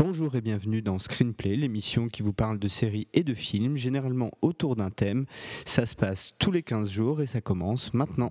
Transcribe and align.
Bonjour 0.00 0.36
et 0.36 0.40
bienvenue 0.40 0.80
dans 0.80 1.00
Screenplay, 1.00 1.56
l'émission 1.56 2.06
qui 2.06 2.22
vous 2.22 2.32
parle 2.32 2.60
de 2.60 2.68
séries 2.68 3.08
et 3.14 3.24
de 3.24 3.34
films, 3.34 3.76
généralement 3.76 4.30
autour 4.42 4.76
d'un 4.76 4.90
thème. 4.90 5.26
Ça 5.64 5.86
se 5.86 5.96
passe 5.96 6.34
tous 6.38 6.52
les 6.52 6.62
15 6.62 6.88
jours 6.88 7.20
et 7.20 7.26
ça 7.26 7.40
commence 7.40 7.92
maintenant. 7.94 8.30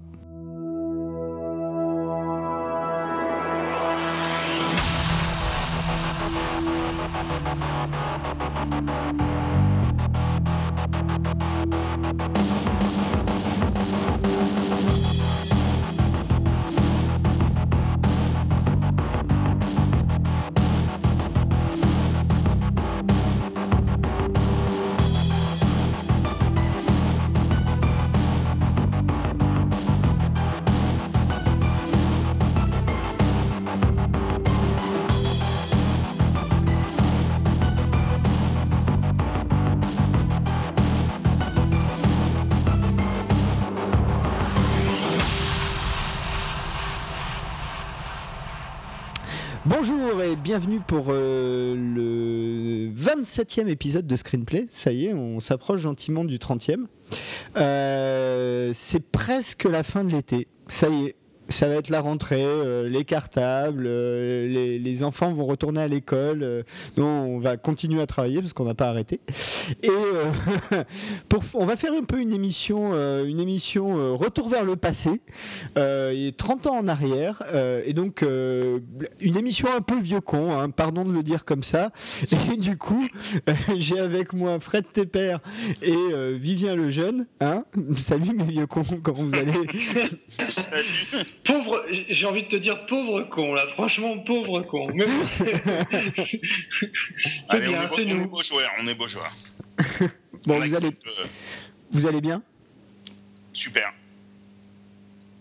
27e 53.27 53.67
épisode 53.67 54.07
de 54.07 54.15
Screenplay. 54.15 54.67
Ça 54.69 54.91
y 54.91 55.07
est, 55.07 55.13
on 55.13 55.39
s'approche 55.39 55.81
gentiment 55.81 56.23
du 56.23 56.37
30e. 56.37 56.85
Euh, 57.57 58.71
c'est 58.73 59.01
presque 59.01 59.65
la 59.65 59.83
fin 59.83 60.03
de 60.03 60.11
l'été. 60.11 60.47
Ça 60.67 60.89
y 60.89 61.07
est, 61.07 61.15
ça 61.49 61.67
va 61.67 61.75
être 61.75 61.89
la 61.89 62.01
rentrée, 62.01 62.43
euh, 62.43 62.89
les 62.89 63.05
cartables, 63.05 63.85
euh, 63.87 64.47
les, 64.47 64.79
les 64.79 65.03
enfants 65.03 65.33
vont 65.33 65.45
retourner 65.45 65.81
à 65.81 65.87
l'école. 65.87 66.43
euh, 66.43 66.63
on 66.97 67.39
va 67.39 67.57
continuer 67.57 68.01
à 68.01 68.07
travailler 68.07 68.41
parce 68.41 68.53
qu'on 68.53 68.65
n'a 68.65 68.73
pas 68.73 68.87
arrêté. 68.87 69.19
Et 69.83 69.89
euh, 69.89 70.83
pour, 71.29 71.43
on 71.53 71.65
va 71.65 71.75
faire 71.75 71.93
un 71.93 72.03
peu 72.03 72.19
une 72.19 72.33
émission, 72.33 72.91
euh, 72.93 73.25
une 73.25 73.39
émission 73.39 73.97
euh, 73.97 74.13
retour 74.13 74.49
vers 74.49 74.63
le 74.63 74.75
passé, 74.75 75.21
et 75.75 76.33
30 76.37 76.67
ans 76.67 76.77
en 76.77 76.87
arrière, 76.87 77.43
et 77.85 77.93
donc 77.93 78.23
une 78.23 79.37
émission 79.37 79.67
un 79.75 79.81
peu 79.81 79.99
vieux 79.99 80.21
con, 80.21 80.51
hein, 80.57 80.69
pardon 80.69 81.05
de 81.05 81.11
le 81.11 81.23
dire 81.23 81.45
comme 81.45 81.63
ça. 81.63 81.91
Et 82.51 82.57
du 82.57 82.77
coup, 82.77 83.05
j'ai 83.77 83.99
avec 83.99 84.33
moi 84.33 84.59
Fred 84.59 84.85
Tepper 84.91 85.37
et 85.81 85.95
Vivien 86.33 86.75
Lejeune. 86.75 87.27
Hein 87.39 87.63
Salut 87.95 88.33
mes 88.33 88.43
vieux 88.43 88.67
cons, 88.67 88.83
comment 89.03 89.17
vous 89.17 89.35
allez? 89.35 89.53
Salut. 90.47 90.85
Pauvre, 91.45 91.85
j'ai 92.09 92.25
envie 92.25 92.43
de 92.43 92.47
te 92.47 92.55
dire 92.57 92.85
pauvre 92.87 93.23
con 93.23 93.53
là, 93.53 93.63
franchement 93.73 94.17
pauvre 94.19 94.61
con. 94.63 94.87
Mais 94.93 95.05
bon, 95.05 95.11
Allez, 97.49 97.67
bien, 97.67 97.89
on, 97.91 97.97
est 97.97 98.27
beau, 98.27 98.41
c'est 98.41 98.53
on 98.53 98.59
est 98.59 98.63
joueurs, 98.63 98.71
on 98.81 98.87
est 98.87 98.95
beaux 98.95 99.07
joueurs. 99.07 99.33
Bon, 100.45 100.55
On 100.55 100.59
vous 100.59 100.75
allez, 100.75 100.87
euh, 100.87 101.23
vous 101.91 102.05
allez 102.07 102.21
bien? 102.21 102.41
Super. 103.51 103.91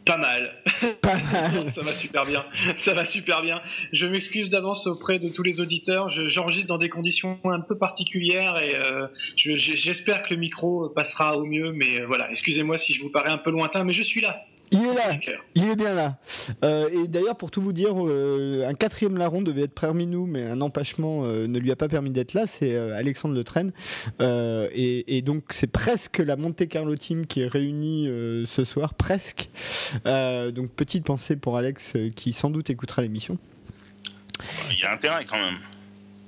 Pas 0.04 0.16
mal. 0.16 0.62
Pas 1.02 1.14
mal. 1.14 1.72
Ça 1.74 1.80
va 1.82 1.92
super 1.92 2.24
bien. 2.24 2.44
Ça 2.84 2.94
va 2.94 3.06
super 3.06 3.42
bien. 3.42 3.60
Je 3.92 4.06
m'excuse 4.06 4.50
d'avance 4.50 4.86
auprès 4.86 5.18
de 5.18 5.28
tous 5.28 5.42
les 5.42 5.60
auditeurs. 5.60 6.10
Je- 6.10 6.28
J'enregistre 6.28 6.66
dans 6.68 6.78
des 6.78 6.88
conditions 6.88 7.38
un 7.44 7.60
peu 7.60 7.76
particulières 7.76 8.54
et 8.62 8.74
euh, 8.84 9.06
je- 9.36 9.56
j'espère 9.56 10.22
que 10.22 10.34
le 10.34 10.40
micro 10.40 10.88
passera 10.88 11.36
au 11.36 11.44
mieux. 11.44 11.72
Mais 11.72 12.00
euh, 12.00 12.06
voilà, 12.06 12.30
excusez-moi 12.30 12.78
si 12.78 12.94
je 12.94 13.02
vous 13.02 13.10
parais 13.10 13.30
un 13.30 13.38
peu 13.38 13.50
lointain, 13.50 13.84
mais 13.84 13.92
je 13.94 14.02
suis 14.02 14.20
là. 14.20 14.44
Il 14.72 14.80
est 14.84 14.94
là, 14.94 15.16
il 15.54 15.68
est 15.68 15.76
bien 15.76 15.94
là. 15.94 16.18
Euh, 16.64 16.88
et 16.90 17.06
d'ailleurs, 17.06 17.36
pour 17.36 17.50
tout 17.52 17.62
vous 17.62 17.72
dire, 17.72 17.92
euh, 17.94 18.66
un 18.68 18.74
quatrième 18.74 19.16
larron 19.16 19.40
devait 19.42 19.62
être 19.62 19.74
parmi 19.74 20.06
nous, 20.06 20.26
mais 20.26 20.44
un 20.44 20.60
empêchement 20.60 21.24
euh, 21.24 21.46
ne 21.46 21.58
lui 21.58 21.70
a 21.70 21.76
pas 21.76 21.88
permis 21.88 22.10
d'être 22.10 22.34
là. 22.34 22.46
C'est 22.46 22.76
Alexandre 22.76 23.34
Le 23.34 23.44
Train. 23.44 23.68
Euh, 24.20 24.68
et, 24.72 25.16
et 25.16 25.22
donc, 25.22 25.44
c'est 25.50 25.68
presque 25.68 26.18
la 26.18 26.36
Monte 26.36 26.66
Carlo 26.68 26.96
Team 26.96 27.26
qui 27.26 27.42
est 27.42 27.46
réunie 27.46 28.08
ce 28.46 28.64
soir, 28.64 28.94
presque. 28.94 29.50
Donc, 30.04 30.70
petite 30.70 31.04
pensée 31.04 31.36
pour 31.36 31.56
Alex 31.56 31.92
qui 32.16 32.32
sans 32.32 32.50
doute 32.50 32.68
écoutera 32.70 33.02
l'émission. 33.02 33.38
Il 34.70 34.78
y 34.80 34.82
a 34.82 34.92
intérêt 34.92 35.24
quand 35.24 35.38
même. 35.38 35.58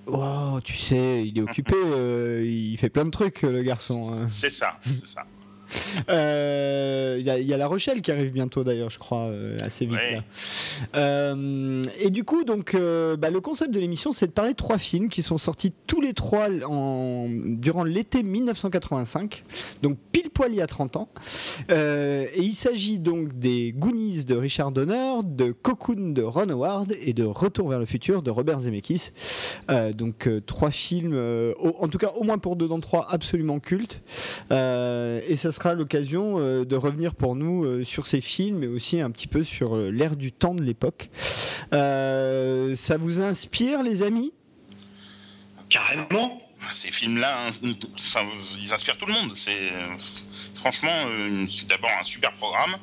Oh, 0.07 0.59
tu 0.65 0.75
sais, 0.75 1.27
il 1.27 1.37
est 1.37 1.43
occupé, 1.43 1.75
il 2.43 2.77
fait 2.79 2.89
plein 2.89 3.05
de 3.05 3.11
trucs, 3.11 3.43
le 3.43 3.63
garçon. 3.63 4.11
hein. 4.13 4.29
C'est 4.31 4.49
ça, 4.49 4.79
c'est 4.81 5.07
ça. 5.07 5.27
Euh, 6.11 7.17
Il 7.21 7.27
y, 7.27 7.31
a- 7.31 7.39
il 7.39 7.47
y 7.47 7.53
a 7.55 7.57
La 7.57 7.67
Rochelle 7.67 8.01
qui 8.03 8.11
arrive 8.13 8.33
bientôt 8.33 8.63
d'ailleurs, 8.65 8.91
je 8.91 8.99
crois, 8.99 9.25
euh, 9.27 9.57
assez 9.65 9.85
vite. 9.87 9.97
Ouais. 9.97 10.13
là. 10.17 10.23
Euh, 10.97 11.83
et 12.01 12.11
du 12.11 12.25
coup, 12.25 12.45
donc, 12.45 12.75
euh, 12.75 13.17
bah, 13.17 13.31
le 13.31 13.41
concept 13.41 13.73
de 13.73 13.79
l'émission, 13.81 14.13
c'est 14.13 14.27
de 14.27 14.33
parler 14.33 14.53
de 14.53 14.57
trois 14.57 14.79
films 14.79 15.09
qui 15.09 15.23
sont 15.23 15.39
sortis 15.39 15.73
tous 15.87 16.01
les 16.01 16.13
trois 16.13 16.49
en, 16.67 17.27
durant 17.31 17.85
l'été 17.85 18.23
1985, 18.23 19.45
donc 19.83 19.99
pile 20.13 20.31
poil 20.31 20.53
il 20.53 20.57
y 20.57 20.61
a 20.63 20.67
30 20.67 20.97
ans. 20.97 21.09
Euh, 21.71 22.27
et 22.35 22.43
il 22.43 22.55
s'agit 22.55 22.99
donc 22.99 23.39
des 23.39 23.73
Goonies 23.77 24.25
de 24.25 24.35
Richard 24.37 24.71
Donner, 24.73 25.17
de 25.25 25.53
Cocoon 25.53 26.13
de 26.13 26.23
Ron 26.23 26.49
Howard 26.51 26.95
et 27.01 27.13
de 27.13 27.25
Retour 27.25 27.69
vers 27.69 27.79
le 27.79 27.87
futur 27.87 28.23
de 28.23 28.31
Robert 28.31 28.61
Zemeckis. 28.61 29.11
Euh, 29.71 29.93
donc 29.93 30.27
euh, 30.27 30.41
trois 30.41 30.71
films, 30.71 31.13
euh, 31.15 31.53
au- 31.59 31.77
en 31.81 31.89
tout 31.89 31.99
cas 31.99 32.13
au 32.17 32.25
moins 32.25 32.39
pour 32.39 32.57
deux 32.57 32.69
d'entre 32.69 32.89
trois, 32.89 33.07
absolument 33.11 33.59
cultes. 33.59 34.01
Euh, 34.53 35.21
et 35.29 35.37
ça 35.37 35.53
sera 35.59 35.75
l'occasion 35.75 36.37
euh, 36.39 36.65
de 36.65 36.77
revenir 36.77 37.15
pour 37.15 37.35
nous 37.35 37.65
euh, 37.65 37.85
sur 37.85 38.07
ces 38.07 38.21
films, 38.21 38.59
mais 38.59 38.67
aussi 38.67 39.01
un 39.01 39.11
petit 39.11 39.27
peu 39.27 39.43
sur 39.45 39.77
euh, 39.77 39.91
l'ère 39.91 40.17
du 40.17 40.33
temps 40.33 40.55
de 40.55 40.63
l'époque. 40.63 41.11
Euh, 41.73 42.77
ça 42.77 42.97
vous 42.97 43.21
inspire, 43.21 43.83
les 43.83 44.03
amis? 44.03 44.33
Carrément. 45.69 46.41
Ces 46.73 46.91
films-là, 46.91 47.47
hein, 47.47 47.51
enfin, 47.95 48.21
ils 48.61 48.73
inspirent 48.73 48.97
tout 48.97 49.07
le 49.07 49.13
monde. 49.13 49.33
C'est 49.35 49.71
franchement 50.55 50.89
d'abord 51.69 51.91
un 51.99 52.03
super 52.03 52.33
programme 52.35 52.77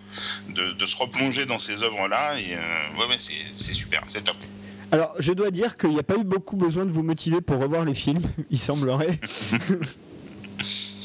de, 0.50 0.72
de 0.72 0.86
se 0.86 0.96
replonger 0.98 1.46
dans 1.46 1.58
ces 1.58 1.84
œuvres-là. 1.84 2.40
Et 2.40 2.56
euh, 2.56 3.00
ouais, 3.00 3.08
ouais, 3.08 3.18
c'est 3.18 3.74
super, 3.74 4.04
c'est 4.08 4.24
top. 4.24 4.38
Alors, 4.92 5.14
je 5.20 5.34
dois 5.34 5.52
dire 5.52 5.78
qu'il 5.78 5.90
n'y 5.92 6.00
a 6.00 6.04
pas 6.04 6.16
eu 6.16 6.24
beaucoup 6.24 6.56
besoin 6.56 6.86
de 6.86 6.92
vous 6.92 7.04
motiver 7.04 7.42
pour 7.42 7.60
revoir 7.60 7.86
les 7.86 7.96
films, 7.96 8.22
il 8.52 8.60
semblerait. 8.60 9.20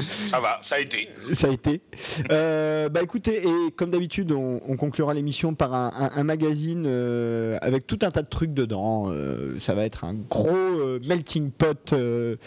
Ça 0.01 0.41
va, 0.41 0.59
ça 0.61 0.77
a 0.77 0.79
été. 0.81 1.09
Ça 1.33 1.49
a 1.49 1.51
été. 1.51 1.83
Euh, 2.31 2.89
bah 2.89 3.03
écoutez, 3.03 3.43
et 3.47 3.71
comme 3.77 3.91
d'habitude, 3.91 4.33
on, 4.33 4.61
on 4.67 4.77
conclura 4.77 5.15
l'émission 5.15 5.55
par 5.55 5.75
un, 5.75 6.23
magazine 6.23 6.85
euh, 6.87 7.59
avec 7.63 7.87
tout 7.87 7.99
un 8.03 8.11
tas 8.11 8.23
de 8.23 8.29
trucs 8.29 8.53
dedans. 8.53 9.07
Euh, 9.09 9.59
ça 9.61 9.75
va 9.75 9.85
être 9.85 10.05
un 10.05 10.15
gros 10.15 10.99
melting 11.07 11.51
pot 11.51 11.95
de, 11.95 12.39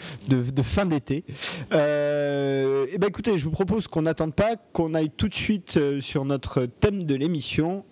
fin 0.62 0.86
d'été. 0.86 1.24
Et 1.72 2.98
bah 2.98 3.06
écoutez, 3.08 3.38
je 3.38 3.44
vous 3.44 3.50
propose 3.50 3.88
qu'on 3.88 4.02
n'attende 4.02 4.34
pas, 4.34 4.56
qu'on 4.72 4.94
aille 4.94 5.10
tout 5.10 5.28
de 5.28 5.34
suite 5.34 5.78
sur 6.00 6.24
notre 6.24 6.66
thème 6.66 7.04
de 7.04 7.14
l'émission, 7.14 7.84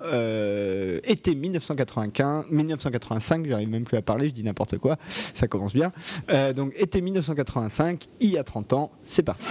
été 1.04 1.34
1995, 1.34 2.46
1985. 2.50 3.46
J'arrive 3.46 3.68
même 3.68 3.84
plus 3.84 3.96
à 3.96 4.02
parler, 4.02 4.28
je 4.28 4.34
dis 4.34 4.44
n'importe 4.44 4.78
quoi. 4.78 4.96
Ça 5.34 5.48
commence 5.48 5.72
bien. 5.72 5.92
Donc 6.54 6.72
été 6.76 7.00
1985, 7.00 8.06
il 8.20 8.30
y 8.30 8.38
a 8.38 8.44
30 8.44 8.72
ans. 8.72 8.92
C'est 9.02 9.22
parti. 9.22 9.46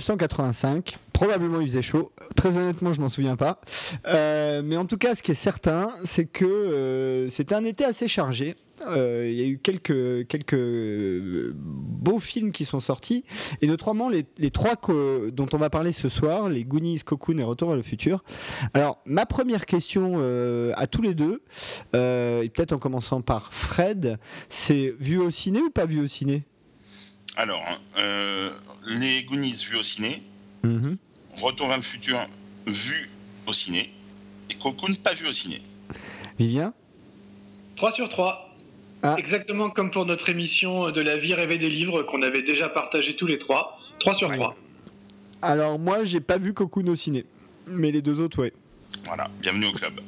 1985. 0.00 0.96
Probablement 1.12 1.60
il 1.60 1.68
faisait 1.68 1.82
chaud. 1.82 2.12
Très 2.34 2.56
honnêtement, 2.56 2.92
je 2.92 3.00
m'en 3.00 3.10
souviens 3.10 3.36
pas. 3.36 3.60
Euh, 4.06 4.62
mais 4.64 4.76
en 4.76 4.86
tout 4.86 4.96
cas, 4.96 5.14
ce 5.14 5.22
qui 5.22 5.32
est 5.32 5.34
certain, 5.34 5.90
c'est 6.04 6.24
que 6.24 6.44
euh, 6.46 7.28
c'était 7.28 7.54
un 7.54 7.64
été 7.64 7.84
assez 7.84 8.08
chargé. 8.08 8.56
Euh, 8.88 9.28
il 9.30 9.38
y 9.38 9.42
a 9.42 9.44
eu 9.44 9.58
quelques, 9.58 10.26
quelques 10.26 11.52
beaux 11.52 12.18
films 12.18 12.50
qui 12.50 12.64
sont 12.64 12.80
sortis, 12.80 13.24
et 13.60 13.66
notamment 13.66 14.08
les, 14.08 14.24
les 14.38 14.50
trois 14.50 14.76
dont 15.32 15.48
on 15.52 15.58
va 15.58 15.68
parler 15.68 15.92
ce 15.92 16.08
soir, 16.08 16.48
les 16.48 16.64
Goonies, 16.64 17.00
Cocoon 17.00 17.36
et 17.36 17.42
Retour 17.42 17.68
vers 17.68 17.76
le 17.76 17.82
futur. 17.82 18.24
Alors, 18.72 18.98
ma 19.04 19.26
première 19.26 19.66
question 19.66 20.22
à 20.74 20.86
tous 20.86 21.02
les 21.02 21.12
deux, 21.12 21.42
et 21.92 22.48
peut-être 22.48 22.72
en 22.72 22.78
commençant 22.78 23.20
par 23.20 23.52
Fred, 23.52 24.18
c'est 24.48 24.94
vu 24.98 25.18
au 25.18 25.28
ciné 25.28 25.60
ou 25.60 25.68
pas 25.68 25.84
vu 25.84 26.00
au 26.00 26.06
ciné? 26.06 26.44
Alors, 27.36 27.62
euh, 27.96 28.50
les 28.86 29.22
Goonies 29.24 29.64
vus 29.68 29.76
au 29.76 29.82
ciné, 29.82 30.22
Retour 31.40 31.68
vers 31.68 31.76
le 31.76 31.82
futur 31.82 32.18
vu 32.66 33.08
au 33.46 33.52
ciné, 33.52 33.92
et 34.50 34.54
Cocoon 34.54 34.94
pas 35.02 35.14
vu 35.14 35.26
au 35.28 35.32
ciné. 35.32 35.62
Vivien 36.38 36.74
3 37.76 37.92
sur 37.92 38.08
3. 38.10 38.46
Ah. 39.02 39.14
Exactement 39.18 39.70
comme 39.70 39.90
pour 39.90 40.04
notre 40.04 40.28
émission 40.28 40.90
de 40.90 41.00
la 41.00 41.16
vie 41.16 41.32
rêvée 41.32 41.56
des 41.56 41.70
livres 41.70 42.02
qu'on 42.02 42.20
avait 42.22 42.42
déjà 42.42 42.68
partagé 42.68 43.16
tous 43.16 43.26
les 43.26 43.38
trois. 43.38 43.78
3 44.00 44.16
sur 44.16 44.28
Ouais. 44.28 44.36
3. 44.36 44.56
Alors, 45.40 45.78
moi, 45.78 46.04
j'ai 46.04 46.20
pas 46.20 46.36
vu 46.36 46.52
Cocoon 46.52 46.86
au 46.88 46.94
ciné, 46.96 47.24
mais 47.66 47.90
les 47.90 48.02
deux 48.02 48.20
autres, 48.20 48.42
ouais. 48.42 48.52
Voilà, 49.06 49.30
bienvenue 49.40 49.66
au 49.66 49.72
club. 49.72 50.00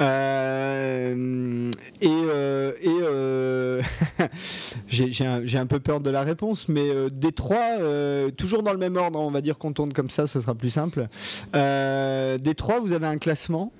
Euh, 0.00 1.70
et 2.00 2.08
euh, 2.08 2.72
et 2.82 2.88
euh, 2.88 3.82
j'ai 4.88 5.12
j'ai 5.12 5.24
un, 5.24 5.44
j'ai 5.44 5.58
un 5.58 5.66
peu 5.66 5.80
peur 5.80 6.00
de 6.00 6.10
la 6.10 6.22
réponse, 6.22 6.68
mais 6.68 6.88
euh, 6.88 7.08
des 7.10 7.32
trois, 7.32 7.78
euh, 7.80 8.30
toujours 8.30 8.62
dans 8.62 8.72
le 8.72 8.78
même 8.78 8.96
ordre, 8.96 9.18
on 9.18 9.30
va 9.30 9.40
dire 9.40 9.58
qu'on 9.58 9.72
tourne 9.72 9.92
comme 9.92 10.10
ça, 10.10 10.26
ce 10.26 10.40
sera 10.40 10.54
plus 10.54 10.70
simple. 10.70 11.06
Euh, 11.54 12.38
des 12.38 12.54
trois, 12.54 12.80
vous 12.80 12.92
avez 12.92 13.06
un 13.06 13.18
classement 13.18 13.72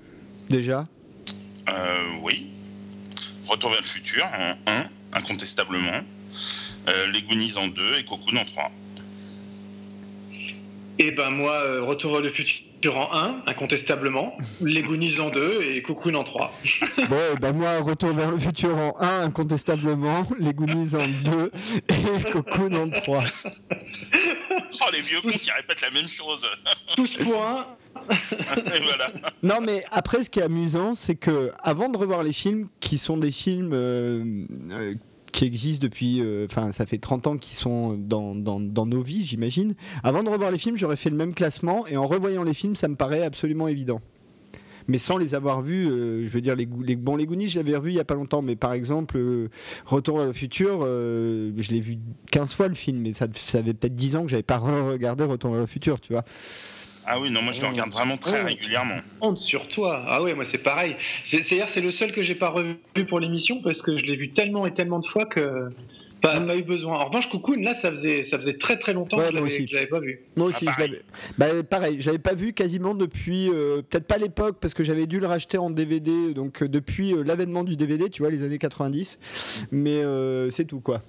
déjà? 0.49 0.85
Euh, 1.69 1.73
oui. 2.23 2.49
Retour 3.47 3.69
vers 3.69 3.81
le 3.81 3.85
futur 3.85 4.25
en 4.25 4.55
1, 4.69 4.83
incontestablement. 5.13 6.01
Euh, 6.89 7.07
les 7.13 7.21
Goonies 7.21 7.57
en 7.57 7.67
2 7.67 7.99
et 7.99 8.03
Cocoon 8.03 8.37
en 8.37 8.45
3. 8.45 8.71
Et 10.99 11.11
ben 11.11 11.29
moi, 11.29 11.53
euh, 11.53 11.83
Retour 11.83 12.13
vers 12.13 12.21
le 12.21 12.31
futur 12.31 12.66
en 12.85 13.13
1, 13.15 13.43
incontestablement. 13.47 14.37
Les 14.61 14.83
Goonies 14.83 15.19
en 15.19 15.29
2 15.29 15.61
et 15.63 15.81
Cocoon 15.81 16.13
en 16.15 16.23
3. 16.23 16.51
Bon, 17.09 17.15
bah 17.39 17.53
moi, 17.53 17.79
Retour 17.79 18.11
vers 18.11 18.31
le 18.31 18.39
futur 18.39 18.75
en 18.77 18.95
1, 18.99 19.21
incontestablement, 19.21 20.23
les 20.39 20.53
Goonies 20.53 20.95
en 20.95 21.07
2 21.07 21.51
et 21.89 22.31
Cocoon 22.31 22.73
en 22.73 22.89
3. 22.89 23.23
Oh, 24.81 24.85
les 24.93 25.01
vieux 25.01 25.21
cons 25.21 25.29
qui 25.29 25.51
répètent 25.51 25.81
la 25.81 25.91
même 25.91 26.07
chose. 26.07 26.47
Tous 26.95 27.09
pour 27.23 27.45
1. 27.45 27.65
et 28.09 28.79
voilà. 28.83 29.11
Non, 29.43 29.61
mais 29.61 29.83
après, 29.91 30.23
ce 30.23 30.29
qui 30.29 30.39
est 30.39 30.43
amusant, 30.43 30.95
c'est 30.95 31.15
que 31.15 31.51
avant 31.63 31.89
de 31.89 31.97
revoir 31.97 32.23
les 32.23 32.33
films, 32.33 32.67
qui 32.79 32.97
sont 32.97 33.17
des 33.17 33.31
films 33.31 33.71
euh, 33.73 34.45
euh, 34.71 34.95
qui 35.31 35.45
existent 35.45 35.83
depuis, 35.83 36.21
euh, 36.21 36.45
enfin, 36.49 36.71
ça 36.71 36.85
fait 36.85 36.97
30 36.97 37.27
ans 37.27 37.37
qu'ils 37.37 37.55
sont 37.55 37.93
dans, 37.93 38.35
dans, 38.35 38.59
dans 38.59 38.85
nos 38.85 39.01
vies, 39.01 39.23
j'imagine. 39.23 39.75
Avant 40.03 40.23
de 40.23 40.29
revoir 40.29 40.51
les 40.51 40.57
films, 40.57 40.77
j'aurais 40.77 40.97
fait 40.97 41.09
le 41.09 41.15
même 41.15 41.33
classement, 41.33 41.85
et 41.87 41.97
en 41.97 42.07
revoyant 42.07 42.43
les 42.43 42.53
films, 42.53 42.75
ça 42.75 42.87
me 42.87 42.95
paraît 42.95 43.23
absolument 43.23 43.67
évident. 43.67 43.99
Mais 44.89 44.99
sans 44.99 45.17
les 45.17 45.35
avoir 45.35 45.61
vus, 45.61 45.89
euh, 45.89 46.25
je 46.25 46.29
veux 46.29 46.39
dire, 46.39 46.55
les, 46.55 46.67
les, 46.81 46.95
Goonies, 46.95 47.47
je 47.47 47.59
l'avais 47.59 47.75
revu 47.75 47.91
il 47.91 47.95
y 47.95 47.99
a 47.99 48.05
pas 48.05 48.15
longtemps, 48.15 48.41
mais 48.41 48.55
par 48.55 48.71
exemple, 48.71 49.17
euh, 49.17 49.49
Retour 49.85 50.17
vers 50.17 50.27
le 50.27 50.33
futur, 50.33 50.83
je 50.83 51.71
l'ai 51.71 51.81
vu 51.81 51.97
15 52.31 52.53
fois 52.53 52.67
le 52.69 52.75
film, 52.75 52.99
mais 52.99 53.13
ça, 53.13 53.27
ça 53.33 53.59
avait 53.59 53.73
peut-être 53.73 53.95
10 53.95 54.15
ans 54.15 54.23
que 54.23 54.29
j'avais 54.29 54.43
pas 54.43 54.57
regardé 54.57 55.25
Retour 55.25 55.51
vers 55.51 55.61
le 55.61 55.67
futur, 55.67 55.99
tu 55.99 56.13
vois. 56.13 56.23
Ah 57.09 57.19
oui, 57.21 57.29
non, 57.31 57.41
moi 57.41 57.53
je 57.53 57.61
le 57.61 57.67
regarde 57.67 57.89
vraiment 57.89 58.17
très 58.17 58.41
Oh. 58.41 58.45
régulièrement. 58.45 58.97
Honte 59.21 59.37
sur 59.39 59.67
toi. 59.69 60.03
Ah 60.09 60.21
ouais, 60.21 60.33
moi 60.35 60.45
c'est 60.51 60.57
pareil. 60.57 60.95
C'est- 61.31 61.37
C'est-à-dire 61.47 61.67
c'est 61.73 61.81
le 61.81 61.91
seul 61.93 62.11
que 62.11 62.21
j'ai 62.21 62.35
pas 62.35 62.49
revu 62.49 62.75
pour 63.09 63.19
l'émission 63.19 63.61
parce 63.63 63.81
que 63.81 63.97
je 63.97 64.03
l'ai 64.05 64.15
vu 64.17 64.29
tellement 64.31 64.67
et 64.67 64.73
tellement 64.73 64.99
de 64.99 65.07
fois 65.07 65.25
que 65.25 65.69
pas, 66.21 66.39
pas 66.41 66.57
eu 66.57 66.63
besoin. 66.63 66.95
En 66.97 67.07
revanche, 67.09 67.29
Cocoon, 67.29 67.61
là, 67.61 67.75
ça 67.81 67.91
faisait, 67.91 68.27
ça 68.31 68.39
faisait 68.39 68.57
très 68.57 68.75
très 68.77 68.91
longtemps 68.91 69.17
Ouais, 69.17 69.25
que 69.25 69.29
je 69.29 69.35
l'avais- 69.35 69.47
aussi. 69.53 69.63
que 69.65 69.69
je 69.69 69.75
l'avais 69.75 69.87
pas 69.87 69.99
vu. 69.99 70.19
Moi 70.35 70.47
Ah, 70.47 70.49
aussi, 70.49 70.65
je 70.65 70.71
pareil. 70.71 70.99
l'avais. 71.37 71.53
Bah, 71.61 71.63
pareil, 71.63 71.97
je 72.01 72.05
l'avais 72.07 72.17
pas 72.19 72.33
vu 72.33 72.53
quasiment 72.53 72.95
depuis, 72.95 73.49
euh, 73.49 73.83
peut-être 73.87 74.07
pas 74.07 74.17
l'époque, 74.17 74.57
parce 74.59 74.73
que 74.73 74.83
j'avais 74.83 75.05
dû 75.05 75.19
le 75.19 75.27
racheter 75.27 75.59
en 75.59 75.69
DVD, 75.69 76.33
donc 76.33 76.63
euh, 76.63 76.67
depuis 76.67 77.13
euh, 77.13 77.23
l'avènement 77.23 77.63
du 77.63 77.75
DVD, 77.77 78.09
tu 78.09 78.23
vois, 78.23 78.31
les 78.31 78.43
années 78.43 78.57
90. 78.57 79.19
Mais 79.71 80.01
euh, 80.03 80.49
c'est 80.49 80.65
tout, 80.65 80.79
quoi. 80.81 81.01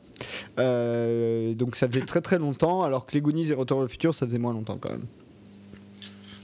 Euh, 0.59 1.55
donc 1.55 1.75
ça 1.75 1.89
faisait 1.89 2.03
très 2.05 2.21
très 2.21 2.39
longtemps, 2.39 2.83
alors 2.83 3.06
que 3.06 3.15
les 3.15 3.21
Goonies 3.23 3.50
et 3.50 3.55
Retour 3.55 3.79
vers 3.79 3.85
le 3.87 3.91
futur, 3.91 4.15
ça 4.15 4.27
faisait 4.27 4.39
moins 4.39 4.53
longtemps 4.53 4.79
quand 4.79 4.91
même. 4.93 5.06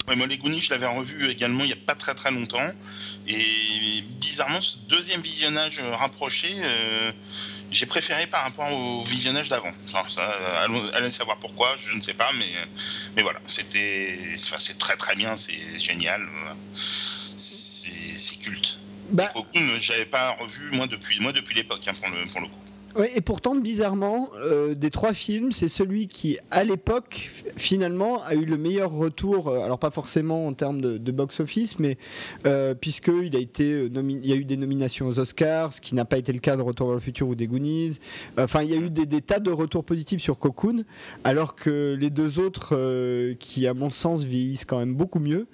Ouais, 0.07 0.17
moi, 0.17 0.27
les 0.27 0.37
Goonies, 0.37 0.61
je 0.61 0.71
l'avais 0.71 0.87
revu 0.87 1.29
également 1.31 1.65
il 1.65 1.69
n'y 1.69 1.73
a 1.73 1.77
pas 1.87 1.95
très 1.95 2.15
très 2.15 2.31
longtemps. 2.31 2.71
Et 3.27 4.03
bizarrement, 4.21 4.61
ce 4.61 4.77
deuxième 4.89 5.23
visionnage 5.23 5.79
euh, 5.81 5.97
rapproché, 5.97 6.51
euh, 6.59 7.11
j'ai 7.71 7.87
préféré 7.87 8.27
par 8.27 8.43
rapport 8.45 8.71
au 8.77 9.03
visionnage 9.03 9.49
d'avant. 9.49 9.73
Alors 9.95 10.11
ça, 10.11 10.27
allons- 10.63 10.91
allez 10.93 11.11
savoir 11.11 11.39
pourquoi, 11.39 11.75
je 11.77 11.93
ne 11.95 12.01
sais 12.03 12.13
pas, 12.15 12.31
mais, 12.39 12.53
mais 13.17 13.23
voilà, 13.23 13.41
c'était, 13.47 14.19
enfin, 14.35 14.57
c'est 14.59 14.77
très 14.79 14.97
très 14.97 15.15
bien, 15.15 15.37
c'est 15.39 15.79
génial, 15.81 16.29
c'est 17.37 17.91
c'est 18.17 18.37
culte. 18.37 18.79
Bah, 19.11 19.31
Cocoon, 19.35 19.69
j'avais 19.81 20.07
pas 20.07 20.33
revu 20.41 20.71
moi 20.73 20.87
depuis, 20.87 21.19
moi 21.21 21.33
depuis 21.33 21.55
l'époque 21.55 21.83
hein, 21.89 21.95
pour 21.95 22.11
le 22.11 22.27
pour 22.27 22.41
le 22.43 22.49
coup. 22.49 22.59
Et 23.15 23.21
pourtant, 23.21 23.57
bizarrement, 23.57 24.31
euh, 24.39 24.75
des 24.75 24.91
trois 24.91 25.15
films, 25.15 25.51
c'est 25.51 25.69
celui 25.69 26.07
qui, 26.07 26.39
à 26.53 26.63
l'époque, 26.63 27.31
finalement, 27.57 28.23
a 28.23 28.35
eu 28.35 28.45
le 28.45 28.57
meilleur 28.57 28.93
retour. 28.93 29.49
euh, 29.49 29.65
alors, 29.65 29.81
pas 29.81 29.91
forcément 29.91 30.47
en 30.47 30.53
termes 30.53 30.81
de, 30.81 30.97
de 30.99 31.13
box-office, 31.13 31.81
mais 31.81 31.99
euh, 32.47 32.75
puisqu'il 32.75 33.35
a 33.35 33.41
été 33.41 33.73
euh, 33.73 33.91
il 33.95 34.27
y 34.27 34.33
a 34.33 34.37
eu 34.37 34.45
des 34.45 34.57
nominations 34.57 35.09
aux 35.09 35.19
Oscars, 35.19 35.75
ce 35.75 35.81
qui 35.81 35.97
n'a 35.97 36.05
pas 36.05 36.19
été 36.19 36.33
le 36.33 36.39
cas 36.39 36.57
de 36.57 36.63
Retour 36.63 36.87
vers 36.87 36.95
le 36.95 37.01
futur 37.01 37.27
ou 37.29 37.35
des 37.35 37.49
Goonies. 37.49 37.99
Enfin, 38.39 38.63
il 38.63 38.71
y 38.71 38.75
a 38.75 38.77
eu 38.77 38.91
des, 38.91 39.07
des 39.07 39.23
tas 39.23 39.41
de 39.41 39.51
retours 39.51 39.85
positifs 39.85 40.23
sur 40.23 40.39
Cocoon, 40.39 40.85
alors 41.25 41.57
que 41.57 41.97
les 41.99 42.11
deux 42.11 42.39
autres, 42.39 43.35
qui, 43.39 43.67
à 43.67 43.75
mon 43.75 43.91
sens, 43.91 44.25
vieillissent 44.25 44.65
quand 44.65 44.79
même 44.79 44.95
beaucoup 44.95 45.19
mieux, 45.19 45.47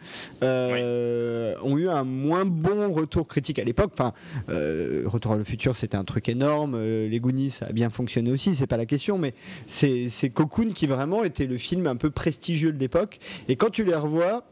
ont 0.42 1.78
eu 1.78 1.88
un 1.88 2.04
moins 2.04 2.44
bon 2.44 2.92
retour 2.92 3.26
critique 3.28 3.58
à 3.58 3.64
l'époque. 3.64 3.92
Enfin, 3.94 4.12
Retour 4.48 5.32
vers 5.32 5.38
le 5.38 5.44
futur, 5.44 5.74
c'était 5.74 5.96
un 5.96 6.04
truc 6.04 6.28
énorme. 6.28 6.76
les 6.80 7.20
Goonies, 7.20 7.29
ça 7.50 7.66
a 7.66 7.72
bien 7.72 7.90
fonctionné 7.90 8.30
aussi, 8.30 8.54
c'est 8.54 8.66
pas 8.66 8.76
la 8.76 8.86
question, 8.86 9.18
mais 9.18 9.34
c'est 9.66 10.08
c'est 10.08 10.30
Cocoon 10.30 10.72
qui 10.72 10.86
vraiment 10.86 11.24
était 11.24 11.46
le 11.46 11.58
film 11.58 11.86
un 11.86 11.96
peu 11.96 12.10
prestigieux 12.10 12.72
de 12.72 12.78
l'époque. 12.78 13.18
Et 13.48 13.56
quand 13.56 13.70
tu 13.70 13.84
les 13.84 13.94
revois, 13.94 14.44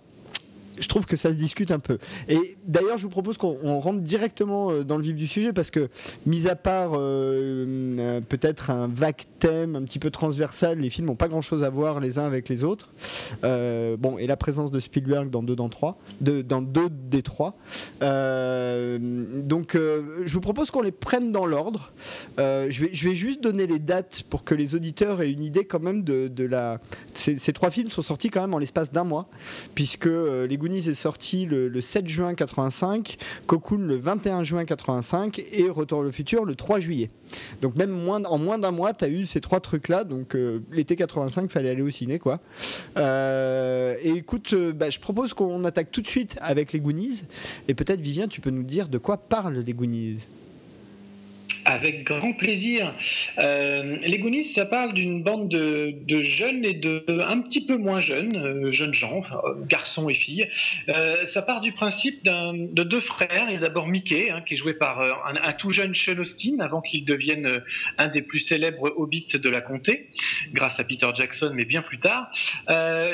je 0.80 0.88
trouve 0.88 1.06
que 1.06 1.16
ça 1.16 1.32
se 1.32 1.37
discute 1.37 1.70
un 1.70 1.78
peu. 1.78 1.99
Et 2.28 2.56
d'ailleurs, 2.66 2.99
je 2.99 3.02
vous 3.02 3.08
propose 3.08 3.37
qu'on 3.38 3.58
on 3.62 3.80
rentre 3.80 4.00
directement 4.00 4.70
euh, 4.70 4.85
dans 4.85 4.97
le 4.97 5.02
vif 5.02 5.14
du 5.14 5.26
sujet 5.26 5.52
parce 5.52 5.70
que, 5.70 5.88
mis 6.26 6.49
à 6.49 6.56
part 6.56 6.92
euh, 6.94 7.64
euh, 7.99 8.20
peut-être 8.20 8.70
un 8.70 8.88
vague 8.88 9.23
thème 9.38 9.76
un 9.76 9.82
petit 9.82 9.99
peu 9.99 10.11
transversal, 10.11 10.78
les 10.78 10.90
films 10.90 11.06
n'ont 11.08 11.14
pas 11.16 11.28
grand-chose 11.28 11.64
à 11.64 11.70
voir 11.70 12.00
les 12.00 12.18
uns 12.18 12.25
avec 12.25 12.49
les 12.49 12.64
autres. 12.64 12.92
Bon, 13.42 14.18
et 14.18 14.26
la 14.26 14.37
présence 14.37 14.70
de 14.70 14.80
Spielberg 14.80 15.30
dans 15.30 15.42
deux 15.42 15.56
dans 15.56 15.68
trois, 15.68 15.99
de- 16.20 16.42
dans 16.42 16.62
deux 16.62 16.88
des 16.90 17.23
trois. 17.23 17.56
Donc, 18.00 19.75
je 19.76 20.32
vous 20.32 20.40
propose 20.40 20.70
qu'on 20.70 20.82
les 20.82 20.92
prenne 20.92 21.32
dans 21.32 21.47
l'ordre. 21.47 21.92
Je, 22.38 22.80
vais, 22.80 22.90
je 22.92 23.08
vais 23.08 23.14
juste 23.14 23.42
donner 23.42 23.66
les 23.66 23.78
dates 23.78 24.25
pour 24.28 24.44
que 24.44 24.54
les 24.54 24.75
auditeurs 24.75 25.20
aient 25.23 25.30
une 25.30 25.42
idée 25.42 25.64
quand 25.64 25.80
même 25.80 26.02
de, 26.04 26.44
la. 26.44 26.80
Ces, 27.14 27.38
ces 27.38 27.52
trois 27.52 27.70
films 27.70 27.90
sont 27.90 28.02
sortis 28.02 28.30
quand 28.30 28.40
même 28.40 28.54
en 28.54 28.58
l'espace 28.58 28.92
d'un 28.92 29.04
mois, 29.04 29.28
puisque 29.75 30.06
Les 30.06 30.56
Goonies 30.69 30.89
est 30.91 30.95
sorti 30.95 31.47
le, 31.47 31.69
le 31.69 31.81
7 31.81 32.07
juin 32.07 32.35
85, 32.35 33.17
Cocoon 33.47 33.79
le 33.79 33.97
21 33.97 34.43
juin 34.43 34.67
85 34.67 35.43
et 35.51 35.71
Retour 35.71 36.03
le 36.03 36.11
futur 36.11 36.45
le 36.45 36.55
3 36.55 36.79
juillet. 36.81 37.11
Donc 37.63 37.75
même 37.75 38.07
en 38.07 38.39
moins 38.39 38.59
d'un 38.59 38.71
mois, 38.71 38.93
tu 38.93 39.07
as 39.07 39.09
eu 39.09 39.25
ces 39.25 39.41
trois 39.41 39.61
trucs-là. 39.61 40.05
Donc 40.05 40.35
euh, 40.35 40.61
l'été 40.71 40.95
85, 40.95 41.51
fallait 41.51 41.71
aller 41.71 41.81
au 41.81 41.89
ciné, 41.89 42.19
quoi. 42.19 42.41
Euh, 42.99 43.97
et 44.03 44.11
écoute, 44.11 44.53
euh, 44.53 44.75
bah, 44.75 44.91
je 44.91 45.01
propose 45.01 45.33
qu'on 45.33 45.65
attaque 45.65 45.91
tout 45.91 46.03
de 46.03 46.07
suite 46.07 46.37
avec 46.43 46.75
les 46.75 46.81
Goonies. 46.81 47.23
Et 47.69 47.75
peut-être, 47.75 48.01
Vivien, 48.01 48.29
tu 48.29 48.43
peux 48.43 48.51
nous 48.51 48.63
dire 48.63 48.89
de 48.89 48.99
quoi 48.99 49.17
parlent 49.17 49.61
les 49.61 49.73
Goonies? 49.73 50.27
Avec 51.71 52.05
grand 52.05 52.33
plaisir. 52.33 52.95
Euh, 53.43 53.99
les 54.01 54.19
Goonies, 54.19 54.55
ça 54.55 54.65
parle 54.65 54.95
d'une 54.95 55.23
bande 55.23 55.51
de, 55.51 56.23
jeunes 56.23 56.65
et 56.65 56.73
de 56.73 57.05
un 57.29 57.43
petit 57.43 57.61
peu 57.61 57.77
moins 57.77 58.01
jeunes, 58.01 58.35
euh, 58.37 58.73
jeunes 58.73 58.95
gens, 58.95 59.23
garçons 59.69 60.09
et 60.09 60.15
filles. 60.15 60.49
Euh, 60.89 61.17
ça 61.35 61.43
part 61.43 61.61
du 61.61 61.73
principe 61.73 62.25
de 62.25 62.83
deux 62.83 63.03
frères. 63.03 63.45
Il 63.49 63.53
y 63.53 63.57
a 63.57 63.61
d'abord 63.61 63.87
Mickey, 63.87 64.31
hein, 64.31 64.43
qui 64.49 64.55
est 64.55 64.57
joué 64.57 64.73
par 64.73 65.03
un, 65.03 65.53
tout 65.53 65.71
jeune 65.71 65.95
Sean 65.95 66.19
Austin, 66.19 66.59
avant 66.61 66.81
qu'il 66.81 67.05
devienne 67.05 67.47
un 67.99 68.07
des 68.07 68.23
plus 68.23 68.41
célèbres 68.41 68.91
hobbits 68.97 69.29
de 69.35 69.51
la 69.51 69.61
comté, 69.61 70.09
grâce 70.55 70.79
à 70.79 70.85
Peter 70.85 71.09
Jackson, 71.19 71.53
mais 71.53 71.67
bien 71.67 71.83
plus 71.83 71.99
tard. 71.99 72.33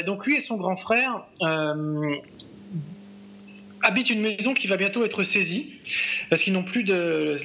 Donc 0.06 0.24
lui 0.26 0.36
et 0.36 0.42
son 0.42 0.56
grand 0.56 0.76
frère. 0.76 1.26
Habitent 3.84 4.10
une 4.10 4.20
maison 4.20 4.54
qui 4.54 4.66
va 4.66 4.76
bientôt 4.76 5.04
être 5.04 5.22
saisie 5.24 5.74
parce 6.30 6.42
qu'ils 6.42 6.52
n'ont 6.52 6.62
plus 6.62 6.84
de, 6.84 7.38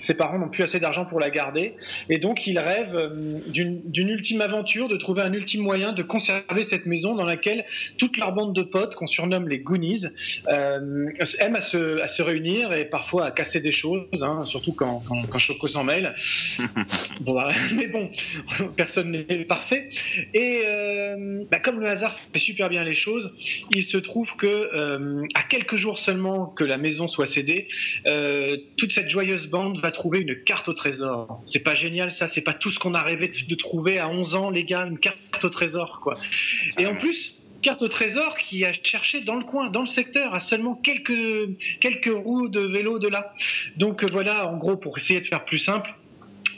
ses 0.00 0.14
parents 0.14 0.38
n'ont 0.38 0.48
plus 0.48 0.64
assez 0.64 0.80
d'argent 0.80 1.04
pour 1.04 1.20
la 1.20 1.30
garder, 1.30 1.74
et 2.08 2.18
donc 2.18 2.46
ils 2.46 2.58
rêvent 2.58 2.96
euh, 2.96 3.38
d'une 3.46 4.08
ultime 4.08 4.40
aventure, 4.40 4.88
de 4.88 4.96
trouver 4.96 5.22
un 5.22 5.32
ultime 5.32 5.60
moyen 5.60 5.92
de 5.92 6.02
conserver 6.02 6.66
cette 6.70 6.86
maison 6.86 7.14
dans 7.14 7.24
laquelle 7.24 7.64
toute 7.98 8.16
leur 8.16 8.32
bande 8.32 8.54
de 8.54 8.62
potes, 8.62 8.94
qu'on 8.94 9.06
surnomme 9.06 9.48
les 9.48 9.58
Goonies, 9.58 10.06
euh, 10.48 11.10
aiment 11.40 11.56
à 11.56 11.62
se, 11.62 12.00
à 12.00 12.08
se, 12.08 12.22
réunir 12.22 12.72
et 12.72 12.84
parfois 12.84 13.26
à 13.26 13.30
casser 13.30 13.60
des 13.60 13.72
choses, 13.72 14.06
hein, 14.22 14.44
surtout 14.44 14.72
quand, 14.72 15.02
quand, 15.06 15.22
quand 15.28 15.38
Choco 15.38 15.68
s'en 15.68 15.84
mêle. 15.84 16.14
bon, 17.20 17.34
bah, 17.34 17.50
mais 17.74 17.88
bon, 17.88 18.10
personne 18.76 19.10
n'est 19.10 19.44
parfait. 19.44 19.90
Et 20.34 20.62
euh, 20.66 21.44
bah, 21.50 21.58
comme 21.58 21.80
le 21.80 21.88
hasard 21.88 22.18
fait 22.32 22.38
super 22.38 22.68
bien 22.68 22.84
les 22.84 22.96
choses, 22.96 23.30
il 23.70 23.84
se 23.84 23.96
trouve 23.98 24.28
que 24.38 24.46
euh, 24.46 25.26
à 25.34 25.42
quelques 25.42 25.81
seulement 25.98 26.46
que 26.46 26.64
la 26.64 26.76
maison 26.76 27.08
soit 27.08 27.32
cédée, 27.32 27.68
euh, 28.08 28.56
toute 28.76 28.92
cette 28.92 29.08
joyeuse 29.08 29.46
bande 29.48 29.80
va 29.80 29.90
trouver 29.90 30.20
une 30.20 30.34
carte 30.44 30.68
au 30.68 30.74
trésor. 30.74 31.40
C'est 31.46 31.60
pas 31.60 31.74
génial 31.74 32.14
ça, 32.18 32.28
c'est 32.34 32.40
pas 32.40 32.52
tout 32.52 32.70
ce 32.70 32.78
qu'on 32.78 32.94
a 32.94 33.02
rêvé 33.02 33.32
de 33.48 33.54
trouver 33.54 33.98
à 33.98 34.08
11 34.08 34.34
ans, 34.34 34.50
les 34.50 34.64
gars, 34.64 34.86
une 34.88 34.98
carte 34.98 35.18
au 35.42 35.48
trésor 35.48 36.00
quoi. 36.02 36.16
Et 36.78 36.86
en 36.86 36.94
plus, 36.94 37.32
carte 37.62 37.82
au 37.82 37.88
trésor 37.88 38.36
qui 38.38 38.64
a 38.64 38.72
cherché 38.82 39.20
dans 39.20 39.36
le 39.36 39.44
coin, 39.44 39.70
dans 39.70 39.82
le 39.82 39.88
secteur, 39.88 40.34
à 40.34 40.40
seulement 40.48 40.74
quelques, 40.74 41.50
quelques 41.80 42.12
roues 42.12 42.48
de 42.48 42.60
vélo 42.60 42.98
de 42.98 43.08
là. 43.08 43.34
Donc 43.76 44.04
voilà, 44.10 44.48
en 44.48 44.56
gros, 44.56 44.76
pour 44.76 44.98
essayer 44.98 45.20
de 45.20 45.26
faire 45.26 45.44
plus 45.44 45.60
simple, 45.60 45.94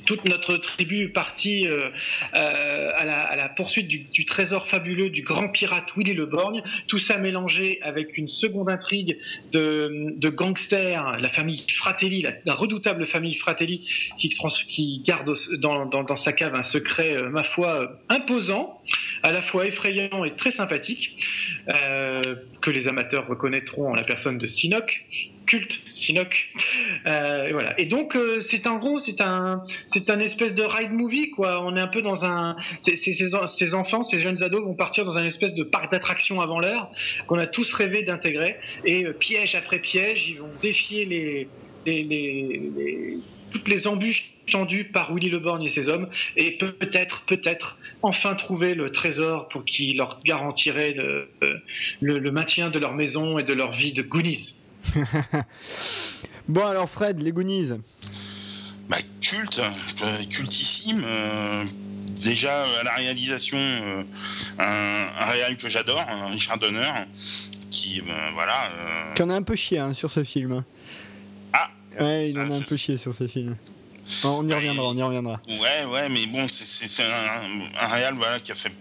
toute 0.04 0.28
notre 0.28 0.56
tribu 0.56 1.10
partie 1.10 1.68
euh, 1.68 1.88
euh, 2.36 2.88
à, 2.96 3.36
la, 3.36 3.48
poursuite 3.48 3.88
du, 3.88 4.24
trésor 4.24 4.66
fabuleux 4.68 5.10
du 5.10 5.22
grand 5.22 5.48
pirate 5.48 5.84
Willy 5.96 6.14
le 6.14 6.26
Borgne, 6.26 6.62
tout 6.88 6.98
ça 6.98 7.18
mélangé 7.18 7.78
avec 7.82 8.16
une 8.16 8.28
seconde 8.28 8.68
intrigue 8.70 9.18
de, 9.52 10.28
gangsters, 10.28 11.04
la 11.18 11.30
famille 11.30 11.64
Fratelli, 11.78 12.22
la, 12.22 12.54
redoutable 12.54 13.06
famille 13.08 13.36
Fratelli 13.36 13.86
qui, 14.18 15.02
garde 15.06 15.34
dans, 15.58 16.16
sa 16.24 16.32
cave 16.32 16.54
un 16.54 16.64
secret, 16.64 17.16
euh, 17.16 17.28
ma 17.30 17.44
foi, 17.54 18.00
imposant, 18.08 18.80
à 19.22 19.32
la 19.32 19.42
fois 19.42 19.66
effrayant 19.66 20.24
et 20.24 20.34
très 20.36 20.52
sympathique, 20.52 21.16
que 21.66 22.70
les 22.70 22.86
amateurs 22.88 23.26
reconnaîtront 23.26 23.90
en 23.90 23.94
la 23.94 24.02
personne 24.02 24.36
de 24.36 24.46
Sinoc, 24.46 25.02
culte 25.46 25.72
Sinoc. 25.94 26.46
Euh, 27.06 27.48
voilà. 27.52 27.78
Et 27.78 27.84
donc 27.84 28.16
euh, 28.16 28.42
c'est 28.50 28.66
en 28.66 28.78
gros 28.78 29.00
c'est 29.00 29.20
un 29.20 29.62
c'est 29.92 30.10
un 30.10 30.18
espèce 30.18 30.54
de 30.54 30.62
ride 30.62 30.92
movie 30.92 31.30
quoi. 31.30 31.62
On 31.64 31.76
est 31.76 31.80
un 31.80 31.86
peu 31.86 32.00
dans 32.00 32.22
un 32.24 32.56
ces, 32.86 33.74
enfants, 33.74 34.04
ces 34.04 34.20
jeunes 34.20 34.42
ados 34.42 34.62
vont 34.62 34.74
partir 34.74 35.04
dans 35.04 35.16
un 35.16 35.24
espèce 35.24 35.54
de 35.54 35.64
parc 35.64 35.92
d'attractions 35.92 36.40
avant 36.40 36.58
l'heure 36.58 36.90
qu'on 37.26 37.38
a 37.38 37.46
tous 37.46 37.72
rêvé 37.74 38.02
d'intégrer 38.02 38.56
et 38.84 39.06
euh, 39.06 39.12
piège 39.12 39.54
après 39.54 39.78
piège 39.78 40.30
ils 40.30 40.38
vont 40.38 40.48
défier 40.62 41.04
les 41.04 41.48
les, 41.86 42.02
les, 42.02 43.14
toutes 43.52 43.68
les 43.68 43.86
embûches 43.86 44.30
tendues 44.50 44.84
par 44.84 45.14
Willy 45.14 45.30
Le 45.30 45.38
Borgne 45.38 45.64
et 45.64 45.72
ses 45.74 45.88
hommes 45.88 46.08
et 46.36 46.52
peut-être 46.52 47.24
peut-être 47.26 47.76
enfin 48.02 48.34
trouver 48.34 48.74
le 48.74 48.90
trésor 48.90 49.48
pour 49.48 49.64
qui 49.64 49.94
leur 49.94 50.20
garantirait 50.24 50.92
le, 50.92 51.28
le, 52.00 52.18
le 52.18 52.30
maintien 52.30 52.70
de 52.70 52.78
leur 52.78 52.94
maison 52.94 53.38
et 53.38 53.42
de 53.42 53.52
leur 53.52 53.72
vie 53.72 53.92
de 53.92 54.02
Goonies. 54.02 54.54
bon 56.48 56.66
alors 56.66 56.88
Fred, 56.88 57.20
les 57.20 57.32
Goonies. 57.32 57.72
Bah, 58.88 58.98
culte, 59.20 59.60
cultissime. 60.30 61.02
Euh, 61.04 61.64
déjà 62.22 62.64
à 62.80 62.82
la 62.82 62.94
réalisation, 62.94 63.58
euh, 63.58 64.02
un, 64.58 65.08
un 65.20 65.26
réal 65.26 65.56
que 65.56 65.68
j'adore, 65.68 66.04
Richard 66.30 66.58
Donner, 66.58 66.92
qui 67.70 68.00
euh, 68.00 68.30
voilà. 68.34 69.12
Qui 69.14 69.22
en 69.22 69.30
a 69.30 69.34
un 69.34 69.42
peu 69.42 69.56
chié 69.56 69.78
hein, 69.78 69.94
sur 69.94 70.10
ce 70.10 70.24
film. 70.24 70.64
Ah. 71.52 71.70
Ouais, 72.00 72.30
il 72.30 72.38
en 72.38 72.50
a 72.50 72.56
un 72.56 72.62
peu 72.62 72.76
chié 72.76 72.96
sur 72.96 73.14
ce 73.14 73.26
film. 73.26 73.56
Non, 74.22 74.38
on 74.40 74.48
y 74.48 74.52
reviendra, 74.52 74.88
on 74.88 74.96
y 74.96 75.02
reviendra. 75.02 75.40
Ouais, 75.48 75.84
ouais, 75.86 76.08
mais 76.10 76.26
bon, 76.26 76.46
c'est 76.48 77.02
un, 77.02 77.80
un 77.80 77.86
réal 77.86 78.14
voilà, 78.14 78.38
qui 78.38 78.52
a 78.52 78.54
fait 78.54 78.72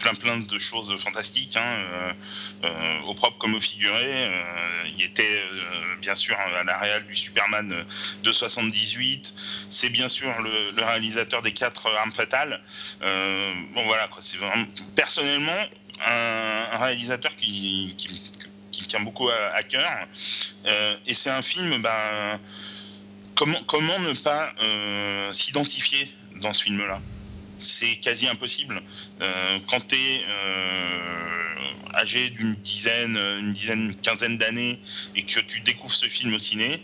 plein 0.00 0.14
plein 0.14 0.38
de 0.38 0.58
choses 0.58 0.92
fantastiques, 0.98 1.56
hein, 1.56 1.62
euh, 1.62 2.12
euh, 2.64 3.00
au 3.02 3.14
propre 3.14 3.38
comme 3.38 3.54
au 3.54 3.60
figuré. 3.60 4.26
Euh, 4.26 4.82
il 4.96 5.02
était 5.02 5.42
bien 6.00 6.14
sûr 6.14 6.36
à 6.36 6.64
la 6.64 6.78
réal 6.78 7.04
du 7.04 7.14
Superman 7.14 7.84
de 8.24 8.32
78. 8.32 9.34
C'est 9.68 9.90
bien 9.90 10.08
sûr 10.08 10.30
le, 10.42 10.82
réalisateur 10.82 11.42
des 11.42 11.52
quatre 11.52 11.86
armes 11.94 12.12
fatales. 12.12 12.60
bon 13.00 13.84
voilà 13.84 14.08
c'est 14.20 14.38
vraiment 14.38 14.66
personnellement 14.96 15.60
un, 16.04 16.68
un 16.72 16.78
réalisateur 16.78 17.36
qui, 17.36 17.94
qui, 17.96 18.22
qui, 18.72 18.86
tient 18.86 19.00
beaucoup 19.00 19.28
à, 19.28 19.54
à 19.54 19.62
cœur. 19.62 20.06
et 21.06 21.14
c'est 21.14 21.30
un 21.30 21.42
film, 21.42 21.80
ben, 21.82 22.40
comment, 23.34 23.62
comment 23.64 23.98
ne 24.00 24.14
pas 24.14 24.52
s'identifier 25.32 26.10
dans 26.36 26.52
ce 26.52 26.64
film-là? 26.64 27.00
C'est 27.60 27.96
quasi 27.96 28.26
impossible. 28.26 28.82
Euh, 29.20 29.58
quand 29.68 29.86
tu 29.86 29.94
es 29.94 30.24
euh, 30.26 31.94
âgé 31.94 32.30
d'une 32.30 32.54
dizaine, 32.56 33.16
une 33.16 33.52
dizaine, 33.52 33.94
quinzaine 33.96 34.38
d'années 34.38 34.80
et 35.14 35.24
que 35.24 35.40
tu 35.40 35.60
découvres 35.60 35.94
ce 35.94 36.06
film 36.06 36.34
au 36.34 36.38
ciné, 36.38 36.82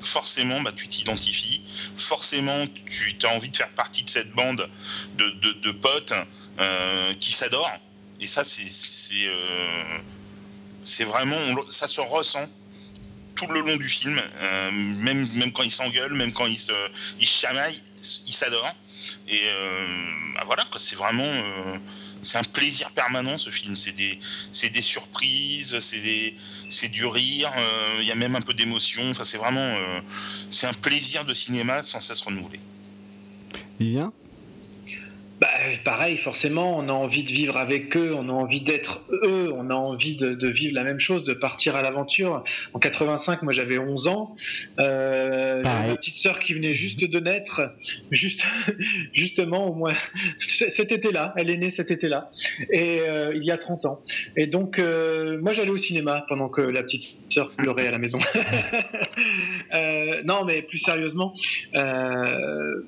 forcément 0.00 0.60
bah, 0.60 0.72
tu 0.74 0.88
t'identifies, 0.88 1.62
forcément 1.96 2.66
tu 2.90 3.16
as 3.24 3.28
envie 3.30 3.50
de 3.50 3.56
faire 3.56 3.70
partie 3.70 4.04
de 4.04 4.10
cette 4.10 4.32
bande 4.32 4.68
de, 5.16 5.30
de, 5.30 5.52
de 5.52 5.70
potes 5.72 6.14
euh, 6.58 7.14
qui 7.14 7.32
s'adorent. 7.32 7.78
Et 8.20 8.26
ça, 8.26 8.42
c'est 8.44 8.64
vraiment, 11.04 11.36
ça 11.68 11.86
se 11.86 12.00
ressent 12.00 12.48
tout 13.34 13.46
le 13.48 13.60
long 13.60 13.76
du 13.76 13.90
film, 13.90 14.18
même, 14.40 15.28
même 15.34 15.52
quand 15.52 15.62
ils 15.62 15.70
s'engueulent, 15.70 16.14
même 16.14 16.32
quand 16.32 16.46
ils 16.46 16.58
se, 16.58 16.72
ils 17.20 17.26
chamaillent, 17.26 17.82
ils 18.26 18.32
s'adorent. 18.32 18.74
Et 19.28 19.40
euh, 19.44 19.86
bah 20.34 20.42
voilà, 20.46 20.64
c'est 20.78 20.96
vraiment 20.96 21.24
euh, 21.24 21.76
c'est 22.22 22.38
un 22.38 22.44
plaisir 22.44 22.90
permanent 22.90 23.38
ce 23.38 23.50
film. 23.50 23.76
C'est 23.76 23.92
des, 23.92 24.18
des 24.70 24.82
surprises, 24.82 25.78
c'est 25.80 26.88
du 26.88 27.06
rire, 27.06 27.52
il 27.56 28.00
euh, 28.00 28.02
y 28.02 28.12
a 28.12 28.14
même 28.14 28.36
un 28.36 28.40
peu 28.40 28.54
d'émotion. 28.54 29.10
Enfin, 29.10 29.24
c'est 29.24 29.38
vraiment 29.38 29.76
c'est 30.50 30.66
un 30.66 30.74
plaisir 30.74 31.24
de 31.24 31.32
cinéma 31.32 31.82
sans 31.82 32.00
cesse 32.00 32.20
renouvelé. 32.20 32.60
Vivien? 33.78 34.12
Bah, 35.40 35.48
pareil, 35.84 36.16
forcément, 36.24 36.78
on 36.78 36.88
a 36.88 36.92
envie 36.92 37.22
de 37.22 37.28
vivre 37.28 37.58
avec 37.58 37.94
eux, 37.94 38.12
on 38.14 38.28
a 38.30 38.32
envie 38.32 38.62
d'être 38.62 39.02
eux, 39.10 39.52
on 39.54 39.68
a 39.68 39.74
envie 39.74 40.16
de, 40.16 40.34
de, 40.34 40.48
vivre 40.48 40.74
la 40.74 40.82
même 40.82 40.98
chose, 40.98 41.24
de 41.24 41.34
partir 41.34 41.76
à 41.76 41.82
l'aventure. 41.82 42.42
En 42.72 42.78
85, 42.78 43.42
moi 43.42 43.52
j'avais 43.52 43.78
11 43.78 44.06
ans, 44.06 44.34
euh, 44.80 45.62
j'avais 45.62 45.90
une 45.90 45.96
petite 45.96 46.16
sœur 46.16 46.38
qui 46.38 46.54
venait 46.54 46.72
juste 46.72 47.00
de 47.00 47.20
naître, 47.20 47.74
juste, 48.10 48.40
justement 49.12 49.68
au 49.68 49.74
moins 49.74 49.92
cet 50.58 50.90
été-là, 50.90 51.34
elle 51.36 51.50
est 51.50 51.58
née 51.58 51.74
cet 51.76 51.90
été-là, 51.90 52.30
et 52.72 53.00
euh, 53.06 53.34
il 53.34 53.44
y 53.44 53.50
a 53.50 53.58
30 53.58 53.84
ans. 53.84 54.00
Et 54.36 54.46
donc, 54.46 54.78
euh, 54.78 55.38
moi 55.42 55.52
j'allais 55.52 55.70
au 55.70 55.78
cinéma 55.78 56.24
pendant 56.30 56.48
que 56.48 56.62
la 56.62 56.82
petite 56.82 57.04
sœur 57.30 57.50
pleurait 57.54 57.88
à 57.88 57.92
la 57.92 57.98
maison. 57.98 58.18
Euh, 59.74 60.22
non, 60.24 60.44
mais 60.44 60.62
plus 60.62 60.78
sérieusement, 60.78 61.34
euh, 61.74 62.82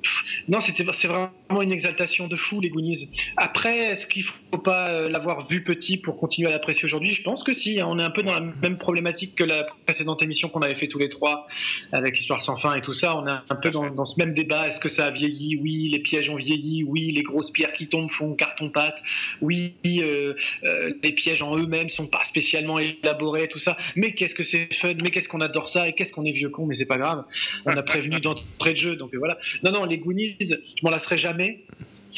non, 0.48 0.60
c'était 0.64 0.84
c'est 1.02 1.08
vraiment 1.08 1.30
une 1.60 1.72
exaltation 1.72 2.28
de 2.28 2.36
fou 2.38 2.60
les 2.60 2.70
Goonies. 2.70 3.08
Après, 3.36 3.76
est-ce 3.76 4.06
qu'il 4.06 4.24
faut 4.24 4.58
pas 4.58 5.08
l'avoir 5.08 5.46
vu 5.48 5.62
petit 5.62 5.98
pour 5.98 6.18
continuer 6.18 6.48
à 6.48 6.52
l'apprécier 6.52 6.84
aujourd'hui? 6.84 7.14
Je 7.14 7.22
pense 7.22 7.42
que 7.42 7.54
si. 7.54 7.80
Hein, 7.80 7.86
on 7.88 7.98
est 7.98 8.02
un 8.02 8.10
peu 8.10 8.22
dans 8.22 8.34
la 8.34 8.40
même 8.40 8.78
problématique 8.78 9.34
que 9.34 9.44
la 9.44 9.66
précédente 9.86 10.22
émission 10.24 10.48
qu'on 10.48 10.60
avait 10.62 10.74
fait 10.76 10.88
tous 10.88 10.98
les 10.98 11.08
trois 11.08 11.46
avec 11.92 12.16
l'histoire 12.16 12.42
sans 12.44 12.56
fin 12.56 12.74
et 12.74 12.80
tout 12.80 12.94
ça. 12.94 13.18
On 13.18 13.26
est 13.26 13.30
un 13.30 13.56
peu 13.56 13.70
dans, 13.70 13.90
dans 13.90 14.04
ce 14.04 14.18
même 14.18 14.34
débat. 14.34 14.68
Est-ce 14.68 14.80
que 14.80 14.90
ça 14.90 15.06
a 15.06 15.10
vieilli? 15.10 15.56
Oui, 15.56 15.88
les 15.92 16.00
pièges 16.00 16.28
ont 16.28 16.36
vieilli. 16.36 16.84
Oui, 16.84 17.10
les 17.10 17.22
grosses 17.22 17.50
pierres 17.50 17.72
qui 17.74 17.88
tombent 17.88 18.10
font 18.18 18.34
carton 18.34 18.70
pâte. 18.70 18.96
Oui, 19.40 19.74
euh, 19.86 20.34
euh, 20.64 20.92
les 21.02 21.12
pièges 21.12 21.42
en 21.42 21.56
eux-mêmes 21.56 21.90
sont 21.90 22.06
pas 22.06 22.22
spécialement 22.28 22.78
élaborés, 22.78 23.48
tout 23.48 23.60
ça. 23.60 23.76
Mais 23.96 24.12
qu'est-ce 24.12 24.34
que 24.34 24.44
c'est 24.44 24.68
fun? 24.80 24.94
Mais 25.02 25.10
qu'est-ce 25.10 25.28
qu'on 25.28 25.40
adore 25.40 25.70
ça? 25.72 25.88
Et 25.88 25.92
qu'est-ce 25.92 26.12
qu'on 26.12 26.24
est 26.24 26.32
vieux 26.32 26.50
con? 26.50 26.66
Mais 26.66 26.76
c'est 26.76 26.86
pas 26.86 26.98
grave. 26.98 27.24
On 27.66 27.76
a 27.76 27.82
prévenu 27.82 28.20
d'entrée 28.20 28.74
de 28.74 28.78
jeu, 28.78 28.94
donc 28.96 29.14
voilà. 29.14 29.38
Non, 29.64 29.72
non, 29.72 29.84
les 29.84 29.98
Goonies, 29.98 30.36
je 30.40 30.54
m'en 30.82 30.90
lasserai 30.90 31.18
jamais 31.18 31.64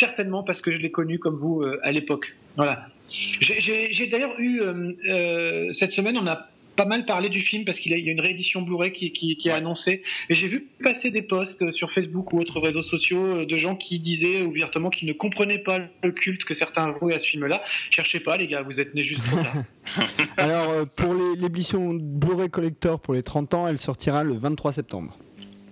certainement 0.00 0.42
parce 0.42 0.60
que 0.60 0.72
je 0.72 0.78
l'ai 0.78 0.90
connu 0.90 1.18
comme 1.18 1.36
vous 1.36 1.62
euh, 1.62 1.78
à 1.82 1.92
l'époque. 1.92 2.34
Voilà. 2.56 2.88
J'ai 3.10 4.06
d'ailleurs 4.06 4.38
eu 4.38 4.60
euh, 4.60 4.92
euh, 5.08 5.72
cette 5.78 5.92
semaine, 5.92 6.16
on 6.16 6.26
a 6.26 6.48
pas 6.76 6.84
mal 6.86 7.04
parlé 7.04 7.28
du 7.28 7.40
film 7.40 7.64
parce 7.64 7.78
qu'il 7.78 7.92
y 7.92 8.08
a 8.08 8.12
une 8.12 8.20
réédition 8.20 8.62
Blu-ray 8.62 8.92
qui, 8.92 9.12
qui, 9.12 9.36
qui, 9.36 9.48
est 9.48 9.52
annoncée. 9.52 10.02
Et 10.30 10.34
j'ai 10.34 10.48
vu 10.48 10.66
passer 10.82 11.10
des 11.10 11.20
posts 11.20 11.70
sur 11.72 11.92
Facebook 11.92 12.32
ou 12.32 12.38
autres 12.38 12.58
réseaux 12.58 12.84
sociaux 12.84 13.44
de 13.44 13.56
gens 13.56 13.76
qui 13.76 13.98
disaient 13.98 14.42
ouvertement 14.42 14.88
qu'ils 14.88 15.08
ne 15.08 15.12
comprenaient 15.12 15.58
pas 15.58 15.78
le 16.02 16.12
culte 16.12 16.44
que 16.44 16.54
certains 16.54 16.92
vouaient 16.92 17.16
à 17.16 17.20
ce 17.20 17.26
film-là. 17.26 17.60
Cherchez 17.90 18.20
pas, 18.20 18.36
les 18.36 18.46
gars, 18.46 18.62
vous 18.62 18.80
êtes 18.80 18.94
nés 18.94 19.04
juste 19.04 19.24
trop 19.24 19.42
tard. 19.42 19.64
Alors, 20.38 20.72
pour 20.96 21.14
l'édition 21.36 21.92
Blu-ray 21.92 22.48
Collector 22.48 23.00
pour 23.00 23.12
les 23.12 23.22
30 23.22 23.54
ans, 23.54 23.68
elle 23.68 23.78
sortira 23.78 24.24
le 24.24 24.34
23 24.34 24.72
septembre. 24.72 25.18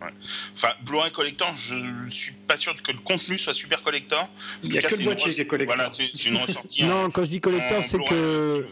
Ouais. 0.01 0.13
Enfin, 0.55 0.69
Blu-ray 0.83 1.11
Collector, 1.11 1.53
je 1.57 2.09
suis 2.09 2.33
pas 2.33 2.57
sûr 2.57 2.75
que 2.81 2.93
le 2.93 2.99
contenu 2.99 3.37
soit 3.37 3.53
super 3.53 3.83
collector. 3.83 4.29
Il 4.63 4.71
n'y 4.71 4.79
a 4.79 4.83
que 4.83 4.97
le 4.97 5.05
boîtier 5.05 5.33
qui 5.33 5.41
est 5.41 5.47
collector. 5.47 5.77
Voilà, 5.77 5.91
c'est 5.91 6.25
une 6.27 6.37
ressortie. 6.37 6.85
non, 6.87 7.11
quand 7.11 7.25
je 7.25 7.31
dis 7.31 7.41
collector, 7.41 7.83
c'est 7.85 7.99
que. 7.99 8.67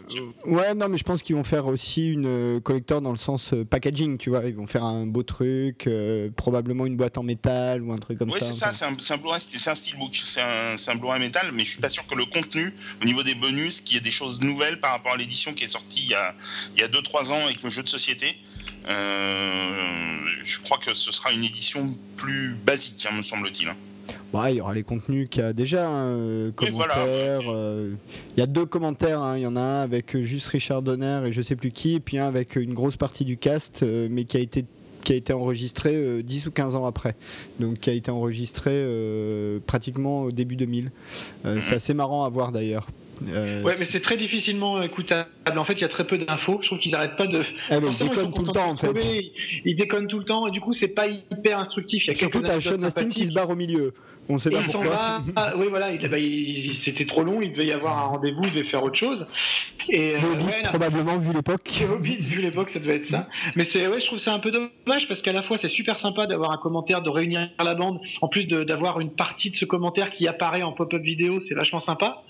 Ouais, 0.45 0.73
non, 0.73 0.87
mais 0.87 0.97
je 0.97 1.03
pense 1.03 1.21
qu'ils 1.21 1.35
vont 1.35 1.43
faire 1.43 1.65
aussi 1.67 2.07
une 2.11 2.27
euh, 2.27 2.59
collector 2.61 3.01
dans 3.01 3.11
le 3.11 3.17
sens 3.17 3.53
euh, 3.53 3.65
packaging, 3.65 4.17
tu 4.17 4.29
vois. 4.29 4.45
Ils 4.45 4.55
vont 4.55 4.67
faire 4.67 4.83
un 4.83 5.05
beau 5.05 5.23
truc, 5.23 5.87
euh, 5.87 6.29
probablement 6.35 6.85
une 6.85 6.95
boîte 6.95 7.17
en 7.17 7.23
métal 7.23 7.81
ou 7.81 7.91
un 7.91 7.97
truc 7.97 8.19
comme 8.19 8.29
ça. 8.29 8.37
Oui, 8.37 8.41
c'est 8.41 8.53
ça, 8.53 8.71
c'est 8.71 8.85
un, 8.85 9.15
un 9.15 9.17
Blu-ray, 9.17 9.41
c'est 9.41 9.69
un 9.69 9.75
steelbook, 9.75 10.15
c'est 10.15 10.41
un, 10.41 10.75
un 10.75 10.95
Blu-ray 10.95 11.19
métal, 11.19 11.51
mais 11.53 11.65
je 11.65 11.71
suis 11.71 11.81
pas 11.81 11.89
sûr 11.89 12.05
que 12.05 12.15
le 12.15 12.25
contenu, 12.25 12.73
au 13.01 13.05
niveau 13.05 13.23
des 13.23 13.35
bonus, 13.35 13.81
qu'il 13.81 13.95
y 13.95 13.97
ait 13.97 14.01
des 14.01 14.11
choses 14.11 14.39
nouvelles 14.39 14.79
par 14.79 14.91
rapport 14.91 15.13
à 15.13 15.17
l'édition 15.17 15.53
qui 15.53 15.65
est 15.65 15.67
sortie 15.67 16.03
il 16.03 16.79
y 16.79 16.83
a 16.83 16.87
2-3 16.87 17.31
ans 17.31 17.45
avec 17.45 17.61
le 17.63 17.69
jeu 17.69 17.83
de 17.83 17.89
société. 17.89 18.37
Euh, 18.87 20.17
je 20.43 20.59
crois 20.61 20.77
que 20.77 20.93
ce 20.93 21.11
sera 21.11 21.31
une 21.31 21.43
édition 21.43 21.95
plus 22.15 22.55
basique, 22.65 23.07
hein, 23.09 23.15
me 23.15 23.21
semble-t-il. 23.21 23.73
Bah, 24.31 24.51
il 24.51 24.57
y 24.57 24.61
aura 24.61 24.73
les 24.73 24.83
contenus 24.83 25.27
qu'il 25.29 25.41
y 25.41 25.45
a 25.45 25.53
déjà, 25.53 25.87
hein, 25.89 26.51
commentaires. 26.55 27.41
Euh, 27.49 27.93
il 28.35 28.39
y 28.39 28.43
a 28.43 28.45
deux 28.45 28.65
commentaires, 28.65 29.21
hein. 29.21 29.37
il 29.37 29.41
y 29.41 29.47
en 29.47 29.55
a 29.55 29.61
un 29.61 29.81
avec 29.81 30.17
juste 30.17 30.47
Richard 30.47 30.81
Donner 30.81 31.21
et 31.25 31.31
je 31.31 31.41
sais 31.41 31.55
plus 31.55 31.71
qui, 31.71 31.95
et 31.95 31.99
puis 31.99 32.17
un 32.17 32.27
avec 32.27 32.55
une 32.55 32.73
grosse 32.73 32.97
partie 32.97 33.25
du 33.25 33.37
cast, 33.37 33.83
euh, 33.83 34.07
mais 34.09 34.23
qui 34.23 34.37
a 34.37 34.39
été 34.39 34.65
qui 35.03 35.13
a 35.13 35.15
été 35.15 35.31
enregistré 35.31 36.21
10 36.21 36.47
ou 36.47 36.51
15 36.51 36.75
ans 36.75 36.85
après. 36.85 37.15
Donc 37.61 37.79
qui 37.79 37.89
a 37.89 37.93
été 37.93 38.11
enregistré 38.11 38.85
pratiquement 39.65 40.23
au 40.23 40.31
début 40.33 40.57
2000. 40.57 40.91
C'est 41.45 41.49
mhm. 41.49 41.73
assez 41.73 41.93
marrant 41.93 42.25
à 42.25 42.29
voir 42.29 42.51
d'ailleurs. 42.51 42.89
Euh, 43.29 43.63
ouais, 43.63 43.75
mais 43.79 43.87
c'est 43.91 44.01
très 44.01 44.17
difficilement 44.17 44.81
écoutable. 44.81 45.29
En 45.45 45.65
fait, 45.65 45.73
il 45.73 45.81
y 45.81 45.85
a 45.85 45.89
très 45.89 46.05
peu 46.05 46.17
d'infos. 46.17 46.59
Je 46.61 46.67
trouve 46.67 46.79
qu'ils 46.79 46.91
n'arrêtent 46.91 47.17
pas 47.17 47.27
de. 47.27 47.41
Ah, 47.69 47.77
ils 47.77 47.97
déconnent 47.97 48.33
tout 48.33 48.45
le 48.45 48.51
temps, 48.51 48.69
en 48.69 48.77
fait. 48.77 48.91
Ils, 49.65 49.75
déconnent 49.75 50.07
tout 50.07 50.19
le 50.19 50.25
temps, 50.25 50.47
et 50.47 50.51
du 50.51 50.61
coup, 50.61 50.73
c'est 50.73 50.89
pas 50.89 51.07
hyper 51.07 51.59
instructif. 51.59 52.03
Il 52.05 52.13
y 52.13 52.15
a 52.15 52.15
Surtout, 52.15 52.41
t'as 52.41 52.59
Sean 52.59 52.81
Astin 52.83 53.09
qui 53.09 53.27
se 53.27 53.33
barre 53.33 53.49
au 53.49 53.55
milieu. 53.55 53.93
On 54.29 54.39
sait 54.39 54.49
pas 54.49 54.61
pourquoi. 54.61 55.21
Ah, 55.35 55.53
oui, 55.57 55.67
voilà, 55.69 55.87
c'était 56.83 57.05
trop 57.05 57.23
long. 57.23 57.39
Il 57.41 57.53
devait 57.53 57.67
y 57.67 57.71
avoir 57.71 57.97
un 57.97 58.07
rendez-vous, 58.07 58.43
il 58.43 58.51
devait 58.51 58.67
faire 58.67 58.83
autre 58.83 58.97
chose. 58.97 59.25
Et 59.89 60.15
euh, 60.15 60.19
probablement 60.65 61.17
vu 61.17 61.33
l'époque. 61.33 61.69
vu 62.01 62.41
l'époque, 62.41 62.71
ça 62.73 62.79
devait 62.79 62.95
être 62.95 63.09
ça. 63.09 63.29
Mais 63.55 63.67
c'est, 63.73 63.87
ouais, 63.87 64.01
je 64.01 64.05
trouve 64.05 64.19
ça 64.19 64.33
un 64.33 64.39
peu 64.39 64.51
dommage 64.51 65.07
parce 65.07 65.21
qu'à 65.21 65.31
la 65.31 65.43
fois, 65.43 65.57
c'est 65.61 65.69
super 65.69 65.97
sympa 66.01 66.25
d'avoir 66.25 66.51
un 66.51 66.57
commentaire, 66.57 67.01
de 67.01 67.09
réunir 67.09 67.47
la 67.63 67.73
bande, 67.73 67.99
en 68.21 68.27
plus 68.27 68.45
d'avoir 68.45 68.99
une 68.99 69.11
partie 69.11 69.49
de 69.49 69.55
ce 69.55 69.63
commentaire 69.63 70.11
qui 70.11 70.27
apparaît 70.27 70.63
en 70.63 70.73
pop-up 70.73 71.01
vidéo, 71.01 71.39
c'est 71.47 71.55
vachement 71.55 71.79
sympa. 71.79 72.23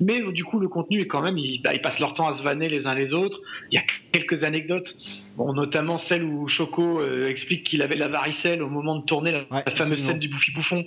Mais 0.00 0.20
du 0.32 0.44
coup, 0.44 0.58
le 0.58 0.68
contenu 0.68 0.98
est 1.00 1.06
quand 1.06 1.22
même, 1.22 1.38
ils, 1.38 1.60
bah, 1.62 1.70
ils 1.74 1.80
passent 1.80 1.98
leur 1.98 2.14
temps 2.14 2.28
à 2.28 2.36
se 2.36 2.42
vanner 2.42 2.68
les 2.68 2.86
uns 2.86 2.94
les 2.94 3.12
autres. 3.12 3.40
Il 3.70 3.76
y 3.76 3.78
a 3.78 3.84
quelques 4.12 4.44
anecdotes, 4.44 4.96
bon, 5.36 5.52
notamment 5.52 5.98
celle 6.08 6.24
où 6.24 6.48
Choco 6.48 7.00
euh, 7.00 7.28
explique 7.28 7.64
qu'il 7.64 7.82
avait 7.82 7.96
la 7.96 8.08
varicelle 8.08 8.62
au 8.62 8.68
moment 8.68 8.96
de 8.96 9.04
tourner 9.04 9.32
la, 9.32 9.62
fameuse 9.76 10.04
scène 10.06 10.18
du 10.18 10.28
bouffi 10.28 10.52
bouffon 10.52 10.84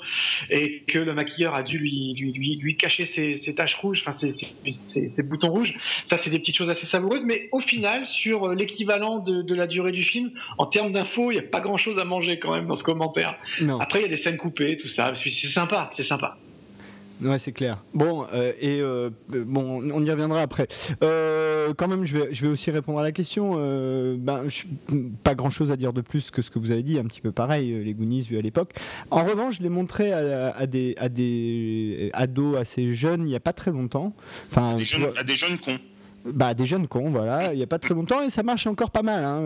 et 0.49 0.83
que 0.87 0.97
le 0.97 1.13
maquilleur 1.13 1.55
a 1.55 1.63
dû 1.63 1.77
lui, 1.77 2.13
lui, 2.15 2.57
lui, 2.57 2.75
cacher 2.75 3.09
ses, 3.15 3.53
taches 3.53 3.75
rouges, 3.75 4.03
enfin 4.05 4.17
ses, 4.17 5.23
boutons 5.23 5.51
rouges. 5.51 5.73
Ça, 6.09 6.17
c'est 6.23 6.29
des 6.29 6.39
petites 6.39 6.57
choses 6.57 6.69
assez 6.69 6.87
savoureuses, 6.87 7.23
mais 7.23 7.49
au 7.51 7.61
final, 7.61 8.05
sur 8.07 8.49
euh, 8.49 8.55
l'équivalent 8.55 9.19
de, 9.19 9.53
la 9.53 9.67
durée 9.67 9.91
du 9.91 10.03
film, 10.03 10.31
en 10.57 10.65
termes 10.65 10.93
d'infos, 10.93 11.31
il 11.31 11.35
n'y 11.35 11.39
a 11.39 11.43
pas 11.43 11.59
grand 11.59 11.77
chose 11.77 11.99
à 11.99 12.05
manger 12.05 12.39
quand 12.39 12.53
même 12.53 12.67
dans 12.67 12.75
ce 12.75 12.83
commentaire. 12.83 13.35
Après, 13.79 13.99
il 13.99 14.01
y 14.03 14.13
a 14.13 14.15
des 14.15 14.23
scènes 14.23 14.37
coupées, 14.37 14.77
tout 14.77 14.89
ça. 14.89 15.13
C'est 15.23 15.49
sympa, 15.51 15.91
c'est 15.97 16.05
sympa. 16.05 16.37
Ouais, 17.21 17.39
c'est 17.39 17.51
clair. 17.51 17.83
Bon, 17.93 18.25
euh, 18.33 18.53
et 18.59 18.79
euh, 18.81 19.09
bon, 19.29 19.81
on 19.93 20.03
y 20.03 20.11
reviendra 20.11 20.41
après. 20.41 20.67
Euh, 21.03 21.73
quand 21.75 21.87
même, 21.87 22.05
je 22.05 22.17
vais, 22.17 22.33
je 22.33 22.41
vais 22.43 22.47
aussi 22.47 22.71
répondre 22.71 22.99
à 22.99 23.03
la 23.03 23.11
question. 23.11 23.55
ben, 24.17 24.45
pas 25.23 25.35
grand 25.35 25.49
chose 25.49 25.71
à 25.71 25.75
dire 25.75 25.93
de 25.93 26.01
plus 26.01 26.31
que 26.31 26.41
ce 26.41 26.49
que 26.49 26.59
vous 26.59 26.71
avez 26.71 26.83
dit, 26.83 26.97
un 26.97 27.05
petit 27.05 27.21
peu 27.21 27.31
pareil, 27.31 27.83
les 27.83 27.93
Goonies 27.93 28.21
vus 28.21 28.37
à 28.37 28.41
l'époque. 28.41 28.73
En 29.11 29.23
revanche, 29.23 29.57
je 29.57 29.63
l'ai 29.63 29.69
montré 29.69 30.13
à, 30.13 30.65
des, 30.65 30.95
à 30.97 31.09
des 31.09 32.09
ados 32.13 32.57
assez 32.57 32.93
jeunes 32.93 33.21
il 33.21 33.29
n'y 33.29 33.35
a 33.35 33.41
pas 33.41 33.53
très 33.53 33.71
longtemps. 33.71 34.13
Enfin, 34.51 34.75
à 35.17 35.23
des 35.23 35.35
jeunes 35.35 35.57
cons 35.57 35.77
bah, 36.25 36.53
des 36.53 36.65
jeunes 36.65 36.87
cons, 36.87 37.09
voilà, 37.11 37.53
il 37.53 37.57
n'y 37.57 37.63
a 37.63 37.67
pas 37.67 37.79
très 37.79 37.93
longtemps 37.93 38.21
et 38.21 38.29
ça 38.29 38.43
marche 38.43 38.67
encore 38.67 38.91
pas 38.91 39.03
mal. 39.03 39.23
Hein. 39.23 39.41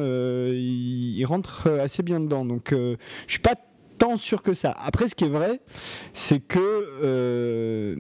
ils, 0.54 1.24
rentrent 1.26 1.70
assez 1.70 2.02
bien 2.02 2.20
dedans. 2.20 2.46
Donc, 2.46 2.70
je 2.72 2.98
suis 3.28 3.40
pas 3.40 3.56
tant 4.04 4.18
sûr 4.18 4.44
que 4.44 4.54
ça. 4.54 4.72
Après, 4.72 5.08
ce 5.08 5.16
qui 5.16 5.24
est 5.24 5.30
vrai, 5.30 5.62
c'est 6.12 6.42
que 6.42 6.60
euh, 6.60 7.96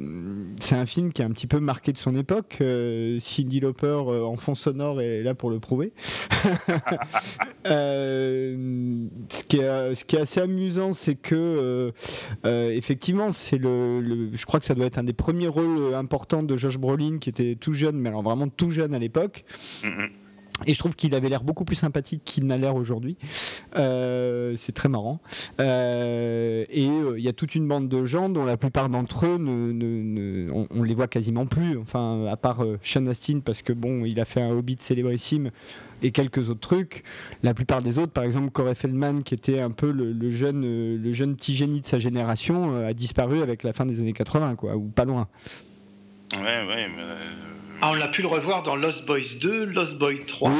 c'est 0.59 0.75
un 0.75 0.85
film 0.85 1.13
qui 1.13 1.21
est 1.21 1.25
un 1.25 1.31
petit 1.31 1.47
peu 1.47 1.61
marqué 1.61 1.93
de 1.93 1.97
son 1.97 2.13
époque. 2.17 2.57
Euh, 2.59 3.19
Cindy 3.21 3.61
Lauper 3.61 3.87
euh, 3.87 4.25
en 4.25 4.35
fond 4.35 4.53
sonore 4.53 4.99
est 4.99 5.23
là 5.23 5.33
pour 5.33 5.49
le 5.49 5.61
prouver. 5.61 5.93
ce, 7.65 9.43
qui 9.47 9.59
est, 9.59 9.95
ce 9.95 10.03
qui 10.03 10.17
est 10.17 10.19
assez 10.19 10.41
amusant, 10.41 10.93
c'est 10.93 11.15
que 11.15 11.93
effectivement, 12.43 13.31
c'est 13.31 13.57
le, 13.57 14.29
je 14.33 14.45
crois 14.45 14.59
que 14.59 14.65
ça 14.65 14.75
doit 14.75 14.87
être 14.87 14.97
un 14.97 15.05
des 15.05 15.13
premiers 15.13 15.47
rôles 15.47 15.95
importants 15.95 16.43
de 16.43 16.57
Josh 16.57 16.77
Brolin, 16.77 17.19
qui 17.19 17.29
était 17.29 17.55
tout 17.55 17.71
jeune, 17.71 17.95
mais 17.95 18.09
alors 18.09 18.23
vraiment 18.23 18.49
tout 18.49 18.71
jeune 18.71 18.93
à 18.93 18.99
l'époque. 18.99 19.45
Mm-hmm. 19.83 20.09
Et 20.65 20.73
je 20.73 20.79
trouve 20.79 20.95
qu'il 20.95 21.15
avait 21.15 21.29
l'air 21.29 21.43
beaucoup 21.43 21.65
plus 21.65 21.75
sympathique 21.75 22.21
qu'il 22.25 22.45
n'a 22.45 22.57
l'air 22.57 22.75
aujourd'hui. 22.75 23.17
Euh, 23.75 24.55
c'est 24.55 24.71
très 24.71 24.89
marrant. 24.89 25.19
Euh, 25.59 26.65
et 26.69 26.87
euh, 26.87 27.17
il 27.17 27.23
y 27.23 27.27
a 27.27 27.33
toute 27.33 27.55
une 27.55 27.67
bande 27.67 27.89
de 27.89 28.05
gens 28.05 28.29
dont 28.29 28.45
la 28.45 28.57
plupart 28.57 28.89
d'entre 28.89 29.25
eux, 29.25 29.37
ne, 29.37 30.49
on, 30.51 30.83
les 30.83 30.93
voit 30.93 31.07
quasiment 31.07 31.45
plus. 31.45 31.77
Enfin, 31.77 32.25
à 32.25 32.37
part 32.37 32.65
Sean 32.81 33.05
Astin, 33.07 33.39
parce 33.39 33.61
que 33.61 33.73
bon, 33.73 34.05
il 34.05 34.19
a 34.19 34.25
fait 34.25 34.41
un 34.41 34.51
Hobbit 34.51 34.77
célébrissime 34.79 35.51
et 36.01 36.11
quelques 36.11 36.49
autres 36.49 36.59
trucs. 36.59 37.03
La 37.43 37.53
plupart 37.53 37.81
des 37.81 37.97
autres, 37.97 38.11
par 38.11 38.23
exemple 38.23 38.51
Corey 38.51 38.75
Feldman, 38.75 39.23
qui 39.23 39.33
était 39.33 39.59
un 39.59 39.71
peu 39.71 39.91
le, 39.91 40.29
jeune, 40.31 40.61
le 40.97 41.13
jeune 41.13 41.35
petit 41.35 41.55
génie 41.55 41.81
de 41.81 41.85
sa 41.85 41.99
génération, 41.99 42.85
a 42.85 42.93
disparu 42.93 43.41
avec 43.41 43.63
la 43.63 43.73
fin 43.73 43.85
des 43.85 43.99
années 43.99 44.13
80, 44.13 44.55
quoi, 44.55 44.75
ou 44.75 44.87
pas 44.87 45.05
loin. 45.05 45.27
Ouais, 46.33 46.67
ouais. 46.67 46.87
Mais 46.95 47.52
ah, 47.85 47.89
on 47.91 47.95
l'a 47.95 48.07
pu 48.07 48.21
le 48.21 48.29
revoir 48.29 48.63
dans 48.63 48.77
Lost 48.77 49.05
Boys 49.05 49.35
2, 49.41 49.65
Lost 49.65 49.97
Boys 49.97 50.23
3. 50.25 50.49
Oui, 50.49 50.55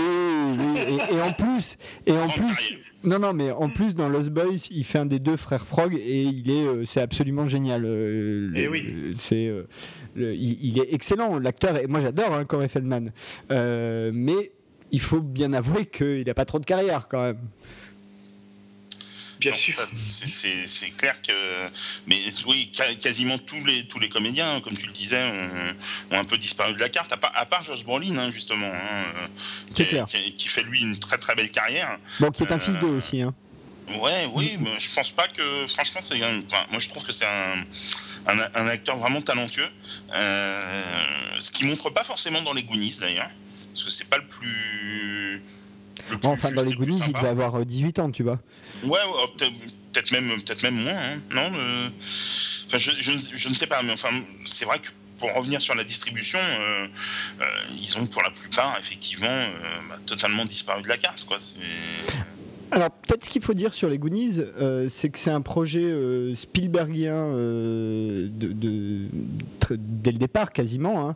oui. 0.60 0.98
Et, 1.10 1.22
en 1.22 1.32
plus, 1.32 1.78
et 2.06 2.12
en 2.12 2.28
plus, 2.28 2.80
non, 3.06 3.18
non, 3.18 3.32
mais 3.32 3.50
en 3.50 3.70
plus 3.70 3.96
dans 3.96 4.10
Lost 4.10 4.30
Boys, 4.30 4.68
il 4.70 4.84
fait 4.84 5.00
un 5.00 5.06
des 5.06 5.20
deux 5.20 5.38
frères 5.38 5.66
Frog 5.66 5.96
et 5.96 6.24
il 6.24 6.52
est, 6.52 6.68
euh, 6.68 6.84
c'est 6.84 7.00
absolument 7.00 7.48
génial. 7.48 7.86
Euh, 7.86 8.52
et 8.54 8.64
eh 8.64 8.68
oui. 8.68 9.14
C'est, 9.16 9.48
euh, 9.48 9.64
il, 10.16 10.78
est 10.80 10.94
excellent, 10.94 11.40
l'acteur. 11.40 11.78
Et 11.78 11.88
moi, 11.88 12.02
j'adore 12.02 12.34
hein, 12.34 12.44
Corey 12.44 12.68
Feldman. 12.68 13.14
mais 13.50 14.52
il 14.92 15.00
faut 15.00 15.22
bien 15.22 15.54
avouer 15.54 15.86
qu'il 15.86 16.26
n'a 16.28 16.34
pas 16.34 16.46
trop 16.46 16.60
de 16.60 16.66
carrière 16.66 17.08
quand 17.08 17.24
même. 17.24 17.40
Bien 19.44 19.54
sûr. 19.54 19.88
C'est 19.96 20.90
clair 20.92 21.22
que. 21.22 21.70
Mais 22.08 22.18
oui, 22.48 22.72
quasiment 23.00 23.38
tous 23.38 23.64
les, 23.66 23.86
tous 23.86 24.00
les 24.00 24.10
comédiens, 24.10 24.60
comme 24.62 24.78
tu 24.78 24.88
le 24.88 24.94
disais, 24.94 25.24
ont, 26.12 26.18
un 26.18 26.24
peu 26.24 26.38
disparu 26.38 26.74
de 26.74 26.80
la 26.80 26.90
carte, 26.90 27.12
à 27.12 27.18
part, 27.18 27.34
à 27.36 27.46
part 27.46 27.64
Josh 27.64 27.84
Brolin, 27.84 28.18
hein, 28.18 28.32
justement. 28.32 28.72
Hein, 28.74 29.06
qui, 29.74 29.86
clair. 29.86 30.06
Qui, 30.06 30.48
fait 30.48 30.64
lui 30.64 30.82
une 30.82 30.98
très 30.98 31.18
très 31.18 31.36
belle 31.36 31.50
carrière. 31.50 31.98
Bon, 32.20 32.32
qui 32.32 32.44
est 32.44 32.52
un 32.52 32.60
fils 32.60 32.80
d'eux 32.80 32.88
euh, 32.88 32.98
aussi. 32.98 33.22
Hein. 33.22 33.34
Ouais, 34.00 34.26
oui, 34.34 34.58
mais 34.60 34.80
je 34.80 34.94
pense 34.96 35.12
pas 35.12 35.28
que. 35.28 35.66
Franchement, 35.68 36.02
c'est. 36.02 36.18
moi, 36.18 36.80
je 36.80 36.90
trouve 36.90 37.04
que 37.04 37.12
c'est 37.12 37.26
un, 37.26 37.66
un, 38.28 38.68
acteur 38.68 38.98
vraiment 38.98 39.22
talentueux. 39.22 39.70
Euh, 40.14 40.84
ce 41.40 41.52
qui 41.52 41.66
montre 41.66 41.90
pas 41.90 42.04
forcément 42.04 42.42
dans 42.42 42.54
les 42.54 42.64
Goonies, 42.64 42.98
d'ailleurs. 43.00 43.30
Parce 43.74 43.86
que 43.86 43.92
c'est 43.92 44.08
pas 44.08 44.18
le 44.18 44.28
plus 44.28 45.44
enfin, 46.24 46.52
dans 46.52 46.64
les 46.64 46.74
Goonies, 46.74 47.02
il 47.08 47.14
devait 47.14 47.28
avoir 47.28 47.66
18 47.66 48.00
euh, 48.00 48.02
ans, 48.04 48.12
tu 48.12 48.24
vois. 48.24 48.40
Ouais, 48.84 49.00
oh, 49.08 49.28
peut-être 49.38 50.12
même, 50.12 50.42
peut 50.42 50.56
même 50.64 50.76
moins. 50.76 50.94
Hein. 50.94 51.20
Non, 51.32 51.52
enfin, 52.68 52.78
je, 52.78 52.92
je, 53.00 53.50
ne 53.50 53.54
sais 53.54 53.68
pas, 53.68 53.84
mais 53.84 53.94
enfin, 53.94 54.10
c'est 54.46 54.66
vrai 54.66 54.80
que 54.80 54.88
pour 55.20 55.34
revenir 55.34 55.62
sur 55.62 55.76
la 55.76 55.84
distribution, 55.84 56.40
euh, 56.40 56.88
euh, 57.42 57.46
ils 57.72 57.98
ont 57.98 58.06
pour 58.08 58.22
la 58.24 58.32
plupart 58.32 58.78
effectivement 58.80 59.48
bah, 59.90 59.98
totalement 60.06 60.46
disparu 60.46 60.82
de 60.82 60.90
la 60.90 60.98
carte. 60.98 61.26
Quoi. 61.26 61.38
Alors 62.74 62.90
peut-être 62.90 63.24
ce 63.24 63.30
qu'il 63.30 63.44
faut 63.44 63.54
dire 63.54 63.72
sur 63.72 63.88
les 63.88 64.00
Goonies, 64.00 64.40
euh, 64.40 64.88
c'est 64.90 65.10
que 65.10 65.20
c'est 65.20 65.30
un 65.30 65.42
projet 65.42 65.84
euh, 65.84 66.34
Spielbergien 66.34 67.14
euh, 67.14 68.28
de, 68.32 69.06
dès 69.70 70.12
le 70.12 70.18
départ 70.18 70.52
quasiment. 70.52 71.08
Hein. 71.08 71.16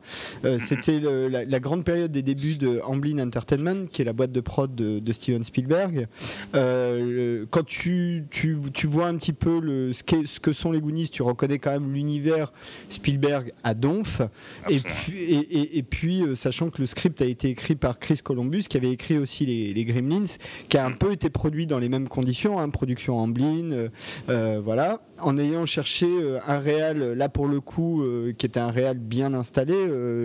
C'était 0.60 1.00
la, 1.00 1.60
grande 1.60 1.84
période 1.84 2.12
des 2.12 2.22
débuts 2.22 2.58
de 2.58 2.80
Amblin 2.86 3.18
Entertainment, 3.18 3.88
qui 3.92 4.04
est 4.04 4.06
la 4.06 4.14
boîte 4.14 4.32
de 4.32 4.40
prod 4.40 4.74
de, 4.76 5.14
Steven 5.14 5.44
Spielberg. 5.44 6.08
quand 6.54 7.66
tu, 7.66 8.26
tu, 8.30 8.58
tu, 8.72 8.88
vois 8.88 9.08
un 9.08 9.18
petit 9.18 9.34
peu 9.34 9.60
le, 9.60 9.94
ce, 9.94 10.04
ce, 10.26 10.40
que 10.40 10.54
sont 10.54 10.72
les 10.72 10.80
Goonies, 10.80 11.10
tu 11.10 11.24
reconnais 11.24 11.58
quand 11.58 11.72
même 11.72 11.92
l'univers 11.92 12.54
Spielberg 12.90 13.52
à 13.64 13.74
Donf. 13.74 14.22
Et 14.70 14.80
puis, 14.80 15.18
et, 15.18 15.78
et, 15.80 15.84
puis 15.84 16.24
sachant 16.36 16.70
que 16.70 16.80
le 16.82 16.86
script 16.86 17.20
a 17.22 17.26
été 17.26 17.50
écrit 17.50 17.76
par 17.76 17.98
Chris 17.98 18.20
Columbus, 18.24 18.64
qui 18.70 18.78
avait 18.78 18.92
écrit 18.92 19.18
aussi 19.18 19.48
les, 19.48 19.74
les 19.74 19.86
Gremlins, 19.86 20.38
qui 20.70 20.78
a 20.78 20.86
un 20.86 20.92
peu 20.92 21.12
été 21.12 21.30
produit 21.30 21.47
dans 21.50 21.80
les 21.80 21.90
mêmes 21.90 22.08
conditions, 22.08 22.60
hein, 22.60 22.70
production 22.70 23.18
en 23.18 23.28
euh, 23.30 23.90
euh, 24.30 24.62
voilà, 24.64 25.02
en 25.20 25.38
ayant 25.38 25.66
cherché 25.66 26.08
euh, 26.08 26.40
un 26.48 26.60
réal, 26.60 27.14
là 27.14 27.30
pour 27.30 27.48
le 27.48 27.62
coup, 27.62 28.04
qui 28.38 28.46
était 28.46 28.60
un 28.60 28.72
réal 28.72 28.98
bien 28.98 29.34
installé, 29.34 29.76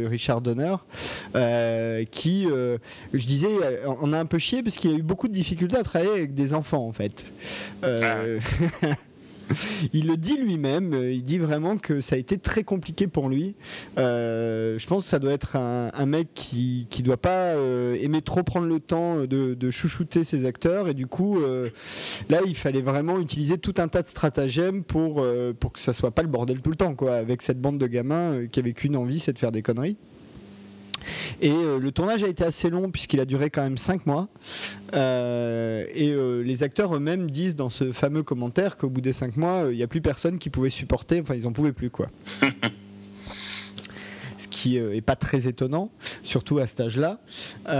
Richard 0.06 0.40
Donner, 0.40 0.76
qui, 2.10 2.46
je 2.46 3.26
disais, 3.26 3.48
on 4.00 4.12
a 4.12 4.18
un 4.18 4.26
peu 4.26 4.38
chié 4.38 4.62
parce 4.62 4.76
qu'il 4.76 4.92
a 4.92 4.94
eu 4.94 5.02
beaucoup 5.02 5.28
de 5.28 5.32
difficultés 5.32 5.76
à 5.76 5.82
travailler 5.82 6.12
avec 6.12 6.34
des 6.34 6.54
enfants 6.54 6.86
en 6.86 6.92
fait. 6.92 7.24
Ah. 7.82 7.96
il 9.92 10.06
le 10.06 10.16
dit 10.16 10.36
lui-même. 10.36 10.94
Il 10.94 11.24
dit 11.24 11.38
vraiment 11.38 11.76
que 11.76 12.00
ça 12.00 12.16
a 12.16 12.18
été 12.18 12.38
très 12.38 12.64
compliqué 12.64 13.06
pour 13.06 13.28
lui. 13.28 13.54
Euh, 13.98 14.78
je 14.78 14.86
pense 14.86 15.04
que 15.04 15.10
ça 15.10 15.18
doit 15.18 15.32
être 15.32 15.56
un, 15.56 16.06
mec 16.06 16.28
qui 16.34 16.86
qui 16.90 17.02
doit 17.02 17.16
pas 17.16 17.54
euh, 17.54 17.96
aimer 18.00 18.22
trop 18.22 18.42
prendre 18.42 18.66
le 18.66 18.80
temps 18.80 19.24
de, 19.24 19.70
chouchouter 19.70 20.24
ses 20.24 20.44
acteurs 20.44 20.88
et 20.88 20.94
du 20.94 21.06
coup 21.06 21.40
euh, 21.40 21.70
là 22.28 22.40
il 22.46 22.54
fallait 22.54 22.82
vraiment 22.82 23.18
utiliser 23.18 23.56
tout 23.56 23.74
un 23.78 23.88
tas 23.88 24.02
de 24.02 24.08
stratagèmes 24.08 24.82
pour 24.82 25.22
que 25.22 25.80
ça 25.80 25.92
soit 25.92 26.10
pas 26.10 26.22
le 26.22 26.28
bordel 26.28 26.60
tout 26.60 26.70
le 26.70 26.76
temps 26.76 26.94
quoi. 26.94 27.14
Avec 27.14 27.42
cette 27.42 27.60
bande 27.60 27.78
de 27.78 27.86
gamins 27.86 28.46
qui 28.50 28.60
avaient 28.60 28.72
qu'une 28.72 28.96
envie, 28.96 29.20
c'est 29.20 29.32
de 29.32 29.38
faire 29.38 29.52
des 29.52 29.62
conneries. 29.62 29.96
Et 31.40 31.50
euh, 31.50 31.78
le 31.78 31.92
tournage 31.92 32.22
a 32.22 32.28
été 32.28 32.44
assez 32.44 32.70
long 32.70 32.90
puisqu'il 32.90 33.20
a 33.20 33.24
duré 33.24 33.50
quand 33.50 33.62
même 33.62 33.78
5 33.78 34.06
mois. 34.06 34.28
Euh, 34.94 35.84
et 35.94 36.10
euh, 36.10 36.42
les 36.42 36.62
acteurs 36.62 36.94
eux-mêmes 36.94 37.30
disent 37.30 37.56
dans 37.56 37.70
ce 37.70 37.92
fameux 37.92 38.22
commentaire 38.22 38.76
qu'au 38.76 38.88
bout 38.88 39.00
des 39.00 39.12
5 39.12 39.36
mois, 39.36 39.68
il 39.70 39.76
n'y 39.76 39.82
a 39.82 39.88
plus 39.88 40.00
personne 40.00 40.38
qui 40.38 40.50
pouvait 40.50 40.70
supporter, 40.70 41.20
enfin 41.20 41.34
ils 41.34 41.42
n'en 41.42 41.52
pouvaient 41.52 41.72
plus 41.72 41.90
quoi. 41.90 42.08
ce 44.36 44.48
qui 44.48 44.76
est 44.76 45.00
pas 45.00 45.16
très 45.16 45.46
étonnant, 45.48 45.90
surtout 46.22 46.58
à 46.58 46.66
cet 46.66 46.80
âge-là. 46.80 47.20
c'est 47.66 47.72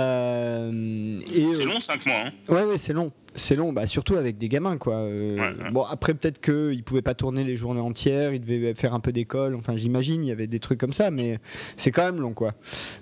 long 1.65 1.81
5 1.81 2.07
mois. 2.07 2.17
Hein. 2.27 2.31
Ouais, 2.49 2.65
ouais, 2.65 2.79
c'est 2.79 2.93
long 2.93 3.13
c'est 3.35 3.57
long, 3.57 3.73
bah, 3.73 3.87
surtout 3.87 4.16
avec 4.16 4.38
des 4.38 4.49
gamins, 4.49 4.77
quoi. 4.79 4.95
Euh, 4.95 5.71
bon, 5.73 5.83
après, 5.85 6.14
peut-être 6.14 6.40
qu'ils 6.40 6.83
pouvaient 6.83 7.03
pas 7.03 7.14
tourner 7.14 7.45
les 7.45 7.57
journées 7.57 7.81
entières, 7.81 8.35
ils 8.35 8.40
devaient 8.40 8.75
faire 8.75 8.95
un 8.95 9.01
peu 9.01 9.12
d'école, 9.12 9.55
enfin, 9.55 9.77
j'imagine, 9.77 10.25
il 10.25 10.29
y 10.29 10.33
avait 10.33 10.47
des 10.47 10.61
trucs 10.61 10.79
comme 10.79 10.92
ça, 10.92 11.11
mais 11.11 11.38
c'est 11.77 11.90
quand 11.90 12.05
même 12.05 12.21
long, 12.21 12.33
quoi. 12.33 12.55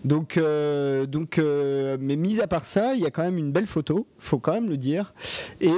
Donc, 0.04 0.36
euh, 0.36 1.06
donc 1.06 1.38
euh, 1.38 1.96
mais 2.00 2.16
mis 2.16 2.40
à 2.40 2.46
part 2.46 2.64
ça, 2.64 2.94
il 2.94 3.00
y 3.00 3.06
a 3.06 3.10
quand 3.10 3.22
même 3.22 3.38
une 3.38 3.52
belle 3.52 3.66
photo, 3.66 4.06
faut 4.18 4.38
quand 4.38 4.52
même 4.52 4.68
le 4.68 4.76
dire, 4.76 5.14
et, 5.60 5.70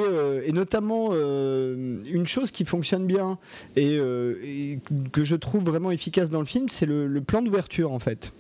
notamment 0.52 1.12
une 1.14 2.26
chose 2.26 2.50
qui 2.50 2.64
fonctionne 2.64 3.06
bien 3.06 3.38
et, 3.74 3.98
que 5.12 5.24
je 5.24 5.36
trouve 5.36 5.64
vraiment 5.64 5.90
efficace 5.90 6.30
dans 6.30 6.40
le 6.40 6.46
film, 6.46 6.68
c'est 6.68 6.86
le 6.86 7.20
plan 7.20 7.42
d'ouverture, 7.42 7.92
en 7.92 7.98
fait. 7.98 8.32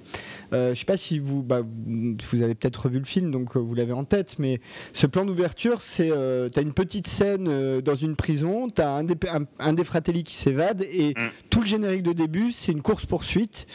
Euh, 0.52 0.66
je 0.66 0.70
ne 0.70 0.74
sais 0.74 0.84
pas 0.84 0.96
si 0.96 1.18
vous, 1.18 1.42
bah, 1.42 1.62
vous 1.62 2.42
avez 2.42 2.54
peut-être 2.54 2.84
revu 2.84 2.98
le 2.98 3.04
film, 3.04 3.30
donc 3.30 3.56
euh, 3.56 3.60
vous 3.60 3.74
l'avez 3.74 3.92
en 3.92 4.04
tête, 4.04 4.38
mais 4.38 4.60
ce 4.92 5.06
plan 5.06 5.24
d'ouverture, 5.24 5.82
c'est, 5.82 6.10
euh, 6.10 6.48
tu 6.48 6.58
as 6.58 6.62
une 6.62 6.74
petite 6.74 7.06
scène 7.06 7.80
dans 7.80 7.94
une 7.94 8.16
prison, 8.16 8.68
tu 8.68 8.82
as 8.82 8.90
un 8.90 9.04
des, 9.04 9.16
un, 9.58 9.72
des 9.72 9.84
fratelli 9.84 10.24
qui 10.24 10.36
s'évade, 10.36 10.82
et 10.82 11.10
mm. 11.10 11.30
tout 11.50 11.60
le 11.60 11.66
générique 11.66 12.02
de 12.02 12.12
début, 12.12 12.52
c'est 12.52 12.72
une 12.72 12.82
course-poursuite 12.82 13.66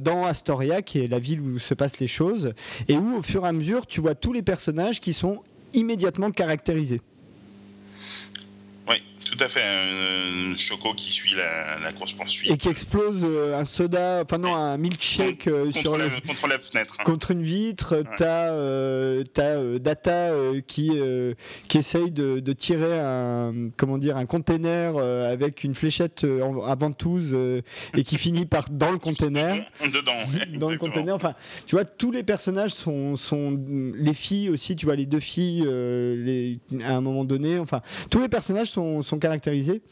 dans 0.00 0.24
Astoria, 0.24 0.82
qui 0.82 1.00
est 1.00 1.08
la 1.08 1.18
ville 1.18 1.40
où 1.40 1.58
se 1.58 1.74
passent 1.74 1.98
les 1.98 2.08
choses, 2.08 2.52
et 2.88 2.96
où 2.96 3.16
au 3.16 3.22
fur 3.22 3.44
et 3.44 3.48
à 3.48 3.52
mesure, 3.52 3.86
tu 3.86 4.00
vois 4.00 4.14
tous 4.14 4.32
les 4.32 4.42
personnages 4.42 5.00
qui 5.00 5.12
sont 5.12 5.42
immédiatement 5.72 6.30
caractérisés. 6.30 7.00
Tout 9.26 9.36
à 9.40 9.48
fait. 9.48 9.62
Un, 9.62 10.56
Choco 10.56 10.94
qui 10.94 11.10
suit 11.10 11.34
la, 11.34 11.92
course 11.92 12.12
poursuite. 12.12 12.50
Et 12.50 12.56
qui 12.56 12.68
explose 12.68 13.22
euh, 13.24 13.56
un 13.56 13.64
soda, 13.64 14.22
enfin 14.24 14.38
non, 14.38 14.54
un 14.54 14.78
milkshake 14.78 15.48
euh, 15.48 15.64
contre, 15.66 15.78
sur 15.78 15.98
la, 15.98 16.08
contre 16.08 16.46
la 16.46 16.58
fenêtre. 16.58 16.96
Contre 17.04 17.30
une 17.32 17.42
vitre. 17.42 18.04
T'as 18.16 18.52
euh, 18.52 19.24
Data 19.78 20.30
qui, 20.66 20.92
qui 21.68 21.78
essaye 21.78 22.10
de, 22.10 22.40
de, 22.40 22.52
tirer 22.52 22.98
un, 23.00 23.68
comment 23.76 23.98
dire, 23.98 24.16
un 24.16 24.26
container 24.26 24.96
avec 24.96 25.64
une 25.64 25.74
fléchette 25.74 26.24
à 26.24 26.74
ventouse 26.74 27.36
et 27.96 28.04
qui 28.04 28.18
finit 28.18 28.46
par 28.46 28.70
dans 28.70 28.92
le 28.92 28.98
container. 28.98 29.64
Dedans. 29.86 30.58
dans 30.58 30.70
le 30.70 30.78
container. 30.78 31.14
Enfin, 31.14 31.34
tu 31.66 31.74
vois, 31.74 31.84
tous 31.84 32.10
les 32.10 32.22
personnages 32.22 32.72
sont, 32.72 33.16
sont 33.16 33.58
les 33.96 34.14
filles 34.14 34.50
aussi. 34.50 34.76
Tu 34.76 34.86
vois, 34.86 34.96
les 34.96 35.06
deux 35.06 35.20
filles, 35.20 35.62
les, 35.64 36.58
à 36.84 36.94
un 36.94 37.00
moment 37.00 37.24
donné. 37.24 37.58
Enfin, 37.58 37.82
tous 38.10 38.20
les 38.20 38.28
personnages 38.28 38.70
sont, 38.70 39.02
caractérisés. 39.18 39.82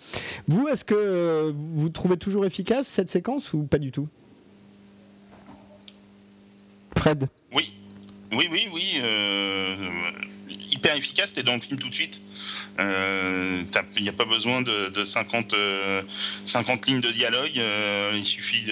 Vous, 0.48 0.68
est-ce 0.68 0.84
que 0.84 0.94
euh, 0.94 1.52
vous 1.54 1.88
trouvez 1.88 2.16
toujours 2.16 2.44
efficace 2.46 2.86
cette 2.86 3.10
séquence 3.10 3.52
ou 3.52 3.64
pas 3.64 3.78
du 3.78 3.92
tout? 3.92 4.08
Fred? 6.96 7.28
Oui, 7.54 7.74
oui, 8.32 8.48
oui, 8.50 8.68
oui. 8.72 9.00
Euh, 9.02 9.76
hyper 10.74 10.96
efficace, 10.96 11.32
t'es 11.32 11.42
dans 11.42 11.54
le 11.54 11.60
film 11.60 11.78
tout 11.78 11.88
de 11.88 11.94
suite. 11.94 12.20
Il 12.78 12.84
euh, 12.84 13.62
n'y 14.00 14.08
a 14.08 14.12
pas 14.12 14.24
besoin 14.24 14.62
de, 14.62 15.04
50, 15.04 15.54
50 16.44 16.78
euh, 16.78 16.86
lignes 16.86 17.00
de 17.00 17.10
dialogue. 17.10 17.52
Euh, 17.56 18.12
il 18.14 18.24
suffit 18.24 18.70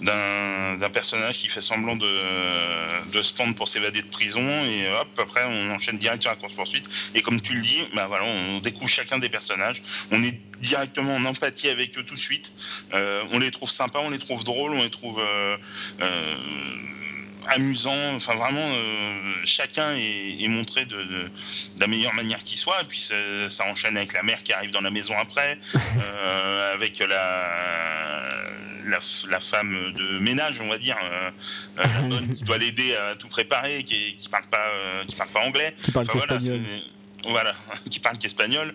d'un 0.00 0.90
personnage 0.90 1.38
qui 1.38 1.48
fait 1.48 1.60
semblant 1.60 1.96
de, 1.96 3.22
se 3.22 3.52
pour 3.52 3.68
s'évader 3.68 4.02
de 4.02 4.06
prison 4.06 4.46
et 4.46 4.88
hop, 5.00 5.08
après 5.18 5.42
on 5.44 5.70
enchaîne 5.70 5.98
direct 5.98 6.22
sur 6.22 6.30
la 6.30 6.36
course-poursuite. 6.36 6.88
Et 7.14 7.22
comme 7.22 7.40
tu 7.40 7.54
le 7.54 7.60
dis, 7.60 7.78
bah 7.94 8.06
voilà, 8.08 8.24
on 8.24 8.58
découvre 8.60 8.90
chacun 8.90 9.18
des 9.18 9.28
personnages. 9.28 9.82
On 10.10 10.22
est 10.22 10.38
directement 10.60 11.16
en 11.16 11.24
empathie 11.24 11.68
avec 11.68 11.96
eux 11.98 12.04
tout 12.04 12.14
de 12.14 12.20
suite. 12.20 12.54
on 12.92 13.38
les 13.38 13.50
trouve 13.50 13.70
sympas, 13.70 14.00
on 14.02 14.10
les 14.10 14.18
trouve 14.18 14.44
drôles, 14.44 14.72
on 14.72 14.82
les 14.82 14.90
trouve 14.90 15.20
amusant. 17.48 18.14
Enfin, 18.14 18.34
vraiment, 18.34 18.60
euh, 18.60 19.34
chacun 19.44 19.94
est, 19.96 20.48
montré 20.48 20.84
de, 20.84 21.30
la 21.78 21.86
meilleure 21.86 22.14
manière 22.14 22.42
qui 22.44 22.56
soit. 22.56 22.80
Et 22.82 22.84
puis, 22.84 23.00
ça, 23.00 23.66
enchaîne 23.66 23.96
avec 23.96 24.12
la 24.12 24.22
mère 24.22 24.42
qui 24.42 24.52
arrive 24.52 24.70
dans 24.70 24.80
la 24.80 24.90
maison 24.90 25.14
après, 25.18 25.58
euh, 25.76 26.74
avec 26.74 26.98
la, 26.98 28.50
la, 29.28 29.40
femme 29.40 29.92
de 29.92 30.18
ménage, 30.18 30.60
on 30.60 30.68
va 30.68 30.78
dire, 30.78 30.96
euh, 31.02 31.30
la 31.76 32.02
bonne 32.02 32.32
qui 32.32 32.44
doit 32.44 32.58
l'aider 32.58 32.94
à 32.94 33.16
tout 33.16 33.28
préparer, 33.28 33.84
qui, 33.84 34.16
qui 34.16 34.28
parle 34.28 34.46
pas, 34.46 34.68
qui 35.06 35.16
parle 35.16 35.30
pas 35.30 35.40
anglais. 35.40 35.74
Qui 35.84 35.92
parle 35.92 36.06
voilà, 36.12 36.38
voilà, 37.24 37.54
qui 37.90 38.00
parle 38.00 38.18
qu'espagnol. 38.18 38.74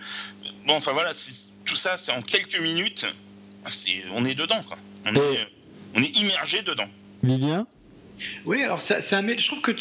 Bon, 0.65 0.75
enfin 0.75 0.91
voilà, 0.91 1.11
tout 1.65 1.75
ça, 1.75 1.97
c'est 1.97 2.11
en 2.11 2.21
quelques 2.21 2.59
minutes. 2.59 3.05
on 4.13 4.25
est 4.25 4.35
dedans, 4.35 4.61
quoi. 4.63 4.77
On, 5.05 5.15
est, 5.15 5.47
on 5.95 6.01
est 6.01 6.17
immergé 6.17 6.61
dedans. 6.63 6.89
Lilian 7.23 7.65
oui, 8.45 8.63
alors 8.63 8.81
ça, 8.87 8.97
un, 9.17 9.27
je 9.27 9.47
trouve 9.47 9.61
que 9.61 9.71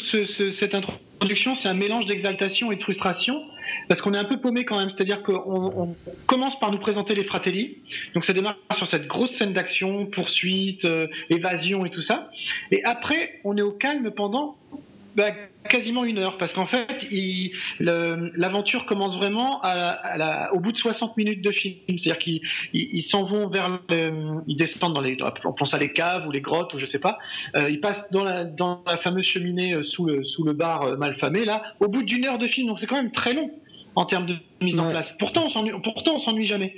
cette 0.59 0.75
introduction, 0.75 1.55
c'est 1.55 1.67
un 1.67 1.73
mélange 1.73 2.05
d'exaltation 2.05 2.71
et 2.71 2.75
de 2.75 2.83
frustration, 2.83 3.41
parce 3.89 4.01
qu'on 4.01 4.13
est 4.13 4.17
un 4.17 4.23
peu 4.23 4.37
paumé 4.39 4.63
quand 4.63 4.77
même. 4.77 4.89
C'est-à-dire 4.89 5.23
qu'on 5.23 5.95
commence 6.25 6.59
par 6.59 6.71
nous 6.71 6.79
présenter 6.79 7.15
les 7.15 7.23
fratelli, 7.23 7.77
donc 8.13 8.25
ça 8.25 8.33
démarre 8.33 8.57
sur 8.77 8.87
cette 8.89 9.07
grosse 9.07 9.35
scène 9.37 9.53
d'action, 9.53 10.05
poursuite, 10.07 10.85
euh, 10.85 11.07
évasion 11.29 11.85
et 11.85 11.89
tout 11.89 12.01
ça, 12.01 12.29
et 12.71 12.83
après, 12.83 13.39
on 13.43 13.57
est 13.57 13.61
au 13.61 13.71
calme 13.71 14.11
pendant 14.11 14.57
bah, 15.17 15.31
quasiment 15.67 16.05
une 16.05 16.19
heure, 16.19 16.37
parce 16.37 16.53
qu'en 16.53 16.67
fait, 16.67 16.87
l'aventure 17.79 18.85
commence 18.85 19.17
vraiment 19.17 19.61
au 20.53 20.59
bout 20.59 20.71
de 20.71 20.77
60 20.77 21.17
minutes 21.17 21.43
de 21.43 21.51
film. 21.51 21.75
C'est-à-dire 21.87 22.19
qu'ils 22.19 23.03
s'en 23.09 23.25
vont 23.25 23.47
vers, 23.47 23.79
ils 24.47 24.55
descendent 24.55 24.93
dans 24.93 25.01
les, 25.01 25.17
on 25.43 25.53
pense 25.53 25.73
à 25.73 25.79
les 25.79 25.91
caves 25.91 26.27
ou 26.27 26.31
les 26.31 26.41
grottes 26.41 26.73
ou 26.75 26.77
je 26.77 26.85
sais 26.85 26.99
pas. 26.99 27.17
Euh, 27.55 27.69
ils 27.69 27.81
passent 27.81 28.05
dans 28.11 28.23
la, 28.23 28.43
dans 28.43 28.83
la 28.85 28.97
fameuse 28.97 29.25
cheminée 29.25 29.73
euh, 29.73 29.83
sous 29.83 30.05
le, 30.05 30.21
le 30.45 30.53
bar 30.53 30.83
euh, 30.83 30.97
malfamé 30.97 31.45
là, 31.45 31.63
au 31.79 31.87
bout 31.87 32.03
d'une 32.03 32.25
heure 32.25 32.37
de 32.37 32.47
film. 32.47 32.67
Donc 32.67 32.79
c'est 32.79 32.87
quand 32.87 32.95
même 32.95 33.11
très 33.11 33.33
long 33.33 33.51
en 33.97 34.05
termes 34.05 34.27
de 34.27 34.35
mise 34.61 34.77
en 34.79 34.91
place. 34.91 35.07
Pourtant, 35.17 35.45
on 35.47 35.49
s'ennuie, 35.49 35.71
pourtant, 35.83 36.17
on 36.17 36.19
s'ennuie 36.19 36.45
jamais. 36.45 36.75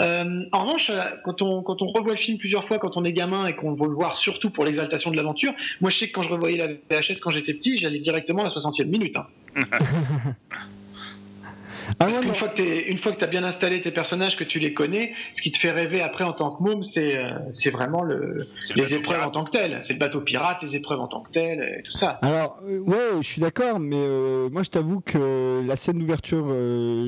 Euh, 0.00 0.44
en 0.52 0.64
revanche, 0.64 0.90
euh, 0.90 1.00
quand 1.24 1.40
on, 1.40 1.62
quand 1.62 1.80
on 1.80 1.86
revoit 1.86 2.12
le 2.12 2.18
film 2.18 2.36
plusieurs 2.36 2.68
fois, 2.68 2.78
quand 2.78 2.98
on 2.98 3.04
est 3.04 3.12
gamin 3.12 3.46
et 3.46 3.54
qu'on 3.54 3.72
veut 3.72 3.88
le 3.88 3.94
voir 3.94 4.18
surtout 4.18 4.50
pour 4.50 4.66
l'exaltation 4.66 5.10
de 5.10 5.16
l'aventure, 5.16 5.54
moi 5.80 5.90
je 5.90 5.96
sais 5.96 6.08
que 6.08 6.12
quand 6.12 6.24
je 6.24 6.28
revoyais 6.28 6.58
la 6.58 6.66
VHS 6.66 7.20
quand 7.22 7.30
j'étais 7.30 7.54
petit, 7.54 7.78
j'allais 7.78 8.00
directement 8.00 8.44
à 8.44 8.44
la 8.44 8.50
60e 8.50 8.84
minute. 8.84 9.16
Hein. 9.16 9.62
Ah 12.00 12.08
une, 12.08 12.34
fois 12.34 12.48
que 13.12 13.18
tu 13.18 13.24
as 13.24 13.28
bien 13.28 13.44
installé 13.44 13.80
tes 13.80 13.90
personnages, 13.90 14.36
que 14.36 14.44
tu 14.44 14.58
les 14.58 14.74
connais, 14.74 15.12
ce 15.36 15.42
qui 15.42 15.50
te 15.50 15.58
fait 15.58 15.70
rêver 15.70 16.00
après 16.00 16.24
en 16.24 16.32
tant 16.32 16.50
que 16.50 16.62
môme, 16.62 16.82
c'est 16.94 17.18
euh, 17.18 17.70
vraiment 17.72 18.02
le, 18.02 18.36
les 18.76 18.94
épreuves 18.94 19.22
en 19.22 19.30
tant 19.30 19.44
que 19.44 19.50
telles. 19.50 19.82
C'est 19.86 19.94
le 19.94 19.98
bateau 19.98 20.20
pirate, 20.20 20.58
les 20.62 20.76
épreuves 20.76 21.00
en 21.00 21.08
tant 21.08 21.22
que 21.22 21.30
telles, 21.30 21.60
et 21.60 21.82
tout 21.82 21.92
ça. 21.92 22.18
Alors, 22.22 22.58
euh, 22.68 22.78
ouais, 22.80 23.20
je 23.20 23.26
suis 23.26 23.40
d'accord, 23.40 23.78
mais 23.78 23.96
euh, 23.96 24.48
moi 24.50 24.62
je 24.62 24.70
t'avoue 24.70 25.00
que 25.00 25.62
la 25.66 25.76
scène 25.76 25.98
d'ouverture, 25.98 26.54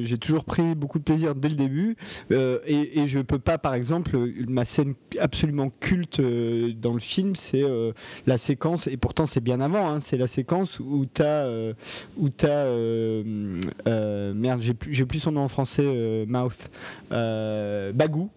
j'ai 0.03 0.19
toujours 0.19 0.45
pris 0.45 0.75
beaucoup 0.75 0.99
de 0.99 1.05
plaisir 1.05 1.35
dès 1.35 1.49
le 1.49 1.55
début. 1.55 1.97
Et, 2.31 3.01
et, 3.01 3.07
je 3.07 3.21
peux 3.21 3.39
pas, 3.39 3.59
par 3.59 3.75
exemple, 3.75 4.17
ma 4.49 4.65
scène 4.65 4.95
absolument 5.19 5.71
culte 5.81 6.21
dans 6.21 6.93
le 6.93 7.01
film, 7.01 7.35
c'est 7.35 7.65
la 8.27 8.39
séquence, 8.39 8.87
et 8.87 8.97
pourtant 8.97 9.27
c'est 9.27 9.43
bien 9.43 9.61
avant, 9.61 9.91
hein, 9.91 10.01
c'est 10.01 10.17
la 10.17 10.27
séquence 10.27 10.81
où 10.81 11.07
tu 11.13 11.23
as. 11.23 11.49
où 12.19 12.29
as 12.43 12.65
merde, 14.35 14.61
j'ai 14.61 14.70
plus, 14.75 15.21
son 15.21 15.33
nom 15.33 15.43
en 15.43 15.49
français, 15.49 15.85
euh, 15.85 16.25
Mouth, 16.27 16.71
euh, 17.13 17.93
Bagou, 17.93 18.31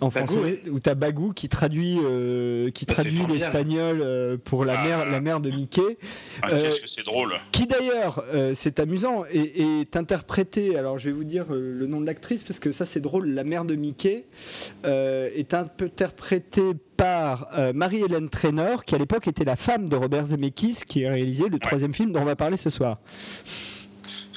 en 0.00 0.10
français, 0.10 0.62
où 0.70 0.80
tu 0.80 0.90
as 0.90 0.94
Bagou 0.94 1.32
qui 1.32 1.48
traduit, 1.48 1.98
euh, 2.02 2.70
qui 2.70 2.86
traduit 2.86 3.24
l'espagnol 3.26 4.38
pour 4.44 4.64
la, 4.64 4.82
mère, 4.82 5.10
la 5.10 5.20
mère 5.20 5.40
de 5.40 5.50
Mickey. 5.50 5.98
Ah, 6.42 6.50
Qu'est-ce 6.50 6.80
que 6.80 6.88
c'est 6.88 7.04
drôle. 7.04 7.34
Qui 7.52 7.66
d'ailleurs, 7.66 8.24
c'est 8.54 8.80
amusant, 8.80 9.24
et 9.30 9.80
est 9.80 9.96
interprété, 9.96 10.76
alors 10.76 10.98
je 10.98 11.06
vais 11.06 11.14
vous 11.14 11.24
dire 11.24 11.46
le 11.50 11.86
nom 11.86 12.00
de 12.00 12.06
l'actrice 12.06 12.42
parce 12.42 12.58
que 12.58 12.72
ça 12.72 12.86
c'est 12.86 13.00
drôle, 13.00 13.28
la 13.28 13.44
mère 13.44 13.64
de 13.64 13.74
Mickey 13.74 14.26
est 14.84 15.54
interprétée 15.54 16.72
par 16.96 17.48
Marie-Hélène 17.74 18.28
Trainor, 18.28 18.84
qui 18.84 18.94
à 18.94 18.98
l'époque 18.98 19.28
était 19.28 19.44
la 19.44 19.56
femme 19.56 19.88
de 19.88 19.96
Robert 19.96 20.26
Zemeckis, 20.26 20.80
qui 20.86 21.04
a 21.04 21.12
réalisé 21.12 21.48
le 21.48 21.58
troisième 21.58 21.92
film 21.92 22.12
dont 22.12 22.20
on 22.20 22.24
va 22.24 22.36
parler 22.36 22.56
ce 22.56 22.70
soir. 22.70 22.98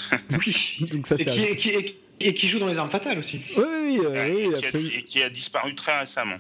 Oui. 0.45 0.87
Donc 0.87 1.07
ça, 1.07 1.15
et, 1.15 1.55
qui, 1.57 1.95
et 2.19 2.33
qui 2.33 2.47
joue 2.47 2.59
dans 2.59 2.67
les 2.67 2.77
armes 2.77 2.91
fatales 2.91 3.19
aussi. 3.19 3.41
Oui, 3.55 3.63
oui, 3.81 3.99
euh, 4.03 4.29
oui, 4.29 4.41
et, 4.41 4.47
qui 4.49 4.53
a, 4.53 4.57
absolument. 4.57 4.89
et 4.95 5.01
qui 5.03 5.23
a 5.23 5.29
disparu 5.29 5.75
très 5.75 5.99
récemment. 5.99 6.37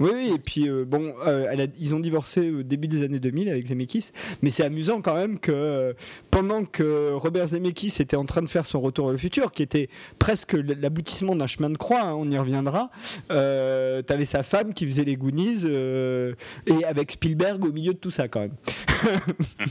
Oui, 0.00 0.10
oui, 0.14 0.32
et 0.34 0.38
puis 0.38 0.68
euh, 0.68 0.84
bon, 0.84 1.12
euh, 1.26 1.46
elle 1.50 1.60
a- 1.60 1.66
ils 1.78 1.94
ont 1.94 2.00
divorcé 2.00 2.50
au 2.50 2.62
début 2.62 2.88
des 2.88 3.04
années 3.04 3.20
2000 3.20 3.48
avec 3.50 3.66
Zemeckis, 3.66 4.10
mais 4.42 4.50
c'est 4.50 4.64
amusant 4.64 5.00
quand 5.02 5.14
même 5.14 5.38
que 5.38 5.52
euh, 5.52 5.92
pendant 6.30 6.64
que 6.64 7.12
Robert 7.12 7.48
Zemeckis 7.48 7.94
était 8.00 8.16
en 8.16 8.24
train 8.24 8.40
de 8.42 8.48
faire 8.48 8.64
son 8.66 8.80
Retour 8.80 9.06
vers 9.06 9.12
le 9.12 9.18
futur, 9.18 9.52
qui 9.52 9.62
était 9.62 9.88
presque 10.18 10.54
l'aboutissement 10.54 11.36
d'un 11.36 11.46
chemin 11.46 11.68
de 11.70 11.76
croix, 11.76 12.00
hein, 12.02 12.14
on 12.14 12.30
y 12.30 12.38
reviendra, 12.38 12.90
t'avais 13.28 14.24
sa 14.24 14.42
femme 14.42 14.72
qui 14.74 14.86
faisait 14.86 15.04
les 15.04 15.16
Goonies, 15.16 15.66
et 15.66 16.84
avec 16.84 17.12
Spielberg 17.12 17.64
au 17.64 17.72
milieu 17.72 17.92
de 17.92 17.98
tout 17.98 18.10
ça 18.10 18.28
quand 18.28 18.40
même. 18.40 18.54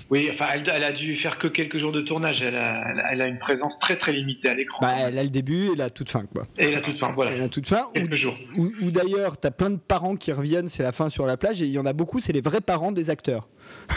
Oui, 0.09 0.29
enfin, 0.33 0.45
elle, 0.55 0.63
elle 0.73 0.83
a 0.83 0.91
dû 0.91 1.15
faire 1.17 1.37
que 1.37 1.47
quelques 1.47 1.77
jours 1.77 1.91
de 1.91 2.01
tournage. 2.01 2.41
Elle 2.41 2.55
a, 2.55 2.83
elle 3.11 3.21
une 3.27 3.37
présence 3.37 3.77
très 3.79 3.95
très 3.97 4.11
limitée 4.11 4.49
à 4.49 4.55
l'écran. 4.55 4.79
Bah, 4.81 4.93
elle 5.07 5.17
a 5.19 5.23
le 5.23 5.29
début 5.29 5.67
et 5.71 5.75
la 5.75 5.89
toute 5.91 6.09
fin, 6.09 6.23
quoi. 6.25 6.43
Et 6.57 6.71
la 6.71 6.81
toute 6.81 6.97
fin, 6.97 7.11
voilà. 7.13 7.43
a 7.43 7.47
toute 7.47 7.67
fin. 7.67 7.85
Ou, 7.89 7.93
Quelques 7.93 8.15
jours. 8.15 8.35
ou- 8.57 8.71
ou 8.81 8.91
d'ailleurs, 8.91 9.37
t'as 9.37 9.51
plein 9.51 9.69
de 9.69 9.77
parents 9.77 10.15
qui 10.19 10.32
reviennent, 10.32 10.69
c'est 10.69 10.84
la 10.84 10.91
fin 10.91 11.10
sur 11.10 11.25
la 11.25 11.38
plage, 11.38 11.62
et 11.62 11.65
il 11.65 11.71
y 11.71 11.79
en 11.79 11.86
a 11.88 11.93
beaucoup, 11.93 12.19
c'est 12.19 12.34
les 12.34 12.41
vrais 12.41 12.62
parents 12.62 12.91
des 12.91 13.10
acteurs. 13.10 13.47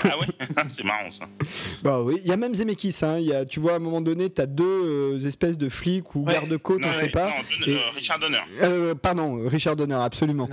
Ah 0.05 0.19
ouais 0.19 0.27
C'est 0.69 0.85
marrant 0.85 1.11
ça. 1.11 1.27
Bah 1.83 2.01
oui, 2.01 2.21
il 2.25 2.29
y 2.29 2.33
a 2.33 2.37
même 2.37 2.55
Zemeckis. 2.55 2.97
Hein. 3.03 3.19
Il 3.19 3.27
y 3.27 3.33
a, 3.35 3.45
tu 3.45 3.59
vois, 3.61 3.73
à 3.73 3.77
un 3.77 3.81
moment 3.81 4.01
donné, 4.01 4.31
tu 4.31 4.41
as 4.41 4.47
deux 4.47 4.65
euh, 4.65 5.27
espèces 5.27 5.59
de 5.59 5.69
flics 5.69 6.15
ou 6.15 6.25
Ouais. 6.25 6.35
gardes-côtes, 6.35 6.81
Non, 6.81 6.89
on 6.89 6.97
ouais, 6.97 7.05
sait 7.07 7.11
pas. 7.11 7.27
non, 7.27 7.67
Et- 7.67 7.75
euh, 7.75 7.79
Richard 7.95 8.19
Donner. 8.21 8.39
Euh, 8.63 8.95
pardon, 8.95 9.39
Richard 9.49 9.77
Donner, 9.77 9.95
absolument. 10.01 10.49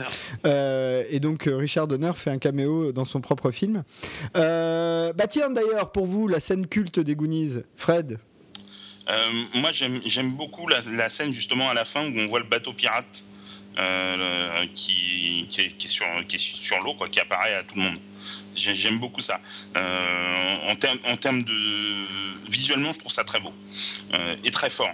Euh, 0.45 1.03
et 1.09 1.19
donc, 1.19 1.47
euh, 1.47 1.55
Richard 1.57 1.87
Donner 1.87 2.11
fait 2.15 2.31
un 2.31 2.37
caméo 2.39 2.91
dans 2.91 3.03
son 3.05 3.21
propre 3.21 3.51
film. 3.51 3.83
Euh, 4.35 5.13
bah 5.13 5.27
tiens, 5.27 5.49
d'ailleurs, 5.49 5.91
pour 5.91 6.05
vous, 6.05 6.27
la 6.27 6.39
scène 6.39 6.65
culte 6.67 6.99
des 6.99 7.15
Goonies, 7.15 7.57
Fred 7.75 8.17
Euh, 9.09 9.13
moi, 9.55 9.71
j'aime 9.71 9.99
j'aime 10.05 10.31
beaucoup 10.33 10.67
la, 10.67 10.79
la 10.95 11.09
scène 11.09 11.33
justement 11.33 11.69
à 11.69 11.73
la 11.73 11.83
fin 11.85 12.01
où 12.07 12.13
on 12.17 12.27
voit 12.27 12.39
le 12.39 12.45
bateau 12.45 12.73
pirate 12.73 13.23
euh, 13.77 14.65
qui, 14.73 15.45
qui, 15.49 15.61
est, 15.61 15.77
qui 15.77 15.87
est 15.87 15.89
sur, 15.89 16.05
qui 16.27 16.35
est 16.35 16.39
sur 16.39 16.79
l'eau, 16.81 16.93
quoi, 16.95 17.07
qui 17.09 17.19
apparaît 17.19 17.53
à 17.55 17.63
tout 17.63 17.75
le 17.75 17.81
monde. 17.83 17.97
J'ai- 18.55 18.75
J'aime 18.75 18.99
beaucoup 18.99 19.21
ça. 19.21 19.39
Euh, 19.77 20.55
en 20.69 20.75
termes 20.75 20.99
en 21.07 21.15
de 21.43 22.49
visuellement, 22.49 22.91
je 22.93 22.99
trouve 22.99 23.11
ça 23.11 23.23
très 23.23 23.39
beau 23.39 23.53
euh, 24.13 24.35
et 24.43 24.51
très 24.51 24.69
fort. 24.69 24.91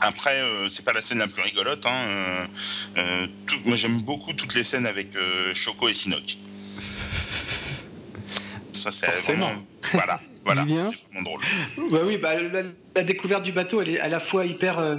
Après, 0.00 0.40
euh, 0.40 0.68
c'est 0.68 0.84
pas 0.84 0.92
la 0.92 1.00
scène 1.00 1.18
la 1.18 1.28
plus 1.28 1.42
rigolote. 1.42 1.86
Hein, 1.86 2.48
tout- 3.46 3.60
moi, 3.64 3.76
j'aime 3.76 4.00
beaucoup 4.02 4.32
toutes 4.32 4.54
les 4.54 4.64
scènes 4.64 4.86
avec 4.86 5.08
Choco 5.54 5.88
et 5.88 5.94
Sinoc. 5.94 6.36
Ça, 8.72 8.90
c'est 8.90 9.20
vraiment. 9.20 9.52
Voilà, 9.92 10.20
voilà. 10.44 10.62
Julien 10.62 10.90
C'est 10.90 11.14
vraiment 11.14 11.30
drôle. 11.30 11.90
Bah 11.90 12.00
oui, 12.06 12.18
bah, 12.18 12.30
la, 12.42 12.62
la 12.96 13.02
découverte 13.04 13.42
du 13.42 13.52
bateau, 13.52 13.80
elle 13.80 13.90
est 13.90 14.00
à 14.00 14.08
la 14.08 14.20
fois 14.20 14.44
hyper, 14.46 14.78
euh, 14.78 14.96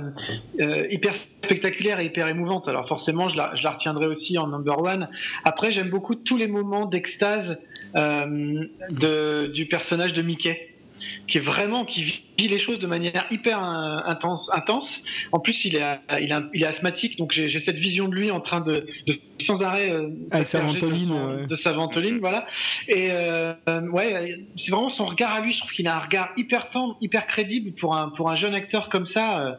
euh, 0.60 0.88
hyper 0.90 1.14
spectaculaire 1.44 2.00
et 2.00 2.06
hyper 2.06 2.28
émouvante. 2.28 2.68
Alors 2.68 2.88
forcément, 2.88 3.30
je 3.30 3.36
la, 3.38 3.54
je 3.56 3.64
la 3.64 3.72
retiendrai 3.72 4.08
aussi 4.08 4.38
en 4.38 4.48
number 4.48 4.80
one. 4.80 5.08
Après, 5.44 5.72
j'aime 5.72 5.90
beaucoup 5.90 6.16
tous 6.16 6.38
les 6.38 6.48
moments 6.48 6.86
d'extase 6.86 7.58
euh, 7.96 8.66
de, 8.90 9.48
du 9.48 9.68
personnage 9.68 10.14
de 10.14 10.22
Mickey, 10.22 10.73
qui 11.28 11.38
est 11.38 11.42
vraiment 11.42 11.86
qui 11.86 12.04
vit 12.04 12.48
les 12.48 12.60
choses 12.60 12.80
de 12.80 12.88
manière 12.88 13.26
hyper 13.32 13.64
euh, 13.64 14.00
intense. 14.06 14.50
intense. 14.54 14.90
En 15.32 15.40
plus, 15.40 15.64
il 15.66 15.76
est, 15.76 15.82
il 16.20 16.32
est, 16.32 16.36
il 16.54 16.64
est 16.64 16.66
asthmatique, 16.68 17.18
donc 17.18 17.32
j'ai 17.34 17.50
cette 17.64 17.78
vision 17.78 18.08
de 18.08 18.16
lui 18.16 18.32
en 18.32 18.40
train 18.40 18.62
de, 18.62 18.88
de 19.08 19.20
sans 19.46 19.62
arrêt 19.62 19.92
euh, 19.92 20.10
Avec 20.32 20.48
sa 20.50 20.60
de 20.62 20.66
ventoline, 20.68 21.08
son- 21.10 21.36
ouais. 21.42 21.48
de 21.48 21.56
sa 21.58 21.74
ventoline, 21.74 22.20
voilà. 22.20 22.46
Et 22.88 23.08
euh, 23.12 23.54
ouais, 23.92 24.40
c'est 24.58 24.72
vraiment 24.72 24.90
son 24.90 25.06
regard 25.06 25.34
à 25.34 25.42
lui. 25.42 25.52
Je 25.54 25.60
trouve 25.60 25.72
qu'il 25.72 25.88
a 25.88 25.96
un 25.98 26.00
regard 26.00 26.30
hyper 26.38 26.70
tendre, 26.70 26.96
hyper 27.02 27.28
crédible 27.28 27.72
pour 27.80 27.96
un 27.96 28.10
pour 28.10 28.30
un 28.32 28.36
jeune 28.36 28.56
acteur 28.56 28.90
comme 28.90 29.06
ça. 29.06 29.42
euh, 29.48 29.54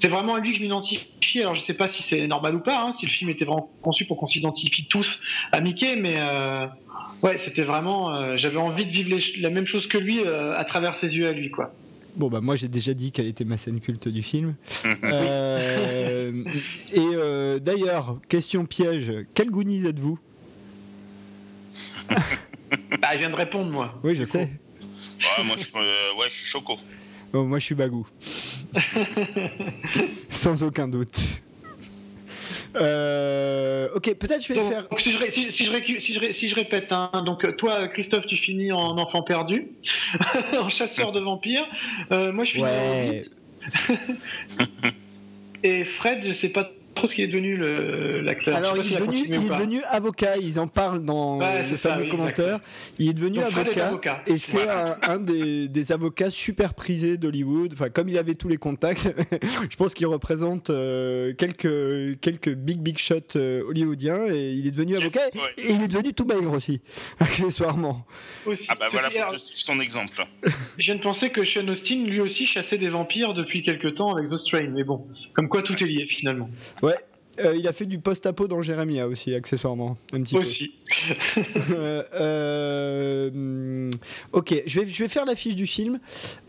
c'est 0.00 0.08
vraiment 0.08 0.34
à 0.36 0.40
lui 0.40 0.52
que 0.52 0.58
je 0.58 0.62
m'identifie. 0.62 1.06
Alors 1.40 1.54
je 1.54 1.62
sais 1.62 1.74
pas 1.74 1.88
si 1.88 2.02
c'est 2.08 2.26
normal 2.26 2.54
ou 2.56 2.60
pas, 2.60 2.82
hein, 2.82 2.94
si 2.98 3.06
le 3.06 3.10
film 3.12 3.30
était 3.30 3.44
vraiment 3.44 3.70
conçu 3.82 4.04
pour 4.06 4.16
qu'on 4.16 4.26
s'identifie 4.26 4.86
tous 4.88 5.08
à 5.52 5.60
Mickey, 5.60 5.96
mais 5.96 6.14
euh, 6.16 6.66
ouais, 7.22 7.40
c'était 7.44 7.64
vraiment. 7.64 8.14
euh, 8.14 8.36
J'avais 8.36 8.58
envie 8.58 8.86
de 8.86 8.90
vivre 8.90 9.10
les- 9.10 9.40
la 9.40 9.50
même 9.50 9.66
chose 9.66 9.86
que 9.88 9.98
lui 9.98 10.20
euh, 10.20 10.54
à 10.56 10.64
travers 10.64 10.98
ses 11.00 11.08
yeux 11.08 11.26
à 11.26 11.32
lui, 11.32 11.50
quoi. 11.50 11.72
Bon, 12.16 12.28
bah 12.28 12.40
moi 12.40 12.56
j'ai 12.56 12.66
déjà 12.68 12.94
dit 12.94 13.12
quelle 13.12 13.26
était 13.28 13.44
ma 13.44 13.56
scène 13.56 13.80
culte 13.80 14.08
du 14.08 14.22
film. 14.22 14.54
Euh, 15.04 16.44
et 16.92 16.98
euh, 17.14 17.58
d'ailleurs, 17.58 18.18
question 18.28 18.66
piège, 18.66 19.12
quel 19.34 19.50
Goonies 19.50 19.86
êtes-vous? 19.86 20.18
Bah, 23.00 23.08
il 23.14 23.20
vient 23.20 23.30
de 23.30 23.34
répondre, 23.36 23.68
moi. 23.70 23.94
Oui, 24.04 24.14
je 24.14 24.24
sais. 24.24 24.48
Ouais, 25.20 25.44
moi, 25.44 25.56
je, 25.56 25.64
euh, 25.76 26.14
ouais, 26.18 26.26
je 26.28 26.34
suis 26.34 26.46
Choco. 26.46 26.76
Bon, 27.32 27.44
moi 27.44 27.58
je 27.58 27.64
suis 27.64 27.74
Bagou. 27.74 28.06
Sans 30.30 30.62
aucun 30.62 30.88
doute. 30.88 31.18
Euh, 32.76 33.88
ok, 33.94 34.14
peut-être 34.14 34.42
je 34.46 34.52
vais 34.52 34.60
Donc, 34.60 34.70
faire. 34.72 34.86
si, 34.98 35.12
je, 35.12 35.18
ré- 35.18 35.32
si, 35.34 35.52
si 35.52 35.66
je 35.66 35.72
récu- 35.72 36.00
si 36.00 36.14
je 36.14 36.20
ré- 36.20 36.32
si 36.34 36.48
je 36.48 36.54
répète, 36.54 36.86
hein, 36.90 37.10
donc 37.26 37.44
euh, 37.44 37.52
toi, 37.52 37.86
Christophe, 37.88 38.26
tu 38.26 38.36
finis 38.36 38.72
en 38.72 38.96
enfant 38.98 39.22
perdu, 39.22 39.68
en 40.58 40.68
chasseur 40.68 41.12
de 41.12 41.20
vampires. 41.20 41.66
Euh, 42.12 42.30
moi, 42.32 42.44
je 42.44 42.52
finis 42.52 42.64
en. 42.64 43.12
Et 45.64 45.84
Fred, 45.98 46.20
je 46.24 46.34
sais 46.34 46.50
pas 46.50 46.70
trop 46.98 47.08
ce 47.08 47.14
qu'il 47.14 47.24
est 47.24 47.28
devenu 47.28 47.56
l'acteur. 48.22 48.56
Alors 48.56 48.76
il 48.76 48.92
est, 48.92 48.98
devenu, 48.98 49.16
il 49.26 49.34
est 49.78 49.84
avocat, 49.90 50.36
ils 50.36 50.58
en 50.60 50.68
parlent 50.68 51.04
dans 51.04 51.38
Ouais, 51.38 51.68
le 51.70 51.76
fameux 51.76 52.04
oui, 52.04 52.08
commentaire. 52.10 52.60
Il 52.98 53.08
est 53.08 53.14
devenu 53.14 53.38
Donc, 53.38 53.56
avocat, 53.56 53.86
avocat. 53.88 54.22
et 54.26 54.38
c'est 54.38 54.58
Voilà. 54.64 54.98
un, 55.08 55.14
un 55.14 55.20
des, 55.20 55.68
des 55.68 55.92
avocats 55.92 56.30
super 56.30 56.74
prisés 56.74 57.16
d'Hollywood. 57.16 57.72
Enfin, 57.72 57.88
comme 57.90 58.08
il 58.08 58.18
avait 58.18 58.34
tous 58.34 58.48
les 58.48 58.56
contacts, 58.58 59.14
je 59.70 59.76
pense 59.76 59.94
qu'il 59.94 60.06
représente 60.06 60.70
euh, 60.70 61.32
quelques, 61.34 62.20
quelques 62.20 62.54
big 62.54 62.78
big 62.78 62.98
shots 62.98 63.36
euh, 63.36 63.62
hollywoodiens 63.68 64.26
et 64.28 64.52
il 64.52 64.66
est 64.66 64.70
devenu 64.70 64.94
Yes, 64.94 65.02
avocat 65.02 65.20
ouais. 65.34 65.40
et 65.64 65.72
il 65.72 65.82
est 65.82 65.88
devenu 65.88 66.12
tout 66.12 66.24
maigre 66.24 66.52
aussi, 66.52 66.80
accessoirement. 67.20 68.04
Aussi. 68.46 68.64
Ah 68.68 68.74
bah 68.78 68.86
voilà, 68.90 69.10
faut 69.10 69.18
alors, 69.18 69.30
que 69.30 69.36
je 69.36 69.40
suive 69.42 69.56
son 69.58 69.80
exemple. 69.80 70.16
Je 70.78 70.84
viens 70.84 70.96
de 70.96 71.00
penser 71.02 71.30
que 71.30 71.44
Sean 71.44 71.66
Austin, 71.68 72.04
lui 72.06 72.20
aussi, 72.20 72.46
chassait 72.46 72.78
des 72.78 72.88
vampires 72.88 73.34
depuis 73.34 73.62
quelques 73.62 73.94
temps 73.94 74.14
avec 74.14 74.30
The 74.30 74.38
Strain. 74.38 74.68
Mais 74.74 74.84
bon, 74.84 75.06
comme 75.34 75.48
quoi 75.48 75.62
tout 75.62 75.74
est 75.74 75.86
lié 75.86 76.06
finalement. 76.06 76.50
Ouais. 76.82 76.87
Euh, 77.40 77.56
il 77.56 77.66
a 77.68 77.72
fait 77.72 77.86
du 77.86 77.98
post-apo 77.98 78.48
dans 78.48 78.62
Jérémia 78.62 79.06
aussi, 79.06 79.34
accessoirement, 79.34 79.96
un 80.12 80.22
petit 80.22 80.34
peu. 80.34 80.40
Aussi. 80.42 80.72
Euh, 81.70 82.02
euh, 82.14 83.90
ok, 84.32 84.62
je 84.66 84.80
vais, 84.80 84.86
je 84.86 85.02
vais 85.02 85.08
faire 85.08 85.24
la 85.24 85.34
fiche 85.34 85.54
du 85.56 85.66
film. 85.66 85.98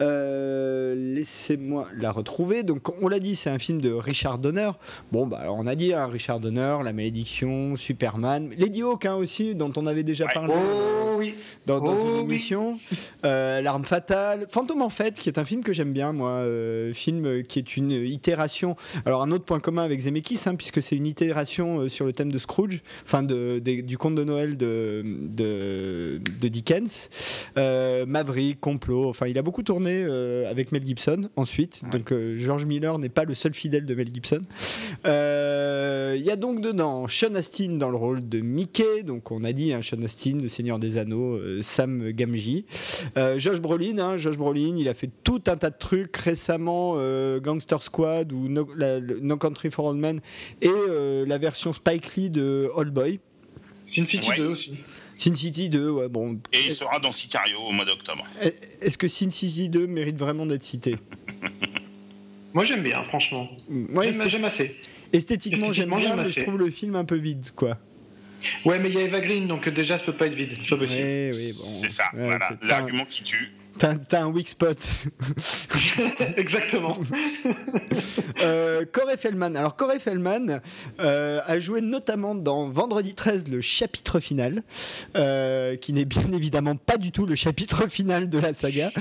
Euh, 0.01 0.95
Laissez-moi 1.15 1.87
la 1.97 2.11
retrouver. 2.11 2.63
Donc, 2.63 2.89
on 3.01 3.07
l'a 3.07 3.19
dit, 3.19 3.35
c'est 3.35 3.49
un 3.49 3.59
film 3.59 3.81
de 3.81 3.91
Richard 3.91 4.37
Donner. 4.39 4.71
Bon, 5.11 5.27
bah, 5.27 5.39
alors, 5.41 5.57
on 5.57 5.67
a 5.67 5.75
dit 5.75 5.93
hein, 5.93 6.07
Richard 6.07 6.39
Donner, 6.39 6.77
La 6.83 6.93
Malédiction, 6.93 7.75
Superman, 7.75 8.49
Lady 8.57 8.81
Hawk 8.81 9.05
hein, 9.05 9.15
aussi, 9.15 9.55
dont 9.55 9.71
on 9.75 9.85
avait 9.87 10.03
déjà 10.03 10.25
Ouais. 10.25 10.33
parlé 10.33 10.53
Oh 10.53 11.15
oui. 11.17 11.33
dans, 11.65 11.79
dans 11.79 11.95
Oh, 11.95 12.19
une 12.19 12.25
émission. 12.25 12.79
L'arme 13.23 13.83
fatale, 13.85 14.47
Fantôme 14.49 14.81
en 14.81 14.89
fait, 14.89 15.19
qui 15.19 15.29
est 15.29 15.37
un 15.39 15.45
film 15.45 15.63
que 15.63 15.73
j'aime 15.73 15.93
bien, 15.93 16.13
moi. 16.13 16.43
film 16.93 17.43
qui 17.43 17.59
est 17.59 17.77
une 17.77 17.91
itération. 17.91 18.75
Alors 19.05 19.21
un 19.23 19.31
autre 19.31 19.45
point 19.45 19.59
commun 19.59 19.83
avec 19.83 19.99
Zemeckis, 19.99 20.39
hein, 20.45 20.55
puisque 20.55 20.81
c'est 20.81 20.95
une 20.95 21.07
itération 21.07 21.87
sur 21.89 22.05
le 22.05 22.13
thème 22.13 22.31
de 22.31 22.37
Scrooge, 22.39 22.81
enfin 23.05 23.23
de, 23.23 23.59
du 23.59 23.97
conte 23.97 24.15
de 24.15 24.23
Noël 24.29 24.57
de, 24.57 25.03
de, 25.05 26.19
de 26.41 26.47
Dickens. 26.47 27.09
Euh, 27.57 28.05
Maverick, 28.05 28.59
complot. 28.59 29.09
Enfin, 29.09 29.27
il 29.27 29.37
a 29.37 29.41
beaucoup 29.41 29.63
tourné 29.63 30.03
euh, 30.07 30.49
avec 30.49 30.71
Mel 30.71 30.85
Gibson 30.85 31.29
ensuite. 31.35 31.81
Donc 31.91 32.11
euh, 32.11 32.37
George 32.39 32.65
Miller 32.65 32.97
n'est 32.99 33.09
pas 33.09 33.25
le 33.25 33.33
seul 33.33 33.53
fidèle 33.53 33.85
de 33.85 33.95
Mel 33.95 34.09
Gibson. 34.13 34.41
Il 35.05 36.23
y 36.25 36.31
a 36.31 36.35
donc 36.35 36.61
dedans 36.61 37.07
Sean 37.07 37.35
Astin 37.35 37.77
dans 37.77 37.89
le 37.89 37.97
rôle 37.97 38.27
de 38.27 38.39
Mickey, 38.39 39.03
donc 39.03 39.31
on 39.31 39.43
a 39.43 39.51
dit 39.53 39.73
hein, 39.73 39.81
Sean 39.81 40.01
Astin, 40.03 40.37
le 40.41 40.49
Seigneur 40.49 40.79
des 40.79 40.97
Anneaux, 40.97 41.39
Sam 41.61 42.11
Gamgee. 42.11 42.65
Josh 43.37 43.61
Brolin, 43.61 43.97
hein, 43.99 44.17
Josh 44.17 44.37
Brolin, 44.37 44.75
il 44.77 44.87
a 44.87 44.93
fait 44.93 45.09
tout 45.23 45.41
un 45.47 45.57
tas 45.57 45.69
de 45.69 45.77
trucs 45.77 46.15
récemment, 46.17 46.95
Gangster 47.39 47.81
Squad 47.81 48.31
ou 48.33 48.47
no, 48.49 48.67
la- 48.75 48.99
le 48.99 49.19
no 49.19 49.37
Country 49.37 49.71
for 49.71 49.85
Old 49.85 49.99
Men 49.99 50.19
et 50.61 50.69
euh, 50.69 51.25
la 51.25 51.37
version 51.37 51.73
Spike 51.73 52.15
Lee 52.15 52.29
de 52.29 52.69
Old 52.75 52.93
Boy. 52.93 53.19
Sin 53.93 54.03
City 54.03 54.27
Ouais. 54.27 54.37
2 54.37 54.47
aussi. 54.47 54.71
Sin 55.17 55.35
City 55.35 55.69
2, 55.69 55.89
ouais, 55.89 56.07
bon. 56.09 56.39
Et 56.53 56.59
il 56.65 56.71
sera 56.71 56.99
dans 56.99 57.11
Sicario 57.11 57.59
au 57.59 57.71
mois 57.71 57.85
d'octobre. 57.85 58.25
Est-ce 58.81 58.97
que 58.97 59.07
Sin 59.07 59.31
City 59.31 59.67
2 59.69 59.87
mérite 59.87 60.17
vraiment 60.17 60.45
d'être 60.45 60.63
cité? 60.63 60.95
Moi 62.53 62.65
j'aime 62.65 62.81
bien, 62.83 63.03
franchement. 63.05 63.47
Ouais, 63.69 64.11
J'aime 64.27 64.45
assez. 64.45 64.75
esthétiquement, 65.13 65.71
j'aime 65.71 65.95
bien, 65.95 66.15
mais 66.15 66.31
je 66.31 66.41
trouve 66.41 66.57
le 66.57 66.71
film 66.71 66.95
un 66.95 67.05
peu 67.05 67.15
vide, 67.17 67.51
quoi. 67.55 67.77
Ouais, 68.65 68.79
mais 68.79 68.89
il 68.89 68.95
y 68.95 68.97
a 68.99 69.01
Eva 69.03 69.19
Green, 69.19 69.47
donc 69.47 69.67
déjà 69.69 69.99
ça 69.99 70.05
peut 70.05 70.15
pas 70.15 70.27
être 70.27 70.33
vide. 70.33 70.53
C'est 70.55 70.69
pas 70.69 70.77
possible. 70.77 70.93
Ouais, 70.99 71.29
oui, 71.31 71.47
bon. 71.51 71.63
c'est 71.63 71.89
ça, 71.89 72.05
Ouais, 72.13 72.25
voilà, 72.25 72.49
l'argument 72.63 73.03
qui 73.09 73.23
tue. 73.23 73.51
T'as 73.79 74.21
un 74.21 74.27
weak 74.27 74.49
spot. 74.49 74.77
Exactement. 76.37 76.97
Euh, 78.41 78.85
Corey 78.89 79.17
Feldman. 79.17 79.57
Alors 79.57 79.75
Corey 79.75 79.99
Feldman 79.99 80.61
euh, 81.01 81.41
a 81.45 81.59
joué 81.59 81.81
notamment 81.81 82.35
dans 82.35 82.69
Vendredi 82.69 83.13
13 83.13 83.49
le 83.49 83.59
chapitre 83.59 84.21
final, 84.21 84.63
euh, 85.17 85.75
qui 85.75 85.91
n'est 85.91 86.05
bien 86.05 86.23
évidemment 86.33 86.77
pas 86.77 86.97
du 86.97 87.11
tout 87.11 87.25
le 87.25 87.35
chapitre 87.35 87.87
final 87.87 88.29
de 88.29 88.39
la 88.39 88.53
saga. 88.53 88.91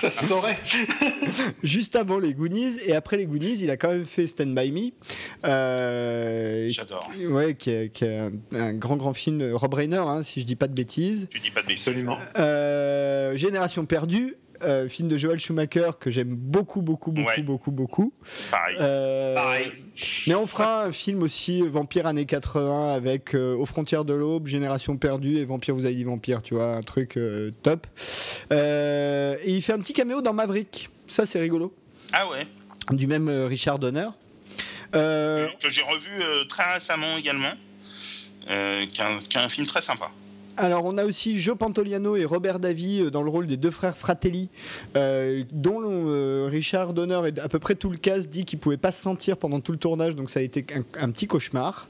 Ça 0.00 0.10
se 0.22 0.26
saurait. 0.28 0.58
Juste 1.62 1.96
avant 1.96 2.18
les 2.18 2.34
Goonies 2.34 2.78
et 2.84 2.94
après 2.94 3.16
les 3.16 3.26
Goonies, 3.26 3.58
il 3.62 3.70
a 3.70 3.76
quand 3.76 3.88
même 3.90 4.06
fait 4.06 4.26
Stand 4.26 4.54
By 4.54 4.70
Me. 4.72 4.90
Euh, 5.44 6.68
J'adore. 6.68 7.10
Ouais, 7.30 7.54
qui 7.54 7.70
est, 7.70 7.92
qui 7.92 8.04
est 8.04 8.18
un, 8.18 8.30
un 8.52 8.74
grand 8.74 8.96
grand 8.96 9.14
film. 9.14 9.40
euh, 9.40 9.56
Rob 9.56 9.74
Reiner, 9.74 9.96
hein, 9.98 10.22
si 10.22 10.40
je 10.40 10.46
dis 10.46 10.56
pas 10.56 10.68
de 10.68 10.74
bêtises. 10.74 11.26
Tu 11.30 11.40
dis 11.40 11.50
pas 11.50 11.62
de 11.62 11.66
bêtises. 11.66 11.88
Absolument. 11.88 12.18
Euh, 12.38 13.36
Génération 13.36 13.84
perdue. 13.86 14.36
Euh, 14.62 14.88
film 14.88 15.08
de 15.08 15.16
Joel 15.16 15.38
Schumacher 15.38 15.90
que 16.00 16.10
j'aime 16.10 16.34
beaucoup, 16.34 16.80
beaucoup, 16.82 17.12
beaucoup, 17.12 17.28
Ouais. 17.28 17.42
beaucoup, 17.42 17.70
beaucoup. 17.70 18.12
Pareil. 18.50 18.76
Euh, 18.80 19.34
Pareil. 19.34 19.72
Mais 20.26 20.34
on 20.34 20.46
fera 20.46 20.84
un 20.84 20.92
film 20.92 21.22
aussi 21.22 21.62
euh, 21.62 21.68
Vampire 21.68 22.06
années 22.06 22.26
80 22.26 22.94
avec 22.94 23.34
euh, 23.34 23.54
Aux 23.56 23.66
frontières 23.66 24.04
de 24.04 24.14
l'aube, 24.14 24.46
Génération 24.46 24.96
perdue 24.96 25.36
et 25.38 25.44
Vampire 25.44 25.74
vous 25.74 25.84
avez 25.84 25.94
dit 25.94 26.04
Vampire, 26.04 26.42
tu 26.42 26.54
vois, 26.54 26.76
un 26.76 26.82
truc 26.82 27.18
top. 27.62 27.86
Et 28.50 29.52
il 29.52 29.62
fait 29.62 29.72
un 29.72 29.78
petit 29.80 29.92
caméo 29.92 30.20
dans 30.22 30.32
Maverick. 30.32 30.88
Ça 31.06 31.26
c'est 31.26 31.40
rigolo. 31.40 31.74
Ah 32.12 32.26
ouais. 32.30 32.46
Du 32.90 33.06
même 33.06 33.28
Richard 33.28 33.78
Donner. 33.78 34.08
Que 34.92 35.70
j'ai 35.70 35.82
revu 35.82 36.46
très 36.48 36.74
récemment 36.74 37.16
également. 37.18 37.52
Qui 38.46 38.54
est 38.54 39.04
un- 39.04 39.18
qui 39.18 39.36
est 39.36 39.40
un 39.40 39.48
film 39.48 39.66
très 39.66 39.82
sympa. 39.82 40.10
Alors 40.58 40.84
on 40.84 40.98
a 40.98 41.04
aussi 41.04 41.40
Joe 41.40 41.56
Pantoliano 41.56 42.16
et 42.16 42.24
Robert 42.24 42.58
Davy 42.58 43.00
euh, 43.00 43.10
dans 43.10 43.22
le 43.22 43.30
rôle 43.30 43.46
des 43.46 43.56
deux 43.56 43.70
frères 43.70 43.96
Fratelli, 43.96 44.50
euh, 44.96 45.44
dont 45.52 45.80
euh, 45.84 46.48
Richard 46.50 46.92
Donner 46.92 47.20
et 47.34 47.40
à 47.40 47.48
peu 47.48 47.58
près 47.58 47.74
tout 47.74 47.90
le 47.90 47.96
cast 47.96 48.28
dit 48.28 48.44
qu'il 48.44 48.58
pouvait 48.58 48.76
pas 48.76 48.92
se 48.92 49.00
sentir 49.02 49.36
pendant 49.36 49.60
tout 49.60 49.72
le 49.72 49.78
tournage, 49.78 50.14
donc 50.16 50.30
ça 50.30 50.40
a 50.40 50.42
été 50.42 50.66
un, 50.74 50.84
un 51.04 51.10
petit 51.10 51.26
cauchemar. 51.26 51.88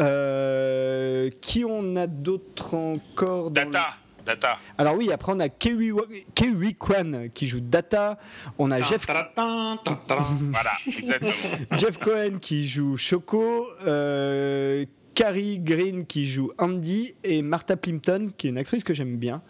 Euh, 0.00 1.30
qui 1.40 1.64
on 1.64 1.96
a 1.96 2.06
d'autres 2.06 2.74
encore 2.74 3.50
dans 3.50 3.60
le- 3.62 3.66
Data. 3.70 3.86
Data. 4.24 4.58
Alors 4.76 4.94
oui, 4.94 5.10
après 5.10 5.32
on 5.32 5.40
a 5.40 5.48
Kiwi, 5.48 5.90
Kiwi 6.34 6.74
Kwan 6.74 7.30
qui 7.32 7.46
joue 7.46 7.60
Data, 7.60 8.18
on 8.58 8.70
a 8.70 8.82
Jeff, 8.82 9.06
Tan, 9.06 9.14
tan, 9.34 9.78
tan, 9.82 9.96
tan. 10.06 10.18
Voilà, 10.52 10.72
exactement. 10.98 11.32
Jeff 11.78 11.96
Cohen 11.98 12.38
qui 12.38 12.68
joue 12.68 12.98
Choco, 12.98 13.66
euh, 13.86 14.84
Carrie 15.18 15.58
Green 15.58 16.06
qui 16.06 16.26
joue 16.26 16.52
Andy 16.58 17.16
et 17.24 17.42
Martha 17.42 17.76
Plimpton 17.76 18.30
qui 18.38 18.46
est 18.46 18.50
une 18.50 18.56
actrice 18.56 18.84
que 18.84 18.94
j'aime 18.94 19.16
bien 19.16 19.42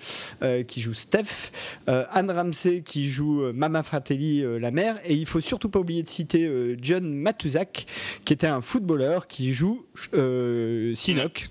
euh, 0.43 0.63
qui 0.63 0.81
joue 0.81 0.95
Steph, 0.95 1.53
euh, 1.91 2.07
Anne 2.09 2.31
Ramsey 2.31 2.81
qui 2.81 3.07
joue 3.11 3.43
euh, 3.43 3.53
Mama 3.53 3.83
Fratelli 3.83 4.43
la 4.59 4.71
mère 4.71 4.99
et 5.05 5.13
il 5.13 5.27
faut 5.27 5.43
surtout 5.43 5.69
pas 5.69 5.79
oublier 5.79 6.03
de 6.03 6.09
citer 6.09 6.51
John 6.81 7.13
Matuzak 7.13 7.85
qui 8.25 8.33
était 8.33 8.47
un 8.47 8.63
footballeur 8.63 9.27
qui 9.27 9.53
joue 9.53 9.85
Sinoc. 10.95 11.51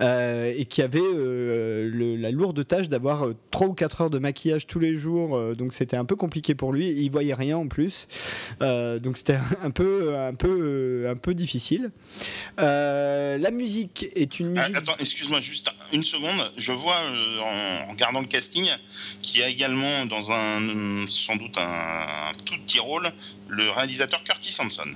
Euh, 0.00 0.52
et 0.56 0.64
qui 0.66 0.82
avait 0.82 1.00
euh, 1.02 1.88
le- 1.92 2.16
la 2.16 2.30
lourde 2.30 2.66
tâche 2.66 2.88
d'avoir 2.88 3.28
3 3.50 3.66
ou 3.68 3.72
4 3.74 4.00
heures 4.02 4.10
de 4.10 4.18
maquillage 4.18 4.66
tous 4.66 4.78
les 4.78 4.96
jours, 4.96 5.36
euh, 5.36 5.54
donc 5.54 5.72
c'était 5.74 5.96
un 5.96 6.04
peu 6.04 6.16
compliqué 6.16 6.54
pour 6.54 6.72
lui. 6.72 6.90
Il 6.90 7.10
voyait 7.10 7.34
rien 7.34 7.56
en 7.56 7.68
plus, 7.68 8.06
Euh, 8.62 8.98
donc 8.98 9.16
c'était 9.16 9.38
un 9.62 9.70
peu, 9.70 10.16
un 10.16 10.34
peu, 10.34 10.48
euh, 11.06 11.10
un 11.12 11.16
peu 11.16 11.34
difficile. 11.34 11.90
Euh, 12.58 13.38
la 13.38 13.50
musique 13.50 14.06
est 14.14 14.40
une 14.40 14.50
musique. 14.50 14.76
attends, 14.76 14.96
excuse-moi 14.98 15.40
juste 15.40 15.70
une 15.92 16.02
seconde. 16.02 16.50
Je 16.56 16.72
vois 16.72 16.96
euh, 16.96 17.40
en, 17.40 17.88
en 17.88 17.92
regardant 17.92 18.20
le 18.20 18.26
casting 18.26 18.66
qu'il 19.22 19.40
y 19.40 19.42
a 19.44 19.48
également 19.48 20.06
dans 20.06 20.32
un 20.32 21.06
sans 21.08 21.36
doute 21.36 21.56
un, 21.58 22.32
tout 22.44 22.54
petit 22.66 22.80
rôle 22.80 23.08
le 23.48 23.70
réalisateur 23.70 24.22
Curtis 24.24 24.56
Hanson. 24.60 24.90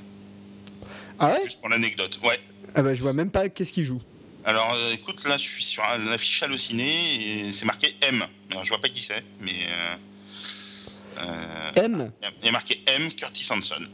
Ah 1.19 1.33
ouais? 1.33 1.41
Juste 1.45 1.61
pour 1.61 1.69
l'anecdote. 1.69 2.19
Ouais. 2.25 2.39
Ah 2.75 2.83
bah 2.83 2.95
je 2.95 3.03
vois 3.03 3.13
même 3.13 3.31
pas 3.31 3.49
qu'est-ce 3.49 3.73
qu'il 3.73 3.85
joue. 3.85 4.01
Alors 4.45 4.75
euh, 4.75 4.93
écoute, 4.95 5.27
là 5.29 5.37
je 5.37 5.43
suis 5.45 5.65
sur 5.65 5.83
l'affiche 6.09 6.43
Allociné 6.43 7.45
et 7.47 7.53
c'est 7.53 7.67
marqué 7.67 7.95
M. 8.03 8.25
Alors, 8.51 8.65
je 8.65 8.71
vois 8.71 8.81
pas 8.81 8.89
qui 8.89 9.01
c'est, 9.01 9.23
mais 9.41 9.53
euh, 9.69 9.97
euh, 11.19 11.71
M? 11.77 12.13
il 12.43 12.47
y 12.47 12.49
a 12.49 12.53
marqué 12.53 12.81
M 12.87 13.13
Curtis 13.13 13.47
Hanson. 13.51 13.85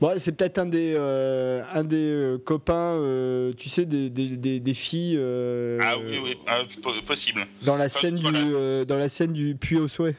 Bon, 0.00 0.12
c'est 0.16 0.30
peut-être 0.32 0.58
un 0.58 0.66
des, 0.66 0.94
euh, 0.96 1.64
un 1.74 1.82
des 1.82 1.96
euh, 1.96 2.38
copains, 2.38 2.92
euh, 2.94 3.52
tu 3.58 3.68
sais, 3.68 3.84
des, 3.84 4.08
des, 4.10 4.36
des- 4.36 4.60
des 4.60 4.74
filles 4.74 5.18
Ah 5.82 5.96
oui, 5.98 6.18
oui, 6.22 6.36
ah, 6.46 6.60
po- 6.80 6.92
possible. 7.04 7.44
dans 7.62 7.76
la 7.76 7.88
scène 7.88 8.14
du, 8.16 8.22
voilà. 8.30 8.84
dans 8.84 8.96
la 8.98 9.08
scène 9.08 9.32
du 9.32 9.56
puits 9.56 9.76
au 9.78 9.88
souhait. 9.88 10.14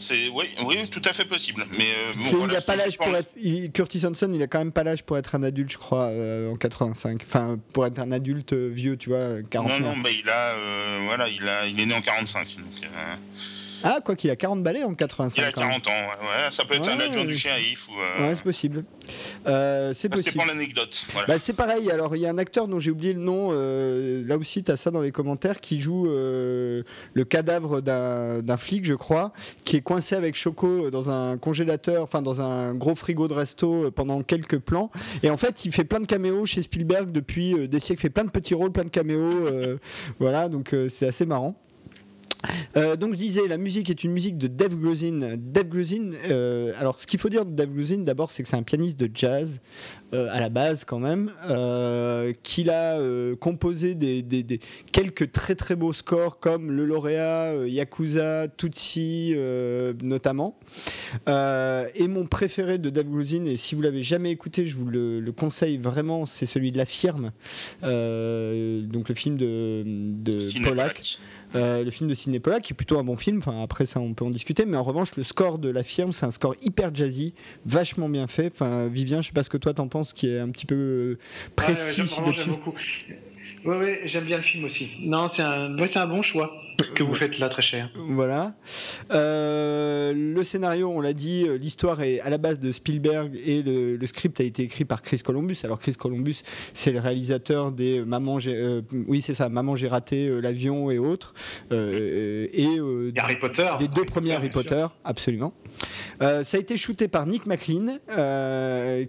C'est 0.00 0.28
oui, 0.30 0.46
oui, 0.66 0.88
tout 0.90 1.02
à 1.04 1.12
fait 1.12 1.26
possible. 1.26 1.62
Mais 1.76 1.84
euh, 1.84 2.12
bon, 2.32 2.38
voilà, 2.38 2.58
a 2.58 2.60
pas 2.62 2.74
l'âge 2.74 2.96
pour 2.96 3.14
être. 3.14 3.30
il- 3.36 3.70
Curtis 3.70 4.04
Hanson, 4.06 4.30
il 4.34 4.40
a 4.42 4.46
quand 4.46 4.58
même 4.58 4.72
pas 4.72 4.82
l'âge 4.82 5.02
pour 5.02 5.18
être 5.18 5.34
un 5.34 5.42
adulte, 5.42 5.70
je 5.72 5.76
crois, 5.78 6.06
euh, 6.06 6.50
en 6.50 6.56
85. 6.56 7.20
Enfin, 7.26 7.58
pour 7.74 7.84
être 7.84 7.98
un 7.98 8.10
adulte 8.10 8.54
euh, 8.54 8.68
vieux, 8.72 8.96
tu 8.96 9.10
vois, 9.10 9.42
40 9.50 9.68
Non, 9.68 9.90
non, 9.90 9.96
mais 9.96 10.14
il 10.18 10.28
a, 10.30 10.54
euh, 10.54 11.00
voilà, 11.04 11.28
il 11.28 11.46
a, 11.46 11.66
il 11.66 11.78
est 11.78 11.84
né 11.86 11.94
en 11.94 12.00
45. 12.00 12.48
Donc, 12.56 12.90
Ah, 13.82 14.00
quoi 14.04 14.16
qu'il 14.16 14.30
a 14.30 14.36
40 14.36 14.62
balais 14.62 14.82
en 14.84 14.94
85. 14.94 15.40
il 15.40 15.44
a 15.44 15.52
quand 15.52 15.60
même. 15.62 15.80
40 15.80 15.86
ans. 15.88 15.90
Ouais, 15.90 16.26
ouais, 16.46 16.50
ça 16.50 16.64
peut 16.64 16.74
être 16.74 16.88
un 16.88 17.00
adjoint 17.00 17.24
du 17.24 17.32
ouais. 17.32 17.36
shérif 17.36 17.88
ou. 17.88 17.92
euh, 18.00 18.28
Ouais, 18.28 18.34
c'est 18.34 18.42
possible. 18.42 18.84
Euh, 19.46 19.92
c'est 19.94 20.08
possible. 20.08 20.36
pour 20.36 20.46
l'anecdote. 20.46 21.04
Voilà. 21.12 21.28
Bah, 21.28 21.38
c'est 21.38 21.52
pareil, 21.54 21.90
alors 21.90 22.14
il 22.16 22.22
y 22.22 22.26
a 22.26 22.30
un 22.30 22.38
acteur 22.38 22.68
dont 22.68 22.80
j'ai 22.80 22.90
oublié 22.90 23.12
le 23.12 23.20
nom, 23.20 23.50
euh, 23.52 24.22
là 24.26 24.36
aussi 24.36 24.62
tu 24.62 24.70
as 24.70 24.76
ça 24.76 24.90
dans 24.90 25.00
les 25.00 25.12
commentaires, 25.12 25.60
qui 25.60 25.80
joue 25.80 26.04
le 26.06 26.84
cadavre 27.28 27.80
d'un 27.80 28.56
flic, 28.56 28.84
je 28.84 28.94
crois, 28.94 29.32
qui 29.64 29.76
est 29.76 29.80
coincé 29.80 30.14
avec 30.14 30.34
Choco 30.36 30.90
dans 30.90 31.10
un 31.10 31.38
congélateur, 31.38 32.02
enfin 32.04 32.22
dans 32.22 32.40
un 32.40 32.74
gros 32.74 32.94
frigo 32.94 33.28
de 33.28 33.34
resto 33.34 33.90
pendant 33.90 34.22
quelques 34.22 34.58
plans. 34.58 34.90
Et 35.22 35.30
en 35.30 35.36
fait, 35.36 35.64
il 35.64 35.72
fait 35.72 35.84
plein 35.84 36.00
de 36.00 36.06
caméos 36.06 36.46
chez 36.46 36.62
Spielberg 36.62 37.10
depuis 37.12 37.68
des 37.68 37.80
siècles, 37.80 38.00
il 38.00 38.02
fait 38.02 38.10
plein 38.10 38.24
de 38.24 38.30
petits 38.30 38.54
rôles, 38.54 38.72
plein 38.72 38.84
de 38.84 38.90
caméos, 38.90 39.48
voilà, 40.18 40.48
donc 40.48 40.74
c'est 40.88 41.06
assez 41.06 41.26
marrant. 41.26 41.56
Euh, 42.76 42.96
donc 42.96 43.12
je 43.12 43.18
disais, 43.18 43.48
la 43.48 43.58
musique 43.58 43.90
est 43.90 44.04
une 44.04 44.12
musique 44.12 44.38
de 44.38 44.46
Dave 44.46 44.76
Grusin. 44.76 45.36
Dave 45.36 45.68
Grusin, 45.68 46.12
euh, 46.28 46.72
alors 46.78 46.98
ce 47.00 47.06
qu'il 47.06 47.18
faut 47.18 47.28
dire 47.28 47.44
de 47.44 47.50
Dave 47.50 47.72
Grusin, 47.72 47.98
d'abord, 47.98 48.30
c'est 48.30 48.42
que 48.42 48.48
c'est 48.48 48.56
un 48.56 48.62
pianiste 48.62 48.98
de 48.98 49.10
jazz 49.12 49.60
euh, 50.12 50.28
à 50.30 50.40
la 50.40 50.48
base 50.48 50.84
quand 50.84 50.98
même, 50.98 51.32
euh, 51.48 52.32
qu'il 52.42 52.70
a 52.70 52.98
euh, 52.98 53.36
composé 53.36 53.94
des, 53.94 54.22
des- 54.22 54.42
des- 54.42 54.60
quelques 54.92 55.30
très 55.32 55.54
très 55.54 55.76
beaux 55.76 55.92
scores 55.92 56.38
comme 56.40 56.70
Le 56.72 56.84
Lauréat, 56.84 57.52
euh, 57.54 57.68
Yakuza, 57.68 58.48
Tutsi 58.48 59.34
notamment. 60.02 60.58
Et 61.26 62.08
mon 62.08 62.26
préféré 62.26 62.78
de 62.78 62.90
Dave 62.90 63.06
Grusin, 63.08 63.44
et 63.46 63.56
si 63.56 63.74
vous 63.74 63.82
l'avez 63.82 64.02
jamais 64.02 64.30
écouté, 64.30 64.66
je 64.66 64.76
vous 64.76 64.86
le, 64.86 65.20
le 65.20 65.32
conseille 65.32 65.76
vraiment, 65.78 66.26
c'est 66.26 66.46
celui 66.46 66.72
de 66.72 66.78
La 66.78 66.86
Firme, 66.86 67.32
donc 67.82 69.08
le 69.08 69.14
film 69.14 69.36
de, 69.36 69.82
de. 69.86 70.38
Euh, 71.56 71.82
le 71.82 71.90
film 71.90 72.08
de 72.08 72.14
Sidney 72.14 72.38
Pollack, 72.38 72.62
qui 72.62 72.72
est 72.72 72.76
plutôt 72.76 72.96
un 72.98 73.02
bon 73.02 73.16
film. 73.16 73.38
Enfin, 73.38 73.60
après 73.60 73.84
ça, 73.84 73.98
on 73.98 74.14
peut 74.14 74.24
en 74.24 74.30
discuter. 74.30 74.66
Mais 74.66 74.76
en 74.76 74.84
revanche, 74.84 75.16
le 75.16 75.24
score 75.24 75.58
de 75.58 75.68
la 75.68 75.82
firme, 75.82 76.12
c'est 76.12 76.24
un 76.24 76.30
score 76.30 76.54
hyper 76.62 76.94
jazzy, 76.94 77.34
vachement 77.66 78.08
bien 78.08 78.28
fait. 78.28 78.52
Enfin, 78.54 78.86
Vivien, 78.86 79.20
je 79.20 79.26
sais 79.28 79.32
pas 79.32 79.42
ce 79.42 79.50
que 79.50 79.56
toi 79.56 79.74
t'en 79.74 79.88
penses, 79.88 79.99
qui 80.12 80.28
est 80.28 80.38
un 80.38 80.50
petit 80.50 80.66
peu 80.66 80.74
euh, 80.74 81.08
Ouais, 81.10 81.14
ouais, 81.14 81.74
précis 81.74 81.96
j'aime- 81.96 82.04
dessus. 82.06 82.42
j'aime 82.44 82.48
beaucoup. 82.54 82.74
Ouais, 83.64 83.76
ouais, 83.76 84.00
j'aime 84.06 84.24
bien 84.24 84.38
le 84.38 84.42
film 84.42 84.64
aussi. 84.64 84.88
Non, 85.02 85.28
c'est 85.36 85.42
un, 85.42 85.78
ouais, 85.78 85.90
un 85.96 86.06
bon 86.06 86.22
choix 86.22 86.50
que 86.94 87.02
vous 87.02 87.14
faites 87.14 87.38
là, 87.38 87.50
très 87.50 87.60
cher. 87.60 87.90
Voilà. 87.94 88.54
Euh, 89.12 90.14
le 90.14 90.42
scénario, 90.44 90.88
on 90.90 91.02
l'a 91.02 91.12
dit, 91.12 91.44
euh, 91.46 91.58
l'histoire 91.58 92.00
est 92.00 92.20
à 92.20 92.30
la 92.30 92.38
base 92.38 92.58
de 92.58 92.72
Spielberg 92.72 93.38
et 93.44 93.62
le, 93.62 93.96
le 93.96 94.06
script 94.06 94.40
a 94.40 94.44
été 94.44 94.62
écrit 94.62 94.86
par 94.86 95.02
Chris 95.02 95.18
Columbus. 95.18 95.58
Alors 95.64 95.78
Chris 95.78 95.92
Columbus, 95.92 96.36
c'est 96.72 96.90
le 96.90 97.00
réalisateur 97.00 97.70
des 97.70 98.00
Maman, 98.00 98.38
j'ai, 98.38 98.56
euh, 98.56 98.80
oui 99.06 99.20
c'est 99.20 99.34
ça, 99.34 99.50
Maman 99.50 99.76
j'ai 99.76 99.88
raté 99.88 100.28
euh, 100.28 100.40
l'avion 100.40 100.90
et 100.90 100.98
autres, 100.98 101.34
et 101.70 102.78
Harry 103.18 103.36
Potter. 103.36 103.68
des 103.78 103.88
deux 103.88 104.04
premiers 104.04 104.32
Harry. 104.32 104.48
Potter, 104.48 104.86
absolument. 105.04 105.52
Ça 106.20 106.40
a 106.40 106.58
été 106.58 106.76
shooté 106.78 107.08
par 107.08 107.26
Nick 107.26 107.44
McLean, 107.46 107.98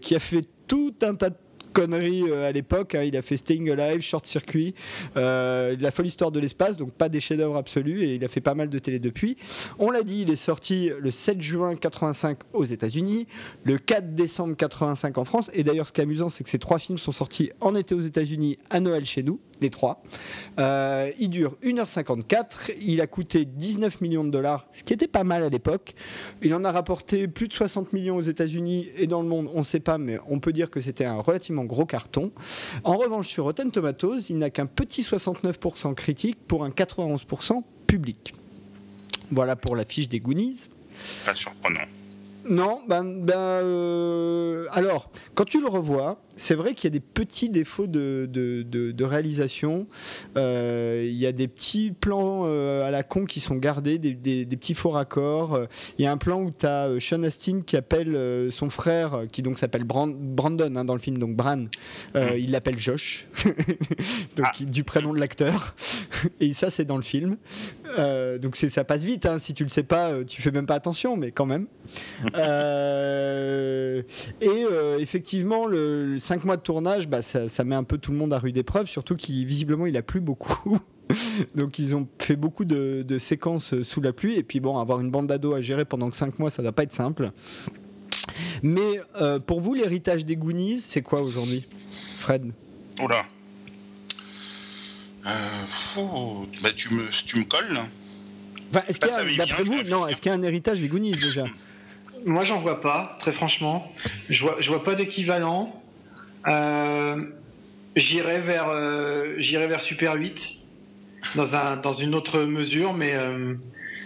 qui 0.01 0.15
a 0.15 0.20
fait 0.20 0.41
tout 0.72 0.95
un 1.01 1.15
tas 1.15 1.30
de 1.32 1.36
conneries 1.72 2.30
euh, 2.30 2.47
à 2.47 2.51
l'époque. 2.51 2.95
hein. 2.95 3.03
Il 3.03 3.15
a 3.17 3.22
fait 3.22 3.38
Staying 3.38 3.69
Alive, 3.72 4.01
Short 4.01 4.26
Circuit, 4.26 4.76
euh, 5.17 5.76
La 5.80 5.91
folle 5.91 6.07
histoire 6.07 6.32
de 6.32 6.39
l'espace, 6.39 6.78
donc 6.78 6.91
pas 6.91 7.09
des 7.09 7.19
chefs-d'œuvre 7.19 7.55
absolus, 7.57 8.03
et 8.03 8.15
il 8.15 8.24
a 8.24 8.28
fait 8.28 8.41
pas 8.41 8.53
mal 8.53 8.69
de 8.69 8.80
télé 8.80 8.99
depuis. 8.99 9.38
On 9.80 9.91
l'a 9.91 10.03
dit, 10.03 10.22
il 10.22 10.30
est 10.30 10.36
sorti 10.36 10.89
le 10.99 11.11
7 11.11 11.41
juin 11.41 11.76
85 11.76 12.38
aux 12.53 12.65
États-Unis, 12.65 13.28
le 13.63 13.78
4 13.78 14.15
décembre 14.15 14.55
85 14.55 15.17
en 15.17 15.26
France. 15.26 15.49
Et 15.53 15.63
d'ailleurs, 15.63 15.88
ce 15.88 15.91
qui 15.91 16.01
est 16.01 16.03
amusant, 16.03 16.30
c'est 16.30 16.43
que 16.43 16.49
ces 16.49 16.59
trois 16.59 16.80
films 16.80 16.97
sont 16.97 17.11
sortis 17.11 17.51
en 17.61 17.76
été 17.76 17.95
aux 17.95 18.01
États-Unis, 18.01 18.57
à 18.69 18.80
Noël 18.80 19.05
chez 19.05 19.24
nous, 19.24 19.39
les 19.61 19.69
trois. 19.69 20.01
Euh, 20.59 21.11
il 21.19 21.30
dure 21.30 21.55
1h54, 21.63 22.74
il 22.82 23.01
a 23.01 23.07
coûté 23.07 23.45
19 23.45 24.01
millions 24.01 24.24
de 24.24 24.30
dollars, 24.32 24.65
ce 24.72 24.84
qui 24.84 24.93
était 24.93 25.07
pas 25.07 25.24
mal 25.24 25.43
à 25.43 25.49
l'époque. 25.49 25.93
Il 26.41 26.53
en 26.53 26.63
a 26.65 26.72
rapporté 26.72 27.28
plus 27.28 27.47
de 27.47 27.53
60 27.53 27.93
millions 27.93 28.15
aux 28.17 28.22
États-Unis 28.22 28.89
et 28.97 29.07
dans 29.07 29.22
le 29.22 29.28
monde, 29.28 29.49
on 29.53 29.59
ne 29.59 29.63
sait 29.63 29.80
pas, 29.80 29.97
mais 29.97 30.17
on 30.28 30.39
peut 30.39 30.53
dire 30.53 30.69
que 30.69 30.82
c'était 30.82 31.05
un 31.05 31.19
relativement 31.19 31.61
gros 31.64 31.86
carton. 31.86 32.32
En 32.84 32.97
revanche, 32.97 33.28
sur 33.28 33.45
Rotten 33.45 33.72
Tomatoes, 33.72 34.30
il 34.30 34.38
n'a 34.38 34.49
qu'un 34.49 34.66
petit 34.66 35.01
69% 35.01 35.93
critique 35.93 36.38
pour 36.47 36.64
un 36.64 36.70
91% 36.70 37.64
public. 37.88 38.34
Voilà 39.32 39.55
pour 39.55 39.76
la 39.76 39.86
fiche 39.86 40.09
des 40.09 40.20
Goonies. 40.20 40.70
Pas 41.26 41.36
surprenant. 41.36 41.86
Non, 42.43 42.82
ben, 42.88 43.03
ben 43.03 43.38
euh, 43.38 44.66
alors, 44.72 45.12
quand 45.36 45.45
tu 45.45 45.62
le 45.62 45.68
revois, 45.68 46.20
c'est 46.41 46.55
vrai 46.55 46.73
qu'il 46.73 46.85
y 46.85 46.91
a 46.91 46.97
des 46.97 46.99
petits 46.99 47.49
défauts 47.49 47.85
de, 47.85 48.27
de, 48.27 48.63
de, 48.63 49.03
réalisation. 49.03 49.85
Euh, 50.37 51.05
il 51.07 51.15
y 51.15 51.27
a 51.27 51.31
des 51.31 51.47
petits 51.47 51.91
plans 51.91 52.45
euh, 52.45 52.83
à 52.83 52.89
la 52.89 53.03
con 53.03 53.25
qui 53.25 53.39
sont 53.39 53.57
gardés, 53.57 53.99
des, 53.99 54.15
des, 54.15 54.57
petits 54.57 54.73
faux 54.73 54.89
raccords. 54.89 55.67
Il 55.99 56.03
y 56.03 56.07
a 56.07 56.11
un 56.11 56.17
plan 56.17 56.41
où 56.41 56.49
tu 56.49 56.65
as 56.65 56.89
Sean 56.99 57.21
Astin 57.21 57.61
qui 57.61 57.77
appelle 57.77 58.17
son 58.51 58.71
frère, 58.71 59.25
qui 59.31 59.43
donc 59.43 59.59
s'appelle 59.59 59.83
Brandon 59.83 60.75
hein, 60.75 60.83
dans 60.83 60.95
le 60.95 60.99
film, 60.99 61.19
donc 61.19 61.35
Bran. 61.35 61.65
il 62.15 62.49
l'appelle 62.49 62.79
Josh, 62.79 63.27
donc, 64.35 64.47
ah. 64.47 64.51
du 64.61 64.83
prénom 64.83 65.13
de 65.13 65.19
l'acteur. 65.19 65.75
Et 66.39 66.53
ça, 66.53 66.71
c'est 66.71 66.85
dans 66.85 66.97
le 66.97 67.03
film. 67.03 67.37
donc 68.41 68.55
ça 68.55 68.83
passe 68.83 69.03
vite. 69.03 69.27
Hein. 69.27 69.37
Si 69.37 69.53
tu 69.53 69.61
le 69.63 69.69
sais 69.69 69.83
pas, 69.83 70.23
tu 70.23 70.41
fais 70.41 70.51
même 70.51 70.65
pas 70.65 70.75
attention, 70.75 71.17
mais 71.17 71.31
quand 71.31 71.45
même. 71.45 71.67
Euh, 72.35 74.01
et 74.39 74.47
euh, 74.47 74.97
effectivement, 74.99 75.65
le, 75.65 76.17
5 76.32 76.45
mois 76.45 76.55
de 76.55 76.61
tournage, 76.61 77.09
bah, 77.09 77.21
ça, 77.21 77.63
met 77.65 77.75
un 77.75 77.84
peu 77.84 77.97
tout 77.97 78.13
le 78.13 78.17
monde 78.17 78.32
à 78.32 78.39
rude 78.39 78.55
épreuve, 78.55 78.88
surtout 78.88 79.17
qu'il 79.17 79.45
visiblement 79.45 79.86
il 79.86 79.97
a 79.97 80.01
plu 80.01 80.21
beaucoup. 80.21 80.79
Donc 81.55 81.77
ils 81.77 81.93
ont 81.93 82.07
fait 82.19 82.38
beaucoup 82.38 82.63
de, 82.63 83.17
séquences 83.19 83.82
sous 83.84 83.99
la 83.99 84.13
pluie. 84.13 84.38
Et 84.38 84.43
puis 84.43 84.61
bon, 84.61 84.79
avoir 84.79 85.01
une 85.01 85.11
bande 85.11 85.27
d'ados 85.27 85.57
à 85.57 85.61
gérer 85.61 85.84
pendant 85.84 86.09
5 86.09 86.39
mois, 86.39 86.49
ça 86.49 86.61
va 86.61 86.71
pas 86.71 86.84
être 86.84 86.93
simple. 86.93 87.32
Mais 88.63 89.01
euh, 89.19 89.39
pour 89.39 89.59
vous, 89.59 89.73
l'héritage 89.73 90.23
des 90.23 90.38
Goonies, 90.38 90.79
c'est 90.79 91.01
quoi 91.01 91.19
aujourd'hui, 91.19 91.65
Fred? 92.19 92.53
Oula. 93.03 93.25
bah, 96.63 96.69
tu, 96.73 96.93
me, 96.93 97.09
tu 97.25 97.39
me 97.39 97.43
colles 97.43 97.82
est-ce 98.88 99.01
qu'il 99.01 99.36
y 99.36 99.41
a, 99.41 99.45
d'après 99.45 99.65
vous, 99.65 99.84
non, 99.89 100.07
est-ce 100.07 100.21
qu'il 100.21 100.32
y 100.32 100.34
a 100.34 100.38
un 100.38 100.43
héritage 100.43 100.79
des 100.79 100.88
Goonies 100.88 101.11
déjà? 101.11 101.43
Moi, 102.25 102.43
j'en 102.45 102.61
vois 102.61 102.79
pas, 102.79 103.17
très 103.19 103.34
franchement. 103.34 103.91
Je 104.29 104.41
vois, 104.41 104.55
je 104.61 104.69
vois 104.69 104.86
pas 104.86 104.95
d'équivalent. 104.95 105.80
Euh, 106.47 107.25
j'irai 107.95 108.39
vers, 108.39 108.69
euh, 108.69 109.35
j'irai 109.37 109.67
vers 109.67 109.81
Super 109.81 110.15
8 110.15 110.35
dans, 111.35 111.53
un, 111.53 111.77
dans 111.77 111.93
une 111.93 112.15
autre 112.15 112.43
mesure, 112.43 112.93
mais 112.93 113.13
euh, 113.15 113.55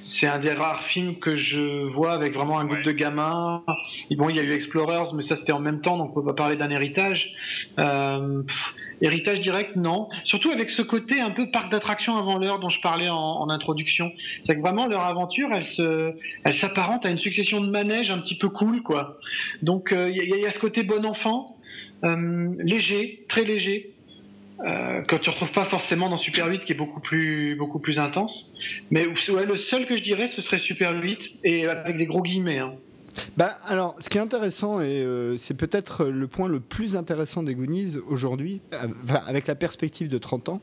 c'est 0.04 0.28
un 0.28 0.40
des 0.40 0.54
rares 0.54 0.84
films 0.86 1.20
que 1.20 1.36
je 1.36 1.86
vois 1.86 2.14
avec 2.14 2.34
vraiment 2.34 2.60
un 2.60 2.66
groupe 2.66 2.84
de 2.84 2.92
gamins. 2.92 3.64
bon, 4.12 4.30
il 4.30 4.38
y 4.38 4.40
a 4.40 4.44
eu 4.44 4.52
Explorers, 4.52 5.14
mais 5.14 5.24
ça 5.24 5.36
c'était 5.38 5.54
en 5.54 5.60
même 5.60 5.82
temps, 5.82 5.98
donc 5.98 6.12
on 6.12 6.22
peut 6.22 6.28
pas 6.28 6.34
parler 6.34 6.56
d'un 6.56 6.70
héritage. 6.70 7.34
Héritage 9.02 9.42
direct, 9.42 9.76
non. 9.76 10.08
Surtout 10.24 10.52
avec 10.52 10.70
ce 10.70 10.82
côté 10.82 11.20
un 11.20 11.32
peu 11.32 11.50
parc 11.52 11.72
d'attractions 11.72 12.16
avant 12.16 12.38
l'heure 12.38 12.60
dont 12.60 12.70
je 12.70 12.80
parlais 12.82 13.10
en, 13.10 13.50
introduction. 13.50 14.12
C'est 14.46 14.56
que 14.56 14.62
vraiment 14.62 14.88
leur 14.88 15.02
aventure, 15.02 15.50
elle 15.54 15.66
se, 15.76 16.14
elle 16.44 16.58
s'apparente 16.60 17.06
à 17.06 17.10
une 17.10 17.20
succession 17.20 17.62
de 17.62 17.70
manèges 17.70 18.10
un 18.10 18.20
petit 18.20 18.36
peu 18.36 18.50
cool, 18.50 18.82
quoi. 18.82 19.18
Donc 19.62 19.90
il 19.92 19.98
euh, 19.98 20.10
y, 20.10 20.46
a 20.46 20.52
ce 20.52 20.60
côté 20.60 20.84
bon 20.84 21.06
enfant, 21.06 21.56
euh, 21.56 21.65
léger, 22.04 23.26
très 23.30 23.44
léger. 23.44 23.92
Euh, 24.62 25.02
que 25.02 25.18
tu 25.18 25.30
retrouves 25.30 25.52
pas 25.52 25.66
forcément 25.66 26.08
dans 26.08 26.18
Super 26.18 26.48
8 26.48 26.64
qui 26.64 26.72
est 26.72 26.78
beaucoup 26.78 27.02
plus 27.02 27.58
beaucoup 27.58 27.80
plus 27.80 28.00
intense 28.00 28.50
mais 28.90 29.04
le 29.04 29.58
seul 29.70 29.86
que 29.86 29.98
je 29.98 30.02
dirais 30.02 30.30
ce 30.34 30.42
serait 30.42 30.60
Super 30.60 30.96
8 30.96 31.20
et 31.44 31.68
avec 31.68 31.98
des 31.98 32.06
gros 32.06 32.22
guillemets 32.22 32.60
hein. 32.60 32.72
Bah, 33.38 33.58
alors, 33.66 33.96
ce 34.00 34.10
qui 34.10 34.18
est 34.18 34.22
intéressant, 34.22 34.82
et 34.82 35.04
euh, 35.04 35.38
c'est 35.38 35.56
peut-être 35.56 36.06
le 36.06 36.28
point 36.28 36.48
le 36.48 36.60
plus 36.60 36.96
intéressant 36.96 37.44
des 37.44 37.56
Goonies 37.56 37.98
aujourd'hui, 38.08 38.62
euh, 38.74 38.88
avec 39.26 39.48
la 39.48 39.56
perspective 39.56 40.10
de 40.10 40.18
30 40.18 40.50
ans, 40.50 40.62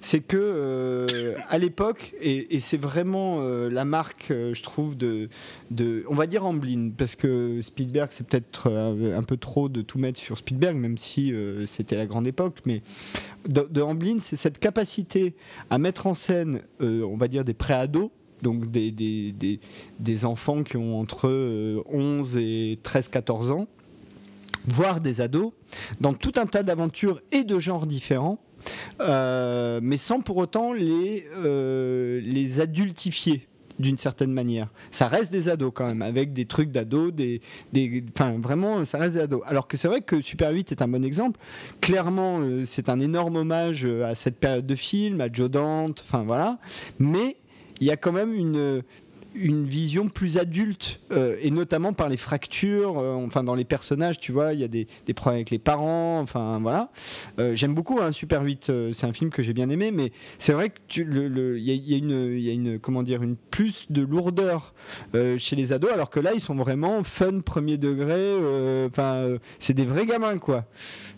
c'est 0.00 0.20
que 0.20 0.36
euh, 0.36 1.34
à 1.48 1.58
l'époque, 1.58 2.14
et, 2.20 2.60
c'est 2.60 2.80
vraiment 2.80 3.40
la 3.42 3.84
marque, 3.84 4.26
je 4.28 4.62
trouve, 4.62 4.96
de, 4.96 5.28
de, 5.70 6.04
on 6.08 6.14
va 6.14 6.26
dire 6.26 6.44
Amblin, 6.44 6.90
parce 6.96 7.16
que 7.16 7.60
Spielberg, 7.62 8.10
c'est 8.12 8.26
peut-être 8.26 8.70
un 8.70 9.22
peu 9.22 9.36
trop 9.36 9.68
de 9.68 9.82
tout 9.82 9.98
mettre 9.98 10.18
sur 10.18 10.38
Spielberg, 10.38 10.76
même 10.76 10.98
si 10.98 11.32
c'était 11.66 11.96
la 11.96 12.06
grande 12.06 12.26
époque, 12.26 12.58
mais 12.66 12.82
de, 13.48 13.66
de 13.70 13.82
Amblin, 13.82 14.18
c'est 14.20 14.36
cette 14.36 14.58
capacité 14.58 15.34
à 15.70 15.78
mettre 15.78 16.06
en 16.06 16.14
scène, 16.14 16.62
on 16.80 17.16
va 17.16 17.28
dire, 17.28 17.44
des 17.44 17.54
pré-ados 17.54 18.10
donc 18.42 18.70
des, 18.70 18.90
des, 18.90 19.60
des, 19.98 20.24
enfants 20.24 20.62
qui 20.62 20.76
ont 20.76 20.98
entre 20.98 21.28
11 21.88 22.36
euh, 22.36 22.40
et 22.40 22.78
13-14 22.82 23.50
ans, 23.50 23.68
voire 24.66 25.00
des 25.00 25.20
ados, 25.20 25.52
dans 26.00 26.14
tout 26.14 26.32
un 26.36 26.46
tas 26.46 26.62
d'aventures 26.62 27.20
et 27.32 27.44
de 27.44 27.58
genres 27.58 27.86
différents. 27.86 28.38
Euh, 29.00 29.80
mais 29.82 29.96
sans 29.96 30.20
pour 30.20 30.36
autant 30.36 30.72
les, 30.72 31.26
euh, 31.36 32.20
les 32.22 32.60
adultifier 32.60 33.46
d'une 33.78 33.96
certaine 33.96 34.32
manière. 34.32 34.68
Ça 34.90 35.08
reste 35.08 35.32
des 35.32 35.48
ados 35.48 35.72
quand 35.74 35.86
même, 35.86 36.02
avec 36.02 36.34
des 36.34 36.44
trucs 36.44 36.70
d'ados, 36.70 37.14
des, 37.14 37.40
des, 37.72 38.04
enfin 38.14 38.38
vraiment, 38.38 38.84
ça 38.84 38.98
reste 38.98 39.14
des 39.14 39.20
ados. 39.20 39.40
Alors 39.46 39.68
que 39.68 39.78
c'est 39.78 39.88
vrai 39.88 40.02
que 40.02 40.20
Super 40.20 40.50
8 40.52 40.72
est 40.72 40.82
un 40.82 40.88
bon 40.88 41.02
exemple. 41.02 41.40
Clairement, 41.80 42.40
c'est 42.66 42.90
un 42.90 43.00
énorme 43.00 43.36
hommage 43.36 43.86
à 43.86 44.14
cette 44.14 44.36
période 44.36 44.66
de 44.66 44.74
film, 44.74 45.22
à 45.22 45.32
Joe 45.32 45.50
Dante, 45.50 46.04
enfin 46.06 46.24
voilà. 46.26 46.58
Mais 46.98 47.36
il 47.80 47.86
y 47.86 47.90
a 47.90 47.96
quand 47.96 48.12
même 48.12 48.34
une 48.34 48.82
une 49.34 49.66
vision 49.66 50.08
plus 50.08 50.38
adulte 50.38 51.00
euh, 51.12 51.36
et 51.40 51.50
notamment 51.50 51.92
par 51.92 52.08
les 52.08 52.16
fractures 52.16 52.98
euh, 52.98 53.14
enfin 53.14 53.44
dans 53.44 53.54
les 53.54 53.64
personnages 53.64 54.18
tu 54.18 54.32
vois 54.32 54.54
il 54.54 54.60
y 54.60 54.64
a 54.64 54.68
des, 54.68 54.86
problèmes 55.14 55.38
avec 55.38 55.50
les 55.50 55.58
parents 55.58 56.20
enfin 56.20 56.58
voilà. 56.60 56.90
Euh, 57.38 57.54
j'aime 57.54 57.74
beaucoup 57.74 58.00
hein, 58.00 58.12
Super 58.12 58.42
8 58.42 58.72
c'est 58.92 59.06
un 59.06 59.12
film 59.12 59.30
que 59.30 59.42
j'ai 59.42 59.52
bien 59.52 59.70
aimé 59.70 59.90
mais 59.92 60.12
c'est 60.38 60.52
vrai 60.52 60.70
que 60.70 60.76
il 60.96 61.04
le, 61.04 61.58
y, 61.58 61.70
a 61.70 61.96
une 61.96 62.38
y 62.38 62.48
a 62.48 62.52
une 62.52 62.78
comment 62.78 63.02
dire 63.02 63.22
une 63.22 63.36
plus 63.36 63.86
de 63.90 64.02
lourdeur 64.02 64.74
chez 65.14 65.56
les 65.56 65.72
ados 65.72 65.92
alors 65.92 66.10
que 66.10 66.20
là 66.20 66.32
ils 66.34 66.40
sont 66.40 66.56
vraiment 66.56 67.02
fun 67.04 67.40
premier 67.40 67.76
degré 67.76 68.34
enfin 68.86 69.36
c'est 69.58 69.74
des 69.74 69.84
vrais 69.84 70.06
gamins 70.06 70.38
quoi. 70.38 70.64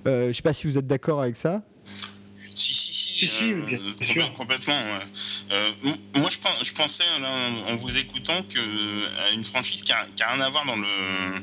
Je 0.05 0.33
sais 0.33 0.43
pas 0.43 0.53
si 0.53 0.67
vous 0.67 0.79
êtes 0.79 0.87
d'accord 0.87 1.23
avec 1.23 1.37
ça. 1.37 1.63
Si 2.55 2.75
si 2.75 2.92
euh, 3.33 4.29
complètement. 4.37 4.75
Euh, 5.51 5.71
moi, 6.17 6.31
je, 6.31 6.65
je 6.65 6.73
pensais 6.73 7.05
en 7.69 7.77
vous 7.77 7.99
écoutant 7.99 8.43
que 8.43 8.59
euh, 8.59 9.35
une 9.35 9.45
franchise 9.45 9.83
qui 9.83 9.93
a, 9.93 10.07
rien 10.29 10.41
à 10.41 10.49
voir 10.49 10.65
dans 10.67 10.77
le 10.77 11.43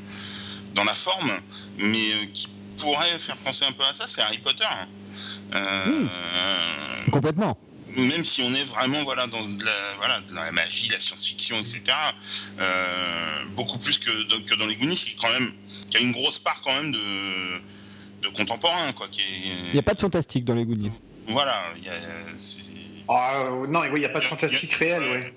dans 0.74 0.84
la 0.84 0.94
forme, 0.94 1.32
mais 1.78 2.28
qui 2.32 2.48
pourrait 2.78 3.18
faire 3.18 3.36
penser 3.36 3.64
un 3.64 3.72
peu 3.72 3.84
à 3.84 3.92
ça, 3.92 4.06
c'est 4.06 4.22
Harry 4.22 4.38
Potter. 4.38 4.64
Hmm. 5.52 6.06
Complètement 7.10 7.58
même 7.96 8.24
si 8.24 8.40
on 8.42 8.54
est 8.54 8.62
vraiment 8.62 9.02
voilà 9.02 9.26
dans 9.26 9.40
la, 9.40 9.96
voilà, 9.98 10.20
la 10.32 10.52
magie, 10.52 10.88
la 10.90 11.00
science-fiction, 11.00 11.56
etc. 11.58 11.82
beaucoup 13.56 13.78
plus 13.78 13.98
que, 13.98 14.40
que 14.44 14.54
dans 14.54 14.66
les 14.66 14.76
Goonies, 14.76 14.94
qui 14.94 15.16
quand 15.16 15.32
même 15.32 15.52
qui 15.90 15.96
a 15.96 16.00
une 16.00 16.12
grosse 16.12 16.38
part 16.38 16.62
quand 16.62 16.72
même 16.72 16.92
de, 16.92 17.58
de 18.22 18.28
contemporain 18.28 18.92
quoi. 18.92 19.08
Il 19.18 19.72
n'y 19.72 19.78
a 19.80 19.82
pas 19.82 19.94
de 19.94 20.00
fantastique 20.00 20.44
dans 20.44 20.54
les 20.54 20.64
Goonies. 20.64 20.92
Voilà. 21.30 21.64
Ah, 23.08 23.44
non, 23.70 23.80
il 23.84 24.00
n'y 24.00 24.06
a 24.06 24.08
pas 24.08 24.20
de 24.20 24.24
fantastique 24.24 24.74
réel, 24.74 25.32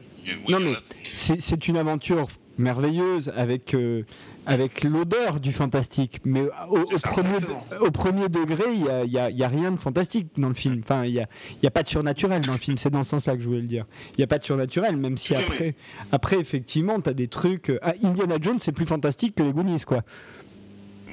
non, 0.49 0.59
mais 0.59 0.73
c'est 1.13 1.67
une 1.67 1.77
aventure 1.77 2.27
merveilleuse 2.57 3.33
avec, 3.35 3.73
euh, 3.73 4.03
avec 4.45 4.83
l'odeur 4.83 5.39
du 5.39 5.51
fantastique. 5.51 6.21
Mais 6.23 6.43
au, 6.69 6.83
premier, 7.01 7.37
au 7.79 7.91
premier, 7.91 8.29
degré, 8.29 8.63
il 8.73 9.09
n'y 9.09 9.17
a, 9.17 9.29
y 9.29 9.43
a, 9.43 9.47
rien 9.47 9.71
de 9.71 9.77
fantastique 9.77 10.27
dans 10.37 10.49
le 10.49 10.53
film. 10.53 10.81
Enfin, 10.83 11.05
il 11.05 11.13
n'y 11.13 11.19
a, 11.19 11.27
y 11.61 11.67
a 11.67 11.71
pas 11.71 11.83
de 11.83 11.87
surnaturel 11.87 12.41
dans 12.41 12.53
le 12.53 12.59
film. 12.59 12.77
C'est 12.77 12.89
dans 12.91 13.03
ce 13.03 13.11
sens-là 13.11 13.35
que 13.35 13.41
je 13.41 13.47
voulais 13.47 13.61
le 13.61 13.67
dire. 13.67 13.85
Il 14.11 14.19
n'y 14.19 14.23
a 14.23 14.27
pas 14.27 14.37
de 14.37 14.43
surnaturel, 14.43 14.97
même 14.97 15.17
si 15.17 15.35
après, 15.35 15.75
après 16.11 16.39
effectivement, 16.39 16.99
tu 17.01 17.09
as 17.09 17.13
des 17.13 17.27
trucs. 17.27 17.69
Euh, 17.69 17.79
ah, 17.81 17.93
Indiana 18.03 18.35
Jones, 18.39 18.59
c'est 18.59 18.71
plus 18.71 18.85
fantastique 18.85 19.35
que 19.35 19.43
les 19.43 19.51
Goonies, 19.51 19.81
quoi. 19.81 20.03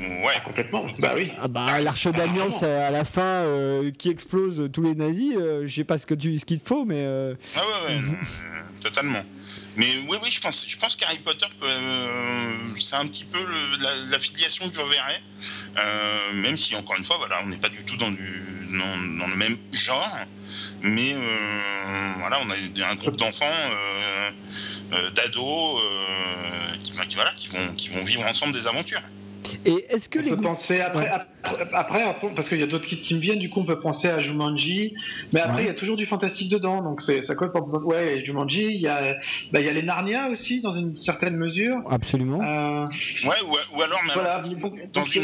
Ouais, 0.00 0.32
ah, 0.34 0.40
complètement. 0.40 0.80
Bah 0.98 1.12
oui. 1.14 1.30
Ah 1.38 1.48
bah, 1.48 1.78
l'arche 1.80 2.06
d'alliance 2.06 2.60
euh, 2.62 2.88
à 2.88 2.90
la 2.90 3.04
fin 3.04 3.20
euh, 3.20 3.90
qui 3.90 4.08
explose 4.08 4.70
tous 4.72 4.82
les 4.82 4.94
nazis, 4.94 5.34
euh, 5.36 5.66
je 5.66 5.74
sais 5.74 5.84
pas 5.84 5.98
ce 5.98 6.06
que 6.06 6.14
tu, 6.14 6.38
ce 6.38 6.44
qu'il 6.44 6.60
faut, 6.60 6.86
mais. 6.86 7.04
Ah 7.54 7.60
ouais, 7.60 7.96
ouais, 7.96 8.00
totalement. 8.80 9.22
Mais 9.76 9.86
oui, 10.08 10.16
oui, 10.22 10.30
je 10.30 10.40
pense, 10.40 10.64
je 10.66 10.76
pense 10.78 10.96
qu'Harry 10.96 11.18
Potter, 11.18 11.46
c'est 12.78 12.96
un 12.96 13.06
petit 13.06 13.24
peu 13.24 13.38
la, 14.10 14.18
filiation 14.18 14.68
que 14.68 14.74
je 14.74 14.80
verrais, 14.80 15.22
même 16.34 16.56
si 16.56 16.74
encore 16.76 16.96
une 16.96 17.04
fois, 17.04 17.18
voilà, 17.18 17.40
on 17.44 17.46
n'est 17.46 17.56
pas 17.56 17.68
du 17.68 17.84
tout 17.84 17.96
dans, 17.96 18.10
du, 18.10 18.42
dans, 18.70 19.26
le 19.28 19.36
même 19.36 19.58
genre, 19.72 20.18
mais 20.82 21.14
voilà, 22.18 22.38
on 22.44 22.50
a 22.50 22.86
un 22.88 22.94
groupe 22.96 23.16
d'enfants, 23.16 23.46
d'ados, 25.14 25.80
qui, 26.82 26.92
qui, 26.92 27.14
voilà, 27.14 27.30
qui 27.32 27.48
vont, 27.48 27.74
qui 27.74 27.88
vont 27.90 28.02
vivre 28.02 28.26
ensemble 28.26 28.52
des 28.52 28.66
aventures. 28.66 29.02
Et 29.66 29.84
est-ce 29.90 30.08
que 30.08 30.18
on 30.18 30.22
les 30.22 30.30
peut 30.30 30.36
penser 30.38 30.80
après, 30.80 31.10
après, 31.72 32.16
parce 32.34 32.48
qu'il 32.48 32.60
y 32.60 32.62
a 32.62 32.66
d'autres 32.66 32.86
kits 32.86 33.02
qui 33.02 33.14
me 33.14 33.20
viennent, 33.20 33.38
du 33.38 33.50
coup 33.50 33.60
on 33.60 33.64
peut 33.64 33.78
penser 33.78 34.08
à 34.08 34.18
Jumanji, 34.18 34.94
mais 35.32 35.40
après 35.40 35.64
il 35.64 35.66
y 35.66 35.70
a 35.70 35.74
toujours 35.74 35.96
du 35.96 36.06
fantastique 36.06 36.48
dedans, 36.48 36.82
donc 36.82 37.02
ça 37.02 37.34
colle 37.34 37.52
pour 37.52 37.86
ouais 37.86 38.22
Jumanji, 38.24 38.64
il 38.64 38.80
y 38.80 38.88
a 38.88 39.14
bah, 39.52 39.60
il 39.60 39.66
y 39.66 39.68
a 39.68 39.72
les 39.72 39.82
Narnia 39.82 40.28
aussi 40.28 40.62
dans 40.62 40.74
une 40.74 40.96
certaine 40.96 41.36
mesure. 41.36 41.76
Absolument. 41.90 42.40
Euh... 42.42 42.86
Ouais 43.24 43.36
ou, 43.74 43.82
alors 43.82 44.00
dans 44.92 45.04
une, 45.04 45.22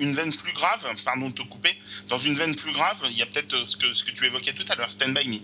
une, 0.00 0.12
veine 0.12 0.32
plus 0.34 0.52
grave, 0.52 0.84
pardon 1.04 1.28
de 1.28 1.34
te 1.34 1.42
couper, 1.42 1.70
dans 2.08 2.18
une 2.18 2.34
veine 2.34 2.54
plus 2.54 2.72
grave, 2.72 3.02
il 3.10 3.16
y 3.16 3.22
a 3.22 3.26
peut-être 3.26 3.66
ce 3.66 3.76
que 3.76 3.94
ce 3.94 4.04
que 4.04 4.10
tu 4.10 4.26
évoquais 4.26 4.52
tout 4.52 4.64
à 4.70 4.76
l'heure, 4.76 4.90
Stand 4.90 5.14
by 5.14 5.28
Me. 5.28 5.36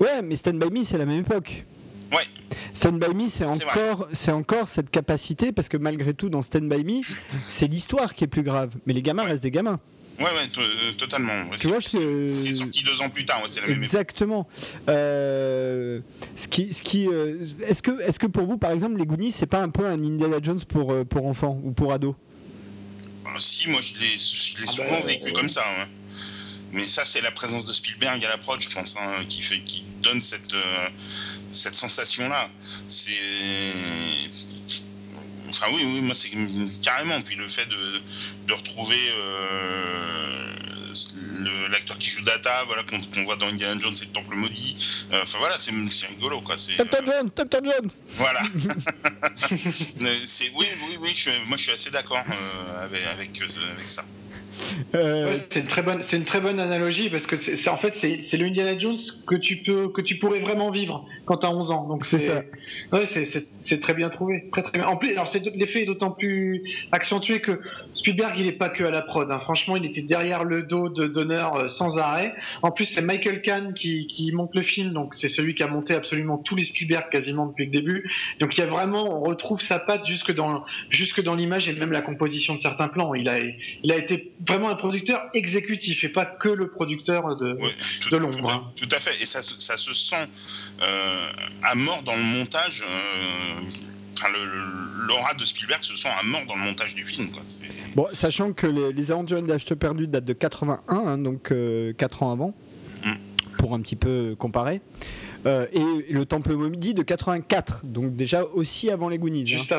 Ouais, 0.00 0.20
mais 0.22 0.34
Stand 0.34 0.58
by 0.58 0.70
Me 0.70 0.84
c'est 0.84 0.98
la 0.98 1.06
même 1.06 1.20
époque. 1.20 1.64
Ouais. 2.12 2.26
Stand 2.72 2.98
By 2.98 3.14
Me, 3.14 3.28
c'est 3.28 3.44
encore, 3.44 4.08
c'est 4.12 4.32
encore 4.32 4.68
cette 4.68 4.90
capacité, 4.90 5.52
parce 5.52 5.68
que 5.68 5.76
malgré 5.76 6.14
tout, 6.14 6.28
dans 6.28 6.42
Stand 6.42 6.68
By 6.68 6.84
Me, 6.84 7.02
c'est 7.48 7.66
l'histoire 7.66 8.14
qui 8.14 8.24
est 8.24 8.28
plus 8.28 8.42
grave. 8.42 8.74
Mais 8.86 8.92
les 8.92 9.02
gamins 9.02 9.24
restent 9.24 9.42
des 9.42 9.50
gamins. 9.50 9.80
Ouais, 10.20 10.26
ouais, 10.26 10.50
euh, 10.58 10.92
totalement. 10.98 11.32
tu 11.58 11.68
vois 11.68 11.80
c'est 11.80 12.52
sorti 12.52 12.82
deux 12.82 13.00
ans 13.00 13.08
plus 13.08 13.24
tard, 13.24 13.42
c'est 13.46 13.62
la 13.62 13.68
même 13.68 13.78
Exactement. 13.78 14.46
Euh, 14.90 16.00
ce 16.36 16.46
qui, 16.46 16.74
ce 16.74 16.82
qui, 16.82 17.08
euh, 17.08 17.46
est-ce 17.62 17.80
que, 17.80 18.02
est-ce 18.02 18.18
que 18.18 18.26
pour 18.26 18.44
vous, 18.44 18.58
par 18.58 18.70
exemple, 18.70 18.98
les 18.98 19.06
Goonies, 19.06 19.32
c'est 19.32 19.46
pas 19.46 19.62
un 19.62 19.70
peu 19.70 19.86
un 19.86 19.98
Indiana 19.98 20.36
Jones 20.42 20.60
pour 20.68 20.94
pour 21.06 21.26
enfants 21.26 21.58
ou 21.64 21.72
pour 21.72 21.94
ados? 21.94 22.14
Bah, 23.24 23.30
Si, 23.38 23.70
moi, 23.70 23.80
je 23.80 23.94
l'ai, 23.98 24.12
ah 24.12 24.66
souvent 24.66 24.84
bah, 24.90 25.06
vécu 25.06 25.32
comme 25.32 25.48
ça. 25.48 25.64
Mais 26.72 26.84
ça, 26.84 27.06
c'est 27.06 27.22
la 27.22 27.30
présence 27.30 27.64
de 27.64 27.72
Spielberg 27.72 28.22
à 28.22 28.28
l'approche, 28.28 28.68
je 28.68 28.74
pense, 28.74 28.96
hein, 29.00 29.24
qui 29.26 29.40
fait, 29.40 29.60
qui 29.60 29.84
donne 30.02 30.20
cette 30.20 30.54
cette 31.52 31.74
sensation-là. 31.74 32.50
C'est 32.88 33.12
Enfin 35.50 35.66
oui, 35.74 35.82
oui, 35.84 36.00
moi 36.00 36.14
c'est 36.14 36.30
carrément. 36.80 37.20
Puis 37.22 37.34
le 37.34 37.48
fait 37.48 37.66
de, 37.66 38.00
de 38.46 38.52
retrouver 38.52 39.10
euh, 39.10 40.46
l'acteur 41.70 41.98
qui 41.98 42.08
joue 42.10 42.22
Data, 42.22 42.62
voilà, 42.66 42.84
qu'on 42.84 43.24
voit 43.24 43.34
dans 43.36 43.48
Indiana 43.48 43.80
Jones, 43.80 43.96
c'est 43.96 44.04
le 44.06 44.12
Temple 44.12 44.36
maudit. 44.36 44.76
Euh, 45.12 45.22
enfin 45.22 45.38
voilà, 45.38 45.56
c'est 45.58 45.72
rigolo 46.06 46.40
quoi. 46.40 46.54
Dr 46.54 46.70
euh, 46.78 47.06
Jones, 47.06 47.30
Dr 47.36 47.60
Jones. 47.64 47.90
Voilà. 48.10 48.42
oui, 49.50 50.46
oui, 50.54 50.96
oui. 51.00 51.12
Je, 51.14 51.30
moi 51.48 51.56
je 51.56 51.62
suis 51.64 51.72
assez 51.72 51.90
d'accord 51.90 52.24
avec, 52.80 53.04
avec, 53.04 53.42
avec 53.42 53.88
ça. 53.88 54.04
Euh, 54.94 55.38
c'est 55.52 55.60
une 55.60 55.66
très 55.66 55.82
bonne, 55.82 56.02
c'est 56.08 56.16
une 56.16 56.24
très 56.24 56.40
bonne 56.40 56.58
analogie 56.58 57.10
parce 57.10 57.26
que 57.26 57.36
c'est 57.36 57.68
en 57.68 57.78
fait 57.78 57.94
c'est 58.00 58.36
le 58.36 58.46
Indiana 58.46 58.78
Jones 58.78 58.98
que 59.26 59.34
tu 59.36 59.56
peux, 59.58 59.88
que 59.88 60.00
tu 60.00 60.16
pourrais 60.16 60.40
vraiment 60.40 60.70
vivre 60.70 61.04
quand 61.24 61.38
tu 61.38 61.46
as 61.46 61.50
11 61.50 61.70
ans. 61.70 61.86
Donc 61.86 62.04
c'est 62.04 62.18
ça. 62.18 62.42
Ouais, 62.92 63.08
c'est 63.42 63.80
très 63.80 63.94
bien 63.94 64.08
trouvé, 64.08 64.48
très 64.52 64.62
très 64.62 64.78
bien. 64.78 64.88
En 64.88 64.96
plus, 64.96 65.12
alors 65.12 65.32
l'effet 65.54 65.82
est 65.82 65.86
d'autant 65.86 66.10
plus 66.10 66.62
accentué 66.92 67.40
que 67.40 67.60
Spielberg 67.94 68.34
il 68.38 68.46
est 68.46 68.52
pas 68.52 68.68
que 68.68 68.84
à 68.84 68.90
la 68.90 69.02
prod. 69.02 69.30
Hein. 69.30 69.38
Franchement, 69.40 69.76
il 69.76 69.84
était 69.84 70.02
derrière 70.02 70.44
le 70.44 70.62
dos 70.62 70.88
de 70.88 71.06
Donner 71.06 71.44
euh, 71.56 71.68
sans 71.78 71.96
arrêt. 71.96 72.34
En 72.62 72.70
plus, 72.70 72.88
c'est 72.94 73.02
Michael 73.02 73.42
Kahn 73.42 73.74
qui, 73.74 74.06
qui 74.06 74.32
monte 74.32 74.54
le 74.54 74.62
film, 74.62 74.92
donc 74.92 75.14
c'est 75.14 75.28
celui 75.28 75.54
qui 75.54 75.62
a 75.62 75.68
monté 75.68 75.94
absolument 75.94 76.38
tous 76.38 76.56
les 76.56 76.64
Spielberg 76.64 77.04
quasiment 77.10 77.46
depuis 77.46 77.66
le 77.66 77.72
début. 77.72 78.10
Donc 78.40 78.56
il 78.56 78.60
y 78.60 78.62
a 78.62 78.66
vraiment, 78.66 79.20
on 79.20 79.22
retrouve 79.22 79.60
sa 79.62 79.78
patte 79.78 80.06
jusque 80.06 80.32
dans 80.32 80.64
jusque 80.90 81.22
dans 81.22 81.34
l'image 81.34 81.68
et 81.68 81.72
même 81.74 81.92
la 81.92 82.02
composition 82.02 82.54
de 82.54 82.60
certains 82.60 82.88
plans. 82.88 83.14
Il 83.14 83.28
a 83.28 83.38
il 83.82 83.92
a 83.92 83.96
été 83.96 84.32
vraiment 84.50 84.70
un 84.70 84.74
producteur 84.74 85.22
exécutif 85.34 86.04
et 86.04 86.08
pas 86.08 86.24
que 86.24 86.48
le 86.48 86.68
producteur 86.68 87.36
de, 87.36 87.56
de 88.10 88.16
l'ombre. 88.16 88.50
Hein. 88.50 88.68
Tout, 88.76 88.88
à 88.90 89.00
fait, 89.00 89.20
et 89.20 89.26
ça, 89.26 89.40
ça 89.42 89.76
se 89.76 89.94
sent 89.94 90.28
euh, 90.82 91.26
à 91.62 91.74
mort 91.74 92.02
dans 92.02 92.16
le 92.16 92.22
montage. 92.22 92.82
Euh, 92.82 93.60
enfin, 94.18 94.28
l'aura 95.06 95.34
de 95.34 95.44
Spielberg 95.44 95.82
se 95.82 95.96
sent 95.96 96.08
à 96.08 96.22
mort 96.22 96.42
dans 96.46 96.56
le 96.56 96.62
montage 96.62 96.94
du 96.94 97.04
film. 97.04 97.30
Quoi. 97.30 97.42
Bon, 97.94 98.06
sachant 98.12 98.52
que 98.52 98.66
les, 98.66 98.92
les 98.92 99.10
aventures 99.10 99.42
de 99.42 99.48
l'âge 99.48 99.64
perdu 99.66 100.06
datent 100.06 100.24
de 100.24 100.32
81, 100.32 100.80
hein, 100.88 101.18
donc 101.18 101.44
4 101.44 101.52
euh, 101.52 102.24
ans 102.24 102.32
avant, 102.32 102.54
mm. 103.04 103.12
pour 103.58 103.74
un 103.74 103.80
petit 103.80 103.96
peu 103.96 104.34
comparer. 104.38 104.80
et 105.46 106.10
le 106.10 106.24
Temple 106.24 106.54
Maudit 106.54 106.94
de 106.94 107.02
84, 107.02 107.82
donc 107.84 108.16
déjà 108.16 108.44
aussi 108.44 108.90
avant 108.90 109.08
les 109.08 109.18
Goonies. 109.18 109.42
Hein. 109.54 109.58
Juste 109.58 109.72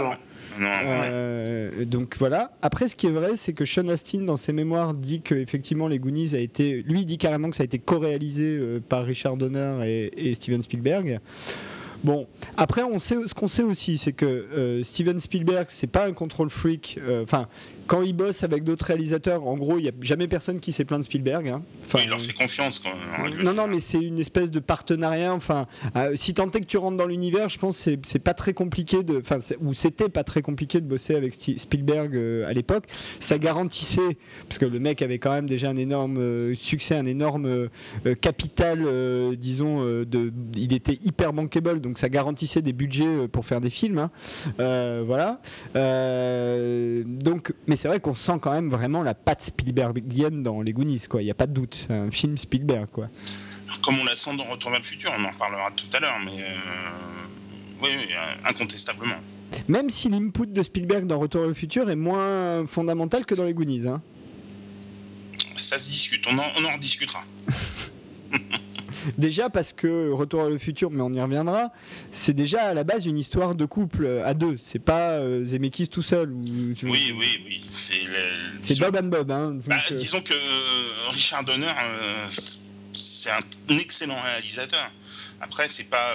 Euh, 0.59 1.85
donc 1.85 2.15
voilà. 2.17 2.51
Après, 2.61 2.87
ce 2.87 2.95
qui 2.95 3.07
est 3.07 3.11
vrai, 3.11 3.35
c'est 3.35 3.53
que 3.53 3.65
Sean 3.65 3.87
Astin, 3.89 4.21
dans 4.21 4.37
ses 4.37 4.53
mémoires, 4.53 4.93
dit 4.93 5.21
que 5.21 5.35
effectivement 5.35 5.87
les 5.87 5.99
Goonies 5.99 6.35
a 6.35 6.39
été, 6.39 6.83
lui, 6.83 7.05
dit 7.05 7.17
carrément 7.17 7.49
que 7.49 7.55
ça 7.55 7.63
a 7.63 7.65
été 7.65 7.79
co-réalisé 7.79 8.57
euh, 8.57 8.79
par 8.79 9.03
Richard 9.05 9.37
Donner 9.37 10.11
et, 10.15 10.33
Steven 10.35 10.61
Spielberg. 10.61 11.19
Bon, 12.03 12.27
après, 12.57 12.81
on 12.81 12.97
sait, 12.97 13.15
ce 13.27 13.33
qu'on 13.35 13.47
sait 13.47 13.61
aussi, 13.61 13.99
c'est 13.99 14.13
que 14.13 14.25
euh, 14.25 14.83
Steven 14.83 15.19
Spielberg, 15.19 15.67
c'est 15.69 15.87
pas 15.87 16.07
un 16.07 16.13
control 16.13 16.49
freak. 16.49 16.99
Enfin, 17.21 17.47
quand 17.87 18.01
il 18.01 18.13
bosse 18.13 18.43
avec 18.43 18.63
d'autres 18.63 18.85
réalisateurs, 18.85 19.45
en 19.45 19.57
gros, 19.57 19.77
il 19.77 19.83
n'y 19.83 19.89
a 19.89 19.93
jamais 20.01 20.27
personne 20.27 20.59
qui 20.59 20.71
s'est 20.71 20.85
plaint 20.85 20.99
de 20.99 21.05
Spielberg. 21.05 21.47
Hein. 21.47 21.61
Enfin, 21.85 21.99
il 22.03 22.09
leur 22.09 22.21
fait 22.21 22.33
confiance. 22.33 22.79
Quand 22.79 22.89
non, 23.43 23.53
non, 23.53 23.67
mais 23.67 23.79
c'est 23.79 23.99
une 23.99 24.19
espèce 24.19 24.51
de 24.51 24.59
partenariat. 24.59 25.33
Enfin, 25.33 25.67
euh, 25.95 26.13
si 26.15 26.33
tant 26.33 26.49
est 26.51 26.61
que 26.61 26.65
tu 26.65 26.77
rentres 26.77 26.97
dans 26.97 27.05
l'univers, 27.05 27.49
je 27.49 27.59
pense 27.59 27.83
que 27.83 27.91
c'est 28.03 28.19
pas 28.19 28.33
très 28.33 28.53
compliqué 28.53 29.03
de, 29.03 29.19
enfin, 29.19 29.39
ou 29.59 29.73
c'était 29.73 30.09
pas 30.09 30.23
très 30.23 30.41
compliqué 30.41 30.79
de 30.79 30.85
bosser 30.85 31.15
avec 31.15 31.33
Spielberg 31.33 32.15
euh, 32.15 32.47
à 32.47 32.53
l'époque. 32.53 32.85
Ça 33.19 33.37
garantissait, 33.37 34.17
parce 34.47 34.57
que 34.57 34.65
le 34.65 34.79
mec 34.79 35.01
avait 35.01 35.19
quand 35.19 35.31
même 35.31 35.49
déjà 35.49 35.69
un 35.69 35.77
énorme 35.77 36.17
euh, 36.17 36.55
succès, 36.55 36.95
un 36.95 37.05
énorme 37.05 37.69
capital, 38.21 38.85
disons, 39.37 39.83
de, 39.83 40.31
il 40.55 40.73
était 40.73 40.97
hyper 41.03 41.33
bankable, 41.33 41.81
donc 41.81 41.97
ça 41.97 42.09
garantissait 42.09 42.61
des 42.61 42.73
budgets 42.73 43.27
pour 43.31 43.45
faire 43.45 43.61
des 43.61 43.69
films. 43.69 43.97
Hein. 43.97 45.03
voilà. 45.05 45.41
donc, 47.05 47.53
mais 47.71 47.77
c'est 47.77 47.87
vrai 47.87 48.01
qu'on 48.01 48.13
sent 48.13 48.33
quand 48.41 48.51
même 48.51 48.69
vraiment 48.69 49.01
la 49.01 49.13
patte 49.13 49.43
Spielbergienne 49.43 50.43
dans 50.43 50.61
les 50.61 50.73
Goonies, 50.73 51.03
quoi. 51.07 51.21
Il 51.21 51.25
n'y 51.25 51.31
a 51.31 51.33
pas 51.33 51.47
de 51.47 51.53
doute. 51.53 51.85
C'est 51.87 51.93
un 51.93 52.11
film 52.11 52.37
Spielberg, 52.37 52.89
quoi. 52.91 53.07
Comme 53.81 53.97
on 53.97 54.03
la 54.03 54.13
sent 54.17 54.35
dans 54.35 54.43
Retour 54.43 54.71
vers 54.71 54.79
le 54.81 54.85
futur, 54.85 55.09
on 55.17 55.23
en 55.23 55.31
reparlera 55.31 55.71
tout 55.71 55.85
à 55.93 56.01
l'heure, 56.01 56.19
mais 56.25 56.41
euh, 56.41 57.81
oui, 57.81 57.89
incontestablement. 58.43 59.15
Même 59.69 59.89
si 59.89 60.09
l'input 60.09 60.47
de 60.47 60.61
Spielberg 60.61 61.07
dans 61.07 61.17
Retour 61.17 61.39
vers 61.43 61.47
le 61.47 61.53
futur 61.53 61.89
est 61.89 61.95
moins 61.95 62.67
fondamental 62.67 63.25
que 63.25 63.35
dans 63.35 63.45
les 63.45 63.53
Goonies, 63.53 63.87
hein. 63.87 64.01
Ça 65.57 65.77
se 65.77 65.89
discute, 65.89 66.27
on 66.27 66.37
en, 66.37 66.43
on 66.57 66.65
en 66.65 66.73
rediscutera. 66.73 67.23
Déjà 69.17 69.49
parce 69.49 69.73
que 69.73 70.11
Retour 70.11 70.43
à 70.43 70.49
le 70.49 70.57
futur, 70.57 70.91
mais 70.91 71.01
on 71.01 71.13
y 71.13 71.21
reviendra, 71.21 71.71
c'est 72.11 72.33
déjà 72.33 72.63
à 72.63 72.73
la 72.73 72.83
base 72.83 73.05
une 73.05 73.17
histoire 73.17 73.55
de 73.55 73.65
couple 73.65 74.07
à 74.23 74.33
deux. 74.33 74.57
C'est 74.57 74.79
pas 74.79 75.11
euh, 75.11 75.45
Zemeckis 75.45 75.87
tout 75.87 76.01
seul. 76.01 76.31
oui, 76.31 76.77
oui, 76.83 77.13
oui. 77.15 77.61
C'est 77.71 78.79
Bob 78.79 78.97
and 78.97 79.07
Bob. 79.07 79.31
Hein, 79.31 79.57
bah, 79.67 79.77
euh, 79.91 79.95
disons 79.95 80.21
que 80.21 80.33
euh, 80.33 81.09
Richard 81.09 81.43
Donner, 81.43 81.71
c'est 82.93 83.29
un 83.29 83.77
excellent 83.77 84.21
réalisateur. 84.21 84.91
Après, 85.39 85.67
c'est 85.67 85.89
pas 85.89 86.13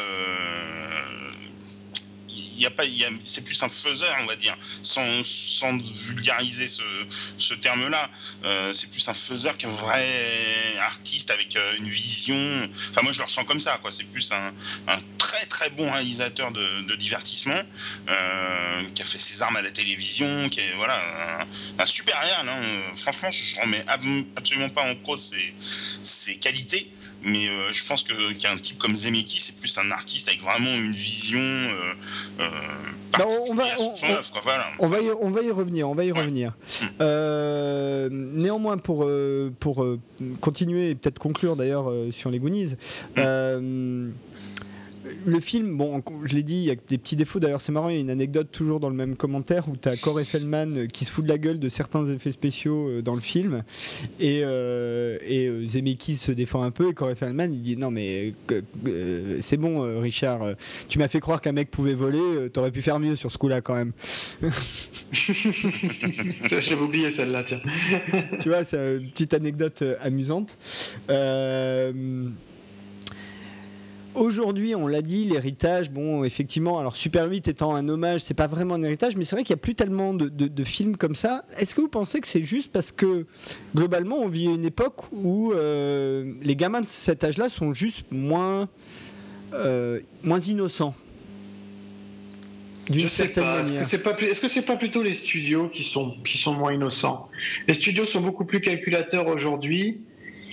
y 2.59 2.67
a 2.67 2.71
pas, 2.71 2.85
c'est 3.25 3.43
plus 3.43 3.63
un 3.63 3.69
faiseur, 3.69 4.15
on 4.23 4.27
va 4.27 4.37
dire, 4.37 4.57
sans, 4.83 5.07
vulgariser 6.07 6.69
ce, 6.69 6.83
ce 7.39 7.55
terme-là. 7.55 8.11
Euh, 8.45 8.73
c'est 8.73 8.91
plus 8.91 9.09
un 9.09 9.15
faiseur 9.15 9.57
qu'un 9.57 9.69
vrai 9.69 10.07
artiste 10.81 11.31
avec 11.31 11.57
euh, 11.57 11.77
une 11.79 11.89
vision. 11.89 12.69
Enfin, 12.91 13.03
moi, 13.03 13.13
je 13.13 13.19
le 13.19 13.25
ressens 13.25 13.45
comme 13.45 13.61
ça, 13.61 13.79
quoi. 13.81 13.93
C'est 13.93 14.05
plus 14.05 14.31
un, 14.33 14.53
très 15.19 15.47
très 15.47 15.71
bon 15.71 15.91
réalisateur 15.91 16.53
de, 16.53 16.97
divertissement 16.97 17.61
euh, 18.09 18.83
qui 18.95 19.03
a 19.03 19.05
fait 19.05 19.19
ses 19.19 19.43
armes 19.43 19.57
à 19.57 19.63
la 19.63 19.71
télévision, 19.71 20.49
qui 20.49 20.61
est 20.61 20.73
voilà 20.77 21.47
un, 21.79 21.87
super 21.87 22.19
réel. 22.19 22.49
Hein. 22.49 22.93
Franchement, 22.97 23.31
je 23.31 23.61
remets 23.61 23.85
absolument 24.35 24.71
pas 24.71 24.83
en 24.83 24.95
cause 24.95 25.21
ses, 25.21 25.55
ses 26.03 26.37
qualités 26.37 26.91
mais 27.27 27.49
euh, 27.49 27.73
je 27.73 27.85
pense 27.85 28.05
que 28.05 28.33
qu'un 28.35 28.57
type 28.57 28.79
comme 28.79 28.95
Zemeckis 28.95 29.41
c'est 29.41 29.57
plus 29.57 29.77
un 29.79 29.91
artiste 29.91 30.29
avec 30.29 30.41
vraiment 30.41 30.75
une 30.77 30.93
vision 30.93 31.41
euh, 31.41 31.93
euh 32.41 32.51
on, 33.49 33.55
va, 33.55 33.65
son 33.79 33.95
œuvre, 34.05 34.41
Voilà. 34.43 34.67
on, 34.79 34.89
va 34.89 35.01
y, 35.01 35.11
on 35.11 35.31
va 35.31 35.43
y 35.43 35.51
revenir 35.51 35.89
on 35.89 35.95
va 35.95 36.05
y 36.05 36.13
revenir. 36.13 36.53
Euh, 37.01 38.09
néanmoins 38.11 38.77
pour 38.77 39.09
pour 39.59 39.87
continuer 40.41 40.91
et 40.91 40.95
peut-être 40.95 41.19
conclure 41.19 41.57
d'ailleurs 41.57 41.91
sur 42.13 42.31
les 42.31 42.39
Goonies 42.39 42.77
hmm 43.17 44.11
le 45.25 45.41
film, 45.41 45.77
bon, 45.77 46.03
je 46.25 46.35
l'ai 46.35 46.43
dit, 46.43 46.57
il 46.57 46.65
y 46.65 46.71
a 46.71 46.75
des 46.75 46.99
petits 46.99 47.17
défauts. 47.17 47.41
D'ailleurs, 47.41 47.61
c'est 47.61 47.73
marrant, 47.73 47.89
il 47.89 47.95
y 47.95 47.99
a 47.99 48.01
une 48.01 48.11
anecdote 48.11 48.49
toujours 48.51 48.81
dans 48.81 48.89
le 48.89 48.95
même 48.95 49.17
commentaire 49.17 49.69
où 49.69 49.77
tu 49.77 49.89
as 49.89 49.97
Corey 49.97 50.25
Feldman 50.25 50.77
euh, 50.77 50.87
qui 50.87 51.05
se 51.05 51.11
fout 51.11 51.25
de 51.25 51.29
la 51.29 51.39
gueule 51.39 51.59
de 51.59 51.69
certains 51.69 52.05
effets 52.07 52.31
spéciaux 52.31 52.89
euh, 52.89 53.03
dans 53.03 53.15
le 53.15 53.21
film. 53.21 53.63
Et, 54.21 54.43
euh, 54.45 55.19
et 55.27 55.51
Zemeckis 55.67 56.17
se 56.17 56.33
défend 56.33 56.63
un 56.63 56.71
peu. 56.71 56.91
Et 56.91 56.95
Corey 56.95 57.15
Feldman, 57.15 57.53
il 57.53 57.63
dit 57.63 57.77
Non, 57.77 57.91
mais 57.91 58.35
c'est 59.41 59.57
bon, 59.57 60.01
Richard, 60.01 60.55
tu 60.89 60.99
m'as 60.99 61.09
fait 61.09 61.21
croire 61.21 61.41
qu'un 61.41 61.53
mec 61.53 61.71
pouvait 61.71 61.95
voler, 61.95 62.51
t'aurais 62.53 62.71
pu 62.71 62.83
faire 62.83 62.99
mieux 62.99 63.17
sur 63.17 63.31
ce 63.31 63.39
coup-là 63.39 63.61
quand 63.61 63.75
même. 63.75 63.93
J'avais 66.51 66.81
oublié 66.81 67.15
celle-là, 67.17 67.45
tiens. 67.47 67.61
tu 68.41 68.49
vois, 68.49 68.65
c'est 68.65 68.97
une 68.97 69.11
petite 69.11 69.35
anecdote 69.35 69.85
amusante. 70.01 70.57
Euh. 71.11 71.93
Aujourd'hui, 74.17 74.75
on 74.75 74.87
l'a 74.87 75.03
dit, 75.03 75.27
l'héritage, 75.27 75.91
bon, 75.91 76.25
effectivement, 76.25 76.79
alors 76.79 76.97
Super 76.97 77.29
8 77.29 77.49
étant 77.49 77.75
un 77.75 77.87
hommage, 77.87 78.23
c'est 78.23 78.33
pas 78.33 78.47
vraiment 78.47 78.75
un 78.75 78.83
héritage, 78.83 79.15
mais 79.15 79.25
c'est 79.25 79.37
vrai 79.37 79.45
qu'il 79.45 79.55
n'y 79.55 79.61
a 79.61 79.63
plus 79.63 79.75
tellement 79.75 80.15
de, 80.15 80.65
films 80.65 80.97
comme 80.97 81.15
ça. 81.15 81.45
Est-ce 81.59 81.75
que 81.75 81.83
vous 81.83 81.89
pensez 81.89 82.23
que 82.23 82.27
c'est 82.27 82.43
juste 82.43 82.73
parce 82.73 82.93
que 82.93 83.27
globalement, 83.75 84.17
on 84.17 84.29
vit 84.29 84.47
une 84.47 84.65
époque 84.65 85.03
où 85.13 85.53
euh, 85.53 86.33
les 86.41 86.57
gamins 86.57 86.81
de 86.81 86.87
cet 86.87 87.25
âge-là 87.25 87.51
sont 87.51 87.75
juste 87.75 88.07
moins, 88.11 88.71
euh, 89.53 90.01
moins 90.23 90.41
innocents? 90.41 90.95
D'une 92.89 93.11
certaine 93.11 93.45
manière. 93.45 93.83
Est-ce 93.83 94.41
que 94.41 94.49
c'est 94.55 94.63
pas, 94.63 94.77
plutôt 94.77 95.03
les 95.03 95.17
studios 95.27 95.69
qui 95.69 95.85
sont, 95.85 96.15
qui 96.25 96.39
sont 96.39 96.55
moins 96.55 96.73
innocents? 96.73 97.29
Les 97.69 97.75
studios 97.75 98.07
sont 98.07 98.23
beaucoup 98.23 98.47
plus 98.47 98.61
calculateurs 98.61 99.27
aujourd'hui 99.27 100.01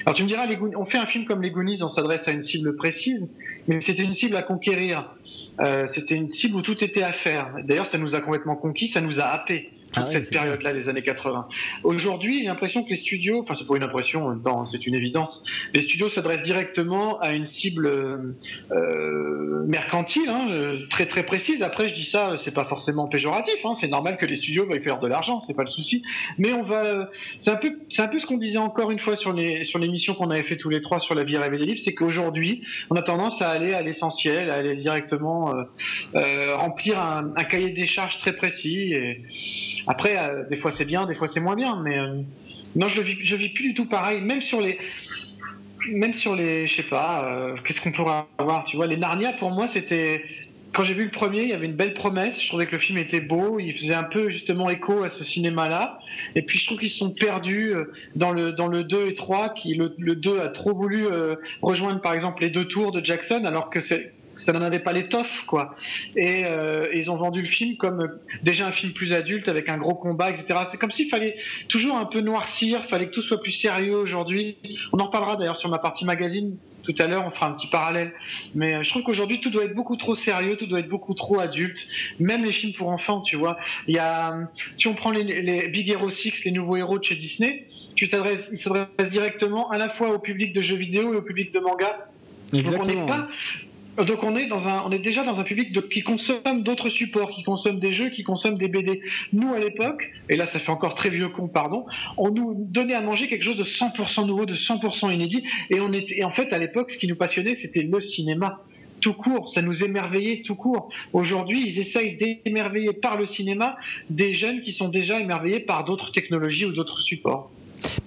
Alors 0.06 0.16
tu 0.16 0.24
me 0.24 0.28
diras, 0.28 0.48
on 0.76 0.86
fait 0.86 0.98
un 0.98 1.06
film 1.06 1.24
comme 1.24 1.42
Les 1.42 1.52
Goonies, 1.52 1.82
on 1.82 1.88
s'adresse 1.88 2.28
à 2.28 2.32
une 2.32 2.44
cible 2.44 2.76
précise, 2.76 3.30
mais 3.68 3.80
c'était 3.86 4.04
une 4.04 4.14
cible 4.14 4.36
à 4.36 4.42
conquérir. 4.42 5.16
Euh, 5.62 5.88
c'était 5.94 6.16
une 6.16 6.28
cible 6.28 6.56
où 6.56 6.62
tout 6.62 6.84
était 6.84 7.04
à 7.04 7.14
faire. 7.14 7.54
D'ailleurs, 7.64 7.90
ça 7.92 7.98
nous 7.98 8.16
a 8.16 8.22
complètement 8.22 8.56
conquis, 8.56 8.92
ça 8.92 9.02
nous 9.02 9.20
a 9.20 9.26
happé 9.26 9.70
toute 9.94 10.06
ah 10.08 10.12
cette 10.12 10.30
période-là 10.30 10.74
des 10.74 10.90
années 10.90 11.04
80. 11.04 11.48
Aujourd'hui, 11.84 12.40
j'ai 12.40 12.48
l'impression 12.48 12.84
que 12.84 12.90
les 12.90 12.98
studios, 12.98 13.42
enfin 13.42 13.56
c'est 13.58 13.68
pas 13.68 13.78
une 13.78 13.84
impression, 13.84 14.36
c'est 14.72 14.86
une 14.88 14.96
évidence, 14.96 15.42
les 15.74 15.84
studios 15.84 16.10
s'adressent 16.10 16.44
directement 16.44 17.20
à 17.20 17.34
une 17.34 17.46
cible 17.46 17.88
euh, 17.88 19.66
mercantile, 19.68 20.30
hein, 20.30 20.48
euh, 20.50 20.80
très 20.90 21.06
très 21.06 21.24
précise. 21.24 21.62
Après, 21.62 21.90
je 21.90 21.94
dis 21.94 22.10
ça, 22.12 22.36
c'est 22.44 22.54
pas 22.54 22.66
forcément 22.66 23.08
péjoratif, 23.08 23.56
hein, 23.64 23.74
c'est 23.82 23.88
normal 23.90 24.18
que 24.18 24.26
les 24.26 24.38
studios 24.38 24.66
veuillent 24.68 24.84
faire 24.84 25.00
de 25.00 25.08
l'argent, 25.08 25.42
c'est 25.48 25.56
pas 25.56 25.64
le 25.64 25.70
souci. 25.70 26.04
Mais 26.38 26.52
on 26.54 26.64
va, 26.64 27.10
c'est 27.42 27.52
un 27.52 27.56
peu, 27.56 27.72
c'est 27.90 28.02
un 28.02 28.08
peu 28.08 28.20
ce 28.20 28.26
qu'on 28.26 28.38
disait 28.38 28.58
encore 28.58 28.92
une 28.92 29.00
fois 29.00 29.16
sur 29.16 29.34
les 29.34 29.64
sur 29.66 29.80
l'émission 29.80 30.16
qu'on 30.16 30.30
avait 30.32 30.44
fait 30.44 30.58
tous 30.58 30.70
les 30.70 30.82
trois 30.82 31.00
sur 31.00 31.16
la 31.16 31.24
vie 31.24 31.38
rêvée 31.38 31.58
des 31.58 31.66
livres, 31.66 31.82
c'est 31.86 31.94
qu'aujourd'hui, 31.94 32.64
on 32.90 32.96
a 32.96 33.02
tendance 33.02 33.42
à 33.42 33.50
aller 33.50 33.74
à 33.74 33.82
l'essentiel, 33.82 34.50
à 34.50 34.56
aller 34.56 34.76
directement 34.76 35.54
euh, 36.16 36.56
remplir 36.56 37.00
un, 37.00 37.34
un, 37.36 37.44
cahier 37.44 37.70
des 37.70 37.88
charges 37.88 38.18
très 38.18 38.34
précis. 38.34 38.94
Et, 38.94 39.22
après, 39.88 40.18
euh, 40.18 40.44
des 40.50 40.58
fois 40.58 40.72
c'est 40.78 40.86
bien, 40.86 41.06
des 41.06 41.16
fois 41.16 41.28
c'est 41.34 41.40
moins 41.40 41.56
bien, 41.56 41.82
mais 41.84 42.00
euh, 42.00 42.22
non, 42.76 42.88
je 42.88 43.02
vis, 43.02 43.18
je 43.24 43.36
vis 43.36 43.50
plus 43.50 43.70
du 43.70 43.74
tout 43.74 43.86
pareil, 43.86 44.22
même 44.22 44.42
sur 44.42 44.62
les, 44.62 44.78
même 45.90 46.14
sur 46.16 46.36
les, 46.36 46.68
je 46.68 46.76
sais 46.78 46.84
pas, 46.84 47.26
euh, 47.26 47.56
qu'est-ce 47.66 47.82
qu'on 47.82 47.92
pourrait 47.92 48.24
avoir, 48.38 48.64
tu 48.66 48.78
vois, 48.78 48.88
les 48.88 48.98
Narnia 48.98 49.34
pour 49.34 49.52
moi 49.52 49.68
c'était, 49.76 50.24
quand 50.74 50.86
j'ai 50.86 50.96
vu 50.96 51.04
le 51.04 51.12
premier, 51.12 51.44
il 51.44 51.50
y 51.50 51.54
avait 51.54 51.66
une 51.66 51.76
belle 51.76 51.94
promesse, 51.94 52.34
je 52.42 52.48
trouvais 52.48 52.66
que 52.66 52.76
le 52.76 52.82
film 52.82 52.98
était 52.98 53.20
beau, 53.20 53.60
il 53.60 53.74
faisait 53.78 53.94
un 53.94 54.04
peu 54.04 54.30
justement 54.32 54.70
écho 54.70 55.04
à 55.04 55.10
ce 55.10 55.24
cinéma-là, 55.24 56.00
et 56.36 56.42
puis 56.42 56.58
je 56.58 56.66
trouve 56.66 56.80
qu'ils 56.80 56.90
se 56.90 56.98
sont 56.98 57.12
perdus 57.12 57.74
dans 58.16 58.32
le, 58.32 58.54
dans 58.54 58.68
le 58.68 58.84
2 58.84 59.08
et 59.08 59.16
3, 59.16 59.54
qui 59.56 59.76
le, 59.76 59.94
le 60.00 60.16
2 60.16 60.40
a 60.40 60.48
trop 60.48 60.74
voulu 60.74 61.06
rejoindre 61.62 62.02
par 62.02 62.14
exemple 62.14 62.42
les 62.42 62.50
deux 62.50 62.66
tours 62.66 62.92
de 62.92 63.06
Jackson, 63.06 63.44
alors 63.46 63.70
que 63.70 63.82
c'est 63.82 64.14
ça 64.46 64.54
n'en 64.54 64.62
avait 64.62 64.80
pas 64.80 64.94
l'étoffe, 64.94 65.46
quoi. 65.48 65.76
Et 66.16 66.44
euh, 66.46 66.86
ils 66.94 67.10
ont 67.10 67.18
vendu 67.18 67.42
le 67.42 67.48
film 67.48 67.78
comme 67.78 68.02
euh, 68.02 68.22
déjà 68.44 68.68
un 68.68 68.72
film 68.72 68.94
plus 68.94 69.14
adulte 69.14 69.48
avec 69.48 69.70
un 69.70 69.78
gros 69.78 69.96
combat, 69.96 70.30
etc. 70.30 70.60
C'est 70.72 70.78
comme 70.78 70.92
s'il 70.92 71.10
fallait 71.10 71.36
toujours 71.70 71.98
un 71.98 72.06
peu 72.06 72.22
noircir, 72.22 72.86
fallait 72.90 73.08
que 73.08 73.12
tout 73.12 73.22
soit 73.22 73.42
plus 73.42 73.52
sérieux 73.52 73.96
aujourd'hui. 73.96 74.58
On 74.92 75.00
en 75.00 75.08
parlera 75.08 75.36
d'ailleurs 75.36 75.58
sur 75.58 75.70
ma 75.70 75.80
partie 75.80 76.06
magazine 76.06 76.58
tout 76.84 76.94
à 77.00 77.08
l'heure, 77.08 77.24
on 77.26 77.32
fera 77.32 77.48
un 77.48 77.54
petit 77.54 77.68
parallèle. 77.68 78.12
Mais 78.56 78.76
euh, 78.76 78.84
je 78.84 78.90
trouve 78.90 79.04
qu'aujourd'hui 79.04 79.40
tout 79.40 79.50
doit 79.50 79.64
être 79.64 79.74
beaucoup 79.74 79.96
trop 79.96 80.16
sérieux, 80.16 80.56
tout 80.58 80.68
doit 80.68 80.80
être 80.80 80.90
beaucoup 80.90 81.14
trop 81.14 81.40
adulte. 81.40 81.78
Même 82.20 82.44
les 82.44 82.52
films 82.52 82.74
pour 82.74 82.90
enfants, 82.90 83.22
tu 83.22 83.38
vois. 83.38 83.58
Il 83.88 83.96
y 83.96 84.00
a, 84.00 84.38
si 84.76 84.88
on 84.88 84.94
prend 84.94 85.12
les, 85.12 85.24
les 85.24 85.70
Big 85.70 85.90
Hero 85.90 86.12
6, 86.12 86.34
les 86.46 86.52
nouveaux 86.52 86.76
héros 86.76 87.00
de 87.00 87.04
chez 87.04 87.16
Disney, 87.16 87.68
tu 87.96 88.10
s'adresses, 88.10 88.46
ils 88.52 88.60
s'adressent 88.60 89.10
directement 89.10 89.70
à 89.70 89.78
la 89.78 89.90
fois 89.90 90.10
au 90.10 90.20
public 90.20 90.54
de 90.54 90.62
jeux 90.62 90.78
vidéo 90.78 91.14
et 91.14 91.18
au 91.18 91.22
public 91.22 91.54
de 91.54 91.60
manga. 91.60 92.10
Exactement. 92.54 92.84
Donc 92.84 92.88
on 92.88 93.00
n'est 93.00 93.08
pas 93.08 93.28
donc 93.98 94.24
on 94.24 94.36
est 94.36 95.00
déjà 95.00 95.24
dans 95.24 95.38
un 95.38 95.44
public 95.44 95.72
qui 95.90 96.02
consomme 96.02 96.64
d'autres 96.64 96.90
supports, 96.90 97.30
qui 97.32 97.44
consomme 97.44 97.80
des 97.80 97.94
jeux, 97.94 98.10
qui 98.10 98.24
consomme 98.24 98.58
des 98.58 98.68
BD. 98.68 99.02
Nous 99.32 99.54
à 99.54 99.60
l'époque, 99.60 100.12
et 100.30 100.36
là 100.36 100.48
ça 100.48 100.60
fait 100.60 100.72
encore 100.72 100.96
très 100.96 101.10
vieux 101.10 101.30
con, 101.30 101.48
pardon, 101.48 101.86
on 102.18 102.32
nous 102.32 102.56
donnait 102.70 102.96
à 102.96 103.02
manger 103.02 103.28
quelque 103.28 103.44
chose 103.44 103.58
de 103.58 103.66
100% 103.66 104.26
nouveau, 104.26 104.46
de 104.46 104.56
100% 104.56 105.14
inédit, 105.14 105.44
et 105.70 105.80
on 105.80 105.92
était, 105.94 106.20
et 106.20 106.24
en 106.24 106.32
fait 106.32 106.52
à 106.54 106.58
l'époque 106.58 106.92
ce 106.92 106.98
qui 106.98 107.08
nous 107.08 107.16
passionnait 107.16 107.58
c'était 107.62 107.84
le 107.84 108.02
cinéma 108.02 108.62
tout 109.02 109.14
court, 109.14 109.52
ça 109.54 109.62
nous 109.62 109.84
émerveillait 109.84 110.44
tout 110.44 110.56
court. 110.56 110.90
Aujourd'hui, 111.12 111.62
ils 111.68 111.78
essayent 111.78 112.16
d'émerveiller 112.46 112.94
par 112.94 113.18
le 113.18 113.28
cinéma 113.28 113.76
des 114.10 114.34
jeunes 114.34 114.62
qui 114.62 114.72
sont 114.72 114.88
déjà 114.88 115.20
émerveillés 115.20 115.60
par 115.60 115.84
d'autres 115.84 116.12
technologies 116.14 116.66
ou 116.66 116.72
d'autres 116.72 117.02
supports. 117.02 117.52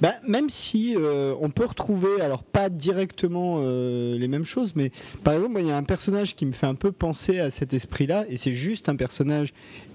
Bah, 0.01 0.15
même 0.27 0.51
si 0.51 0.95
euh, 0.97 1.35
on 1.41 1.51
peut 1.51 1.65
retrouver, 1.65 2.21
alors 2.21 2.43
pas 2.43 2.69
directement 2.69 3.61
euh, 3.63 4.19
les 4.19 4.29
mêmes 4.29 4.45
choses, 4.45 4.75
mais 4.77 4.91
par 5.25 5.35
exemple, 5.35 5.57
il 5.61 5.69
y 5.69 5.71
a 5.71 5.77
un 5.77 5.85
personnage 5.85 6.35
qui 6.35 6.47
me 6.47 6.53
fait 6.53 6.67
un 6.67 6.75
peu 6.75 6.93
penser 6.93 7.41
à 7.41 7.51
cet 7.51 7.73
esprit-là, 7.73 8.25
et 8.29 8.37
c'est 8.37 8.55
juste 8.55 8.89
un 8.89 8.97
personnage. 8.97 9.53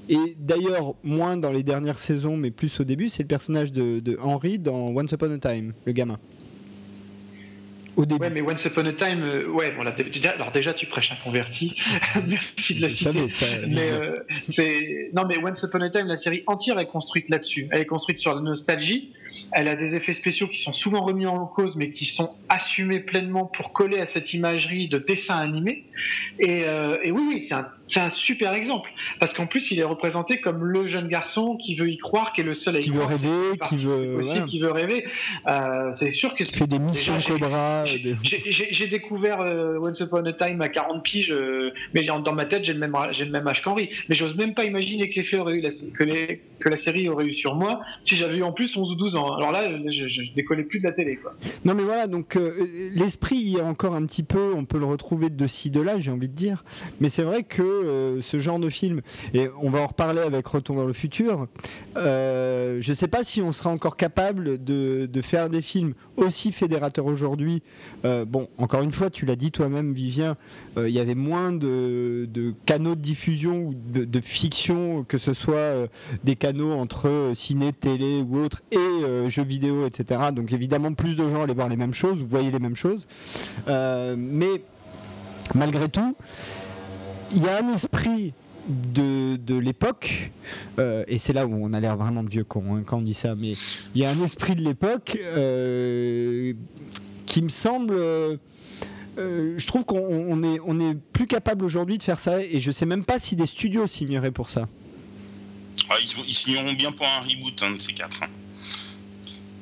Et 0.10 0.36
d'ailleurs, 0.38 0.96
moins 1.04 1.38
dans 1.38 1.52
les 1.52 1.64
dernières 1.64 2.00
saisons, 2.00 2.36
mais 2.36 2.52
plus 2.52 2.80
au 2.80 2.84
début, 2.84 3.10
c'est 3.10 3.24
le 3.24 3.28
personnage 3.28 3.72
de, 3.72 4.00
de 4.00 4.18
Henry 4.22 4.60
dans 4.60 4.90
Once 4.90 5.12
Upon 5.12 5.32
a 5.32 5.38
Time, 5.38 5.74
le 5.86 5.92
gamin. 5.92 6.20
Au 7.98 8.06
début. 8.06 8.22
Ouais, 8.22 8.30
mais 8.30 8.42
Once 8.42 8.64
Upon 8.64 8.86
a 8.86 8.94
Time, 8.94 9.22
euh, 9.22 9.48
ouais, 9.48 9.72
bon, 9.72 9.84
là, 9.84 9.92
déjà, 9.92 10.32
alors 10.32 10.52
déjà, 10.52 10.74
tu 10.74 10.86
prêches 10.86 11.12
un 11.12 11.24
converti. 11.24 11.76
Merci 12.28 12.76
de 12.76 12.82
la 12.82 12.96
citer. 12.96 13.30
Ça, 13.30 13.46
mais, 13.68 13.92
euh, 13.92 15.10
non, 15.14 15.24
mais 15.28 15.38
Once 15.44 15.62
Upon 15.62 15.82
a 15.82 15.90
Time, 15.90 16.08
la 16.08 16.18
série 16.18 16.44
entière 16.48 16.80
est 16.80 16.86
construite 16.86 17.30
là-dessus. 17.30 17.68
Elle 17.72 17.82
est 17.82 17.86
construite 17.86 18.20
sur 18.20 18.34
la 18.34 18.42
nostalgie, 18.42 19.12
elle 19.54 19.68
a 19.68 19.76
des 19.76 19.96
effets 19.96 20.14
spéciaux 20.14 20.48
qui 20.48 20.62
sont 20.64 20.74
souvent 20.74 21.04
remis 21.04 21.26
en 21.26 21.46
cause, 21.46 21.76
mais 21.76 21.92
qui 21.92 22.06
sont 22.06 22.36
assumés 22.50 23.00
pleinement 23.00 23.46
pour 23.46 23.74
coller 23.74 24.00
à 24.00 24.08
cette 24.14 24.34
imagerie 24.34 24.88
de 24.88 24.98
dessin 24.98 25.38
animé. 25.38 25.86
Et, 26.40 26.64
euh, 26.66 26.98
et 27.04 27.12
oui, 27.12 27.22
oui, 27.28 27.46
c'est 27.50 27.56
un 27.56 27.68
c'est 27.94 28.00
un 28.00 28.12
super 28.12 28.54
exemple 28.54 28.90
parce 29.20 29.34
qu'en 29.34 29.48
plus 29.48 29.66
il 29.72 29.80
est 29.80 29.84
représenté 29.84 30.38
comme 30.38 30.64
le 30.64 30.88
jeune 30.88 31.08
garçon 31.08 31.58
qui 31.58 31.76
veut 31.76 31.90
y 31.90 31.98
croire, 31.98 32.34
qui 32.34 32.42
est 32.42 32.44
le 32.44 32.56
seul 32.56 32.76
à 32.76 32.80
y 32.80 32.84
qui 32.84 32.92
veut 32.92 33.04
rêver, 33.04 33.58
qui 33.68 33.78
veut, 33.78 34.46
qui 34.48 34.60
veut 34.60 34.72
rêver. 34.72 35.06
Euh, 35.48 35.94
c'est 36.00 36.12
sûr 36.12 36.34
que 36.34 36.46
c'est 36.46 36.68
des 36.68 36.80
missions 36.80 37.14
Cobra. 37.26 37.84
J'ai 37.86 38.88
découvert 38.88 39.42
euh, 39.42 39.80
Once 39.80 40.00
Upon 40.00 40.26
a 40.26 40.34
Time 40.34 40.62
à 40.62 40.70
40 40.70 41.04
piges, 41.04 41.32
euh, 41.32 41.72
mais 41.94 42.04
dans 42.04 42.34
ma 42.34 42.46
tête 42.46 42.64
j'ai 42.64 42.74
le 42.74 42.80
même 42.80 42.96
j'ai 43.12 43.26
le 43.26 43.32
même 43.32 43.48
âge 43.48 43.62
qu'Henri. 43.62 43.90
Mais 44.10 44.16
j'ose 44.16 44.36
même 44.36 44.54
pas 44.54 44.64
imaginer 44.64 45.10
que 45.10 45.20
l'effet 45.20 45.38
aurait 45.38 45.56
eu 45.56 45.64
que, 45.94 46.04
les, 46.04 46.42
que 46.60 46.70
la 46.70 46.80
série 46.80 47.10
aurait 47.10 47.26
eu 47.26 47.34
sur 47.34 47.56
moi 47.56 47.82
si 48.04 48.16
j'avais 48.16 48.38
eu 48.38 48.44
en 48.44 48.54
plus 48.54 48.76
11 48.76 48.92
ou 48.92 48.96
12 48.96 49.16
ans. 49.16 49.36
Alors 49.36 49.52
là, 49.52 49.62
je, 49.70 50.08
je 50.08 50.34
décollais 50.34 50.64
plus 50.64 50.80
de 50.80 50.86
la 50.86 50.94
télé 50.94 51.18
quoi. 51.18 51.34
Non 51.66 51.74
mais 51.74 51.84
voilà, 51.84 52.08
donc 52.08 52.38
l'esprit 52.96 53.56
est 53.58 53.62
encore 53.62 53.96
un 53.96 54.06
petit 54.06 54.24
peu, 54.24 54.54
on 54.56 54.66
peut 54.66 54.80
le 54.80 54.86
retrouver 54.86 55.30
de 55.30 55.48
ci 55.48 55.72
de 55.72 55.82
là, 55.82 56.00
j'ai 56.00 56.12
envie 56.12 56.30
de 56.30 56.36
dire. 56.36 56.64
Mais 57.00 57.10
c'est 57.10 57.24
vrai 57.24 57.44
que 57.44 57.81
euh, 57.84 58.22
ce 58.22 58.40
genre 58.40 58.60
de 58.60 58.70
film, 58.70 59.02
et 59.34 59.48
on 59.62 59.70
va 59.70 59.80
en 59.80 59.88
reparler 59.88 60.22
avec 60.22 60.46
Retour 60.48 60.76
dans 60.76 60.86
le 60.86 60.94
futur, 60.94 61.48
euh, 61.98 62.78
je 62.82 62.90
ne 62.92 62.96
sais 62.96 63.08
pas 63.08 63.24
si 63.24 63.42
on 63.42 63.54
sera 63.54 63.70
encore 63.70 63.98
capable 63.98 64.64
de, 64.64 65.10
faire 65.22 65.50
des 65.50 65.62
films 65.62 65.94
aussi 66.18 66.52
fédérateurs 66.52 67.06
aujourd'hui. 67.06 67.62
Euh, 68.06 68.26
bon, 68.26 68.48
encore 68.58 68.82
une 68.82 68.92
fois, 68.92 69.10
tu 69.10 69.26
l'as 69.26 69.36
dit 69.36 69.52
toi-même, 69.52 69.94
Vivien, 69.94 70.36
il 70.78 70.90
y 70.90 71.00
avait 71.00 71.16
moins 71.16 71.52
de, 71.52 72.28
canaux 72.66 72.96
de 72.96 73.02
diffusion 73.02 73.68
ou 73.68 73.76
de, 73.76 74.22
fiction, 74.22 75.04
que 75.04 75.18
ce 75.18 75.34
soit 75.34 75.88
des 76.24 76.36
canaux 76.36 76.74
entre 76.74 77.32
ciné, 77.34 77.74
télé 77.74 78.24
ou 78.28 78.40
autres, 78.40 78.64
et 78.72 79.30
jeux 79.30 79.44
vidéo, 79.44 79.86
etc. 79.86 80.22
Donc 80.34 80.52
évidemment, 80.54 80.94
plus 80.94 81.16
de 81.16 81.28
gens 81.28 81.44
allaient 81.44 81.54
voir 81.54 81.70
les 81.70 81.76
mêmes 81.76 81.94
choses, 81.94 82.20
vous 82.20 82.28
voyez 82.28 82.52
les 82.52 82.60
mêmes 82.60 82.76
choses. 82.76 83.06
mais 83.68 84.62
malgré 85.56 85.90
tout, 85.90 86.16
il 87.34 87.44
y 87.44 87.48
a 87.48 87.64
un 87.64 87.74
esprit 87.74 88.34
de, 88.68 89.58
l'époque, 89.58 90.32
euh, 90.80 91.04
et 91.08 91.18
c'est 91.18 91.34
là 91.34 91.46
où 91.46 91.54
on 91.54 91.74
a 91.74 91.80
l'air 91.80 91.98
vraiment 91.98 92.24
de 92.24 92.30
vieux 92.30 92.44
con 92.44 92.64
hein, 92.76 92.84
quand 92.86 92.98
on 92.98 93.02
dit 93.02 93.14
ça, 93.14 93.36
mais 93.36 93.52
il 93.96 94.02
y 94.02 94.06
a 94.06 94.10
un 94.10 94.24
esprit 94.24 94.56
de 94.56 94.62
l'époque 94.62 95.18
euh, 95.20 96.54
qui 97.26 97.42
me 97.42 97.50
semble. 97.50 97.96
Euh, 97.98 98.38
je 99.18 99.68
trouve 99.68 99.84
qu'on 99.84 100.44
est, 100.44 100.60
on 100.66 100.80
est 100.80 100.96
plus 100.96 101.28
capable 101.28 101.66
aujourd'hui 101.66 101.98
de 101.98 102.04
faire 102.04 102.20
ça, 102.20 102.42
et 102.42 102.62
je 102.62 102.72
sais 102.72 102.86
même 102.86 103.04
pas 103.04 103.20
si 103.20 103.36
des 103.36 103.46
studios 103.46 103.88
signeraient 103.88 104.32
pour 104.32 104.50
ça. 104.50 104.68
Ah, 105.90 105.96
ils, 106.00 106.34
signeront 106.34 106.74
bien 106.74 106.92
pour 106.92 107.06
un 107.06 107.20
reboot, 107.20 107.62
un 107.64 107.72
de 107.72 107.80
ces 107.80 107.94
quatre. 107.94 108.24
Hein. 108.24 108.28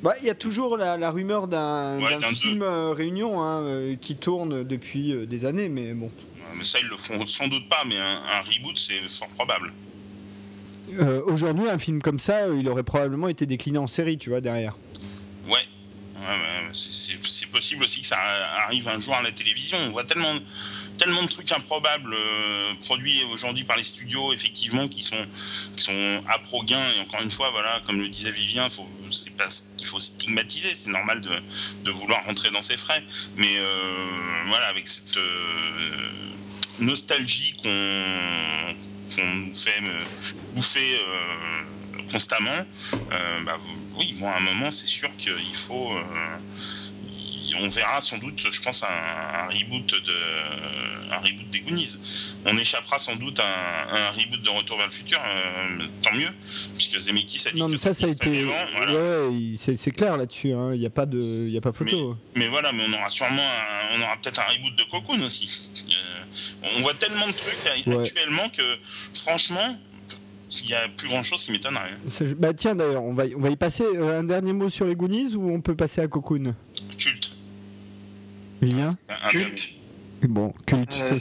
Bah, 0.02 0.14
il 0.20 0.26
y 0.26 0.30
a 0.30 0.34
toujours 0.34 0.76
la, 0.76 1.10
rumeur 1.10 1.46
d'un 1.48 1.98
film 2.34 2.62
Réunion 2.62 3.42
hein, 3.42 3.96
qui 4.00 4.16
tourne 4.16 4.64
depuis 4.64 5.26
des 5.26 5.44
années, 5.44 5.68
mais 5.68 5.92
bon 5.92 6.10
mais 6.60 6.64
ça, 6.64 6.78
ils 6.78 6.86
le 6.86 6.96
font 6.96 7.24
sans 7.26 7.48
doute 7.48 7.68
pas, 7.68 7.84
mais 7.86 7.96
un, 7.96 8.40
reboot, 8.42 8.78
c'est 8.78 9.00
fort 9.08 9.28
probable. 9.28 9.72
Euh, 10.92 11.22
aujourd'hui, 11.24 11.68
un 11.68 11.78
film 11.78 12.02
comme 12.02 12.18
ça, 12.18 12.48
il 12.48 12.68
aurait 12.68 12.82
probablement 12.82 13.28
été 13.28 13.46
décliné 13.46 13.78
en 13.78 13.86
série, 13.86 14.18
tu 14.18 14.30
vois, 14.30 14.40
derrière. 14.40 14.76
Ouais, 15.46 15.66
c'est 16.72 17.46
possible 17.46 17.84
aussi 17.84 18.00
que 18.00 18.06
ça 18.06 18.18
arrive 18.58 18.88
un 18.88 19.00
jour 19.00 19.14
à 19.14 19.22
la 19.22 19.32
télévision. 19.32 19.78
On 19.86 19.90
voit 19.90 20.04
tellement, 20.04 20.34
tellement 21.00 21.22
de 21.22 21.28
trucs 21.28 21.50
improbables 21.50 22.14
euh, 22.14 22.74
produits 22.84 23.24
aujourd'hui 23.32 23.64
par 23.64 23.76
les 23.76 23.82
studios, 23.82 24.32
effectivement, 24.32 24.86
qui 24.86 25.02
sont, 25.02 25.26
qui 25.76 25.82
sont 25.82 26.22
à 26.28 26.38
pro 26.38 26.62
gain. 26.62 26.82
Et 26.96 27.00
encore 27.00 27.22
une 27.22 27.30
fois, 27.30 27.50
voilà, 27.50 27.80
comme 27.86 27.98
le 27.98 28.08
disait 28.08 28.30
Vivien, 28.30 28.68
c'est 29.10 29.36
pas 29.36 29.48
qu'il 29.76 29.86
faut 29.86 29.98
stigmatiser. 29.98 30.68
C'est 30.68 30.90
normal 30.90 31.20
de, 31.22 31.30
de, 31.84 31.90
vouloir 31.90 32.24
rentrer 32.26 32.50
dans 32.50 32.62
ses 32.62 32.76
frais. 32.76 33.02
Mais 33.36 33.56
euh, 33.58 34.44
voilà, 34.46 34.66
avec 34.66 34.86
cette 34.86 35.18
nostalgie 36.80 37.54
qu'on 37.62 39.24
nous 39.34 39.54
fait 39.54 39.82
bouffer 40.54 40.98
euh, 40.98 42.02
constamment, 42.10 42.66
euh, 43.12 43.40
bah, 43.44 43.58
oui, 43.96 44.14
bon, 44.18 44.28
à 44.28 44.36
un 44.36 44.40
moment, 44.40 44.70
c'est 44.70 44.86
sûr 44.86 45.10
qu'il 45.16 45.54
faut. 45.54 45.92
On 47.58 47.68
verra 47.68 48.00
sans 48.00 48.18
doute, 48.18 48.46
je 48.50 48.60
pense, 48.62 48.82
un, 48.82 49.46
reboot 49.48 49.90
de 49.90 50.14
un 51.12 51.18
reboot 51.18 51.48
des 51.50 51.60
Goonies. 51.60 51.98
On 52.44 52.56
échappera 52.56 52.98
sans 52.98 53.16
doute 53.16 53.40
à 53.40 54.08
un, 54.08 54.10
reboot 54.10 54.42
de 54.42 54.48
Retour 54.48 54.76
vers 54.76 54.86
le 54.86 54.92
futur, 54.92 55.18
euh, 55.18 55.86
tant 56.02 56.12
mieux, 56.12 56.28
puisque 56.76 56.98
Zemeckis 56.98 57.48
a 57.48 57.52
dit 57.52 57.60
non, 57.60 57.68
mais 57.68 57.78
ça, 57.78 57.94
ça 57.94 58.06
a 58.06 58.10
été. 58.10 58.44
Ouais, 58.44 59.76
c'est 59.76 59.90
clair 59.90 60.16
là-dessus. 60.16 60.52
Hein. 60.52 60.74
Il 60.74 60.80
n'y 60.80 60.86
a 60.86 60.90
pas 60.90 61.06
de, 61.06 61.20
il 61.20 61.56
a 61.56 61.60
pas 61.60 61.72
photo. 61.72 62.16
Mais, 62.36 62.48
voilà, 62.48 62.72
mais 62.72 62.84
on 62.88 62.92
aura 62.92 63.08
sûrement, 63.08 63.48
on 63.94 64.02
aura 64.02 64.16
peut-être 64.16 64.40
un 64.40 64.52
reboot 64.52 64.76
de 64.76 64.84
Cocoon 64.84 65.22
aussi. 65.22 65.62
Euh, 65.88 66.74
on 66.76 66.80
voit 66.82 66.94
tellement 66.94 67.26
de 67.26 67.32
trucs 67.32 67.66
actuellement 67.66 68.48
que, 68.48 68.62
franchement, 69.14 69.76
il 70.58 70.66
n'y 70.66 70.74
a 70.74 70.88
plus 70.96 71.08
grand 71.08 71.22
chose 71.22 71.44
qui 71.44 71.52
m'étonnerait. 71.52 71.96
Bah 72.36 72.52
tiens 72.54 72.74
d'ailleurs, 72.74 73.04
on 73.04 73.14
va, 73.14 73.24
on 73.36 73.40
va 73.40 73.50
y 73.50 73.56
passer. 73.56 73.84
Euh, 73.84 74.20
un 74.20 74.24
dernier 74.24 74.52
mot 74.52 74.68
sur 74.68 74.86
les 74.86 74.96
Goonies 74.96 75.34
ou 75.34 75.50
on 75.50 75.60
peut 75.60 75.76
passer 75.76 76.00
à 76.00 76.08
Cocoon? 76.08 76.54
Culte. 78.60 78.74
Bien. 78.74 78.88
Culte. 79.30 79.68
Bon, 80.22 80.52
culte. 80.66 80.94
Euh, 81.00 81.18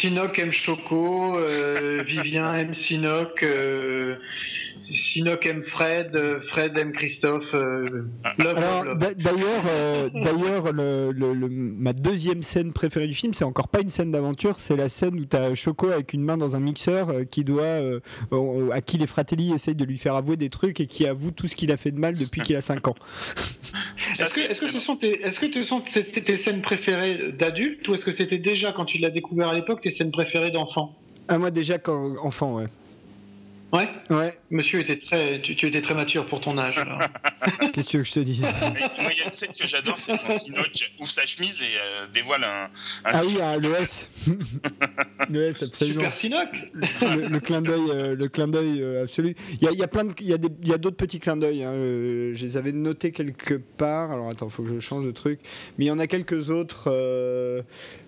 Sinoc 0.00 0.38
aime 0.38 0.52
Choco, 0.52 1.36
euh, 1.36 2.02
Vivien 2.06 2.54
aime 2.54 2.74
Sinoc. 2.74 3.44
Euh, 4.90 4.94
Sinoc 5.12 5.46
aime 5.46 5.62
Fred, 5.64 6.14
euh, 6.14 6.40
Fred 6.46 6.76
aime 6.78 6.92
Christophe. 6.92 7.44
Euh, 7.54 8.04
d'ailleurs, 8.38 9.64
euh, 9.68 10.08
d'ailleurs, 10.12 10.72
ma 10.74 11.92
deuxième 11.92 12.42
scène 12.42 12.72
préférée 12.72 13.06
du 13.06 13.14
film, 13.14 13.34
c'est 13.34 13.44
encore 13.44 13.68
pas 13.68 13.80
une 13.80 13.90
scène 13.90 14.10
d'aventure, 14.10 14.56
c'est 14.58 14.76
la 14.76 14.88
scène 14.88 15.18
où 15.18 15.24
tu 15.24 15.36
as 15.36 15.54
Choco 15.54 15.88
avec 15.88 16.12
une 16.12 16.22
main 16.22 16.36
dans 16.36 16.56
un 16.56 16.60
mixeur 16.60 17.12
qui 17.30 17.44
doit, 17.44 17.80
à 18.72 18.80
qui 18.80 18.98
les 18.98 19.06
Fratelli 19.06 19.52
essayent 19.52 19.74
de 19.74 19.84
lui 19.84 19.98
faire 19.98 20.14
avouer 20.14 20.36
des 20.36 20.50
trucs 20.50 20.80
et 20.80 20.86
qui 20.86 21.06
avoue 21.06 21.30
tout 21.30 21.48
ce 21.48 21.56
qu'il 21.56 21.70
a 21.72 21.76
fait 21.76 21.90
de 21.90 21.98
mal 21.98 22.16
depuis 22.16 22.40
qu'il 22.40 22.56
a 22.56 22.60
5 22.60 22.88
ans. 22.88 22.94
Est-ce 24.10 24.34
que, 24.34 24.54
ce 24.54 24.80
sont 24.80 24.96
tes, 24.96 25.20
est-ce 25.22 25.40
que 25.40 25.52
ce 25.52 25.64
sont 25.64 25.82
tes 25.92 26.44
scènes 26.44 26.62
préférées 26.62 27.32
d'adulte 27.32 27.86
ou 27.88 27.94
est-ce 27.94 28.04
que 28.04 28.12
c'était 28.12 28.38
déjà 28.38 28.72
quand 28.72 28.84
tu 28.84 28.98
l'as 28.98 29.10
découvert 29.10 29.48
à 29.48 29.54
l'époque 29.54 29.80
tes 29.80 29.94
scènes 29.94 30.12
préférées 30.12 30.50
d'enfant 30.50 30.96
Ah 31.28 31.38
moi 31.38 31.50
déjà 31.50 31.78
quand 31.78 32.16
enfant 32.22 32.56
ouais. 32.56 32.66
Ouais. 33.72 33.88
Ouais. 34.08 34.38
Monsieur 34.50 34.80
était 34.80 35.00
très, 35.00 35.40
tu, 35.40 35.52
étais 35.66 35.80
très 35.80 35.94
mature 35.94 36.26
pour 36.26 36.40
ton 36.40 36.56
âge. 36.58 36.76
Qu'est-ce 37.72 37.86
que 37.86 37.90
tu 37.90 37.96
veux 37.96 38.02
que 38.04 38.08
je 38.08 38.14
te 38.14 38.20
dise 38.20 38.40
Moi, 38.40 38.50
il 39.10 39.18
y 39.18 39.22
a 39.22 39.26
une 39.26 39.32
scène 39.32 39.50
que 39.58 39.66
j'adore, 39.66 39.98
c'est 39.98 40.16
quand 40.16 40.30
Sinoc 40.30 40.92
ouvre 41.00 41.10
sa 41.10 41.26
chemise 41.26 41.60
et 41.62 41.64
euh, 41.64 42.06
dévoile 42.12 42.44
un. 42.44 42.70
ah 43.04 43.22
oui, 43.24 43.38
ah, 43.42 43.56
le 43.56 43.74
S. 43.74 44.08
le 45.28 45.44
S, 45.46 45.62
absolument. 45.62 46.04
Super 46.04 46.20
Sinoc. 46.20 46.48
Le, 46.74 47.38
clin 47.40 47.62
d'œil, 47.62 47.90
euh, 47.90 48.14
le 48.14 48.28
clin 48.28 48.46
d'œil 48.46 48.80
euh, 48.80 49.02
absolu. 49.02 49.34
Il 49.60 49.64
y 49.64 49.68
a, 49.68 49.72
il 49.72 49.78
y 49.78 49.82
a 49.82 49.88
plein 49.88 50.04
de, 50.04 50.14
il 50.20 50.28
y 50.28 50.34
a 50.34 50.38
des, 50.38 50.48
il 50.62 50.68
y 50.68 50.72
a 50.72 50.78
d'autres 50.78 50.96
petits 50.96 51.18
clins 51.18 51.36
d'œil. 51.36 51.64
Hein, 51.64 51.72
je 51.74 52.44
les 52.44 52.56
avais 52.56 52.72
notés 52.72 53.10
quelque 53.10 53.54
part. 53.54 54.12
Alors 54.12 54.30
attends, 54.30 54.50
faut 54.50 54.62
que 54.62 54.72
je 54.72 54.78
change 54.78 55.04
de 55.04 55.12
truc. 55.12 55.40
Mais 55.78 55.86
il 55.86 55.88
y 55.88 55.90
en 55.90 55.98
a 55.98 56.06
quelques 56.06 56.48
autres. 56.48 56.90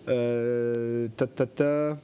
ta 0.07 1.27
ta 1.27 1.47
ta. 1.47 1.97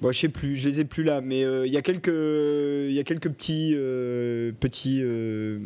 Bon, 0.00 0.12
je 0.12 0.18
sais 0.18 0.28
plus, 0.28 0.56
je 0.56 0.68
les 0.68 0.80
ai 0.80 0.84
plus 0.84 1.02
là, 1.02 1.20
mais 1.20 1.44
euh, 1.44 1.66
il 1.66 1.72
y 1.72 1.76
a 1.76 1.82
quelques, 1.82 2.08
y 2.08 2.98
a 2.98 3.02
quelques 3.04 3.28
petits, 3.28 3.72
euh, 3.74 4.50
petits, 4.58 5.00
euh, 5.02 5.58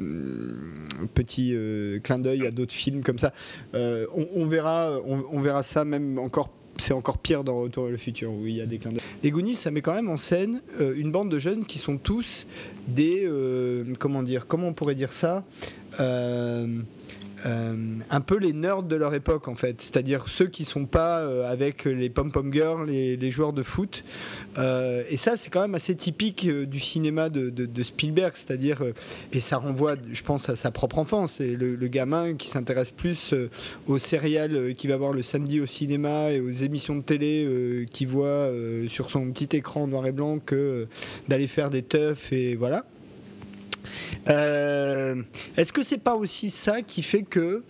petits 1.15 1.55
clins 2.03 2.19
d'œil 2.19 2.47
à 2.47 2.51
d'autres 2.51 2.73
films 2.73 3.03
comme 3.03 3.19
ça. 3.19 3.33
On, 3.73 4.47
verra, 4.47 4.99
on, 5.07 5.41
verra 5.41 5.63
ça 5.63 5.85
même 5.85 6.19
encore. 6.19 6.51
C'est 6.77 6.93
encore 6.93 7.19
pire 7.19 7.45
dans 7.45 7.61
Retour 7.61 7.85
vers 7.85 7.93
le 7.93 7.97
futur 7.97 8.33
où 8.33 8.49
il 8.49 8.57
y 8.57 8.61
a 8.61 8.67
des 8.67 8.79
clins 8.79 8.91
d'œil. 8.91 9.01
Les 9.23 9.31
Goonies, 9.31 9.55
ça 9.55 9.71
met 9.71 9.81
quand 9.81 9.95
même 9.95 10.09
en 10.09 10.17
scène 10.17 10.61
une 10.81 11.13
bande 11.13 11.31
de 11.31 11.39
jeunes 11.39 11.65
qui 11.65 11.79
sont 11.79 11.99
tous 11.99 12.49
des, 12.89 13.31
comment 14.01 14.25
dire, 14.25 14.49
comment 14.49 14.69
on 14.69 14.73
pourrait 14.73 14.97
dire 14.97 15.13
ça 15.13 15.45
euh, 16.01 16.81
un 17.45 18.21
peu 18.21 18.39
les 18.39 18.53
nerds 18.53 18.83
de 18.83 18.97
leur 18.97 19.15
époque 19.15 19.49
en 19.49 19.55
fait, 19.55 19.81
c'est-à-dire 19.81 20.29
ceux 20.29 20.47
qui 20.47 20.65
sont 20.65 20.87
pas 20.87 21.19
euh, 21.19 21.51
avec 21.51 21.85
les 21.85 22.09
pom-pom 22.09 22.53
girls, 22.53 22.87
les, 22.89 23.31
joueurs 23.31 23.53
de 23.53 23.63
foot. 23.63 24.05
Euh, 24.59 25.03
et 25.11 25.17
ça, 25.17 25.37
c'est 25.37 25.51
quand 25.51 25.61
même 25.61 25.75
assez 25.75 25.95
typique 25.95 26.49
du 26.49 26.81
cinéma 26.81 27.29
de, 27.29 27.51
de, 27.51 27.83
Spielberg, 27.83 28.33
c'est-à-dire, 28.35 28.83
et 29.33 29.41
ça 29.41 29.59
renvoie, 29.59 29.97
je 30.11 30.23
pense, 30.23 30.49
à 30.49 30.57
sa 30.57 30.71
propre 30.71 30.99
enfance. 30.99 31.41
Et 31.41 31.57
le, 31.57 31.85
gamin 31.89 32.35
qui 32.35 32.49
s'intéresse 32.49 32.91
plus 32.91 33.35
aux 33.87 33.99
céréales 33.99 34.75
qu'il 34.75 34.91
va 34.91 34.97
voir 34.97 35.13
le 35.13 35.23
samedi 35.23 35.61
au 35.61 35.67
cinéma 35.67 36.33
et 36.33 36.41
aux 36.41 36.51
émissions 36.51 36.97
de 36.97 37.03
télé 37.03 37.87
qu'il 37.93 38.09
voit 38.09 38.49
sur 38.89 39.11
son 39.11 39.31
petit 39.31 39.57
écran 39.57 39.87
noir 39.87 40.07
et 40.07 40.13
blanc 40.13 40.39
que 40.39 40.87
d'aller 41.29 41.47
faire 41.47 41.71
des 41.71 41.83
teufs 41.83 42.33
et 42.33 42.57
voilà. 42.57 42.85
Euh, 44.29 45.23
est-ce 45.57 45.73
que 45.73 45.83
c'est 45.83 45.99
pas 45.99 46.15
aussi 46.15 46.51
ça 46.51 46.83
qui 46.83 47.03
fait 47.03 47.23
que 47.23 47.63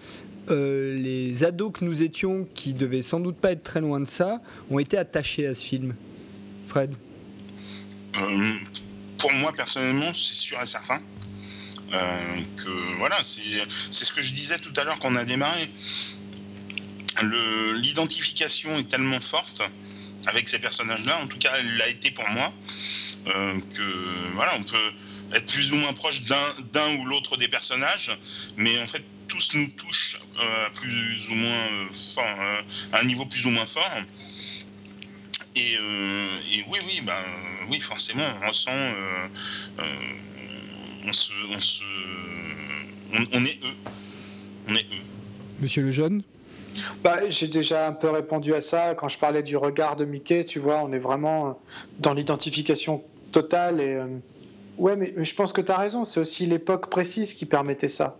euh, 0.50 0.94
les 0.96 1.44
ados 1.44 1.72
que 1.72 1.84
nous 1.84 2.02
étions, 2.02 2.46
qui 2.54 2.72
devaient 2.72 3.02
sans 3.02 3.20
doute 3.20 3.36
pas 3.36 3.52
être 3.52 3.62
très 3.62 3.80
loin 3.80 4.00
de 4.00 4.04
ça, 4.04 4.40
ont 4.70 4.78
été 4.78 4.96
attachés 4.96 5.46
à 5.46 5.54
ce 5.54 5.64
film? 5.64 5.94
Fred? 6.68 6.94
Euh, 8.20 8.54
Pour 9.18 9.32
moi, 9.34 9.52
personnellement, 9.52 10.12
c'est 10.14 10.34
sûr 10.34 10.60
et 10.62 10.66
certain. 10.66 11.00
que 11.90 12.98
voilà, 12.98 13.16
c'est 13.22 14.04
ce 14.04 14.12
que 14.12 14.22
je 14.22 14.32
disais 14.32 14.58
tout 14.58 14.72
à 14.76 14.84
l'heure 14.84 14.98
quand 14.98 15.12
on 15.12 15.16
a 15.16 15.24
démarré. 15.24 15.68
L'identification 17.76 18.76
est 18.78 18.88
tellement 18.88 19.20
forte 19.20 19.62
avec 20.26 20.48
ces 20.48 20.58
personnages-là, 20.58 21.20
en 21.22 21.26
tout 21.26 21.38
cas, 21.38 21.52
elle 21.58 21.76
l'a 21.76 21.88
été 21.88 22.10
pour 22.10 22.28
moi, 22.30 22.52
que 23.26 24.32
voilà, 24.34 24.52
on 24.58 24.62
peut 24.62 24.92
être 25.34 25.46
plus 25.46 25.72
ou 25.72 25.76
moins 25.76 25.92
proche 25.92 26.22
d'un 26.22 26.94
ou 26.98 27.04
l'autre 27.04 27.36
des 27.36 27.48
personnages, 27.48 28.16
mais 28.56 28.80
en 28.80 28.86
fait 28.86 29.02
tous 29.28 29.54
nous 29.54 29.68
touchent 29.68 30.20
euh, 30.38 30.70
plus 30.74 31.28
ou 31.28 31.34
moins 31.34 31.66
euh, 31.72 31.86
fort, 31.92 32.24
euh, 32.40 32.62
à 32.92 33.00
un 33.00 33.04
niveau 33.04 33.26
plus 33.26 33.44
ou 33.46 33.50
moins 33.50 33.66
fort. 33.66 33.90
Et, 35.56 35.78
oui, 36.68 36.78
oui, 36.86 37.00
ben, 37.04 37.14
oui, 37.70 37.78
forcément, 37.78 38.24
on 38.42 38.48
ressent, 38.48 38.72
on 41.06 41.12
se, 41.12 41.32
on 41.48 41.60
se, 41.60 41.84
on, 43.12 43.44
est 43.44 43.64
eux, 43.64 43.76
on 44.68 44.74
est 44.74 44.86
eux. 44.92 45.02
Monsieur 45.60 45.82
le 45.82 45.92
jeune? 45.92 46.24
Bah, 47.04 47.20
j'ai 47.28 47.46
déjà 47.46 47.86
un 47.86 47.92
peu 47.92 48.10
répondu 48.10 48.52
à 48.52 48.60
ça 48.60 48.96
quand 48.96 49.08
je 49.08 49.16
parlais 49.16 49.44
du 49.44 49.56
regard 49.56 49.94
de 49.94 50.04
Mickey. 50.04 50.44
Tu 50.44 50.58
vois, 50.58 50.82
on 50.82 50.92
est 50.92 50.98
vraiment 50.98 51.60
dans 52.00 52.14
l'identification 52.14 53.04
totale 53.30 53.80
et 53.80 53.96
Ouais, 54.78 54.96
mais 54.96 55.12
je 55.16 55.34
pense 55.34 55.52
que 55.52 55.60
tu 55.60 55.72
as 55.72 55.78
raison. 55.78 56.04
C'est 56.04 56.20
aussi 56.20 56.46
l'époque 56.46 56.90
précise 56.90 57.34
qui 57.34 57.46
permettait 57.46 57.88
ça. 57.88 58.18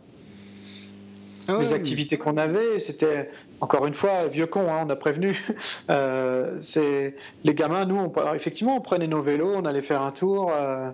Ah 1.46 1.58
les 1.60 1.74
activités 1.74 2.16
qu'on 2.16 2.38
avait, 2.38 2.78
c'était 2.78 3.30
encore 3.60 3.86
une 3.86 3.92
fois 3.92 4.28
vieux 4.28 4.46
con, 4.46 4.72
hein, 4.72 4.84
on 4.86 4.90
a 4.90 4.96
prévenu. 4.96 5.38
Euh, 5.90 6.56
c'est 6.60 7.14
les 7.44 7.52
gamins, 7.52 7.84
nous, 7.84 7.96
on, 7.96 8.34
effectivement, 8.34 8.76
on 8.76 8.80
prenait 8.80 9.06
nos 9.06 9.20
vélos, 9.20 9.52
on 9.54 9.66
allait 9.66 9.82
faire 9.82 10.00
un 10.00 10.12
tour. 10.12 10.50
Euh, 10.50 10.88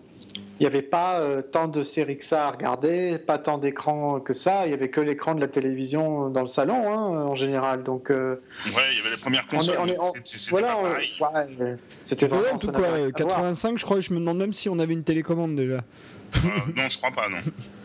il 0.60 0.64
n'y 0.64 0.66
avait 0.66 0.82
pas 0.82 1.20
euh, 1.20 1.40
tant 1.40 1.68
de 1.68 1.82
séries 1.82 2.18
que 2.18 2.24
ça 2.24 2.46
à 2.46 2.50
regarder, 2.50 3.18
pas 3.18 3.38
tant 3.38 3.56
d'écrans 3.56 4.20
que 4.20 4.34
ça. 4.34 4.66
Il 4.66 4.68
n'y 4.68 4.74
avait 4.74 4.90
que 4.90 5.00
l'écran 5.00 5.34
de 5.34 5.40
la 5.40 5.48
télévision 5.48 6.28
dans 6.28 6.42
le 6.42 6.46
salon, 6.46 6.86
hein, 6.86 7.24
en 7.28 7.34
général. 7.34 7.82
Donc, 7.82 8.10
euh, 8.10 8.34
ouais, 8.66 8.82
il 8.92 8.98
y 8.98 9.00
avait 9.00 9.10
les 9.10 9.16
premières 9.16 9.46
consoles. 9.46 9.74
C'était 10.14 10.50
voilà, 10.50 10.76
ouais, 10.82 11.76
c'était 12.04 12.26
vraiment. 12.26 12.58
tout 12.58 12.72
quoi, 12.72 13.10
85, 13.16 13.78
je 13.78 13.84
crois. 13.86 14.00
Je 14.00 14.12
me 14.12 14.18
demande 14.18 14.36
même 14.36 14.52
si 14.52 14.68
on 14.68 14.78
avait 14.78 14.92
une 14.92 15.02
télécommande 15.02 15.56
déjà. 15.56 15.76
Euh, 15.76 16.48
non, 16.76 16.84
je 16.90 16.98
crois 16.98 17.10
pas, 17.10 17.30
non. 17.30 17.38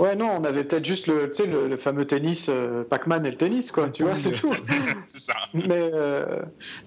Ouais, 0.00 0.16
non, 0.16 0.30
on 0.40 0.44
avait 0.44 0.64
peut-être 0.64 0.86
juste 0.86 1.08
le, 1.08 1.30
le, 1.46 1.68
le 1.68 1.76
fameux 1.76 2.06
tennis, 2.06 2.46
euh, 2.48 2.84
Pac-Man 2.84 3.26
et 3.26 3.30
le 3.32 3.36
tennis, 3.36 3.70
quoi, 3.70 3.90
tu 3.90 4.02
vois, 4.02 4.16
c'est 4.16 4.32
tout. 4.32 4.50
c'est 5.02 5.20
ça. 5.20 5.34
Mais 5.52 5.90
euh, 5.92 6.40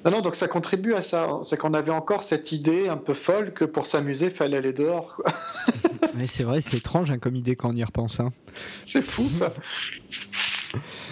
non, 0.03 0.09
non, 0.09 0.21
donc 0.21 0.33
ça 0.33 0.47
contribue 0.47 0.95
à 0.95 1.01
ça. 1.01 1.29
C'est 1.43 1.55
qu'on 1.55 1.75
avait 1.75 1.91
encore 1.91 2.23
cette 2.23 2.51
idée 2.51 2.87
un 2.89 2.97
peu 2.97 3.13
folle 3.13 3.53
que 3.53 3.65
pour 3.65 3.85
s'amuser, 3.85 4.25
il 4.25 4.31
fallait 4.31 4.57
aller 4.57 4.73
dehors. 4.73 5.15
Quoi. 5.15 5.25
Mais 6.15 6.25
c'est 6.25 6.43
vrai, 6.43 6.59
c'est 6.61 6.77
étrange 6.77 7.11
hein, 7.11 7.19
comme 7.19 7.35
idée 7.35 7.55
quand 7.55 7.69
on 7.69 7.75
y 7.75 7.83
repense. 7.83 8.19
Hein. 8.19 8.31
C'est 8.83 9.03
fou, 9.03 9.29
ça. 9.29 9.53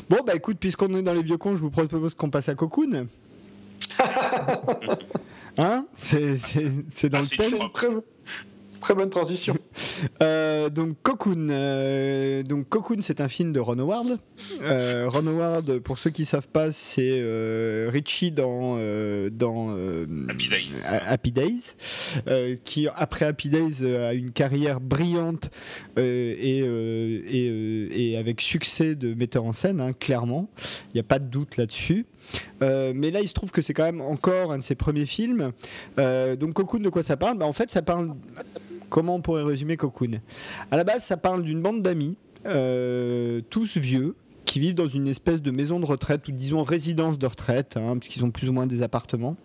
bon, 0.10 0.18
bah 0.26 0.34
écoute, 0.36 0.58
puisqu'on 0.60 0.95
est 0.95 1.04
dans 1.04 1.14
les 1.14 1.22
vieux 1.22 1.38
cons, 1.38 1.56
je 1.56 1.62
vous 1.62 1.70
propose 1.70 2.16
qu'on 2.16 2.32
passe 2.32 2.49
à 2.49 2.56
Cocoon. 2.56 3.06
hein 5.60 5.86
C'est 5.95 7.10
dans 7.10 7.20
ah, 7.20 7.22
le 7.22 7.38
thème. 7.38 7.70
Très 7.72 7.88
bonne 8.96 9.10
transition. 9.10 9.56
Euh, 10.22 10.70
donc 10.70 10.98
Cocoon, 11.04 11.48
euh, 11.50 12.44
donc 12.44 12.70
Cocoon, 12.70 12.98
c'est 13.02 13.22
un 13.22 13.28
film 13.28 13.54
de 13.54 13.60
Ron 13.60 13.80
Howard. 13.80 14.18
Euh, 14.62 15.08
Ron 15.08 15.28
Howard, 15.28 15.80
pour 15.80 15.98
ceux 15.98 16.10
qui 16.10 16.26
savent 16.26 16.48
pas, 16.48 16.72
c'est 16.72 17.22
Richie 17.88 18.32
dans 18.32 18.78
dans 19.30 19.76
Happy 21.06 21.32
Days, 21.32 21.76
qui 22.64 22.88
après 22.88 23.26
Happy 23.26 23.50
Days 23.50 23.86
a 23.86 24.14
une 24.14 24.32
carrière 24.32 24.80
brillante 24.80 25.50
et, 25.98 26.60
et, 26.60 28.12
et, 28.12 28.18
avec 28.18 28.42
succès 28.42 28.96
de 28.96 29.14
metteur 29.14 29.46
en 29.46 29.54
scène, 29.54 29.82
hein, 29.82 29.94
clairement. 29.94 30.50
Il 30.90 30.96
n'y 30.96 31.02
a 31.02 31.06
pas 31.06 31.20
de 31.20 31.26
doute 31.26 31.58
là-dessus. 31.58 32.06
mais 32.60 33.12
là, 33.12 33.22
il 33.22 33.28
se 33.28 33.34
trouve 33.34 33.52
que 33.52 33.62
c'est 33.62 33.74
quand 33.74 33.86
même 33.86 34.02
encore 34.02 34.52
un 34.52 34.60
de 34.60 34.64
ses 34.64 34.76
premiers 34.76 35.06
films. 35.06 35.52
donc 35.98 36.54
Cocoon, 36.54 36.80
de 36.80 36.90
quoi 36.90 37.04
ça 37.04 37.18
parle? 37.18 37.38
Bah, 37.38 37.46
En 37.46 37.54
fait, 37.54 37.70
ça 37.70 37.82
parle 37.82 38.14
Comment 38.92 39.16
on 39.16 39.22
pourrait 39.22 39.44
résumer 39.44 39.78
Cocoon? 39.78 40.20
À 40.70 40.76
la 40.76 40.84
base, 40.84 41.06
ça 41.06 41.16
parle 41.16 41.44
d'une 41.44 41.62
bande 41.62 41.82
d'amis, 41.82 42.18
euh, 42.46 43.39
tous 43.50 43.78
vieux, 43.78 44.18
qui 44.44 44.60
vivent 44.60 44.76
dans 44.76 44.89
une 44.89 45.08
espèce 45.08 45.42
de 45.42 45.50
maison 45.50 45.80
de 45.80 45.86
retraite 45.86 46.28
ou 46.28 46.34
disons 46.34 46.62
résidence 46.64 47.18
de 47.18 47.26
retraite, 47.26 47.78
hein, 47.78 47.98
puisqu'ils 47.98 48.26
ont 48.26 48.32
plus 48.32 48.50
ou 48.50 48.54
moins 48.54 48.68
des 48.68 48.84
appartements. 48.84 49.38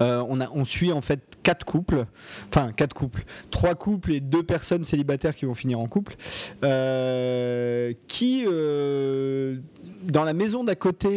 Euh, 0.00 0.22
on, 0.52 0.64
suit 0.64 0.92
en 0.92 1.00
fait 1.00 1.20
quatre 1.42 1.64
couples, 1.64 2.06
enfin 2.48 2.72
quatre 2.72 2.94
couples, 2.94 3.24
trois 3.50 3.74
couples 3.74 4.12
et 4.12 4.20
deux 4.20 4.42
personnes 4.42 4.84
célibataires 4.84 5.34
qui 5.34 5.44
vont 5.44 5.54
finir 5.54 5.80
en 5.80 5.86
couple, 5.86 6.16
euh, 6.64 7.92
qui 8.06 8.44
euh, 8.46 9.58
dans 10.04 10.24
la 10.24 10.32
maison 10.32 10.64
d'à 10.64 10.74
côté, 10.74 11.08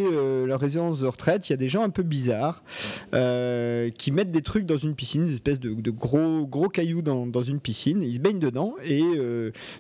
leur 0.46 0.60
résidence 0.60 1.00
de 1.00 1.08
retraite, 1.08 1.50
il 1.50 1.54
y 1.54 1.56
a 1.56 1.58
des 1.58 1.70
gens 1.70 1.84
un 1.84 1.90
peu 1.90 2.04
bizarres 2.04 2.64
qui 3.12 4.12
mettent 4.12 4.32
des 4.32 4.42
trucs 4.42 4.66
dans 4.66 4.78
une 4.78 4.96
piscine, 4.96 5.26
des 5.26 5.34
espèces 5.34 5.60
de, 5.60 5.92
gros, 5.92 6.46
gros 6.46 6.70
cailloux 6.70 7.02
dans, 7.02 7.44
une 7.44 7.60
piscine, 7.60 8.02
ils 8.04 8.16
se 8.16 8.20
baignent 8.20 8.40
dedans 8.40 8.76
et 8.84 9.04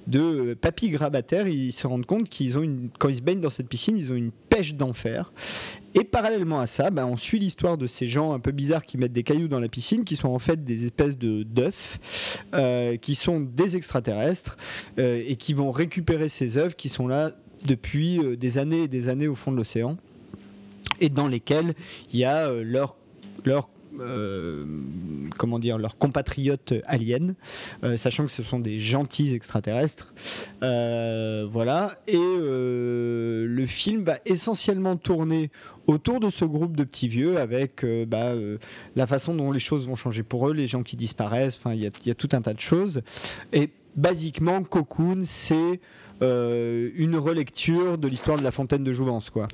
de 0.07 0.53
papy 0.59 0.89
grabataires, 0.89 1.47
ils 1.47 1.72
se 1.72 1.88
rendent 1.88 2.05
compte 2.05 2.30
qu'ils 2.30 2.57
ont 2.57 2.63
une, 2.63 2.89
quand 2.97 3.09
ils 3.09 3.18
se 3.18 3.22
baignent 3.22 3.41
dans 3.41 3.49
cette 3.49 3.68
piscine, 3.68 3.97
ils 3.97 4.11
ont 4.11 4.16
une 4.16 4.32
pêche 4.55 4.73
d'enfer 4.73 5.33
et 5.95 6.05
parallèlement 6.05 6.59
à 6.59 6.67
ça, 6.67 6.91
ben, 6.91 7.05
on 7.05 7.17
suit 7.17 7.39
l'histoire 7.39 7.77
de 7.77 7.87
ces 7.87 8.07
gens 8.07 8.31
un 8.31 8.39
peu 8.39 8.51
bizarres 8.51 8.85
qui 8.85 8.97
mettent 8.97 9.11
des 9.11 9.23
cailloux 9.23 9.49
dans 9.49 9.59
la 9.59 9.67
piscine, 9.67 10.05
qui 10.05 10.15
sont 10.15 10.29
en 10.29 10.39
fait 10.39 10.63
des 10.63 10.85
espèces 10.85 11.17
de 11.17 11.43
d'œufs, 11.43 11.99
euh, 12.53 12.95
qui 12.95 13.15
sont 13.15 13.41
des 13.41 13.75
extraterrestres 13.75 14.57
euh, 14.97 15.21
et 15.25 15.35
qui 15.35 15.53
vont 15.53 15.71
récupérer 15.71 16.29
ces 16.29 16.57
œufs 16.57 16.75
qui 16.75 16.87
sont 16.87 17.07
là 17.07 17.31
depuis 17.65 18.19
euh, 18.19 18.37
des 18.37 18.57
années 18.57 18.83
et 18.83 18.87
des 18.87 19.09
années 19.09 19.27
au 19.27 19.35
fond 19.35 19.51
de 19.51 19.57
l'océan 19.57 19.97
et 21.01 21.09
dans 21.09 21.27
lesquels 21.27 21.73
il 22.13 22.19
y 22.19 22.25
a 22.25 22.49
leur 22.49 22.97
leur 23.43 23.69
comment 25.38 25.59
dire, 25.59 25.77
leurs 25.77 25.95
compatriotes 25.97 26.73
aliens, 26.86 27.36
euh, 27.83 27.97
sachant 27.97 28.25
que 28.25 28.31
ce 28.31 28.43
sont 28.43 28.59
des 28.59 28.79
gentils 28.79 29.33
extraterrestres. 29.33 30.13
Euh, 30.63 31.45
voilà. 31.49 31.99
Et 32.07 32.15
le 32.17 33.65
film 33.67 34.03
va 34.03 34.17
essentiellement 34.25 34.95
tourner 34.95 35.49
autour 35.88 36.19
de 36.19 36.29
ce 36.29 36.45
groupe 36.45 36.75
de 36.75 36.83
petits 36.83 37.07
vieux 37.07 37.38
avec 37.38 37.86
bah, 38.07 38.33
la 38.95 39.07
façon 39.07 39.36
dont 39.36 39.51
les 39.51 39.59
choses 39.59 39.88
vont 39.88 39.95
changer 39.95 40.23
pour 40.23 40.49
eux, 40.49 40.53
les 40.53 40.67
gens 40.67 40.83
qui 40.83 40.95
disparaissent, 40.95 41.57
enfin 41.57 41.73
il 41.73 41.83
y, 41.83 42.09
a 42.09 42.15
tout 42.15 42.29
un 42.31 42.41
tas 42.41 42.53
de 42.53 42.59
choses. 42.59 43.01
Et 43.53 43.69
basiquement, 43.95 44.63
Cocoon, 44.63 45.23
c'est 45.25 45.79
une 46.21 47.15
relecture 47.17 47.97
de 47.97 48.07
l'histoire 48.07 48.38
de 48.38 48.43
la 48.43 48.51
fontaine 48.51 48.83
de 48.83 48.93
Jouvence, 48.93 49.29
quoi. 49.29 49.47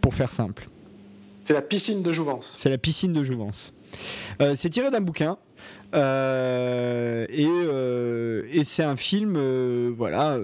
Pour 0.00 0.14
faire 0.14 0.30
simple. 0.30 0.68
C'est 1.48 1.54
la 1.54 1.62
piscine 1.62 2.02
de 2.02 2.12
Jouvence. 2.12 2.58
C'est 2.58 2.68
la 2.68 2.76
piscine 2.76 3.14
de 3.14 3.24
Jouvence. 3.24 3.72
Euh, 4.40 4.54
c'est 4.56 4.70
tiré 4.70 4.90
d'un 4.90 5.00
bouquin. 5.00 5.38
Euh, 5.94 7.26
euh, 7.30 8.42
et, 8.52 8.64
c'est 8.64 8.82
un 8.82 8.96
film, 8.96 9.38
voilà, 9.90 10.38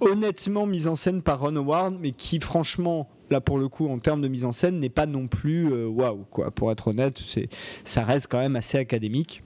honnêtement 0.00 0.66
mis 0.66 0.86
en 0.86 0.94
scène 0.94 1.22
par 1.22 1.40
Ron 1.40 1.56
Howard, 1.56 1.96
mais 2.00 2.12
qui, 2.12 2.40
franchement, 2.40 3.08
là 3.30 3.40
pour 3.40 3.58
le 3.58 3.68
coup, 3.68 3.88
en 3.88 3.98
termes 3.98 4.20
de 4.20 4.28
mise 4.28 4.44
en 4.44 4.52
scène, 4.52 4.78
n'est 4.78 4.90
pas 4.90 5.06
non 5.06 5.26
plus 5.26 5.72
waouh, 5.86 6.24
quoi. 6.30 6.50
Pour 6.50 6.70
être 6.70 6.88
honnête, 6.88 7.20
ça 7.84 8.04
reste 8.04 8.28
quand 8.28 8.40
même 8.40 8.56
assez 8.56 8.78
académique. 8.78 9.42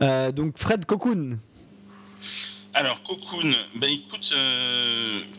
donc, 0.00 0.56
Fred 0.56 0.84
Cocoon. 0.86 1.38
Alors, 2.72 3.02
Cocoon, 3.02 3.50
ben 3.74 3.90
écoute, 3.90 4.32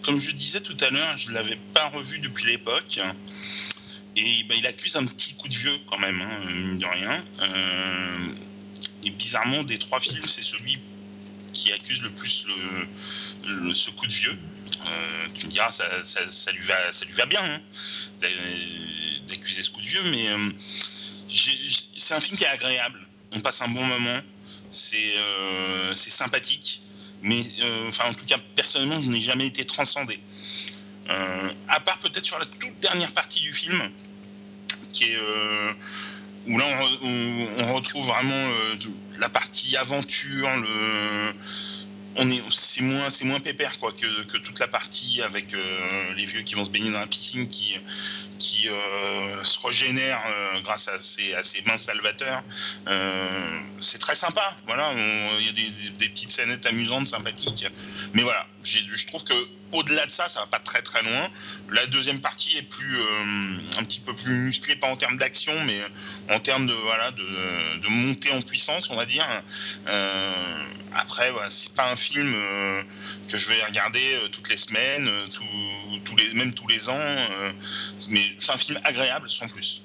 comme 0.04 0.20
je 0.20 0.32
disais 0.32 0.60
tout 0.60 0.78
à 0.82 0.89
l'heure, 0.89 1.18
je 1.18 1.30
ne 1.30 1.36
l'avais 1.36 1.58
pas 1.74 1.88
revu 1.88 2.20
depuis 2.20 2.45
l'époque. 2.45 2.99
Et 4.16 4.43
ben, 4.43 4.57
il 4.57 4.68
accuse 4.68 4.97
un 4.97 5.05
petit 5.05 5.36
coup 5.36 5.47
de 5.47 5.55
vieux 5.55 5.78
quand 5.89 5.97
même, 5.97 6.22
hein, 6.22 6.39
mine 6.49 6.78
de 6.78 6.86
rien. 6.86 7.24
Euh, 7.39 8.28
et 9.03 9.09
bizarrement, 9.09 9.64
des 9.64 9.80
trois 9.80 9.99
films, 9.99 10.28
c'est 10.28 10.43
celui 10.43 10.80
qui 11.53 11.72
accuse 11.72 12.01
le 12.01 12.12
plus 12.12 12.45
le, 13.45 13.74
ce 13.74 13.89
coup 13.89 14.07
de 14.07 14.14
vieux. 14.14 14.38
Euh, 14.86 15.28
tu 15.38 15.47
me 15.47 15.51
diras, 15.51 15.72
ça, 15.72 15.86
ça, 16.03 16.51
lui, 16.51 16.64
va, 16.64 16.91
ça 16.91 17.05
lui 17.05 17.14
va 17.14 17.26
bien 17.26 17.41
hein, 17.43 17.62
d'accuser 19.28 19.64
ce 19.64 19.70
coup 19.70 19.82
de 19.82 19.88
vieux, 19.88 20.03
mais 20.12 20.30
euh, 20.30 20.49
c'est 21.95 22.14
un 22.14 22.20
film 22.20 22.38
qui 22.38 22.43
est 22.43 22.47
agréable. 22.47 22.99
On 23.32 23.39
passe 23.39 23.62
un 23.62 23.70
bon 23.70 23.86
moment, 23.86 24.22
c'est 24.70 25.16
sympathique, 25.95 26.82
mais 27.22 27.43
enfin, 27.88 28.09
en 28.09 28.14
tout 28.14 28.26
cas, 28.26 28.38
personnellement, 28.55 28.99
je 28.99 29.07
n'ai 29.07 29.22
jamais 29.22 29.47
été 29.47 29.66
transcendé. 29.66 30.20
Euh, 31.12 31.49
à 31.68 31.80
part 31.80 31.97
peut-être 31.99 32.26
sur 32.26 32.39
la 32.39 32.45
toute 32.45 32.80
dernière 32.80 33.12
partie 33.12 33.41
du 33.41 33.53
film, 33.53 33.82
qui 34.93 35.12
est 35.12 35.18
euh, 35.18 35.72
où 36.47 36.57
là 36.57 36.66
on, 37.01 37.74
retrouve 37.74 38.05
vraiment 38.05 38.34
euh, 38.34 38.76
la 39.20 39.30
partie 39.30 39.76
aventure, 39.78 40.49
on 42.16 42.30
est 42.30 42.41
c'est 42.51 42.82
moins 42.82 43.09
c'est 43.09 43.26
moins 43.26 43.39
pépère 43.39 43.80
quoi 43.80 43.93
que, 43.93 44.24
que, 44.26 44.38
toute 44.38 44.59
la 44.59 44.68
partie 44.68 45.22
avec 45.22 45.55
les 46.16 46.26
vieux 46.26 46.41
qui 46.41 46.55
vont 46.55 46.64
se 46.64 46.70
baigner 46.70 46.91
dans 46.91 46.99
la 46.99 47.07
piscine 47.07 47.47
qui 47.47 47.78
qui 48.38 48.68
se 49.43 49.68
régénèrent 49.68 50.22
grâce 50.64 50.88
à 50.88 50.99
ces, 50.99 51.34
à 51.36 51.43
ces 51.43 51.62
bains 51.62 51.78
salvateurs. 51.78 52.43
c'est 53.80 53.99
très 53.99 54.16
sympa, 54.16 54.57
voilà. 54.66 54.91
Il 55.39 55.45
y 55.45 55.49
a 55.49 55.51
des, 55.51 55.89
des, 55.91 56.09
petites 56.09 56.32
scénettes 56.32 56.66
amusantes, 56.66 57.07
sympathiques. 57.07 57.68
Mais 58.14 58.24
voilà, 58.24 58.47
je 58.64 59.05
trouve 59.05 59.24
que 59.24 59.36
au-delà 59.72 60.06
de 60.06 60.12
ça, 60.12 60.28
ça 60.28 60.42
va 60.42 60.48
pas 60.48 60.60
très 60.60 60.82
très 60.82 61.02
loin. 61.02 61.30
La 61.70 61.86
deuxième 61.88 62.20
partie 62.20 62.58
est 62.58 62.64
plus 62.64 63.00
euh, 63.00 63.60
un 63.80 63.84
petit 63.84 64.00
peu 64.00 64.14
plus 64.16 64.34
musclée, 64.34 64.76
pas 64.76 64.88
en 64.88 64.96
termes 64.96 65.18
d'action, 65.18 65.54
mais 65.66 65.80
en 66.30 66.40
termes 66.40 66.68
de 66.68 66.74
voilà 66.74 67.12
de, 67.12 67.88
montée 67.88 68.32
en 68.32 68.42
puissance, 68.42 68.90
on 68.90 68.96
va 68.96 69.06
dire. 69.06 69.26
Euh, 69.88 70.64
après, 70.96 71.32
voilà, 71.32 71.50
c'est 71.50 71.74
pas 71.74 71.92
un 71.92 71.96
film 71.96 72.34
euh, 72.36 72.84
que 73.30 73.38
je 73.38 73.48
vais 73.48 73.64
regarder 73.64 74.20
toutes 74.32 74.50
les 74.50 74.58
semaines, 74.58 75.10
tous 76.04 76.16
les 76.16 76.34
même 76.34 76.54
tous 76.54 76.68
les 76.68 76.90
ans, 76.90 77.00
mais 78.10 78.24
c'est 78.40 78.52
un 78.52 78.58
film 78.58 78.80
agréable 78.84 79.30
sans 79.30 79.48
plus. 79.48 79.82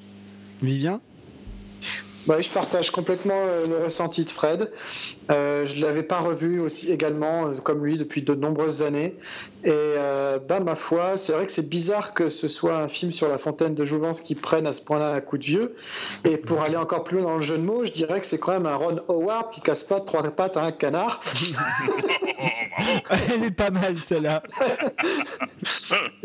Vivien? 0.62 1.00
Bah, 2.26 2.40
je 2.40 2.50
partage 2.50 2.90
complètement 2.90 3.40
le 3.68 3.84
ressenti 3.84 4.24
de 4.24 4.30
Fred. 4.30 4.70
Euh, 5.30 5.66
je 5.66 5.76
ne 5.76 5.82
l'avais 5.82 6.02
pas 6.02 6.18
revu 6.18 6.60
aussi 6.60 6.90
également, 6.90 7.52
comme 7.62 7.84
lui, 7.84 7.96
depuis 7.96 8.22
de 8.22 8.34
nombreuses 8.34 8.82
années. 8.82 9.16
Et 9.64 9.70
euh, 9.72 10.38
bah, 10.48 10.60
ma 10.60 10.76
foi, 10.76 11.16
c'est 11.16 11.32
vrai 11.32 11.46
que 11.46 11.52
c'est 11.52 11.68
bizarre 11.68 12.14
que 12.14 12.28
ce 12.28 12.46
soit 12.46 12.76
un 12.76 12.88
film 12.88 13.10
sur 13.10 13.28
la 13.28 13.38
fontaine 13.38 13.74
de 13.74 13.84
Jouvence 13.84 14.20
qui 14.20 14.34
prenne 14.34 14.66
à 14.66 14.72
ce 14.72 14.82
point-là 14.82 15.10
un 15.10 15.20
coup 15.20 15.38
de 15.38 15.44
vieux. 15.44 15.74
Et 16.24 16.36
pour 16.36 16.62
aller 16.62 16.76
encore 16.76 17.02
plus 17.04 17.18
loin 17.18 17.26
dans 17.26 17.36
le 17.36 17.40
jeu 17.40 17.58
de 17.58 17.62
mots, 17.62 17.84
je 17.84 17.92
dirais 17.92 18.20
que 18.20 18.26
c'est 18.26 18.38
quand 18.38 18.52
même 18.52 18.66
un 18.66 18.76
Ron 18.76 18.98
Howard 19.08 19.50
qui 19.50 19.60
casse 19.60 19.82
pas 19.84 20.00
trois 20.00 20.22
pattes 20.22 20.56
à 20.56 20.62
un 20.62 20.72
canard. 20.72 21.20
Elle 23.32 23.44
est 23.44 23.50
pas 23.50 23.70
mal 23.70 23.96
celle-là. 23.96 24.42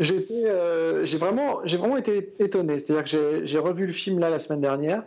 Euh, 0.00 1.04
j'ai 1.04 1.16
vraiment, 1.16 1.60
j'ai 1.64 1.76
vraiment 1.78 1.96
été 1.96 2.32
étonné. 2.38 2.78
C'est-à-dire 2.78 3.04
que 3.04 3.42
j'ai 3.44 3.58
revu 3.58 3.86
le 3.86 3.92
film 3.92 4.18
là 4.18 4.30
la 4.30 4.38
semaine 4.38 4.60
dernière 4.60 5.02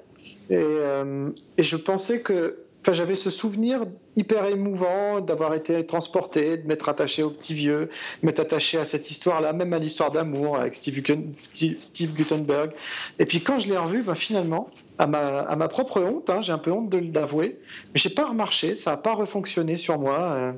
et, 0.50 0.58
euh, 0.58 1.30
et 1.58 1.64
je 1.64 1.78
pensais 1.78 2.22
que 2.22 2.66
Enfin, 2.86 2.94
j'avais 2.94 3.16
ce 3.16 3.32
souvenir 3.32 3.84
hyper 4.16 4.46
émouvant 4.46 5.20
d'avoir 5.20 5.56
été 5.56 5.84
transporté, 5.88 6.58
de 6.58 6.68
m'être 6.68 6.88
attaché 6.88 7.24
au 7.24 7.32
petit 7.32 7.56
vieux, 7.56 7.90
m'être 8.22 8.40
attaché 8.40 8.78
à 8.78 8.86
cette 8.86 9.10
histoire-là, 9.10 9.54
même 9.54 9.74
à 9.74 9.80
l'histoire 9.80 10.12
d'amour 10.12 10.56
avec 10.56 10.76
Steve, 10.76 11.02
Gutenberg. 12.14 12.74
Et 13.18 13.26
puis 13.26 13.42
quand 13.42 13.58
je 13.58 13.72
l'ai 13.72 13.78
revu, 13.78 14.04
ben, 14.04 14.14
finalement, 14.14 14.68
à 15.00 15.08
ma, 15.08 15.40
à 15.40 15.56
ma, 15.56 15.68
propre 15.68 16.00
honte, 16.00 16.30
hein, 16.30 16.42
j'ai 16.42 16.52
un 16.52 16.60
peu 16.60 16.72
honte 16.72 16.92
de 16.92 17.02
l'avouer, 17.12 17.58
mais 17.66 18.00
j'ai 18.00 18.12
pas 18.12 18.26
remarché, 18.26 18.76
ça 18.76 18.92
n'a 18.92 18.98
pas 18.98 19.16
refonctionné 19.16 19.78
sur 19.78 19.98
moi. 19.98 20.20
Euh, 20.20 20.52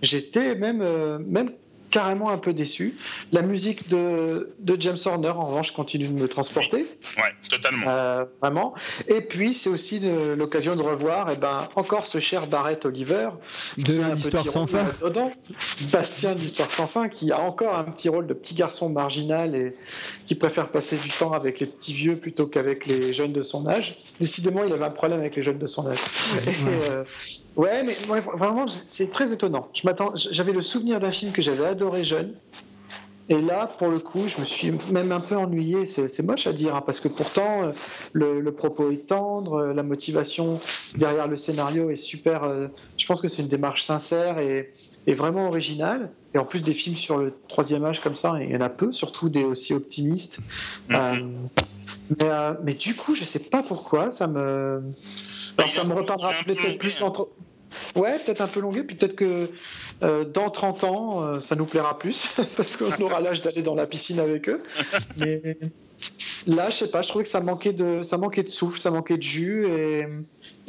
j'étais 0.00 0.54
même, 0.54 0.80
euh, 0.80 1.18
même 1.18 1.50
carrément 1.90 2.30
un 2.30 2.38
peu 2.38 2.52
déçu. 2.52 2.96
La 3.32 3.42
musique 3.42 3.88
de, 3.88 4.54
de, 4.58 4.76
James 4.80 4.96
Horner, 5.04 5.30
en 5.30 5.44
revanche, 5.44 5.72
continue 5.72 6.08
de 6.08 6.20
me 6.20 6.28
transporter. 6.28 6.78
Oui, 6.78 7.22
ouais, 7.22 7.34
totalement. 7.48 7.86
Euh, 7.88 8.24
vraiment. 8.40 8.74
Et 9.08 9.20
puis, 9.20 9.54
c'est 9.54 9.70
aussi 9.70 10.00
l'occasion 10.36 10.76
de 10.76 10.82
revoir 10.82 11.30
eh 11.32 11.36
ben, 11.36 11.68
encore 11.76 12.06
ce 12.06 12.18
cher 12.18 12.46
Barrett 12.46 12.84
Oliver. 12.84 13.30
De 13.78 14.14
l'histoire 14.14 14.46
sans 14.48 14.66
fin. 14.66 14.86
Dedans. 15.02 15.30
Bastien 15.92 16.34
de 16.34 16.40
l'histoire 16.40 16.70
sans 16.70 16.86
fin, 16.86 17.08
qui 17.08 17.32
a 17.32 17.40
encore 17.40 17.76
un 17.76 17.84
petit 17.84 18.08
rôle 18.08 18.26
de 18.26 18.34
petit 18.34 18.54
garçon 18.54 18.88
marginal 18.88 19.54
et 19.54 19.76
qui 20.26 20.34
préfère 20.34 20.70
passer 20.70 20.96
du 20.96 21.10
temps 21.10 21.32
avec 21.32 21.60
les 21.60 21.66
petits 21.66 21.92
vieux 21.92 22.16
plutôt 22.18 22.46
qu'avec 22.46 22.86
les 22.86 23.12
jeunes 23.12 23.32
de 23.32 23.42
son 23.42 23.66
âge. 23.68 23.98
Décidément, 24.20 24.64
il 24.64 24.72
avait 24.72 24.84
un 24.84 24.90
problème 24.90 25.20
avec 25.20 25.36
les 25.36 25.42
jeunes 25.42 25.58
de 25.58 25.66
son 25.66 25.86
âge. 25.86 25.98
Euh, 26.66 27.04
Ouais, 27.56 27.82
mais 27.84 27.94
vraiment, 28.36 28.66
c'est 28.66 29.10
très 29.10 29.32
étonnant. 29.32 29.68
Je 29.72 29.86
m'attends, 29.86 30.12
j'avais 30.14 30.52
le 30.52 30.60
souvenir 30.60 31.00
d'un 31.00 31.10
film 31.10 31.32
que 31.32 31.40
j'avais 31.40 31.64
adoré 31.64 32.04
jeune. 32.04 32.34
Et 33.28 33.40
là, 33.40 33.66
pour 33.66 33.88
le 33.88 33.98
coup, 33.98 34.28
je 34.28 34.38
me 34.38 34.44
suis 34.44 34.72
même 34.92 35.10
un 35.10 35.20
peu 35.20 35.36
ennuyé. 35.36 35.84
C'est 35.84 36.22
moche 36.22 36.46
à 36.46 36.52
dire, 36.52 36.76
hein, 36.76 36.82
parce 36.84 37.00
que 37.00 37.08
pourtant, 37.08 37.64
euh, 37.64 37.70
le, 38.12 38.52
propos 38.52 38.90
est 38.90 39.08
tendre, 39.08 39.54
euh, 39.54 39.74
la 39.74 39.82
motivation 39.82 40.60
derrière 40.94 41.26
le 41.26 41.36
scénario 41.36 41.90
est 41.90 41.96
super. 41.96 42.44
Euh, 42.44 42.68
je 42.96 43.06
pense 43.06 43.20
que 43.20 43.26
c'est 43.26 43.42
une 43.42 43.48
démarche 43.48 43.82
sincère 43.82 44.38
et, 44.38 44.72
vraiment 45.08 45.48
originale. 45.48 46.10
Et 46.34 46.38
en 46.38 46.44
plus, 46.44 46.62
des 46.62 46.72
films 46.72 46.96
sur 46.96 47.18
le 47.18 47.32
troisième 47.48 47.84
âge 47.84 48.00
comme 48.00 48.16
ça, 48.16 48.36
il 48.40 48.50
y 48.50 48.56
en 48.56 48.60
a 48.60 48.68
peu, 48.68 48.92
surtout 48.92 49.28
des 49.28 49.44
aussi 49.44 49.72
optimistes. 49.72 50.40
Mm-hmm. 50.90 51.24
mais, 52.20 52.28
mais, 52.64 52.74
du 52.74 52.94
coup, 52.94 53.14
je 53.14 53.24
sais 53.24 53.44
pas 53.48 53.62
pourquoi, 53.62 54.10
ça 54.10 54.26
me. 54.26 54.82
ça 55.68 55.84
me 55.84 55.94
reparlera 55.94 56.32
peut-être 56.44 56.78
plus 56.78 57.02
entre. 57.02 57.28
Ouais, 57.94 58.18
peut-être 58.18 58.40
un 58.40 58.46
peu 58.46 58.60
longué, 58.60 58.82
puis 58.82 58.96
peut-être 58.96 59.16
que 59.16 59.50
euh, 60.02 60.24
dans 60.24 60.50
30 60.50 60.84
ans, 60.84 61.22
euh, 61.22 61.38
ça 61.38 61.56
nous 61.56 61.66
plaira 61.66 61.98
plus, 61.98 62.28
parce 62.56 62.76
qu'on 62.76 63.02
aura 63.02 63.20
l'âge 63.20 63.42
d'aller 63.42 63.62
dans 63.62 63.74
la 63.74 63.86
piscine 63.86 64.20
avec 64.20 64.48
eux. 64.48 64.62
Mais 65.18 65.58
là, 66.46 66.68
je 66.68 66.74
sais 66.74 66.90
pas, 66.90 67.02
je 67.02 67.08
trouvais 67.08 67.24
que 67.24 67.30
ça 67.30 67.40
manquait 67.40 67.72
de, 67.72 68.02
ça 68.02 68.18
manquait 68.18 68.42
de 68.42 68.48
souffle, 68.48 68.78
ça 68.78 68.90
manquait 68.90 69.16
de 69.16 69.22
jus, 69.22 69.66
et 69.66 70.06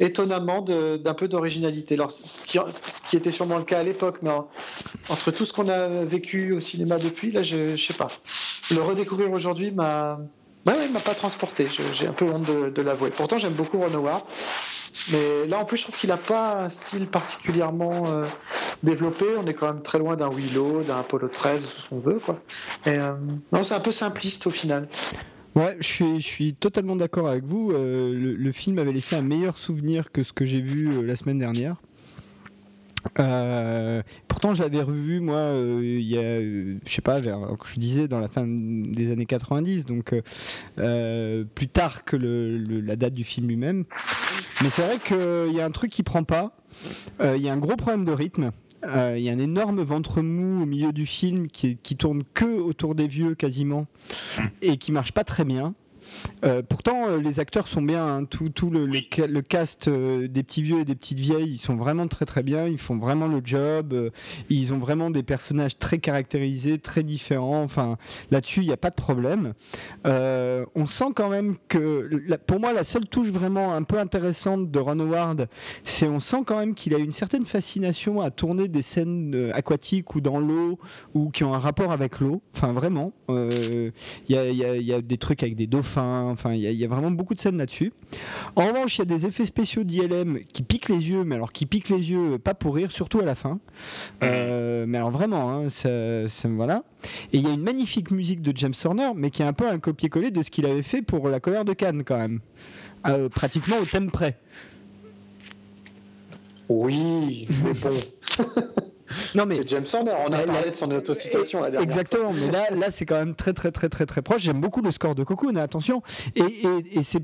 étonnamment 0.00 0.62
d'un 0.62 1.14
peu 1.14 1.28
d'originalité. 1.28 1.94
Alors, 1.94 2.12
ce 2.12 2.44
qui, 2.44 2.58
ce 2.58 3.10
qui, 3.10 3.16
était 3.16 3.30
sûrement 3.32 3.58
le 3.58 3.64
cas 3.64 3.80
à 3.80 3.82
l'époque, 3.82 4.18
mais 4.22 4.30
entre 5.08 5.30
tout 5.32 5.44
ce 5.44 5.52
qu'on 5.52 5.68
a 5.68 5.88
vécu 6.04 6.52
au 6.52 6.60
cinéma 6.60 6.98
depuis, 6.98 7.32
là, 7.32 7.42
je, 7.42 7.76
je 7.76 7.84
sais 7.84 7.94
pas. 7.94 8.06
Le 8.70 8.80
redécouvrir 8.80 9.32
aujourd'hui 9.32 9.70
m'a 9.72 10.20
Ouais, 10.68 10.74
il 10.86 10.92
m'a 10.92 11.00
pas 11.00 11.14
transporté. 11.14 11.66
J'ai 11.94 12.08
un 12.08 12.12
peu 12.12 12.26
honte 12.26 12.44
de, 12.44 12.82
l'avouer. 12.82 13.08
Pourtant, 13.08 13.38
j'aime 13.38 13.54
beaucoup 13.54 13.78
Ron 13.78 13.94
Howard. 13.94 14.22
Mais 15.12 15.46
là, 15.46 15.60
en 15.60 15.64
plus, 15.64 15.78
je 15.78 15.84
trouve 15.84 15.96
qu'il 15.96 16.10
n'a 16.10 16.18
pas 16.18 16.64
un 16.64 16.68
style 16.68 17.06
particulièrement 17.06 18.04
euh, 18.08 18.26
développé. 18.82 19.24
On 19.42 19.46
est 19.46 19.54
quand 19.54 19.72
même 19.72 19.82
très 19.82 19.98
loin 19.98 20.14
d'un 20.14 20.28
Willow, 20.28 20.82
d'un 20.82 20.98
Apollo 20.98 21.28
13, 21.28 21.62
tout 21.62 21.80
ce 21.80 21.88
qu'on 21.88 22.00
veut. 22.00 22.20
Quoi. 22.20 22.42
Euh, 22.86 23.14
non, 23.50 23.62
c'est 23.62 23.74
un 23.74 23.80
peu 23.80 23.92
simpliste 23.92 24.46
au 24.46 24.50
final. 24.50 24.88
Ouais, 25.54 25.78
je 25.80 25.86
suis, 25.86 26.20
je 26.20 26.26
suis 26.26 26.54
totalement 26.54 26.96
d'accord 26.96 27.28
avec 27.28 27.44
vous. 27.44 27.72
Euh, 27.72 28.12
le, 28.12 28.34
le, 28.34 28.52
film 28.52 28.78
avait 28.78 28.92
laissé 28.92 29.16
un 29.16 29.22
meilleur 29.22 29.56
souvenir 29.56 30.12
que 30.12 30.22
ce 30.22 30.34
que 30.34 30.44
j'ai 30.44 30.60
vu 30.60 31.02
la 31.02 31.16
semaine 31.16 31.38
dernière. 31.38 31.76
Euh, 33.18 34.02
pourtant, 34.26 34.54
j'avais 34.54 34.82
revu 34.82 35.20
moi 35.20 35.36
euh, 35.36 35.98
y 36.00 36.16
a, 36.16 36.20
euh, 36.20 36.78
je 36.86 36.92
sais 36.92 37.02
pas, 37.02 37.20
je 37.20 37.78
disais 37.78 38.08
dans 38.08 38.20
la 38.20 38.28
fin 38.28 38.46
des 38.46 39.12
années 39.12 39.26
90, 39.26 39.86
donc 39.86 40.14
plus 40.76 41.68
tard 41.68 42.04
que 42.04 42.16
la 42.16 42.96
date 42.96 43.14
du 43.14 43.24
film 43.24 43.48
lui-même. 43.48 43.84
Mais 44.62 44.70
c'est 44.70 44.82
vrai 44.82 44.98
qu'il 44.98 45.54
y 45.54 45.60
a 45.60 45.64
un 45.64 45.70
truc 45.70 45.90
qui 45.90 46.02
prend 46.02 46.24
pas. 46.24 46.56
Il 47.20 47.40
y 47.40 47.48
a 47.48 47.52
un 47.52 47.58
gros 47.58 47.76
problème 47.76 48.04
de 48.04 48.12
rythme. 48.12 48.50
Il 48.84 49.20
y 49.20 49.28
a 49.28 49.32
un 49.32 49.38
énorme 49.38 49.82
ventre 49.82 50.22
mou 50.22 50.62
au 50.62 50.66
milieu 50.66 50.92
du 50.92 51.06
film 51.06 51.48
qui, 51.48 51.76
qui 51.76 51.96
tourne 51.96 52.22
que 52.34 52.44
autour 52.44 52.94
des 52.94 53.08
vieux 53.08 53.34
quasiment 53.34 53.86
et 54.62 54.76
qui 54.76 54.92
marche 54.92 55.12
pas 55.12 55.24
très 55.24 55.44
bien. 55.44 55.74
Euh, 56.44 56.62
pourtant, 56.62 57.08
euh, 57.08 57.18
les 57.20 57.40
acteurs 57.40 57.66
sont 57.66 57.82
bien. 57.82 58.06
Hein. 58.06 58.24
Tout, 58.24 58.48
tout 58.48 58.70
le, 58.70 58.86
le, 58.86 59.40
cast 59.40 59.88
euh, 59.88 60.28
des 60.28 60.42
petits 60.42 60.62
vieux 60.62 60.80
et 60.80 60.84
des 60.84 60.94
petites 60.94 61.18
vieilles, 61.18 61.52
ils 61.52 61.58
sont 61.58 61.76
vraiment 61.76 62.06
très 62.06 62.24
très 62.24 62.42
bien. 62.42 62.66
Ils 62.66 62.78
font 62.78 62.98
vraiment 62.98 63.28
le 63.28 63.40
job. 63.44 64.10
ils 64.48 64.72
ont 64.72 64.78
vraiment 64.78 65.10
des 65.10 65.22
personnages 65.22 65.78
très 65.78 65.98
caractérisés, 65.98 66.78
très 66.78 67.02
différents. 67.02 67.62
Enfin, 67.62 67.96
là-dessus, 68.30 68.60
il 68.60 68.66
n'y 68.66 68.72
a 68.72 68.78
pas 68.78 68.90
de 68.90 68.94
problème. 68.94 69.54
on 70.04 70.86
sent 70.86 71.12
quand 71.14 71.28
même 71.28 71.56
que, 71.68 72.08
pour 72.46 72.60
moi, 72.60 72.72
la 72.72 72.84
seule 72.84 73.06
touche 73.06 73.28
vraiment 73.28 73.74
un 73.74 73.82
peu 73.82 73.98
intéressante 73.98 74.70
de 74.70 74.78
Ron 74.78 75.00
Howard, 75.00 75.48
c'est 75.84 76.08
on 76.08 76.20
sent 76.20 76.42
quand 76.46 76.58
même 76.58 76.74
qu'il 76.74 76.94
a 76.94 76.98
une 76.98 77.12
certaine 77.12 77.46
fascination 77.46 78.20
à 78.20 78.30
tourner 78.30 78.68
des 78.68 78.82
scènes 78.82 79.50
aquatiques 79.54 80.14
ou 80.14 80.20
dans 80.20 80.38
l'eau 80.38 80.78
ou 81.14 81.30
qui 81.30 81.44
ont 81.44 81.54
un 81.54 81.58
rapport 81.58 81.92
avec 81.92 82.20
l'eau. 82.20 82.42
Enfin, 82.54 82.72
vraiment. 82.72 83.12
Il 83.28 83.92
y, 84.28 84.34
y 84.34 84.92
a 84.92 85.00
des 85.00 85.18
trucs 85.18 85.42
avec 85.42 85.56
des 85.56 85.66
dauphins 85.66 85.97
Enfin, 86.02 86.54
il 86.54 86.60
y, 86.60 86.84
a 86.84 86.88
vraiment 86.88 87.10
beaucoup 87.10 87.34
de 87.34 87.40
scènes 87.40 87.58
là-dessus. 87.58 87.92
En 88.56 88.66
revanche, 88.66 88.96
il 88.96 89.00
y 89.00 89.02
a 89.02 89.04
des 89.04 89.26
effets 89.26 89.44
spéciaux 89.44 89.84
d'ILM 89.84 90.40
qui 90.52 90.62
piquent 90.62 90.88
les 90.88 91.08
yeux, 91.08 91.24
mais 91.24 91.34
alors 91.34 91.52
qui 91.52 91.66
piquent 91.66 91.88
les 91.88 92.10
yeux, 92.10 92.38
pas 92.38 92.54
pour 92.54 92.74
rire, 92.74 92.90
surtout 92.90 93.20
à 93.20 93.24
la 93.24 93.34
fin. 93.34 93.58
Euh, 94.22 94.84
mais 94.86 94.98
alors 94.98 95.10
vraiment, 95.10 95.50
hein, 95.50 95.68
voilà. 96.44 96.84
Et 97.32 97.38
il 97.38 97.46
y 97.46 97.50
a 97.50 97.52
une 97.52 97.62
magnifique 97.62 98.10
musique 98.10 98.42
de 98.42 98.52
James 98.56 98.74
Horner, 98.84 99.10
mais 99.14 99.30
qui 99.30 99.42
est 99.42 99.46
un 99.46 99.52
peu 99.52 99.68
un 99.68 99.78
copier-coller 99.78 100.30
de 100.30 100.42
ce 100.42 100.50
qu'il 100.50 100.66
avait 100.66 100.82
fait 100.82 101.02
pour 101.02 101.28
La 101.28 101.40
colère 101.40 101.64
de 101.64 101.72
Cannes, 101.72 102.02
quand 102.04 102.18
même. 102.18 102.40
Euh, 103.06 103.28
pratiquement 103.28 103.76
au 103.78 103.84
thème 103.84 104.10
près. 104.10 104.38
Oui, 106.68 107.46
mais 107.64 107.72
bon. 107.72 107.96
Non 109.34 109.44
mais 109.46 109.54
c'est 109.54 109.68
James 109.68 109.86
Horner. 109.92 110.12
On 110.26 110.32
a 110.32 110.38
parlé 110.42 110.70
de 110.70 110.74
son 110.74 110.90
autocitation 110.90 111.62
la 111.62 111.70
dernière 111.70 111.88
Exactement. 111.88 112.30
Mais 112.32 112.50
là, 112.50 112.70
là, 112.74 112.90
c'est 112.90 113.06
quand 113.06 113.18
même 113.18 113.34
très, 113.34 113.52
très, 113.52 113.70
très, 113.70 113.88
très, 113.88 114.06
très 114.06 114.22
proche. 114.22 114.42
J'aime 114.42 114.60
beaucoup 114.60 114.82
le 114.82 114.90
score 114.90 115.14
de 115.14 115.24
Cocoon. 115.24 115.56
Attention. 115.56 116.02
Et, 116.34 116.64
et, 116.92 117.02
c'est 117.02 117.22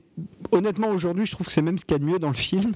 honnêtement 0.50 0.88
aujourd'hui, 0.88 1.26
je 1.26 1.32
trouve 1.32 1.46
que 1.46 1.52
c'est 1.52 1.62
même 1.62 1.78
ce 1.78 1.84
qu'il 1.84 1.94
y 1.94 1.96
a 1.96 1.98
de 1.98 2.04
mieux 2.04 2.18
dans 2.18 2.28
le 2.28 2.34
film. 2.34 2.72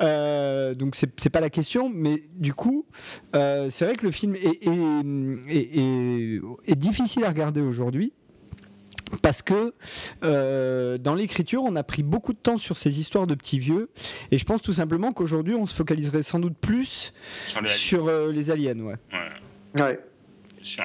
Euh, 0.00 0.74
donc 0.74 0.96
c'est 0.96 1.30
pas 1.30 1.40
la 1.40 1.50
question, 1.50 1.90
mais 1.92 2.24
du 2.34 2.54
coup, 2.54 2.86
euh, 3.34 3.68
c'est 3.70 3.84
vrai 3.84 3.94
que 3.94 4.04
le 4.04 4.10
film 4.10 4.34
est, 4.36 4.66
est, 4.66 6.40
est 6.66 6.76
difficile 6.76 7.24
à 7.24 7.28
regarder 7.28 7.60
aujourd'hui 7.60 8.12
parce 9.20 9.42
que 9.42 9.74
euh, 10.22 10.98
dans 10.98 11.14
l'écriture, 11.14 11.62
on 11.64 11.76
a 11.76 11.82
pris 11.82 12.02
beaucoup 12.02 12.32
de 12.32 12.38
temps 12.38 12.56
sur 12.56 12.76
ces 12.76 13.00
histoires 13.00 13.26
de 13.26 13.34
petits 13.34 13.58
vieux, 13.58 13.90
et 14.30 14.38
je 14.38 14.44
pense 14.44 14.62
tout 14.62 14.72
simplement 14.72 15.12
qu'aujourd'hui, 15.12 15.54
on 15.54 15.66
se 15.66 15.74
focaliserait 15.74 16.22
sans 16.22 16.38
doute 16.38 16.56
plus 16.56 17.12
sur 17.46 17.60
les, 18.30 18.50
aliens. 18.50 18.78
Euh, 18.78 18.82
ouais. 18.82 18.96
Ouais. 19.76 19.82
ouais. 19.82 20.00
Sûr. 20.62 20.84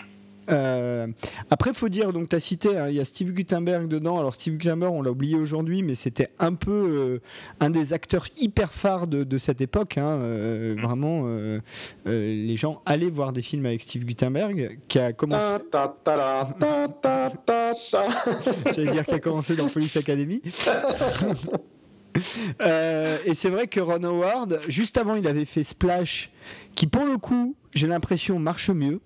Euh, 0.49 1.07
après, 1.49 1.73
faut 1.73 1.89
dire, 1.89 2.13
donc 2.13 2.29
tu 2.29 2.35
as 2.35 2.39
cité, 2.39 2.77
hein, 2.77 2.89
il 2.89 2.95
y 2.95 2.99
a 2.99 3.05
Steve 3.05 3.33
Gutenberg 3.33 3.87
dedans. 3.87 4.19
Alors, 4.19 4.35
Steve 4.35 4.57
Gutenberg, 4.57 4.93
on 4.93 5.01
l'a 5.01 5.11
oublié 5.11 5.35
aujourd'hui, 5.35 5.81
mais 5.81 5.95
c'était 5.95 6.29
un 6.39 6.53
peu 6.53 6.71
euh, 6.71 7.19
un 7.59 7.69
des 7.69 7.93
acteurs 7.93 8.27
hyper 8.37 8.71
phares 8.73 9.07
de, 9.07 9.37
cette 9.37 9.61
époque. 9.61 9.97
Hein, 9.97 10.19
euh, 10.21 10.75
mm. 10.75 10.81
Vraiment, 10.81 11.21
euh, 11.25 11.59
les 12.05 12.57
gens 12.57 12.81
allaient 12.85 13.09
voir 13.09 13.31
des 13.33 13.41
films 13.41 13.65
avec 13.65 13.81
Steve 13.81 14.05
Gutenberg, 14.05 14.79
qui 14.87 14.99
a 14.99 15.13
commencé. 15.13 15.63
J'allais 18.75 18.91
dire 18.91 19.05
qui 19.05 19.13
a 19.13 19.19
commencé 19.19 19.55
dans 19.55 19.67
Police 19.67 19.97
Academy. 19.97 20.41
et 22.59 23.33
c'est 23.33 23.49
vrai 23.49 23.67
que 23.67 23.79
Ron 23.79 24.03
Howard, 24.03 24.59
juste 24.67 24.97
avant, 24.97 25.15
il 25.15 25.27
avait 25.27 25.45
fait 25.45 25.63
Splash, 25.63 26.31
qui 26.75 26.87
pour 26.87 27.05
le 27.05 27.17
coup, 27.17 27.55
j'ai 27.73 27.87
l'impression, 27.87 28.39
marche 28.39 28.69
mieux. 28.69 28.99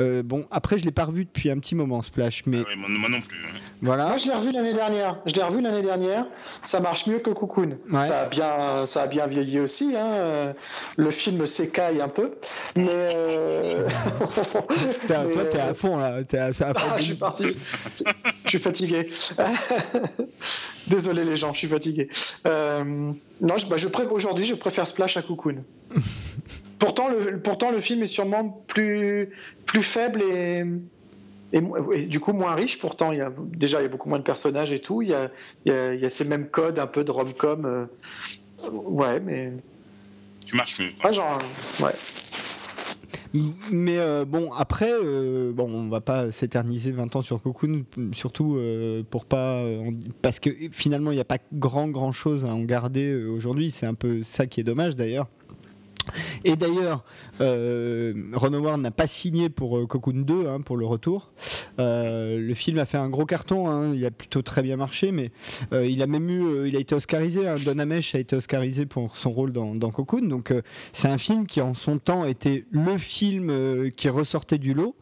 Euh, 0.00 0.22
bon, 0.22 0.46
après, 0.50 0.78
je 0.78 0.84
l'ai 0.84 0.90
pas 0.90 1.04
revu 1.04 1.24
depuis 1.24 1.50
un 1.50 1.58
petit 1.58 1.74
moment, 1.74 2.02
Splash. 2.02 2.42
Mais... 2.46 2.62
Ah 2.66 2.76
moi, 2.76 3.08
non 3.08 3.20
plus. 3.20 3.38
Voilà. 3.82 4.08
Moi, 4.08 4.16
je 4.16 4.26
l'ai 4.26 4.34
revu 4.34 4.52
l'année 4.52 4.74
dernière. 4.74 5.18
Je 5.26 5.34
l'ai 5.34 5.42
revu 5.42 5.60
l'année 5.60 5.82
dernière. 5.82 6.26
Ça 6.62 6.80
marche 6.80 7.06
mieux 7.06 7.18
que 7.18 7.30
Cocoon. 7.30 7.78
Ça, 8.04 8.22
a 8.22 8.26
bien, 8.26 8.86
ça 8.86 9.02
a 9.02 9.06
bien 9.06 9.26
vieilli 9.26 9.60
aussi. 9.60 9.94
Hein. 9.96 10.54
Le 10.96 11.10
film 11.10 11.46
s'écaille 11.46 12.00
un 12.00 12.08
peu. 12.08 12.32
Mais. 12.76 12.86
Euh... 12.88 13.86
toi, 15.06 15.24
t'es 15.50 15.58
à 15.58 15.74
fond, 15.74 15.96
là. 15.96 16.20
Es 16.20 16.36
à, 16.36 16.52
fond 16.52 16.88
ah, 16.92 16.98
je 16.98 17.02
suis 17.02 17.14
parti. 17.14 17.46
je 18.44 18.48
suis 18.48 18.58
fatigué. 18.58 19.08
Désolé, 20.88 21.24
les 21.24 21.36
gens, 21.36 21.52
je 21.52 21.58
suis 21.58 21.68
fatigué. 21.68 22.08
Euh... 22.46 23.12
Non, 23.40 23.58
je, 23.58 23.66
bah, 23.66 23.76
je 23.76 23.88
aujourd'hui, 24.10 24.44
je 24.44 24.54
préfère 24.54 24.86
Splash 24.86 25.16
à 25.16 25.22
Cocoon. 25.22 25.64
pourtant, 26.78 27.08
le, 27.08 27.40
pourtant, 27.40 27.70
le 27.70 27.80
film 27.80 28.02
est 28.02 28.06
sûrement 28.06 28.64
plus, 28.66 29.30
plus 29.64 29.82
faible 29.82 30.22
et, 30.22 30.64
et, 31.52 32.06
du 32.06 32.20
coup 32.20 32.32
moins 32.32 32.54
riche. 32.54 32.78
Pourtant, 32.78 33.12
il 33.12 33.18
y 33.18 33.22
a, 33.22 33.32
déjà, 33.38 33.80
il 33.80 33.84
y 33.84 33.86
a 33.86 33.88
beaucoup 33.88 34.08
moins 34.08 34.18
de 34.18 34.24
personnages 34.24 34.72
et 34.72 34.80
tout. 34.80 35.02
Il 35.02 35.08
y 35.08 35.14
a, 35.14 35.30
il 35.64 36.00
y 36.00 36.04
a, 36.04 36.08
ces 36.08 36.24
mêmes 36.24 36.48
codes 36.48 36.78
un 36.78 36.86
peu 36.86 37.04
de 37.04 37.10
rom-com. 37.10 37.64
Euh, 37.64 37.86
ouais, 38.70 39.20
mais. 39.20 39.52
Tu 40.46 40.56
marches 40.56 40.80
mieux. 40.80 40.90
Ah, 41.02 41.12
genre, 41.12 41.38
ouais. 41.80 41.92
Mais 43.70 43.98
euh, 43.98 44.24
bon, 44.24 44.50
après, 44.52 44.90
euh, 44.90 45.52
bon, 45.52 45.68
on 45.70 45.88
va 45.88 46.00
pas 46.00 46.32
s'éterniser 46.32 46.90
20 46.90 47.16
ans 47.16 47.22
sur 47.22 47.42
Cocoon, 47.42 47.84
surtout 48.12 48.58
pour 49.10 49.26
pas. 49.26 49.62
parce 50.22 50.40
que 50.40 50.50
finalement, 50.72 51.10
il 51.10 51.16
n'y 51.16 51.20
a 51.20 51.26
pas 51.26 51.38
grand 51.52 51.88
grand 51.88 52.12
chose 52.12 52.44
à 52.44 52.48
en 52.48 52.60
garder 52.60 53.14
aujourd'hui. 53.14 53.70
C'est 53.70 53.86
un 53.86 53.94
peu 53.94 54.22
ça 54.22 54.46
qui 54.46 54.60
est 54.60 54.64
dommage 54.64 54.96
d'ailleurs. 54.96 55.28
Et 56.44 56.56
d'ailleurs, 56.56 57.04
euh, 57.40 58.14
Ron 58.34 58.52
Howard 58.52 58.80
n'a 58.80 58.90
pas 58.90 59.06
signé 59.06 59.48
pour 59.48 59.78
euh, 59.78 59.86
Cocoon 59.86 60.22
2, 60.22 60.46
hein, 60.46 60.60
pour 60.60 60.76
le 60.76 60.86
retour. 60.86 61.30
Euh, 61.78 62.38
le 62.38 62.54
film 62.54 62.78
a 62.78 62.86
fait 62.86 62.98
un 62.98 63.08
gros 63.08 63.26
carton, 63.26 63.68
hein, 63.68 63.92
il 63.94 64.04
a 64.04 64.10
plutôt 64.10 64.42
très 64.42 64.62
bien 64.62 64.76
marché, 64.76 65.12
mais 65.12 65.30
euh, 65.72 65.86
il 65.86 66.02
a 66.02 66.06
même 66.06 66.30
eu, 66.30 66.68
il 66.68 66.76
a 66.76 66.78
été 66.78 66.94
oscarisé. 66.94 67.46
Hein, 67.46 67.56
Don 67.64 67.78
Amesh 67.78 68.14
a 68.14 68.18
été 68.18 68.36
oscarisé 68.36 68.86
pour 68.86 69.16
son 69.16 69.30
rôle 69.30 69.52
dans, 69.52 69.90
Cocoon. 69.90 70.22
Donc 70.22 70.52
c'est 70.92 71.08
un 71.08 71.18
film 71.18 71.46
qui 71.46 71.60
en 71.60 71.74
son 71.74 71.98
temps 71.98 72.24
était 72.24 72.64
le 72.70 72.98
film 72.98 73.90
qui 73.96 74.08
ressortait 74.08 74.58
du 74.58 74.74
lot. 74.74 74.96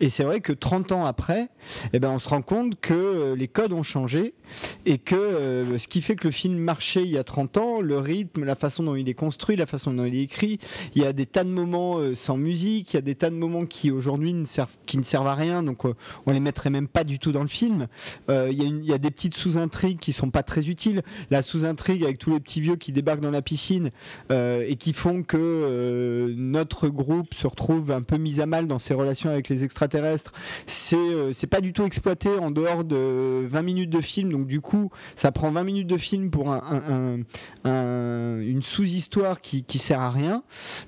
Et 0.00 0.10
c'est 0.10 0.24
vrai 0.24 0.40
que 0.40 0.52
30 0.52 0.92
ans 0.92 1.06
après, 1.06 1.48
eh 1.92 1.98
ben, 1.98 2.10
on 2.10 2.18
se 2.18 2.28
rend 2.28 2.42
compte 2.42 2.78
que 2.80 3.34
les 3.34 3.48
codes 3.48 3.72
ont 3.72 3.82
changé 3.82 4.34
et 4.84 4.98
que 4.98 5.76
ce 5.78 5.88
qui 5.88 6.00
fait 6.00 6.16
que 6.16 6.28
le 6.28 6.30
film 6.30 6.56
marchait 6.56 7.02
il 7.02 7.10
y 7.10 7.18
a 7.18 7.24
30 7.24 7.56
ans, 7.56 7.80
le 7.80 7.98
rythme, 7.98 8.44
la 8.44 8.56
façon 8.56 8.82
dont 8.82 8.96
il 8.96 9.08
est 9.08 9.14
construit, 9.14 9.56
la 9.56 9.66
façon 9.66 9.92
dont 9.92 10.04
il 10.04 10.14
est 10.14 10.22
écrit, 10.22 10.58
il 10.94 11.02
y 11.02 11.06
a 11.06 11.12
des 11.12 11.26
tas 11.26 11.44
de 11.44 11.50
moments 11.50 11.98
euh, 11.98 12.14
sans 12.14 12.36
musique, 12.36 12.92
il 12.92 12.96
y 12.96 12.98
a 12.98 13.02
des 13.02 13.14
tas 13.14 13.30
de 13.30 13.34
moments 13.34 13.66
qui 13.66 13.90
aujourd'hui 13.90 14.32
ne 14.32 14.44
servent, 14.44 14.76
qui 14.86 14.98
ne 14.98 15.02
servent 15.02 15.26
à 15.26 15.34
rien, 15.34 15.62
donc 15.62 15.84
euh, 15.84 15.94
on 16.26 16.32
les 16.32 16.40
mettrait 16.40 16.70
même 16.70 16.88
pas 16.88 17.04
du 17.04 17.18
tout 17.18 17.32
dans 17.32 17.42
le 17.42 17.48
film. 17.48 17.88
Euh, 18.30 18.48
il, 18.50 18.84
y 18.84 18.92
a 18.92 18.98
des 18.98 19.10
petites 19.10 19.34
sous-intrigues 19.34 19.98
qui 19.98 20.12
sont 20.12 20.30
pas 20.30 20.42
très 20.42 20.68
utiles. 20.68 21.02
La 21.30 21.42
sous-intrigue 21.42 22.04
avec 22.04 22.18
tous 22.18 22.30
les 22.30 22.40
petits 22.40 22.60
vieux 22.60 22.76
qui 22.76 22.92
débarquent 22.92 23.20
dans 23.20 23.30
la 23.30 23.42
piscine 23.42 23.90
et 24.30 24.76
qui 24.76 24.92
font 24.92 25.22
que 25.22 26.32
notre 26.36 26.88
groupe 26.88 27.34
se 27.34 27.46
retrouve 27.46 27.90
un 27.90 28.02
peu 28.02 28.16
mis 28.16 28.40
à 28.40 28.46
mal 28.46 28.66
dans 28.66 28.78
ses 28.78 28.94
relations 28.94 29.30
avec 29.30 29.48
les 29.48 29.64
extraterrestres, 29.64 30.32
c'est 30.66 30.96
c'est 31.32 31.46
pas 31.46 31.60
du 31.60 31.72
tout 31.72 31.84
exploité 31.84 32.30
en 32.38 32.50
dehors 32.50 32.84
de 32.84 33.46
20 33.46 33.62
minutes 33.62 33.90
de 33.90 34.00
film, 34.00 34.30
donc 34.36 34.46
du 34.46 34.60
coup, 34.60 34.90
ça 35.14 35.32
prend 35.32 35.50
20 35.50 35.64
minutes 35.64 35.86
de 35.86 35.96
film 35.96 36.30
pour 36.30 36.52
un, 36.52 37.18
une 37.64 38.62
sous-histoire 38.62 39.40
qui, 39.40 39.78
sert 39.78 40.00
à 40.00 40.10
rien. 40.10 40.42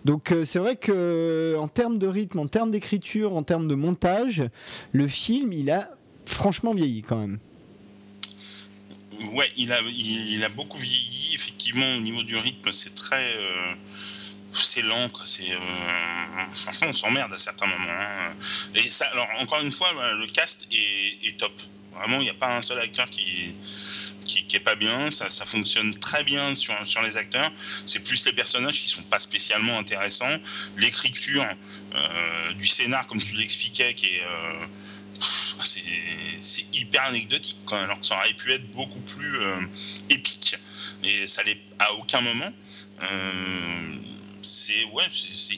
Donc 0.05 0.33
euh, 0.33 0.45
c'est 0.45 0.59
vrai 0.59 0.77
que 0.77 1.57
en 1.59 1.69
termes 1.69 1.99
de 1.99 2.07
rythme, 2.07 2.41
en 2.41 2.47
termes 2.47 2.71
d'écriture, 2.71 3.35
en 3.35 3.43
termes 3.43 3.69
de 3.69 3.75
montage, 3.75 4.45
le 4.93 5.07
film, 5.07 5.53
il 5.53 5.71
a 5.71 5.91
franchement 6.27 6.75
vieilli 6.75 7.03
quand 7.03 7.17
même. 7.17 7.39
Ouais, 9.33 9.51
il 9.57 9.73
a, 9.73 10.49
beaucoup 10.51 10.79
vieilli. 10.79 11.35
Effectivement, 11.35 11.95
au 11.97 12.01
niveau 12.01 12.23
du 12.23 12.37
rythme, 12.37 12.71
c'est 12.71 12.95
très. 12.95 13.37
Euh, 13.37 13.75
c'est 14.53 14.83
lent. 14.83 15.07
C'est, 15.25 15.53
euh, 15.53 15.59
franchement, 16.55 16.89
on 16.91 16.93
s'emmerde 16.93 17.33
à 17.33 17.39
certains 17.39 17.67
moments. 17.67 17.89
Hein. 17.89 18.35
Et 18.75 18.89
ça, 18.89 19.07
alors, 19.07 19.29
encore 19.41 19.61
une 19.61 19.73
fois, 19.73 19.89
le 19.93 20.27
cast 20.27 20.67
est, 20.71 21.39
top. 21.39 21.53
Vraiment, 21.99 22.19
il 22.19 22.25
n'y 22.25 22.31
a 22.31 22.35
pas 22.35 22.57
un 22.57 22.63
seul 22.63 22.79
acteur 22.79 23.07
qui, 23.07 23.55
qui, 24.25 24.57
est 24.57 24.61
pas 24.61 24.75
bien. 24.75 25.11
Ça, 25.11 25.29
fonctionne 25.45 25.95
très 25.95 26.25
bien 26.25 26.55
sur, 26.55 26.75
sur 26.87 27.03
les 27.03 27.17
acteurs. 27.17 27.51
C'est 27.87 28.01
plus 28.01 28.25
les 28.27 28.33
personnages 28.33 28.81
qui 28.81 28.89
sont 28.89 29.03
pas 29.03 29.19
spécialement 29.19 29.79
intéressants. 29.79 30.39
L'écriture 30.77 31.47
euh, 31.95 32.53
du 32.55 32.67
scénar, 32.67 33.07
comme 33.07 33.23
tu 33.23 33.35
l'expliquais, 33.35 33.95
qui 33.95 34.07
est 34.07 34.23
c'est 36.41 36.67
hyper 36.73 37.05
anecdotique, 37.05 37.57
alors 37.71 38.01
que 38.01 38.07
ça 38.07 38.17
aurait 38.17 38.35
pu 38.35 38.53
être 38.53 38.71
beaucoup 38.71 39.01
plus 39.01 39.41
euh, 39.41 39.61
épique. 40.11 40.57
Et 41.03 41.27
ça 41.27 41.43
l'est 41.43 41.59
à 41.79 41.93
aucun 41.95 42.21
moment. 42.21 42.53
Euh, 43.03 43.97
c'est 44.43 44.85
ouais, 44.93 45.05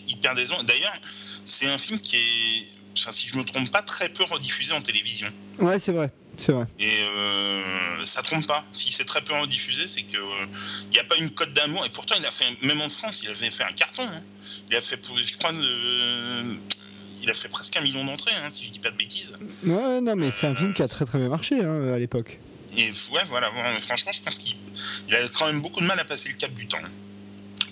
hyper 0.06 0.34
décevant. 0.34 0.62
D'ailleurs, 0.64 0.96
c'est 1.44 1.66
un 1.66 1.78
film 1.78 2.00
qui 2.00 2.16
est, 2.16 2.68
enfin, 2.98 3.12
si 3.12 3.28
je 3.28 3.36
me 3.36 3.44
trompe 3.44 3.70
pas, 3.70 3.82
très 3.82 4.08
peu 4.08 4.24
rediffusé 4.24 4.74
en 4.74 4.80
télévision. 4.80 5.30
Ouais, 5.58 5.78
c'est 5.78 5.92
vrai. 5.92 6.10
C'est 6.40 6.52
vrai. 6.52 6.64
Et 6.78 7.02
euh, 7.02 8.04
ça 8.04 8.22
trompe 8.22 8.46
pas. 8.46 8.64
Si 8.72 8.90
c'est 8.90 9.04
très 9.04 9.20
peu 9.20 9.34
rediffusé, 9.34 9.86
c'est 9.86 10.02
que 10.02 10.16
il 10.16 10.90
n'y 10.90 10.98
a 10.98 11.04
pas 11.04 11.16
une 11.16 11.30
cote 11.30 11.52
d'amour. 11.52 11.84
Et 11.84 11.90
pourtant, 11.90 12.14
il 12.18 12.24
a 12.24 12.30
fait, 12.30 12.46
même 12.62 12.80
en 12.80 12.88
France, 12.88 13.22
il 13.22 13.28
avait 13.28 13.50
fait 13.50 13.62
un 13.62 13.72
carton. 13.72 14.04
Hein. 14.04 14.22
Il 14.70 14.76
a 14.76 14.80
fait, 14.80 14.98
je 15.22 15.36
crois, 15.36 15.52
il 15.52 17.30
a 17.30 17.34
fait 17.34 17.48
presque 17.48 17.76
un 17.76 17.82
million 17.82 18.04
d'entrées, 18.04 18.32
hein, 18.42 18.48
si 18.50 18.64
je 18.64 18.70
dis 18.70 18.78
pas 18.78 18.90
de 18.90 18.96
bêtises. 18.96 19.34
Ouais, 19.62 20.00
non, 20.00 20.16
mais 20.16 20.30
c'est 20.30 20.46
un 20.46 20.56
film 20.56 20.72
qui 20.72 20.82
a 20.82 20.88
très 20.88 21.04
très 21.04 21.18
bien 21.18 21.28
marché 21.28 21.62
hein, 21.62 21.92
à 21.92 21.98
l'époque. 21.98 22.38
Et 22.78 22.90
ouais, 23.12 23.24
voilà, 23.28 23.50
franchement, 23.82 24.12
je 24.12 24.22
pense 24.22 24.38
qu'il 24.38 24.56
a 25.14 25.28
quand 25.28 25.46
même 25.46 25.60
beaucoup 25.60 25.80
de 25.80 25.86
mal 25.86 26.00
à 26.00 26.04
passer 26.04 26.30
le 26.30 26.36
cap 26.36 26.52
du 26.54 26.66
temps. 26.66 26.78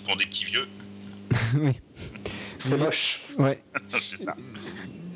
Pour 0.05 0.15
des 0.17 0.27
petits 0.27 0.45
vieux. 0.45 0.67
oui. 1.55 1.71
C'est 2.59 2.77
moche. 2.77 3.21
Ouais. 3.37 3.59
c'est 3.99 4.17
ça. 4.17 4.35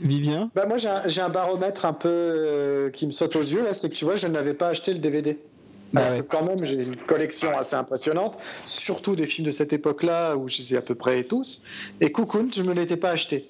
Vivien 0.04 0.52
bah 0.54 0.66
Moi, 0.68 0.78
j'ai 0.78 1.22
un, 1.22 1.30
baromètre 1.30 1.86
un 1.86 1.94
peu 1.94 2.10
euh, 2.10 2.90
qui 2.90 3.06
me 3.06 3.12
saute 3.12 3.36
aux 3.36 3.42
yeux, 3.42 3.66
c'est 3.72 3.90
que 3.90 3.96
tu 3.96 4.06
vois, 4.06 4.16
je 4.16 4.28
n'avais 4.28 4.54
pas 4.54 4.68
acheté 4.68 4.94
le 4.94 5.00
DVD. 5.00 5.40
Bah 5.94 6.22
quand 6.28 6.44
même, 6.44 6.66
j'ai 6.66 6.82
une 6.82 6.96
collection 6.96 7.56
assez 7.56 7.76
impressionnante, 7.76 8.40
surtout 8.66 9.16
des 9.16 9.28
films 9.28 9.46
de 9.46 9.52
cette 9.52 9.74
époque-là 9.74 10.36
où 10.36 10.48
je 10.48 10.58
les 10.58 10.74
ai 10.74 10.78
à 10.78 10.82
peu 10.82 10.96
près 10.96 11.24
tous. 11.24 11.62
Et 12.02 12.12
Cocoon, 12.12 12.48
je 12.54 12.64
ne 12.64 12.70
me 12.70 12.74
l'étais 12.74 12.98
pas 12.98 13.12
acheté. 13.12 13.48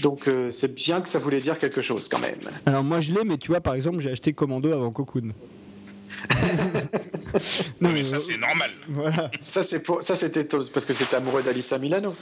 Donc 0.00 0.26
euh, 0.26 0.50
c'est 0.50 0.74
bien 0.74 1.00
que 1.00 1.08
ça 1.08 1.20
voulait 1.20 1.38
dire 1.38 1.56
quelque 1.56 1.80
chose 1.80 2.08
quand 2.08 2.18
même. 2.18 2.40
Alors 2.66 2.82
moi 2.82 3.00
je 3.00 3.12
l'ai, 3.12 3.22
mais 3.22 3.38
tu 3.38 3.48
vois, 3.48 3.60
par 3.60 3.74
exemple, 3.74 4.00
j'ai 4.00 4.10
acheté 4.10 4.32
Commando 4.32 4.72
avant 4.72 4.90
Cocoon. 4.90 5.30
non, 7.80 7.90
mais 7.90 8.02
ça 8.02 8.18
c'est 8.18 8.38
normal. 8.38 8.70
Voilà. 8.88 9.30
Ça 9.46 9.62
c'était 9.62 10.44
parce 10.44 10.84
que 10.84 10.92
tu 10.92 11.02
étais 11.04 11.14
amoureux 11.14 11.44
d'Alissa 11.44 11.78
Milano. 11.78 12.12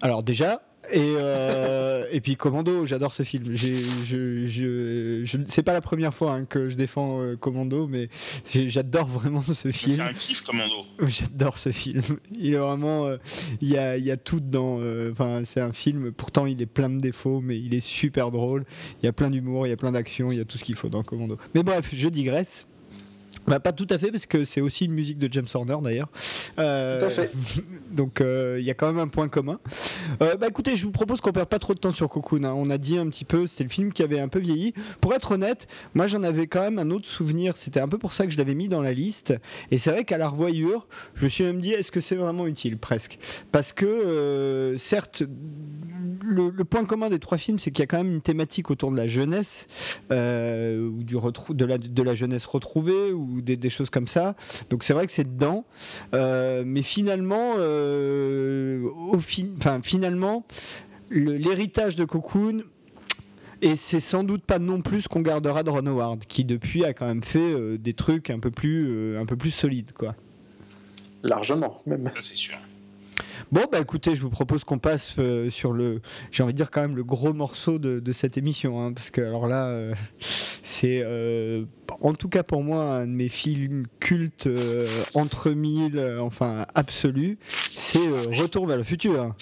Alors 0.00 0.22
déjà, 0.22 0.60
et, 0.92 1.14
euh, 1.16 2.04
et 2.12 2.20
puis 2.20 2.36
Commando, 2.36 2.84
j'adore 2.84 3.14
ce 3.14 3.22
film. 3.22 3.44
Je, 3.54 4.44
je, 4.46 5.44
c'est 5.48 5.62
pas 5.62 5.72
la 5.72 5.80
première 5.80 6.12
fois 6.12 6.32
hein, 6.32 6.44
que 6.44 6.68
je 6.68 6.74
défends 6.74 7.20
euh, 7.20 7.36
Commando, 7.36 7.86
mais 7.86 8.08
j'adore 8.52 9.06
vraiment 9.08 9.42
ce 9.42 9.70
film. 9.70 9.94
C'est 9.94 10.02
un 10.02 10.12
kiff 10.12 10.42
Commando. 10.42 10.84
J'adore 11.06 11.58
ce 11.58 11.70
film. 11.70 12.02
Il 12.38 12.54
est 12.54 12.58
vraiment, 12.58 13.06
euh, 13.06 13.16
il 13.60 13.68
y, 13.68 13.78
a, 13.78 13.96
y, 13.96 14.10
a, 14.10 14.16
tout 14.16 14.40
dedans. 14.40 14.80
Enfin, 15.10 15.42
c'est 15.44 15.60
un 15.60 15.72
film. 15.72 16.12
Pourtant, 16.12 16.46
il 16.46 16.60
est 16.60 16.66
plein 16.66 16.90
de 16.90 17.00
défauts, 17.00 17.40
mais 17.40 17.58
il 17.58 17.74
est 17.74 17.84
super 17.84 18.30
drôle. 18.30 18.64
Il 19.02 19.06
y 19.06 19.08
a 19.08 19.12
plein 19.12 19.30
d'humour, 19.30 19.66
il 19.66 19.70
y 19.70 19.72
a 19.72 19.76
plein 19.76 19.92
d'action, 19.92 20.30
il 20.30 20.38
y 20.38 20.40
a 20.40 20.44
tout 20.44 20.58
ce 20.58 20.64
qu'il 20.64 20.76
faut 20.76 20.88
dans 20.88 21.02
Commando. 21.02 21.38
Mais 21.54 21.62
bref, 21.62 21.90
je 21.94 22.08
digresse. 22.08 22.66
Bah, 23.46 23.60
pas 23.60 23.72
tout 23.72 23.86
à 23.90 23.98
fait, 23.98 24.10
parce 24.10 24.26
que 24.26 24.44
c'est 24.44 24.60
aussi 24.60 24.86
une 24.86 24.92
musique 24.92 25.18
de 25.18 25.28
James 25.30 25.46
Horner 25.52 25.76
d'ailleurs. 25.82 26.08
Euh, 26.58 26.98
tout 26.98 27.04
à 27.04 27.08
fait. 27.08 27.30
Donc 27.90 28.20
euh, 28.20 28.56
il 28.58 28.64
y 28.64 28.70
a 28.70 28.74
quand 28.74 28.86
même 28.86 28.98
un 28.98 29.08
point 29.08 29.28
commun. 29.28 29.60
Euh, 30.22 30.36
bah 30.36 30.48
écoutez, 30.48 30.76
je 30.76 30.84
vous 30.84 30.90
propose 30.90 31.20
qu'on 31.20 31.32
perde 31.32 31.48
pas 31.48 31.58
trop 31.58 31.74
de 31.74 31.78
temps 31.78 31.90
sur 31.90 32.08
Cocoon. 32.08 32.44
Hein. 32.44 32.54
On 32.56 32.70
a 32.70 32.78
dit 32.78 32.96
un 32.96 33.08
petit 33.08 33.24
peu, 33.24 33.46
c'était 33.46 33.64
le 33.64 33.70
film 33.70 33.92
qui 33.92 34.02
avait 34.02 34.20
un 34.20 34.28
peu 34.28 34.38
vieilli. 34.38 34.72
Pour 35.00 35.14
être 35.14 35.32
honnête, 35.32 35.66
moi 35.94 36.06
j'en 36.06 36.22
avais 36.22 36.46
quand 36.46 36.62
même 36.62 36.78
un 36.78 36.90
autre 36.90 37.06
souvenir. 37.06 37.56
C'était 37.56 37.80
un 37.80 37.88
peu 37.88 37.98
pour 37.98 38.12
ça 38.12 38.24
que 38.26 38.32
je 38.32 38.38
l'avais 38.38 38.54
mis 38.54 38.68
dans 38.68 38.82
la 38.82 38.92
liste. 38.92 39.34
Et 39.70 39.78
c'est 39.78 39.90
vrai 39.90 40.04
qu'à 40.04 40.18
la 40.18 40.28
revoyure, 40.28 40.86
je 41.14 41.24
me 41.24 41.28
suis 41.28 41.44
même 41.44 41.60
dit, 41.60 41.72
est-ce 41.72 41.92
que 41.92 42.00
c'est 42.00 42.16
vraiment 42.16 42.46
utile 42.46 42.78
presque? 42.78 43.18
Parce 43.52 43.72
que 43.72 44.74
certes, 44.78 45.22
le, 46.24 46.64
point 46.64 46.84
commun 46.84 47.10
des 47.10 47.18
trois 47.18 47.38
films, 47.38 47.58
c'est 47.58 47.70
qu'il 47.70 47.82
y 47.82 47.84
a 47.84 47.86
quand 47.86 47.98
même 47.98 48.14
une 48.14 48.20
thématique 48.20 48.70
autour 48.70 48.90
de 48.90 48.96
la 48.96 49.06
jeunesse, 49.06 49.66
ou 50.10 51.02
du 51.02 51.16
de 51.50 51.64
la, 51.64 51.78
de 51.78 52.02
la 52.02 52.14
jeunesse 52.14 52.46
retrouvée, 52.46 53.12
ou 53.12 53.40
des, 53.40 53.68
choses 53.70 53.90
comme 53.90 54.08
ça. 54.08 54.34
Donc 54.70 54.82
c'est 54.82 54.92
vrai 54.92 55.06
que 55.06 55.12
c'est 55.12 55.24
dedans. 55.36 55.64
Euh, 56.14 56.62
mais 56.66 56.82
finalement, 56.82 57.54
euh, 57.58 58.82
au 58.82 59.18
fin, 59.18 59.82
finalement, 59.82 60.46
l'héritage 61.10 61.96
de 61.96 62.04
Cocoon, 62.04 62.62
et 63.62 63.76
c'est 63.76 64.00
sans 64.00 64.24
doute 64.24 64.44
pas 64.44 64.58
non 64.58 64.80
plus 64.80 65.08
qu'on 65.08 65.22
gardera 65.22 65.62
de 65.62 65.70
Ron 65.70 65.86
Howard, 65.86 66.24
qui 66.26 66.44
depuis 66.44 66.84
a 66.84 66.92
quand 66.92 67.06
même 67.06 67.22
fait 67.22 67.38
euh, 67.38 67.78
des 67.78 67.94
trucs 67.94 68.30
un 68.30 68.38
peu 68.38 68.50
plus, 68.50 69.16
un 69.16 69.26
peu 69.26 69.36
plus 69.36 69.50
solides, 69.50 69.92
quoi. 69.92 70.14
Largement, 71.22 71.80
même. 71.86 72.10
c'est 72.16 72.34
sûr. 72.34 72.58
Bon, 73.52 73.62
bah 73.70 73.80
écoutez, 73.80 74.16
je 74.16 74.22
vous 74.22 74.30
propose 74.30 74.64
qu'on 74.64 74.78
passe 74.78 75.14
euh, 75.18 75.50
sur 75.50 75.72
le, 75.72 76.00
j'ai 76.30 76.42
envie 76.42 76.52
de 76.52 76.56
dire 76.56 76.70
quand 76.70 76.80
même 76.80 76.96
le 76.96 77.04
gros 77.04 77.32
morceau 77.32 77.78
de, 77.78 78.12
cette 78.12 78.38
émission, 78.38 78.80
hein, 78.80 78.92
parce 78.92 79.10
que 79.10 79.20
alors 79.20 79.46
là, 79.46 79.66
euh, 79.66 79.94
c'est 80.62 81.02
euh, 81.04 81.64
en 82.00 82.14
tout 82.14 82.28
cas 82.28 82.42
pour 82.42 82.62
moi 82.62 82.84
un 82.84 83.06
de 83.06 83.12
mes 83.12 83.28
films 83.28 83.86
cultes 84.00 84.48
entre 85.14 85.50
mille, 85.50 86.00
enfin 86.20 86.66
absolu, 86.74 87.38
c'est 87.46 88.08
Retour 88.38 88.66
vers 88.66 88.76
le 88.76 88.84
futur. 88.84 89.34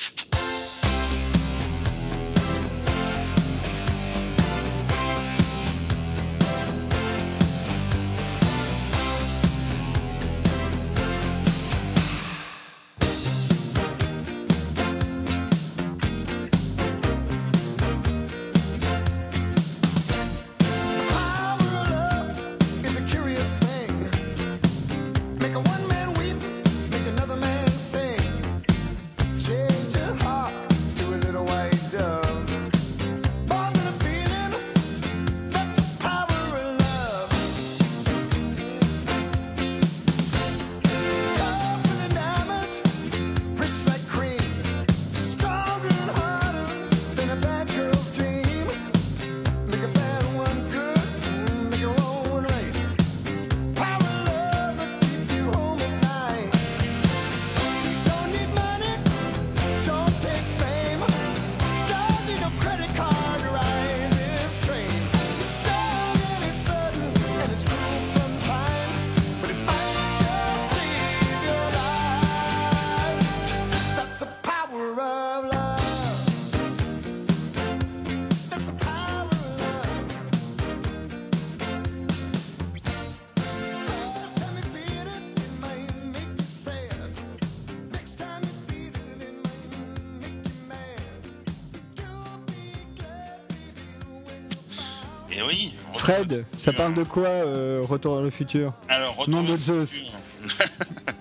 Ça 96.59 96.73
parle 96.73 96.95
de 96.95 97.03
quoi 97.05 97.29
euh, 97.29 97.81
Retour 97.83 98.15
vers 98.15 98.25
le 98.25 98.31
futur 98.31 98.73
Alors, 98.89 99.17
Retour 99.17 99.35
Nom 99.35 99.43
de 99.43 99.53
le 99.53 99.59
Zeus. 99.59 99.89
futur. 99.91 100.13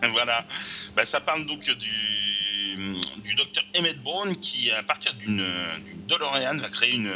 voilà. 0.11 0.45
Bah, 0.95 1.05
ça 1.05 1.19
parle 1.21 1.45
donc 1.45 1.59
du, 1.77 2.77
du 3.23 3.35
docteur 3.35 3.63
Emmett 3.77 4.01
Brown 4.01 4.35
qui, 4.37 4.71
à 4.71 4.83
partir 4.83 5.13
d'une 5.15 5.37
d'une 5.37 6.05
DeLorean, 6.07 6.57
va 6.57 6.69
créer 6.69 6.95
une, 6.95 7.11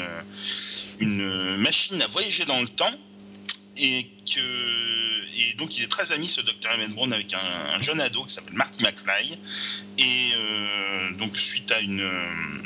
une 0.99 1.57
machine 1.57 2.01
à 2.01 2.07
voyager 2.07 2.45
dans 2.45 2.61
le 2.61 2.67
temps. 2.67 2.91
Et, 3.77 4.09
que, 4.33 4.39
et 5.37 5.53
donc, 5.55 5.77
il 5.77 5.83
est 5.83 5.87
très 5.91 6.13
ami, 6.13 6.27
ce 6.29 6.39
docteur 6.41 6.71
Emmett 6.75 6.91
Brown, 6.91 7.11
avec 7.11 7.33
un, 7.33 7.75
un 7.75 7.81
jeune 7.81 7.99
ado 7.99 8.23
qui 8.23 8.33
s'appelle 8.33 8.53
Marty 8.53 8.81
McFly. 8.83 9.37
Et 9.97 10.31
euh, 10.37 11.11
donc, 11.17 11.37
suite 11.37 11.71
à 11.73 11.81
une, 11.81 11.99
euh, 12.01 12.64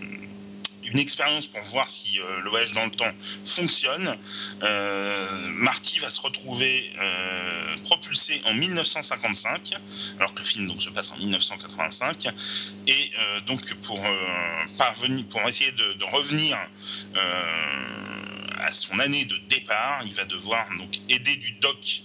une 0.92 1.00
expérience 1.00 1.48
pour 1.48 1.62
voir 1.64 1.88
si 1.88 2.20
euh, 2.20 2.42
le 2.42 2.50
voyage 2.50 2.74
dans 2.74 2.86
le 2.86 2.92
temps 2.92 3.12
fonctionne, 3.46 4.18
euh, 4.64 5.48
Marty 5.48 6.00
va 6.00 6.10
se 6.10 6.22
retrouver 6.22 6.92
euh, 7.00 7.76
propulsé 7.84 8.42
en 8.46 8.54
1955, 8.54 9.74
alors 10.18 10.34
que 10.34 10.40
le 10.40 10.46
film 10.46 10.68
donc, 10.68 10.82
se 10.82 10.90
passe 10.90 11.12
en 11.12 11.18
1985. 11.18 12.28
Et 12.88 13.12
euh, 13.20 13.42
donc, 13.42 13.74
pour, 13.76 14.02
parvenir, 14.78 15.26
pour 15.28 15.42
essayer 15.48 15.72
de, 15.72 15.94
de 15.94 16.04
revenir 16.06 16.58
à 18.60 18.72
son 18.72 19.00
année 19.00 19.26
de 19.26 19.38
départ, 19.50 20.02
il 20.06 20.14
va 20.14 20.26
devoir 20.26 20.68
donc 20.78 20.98
aider 21.10 21.36
du 21.38 21.52
doc 21.54 22.04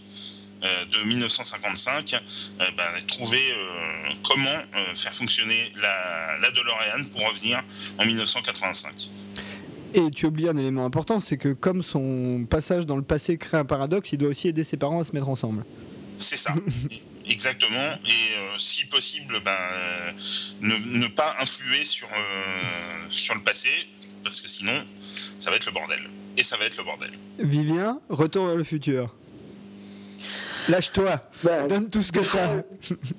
de 0.65 1.05
1955 1.05 2.15
euh, 2.15 2.65
bah, 2.77 2.85
trouver 3.07 3.53
euh, 3.53 4.15
comment 4.23 4.49
euh, 4.49 4.95
faire 4.95 5.15
fonctionner 5.15 5.73
la, 5.77 6.39
la 6.41 6.51
DeLorean 6.51 7.05
pour 7.13 7.29
revenir 7.29 7.63
en 7.99 8.07
1985. 8.07 9.11
Et 9.95 10.11
tu 10.11 10.27
oublies 10.27 10.49
un 10.49 10.57
élément 10.57 10.85
important, 10.85 11.21
c'est 11.21 11.37
que 11.37 11.53
comme 11.53 11.83
son 11.83 12.47
passage 12.51 12.85
dans 12.85 12.97
le 12.97 13.03
passé 13.03 13.39
crée 13.39 13.59
un 13.59 13.65
paradoxe, 13.65 14.11
il 14.13 14.19
doit 14.19 14.31
aussi 14.31 14.49
aider 14.49 14.65
ses 14.65 14.77
parents 14.77 15.01
à 15.01 15.05
se 15.05 15.13
mettre 15.13 15.29
ensemble. 15.29 15.65
C'est 16.19 16.37
ça. 16.37 16.55
Exactement. 17.29 17.99
Et 18.05 18.37
euh, 18.37 18.59
si 18.59 18.87
possible, 18.87 19.41
ben, 19.45 19.53
euh, 19.53 20.13
ne, 20.61 20.77
ne 20.77 21.07
pas 21.07 21.37
influer 21.41 21.85
sur, 21.85 22.09
euh, 22.09 23.07
sur 23.11 23.35
le 23.35 23.41
passé, 23.41 23.71
parce 24.23 24.41
que 24.41 24.49
sinon, 24.49 24.85
ça 25.39 25.51
va 25.51 25.57
être 25.57 25.67
le 25.67 25.73
bordel. 25.73 26.01
Et 26.37 26.43
ça 26.43 26.57
va 26.57 26.65
être 26.65 26.77
le 26.77 26.85
bordel. 26.85 27.13
Vivien, 27.39 28.01
retour 28.09 28.47
vers 28.47 28.57
le 28.57 28.65
futur. 28.65 29.15
Lâche-toi, 30.69 31.21
Ben, 31.43 31.69
donne 31.69 31.89
tout 31.91 32.03
ce 32.03 32.11
que 32.13 32.21
t'as. 32.21 32.63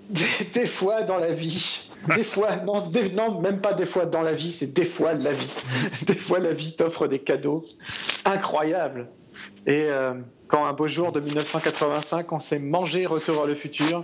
des, 0.09 0.25
des 0.53 0.65
fois 0.65 1.03
dans 1.03 1.17
la 1.17 1.31
vie, 1.31 1.89
des 2.15 2.23
fois, 2.23 2.55
non, 2.65 2.81
des- 2.81 3.09
non, 3.11 3.39
même 3.41 3.61
pas 3.61 3.73
des 3.73 3.85
fois 3.85 4.05
dans 4.05 4.21
la 4.21 4.33
vie, 4.33 4.51
c'est 4.51 4.73
des 4.73 4.85
fois 4.85 5.13
la 5.13 5.31
vie. 5.31 5.53
Des 6.07 6.15
fois 6.15 6.39
la 6.39 6.51
vie 6.51 6.75
t'offre 6.75 7.07
des 7.07 7.19
cadeaux 7.19 7.65
incroyables. 8.25 9.07
Et 9.67 9.85
euh, 9.89 10.13
quand 10.47 10.65
un 10.65 10.73
beau 10.73 10.87
jour 10.87 11.11
de 11.11 11.19
1985, 11.19 12.31
on 12.31 12.39
s'est 12.39 12.59
mangé 12.59 13.05
Retour 13.05 13.35
vers 13.35 13.45
le 13.45 13.55
futur, 13.55 14.03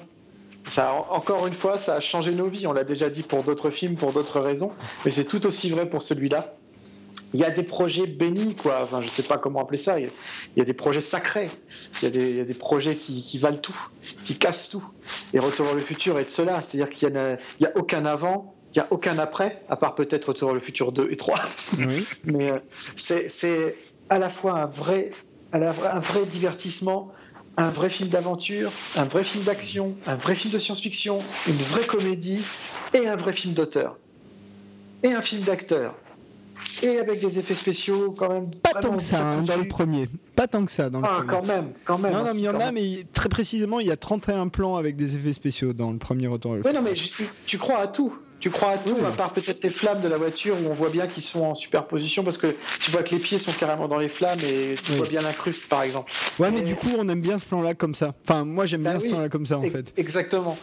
ça 0.63 0.93
encore 1.09 1.47
une 1.47 1.53
fois, 1.53 1.77
ça 1.77 1.95
a 1.95 1.99
changé 1.99 2.31
nos 2.33 2.47
vies. 2.47 2.67
On 2.67 2.73
l'a 2.73 2.83
déjà 2.83 3.09
dit 3.09 3.23
pour 3.23 3.43
d'autres 3.43 3.69
films, 3.69 3.95
pour 3.95 4.13
d'autres 4.13 4.39
raisons, 4.39 4.71
mais 5.05 5.11
c'est 5.11 5.25
tout 5.25 5.45
aussi 5.47 5.69
vrai 5.69 5.89
pour 5.89 6.03
celui-là. 6.03 6.53
Il 7.33 7.39
y 7.39 7.43
a 7.45 7.51
des 7.51 7.63
projets 7.63 8.07
bénis, 8.07 8.55
quoi. 8.55 8.79
Enfin, 8.83 8.99
je 9.01 9.07
sais 9.07 9.23
pas 9.23 9.37
comment 9.37 9.61
appeler 9.61 9.77
ça. 9.77 9.99
Il 9.99 10.09
y 10.57 10.61
a, 10.61 10.65
des 10.65 10.73
projets 10.73 10.99
sacrés. 11.01 11.49
Il 12.01 12.03
y 12.03 12.07
a 12.07 12.09
des, 12.09 12.29
il 12.29 12.35
y 12.37 12.41
a 12.41 12.43
des 12.45 12.53
projets 12.53 12.95
qui, 12.95 13.23
qui 13.23 13.37
valent 13.39 13.57
tout, 13.59 13.87
qui 14.23 14.37
cassent 14.37 14.69
tout. 14.69 14.83
Et 15.33 15.39
Retour 15.39 15.65
vers 15.67 15.75
le 15.75 15.81
futur 15.81 16.19
est 16.19 16.25
de 16.25 16.29
cela. 16.29 16.61
C'est-à-dire 16.61 16.89
qu'il 16.89 17.09
n'y 17.09 17.17
a, 17.17 17.37
il 17.59 17.63
y 17.63 17.65
a 17.65 17.71
aucun 17.77 18.05
avant, 18.05 18.53
il 18.75 18.79
n'y 18.79 18.83
a 18.83 18.87
aucun 18.91 19.17
après, 19.17 19.63
à 19.69 19.75
part 19.77 19.95
peut-être 19.95 20.25
Retour 20.29 20.49
vers 20.49 20.55
le 20.55 20.59
futur 20.59 20.91
2 20.91 21.07
et 21.09 21.15
3. 21.15 21.39
Oui. 21.77 22.05
Mais 22.25 22.51
euh, 22.51 22.59
c'est 22.95 23.29
c'est 23.29 23.77
à 24.09 24.19
la 24.19 24.29
fois 24.29 24.59
un 24.59 24.65
vrai, 24.65 25.11
à 25.53 25.59
la- 25.59 25.69
un 25.93 25.99
vrai 25.99 26.25
divertissement, 26.25 27.13
un 27.57 27.69
vrai 27.69 27.89
film 27.89 28.09
d'aventure, 28.09 28.71
un 28.97 29.03
vrai 29.05 29.23
film 29.23 29.43
d'action, 29.45 29.95
un 30.05 30.15
vrai 30.15 30.35
film 30.35 30.53
de 30.53 30.57
science-fiction, 30.57 31.19
une 31.47 31.55
vraie 31.57 31.85
comédie 31.85 32.41
et 32.93 33.07
un 33.07 33.15
vrai 33.15 33.31
film 33.33 33.53
d'auteur. 33.53 33.97
Et 35.03 35.13
un 35.13 35.21
film 35.21 35.41
d'acteur. 35.43 35.95
Et 36.83 36.97
avec 36.99 37.19
des 37.19 37.39
effets 37.39 37.53
spéciaux 37.53 38.11
quand 38.17 38.29
même. 38.29 38.49
Pas 38.61 38.79
tant 38.79 38.95
que 38.95 39.03
ça 39.03 39.29
hein, 39.29 39.43
dans 39.43 39.57
le 39.57 39.67
premier. 39.67 40.07
Pas 40.35 40.47
tant 40.47 40.65
que 40.65 40.71
ça 40.71 40.89
dans 40.89 40.99
le 41.01 41.05
Ah, 41.07 41.17
premier. 41.23 41.29
quand 41.29 41.45
même, 41.45 41.71
quand 41.85 41.97
même. 41.97 42.11
Non, 42.11 42.17
hein, 42.19 42.23
non, 42.25 42.31
mais 42.33 42.39
il 42.39 42.43
y 42.43 42.49
en 42.49 42.59
a, 42.59 42.71
mais 42.71 43.05
très 43.13 43.29
précisément, 43.29 43.79
il 43.79 43.87
y 43.87 43.91
a 43.91 43.97
31 43.97 44.47
plans 44.47 44.75
avec 44.75 44.95
des 44.95 45.15
effets 45.15 45.33
spéciaux 45.33 45.73
dans 45.73 45.91
le 45.91 45.97
premier 45.99 46.27
retour. 46.27 46.57
Oui, 46.63 46.73
non, 46.73 46.81
mais 46.81 46.95
je- 46.95 47.23
tu 47.45 47.57
crois 47.57 47.79
à 47.79 47.87
tout. 47.87 48.17
Tu 48.39 48.49
crois 48.49 48.71
à 48.71 48.77
tout, 48.79 48.95
Oui. 48.99 49.05
à 49.05 49.11
part 49.11 49.33
peut-être 49.33 49.63
les 49.63 49.69
flammes 49.69 50.01
de 50.01 50.07
la 50.07 50.17
voiture 50.17 50.55
où 50.55 50.67
on 50.67 50.73
voit 50.73 50.89
bien 50.89 51.05
qu'ils 51.05 51.21
sont 51.21 51.43
en 51.45 51.53
superposition 51.53 52.23
parce 52.23 52.39
que 52.39 52.55
tu 52.79 52.89
vois 52.89 53.03
que 53.03 53.11
les 53.13 53.21
pieds 53.21 53.37
sont 53.37 53.51
carrément 53.51 53.87
dans 53.87 53.99
les 53.99 54.09
flammes 54.09 54.39
et 54.39 54.73
tu 54.83 54.93
Oui. 54.93 54.97
vois 54.97 55.07
bien 55.07 55.21
l'incruste, 55.21 55.67
par 55.67 55.83
exemple. 55.83 56.11
Ouais, 56.39 56.49
mais 56.49 56.61
du 56.61 56.73
coup, 56.73 56.87
on 56.97 57.07
aime 57.07 57.21
bien 57.21 57.37
ce 57.37 57.45
plan-là 57.45 57.75
comme 57.75 57.93
ça. 57.93 58.15
Enfin, 58.27 58.43
moi, 58.43 58.65
j'aime 58.65 58.81
Bah 58.81 58.91
bien 58.93 58.99
oui. 58.99 59.09
ce 59.09 59.13
plan-là 59.13 59.29
comme 59.29 59.45
ça, 59.45 59.59
en 59.59 59.61
fait. 59.61 59.93
Exactement. 59.95 60.57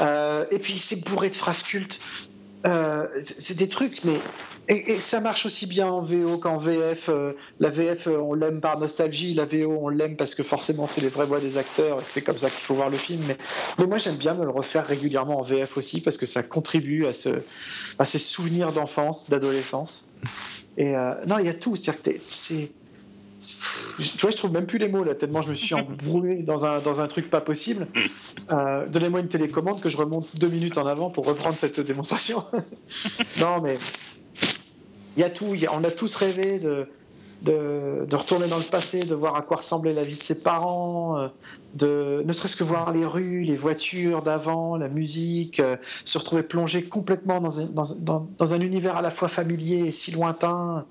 Euh, 0.00 0.44
et 0.52 0.60
puis 0.60 0.74
c'est 0.74 1.04
bourré 1.08 1.28
de 1.28 1.34
phrases 1.34 1.64
cultes. 1.64 1.98
Euh, 2.66 3.06
c'est 3.20 3.56
des 3.58 3.68
trucs, 3.68 4.04
mais. 4.04 4.18
Et, 4.66 4.98
ça 4.98 5.20
marche 5.20 5.44
aussi 5.44 5.66
bien 5.66 5.88
en 5.88 6.00
VO 6.00 6.38
qu'en 6.38 6.56
VF. 6.56 7.10
Euh, 7.10 7.32
la 7.60 7.68
VF, 7.68 8.06
euh, 8.06 8.16
on 8.16 8.32
l'aime 8.32 8.60
par 8.60 8.78
nostalgie. 8.78 9.34
La 9.34 9.44
VO, 9.44 9.78
on 9.82 9.88
l'aime 9.90 10.16
parce 10.16 10.34
que 10.34 10.42
forcément, 10.42 10.86
c'est 10.86 11.02
les 11.02 11.08
vraies 11.08 11.26
voix 11.26 11.40
des 11.40 11.58
acteurs. 11.58 12.00
et 12.00 12.04
C'est 12.08 12.22
comme 12.22 12.38
ça 12.38 12.48
qu'il 12.48 12.60
faut 12.60 12.74
voir 12.74 12.88
le 12.88 12.96
film. 12.96 13.24
Mais, 13.26 13.36
mais 13.78 13.86
moi, 13.86 13.98
j'aime 13.98 14.16
bien 14.16 14.32
me 14.32 14.44
le 14.44 14.50
refaire 14.50 14.86
régulièrement 14.86 15.40
en 15.40 15.42
VF 15.42 15.76
aussi 15.76 16.00
parce 16.00 16.16
que 16.16 16.24
ça 16.24 16.42
contribue 16.42 17.04
à, 17.04 17.12
ce, 17.12 17.42
à 17.98 18.06
ces 18.06 18.18
souvenirs 18.18 18.72
d'enfance, 18.72 19.28
d'adolescence. 19.28 20.08
Et 20.78 20.92
non, 21.26 21.38
il 21.38 21.46
y 21.46 21.50
a 21.50 21.54
tout. 21.54 21.76
C'est. 21.76 22.72
Tu 23.98 24.18
vois, 24.20 24.30
je 24.30 24.36
trouve 24.36 24.52
même 24.52 24.66
plus 24.66 24.78
les 24.78 24.88
mots 24.88 25.04
là, 25.04 25.14
tellement 25.14 25.42
je 25.42 25.50
me 25.50 25.54
suis 25.54 25.74
embrouillé 25.74 26.42
dans 26.42 26.64
un, 26.66 26.78
dans 26.80 27.00
un 27.00 27.06
truc 27.06 27.30
pas 27.30 27.40
possible. 27.40 27.86
Euh, 28.52 28.86
Donnez-moi 28.88 29.20
une 29.20 29.28
télécommande 29.28 29.80
que 29.80 29.88
je 29.88 29.96
remonte 29.96 30.36
deux 30.38 30.48
minutes 30.48 30.78
en 30.78 30.86
avant 30.86 31.10
pour 31.10 31.26
reprendre 31.26 31.54
cette 31.54 31.80
démonstration. 31.80 32.42
non, 33.40 33.60
mais 33.62 33.76
il 35.16 35.20
y 35.20 35.24
a 35.24 35.30
tout. 35.30 35.54
il 35.54 35.60
y 35.60 35.66
a- 35.66 35.72
on 35.72 35.84
a 35.84 35.90
tous 35.90 36.14
rêvé 36.16 36.58
de, 36.58 36.88
de, 37.42 38.04
de 38.08 38.16
retourner 38.16 38.48
dans 38.48 38.56
le 38.58 38.64
passé, 38.64 39.04
de 39.04 39.14
voir 39.14 39.36
à 39.36 39.42
quoi 39.42 39.58
ressemblait 39.58 39.92
la 39.92 40.02
vie 40.02 40.16
de 40.16 40.22
ses 40.22 40.42
parents, 40.42 41.18
euh, 41.18 41.28
de 41.74 42.22
ne 42.24 42.32
serait-ce 42.32 42.56
que 42.56 42.64
voir 42.64 42.92
les 42.92 43.04
rues, 43.04 43.42
les 43.44 43.56
voitures 43.56 44.22
d'avant, 44.22 44.76
la 44.76 44.88
musique, 44.88 45.60
euh, 45.60 45.76
se 46.04 46.18
retrouver 46.18 46.42
plongé 46.42 46.82
complètement 46.82 47.40
dans 47.40 47.60
un, 47.60 47.66
dans, 47.66 47.82
dans- 48.00 48.28
dans 48.38 48.54
un 48.54 48.60
univers 48.60 48.96
à 48.96 49.02
la 49.02 49.10
fois 49.10 49.28
familier 49.28 49.86
et 49.86 49.90
si 49.90 50.10
lointain. 50.12 50.84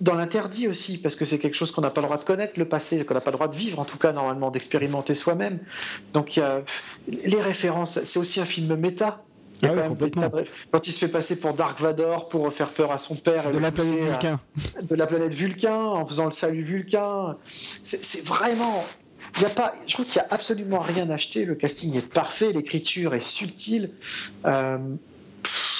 Dans 0.00 0.14
l'interdit 0.14 0.68
aussi, 0.68 0.98
parce 0.98 1.16
que 1.16 1.24
c'est 1.24 1.38
quelque 1.38 1.54
chose 1.56 1.70
qu'on 1.72 1.82
n'a 1.82 1.90
pas 1.90 2.00
le 2.00 2.06
droit 2.06 2.16
de 2.16 2.22
connaître, 2.24 2.54
le 2.56 2.64
passé, 2.66 3.04
qu'on 3.04 3.14
n'a 3.14 3.20
pas 3.20 3.30
le 3.32 3.36
droit 3.36 3.48
de 3.48 3.54
vivre, 3.56 3.80
en 3.80 3.84
tout 3.84 3.98
cas, 3.98 4.12
normalement, 4.12 4.50
d'expérimenter 4.50 5.14
soi-même. 5.14 5.58
Donc, 6.12 6.36
il 6.36 6.40
y 6.40 6.42
a 6.42 6.62
les 7.08 7.40
références, 7.40 8.02
c'est 8.04 8.18
aussi 8.18 8.40
un 8.40 8.44
film 8.44 8.74
méta. 8.76 9.22
Il 9.62 9.66
y 9.66 9.68
a 9.68 9.70
Ah 9.70 9.74
oui, 9.74 9.82
quand 9.82 9.88
même 9.90 9.98
des 9.98 10.10
tas 10.10 10.28
de 10.28 10.42
Quand 10.72 10.86
il 10.86 10.92
se 10.92 10.98
fait 10.98 11.08
passer 11.08 11.38
pour 11.38 11.54
Dark 11.54 11.80
Vador 11.80 12.28
pour 12.28 12.52
faire 12.52 12.70
peur 12.70 12.92
à 12.92 12.98
son 12.98 13.14
père 13.16 13.48
et 13.48 13.52
De 13.52 13.58
la 13.58 13.70
planète 13.72 14.00
à- 14.00 14.04
Vulcain. 14.10 14.40
de 14.82 14.94
la 14.94 15.06
planète 15.06 15.34
Vulcain, 15.34 15.76
en 15.76 16.06
faisant 16.06 16.24
le 16.26 16.30
salut 16.32 16.62
Vulcain. 16.62 17.36
C'est 17.82 18.02
c'est 18.02 18.24
vraiment. 18.26 18.84
Il 19.36 19.42
y 19.42 19.46
a 19.46 19.48
pas, 19.48 19.72
je 19.86 19.94
trouve 19.94 20.06
qu'il 20.06 20.20
n'y 20.20 20.26
a 20.26 20.28
absolument 20.30 20.78
rien 20.80 21.08
à 21.10 21.14
acheter. 21.14 21.44
Le 21.44 21.54
casting 21.56 21.96
est 21.96 22.06
parfait, 22.06 22.52
l'écriture 22.52 23.14
est 23.14 23.20
subtile. 23.20 23.90
Euh, 24.44 24.76
pff, 25.42 25.73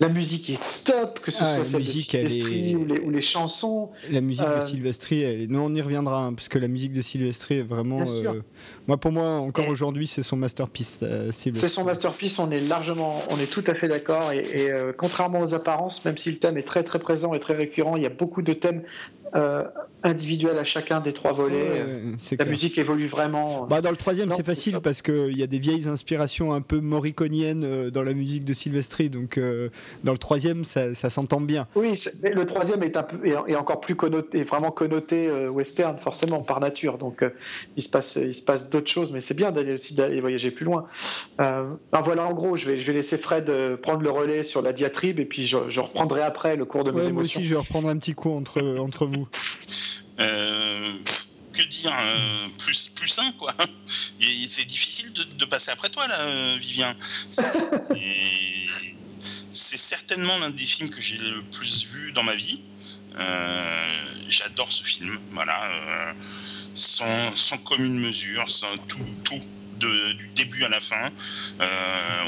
la 0.00 0.08
musique 0.08 0.50
est 0.50 0.60
top, 0.84 1.20
que 1.20 1.30
ce 1.30 1.38
Ah, 1.42 1.46
soit 1.46 1.58
la 1.58 1.64
celle 1.64 1.80
musique, 1.80 2.12
de 2.12 2.18
est- 2.18 2.74
ou, 2.74 2.84
les, 2.84 3.00
ou 3.00 3.10
les 3.10 3.20
chansons. 3.20 3.90
La 4.10 4.20
musique 4.20 4.44
Euh, 4.44 4.60
de 4.62 4.66
Sylvestri, 4.68 5.22
elle- 5.22 5.48
nous 5.48 5.58
on 5.60 5.74
y 5.74 5.80
reviendra, 5.80 6.24
hein, 6.26 6.34
parce 6.34 6.48
que 6.48 6.58
la 6.58 6.68
musique 6.68 6.92
de 6.92 7.02
Sylvestri 7.02 7.56
est 7.56 7.62
vraiment. 7.62 7.96
Bien 7.96 8.06
sûr. 8.06 8.32
euh, 8.32 8.42
Moi, 8.88 8.96
pour 8.96 9.10
moi, 9.12 9.28
encore 9.40 9.68
aujourd'hui, 9.68 10.06
c'est 10.06 10.22
son 10.22 10.36
masterpiece. 10.36 10.98
euh. 11.02 11.30
C'est 11.32 11.52
son 11.68 11.84
masterpiece, 11.84 12.38
on 12.38 12.50
est 12.50 12.60
largement, 12.60 13.20
on 13.30 13.38
est 13.40 13.50
tout 13.50 13.64
à 13.66 13.74
fait 13.74 13.88
d'accord. 13.88 14.30
Et, 14.32 14.38
et, 14.38 14.70
euh, 14.72 14.92
contrairement 14.96 15.40
aux 15.40 15.54
apparences, 15.54 16.04
même 16.04 16.16
si 16.16 16.30
le 16.30 16.38
thème 16.38 16.56
est 16.56 16.62
très 16.62 16.84
très 16.84 16.98
présent 16.98 17.34
et 17.34 17.40
très 17.40 17.54
récurrent, 17.54 17.96
il 17.96 18.02
y 18.02 18.06
a 18.06 18.10
beaucoup 18.10 18.42
de 18.42 18.52
thèmes 18.52 18.82
euh, 19.34 19.64
individuels 20.04 20.56
à 20.56 20.62
chacun 20.62 21.00
des 21.00 21.12
trois 21.12 21.32
volets. 21.32 21.54
Ouais, 21.56 21.86
La 22.30 22.36
clair. 22.36 22.48
musique 22.48 22.78
évolue 22.78 23.08
vraiment. 23.08 23.66
Bah, 23.66 23.80
dans 23.80 23.90
le 23.90 23.96
troisième, 23.96 24.30
c'est 24.30 24.46
facile 24.46 24.78
parce 24.80 25.02
qu'il 25.02 25.36
y 25.36 25.42
a 25.42 25.48
des 25.48 25.58
vieilles 25.58 25.88
inspirations 25.88 26.52
un 26.54 26.60
peu 26.60 26.78
morriconiennes 26.78 27.90
dans 27.90 28.02
la 28.04 28.14
musique 28.14 28.44
de 28.44 28.54
Sylvestri. 28.54 29.10
Donc, 29.10 29.40
dans 30.04 30.12
le 30.12 30.18
troisième, 30.18 30.64
ça, 30.64 30.94
ça 30.94 31.10
s'entend 31.10 31.40
bien. 31.40 31.66
Oui, 31.74 32.00
mais 32.22 32.32
le 32.32 32.46
troisième 32.46 32.84
est, 32.84 32.96
un 32.96 33.02
peu, 33.02 33.26
est, 33.26 33.34
est 33.48 33.56
encore 33.56 33.80
plus 33.80 33.96
connoté, 33.96 34.38
est 34.38 34.44
vraiment 34.44 34.70
connoté 34.70 35.28
western, 35.48 35.98
forcément, 35.98 36.40
par 36.42 36.60
nature. 36.60 36.98
Donc, 36.98 37.24
il 37.76 37.82
se 37.82 37.88
passe, 37.88 38.16
il 38.22 38.32
se 38.32 38.42
passe 38.42 38.70
d'autres 38.76 38.90
choses, 38.90 39.12
mais 39.12 39.20
c'est 39.20 39.34
bien 39.34 39.50
d'aller 39.52 39.72
aussi 39.74 39.94
d'aller 39.94 40.20
voyager 40.20 40.50
plus 40.50 40.64
loin. 40.64 40.86
Euh, 41.40 41.72
ben 41.92 42.00
voilà, 42.02 42.24
en 42.26 42.34
gros, 42.34 42.56
je 42.56 42.66
vais, 42.68 42.76
je 42.78 42.86
vais 42.86 42.92
laisser 42.92 43.16
Fred 43.18 43.48
euh, 43.48 43.76
prendre 43.76 44.02
le 44.02 44.10
relais 44.10 44.42
sur 44.44 44.60
la 44.62 44.72
diatribe 44.72 45.18
et 45.18 45.24
puis 45.24 45.46
je, 45.46 45.56
je 45.68 45.80
reprendrai 45.80 46.22
après 46.22 46.56
le 46.56 46.64
cours 46.64 46.84
de 46.84 46.90
mes 46.90 46.98
Ouais, 46.98 47.02
moi 47.04 47.10
émotions. 47.22 47.40
aussi, 47.40 47.48
je 47.48 47.54
vais 47.54 47.60
reprendre 47.60 47.88
un 47.88 47.98
petit 47.98 48.14
coup 48.14 48.30
entre, 48.32 48.62
entre 48.78 49.06
vous. 49.06 49.26
Euh, 50.20 50.92
que 51.52 51.62
dire 51.62 51.92
euh, 51.92 52.48
plus, 52.58 52.88
plus 52.88 53.08
sain, 53.08 53.32
quoi. 53.38 53.54
Et 54.20 54.46
C'est 54.46 54.66
difficile 54.66 55.12
de, 55.12 55.24
de 55.24 55.44
passer 55.46 55.70
après 55.70 55.88
toi, 55.88 56.06
là, 56.06 56.18
Vivien. 56.58 56.94
C'est 59.50 59.78
certainement 59.78 60.38
l'un 60.38 60.50
des 60.50 60.64
films 60.66 60.90
que 60.90 61.00
j'ai 61.00 61.16
le 61.16 61.42
plus 61.42 61.86
vu 61.86 62.12
dans 62.12 62.22
ma 62.22 62.34
vie. 62.34 62.60
J'adore 64.28 64.70
ce 64.70 64.82
film, 64.82 65.18
voilà, 65.32 66.12
sans, 66.76 67.34
sans, 67.34 67.58
commune 67.58 67.98
mesure, 67.98 68.48
sans 68.50 68.76
tout, 68.86 68.98
tout 69.24 69.40
du 69.80 70.30
début 70.34 70.64
à 70.64 70.68
la 70.68 70.80
fin. 70.80 71.10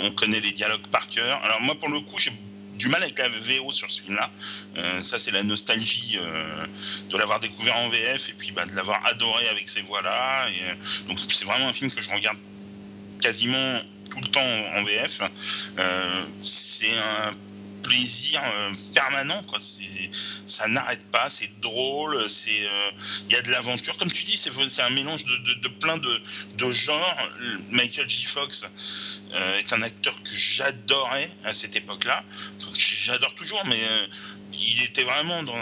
on 0.03 0.11
connaît 0.11 0.41
les 0.41 0.53
dialogues 0.53 0.87
par 0.91 1.09
cœur. 1.09 1.41
Alors 1.45 1.62
moi, 1.62 1.75
pour 1.79 1.89
le 1.89 2.01
coup, 2.01 2.19
j'ai 2.19 2.33
du 2.79 2.89
mal 2.89 3.03
avec 3.03 3.19
la 3.19 3.29
VO 3.29 3.73
sur 3.73 3.91
ce 3.91 4.01
film-là. 4.01 4.31
Euh, 4.77 5.03
ça, 5.03 5.19
c'est 5.19 5.33
la 5.33 5.43
nostalgie 5.43 6.16
euh, 6.20 6.66
de 7.11 7.19
l'avoir 7.19 7.41
découvert 7.41 7.77
en 7.77 7.89
VF 7.89 8.31
et 8.31 8.33
puis 8.33 8.53
bah, 8.53 8.65
de 8.65 8.75
l'avoir 8.75 9.05
adoré 9.07 9.49
avec 9.49 9.69
ces 9.69 9.83
voix-là. 9.83 10.47
Euh, 10.47 10.75
donc, 11.09 11.19
c'est 11.29 11.45
vraiment 11.45 11.69
un 11.69 11.73
film 11.73 11.91
que 11.91 12.01
je 12.01 12.09
regarde 12.09 12.39
quasiment 13.20 13.81
tout 14.11 14.20
le 14.20 14.29
temps 14.29 14.41
en 14.77 14.85
VF. 14.85 15.20
c'est 16.43 16.97
un 16.97 17.35
plaisir 17.89 18.43
permanent 18.93 19.43
quoi 19.44 19.59
ça 20.47 20.69
n'arrête 20.69 21.02
pas 21.10 21.28
c'est 21.28 21.59
drôle 21.60 22.28
c'est 22.28 22.66
il 23.27 23.32
y 23.32 23.36
a 23.36 23.43
de 23.43 23.51
l'aventure 23.51 23.97
comme 23.97 24.12
tu 24.12 24.24
dis 24.24 24.36
c'est 24.36 24.82
un 24.82 24.90
mélange 24.90 25.24
de, 25.24 25.69
plein 25.69 25.97
de, 25.97 26.20
de 26.56 26.70
genres 26.70 27.16
Michael 27.70 28.09
J 28.09 28.24
Fox 28.24 28.66
euh, 29.35 29.59
est 29.59 29.73
un 29.74 29.82
acteur 29.82 30.15
que 30.23 30.31
j'adorais 30.31 31.31
à 31.44 31.52
cette 31.52 31.77
époque-là. 31.77 32.24
J'adore 32.74 33.35
toujours, 33.35 33.62
mais 33.66 33.77
euh, 33.77 34.06
il 34.55 34.82
était 34.82 35.02
vraiment 35.02 35.43
dans, 35.43 35.52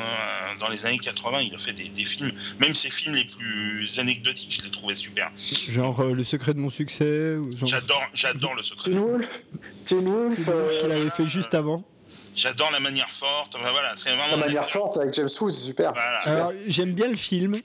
dans, 0.61 0.69
les 0.69 0.87
années 0.87 0.99
80. 0.99 1.41
Il 1.41 1.55
a 1.55 1.59
fait 1.59 1.73
des, 1.73 2.05
films, 2.05 2.31
même 2.61 2.75
ses 2.77 2.91
films 2.91 3.17
les 3.17 3.25
plus 3.25 3.99
anecdotiques, 3.99 4.57
je 4.61 4.63
les 4.63 4.71
trouvais 4.71 4.95
super. 4.95 5.33
Genre 5.69 5.99
euh, 6.01 6.15
Le 6.15 6.23
secret 6.23 6.55
de 6.55 6.61
mon 6.61 6.71
succès 6.71 7.37
J'adore, 7.65 8.03
j'adore 8.15 8.55
Le 8.55 8.63
secret. 8.63 8.91
Teen 8.91 8.99
Wolf. 8.99 9.43
Teen 9.85 10.05
Wolf. 10.05 10.49
qu'il 10.81 10.93
avait 10.93 11.11
fait 11.11 11.29
juste 11.29 11.55
avant. 11.55 11.85
J'adore 12.37 12.71
la 12.71 12.81
manière 12.81 13.11
forte. 13.11 13.57
voilà, 13.59 13.95
c'est 13.97 14.11
vraiment 14.11 14.37
la 14.37 14.37
manière 14.37 14.69
forte 14.69 14.99
avec 14.99 15.15
James 15.15 15.29
Woods, 15.41 15.51
c'est 15.51 15.67
super. 15.69 15.93
j'aime 16.69 16.93
bien 16.93 17.09
le 17.09 17.17
film, 17.17 17.57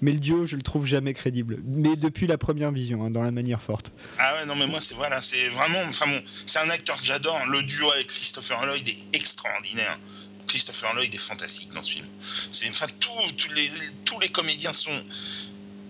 mais 0.00 0.12
le 0.12 0.20
duo, 0.20 0.46
je 0.46 0.54
le 0.54 0.62
trouve 0.62 0.86
jamais 0.86 1.14
crédible. 1.14 1.58
Mais 1.66 1.96
depuis 1.96 2.28
la 2.28 2.38
première 2.38 2.70
vision, 2.70 3.04
hein, 3.04 3.10
dans 3.10 3.22
la 3.22 3.32
manière 3.32 3.60
forte. 3.60 3.90
Ah 4.18 4.36
ouais, 4.36 4.46
non, 4.46 4.54
mais 4.54 4.68
moi, 4.68 4.80
c'est 4.80 4.94
voilà, 4.94 5.20
c'est 5.20 5.48
vraiment, 5.48 5.80
enfin 5.88 6.06
bon, 6.06 6.22
c'est 6.46 6.60
un 6.60 6.70
acteur 6.70 6.96
que 7.00 7.04
j'adore. 7.04 7.40
Le 7.46 7.64
duo 7.64 7.90
avec 7.90 8.06
Christopher 8.06 8.64
Lloyd 8.64 8.88
est 8.88 9.16
extraordinaire. 9.16 9.98
Christopher 10.46 10.94
Lloyd 10.94 11.12
est 11.12 11.18
fantastique 11.18 11.72
dans 11.72 11.82
ce 11.82 11.92
film. 11.92 12.06
C'est, 12.52 12.68
enfin, 12.68 12.86
tous 13.00 13.52
les, 13.54 13.68
tous 14.04 14.20
les 14.20 14.28
comédiens 14.28 14.72
sont 14.72 15.02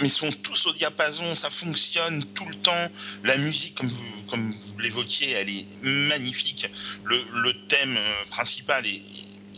mais 0.00 0.08
sont 0.08 0.32
tous 0.32 0.66
au 0.66 0.72
diapason, 0.72 1.34
ça 1.34 1.50
fonctionne 1.50 2.24
tout 2.34 2.46
le 2.46 2.54
temps. 2.54 2.88
La 3.24 3.36
musique, 3.36 3.74
comme 3.74 3.88
vous, 3.88 4.78
l'évoquiez, 4.78 5.32
elle 5.32 5.48
est 5.48 5.66
magnifique. 5.82 6.66
Le, 7.04 7.52
thème 7.68 7.96
euh, 7.96 8.24
principal 8.30 8.86
est, 8.86 9.02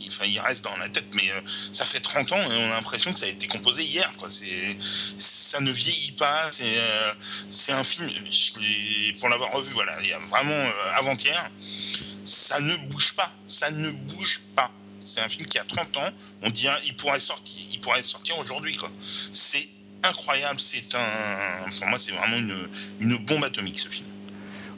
enfin, 0.09 0.25
il 0.27 0.39
reste 0.41 0.65
dans 0.65 0.77
la 0.77 0.89
tête, 0.89 1.07
mais 1.15 1.31
euh, 1.31 1.41
ça 1.73 1.85
fait 1.85 2.01
30 2.01 2.33
ans 2.33 2.51
et 2.51 2.57
on 2.57 2.73
a 2.73 2.77
l'impression 2.77 3.13
que 3.13 3.19
ça 3.19 3.27
a 3.27 3.29
été 3.29 3.47
composé 3.47 3.85
hier. 3.85 4.11
Ça 5.17 5.61
ne 5.61 5.71
vieillit 5.71 6.13
pas. 6.13 6.49
C'est, 6.51 6.79
euh, 6.79 7.13
un 7.69 7.85
film, 7.85 8.11
pour 9.19 9.29
l'avoir 9.29 9.53
revu, 9.53 9.73
voilà, 9.73 9.97
il 10.03 10.13
vraiment 10.29 10.71
avant-hier, 10.97 11.51
ça 12.25 12.61
ne 12.61 12.77
bouge 12.77 13.15
pas. 13.15 13.33
Ça 13.47 13.71
ne 13.71 13.91
bouge 13.91 14.41
pas. 14.55 14.71
C'est 15.01 15.21
un 15.21 15.29
film 15.29 15.47
qui 15.47 15.59
a 15.59 15.65
30 15.65 15.97
ans. 15.97 16.11
On 16.43 16.51
dirait, 16.51 16.81
il 16.87 16.97
pourrait 16.97 17.21
sortir, 17.21 17.61
il 17.73 17.81
pourrait 17.81 18.03
sortir 18.03 18.39
aujourd'hui. 18.39 18.79
C'est 19.33 19.69
incroyable. 20.03 20.61
C'est 20.61 20.95
un, 20.95 21.71
pour 21.79 21.87
moi, 21.89 21.99
c'est 21.99 22.13
vraiment 22.13 22.37
une, 22.37 23.17
bombe 23.25 23.45
atomique 23.45 23.79
ce 23.79 23.89
film. 23.89 24.07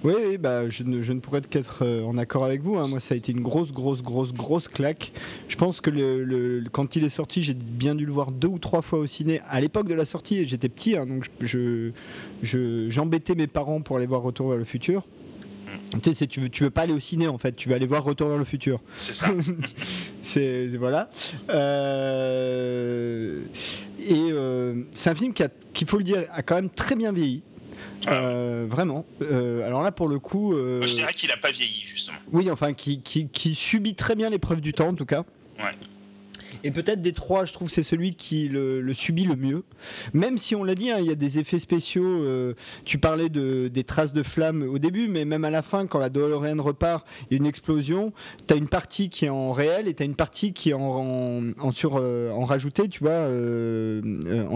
Oui, 0.02 0.36
bah, 0.36 0.68
je, 0.68 0.82
ne, 0.82 1.00
je 1.00 1.14
ne 1.14 1.20
pourrais 1.20 1.40
qu'être 1.40 1.78
euh, 1.82 2.04
en 2.04 2.18
accord 2.18 2.44
avec 2.44 2.60
vous. 2.60 2.76
Hein. 2.76 2.88
Moi, 2.88 3.00
ça 3.00 3.14
a 3.14 3.16
été 3.16 3.32
une 3.32 3.40
grosse, 3.40 3.72
grosse, 3.72 4.02
grosse, 4.02 4.32
grosse 4.32 4.68
claque. 4.68 5.12
Je 5.48 5.56
pense 5.56 5.80
que 5.80 6.68
quand 6.72 6.94
il 6.96 7.04
est 7.04 7.08
sorti, 7.08 7.42
j'ai 7.42 7.54
bien 7.54 7.94
dû 7.94 8.04
le 8.04 8.12
voir 8.12 8.30
deux 8.30 8.48
ou 8.48 8.58
trois 8.58 8.82
fois 8.82 8.98
au 8.98 9.06
ciné 9.06 9.40
à 9.48 9.62
l'époque 9.62 9.88
de 9.88 9.94
la 9.94 10.04
sortie. 10.04 10.46
J'étais 10.46 10.68
petit, 10.68 10.94
hein, 10.96 11.06
donc 11.06 11.30
je, 11.40 11.90
j'embêtais 12.42 13.34
mes 13.34 13.46
parents 13.46 13.80
pour 13.80 13.96
aller 13.96 14.06
voir 14.06 14.20
Retour 14.20 14.50
vers 14.50 14.58
le 14.58 14.64
futur. 14.64 15.04
Tu 16.02 16.14
sais, 16.14 16.26
tu 16.26 16.40
veux, 16.40 16.48
tu 16.48 16.64
veux 16.64 16.70
pas 16.70 16.82
aller 16.82 16.92
au 16.92 17.00
ciné 17.00 17.28
en 17.28 17.38
fait, 17.38 17.54
tu 17.56 17.68
veux 17.68 17.74
aller 17.74 17.86
voir 17.86 18.04
Retour 18.04 18.28
vers 18.28 18.38
le 18.38 18.44
futur. 18.44 18.80
C'est 18.96 19.14
ça. 19.14 19.28
c'est 20.22 20.68
voilà. 20.76 21.10
Euh, 21.50 23.40
et 23.98 24.30
euh, 24.32 24.82
c'est 24.94 25.10
un 25.10 25.14
film 25.14 25.32
qui, 25.32 25.42
qu'il 25.72 25.88
faut 25.88 25.98
le 25.98 26.04
dire, 26.04 26.24
a 26.32 26.42
quand 26.42 26.56
même 26.56 26.70
très 26.70 26.96
bien 26.96 27.12
vieilli. 27.12 27.42
Ah 28.06 28.12
euh, 28.12 28.66
vraiment. 28.68 29.06
Alors 29.20 29.82
là, 29.82 29.92
pour 29.92 30.08
le 30.08 30.18
coup. 30.18 30.54
je 30.54 30.94
dirais 30.94 31.12
qu'il 31.14 31.30
n'a 31.30 31.36
pas 31.36 31.50
vieilli, 31.50 31.80
justement. 31.80 32.18
Oui, 32.32 32.50
enfin, 32.50 32.74
qui, 32.74 33.00
qui, 33.00 33.28
qui 33.28 33.54
subit 33.54 33.94
très 33.94 34.14
bien 34.14 34.28
l'épreuve 34.28 34.60
du 34.60 34.72
temps, 34.72 34.88
en 34.88 34.94
tout 34.94 35.06
cas. 35.06 35.24
Ouais. 35.58 35.72
Et 36.64 36.70
peut-être 36.70 37.02
des 37.02 37.12
trois, 37.12 37.44
je 37.44 37.52
trouve 37.52 37.68
c'est 37.68 37.82
celui 37.82 38.14
qui 38.14 38.48
le, 38.48 38.94
subit 38.94 39.24
le 39.24 39.36
mieux. 39.36 39.64
Même 40.14 40.38
si 40.38 40.56
on 40.56 40.64
l'a 40.64 40.74
dit, 40.74 40.90
hein, 40.90 40.96
il 40.98 41.04
y 41.04 41.10
a 41.10 41.14
des 41.14 41.38
effets 41.38 41.58
spéciaux. 41.58 42.24
Euh, 42.24 42.54
tu 42.86 42.96
parlais 42.96 43.28
de, 43.28 43.68
des 43.68 43.84
traces 43.84 44.14
de 44.14 44.22
flammes 44.22 44.62
au 44.62 44.78
début, 44.78 45.06
mais 45.06 45.26
même 45.26 45.44
à 45.44 45.50
la 45.50 45.60
fin, 45.60 45.86
quand 45.86 45.98
la 45.98 46.08
DeLorean 46.08 46.60
repart, 46.62 47.06
il 47.22 47.34
y 47.34 47.34
a 47.34 47.36
une 47.36 47.46
explosion. 47.46 48.14
Tu 48.48 48.54
as 48.54 48.56
une 48.56 48.68
partie 48.68 49.10
qui 49.10 49.26
est 49.26 49.28
en 49.28 49.52
réel 49.52 49.88
et 49.88 49.94
tu 49.94 50.02
as 50.02 50.06
une 50.06 50.14
partie 50.14 50.54
qui 50.54 50.70
est 50.70 50.74
en, 50.74 51.52
en, 51.58 51.70
sur, 51.70 51.96
euh, 51.96 52.30
en 52.30 52.44
rajouté, 52.44 52.88
tu 52.88 53.00
vois, 53.00 53.10
euh, 53.10 54.00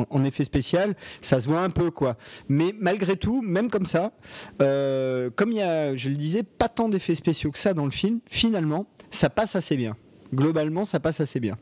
en, 0.09 0.25
effet 0.25 0.45
spécial. 0.45 0.97
Ça 1.21 1.41
se 1.41 1.47
voit 1.47 1.61
un 1.61 1.71
peu, 1.71 1.91
quoi. 1.91 2.17
Mais 2.49 2.75
malgré 2.81 3.17
tout, 3.17 3.43
même 3.43 3.71
comme 3.71 3.87
ça, 3.87 4.13
comme 4.59 5.53
il 5.53 5.59
y 5.59 5.63
a, 5.63 5.95
je 5.95 6.09
le 6.09 6.17
disais, 6.17 6.43
pas 6.43 6.71
tant 6.71 6.89
d'effets 6.89 7.15
spéciaux 7.15 7.51
que 7.51 7.59
ça 7.59 7.75
dans 7.75 7.85
le 7.85 7.91
film, 7.91 8.21
finalement, 8.31 8.87
ça 9.11 9.29
passe 9.29 9.57
assez 9.57 9.77
bien. 9.77 9.95
Globalement, 10.35 10.85
ça 10.85 11.01
passe 11.01 11.21
assez 11.21 11.41
bien. 11.41 11.57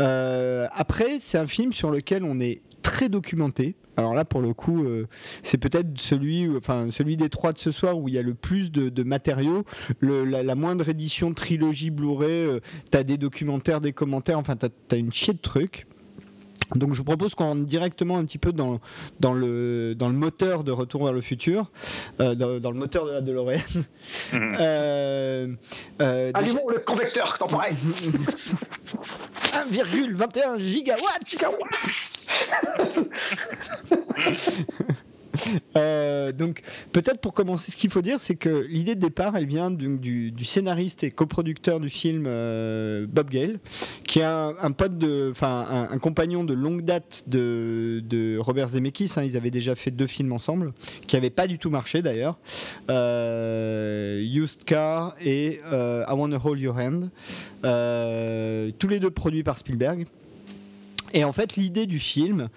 Euh, 0.00 0.66
après, 0.72 1.18
c'est 1.20 1.38
un 1.38 1.46
film 1.46 1.72
sur 1.72 1.90
lequel 1.90 2.24
on 2.24 2.40
est 2.40 2.62
très 2.82 3.08
documenté. 3.08 3.76
Alors 3.96 4.14
là, 4.14 4.24
pour 4.24 4.42
le 4.42 4.52
coup, 4.52 4.84
euh, 4.84 5.06
c'est 5.42 5.58
peut-être 5.58 5.98
celui, 5.98 6.48
enfin, 6.56 6.90
celui 6.90 7.16
des 7.16 7.30
trois 7.30 7.52
de 7.52 7.58
ce 7.58 7.70
soir 7.70 7.98
où 7.98 8.08
il 8.08 8.14
y 8.14 8.18
a 8.18 8.22
le 8.22 8.34
plus 8.34 8.70
de, 8.70 9.02
matériaux. 9.02 9.64
la, 10.02 10.54
moindre 10.54 10.88
édition 10.88 11.32
trilogie 11.32 11.90
Blu-ray, 11.90 12.30
euh, 12.30 12.60
tu 12.90 12.98
as 12.98 13.04
des 13.04 13.16
documentaires, 13.16 13.80
des 13.80 13.92
commentaires, 13.92 14.38
enfin, 14.38 14.56
tu 14.56 14.66
as, 14.66 14.98
une 14.98 15.12
chier 15.12 15.32
de 15.32 15.38
trucs. 15.38 15.86
Donc 16.74 16.92
je 16.92 16.98
vous 16.98 17.04
propose 17.04 17.34
qu'on 17.34 17.44
rentre 17.44 17.64
directement 17.64 18.18
un 18.18 18.24
petit 18.24 18.38
peu 18.38 18.52
dans, 18.52 18.80
dans, 19.20 19.32
le, 19.32 19.94
dans 19.94 20.08
le 20.08 20.14
moteur 20.14 20.64
de 20.64 20.72
Retour 20.72 21.04
vers 21.04 21.12
le 21.12 21.20
futur, 21.20 21.70
euh, 22.20 22.34
dans, 22.34 22.70
le 22.70 22.78
moteur 22.78 23.06
de 23.06 23.12
la 23.12 23.20
DeLorean. 23.20 23.58
Euh, 24.32 25.48
euh, 26.00 26.30
Allumons 26.34 26.68
le 26.68 26.78
convecteur 26.78 27.38
temporel. 27.38 27.74
1,21 29.70 30.58
gigawatts. 30.58 31.24
Gigawatts 31.24 32.26
Euh, 35.76 36.30
donc 36.38 36.62
peut-être 36.92 37.20
pour 37.20 37.34
commencer, 37.34 37.70
ce 37.70 37.76
qu'il 37.76 37.90
faut 37.90 38.02
dire, 38.02 38.18
c'est 38.18 38.34
que 38.34 38.66
l'idée 38.68 38.94
de 38.94 39.00
départ, 39.00 39.36
elle 39.36 39.46
vient 39.46 39.70
du, 39.70 40.32
scénariste 40.42 41.04
et 41.04 41.10
coproducteur 41.10 41.80
du 41.80 41.90
film 41.90 42.24
euh, 42.26 43.06
Bob 43.08 43.30
Gale, 43.30 43.58
qui 44.04 44.20
est 44.20 44.24
un, 44.24 44.72
pote 44.72 44.92
enfin 45.30 45.88
un, 45.90 45.98
compagnon 45.98 46.44
de 46.44 46.54
longue 46.54 46.82
date 46.82 47.24
de, 47.26 48.38
Robert 48.38 48.70
Zemeckis. 48.70 49.12
Hein. 49.16 49.24
ils 49.24 49.36
avaient 49.36 49.50
déjà 49.50 49.74
fait 49.74 49.90
deux 49.90 50.06
films 50.06 50.32
ensemble, 50.32 50.72
qui 51.06 51.16
n'avaient 51.16 51.30
pas 51.30 51.46
du 51.46 51.58
tout 51.58 51.70
marché 51.70 52.02
d'ailleurs, 52.02 52.38
euh, 52.90 54.20
Used 54.22 54.64
Car 54.64 55.14
et 55.20 55.60
I 55.70 56.12
Wanna 56.12 56.38
Hold 56.42 56.60
Your 56.60 56.76
Hand, 56.76 57.10
tous 58.78 58.88
les 58.88 59.00
deux 59.00 59.10
produits 59.10 59.42
par 59.42 59.58
Spielberg. 59.58 60.06
Et 61.16 61.24
en 61.24 61.32
fait, 61.32 61.56
l'idée 61.56 61.86
du 61.86 61.98
film 61.98 62.50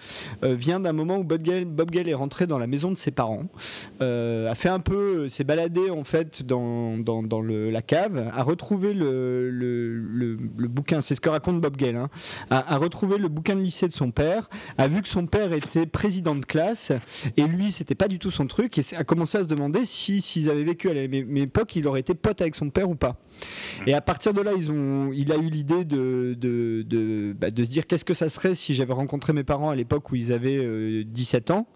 euh, 0.44 0.53
vient 0.53 0.81
d'un 0.81 0.91
moment 0.91 1.18
où 1.18 1.23
Bob 1.23 1.41
Gale, 1.41 2.10
est 2.10 2.14
rentré 2.14 2.45
dans 2.45 2.57
la 2.57 2.68
maison 2.68 2.91
de 2.91 2.98
ses 2.98 3.10
parents, 3.10 3.45
euh, 4.02 4.52
a 4.52 4.56
fait 4.56 4.68
un 4.68 4.81
peu, 4.81 4.95
euh, 5.23 5.30
s'est 5.30 5.45
baladé 5.45 5.90
en 5.90 6.03
fait 6.03 6.44
dans, 6.44 6.98
dans, 6.98 7.41
la 7.41 7.81
cave, 7.81 8.30
a 8.34 8.44
retrouvé 8.44 8.94
le, 8.94 9.49
le, 9.49 10.68
bouquin, 10.68 11.02
c'est 11.02 11.15
ce 11.15 11.22
que 11.22 11.30
raconte 11.30 11.61
Bob 11.61 11.77
Gale, 11.77 11.95
hein, 11.95 12.10
a, 12.49 12.77
retrouvé 12.77 13.18
le 13.18 13.30
bouquin 13.30 13.56
de 13.56 13.61
lycée 13.61 13.88
de 13.88 13.94
son 13.94 14.11
père, 14.11 14.49
a 14.77 14.90
vu 14.90 15.02
que 15.02 15.07
son 15.07 15.26
père 15.26 15.53
était 15.53 15.86
président 15.86 16.36
de 16.36 16.44
classe 16.44 16.91
et 17.38 17.44
lui, 17.44 17.72
c'était 17.72 17.95
pas 17.95 18.10
du 18.10 18.19
tout 18.19 18.30
son 18.30 18.45
truc, 18.45 18.77
et 18.77 18.84
a 18.94 19.06
commencé 19.06 19.38
à 19.38 19.44
se 19.44 19.48
demander 19.48 19.86
si 19.86 20.22
s'ils 20.22 20.49
avaient 20.49 20.64
vécu 20.64 20.90
à 20.90 20.94
la 20.94 21.07
même 21.07 21.38
époque, 21.38 21.77
il 21.77 21.88
aurait 21.88 22.02
été 22.02 22.14
pote 22.14 22.41
avec 22.41 22.56
son 22.56 22.69
père 22.69 22.90
ou 22.90 22.95
pas. 22.95 23.15
Et 23.88 23.94
à 23.94 24.02
partir 24.02 24.34
de 24.34 24.41
là, 24.41 24.52
ils 24.57 24.69
ont, 24.69 25.11
il 25.14 25.31
a 25.31 25.38
eu 25.38 25.49
l'idée 25.49 25.86
de, 25.86 26.36
de, 26.38 26.84
de, 26.86 27.34
bah, 27.40 27.52
de 27.52 27.64
se 27.64 27.69
dire 27.69 27.88
qu'est-ce 27.88 28.03
que 28.03 28.14
ça 28.14 28.27
serait 28.27 28.49
si 28.56 28.74
j'avais 28.74 28.94
rencontré 28.94 29.34
mes 29.34 29.44
parents 29.44 29.70
à 29.70 29.76
l'époque 29.76 30.12
où 30.12 30.16
ils 30.16 30.32
avaient 30.32 31.04
17 31.04 31.52
euh, 31.52 31.54
ans. 31.54 31.68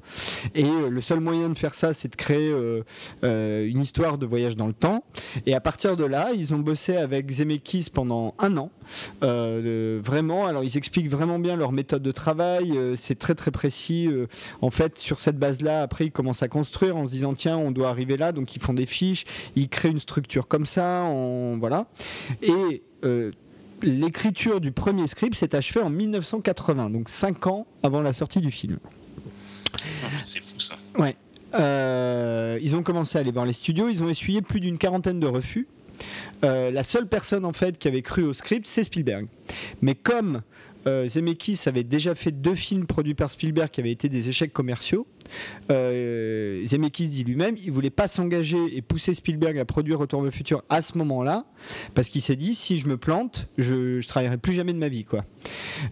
Et 0.55 0.65
euh, 0.65 0.89
le 0.89 1.01
seul 1.01 1.19
moyen 1.19 1.49
de 1.49 1.57
faire 1.57 1.75
ça, 1.75 1.93
c'est 1.93 2.09
de 2.09 2.15
créer 2.15 2.51
euh, 2.51 3.65
une 3.67 3.81
histoire 3.81 4.17
de 4.17 4.25
voyage 4.25 4.55
dans 4.55 4.67
le 4.67 4.73
temps. 4.73 5.03
Et 5.45 5.53
à 5.53 5.61
partir 5.61 5.97
de 5.97 6.05
là, 6.05 6.31
ils 6.35 6.53
ont 6.53 6.59
bossé 6.59 6.95
avec 6.97 7.29
Zemeckis 7.31 7.87
pendant 7.93 8.35
un 8.39 8.57
an. 8.57 8.71
vraiment, 9.21 10.45
alors 10.47 10.63
ils 10.63 10.77
expliquent 10.77 11.09
vraiment 11.09 11.39
bien 11.39 11.55
leur 11.55 11.71
méthode 11.71 12.03
de 12.03 12.11
travail. 12.11 12.73
c'est 12.95 13.17
très 13.17 13.35
très 13.35 13.51
précis. 13.51 14.09
en 14.61 14.69
fait, 14.69 14.97
sur 14.97 15.19
cette 15.19 15.37
base-là, 15.37 15.81
après, 15.81 16.05
ils 16.05 16.11
commencent 16.11 16.43
à 16.43 16.47
construire 16.47 16.97
en 16.97 17.05
se 17.05 17.11
disant 17.11 17.33
tiens, 17.33 17.57
on 17.57 17.71
doit 17.71 17.89
arriver 17.89 18.17
là. 18.17 18.31
Donc 18.31 18.55
ils 18.55 18.61
font 18.61 18.73
des 18.73 18.85
fiches, 18.85 19.25
ils 19.55 19.69
créent 19.69 19.91
une 19.91 19.99
structure 19.99 20.47
comme 20.47 20.65
ça. 20.65 21.11
Voilà. 21.59 21.87
Et 22.41 22.83
l'écriture 23.83 24.61
du 24.61 24.71
premier 24.71 25.07
script 25.07 25.35
s'est 25.35 25.55
achevée 25.55 25.81
en 25.81 25.89
1980, 25.89 26.89
donc 26.89 27.09
5 27.09 27.47
ans 27.47 27.67
avant 27.83 28.01
la 28.01 28.13
sortie 28.13 28.39
du 28.39 28.51
film. 28.51 28.79
C'est 30.19 30.43
fou 30.43 30.59
ça. 30.59 30.75
Ouais. 30.97 31.15
Euh, 31.55 32.57
ils 32.61 32.75
ont 32.75 32.83
commencé 32.83 33.17
à 33.17 33.21
aller 33.21 33.31
voir 33.31 33.45
les 33.45 33.53
studios, 33.53 33.89
ils 33.89 34.01
ont 34.01 34.09
essuyé 34.09 34.41
plus 34.41 34.59
d'une 34.59 34.77
quarantaine 34.77 35.19
de 35.19 35.27
refus. 35.27 35.67
Euh, 36.43 36.71
la 36.71 36.83
seule 36.83 37.07
personne 37.07 37.45
en 37.45 37.53
fait 37.53 37.77
qui 37.77 37.87
avait 37.87 38.01
cru 38.01 38.23
au 38.23 38.33
script, 38.33 38.65
c'est 38.67 38.83
Spielberg. 38.83 39.27
Mais 39.81 39.95
comme 39.95 40.41
euh, 40.87 41.07
Zemeckis 41.07 41.61
avait 41.65 41.83
déjà 41.83 42.15
fait 42.15 42.31
deux 42.31 42.55
films 42.55 42.85
produits 42.85 43.15
par 43.15 43.31
Spielberg 43.31 43.69
qui 43.69 43.79
avaient 43.79 43.91
été 43.91 44.09
des 44.09 44.29
échecs 44.29 44.53
commerciaux, 44.53 45.07
euh, 45.71 46.65
Zemeckis 46.65 47.07
dit 47.07 47.23
lui-même, 47.23 47.55
il 47.57 47.71
voulait 47.71 47.89
pas 47.89 48.07
s'engager 48.07 48.57
et 48.75 48.81
pousser 48.81 49.13
Spielberg 49.13 49.57
à 49.57 49.65
produire 49.65 49.99
Retour 49.99 50.21
vers 50.21 50.25
le 50.25 50.31
futur 50.31 50.63
à 50.69 50.81
ce 50.81 50.97
moment-là, 50.97 51.45
parce 51.93 52.09
qu'il 52.09 52.21
s'est 52.21 52.35
dit 52.35 52.55
si 52.55 52.79
je 52.79 52.87
me 52.87 52.97
plante, 52.97 53.47
je, 53.57 54.05
travaillerai 54.07 54.37
plus 54.37 54.53
jamais 54.53 54.73
de 54.73 54.77
ma 54.77 54.89
vie. 54.89 55.05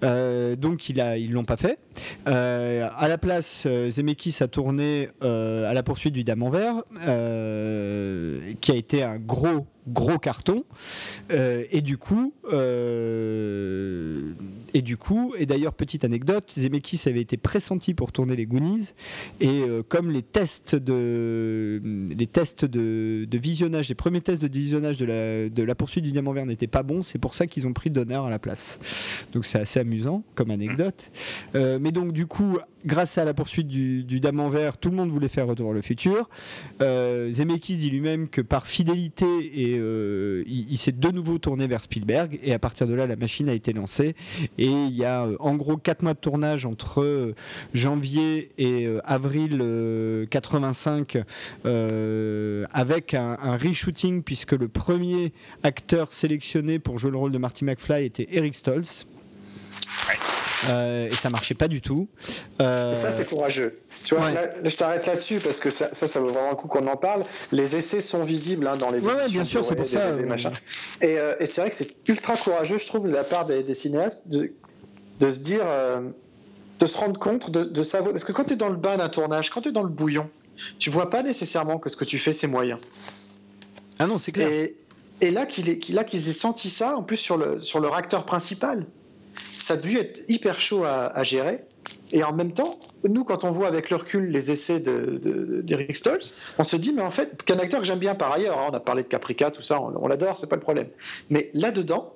Euh, 0.04 0.56
donc 0.56 0.90
il 0.90 1.02
a, 1.02 1.18
ils 1.18 1.32
l'ont 1.32 1.46
pas 1.46 1.58
fait. 1.58 1.80
Euh, 2.28 2.88
à 2.96 3.08
la 3.08 3.18
place, 3.18 3.68
Zemeckis 3.90 4.38
a 4.42 4.48
tourné 4.48 5.10
à 5.22 5.74
la 5.74 5.84
poursuite 5.84 6.14
du 6.14 6.24
Diamant 6.24 6.50
Vert, 6.50 6.84
euh, 7.06 8.40
qui 8.62 8.72
a 8.72 8.76
été 8.76 9.04
un 9.04 9.18
gros 9.18 9.68
gros 9.88 10.20
carton 10.20 10.64
et 11.30 11.82
du 11.82 11.98
coup 11.98 12.34
et 14.74 14.82
du 14.82 14.98
coup 14.98 15.34
et 15.38 15.46
d'ailleurs 15.46 15.74
petite 15.74 16.04
anecdote 16.04 16.52
Zemeckis 16.58 17.02
avait 17.06 17.22
été 17.22 17.38
pressenti 17.38 17.94
pour 17.94 18.12
tourner 18.12 18.36
les 18.36 18.46
Goonies. 18.46 18.94
Et 19.40 19.62
euh, 19.62 19.84
comme 19.88 20.12
les 20.12 20.24
tests 20.24 20.76
de 20.76 21.82
les 22.10 22.28
tests 22.28 22.66
de, 22.66 23.28
visionnage 23.32 23.90
les 23.90 23.96
premiers 23.96 24.22
tests 24.22 24.42
de 24.42 24.48
visionnage 24.48 24.98
de 24.98 25.06
la, 25.06 25.50
de 25.50 25.64
la 25.64 25.76
poursuite 25.76 26.04
du 26.04 26.12
diamant 26.12 26.34
vert 26.34 26.46
n'étaient 26.46 26.68
pas 26.68 26.84
bons 26.84 27.04
c'est 27.04 27.20
pour 27.20 27.34
ça 27.34 27.48
qu'ils 27.48 27.68
ont 27.68 27.74
pris 27.74 27.90
Donner 27.90 28.16
à 28.16 28.30
la 28.30 28.40
place. 28.40 28.80
Donc 29.34 29.46
c'est 29.46 29.60
assez 29.60 29.80
amusant 29.80 30.24
comme 30.36 30.52
anecdote. 30.52 31.12
Euh, 31.56 31.78
mais 31.82 31.92
donc 31.92 32.14
du 32.14 32.26
coup 32.26 32.58
grâce 32.86 33.18
à 33.18 33.26
la 33.26 33.34
poursuite 33.34 33.68
du, 33.68 34.04
du 34.04 34.20
diamant 34.20 34.50
vert 34.50 34.78
tout 34.78 34.90
le 34.90 34.96
monde 34.96 35.10
voulait 35.10 35.28
faire 35.28 35.48
Retour 35.48 35.68
vers 35.68 35.76
le 35.76 35.82
futur. 35.82 36.30
Euh, 36.82 37.34
Zemeckis 37.34 37.78
dit 37.78 37.90
lui-même 37.90 38.30
que 38.30 38.42
par 38.42 38.68
fidélité 38.68 39.26
euh, 39.26 40.44
il, 40.48 40.78
s'est 40.78 40.92
de 40.92 41.10
nouveau 41.10 41.38
tourné 41.38 41.68
vers 41.68 41.84
Spielberg 41.84 42.40
et 42.44 42.54
à 42.54 42.60
partir 42.60 42.88
de 42.88 42.94
là 42.94 43.08
la 43.08 43.16
machine 43.16 43.50
a 43.50 43.54
été 43.54 43.74
lancée. 43.74 44.16
Et 44.58 44.68
il 44.68 44.96
y 44.96 45.06
a 45.06 45.24
euh, 45.24 45.36
en 45.40 45.56
gros 45.56 45.78
4 45.78 46.04
mois 46.04 46.14
de 46.14 46.20
tournage 46.20 46.66
entre 46.66 47.02
euh, 47.02 47.36
janvier 47.74 48.52
et 48.58 48.88
avril 49.04 49.60
euh, 49.62 50.26
85 50.28 51.24
euh, 51.66 52.66
avec 52.72 53.14
un, 53.14 53.38
un 53.42 53.58
reshooting 53.58 54.24
puisque 54.24 54.54
le 54.54 54.68
premier 54.68 55.34
acteur 55.64 56.14
sélectionné 56.14 56.80
pour 56.80 56.98
jouer 56.98 57.12
le 57.12 57.18
rôle 57.18 57.32
de 57.32 57.38
Marty 57.38 57.66
McFly 57.66 58.06
était 58.06 58.28
Eric 58.32 58.56
Stoltz. 58.56 59.06
Euh, 60.70 61.08
et 61.08 61.12
ça 61.12 61.30
marchait 61.30 61.56
pas 61.56 61.68
du 61.68 61.82
tout. 61.82 62.08
Euh, 62.62 62.92
Et 62.92 62.96
ça, 62.96 63.10
c'est 63.12 63.26
courageux. 63.26 63.80
Tu 64.04 64.16
vois, 64.16 64.26
ouais. 64.26 64.34
là, 64.34 64.46
là, 64.46 64.70
je 64.70 64.76
t'arrête 64.76 65.08
là-dessus 65.08 65.40
parce 65.40 65.60
que 65.60 65.70
ça, 65.70 65.90
ça, 65.92 66.06
ça 66.08 66.20
vaut 66.20 66.30
vraiment 66.30 66.52
le 66.52 66.56
coup 66.56 66.68
qu'on 66.68 66.86
en 66.88 66.98
parle. 66.98 67.24
Les 67.52 67.76
essais 67.76 68.02
sont 68.02 68.24
visibles 68.24 68.68
hein, 68.68 68.78
dans 68.78 68.92
les 68.92 69.06
Ouais, 69.06 69.28
bien 69.30 69.44
sûr, 69.46 69.66
c'est 69.66 69.76
pour 69.76 69.86
Blu-ray, 69.86 70.04
ça, 70.04 70.12
DVD, 70.12 70.46
euh. 70.46 70.50
Et, 71.02 71.18
euh, 71.18 71.36
et 71.40 71.46
c'est 71.46 71.62
vrai 71.62 71.70
que 71.70 71.76
c'est 71.76 71.90
ultra 72.08 72.36
courageux, 72.38 72.78
je 72.78 72.86
trouve, 72.86 73.08
de 73.08 73.12
la 73.12 73.24
part 73.24 73.46
des, 73.46 73.64
des 73.64 73.74
cinéastes 73.74 74.28
de, 74.28 74.54
de 75.20 75.30
se 75.30 75.40
dire, 75.40 75.64
de 76.80 76.86
se 76.86 76.98
rendre 76.98 77.20
compte, 77.20 77.50
de, 77.52 77.64
de 77.64 77.84
savoir. 77.84 78.12
Parce 78.12 78.24
que 78.26 78.32
quand 78.32 78.44
tu 78.46 78.54
es 78.54 78.58
dans 78.58 78.70
le 78.70 78.76
bain 78.78 78.98
d'un 78.98 79.10
tournage, 79.10 79.50
quand 79.50 79.62
tu 79.62 79.70
es 79.70 79.72
dans 79.72 79.84
le 79.84 79.90
bouillon, 79.90 80.30
tu 80.78 80.90
vois 80.90 81.10
pas 81.10 81.24
nécessairement 81.24 81.80
que 81.80 81.90
ce 81.90 81.96
que 81.96 82.06
tu 82.06 82.18
fais, 82.20 82.34
c'est 82.34 82.48
moyen. 82.48 82.78
Ah 84.00 84.06
non, 84.08 84.20
c'est 84.20 84.32
clair. 84.32 84.48
Et, 84.50 84.76
et 85.22 85.32
là 85.32 85.46
qu'ils 85.46 85.70
aient 85.70 86.34
senti 86.34 86.70
ça, 86.70 86.98
en 86.98 87.04
plus 87.04 87.18
sur, 87.18 87.38
le, 87.38 87.60
sur 87.60 87.80
leur 87.80 87.96
acteur 87.96 88.26
principal, 88.26 88.86
ça 89.58 89.76
a 89.76 89.78
dû 89.78 89.98
être 89.98 90.24
hyper 90.30 90.60
chaud 90.60 90.84
à, 90.84 91.24
gérer. 91.24 91.64
Et 92.14 92.24
en 92.24 92.34
même 92.34 92.54
temps, 92.54 92.80
nous, 93.10 93.24
quand 93.24 93.44
on 93.44 93.50
voit 93.50 93.68
avec 93.68 93.90
le 93.90 93.96
recul 93.98 94.30
les 94.32 94.52
essais 94.52 94.80
de- 94.80 95.18
de- 95.22 95.62
d'Eric 95.62 95.96
Stoltz, 95.96 96.40
on 96.58 96.64
se 96.64 96.76
dit, 96.76 96.94
mais 96.94 97.02
en 97.02 97.10
fait, 97.10 97.42
qu'un 97.44 97.58
acteur 97.58 97.82
que 97.82 97.88
j'aime 97.88 98.00
bien 98.00 98.16
par 98.16 98.32
ailleurs, 98.32 98.60
hein, 98.60 98.68
on 98.72 98.76
a 98.76 98.80
parlé 98.80 99.04
de 99.04 99.08
Caprica, 99.08 99.50
tout 99.52 99.62
ça, 99.62 99.82
on, 99.82 99.94
on 100.02 100.08
l'adore, 100.08 100.38
c'est 100.38 100.48
pas 100.50 100.56
le 100.58 100.62
problème. 100.62 100.88
Mais 101.30 101.50
là-dedans, 101.54 102.16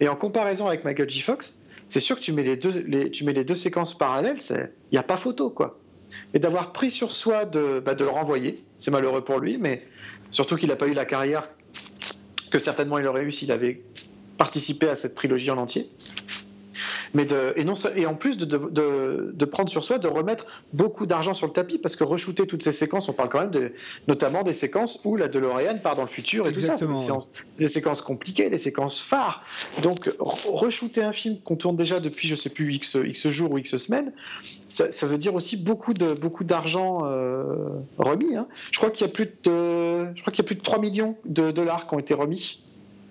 et 0.00 0.08
en 0.08 0.16
comparaison 0.16 0.66
avec 0.66 0.84
Michael 0.84 1.08
J. 1.08 1.20
Fox, 1.22 1.58
c'est 1.88 2.00
sûr 2.00 2.16
que 2.16 2.20
tu 2.20 2.32
mets 2.32 2.42
les 2.42 2.56
deux, 2.56 2.84
les, 2.86 3.10
tu 3.10 3.24
mets 3.24 3.32
les 3.32 3.44
deux 3.44 3.54
séquences 3.54 3.96
parallèles, 3.96 4.36
il 4.50 4.68
n'y 4.92 4.98
a 4.98 5.02
pas 5.02 5.16
photo, 5.16 5.50
quoi. 5.50 5.78
Et 6.34 6.38
d'avoir 6.38 6.72
pris 6.72 6.90
sur 6.90 7.10
soi 7.10 7.44
de, 7.44 7.80
bah, 7.84 7.94
de 7.94 8.04
le 8.04 8.10
renvoyer, 8.10 8.62
c'est 8.78 8.90
malheureux 8.90 9.24
pour 9.24 9.40
lui, 9.40 9.56
mais 9.58 9.86
surtout 10.30 10.56
qu'il 10.56 10.68
n'a 10.68 10.76
pas 10.76 10.86
eu 10.86 10.94
la 10.94 11.04
carrière 11.06 11.48
que 12.50 12.58
certainement 12.58 12.98
il 12.98 13.06
aurait 13.06 13.24
eu 13.24 13.30
s'il 13.30 13.52
avait 13.52 13.82
participé 14.36 14.88
à 14.88 14.96
cette 14.96 15.14
trilogie 15.14 15.50
en 15.50 15.58
entier. 15.58 15.90
Mais 17.14 17.24
de, 17.24 17.52
et, 17.56 17.64
non, 17.64 17.74
et 17.96 18.06
en 18.06 18.14
plus 18.14 18.36
de, 18.38 18.44
de, 18.44 18.58
de, 18.70 19.30
de 19.34 19.44
prendre 19.44 19.68
sur 19.70 19.82
soi 19.84 19.98
de 19.98 20.08
remettre 20.08 20.46
beaucoup 20.72 21.06
d'argent 21.06 21.34
sur 21.34 21.46
le 21.46 21.52
tapis, 21.52 21.78
parce 21.78 21.96
que 21.96 22.04
re-shooter 22.04 22.46
toutes 22.46 22.62
ces 22.62 22.72
séquences, 22.72 23.08
on 23.08 23.12
parle 23.12 23.28
quand 23.30 23.40
même 23.40 23.50
de, 23.50 23.72
notamment 24.06 24.42
des 24.42 24.52
séquences 24.52 25.00
où 25.04 25.16
la 25.16 25.28
DeLorean 25.28 25.78
part 25.82 25.94
dans 25.94 26.02
le 26.02 26.08
futur 26.08 26.46
et 26.46 26.50
Exactement, 26.50 26.92
tout 26.92 26.98
ça. 26.98 27.02
C'est 27.02 27.02
des, 27.02 27.06
séances- 27.06 27.30
des 27.58 27.68
séquences 27.68 28.02
compliquées, 28.02 28.50
des 28.50 28.58
séquences 28.58 29.00
phares. 29.00 29.42
Donc, 29.82 30.06
re- 30.18 30.50
re-shooter 30.66 31.02
un 31.02 31.12
film 31.12 31.40
qu'on 31.40 31.56
tourne 31.56 31.76
déjà 31.76 32.00
depuis, 32.00 32.28
je 32.28 32.34
sais 32.34 32.50
plus, 32.50 32.72
X, 32.74 32.96
X 33.04 33.28
jours 33.28 33.52
ou 33.52 33.58
X 33.58 33.76
semaines, 33.76 34.12
ça, 34.68 34.92
ça 34.92 35.06
veut 35.06 35.16
dire 35.18 35.34
aussi 35.34 35.56
beaucoup 35.56 35.94
de 35.94 36.12
beaucoup 36.12 36.44
d'argent 36.44 37.00
euh, 37.06 37.44
remis. 37.96 38.36
hein. 38.36 38.46
Je 38.70 38.76
crois 38.78 38.90
qu'il 38.90 39.06
y 39.06 39.10
a 39.10 39.12
plus 39.12 39.24
de 39.44 40.14
je 40.14 40.20
crois 40.20 40.30
qu'il 40.32 40.42
y 40.42 40.46
a 40.46 40.48
plus 40.48 40.56
de 40.56 40.60
3 40.60 40.78
millions 40.78 41.16
de 41.24 41.50
dollars 41.50 41.86
qui 41.86 41.94
ont 41.94 41.98
été 41.98 42.12
remis 42.12 42.62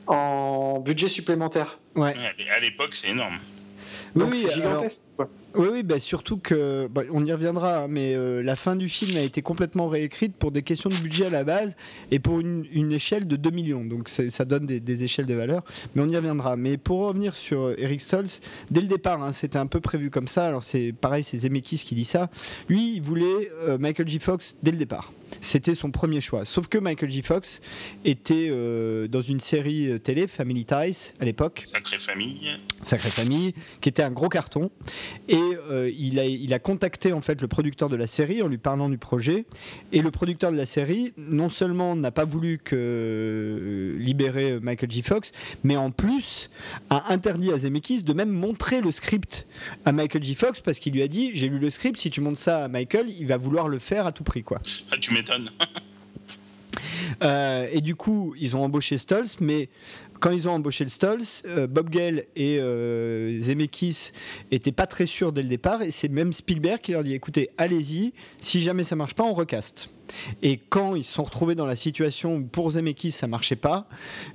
en 0.05 0.79
budget 0.79 1.07
supplémentaire. 1.07 1.79
Ouais, 1.95 2.13
À 2.55 2.59
l'époque, 2.59 2.93
c'est 2.93 3.09
énorme. 3.09 3.39
Donc 4.17 4.29
oui, 4.31 4.37
c'est 4.47 4.53
alors- 4.61 4.71
gigantesque. 4.73 5.03
quoi. 5.15 5.29
Oui, 5.55 5.67
oui, 5.71 5.83
bah 5.83 5.99
surtout 5.99 6.37
que, 6.37 6.87
bah, 6.87 7.03
on 7.11 7.25
y 7.25 7.31
reviendra, 7.31 7.79
hein, 7.79 7.87
mais 7.89 8.13
euh, 8.13 8.43
la 8.43 8.55
fin 8.55 8.75
du 8.75 8.89
film 8.89 9.17
a 9.17 9.21
été 9.21 9.41
complètement 9.41 9.87
réécrite 9.87 10.35
pour 10.35 10.51
des 10.51 10.61
questions 10.61 10.89
de 10.89 10.95
budget 10.95 11.27
à 11.27 11.29
la 11.29 11.43
base 11.43 11.75
et 12.11 12.19
pour 12.19 12.39
une, 12.39 12.65
une 12.71 12.91
échelle 12.91 13.27
de 13.27 13.35
2 13.35 13.49
millions. 13.49 13.83
Donc 13.83 14.09
ça 14.09 14.45
donne 14.45 14.65
des, 14.65 14.79
des 14.79 15.03
échelles 15.03 15.25
de 15.25 15.33
valeur, 15.33 15.63
mais 15.95 16.01
on 16.01 16.09
y 16.09 16.15
reviendra. 16.15 16.55
Mais 16.57 16.77
pour 16.77 16.99
revenir 16.99 17.35
sur 17.35 17.61
euh, 17.61 17.75
Eric 17.77 18.01
Stoltz, 18.01 18.41
dès 18.69 18.81
le 18.81 18.87
départ, 18.87 19.23
hein, 19.23 19.31
c'était 19.31 19.57
un 19.57 19.67
peu 19.67 19.79
prévu 19.79 20.09
comme 20.09 20.27
ça. 20.27 20.47
Alors 20.47 20.63
c'est 20.63 20.93
pareil, 20.93 21.23
c'est 21.23 21.37
Zemeckis 21.37 21.79
qui 21.79 21.95
dit 21.95 22.05
ça. 22.05 22.29
Lui, 22.69 22.95
il 22.95 23.01
voulait 23.01 23.51
euh, 23.61 23.77
Michael 23.77 24.07
J. 24.07 24.19
Fox 24.19 24.55
dès 24.63 24.71
le 24.71 24.77
départ. 24.77 25.11
C'était 25.41 25.75
son 25.75 25.91
premier 25.91 26.21
choix. 26.21 26.45
Sauf 26.45 26.67
que 26.67 26.77
Michael 26.77 27.11
J. 27.11 27.21
Fox 27.21 27.61
était 28.05 28.47
euh, 28.49 29.07
dans 29.07 29.21
une 29.21 29.39
série 29.39 29.99
télé, 30.01 30.27
Family 30.27 30.65
Ties, 30.65 31.13
à 31.19 31.25
l'époque. 31.25 31.61
Sacrée 31.65 31.97
famille. 31.97 32.49
Sacrée 32.83 33.09
Famille, 33.09 33.53
qui 33.81 33.89
était 33.89 34.03
un 34.03 34.11
gros 34.11 34.29
carton. 34.29 34.71
Et 35.27 35.36
euh, 35.69 35.91
il, 35.97 36.19
a, 36.19 36.25
il 36.25 36.53
a 36.53 36.59
contacté 36.59 37.13
en 37.13 37.21
fait 37.21 37.41
le 37.41 37.47
producteur 37.47 37.89
de 37.89 37.95
la 37.95 38.07
série 38.07 38.41
en 38.41 38.47
lui 38.47 38.57
parlant 38.57 38.89
du 38.89 38.97
projet. 38.97 39.45
Et 39.91 40.01
le 40.01 40.11
producteur 40.11 40.51
de 40.51 40.57
la 40.57 40.65
série, 40.65 41.13
non 41.17 41.49
seulement 41.49 41.95
n'a 41.95 42.11
pas 42.11 42.25
voulu 42.25 42.59
que, 42.63 42.75
euh, 42.75 43.97
libérer 43.97 44.59
Michael 44.59 44.91
J. 44.91 45.01
Fox, 45.01 45.31
mais 45.63 45.75
en 45.75 45.91
plus 45.91 46.49
a 46.89 47.11
interdit 47.13 47.51
à 47.51 47.57
Zemeckis 47.57 48.03
de 48.03 48.13
même 48.13 48.29
montrer 48.29 48.81
le 48.81 48.91
script 48.91 49.47
à 49.85 49.91
Michael 49.91 50.23
J. 50.23 50.35
Fox 50.35 50.59
parce 50.59 50.79
qu'il 50.79 50.93
lui 50.93 51.01
a 51.01 51.07
dit 51.07 51.31
J'ai 51.33 51.49
lu 51.49 51.59
le 51.59 51.69
script, 51.69 51.97
si 51.99 52.09
tu 52.09 52.21
montres 52.21 52.39
ça 52.39 52.65
à 52.65 52.67
Michael, 52.67 53.09
il 53.09 53.27
va 53.27 53.37
vouloir 53.37 53.67
le 53.67 53.79
faire 53.79 54.05
à 54.05 54.11
tout 54.11 54.23
prix. 54.23 54.43
quoi. 54.43 54.61
Ah, 54.91 54.97
tu 54.99 55.13
m'étonnes. 55.13 55.49
Euh, 57.23 57.67
et 57.71 57.81
du 57.81 57.95
coup, 57.95 58.35
ils 58.39 58.55
ont 58.55 58.63
embauché 58.63 58.97
Stolz, 58.97 59.37
mais 59.39 59.69
quand 60.19 60.31
ils 60.31 60.47
ont 60.47 60.51
embauché 60.51 60.83
le 60.83 60.89
Stolz, 60.89 61.43
euh, 61.45 61.67
Bob 61.67 61.89
Gale 61.89 62.25
et 62.35 62.59
euh, 62.59 63.39
Zemeckis 63.41 64.11
étaient 64.51 64.71
pas 64.71 64.87
très 64.87 65.05
sûrs 65.05 65.31
dès 65.31 65.43
le 65.43 65.49
départ, 65.49 65.81
et 65.81 65.91
c'est 65.91 66.09
même 66.09 66.33
Spielberg 66.33 66.81
qui 66.81 66.91
leur 66.91 67.03
dit 67.03 67.13
écoutez, 67.13 67.49
allez-y, 67.57 68.13
si 68.39 68.61
jamais 68.61 68.83
ça 68.83 68.95
marche 68.95 69.13
pas, 69.13 69.23
on 69.23 69.33
recaste. 69.33 69.89
Et 70.41 70.57
quand 70.57 70.95
ils 70.95 71.03
se 71.03 71.13
sont 71.13 71.23
retrouvés 71.23 71.55
dans 71.55 71.65
la 71.65 71.75
situation 71.75 72.35
où 72.35 72.43
pour 72.43 72.71
Zemeckis 72.71 73.11
ça 73.11 73.27
marchait 73.27 73.55
pas, 73.55 73.87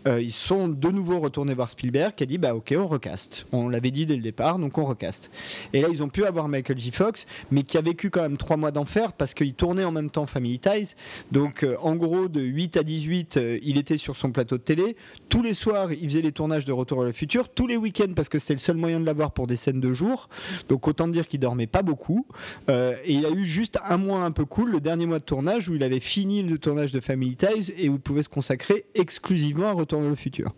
euh, 0.06 0.20
ils 0.20 0.32
sont 0.32 0.68
de 0.68 0.88
nouveau 0.90 1.18
retournés 1.18 1.54
voir 1.54 1.70
Spielberg 1.70 2.14
qui 2.14 2.24
a 2.24 2.26
dit 2.26 2.38
bah 2.38 2.54
ok 2.54 2.74
on 2.76 2.86
recaste. 2.86 3.46
On 3.52 3.68
l'avait 3.68 3.90
dit 3.90 4.06
dès 4.06 4.16
le 4.16 4.22
départ 4.22 4.58
donc 4.58 4.78
on 4.78 4.84
recaste. 4.84 5.30
Et 5.72 5.80
là 5.80 5.88
ils 5.90 6.02
ont 6.02 6.08
pu 6.08 6.24
avoir 6.24 6.48
Michael 6.48 6.78
J. 6.78 6.90
Fox 6.90 7.26
mais 7.50 7.62
qui 7.62 7.78
a 7.78 7.82
vécu 7.82 8.10
quand 8.10 8.22
même 8.22 8.36
trois 8.36 8.56
mois 8.56 8.70
d'enfer 8.70 9.12
parce 9.12 9.34
qu'il 9.34 9.54
tournait 9.54 9.84
en 9.84 9.92
même 9.92 10.10
temps 10.10 10.26
Family 10.26 10.58
Ties. 10.58 10.94
Donc 11.30 11.62
euh, 11.62 11.76
en 11.80 11.96
gros 11.96 12.28
de 12.28 12.40
8 12.40 12.76
à 12.76 12.82
18 12.82 13.36
euh, 13.36 13.58
il 13.62 13.78
était 13.78 13.98
sur 13.98 14.16
son 14.16 14.32
plateau 14.32 14.58
de 14.58 14.62
télé. 14.62 14.96
Tous 15.28 15.42
les 15.42 15.54
soirs 15.54 15.92
il 15.92 16.08
faisait 16.08 16.22
les 16.22 16.32
tournages 16.32 16.64
de 16.64 16.72
Retour 16.72 17.02
à 17.02 17.04
le 17.04 17.12
futur. 17.12 17.48
Tous 17.48 17.66
les 17.66 17.76
week-ends 17.76 18.12
parce 18.14 18.28
que 18.28 18.38
c'était 18.38 18.54
le 18.54 18.58
seul 18.58 18.76
moyen 18.76 19.00
de 19.00 19.06
l'avoir 19.06 19.32
pour 19.32 19.46
des 19.46 19.56
scènes 19.56 19.80
de 19.80 19.92
jour. 19.92 20.28
Donc 20.68 20.88
autant 20.88 21.08
dire 21.08 21.28
qu'il 21.28 21.40
dormait 21.40 21.66
pas 21.66 21.82
beaucoup. 21.82 22.26
Euh, 22.68 22.96
et 23.04 23.14
il 23.14 23.26
a 23.26 23.30
eu 23.30 23.44
juste 23.44 23.78
un 23.84 23.96
mois 23.96 24.20
un 24.24 24.30
peu 24.30 24.44
cool, 24.44 24.70
le 24.70 24.80
dernier 24.80 25.06
mois 25.06 25.18
de 25.18 25.24
tournage 25.24 25.61
où 25.68 25.74
il 25.74 25.82
avait 25.82 26.00
fini 26.00 26.42
le 26.42 26.58
tournage 26.58 26.92
de 26.92 27.00
Family 27.00 27.36
Ties 27.36 27.72
et 27.76 27.88
où 27.88 27.94
il 27.94 28.00
pouvait 28.00 28.22
se 28.22 28.28
consacrer 28.28 28.84
exclusivement 28.94 29.68
à 29.68 29.72
Retour 29.72 30.00
vers 30.00 30.10
le 30.10 30.16
futur. 30.16 30.52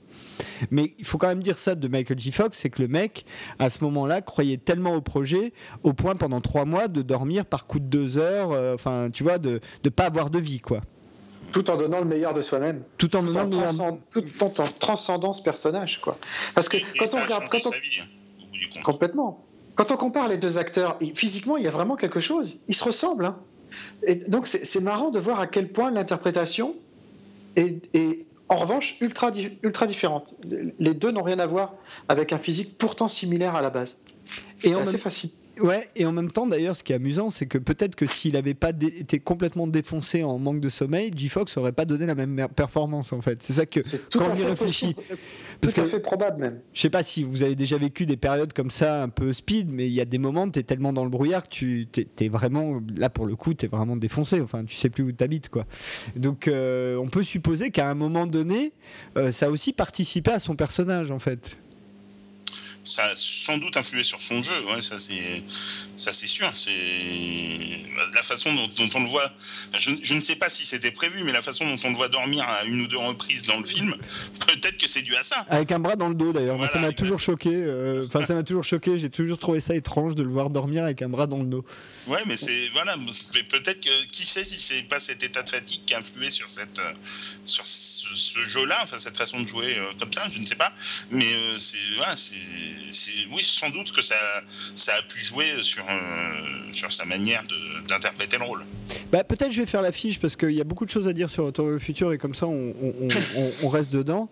Mais 0.70 0.94
il 0.98 1.04
faut 1.04 1.18
quand 1.18 1.28
même 1.28 1.42
dire 1.42 1.58
ça 1.58 1.74
de 1.74 1.88
Michael 1.88 2.18
J. 2.18 2.32
Fox, 2.32 2.58
c'est 2.58 2.70
que 2.70 2.82
le 2.82 2.88
mec, 2.88 3.24
à 3.58 3.70
ce 3.70 3.82
moment-là, 3.84 4.20
croyait 4.22 4.56
tellement 4.56 4.94
au 4.94 5.00
projet, 5.00 5.52
au 5.82 5.92
point 5.92 6.14
pendant 6.16 6.40
trois 6.40 6.64
mois 6.64 6.88
de 6.88 7.02
dormir 7.02 7.44
par 7.46 7.66
coup 7.66 7.78
de 7.78 7.86
deux 7.86 8.18
heures, 8.18 8.52
euh, 8.52 8.74
enfin, 8.74 9.10
tu 9.12 9.22
vois, 9.22 9.38
de 9.38 9.60
ne 9.84 9.90
pas 9.90 10.04
avoir 10.06 10.30
de 10.30 10.38
vie, 10.38 10.60
quoi. 10.60 10.80
tout 11.52 11.70
en 11.70 11.76
donnant 11.76 12.00
le 12.00 12.04
meilleur 12.06 12.32
de 12.32 12.40
soi-même. 12.40 12.82
Tout 12.98 13.14
en 13.14 13.20
Tout 13.20 13.26
donnant 13.26 13.40
en, 13.40 13.44
le 13.44 13.50
meilleur. 13.50 13.64
transcend- 13.66 14.00
tout 14.10 14.42
en- 14.44 14.46
en 14.46 14.66
transcendant 14.80 15.32
ce 15.32 15.40
personnage, 15.42 16.00
quoi. 16.00 16.18
Parce 16.52 16.68
que 16.68 16.78
Et- 16.78 16.80
et 16.80 16.98
quand 16.98 17.06
ça 17.06 17.18
on 17.18 17.20
a 17.20 17.24
regarde, 17.26 17.44
changé 17.44 17.60
quand 17.62 17.68
on, 17.68 17.72
sa 17.72 17.78
vie, 17.78 18.00
hein, 18.00 18.06
au 18.42 18.46
bout 18.50 18.56
du 18.58 18.68
compte. 18.70 18.82
Complètement. 18.82 19.44
Quand 19.76 19.92
on 19.92 19.96
compare 19.96 20.26
les 20.28 20.38
deux 20.38 20.58
acteurs, 20.58 20.98
physiquement, 21.14 21.56
il 21.56 21.62
y 21.62 21.68
a 21.68 21.70
vraiment 21.70 21.94
quelque 21.94 22.18
chose. 22.18 22.58
Ils 22.66 22.74
se 22.74 22.82
ressemblent. 22.82 23.24
hein. 23.26 23.38
Et 24.06 24.16
donc, 24.16 24.46
c'est 24.46 24.80
marrant 24.80 25.10
de 25.10 25.18
voir 25.18 25.40
à 25.40 25.46
quel 25.46 25.70
point 25.72 25.90
l'interprétation 25.90 26.74
est, 27.56 27.88
est, 27.94 28.26
en 28.48 28.56
revanche, 28.56 28.96
ultra, 29.00 29.30
ultra 29.62 29.86
différente. 29.86 30.34
Les 30.78 30.94
deux 30.94 31.10
n'ont 31.10 31.22
rien 31.22 31.38
à 31.38 31.46
voir 31.46 31.74
avec 32.08 32.32
un 32.32 32.38
physique 32.38 32.76
pourtant 32.78 33.08
similaire 33.08 33.54
à 33.54 33.62
la 33.62 33.70
base. 33.70 33.98
Et 34.62 34.70
C'est 34.70 34.74
en 34.76 34.80
assez 34.80 34.92
même- 34.92 35.00
facile. 35.00 35.30
Ouais, 35.60 35.86
et 35.94 36.04
en 36.04 36.12
même 36.12 36.30
temps, 36.32 36.46
d'ailleurs, 36.46 36.76
ce 36.76 36.82
qui 36.82 36.92
est 36.92 36.96
amusant, 36.96 37.30
c'est 37.30 37.46
que 37.46 37.58
peut-être 37.58 37.94
que 37.94 38.06
s'il 38.06 38.32
n'avait 38.32 38.54
pas 38.54 38.70
été 38.70 39.20
complètement 39.20 39.66
défoncé 39.66 40.24
en 40.24 40.38
manque 40.38 40.60
de 40.60 40.68
sommeil, 40.68 41.12
G-Fox 41.16 41.56
aurait 41.56 41.72
pas 41.72 41.84
donné 41.84 42.06
la 42.06 42.14
même 42.16 42.48
performance, 42.56 43.12
en 43.12 43.20
fait. 43.20 43.42
C'est 43.42 43.52
ça 43.52 43.64
que. 43.66 43.80
Tout 44.10 44.18
quand 44.18 44.30
on 44.30 44.34
y 44.34 44.44
réfléchit. 44.44 44.94
Parce 45.60 45.72
tout 45.72 45.80
à 45.80 45.84
que- 45.84 45.88
fait 45.90 46.00
probable 46.00 46.38
même. 46.40 46.60
Je 46.72 46.80
sais 46.80 46.90
pas 46.90 47.02
si 47.04 47.22
vous 47.22 47.42
avez 47.42 47.54
déjà 47.54 47.78
vécu 47.78 48.04
des 48.04 48.16
périodes 48.16 48.52
comme 48.52 48.70
ça, 48.72 49.02
un 49.02 49.08
peu 49.08 49.32
speed, 49.32 49.70
mais 49.70 49.86
il 49.86 49.92
y 49.92 50.00
a 50.00 50.04
des 50.04 50.18
moments, 50.18 50.50
tu 50.50 50.58
es 50.58 50.64
tellement 50.64 50.92
dans 50.92 51.04
le 51.04 51.10
brouillard 51.10 51.44
que 51.44 51.48
tu 51.54 51.86
t'es 51.86 52.28
vraiment, 52.28 52.80
là 52.96 53.08
pour 53.08 53.26
le 53.26 53.36
coup, 53.36 53.54
tu 53.54 53.66
es 53.66 53.68
vraiment 53.68 53.96
défoncé. 53.96 54.40
Enfin, 54.40 54.64
tu 54.64 54.74
sais 54.74 54.90
plus 54.90 55.04
où 55.04 55.12
tu 55.12 55.22
habites, 55.22 55.48
quoi. 55.50 55.66
Donc, 56.16 56.48
euh, 56.48 56.96
on 56.96 57.08
peut 57.08 57.22
supposer 57.22 57.70
qu'à 57.70 57.88
un 57.88 57.94
moment 57.94 58.26
donné, 58.26 58.72
euh, 59.16 59.30
ça 59.30 59.46
a 59.46 59.50
aussi 59.50 59.72
participé 59.72 60.32
à 60.32 60.40
son 60.40 60.56
personnage, 60.56 61.10
en 61.12 61.18
fait. 61.20 61.56
Ça 62.86 63.04
a 63.04 63.16
sans 63.16 63.56
doute 63.56 63.76
influé 63.78 64.02
sur 64.02 64.20
son 64.20 64.42
jeu, 64.42 64.52
ouais, 64.66 64.82
ça 64.82 64.98
c'est 64.98 65.42
ça 65.96 66.12
c'est 66.12 66.26
sûr. 66.26 66.50
C'est 66.54 66.70
la 68.12 68.22
façon 68.22 68.52
dont, 68.52 68.68
dont 68.76 68.90
on 68.94 69.00
le 69.00 69.08
voit. 69.08 69.32
Je, 69.78 69.90
je 70.02 70.14
ne 70.14 70.20
sais 70.20 70.36
pas 70.36 70.48
si 70.50 70.66
c'était 70.66 70.90
prévu, 70.90 71.22
mais 71.24 71.32
la 71.32 71.40
façon 71.42 71.64
dont 71.64 71.78
on 71.84 71.90
le 71.90 71.96
voit 71.96 72.08
dormir 72.08 72.44
à 72.46 72.64
une 72.64 72.82
ou 72.82 72.86
deux 72.86 72.98
reprises 72.98 73.44
dans 73.44 73.56
le 73.58 73.64
film, 73.64 73.94
peut-être 74.46 74.76
que 74.76 74.86
c'est 74.86 75.02
dû 75.02 75.16
à 75.16 75.22
ça. 75.22 75.46
Avec 75.48 75.72
un 75.72 75.78
bras 75.78 75.96
dans 75.96 76.08
le 76.08 76.14
dos, 76.14 76.32
d'ailleurs. 76.32 76.58
Ça 76.70 76.78
m'a 76.78 76.92
toujours 76.92 77.20
choqué. 77.20 77.50
euh, 77.54 78.04
Enfin, 78.06 78.26
ça 78.26 78.34
m'a 78.34 78.42
toujours 78.42 78.64
choqué. 78.64 78.98
J'ai 78.98 79.10
toujours 79.10 79.38
trouvé 79.38 79.60
ça 79.60 79.74
étrange 79.74 80.14
de 80.14 80.22
le 80.22 80.28
voir 80.30 80.50
dormir 80.50 80.84
avec 80.84 81.00
un 81.02 81.08
bras 81.08 81.26
dans 81.26 81.38
le 81.38 81.46
dos. 81.46 81.64
Ouais, 82.06 82.20
mais 82.26 82.36
c'est 82.36 82.68
voilà, 82.74 82.96
peut-être 83.50 83.80
que 83.80 84.04
qui 84.06 84.26
sait 84.26 84.44
si 84.44 84.56
c'est 84.56 84.82
pas 84.82 85.00
cet 85.00 85.22
état 85.22 85.42
de 85.42 85.48
fatigue 85.48 85.80
qui 85.86 85.94
a 85.94 86.00
influé 86.00 86.28
sur 86.30 86.50
cette 86.50 86.78
euh, 86.78 86.92
sur 87.44 87.66
ce, 87.66 88.14
ce 88.14 88.44
jeu-là, 88.44 88.78
enfin 88.82 88.98
cette 88.98 89.16
façon 89.16 89.40
de 89.40 89.48
jouer 89.48 89.78
euh, 89.78 89.86
comme 89.98 90.12
ça, 90.12 90.26
je 90.30 90.38
ne 90.38 90.44
sais 90.44 90.54
pas. 90.54 90.72
Mais 91.10 91.24
euh, 91.32 91.58
c'est 91.58 91.78
voilà, 91.96 92.14
c'est- 92.16 92.34
oui, 93.32 93.42
sans 93.42 93.70
doute 93.70 93.92
que 93.92 94.02
ça 94.02 94.14
ça 94.74 94.92
a 94.98 95.02
pu 95.02 95.18
jouer 95.20 95.46
sur 95.62 95.84
euh, 95.88 96.72
sur 96.72 96.92
sa 96.92 97.04
manière 97.04 97.44
d'interpréter 97.88 98.38
le 98.38 98.44
rôle. 98.44 98.64
Bah, 99.10 99.24
peut-être 99.24 99.50
je 99.52 99.60
vais 99.60 99.66
faire 99.66 99.82
l'affiche 99.82 100.18
parce 100.20 100.36
qu'il 100.36 100.50
y 100.52 100.60
a 100.60 100.64
beaucoup 100.64 100.84
de 100.84 100.90
choses 100.90 101.08
à 101.08 101.12
dire 101.12 101.30
sur 101.30 101.44
Retour 101.46 101.64
vers 101.66 101.74
le 101.74 101.78
futur 101.80 102.12
et 102.12 102.18
comme 102.18 102.34
ça 102.34 102.46
on, 102.46 102.74
on- 102.82 102.94
on- 103.02 103.08
on- 103.40 103.52
on 103.64 103.68
reste 103.68 103.92
dedans. 103.92 104.28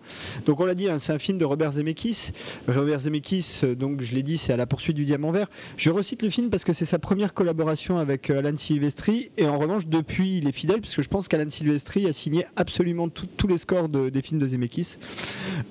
Donc 0.46 0.60
on 0.60 0.64
l'a 0.66 0.74
dit, 0.74 0.88
hein, 0.88 0.98
c'est 0.98 1.12
un 1.12 1.18
film 1.18 1.38
de 1.38 1.44
Robert 1.44 1.72
Zemeckis. 1.72 2.30
Robert 2.68 3.00
Zemeckis, 3.00 3.60
euh, 3.64 3.74
donc 3.74 4.02
je 4.02 4.14
l'ai 4.14 4.22
dit, 4.22 4.38
c'est 4.38 4.52
à 4.52 4.56
la 4.56 4.66
poursuite 4.66 4.96
du 4.96 5.04
diamant 5.04 5.30
vert. 5.32 5.46
Je 5.76 5.90
recite 5.90 6.22
le 6.22 6.30
film 6.30 6.50
parce 6.50 6.64
que 6.64 6.72
c'est 6.72 6.84
sa 6.84 6.98
première 6.98 7.34
collaboration 7.34 7.98
avec 7.98 8.30
euh, 8.30 8.38
Alan 8.38 8.56
Silvestri 8.56 9.30
et 9.38 9.46
en 9.46 9.58
revanche 9.58 9.86
depuis 9.86 10.38
il 10.38 10.48
est 10.48 10.52
fidèle 10.52 10.80
parce 10.80 10.94
que 10.94 11.02
je 11.02 11.08
pense 11.08 11.28
qu'Alan 11.28 11.48
Silvestri 11.50 12.06
a 12.06 12.12
signé 12.12 12.44
absolument 12.56 13.08
tout- 13.08 13.26
tous 13.36 13.46
les 13.48 13.58
scores 13.58 13.88
de- 13.88 14.10
des 14.10 14.22
films 14.22 14.40
de 14.40 14.48
Zemeckis, 14.48 14.96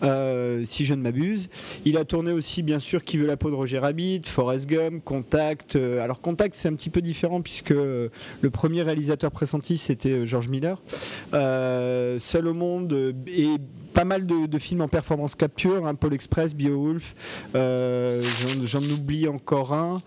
euh, 0.04 0.64
si 0.66 0.86
je 0.86 0.94
ne 0.94 1.02
m'abuse. 1.02 1.50
Il 1.86 1.98
a 1.98 2.06
tourné 2.06 2.32
aussi 2.32 2.61
bien 2.64 2.80
sûr 2.80 3.04
Qui 3.04 3.18
veut 3.18 3.26
la 3.28 3.38
peau 3.38 3.50
de 3.50 3.56
Roger 3.56 3.80
Rabbit, 3.80 4.22
Forrest 4.26 4.66
Gump, 4.68 5.04
Contact. 5.04 5.76
euh, 5.76 6.02
alors 6.04 6.22
Contact 6.22 6.56
c'est 6.56 6.68
un 6.68 6.74
petit 6.76 6.90
peu 6.90 7.02
différent 7.02 7.42
puisque 7.42 7.72
euh, 7.72 8.10
le 8.42 8.50
premier 8.50 8.82
réalisateur 8.82 9.32
pressenti 9.32 9.78
c'était 9.78 10.12
euh, 10.12 10.26
George 10.26 10.48
Miller. 10.48 10.82
Euh, 11.34 12.20
Seul 12.20 12.48
au 12.48 12.54
monde 12.54 13.14
et 13.28 13.48
pas 13.94 14.06
mal 14.06 14.26
de, 14.26 14.46
de 14.48 14.60
films 14.60 14.82
en 14.82 14.88
performance 14.88 15.36
capture, 15.36 15.86
hein, 15.86 15.96
Paul 15.96 16.14
Express, 16.14 16.54
Beowulf, 16.56 17.14
euh, 17.56 18.22
j'en- 18.64 18.80
oublie 18.82 19.28
encore 19.28 19.74
un, 19.74 19.98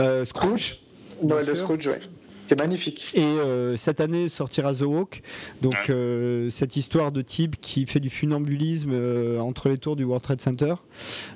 euh, 0.00 0.24
Scrooge. 0.24 0.78
Noël 1.22 1.46
de. 1.46 1.54
Scrooge, 1.54 1.86
ouais. 1.88 2.00
C'est 2.48 2.58
magnifique. 2.60 3.12
Et 3.14 3.22
euh, 3.22 3.76
cette 3.78 4.00
année 4.00 4.28
sortira 4.28 4.74
The 4.74 4.82
Walk, 4.82 5.22
donc 5.62 5.72
Ouais. 5.72 5.90
euh, 5.94 6.50
cette 6.50 6.76
histoire 6.76 7.10
de 7.12 7.22
type 7.22 7.56
qui 7.60 7.86
fait 7.86 8.00
du 8.00 8.10
funambulisme 8.10 8.90
euh, 8.92 9.38
entre 9.38 9.68
les 9.70 9.78
tours 9.78 9.96
du 9.96 10.04
World 10.04 10.22
Trade 10.22 10.40
Center, 10.40 10.74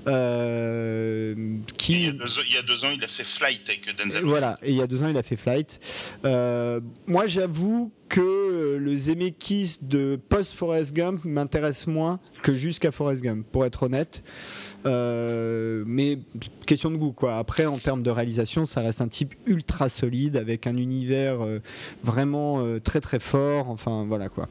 euh, 0.07 1.35
Et 1.37 1.93
il, 1.93 2.03
y 2.05 2.09
a 2.09 2.13
deux, 2.13 2.25
il 2.49 2.55
y 2.55 2.59
a 2.59 2.63
deux 2.63 2.85
ans, 2.85 2.89
il 2.95 3.03
a 3.03 3.09
fait 3.09 3.25
Flight 3.25 3.69
avec 3.69 3.97
Denzel. 3.97 4.25
voilà, 4.25 4.57
et 4.63 4.71
il 4.71 4.77
y 4.77 4.83
a 4.83 4.87
deux 4.87 5.03
ans, 5.03 5.09
il 5.09 5.17
a 5.17 5.23
fait 5.23 5.37
Flight. 5.37 5.81
Euh, 6.25 6.81
moi, 7.07 7.27
j'avoue 7.27 7.93
que 8.09 8.21
euh, 8.21 8.79
le 8.79 8.97
Zemeckis 8.97 9.79
de 9.83 10.19
post-Forrest 10.29 10.95
Gump 10.95 11.25
m'intéresse 11.25 11.87
moins 11.87 12.19
que 12.43 12.53
jusqu'à 12.53 12.93
Forrest 12.93 13.23
Gump, 13.23 13.47
pour 13.51 13.65
être 13.65 13.83
honnête. 13.83 14.23
Euh, 14.87 15.85
mais 15.87 16.19
question 16.67 16.91
de 16.91 16.97
goût, 16.97 17.13
quoi. 17.13 17.37
Après, 17.37 17.67
en 17.67 17.77
termes 17.77 18.03
de 18.03 18.11
réalisation, 18.11 18.67
ça 18.67 18.81
reste 18.81 19.01
un 19.01 19.09
type 19.09 19.35
ultra 19.47 19.89
solide, 19.89 20.37
avec 20.37 20.67
un 20.67 20.77
univers 20.77 21.43
euh, 21.43 21.61
vraiment 22.05 22.65
très 22.81 23.01
très 23.01 23.21
fort. 23.21 23.71
Enfin, 23.71 24.05
voilà, 24.07 24.29
quoi. 24.29 24.49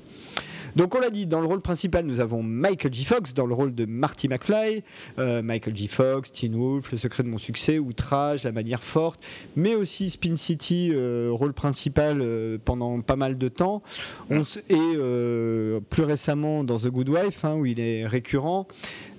Donc 0.76 0.94
on 0.94 1.00
l'a 1.00 1.10
dit, 1.10 1.26
dans 1.26 1.40
le 1.40 1.48
rôle 1.48 1.62
principal, 1.62 2.06
nous 2.06 2.20
avons 2.20 2.44
Michael 2.44 2.94
J. 2.94 3.06
Fox 3.06 3.34
dans 3.34 3.46
le 3.46 3.54
rôle 3.54 3.74
de 3.74 3.86
Marty 3.86 4.28
McFly, 4.28 4.84
euh, 5.20 5.42
Michael 5.42 5.76
J. 5.76 5.88
Fox, 5.88 6.34
Teen 6.34 6.54
Wolf, 6.54 6.92
Le 6.92 6.98
secret 6.98 7.24
de 7.24 7.30
mon 7.30 7.38
succès, 7.38 7.80
Outrage, 7.80 8.44
La 8.44 8.52
manière 8.52 8.84
forte, 8.84 9.22
mais 9.56 9.74
aussi 9.74 10.10
Spin 10.10 10.36
City, 10.36 10.92
euh, 10.92 11.30
rôle 11.32 11.54
principal 11.54 12.20
euh, 12.22 12.58
pendant 12.64 13.00
pas 13.00 13.16
mal 13.16 13.38
de 13.38 13.48
temps, 13.48 13.84
et 14.30 15.80
plus 15.90 16.04
récemment 16.04 16.66
dans 16.66 16.78
The 16.78 16.88
Good 16.88 17.10
Wife, 17.10 17.46
hein, 17.46 17.56
où 17.56 17.66
il 17.66 17.80
est 17.80 18.06
récurrent. 18.06 18.68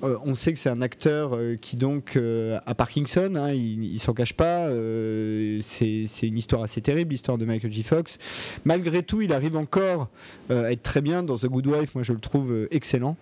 Euh, 0.02 0.18
on 0.24 0.35
sait 0.35 0.52
que 0.52 0.59
c'est 0.59 0.68
un 0.68 0.82
acteur 0.82 1.35
euh, 1.35 1.56
qui 1.56 1.77
donc 1.77 2.16
euh, 2.16 2.59
a 2.66 2.74
Parkinson, 2.74 3.32
hein, 3.36 3.52
il, 3.52 3.98
s'en 3.98 4.12
cache 4.12 4.35
pas. 4.35 4.68
c'est 5.62 6.06
une 6.23 6.36
histoire 6.36 6.62
assez 6.62 6.81
terrible, 6.81 7.12
l'histoire 7.12 7.39
de 7.39 7.44
Michael 7.44 7.73
J. 7.73 7.82
Fox. 7.82 8.18
Malgré 8.64 9.02
tout, 9.02 9.23
il 9.23 9.32
arrive 9.32 9.56
encore 9.56 10.09
à 10.51 10.70
être 10.73 10.82
très 10.82 11.01
bien 11.01 11.23
dans 11.23 11.39
The 11.39 11.47
Good 11.47 11.66
Wife. 11.66 11.94
Moi, 11.94 12.05
je 12.05 12.12
le 12.12 12.20
trouve 12.20 12.68
excellent. 12.70 13.16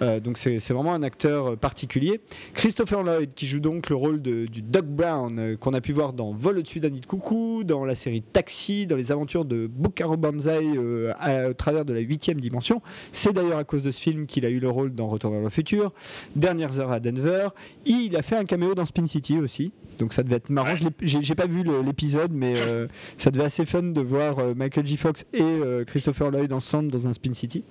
Donc, 0.00 0.38
c'est 0.38 0.58
vraiment 0.70 0.94
un 0.94 1.02
acteur 1.02 1.56
particulier. 1.56 2.20
Christopher 2.54 3.02
Lloyd, 3.02 3.34
qui 3.34 3.46
joue 3.46 3.60
donc 3.60 3.90
le 3.90 3.96
rôle 3.96 4.22
de- 4.22 4.46
du 4.46 4.62
Brown, 4.62 5.56
qu'on 5.58 5.74
a 5.74 5.80
pu 5.80 5.92
voir 5.92 6.12
dans 6.12 6.32
Vol 6.32 6.58
au-dessus 6.58 6.80
d'un 6.80 6.90
nid 6.90 7.00
de 7.00 7.06
coucou, 7.06 7.64
dans 7.64 7.84
la 7.84 7.94
série 7.94 8.22
Taxi, 8.22 8.86
dans 8.86 8.96
les 8.96 9.12
aventures 9.12 9.44
de 9.44 9.66
Bukaro 9.66 10.16
Banzai 10.16 10.78
à, 11.18 11.48
au 11.48 11.54
travers 11.54 11.84
de 11.84 11.92
la 11.92 12.00
huitième 12.00 12.40
dimension. 12.40 12.80
C'est 13.12 13.32
d'ailleurs 13.32 13.58
à 13.58 13.64
cause 13.64 13.82
de 13.82 13.90
ce 13.90 14.00
film 14.00 14.26
qu'il 14.26 14.46
a 14.46 14.48
eu 14.48 14.60
le 14.60 14.70
rôle 14.70 14.94
dans 14.94 15.08
Retour 15.08 15.32
vers 15.32 15.42
le 15.42 15.50
futur. 15.50 15.92
Dernières 16.36 16.78
heures 16.78 16.92
à 16.92 17.00
Denver. 17.00 17.48
Il 17.84 18.16
a 18.16 18.22
fait 18.22 18.36
un 18.36 18.44
caméo 18.44 18.74
dans 18.74 18.86
Spin 18.86 19.06
City 19.06 19.38
aussi. 19.38 19.72
Donc 19.98 20.12
ça 20.12 20.22
devait 20.22 20.36
être 20.36 20.48
marrant. 20.50 20.72
Ouais. 20.72 20.92
J'ai 21.02 21.34
pas 21.34 21.46
vu 21.46 21.64
l'épisode, 21.84 22.32
mais 22.32 22.54
euh, 22.56 22.86
ça 23.16 23.30
devait 23.30 23.44
être 23.44 23.48
assez 23.48 23.66
fun 23.66 23.82
de 23.82 24.00
voir 24.00 24.38
euh, 24.38 24.54
Michael 24.54 24.86
J. 24.86 24.96
Fox 24.96 25.24
et 25.32 25.42
euh, 25.42 25.84
Christopher 25.84 26.30
Lloyd 26.30 26.52
ensemble 26.52 26.90
dans 26.90 27.06
un 27.06 27.12
Spin 27.12 27.34
City. 27.34 27.64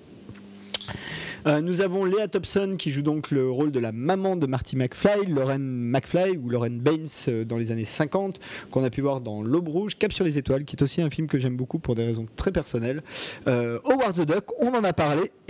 Euh, 1.46 1.60
nous 1.60 1.80
avons 1.80 2.04
Léa 2.04 2.28
Thompson 2.28 2.74
qui 2.78 2.90
joue 2.90 3.02
donc 3.02 3.30
le 3.30 3.50
rôle 3.50 3.72
de 3.72 3.80
la 3.80 3.92
maman 3.92 4.36
de 4.36 4.46
Marty 4.46 4.76
McFly, 4.76 5.26
Lauren 5.28 5.58
McFly 5.58 6.36
ou 6.36 6.50
Lauren 6.50 6.70
Baines 6.70 7.06
euh, 7.28 7.44
dans 7.44 7.56
les 7.56 7.70
années 7.70 7.84
50, 7.84 8.38
qu'on 8.70 8.84
a 8.84 8.90
pu 8.90 9.00
voir 9.00 9.20
dans 9.20 9.42
L'Aube 9.42 9.68
Rouge, 9.68 9.96
Cap 9.98 10.12
sur 10.12 10.24
les 10.24 10.38
étoiles, 10.38 10.64
qui 10.64 10.76
est 10.76 10.82
aussi 10.82 11.02
un 11.02 11.10
film 11.10 11.26
que 11.26 11.38
j'aime 11.38 11.56
beaucoup 11.56 11.78
pour 11.78 11.94
des 11.94 12.04
raisons 12.04 12.26
très 12.36 12.52
personnelles. 12.52 13.02
Euh, 13.46 13.78
Howard 13.84 14.16
the 14.16 14.26
Duck, 14.26 14.44
on 14.60 14.74
en 14.74 14.84
a 14.84 14.92
parlé. 14.92 15.32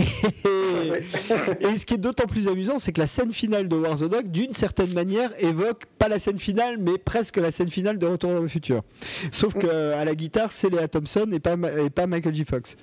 Et 1.60 1.76
ce 1.76 1.86
qui 1.86 1.94
est 1.94 1.98
d'autant 1.98 2.26
plus 2.26 2.48
amusant, 2.48 2.78
c'est 2.78 2.92
que 2.92 3.00
la 3.00 3.06
scène 3.06 3.32
finale 3.32 3.68
de 3.68 3.76
Howard 3.76 3.98
the 3.98 4.10
Duck, 4.10 4.30
d'une 4.30 4.52
certaine 4.52 4.92
manière, 4.94 5.30
évoque 5.38 5.86
pas 5.98 6.08
la 6.08 6.18
scène 6.18 6.38
finale, 6.38 6.78
mais 6.78 6.98
presque 6.98 7.36
la 7.36 7.50
scène 7.50 7.70
finale 7.70 7.98
de 7.98 8.06
Retour 8.06 8.30
vers 8.30 8.40
le 8.40 8.48
futur. 8.48 8.82
Sauf 9.30 9.54
qu'à 9.54 10.04
la 10.04 10.14
guitare, 10.14 10.52
c'est 10.52 10.70
Léa 10.70 10.88
Thompson 10.88 11.28
et 11.32 11.40
pas, 11.40 12.06
Michael 12.06 12.34
J. 12.34 12.44
Fox. 12.44 12.76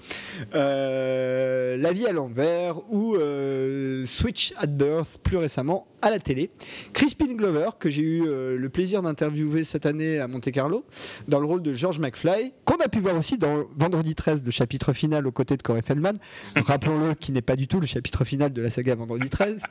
Euh, 0.55 1.77
la 1.77 1.91
vie 1.91 2.07
à 2.07 2.13
l'envers 2.13 2.77
euh, 3.15 4.05
Switch 4.05 4.53
at 4.57 4.67
Birth 4.67 5.17
plus 5.23 5.37
récemment 5.37 5.87
à 6.01 6.09
la 6.09 6.19
télé. 6.19 6.51
Crispin 6.93 7.33
Glover, 7.33 7.69
que 7.79 7.89
j'ai 7.89 8.01
eu 8.01 8.23
euh, 8.27 8.57
le 8.57 8.69
plaisir 8.69 9.01
d'interviewer 9.01 9.63
cette 9.63 9.85
année 9.85 10.19
à 10.19 10.27
Monte 10.27 10.51
Carlo, 10.51 10.85
dans 11.27 11.39
le 11.39 11.45
rôle 11.45 11.61
de 11.61 11.73
George 11.73 11.99
McFly, 11.99 12.53
qu'on 12.65 12.75
a 12.75 12.87
pu 12.87 12.99
voir 12.99 13.17
aussi 13.17 13.37
dans 13.37 13.65
Vendredi 13.75 14.13
13, 14.13 14.43
le 14.43 14.51
chapitre 14.51 14.93
final 14.93 15.25
aux 15.25 15.31
côtés 15.31 15.57
de 15.57 15.63
Corey 15.63 15.81
Feldman. 15.81 16.17
Rappelons-le, 16.55 17.15
qui 17.15 17.31
n'est 17.31 17.41
pas 17.41 17.55
du 17.55 17.67
tout 17.67 17.79
le 17.79 17.87
chapitre 17.87 18.25
final 18.25 18.53
de 18.53 18.61
la 18.61 18.69
saga 18.69 18.95
Vendredi 18.95 19.29
13. 19.29 19.61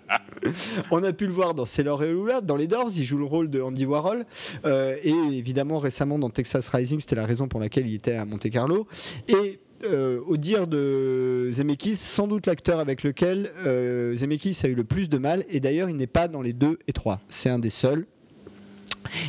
On 0.91 1.03
a 1.03 1.13
pu 1.13 1.27
le 1.27 1.33
voir 1.33 1.55
dans 1.55 1.67
Sailor 1.67 2.03
et 2.03 2.13
Lula, 2.13 2.41
dans 2.41 2.57
Les 2.57 2.67
Doors, 2.67 2.91
il 2.97 3.05
joue 3.05 3.19
le 3.19 3.25
rôle 3.25 3.51
de 3.51 3.61
Andy 3.61 3.87
Warhol. 3.87 4.25
Euh, 4.65 4.97
et 5.03 5.11
évidemment, 5.11 5.79
récemment 5.79 6.19
dans 6.19 6.31
Texas 6.31 6.69
Rising, 6.69 7.01
c'était 7.01 7.17
la 7.17 7.27
raison 7.27 7.49
pour 7.49 7.61
laquelle 7.61 7.87
il 7.87 7.95
était 7.95 8.15
à 8.15 8.25
Monte 8.25 8.51
Carlo. 8.51 8.87
Et 9.29 9.61
euh, 9.87 10.21
au 10.27 10.37
dire 10.37 10.67
de 10.67 11.51
Zemeckis, 11.53 11.97
sans 11.97 12.29
doute 12.29 12.47
l'acteur 12.47 12.79
avec 12.79 13.03
lequel 13.03 13.51
euh, 13.65 14.15
Zemeckis 14.17 14.59
a 14.65 14.69
eu 14.69 14.75
le 14.75 14.85
plus 14.85 15.09
de 15.09 15.19
mal. 15.19 15.45
Et 15.49 15.61
d'ailleurs, 15.61 15.89
il 15.89 15.97
n'est 15.97 16.07
pas 16.07 16.29
dans 16.29 16.43
les 16.43 16.53
deux 16.53 16.79
et 16.87 16.93
trois. 16.93 17.21
C'est 17.29 17.51
un 17.51 17.59
des 17.59 17.71
seuls. 17.71 18.07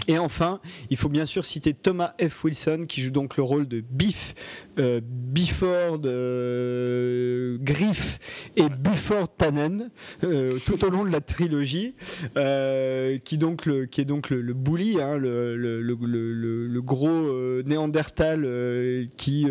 Et 0.07 0.17
enfin, 0.17 0.59
il 0.89 0.97
faut 0.97 1.09
bien 1.09 1.25
sûr 1.25 1.45
citer 1.45 1.73
Thomas 1.73 2.13
F. 2.21 2.43
Wilson 2.43 2.85
qui 2.87 3.01
joue 3.01 3.11
donc 3.11 3.37
le 3.37 3.43
rôle 3.43 3.67
de 3.67 3.81
Biff, 3.81 4.35
euh, 4.79 5.01
Bifford 5.03 6.01
euh, 6.05 7.57
Griff 7.61 8.19
et 8.55 8.69
Bufford 8.69 9.35
Tannen 9.37 9.89
euh, 10.23 10.57
tout 10.65 10.83
au 10.85 10.89
long 10.89 11.03
de 11.03 11.11
la 11.11 11.21
trilogie, 11.21 11.95
euh, 12.37 13.17
qui, 13.17 13.37
donc 13.37 13.65
le, 13.65 13.85
qui 13.85 14.01
est 14.01 14.05
donc 14.05 14.29
le, 14.29 14.41
le 14.41 14.53
bully, 14.53 14.99
hein, 15.01 15.17
le, 15.17 16.81
gros 16.81 17.61
néandertal 17.63 19.05
qui 19.17 19.45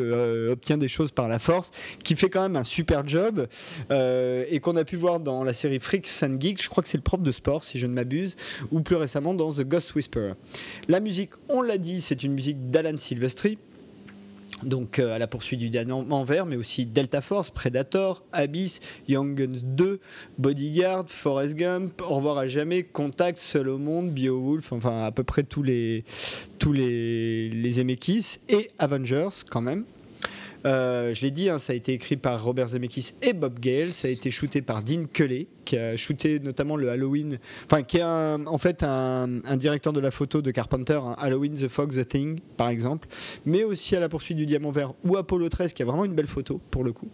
obtient 0.51 0.79
des 0.79 0.89
choses 0.89 1.11
par 1.11 1.29
la 1.29 1.39
force, 1.39 1.71
qui 2.03 2.17
fait 2.17 2.31
quand 2.31 2.43
même 2.43 2.57
un 2.57 2.65
super 2.65 3.07
job 3.07 3.47
et 3.91 4.61
qu'on 4.61 4.77
a 4.77 4.85
pu 4.85 4.97
voir 4.97 5.21
dans 5.21 5.45
la 5.45 5.53
série 5.53 5.79
Freaks 5.79 6.09
and 6.23 6.37
Geeks, 6.41 6.63
je 6.63 6.69
crois 6.69 6.83
que 6.83 6.89
c'est 6.89 6.97
le 6.97 7.03
prof 7.03 7.21
de 7.21 7.33
sport 7.33 7.65
si 7.65 7.79
je 7.79 7.87
ne 7.87 7.93
m'abuse, 7.93 8.37
ou 8.71 8.81
plus 8.81 8.97
récemment 8.97 9.35
dans 9.35 9.53
The 9.53 9.63
Ghost 9.63 9.95
Whisperer. 9.95 10.16
La 10.89 11.01
musique, 11.01 11.31
on 11.49 11.63
l'a 11.63 11.79
dit, 11.79 12.01
c'est 12.01 12.23
une 12.23 12.33
musique 12.33 12.71
d'Alan 12.71 12.97
Silvestri. 12.97 13.59
Donc 14.63 14.99
euh, 14.99 15.13
à 15.13 15.19
la 15.19 15.27
poursuite 15.27 15.61
du 15.61 15.69
diamant 15.69 16.25
vert, 16.25 16.47
mais 16.47 16.57
aussi 16.57 16.87
Delta 16.87 17.21
Force, 17.21 17.51
Predator, 17.51 18.25
Abyss, 18.33 18.81
Young 19.07 19.35
Guns 19.35 19.61
2, 19.63 20.01
Bodyguard, 20.39 21.05
Forrest 21.09 21.55
Gump, 21.57 22.01
Au 22.01 22.15
revoir 22.15 22.39
à 22.39 22.49
jamais, 22.49 22.83
Contact, 22.83 23.39
Seul 23.39 23.69
au 23.69 23.77
monde, 23.77 24.11
Beowulf, 24.15 24.73
enfin 24.73 25.05
à 25.05 25.13
peu 25.13 25.25
près 25.25 25.43
tous 25.43 25.63
les 25.63 26.05
tous 26.59 26.73
les, 26.73 27.51
les 27.51 27.81
et 27.81 28.71
Avengers 28.79 29.29
quand 29.51 29.61
même. 29.61 29.85
Euh, 30.65 31.15
je 31.15 31.23
l'ai 31.23 31.31
dit, 31.31 31.49
hein, 31.49 31.59
ça 31.59 31.73
a 31.73 31.77
été 31.77 31.93
écrit 31.93 32.17
par 32.17 32.43
Robert 32.43 32.69
Zemeckis 32.69 33.13
et 33.23 33.35
Bob 33.35 33.61
Gale. 33.61 33.93
Ça 33.93 34.09
a 34.09 34.11
été 34.11 34.31
shooté 34.31 34.63
par 34.63 34.83
Dean 34.83 35.05
Kelly, 35.13 35.47
qui 35.67 35.77
a 35.77 35.97
shooté 35.97 36.39
notamment 36.39 36.77
le 36.77 36.89
Halloween, 36.89 37.39
enfin 37.67 37.83
qui 37.83 37.99
est 37.99 38.03
en 38.03 38.59
fait 38.59 38.83
un, 38.83 39.29
directeur 39.57 39.93
de 39.93 40.01
la 40.01 40.11
photo 40.11 40.41
de 40.41 40.51
Carpenter, 40.51 40.99
Halloween, 41.19 41.53
The 41.53 41.69
Fog, 41.69 41.93
The 41.93 42.09
Thing, 42.09 42.41
par 42.57 42.69
exemple, 42.69 43.09
mais 43.45 43.65
aussi 43.65 43.95
à 43.97 44.01
la 44.01 44.09
poursuite 44.09 44.39
du 44.39 44.47
diamant 44.47 44.71
vert 44.71 44.95
ou 45.05 45.17
Apollo 45.17 45.49
13, 45.51 45.73
qui 45.75 45.83
a 45.83 45.85
vraiment 45.85 46.05
une 46.05 46.15
belle 46.15 46.27
photo 46.27 46.61
pour 46.71 46.85
le 46.85 46.93
coup. 46.93 47.09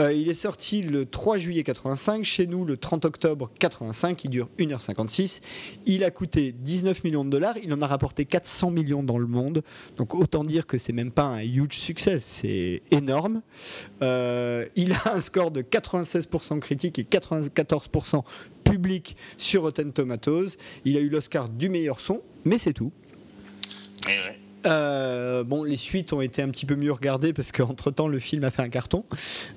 Euh, 0.00 0.12
il 0.12 0.28
est 0.28 0.34
sorti 0.34 0.82
le 0.82 1.06
3 1.06 1.38
juillet 1.38 1.64
85, 1.64 2.22
chez 2.22 2.46
nous 2.46 2.64
le 2.64 2.76
30 2.76 3.06
octobre 3.06 3.50
85, 3.58 4.24
il 4.24 4.30
dure 4.30 4.48
1h56. 4.58 5.40
Il 5.86 6.04
a 6.04 6.10
coûté 6.10 6.52
19 6.52 7.02
millions 7.04 7.24
de 7.24 7.30
dollars, 7.30 7.56
il 7.62 7.72
en 7.72 7.80
a 7.80 7.86
rapporté 7.86 8.26
400 8.26 8.70
millions 8.70 9.02
dans 9.02 9.18
le 9.18 9.26
monde, 9.26 9.62
donc 9.96 10.14
autant 10.14 10.44
dire 10.44 10.66
que 10.66 10.76
c'est 10.76 10.92
même 10.92 11.10
pas 11.10 11.24
un 11.24 11.42
huge 11.42 11.78
succès, 11.78 12.20
c'est 12.20 12.82
énorme. 12.90 13.40
Euh, 14.02 14.66
il 14.76 14.92
a 14.92 15.14
un 15.14 15.20
score 15.22 15.50
de 15.50 15.62
96% 15.62 16.60
critique 16.60 16.98
et 16.98 17.04
94% 17.04 17.77
public 18.64 19.16
sur 19.36 19.62
Rotten 19.62 19.92
Tomatoes. 19.92 20.56
Il 20.84 20.96
a 20.96 21.00
eu 21.00 21.08
l'Oscar 21.08 21.48
du 21.48 21.68
meilleur 21.68 22.00
son, 22.00 22.20
mais 22.44 22.58
c'est 22.58 22.72
tout. 22.72 22.92
Et 24.06 24.10
ouais. 24.10 24.38
Euh, 24.66 25.44
bon, 25.44 25.62
les 25.62 25.76
suites 25.76 26.12
ont 26.12 26.20
été 26.20 26.42
un 26.42 26.48
petit 26.48 26.66
peu 26.66 26.74
mieux 26.74 26.90
regardées 26.92 27.32
parce 27.32 27.52
qu'entre 27.52 27.92
temps 27.92 28.08
le 28.08 28.18
film 28.18 28.42
a 28.42 28.50
fait 28.50 28.60
un 28.62 28.68
carton. 28.68 29.04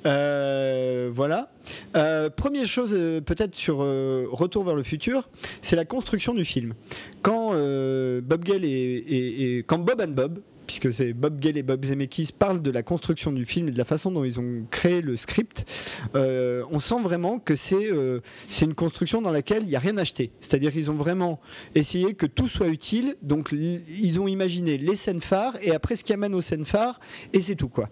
Euh, 0.06 1.10
voilà. 1.12 1.52
Euh, 1.96 2.30
première 2.30 2.68
chose, 2.68 2.92
peut-être 3.26 3.56
sur 3.56 3.78
Retour 3.78 4.64
vers 4.64 4.76
le 4.76 4.84
futur, 4.84 5.30
c'est 5.62 5.76
la 5.76 5.86
construction 5.86 6.34
du 6.36 6.46
film. 6.46 6.74
Quand 7.24 7.50
Bob 7.54 8.44
Gale 8.44 8.64
et, 8.64 8.68
et- 8.70 9.58
et- 9.58 9.64
quand 9.64 9.80
Bob 9.80 10.02
and 10.02 10.12
Bob, 10.12 10.40
puisque 10.66 10.94
c'est 10.94 11.14
Bob 11.14 11.40
Gale 11.40 11.58
et 11.58 11.64
Bob 11.64 11.86
Zemeckis 11.86 12.30
parlent 12.38 12.62
de 12.62 12.72
la 12.72 12.84
construction 12.84 13.32
du 13.32 13.46
film 13.46 13.68
et 13.68 13.72
de 13.72 13.78
la 13.78 13.86
façon 13.86 14.12
dont 14.12 14.24
ils 14.24 14.40
ont 14.40 14.66
créé 14.70 15.02
le 15.02 15.18
script, 15.18 15.66
euh, 16.16 16.64
on 16.72 16.80
sent 16.80 17.02
vraiment 17.02 17.40
que 17.40 17.56
c'est 17.56 17.92
euh, 17.92 18.22
c'est 18.48 18.66
une 18.66 18.76
construction 18.76 19.22
dans 19.22 19.32
laquelle 19.32 19.64
il 19.64 19.70
n'y 19.70 19.76
a 19.76 19.80
rien 19.80 19.98
acheté. 19.98 20.32
C'est-à-dire 20.42 20.72
qu'ils 20.72 20.92
ont 20.92 20.96
vraiment 20.96 21.40
essayé 21.76 22.14
que 22.14 22.26
tout 22.26 22.48
soit 22.48 22.68
utile. 22.68 23.16
Donc 23.22 23.52
ils 23.52 24.20
ont 24.20 24.28
imaginé 24.28 24.78
les 24.78 24.96
scènes 24.96 25.22
phares 25.22 25.58
et 25.62 25.72
après 25.72 25.96
ce 25.96 26.04
qui 26.04 26.14
amène 26.14 26.34
aux 26.34 26.42
scènes 26.42 26.66
phares 26.66 27.00
et 27.34 27.42
c'est 27.42 27.56
tout 27.56 27.70
quoi. 27.70 27.90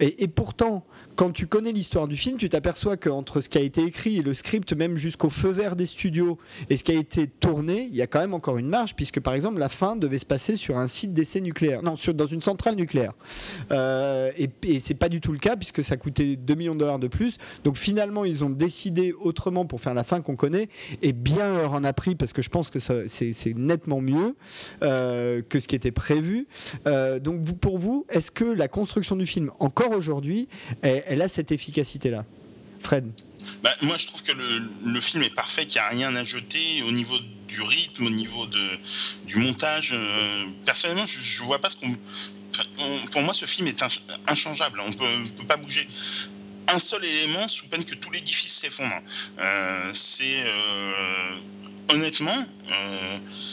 Et 0.00 0.28
pourtant, 0.28 0.84
quand 1.16 1.30
tu 1.32 1.46
connais 1.46 1.72
l'histoire 1.72 2.08
du 2.08 2.16
film, 2.16 2.36
tu 2.36 2.48
t'aperçois 2.48 2.96
qu'entre 2.96 3.40
ce 3.40 3.48
qui 3.48 3.58
a 3.58 3.62
été 3.62 3.82
écrit 3.84 4.18
et 4.18 4.22
le 4.22 4.34
script, 4.34 4.72
même 4.72 4.96
jusqu'au 4.96 5.30
feu 5.30 5.50
vert 5.50 5.76
des 5.76 5.86
studios 5.86 6.38
et 6.70 6.76
ce 6.76 6.84
qui 6.84 6.92
a 6.92 6.96
été 6.98 7.26
tourné, 7.26 7.88
il 7.90 7.94
y 7.94 8.02
a 8.02 8.06
quand 8.06 8.20
même 8.20 8.34
encore 8.34 8.58
une 8.58 8.68
marge 8.68 8.94
puisque 8.94 9.20
par 9.20 9.34
exemple 9.34 9.58
la 9.58 9.68
fin 9.68 9.96
devait 9.96 10.18
se 10.18 10.26
passer 10.26 10.56
sur 10.56 10.78
un 10.78 10.88
site 10.88 11.14
d'essai 11.14 11.40
nucléaire, 11.40 11.82
non, 11.82 11.96
sur, 11.96 12.14
dans 12.14 12.26
une 12.26 12.40
centrale 12.40 12.74
nucléaire. 12.76 13.12
Euh, 13.70 14.30
et 14.36 14.48
et 14.66 14.80
c'est 14.80 14.94
pas 14.94 15.08
du 15.08 15.20
tout 15.20 15.32
le 15.32 15.38
cas 15.38 15.56
puisque 15.56 15.84
ça 15.84 15.96
coûtait 15.96 16.36
2 16.36 16.54
millions 16.54 16.74
de 16.74 16.80
dollars 16.80 16.98
de 16.98 17.08
plus. 17.08 17.38
Donc 17.64 17.76
finalement, 17.76 18.24
ils 18.24 18.44
ont 18.44 18.50
décidé 18.50 19.12
autrement 19.12 19.66
pour 19.66 19.80
faire 19.80 19.94
la 19.94 20.04
fin 20.04 20.20
qu'on 20.20 20.36
connaît 20.36 20.68
et 21.02 21.12
bien 21.12 21.54
leur 21.56 21.74
en 21.74 21.84
a 21.84 21.92
pris 21.92 22.14
parce 22.14 22.32
que 22.32 22.42
je 22.42 22.50
pense 22.50 22.70
que 22.70 22.78
c'est 22.78 23.54
nettement 23.56 24.00
mieux 24.00 24.36
euh, 24.82 25.42
que 25.48 25.60
ce 25.60 25.68
qui 25.68 25.76
était 25.76 25.92
prévu. 25.92 26.46
Euh, 26.86 27.18
donc 27.20 27.44
pour 27.58 27.78
vous, 27.78 28.06
est-ce 28.08 28.30
que 28.30 28.44
la 28.44 28.68
construction 28.68 29.16
du 29.16 29.26
film, 29.26 29.50
encore 29.60 29.92
aujourd'hui, 29.92 30.48
elle, 30.82 31.03
elle 31.06 31.22
a 31.22 31.28
cette 31.28 31.52
efficacité-là 31.52 32.24
Fred? 32.80 33.04
Bah, 33.62 33.74
moi, 33.82 33.96
je 33.96 34.06
trouve 34.06 34.22
que 34.22 34.32
le, 34.32 35.00
film 35.00 35.22
est 35.22 35.34
parfait, 35.34 35.66
qu'il 35.66 35.80
n'y 35.80 35.86
a 35.86 35.88
rien 35.90 36.14
à 36.16 36.24
jeter 36.24 36.82
au 36.82 36.90
niveau 36.92 37.18
du 37.48 37.60
rythme, 37.62 38.06
au 38.06 38.10
niveau 38.10 38.46
du 38.46 39.36
montage. 39.36 39.90
euh, 39.94 40.46
personnellement, 40.64 41.06
je 41.06 41.42
ne 41.42 41.46
vois 41.46 41.60
pas 41.60 41.70
ce 41.70 41.76
qu'on. 41.76 41.94
on- 42.78 43.06
pour 43.10 43.22
moi, 43.22 43.34
ce 43.34 43.44
film 43.46 43.68
est 43.68 43.82
inch- 43.82 44.00
inchangeable. 44.26 44.80
On 44.84 44.92
peut, 44.92 45.04
ne 45.18 45.28
peut 45.28 45.44
pas 45.46 45.56
bouger 45.58 45.86
un 46.68 46.78
seul 46.78 47.04
élément 47.04 47.46
sous 47.48 47.66
peine 47.66 47.84
que 47.84 47.94
tout 47.94 48.10
l'édifice 48.10 48.52
s'effondre. 48.54 48.94
Euh, 49.38 49.90
c'est. 49.92 50.42
euh, 50.44 51.36
honnêtement, 51.90 52.46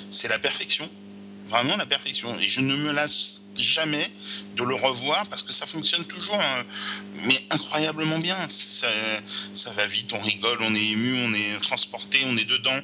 c'est 0.09 0.29
la 0.29 0.39
perfection. 0.39 0.89
Vraiment 1.51 1.75
la 1.75 1.85
perfection. 1.85 2.39
Et 2.39 2.47
je 2.47 2.61
ne 2.61 2.75
me 2.77 2.91
lasse 2.93 3.43
jamais 3.57 4.09
de 4.55 4.63
le 4.63 4.73
revoir 4.73 5.27
parce 5.27 5.43
que 5.43 5.51
ça 5.51 5.65
fonctionne 5.65 6.05
toujours, 6.05 6.39
euh, 6.39 6.63
mais 7.27 7.39
incroyablement 7.49 8.19
bien. 8.19 8.37
Ça, 8.47 8.87
ça 9.53 9.71
va 9.71 9.85
vite, 9.85 10.13
on 10.13 10.19
rigole, 10.19 10.59
on 10.61 10.73
est 10.73 10.87
ému, 10.93 11.11
on 11.25 11.33
est 11.33 11.61
transporté, 11.61 12.19
on 12.25 12.37
est 12.37 12.49
dedans. 12.55 12.79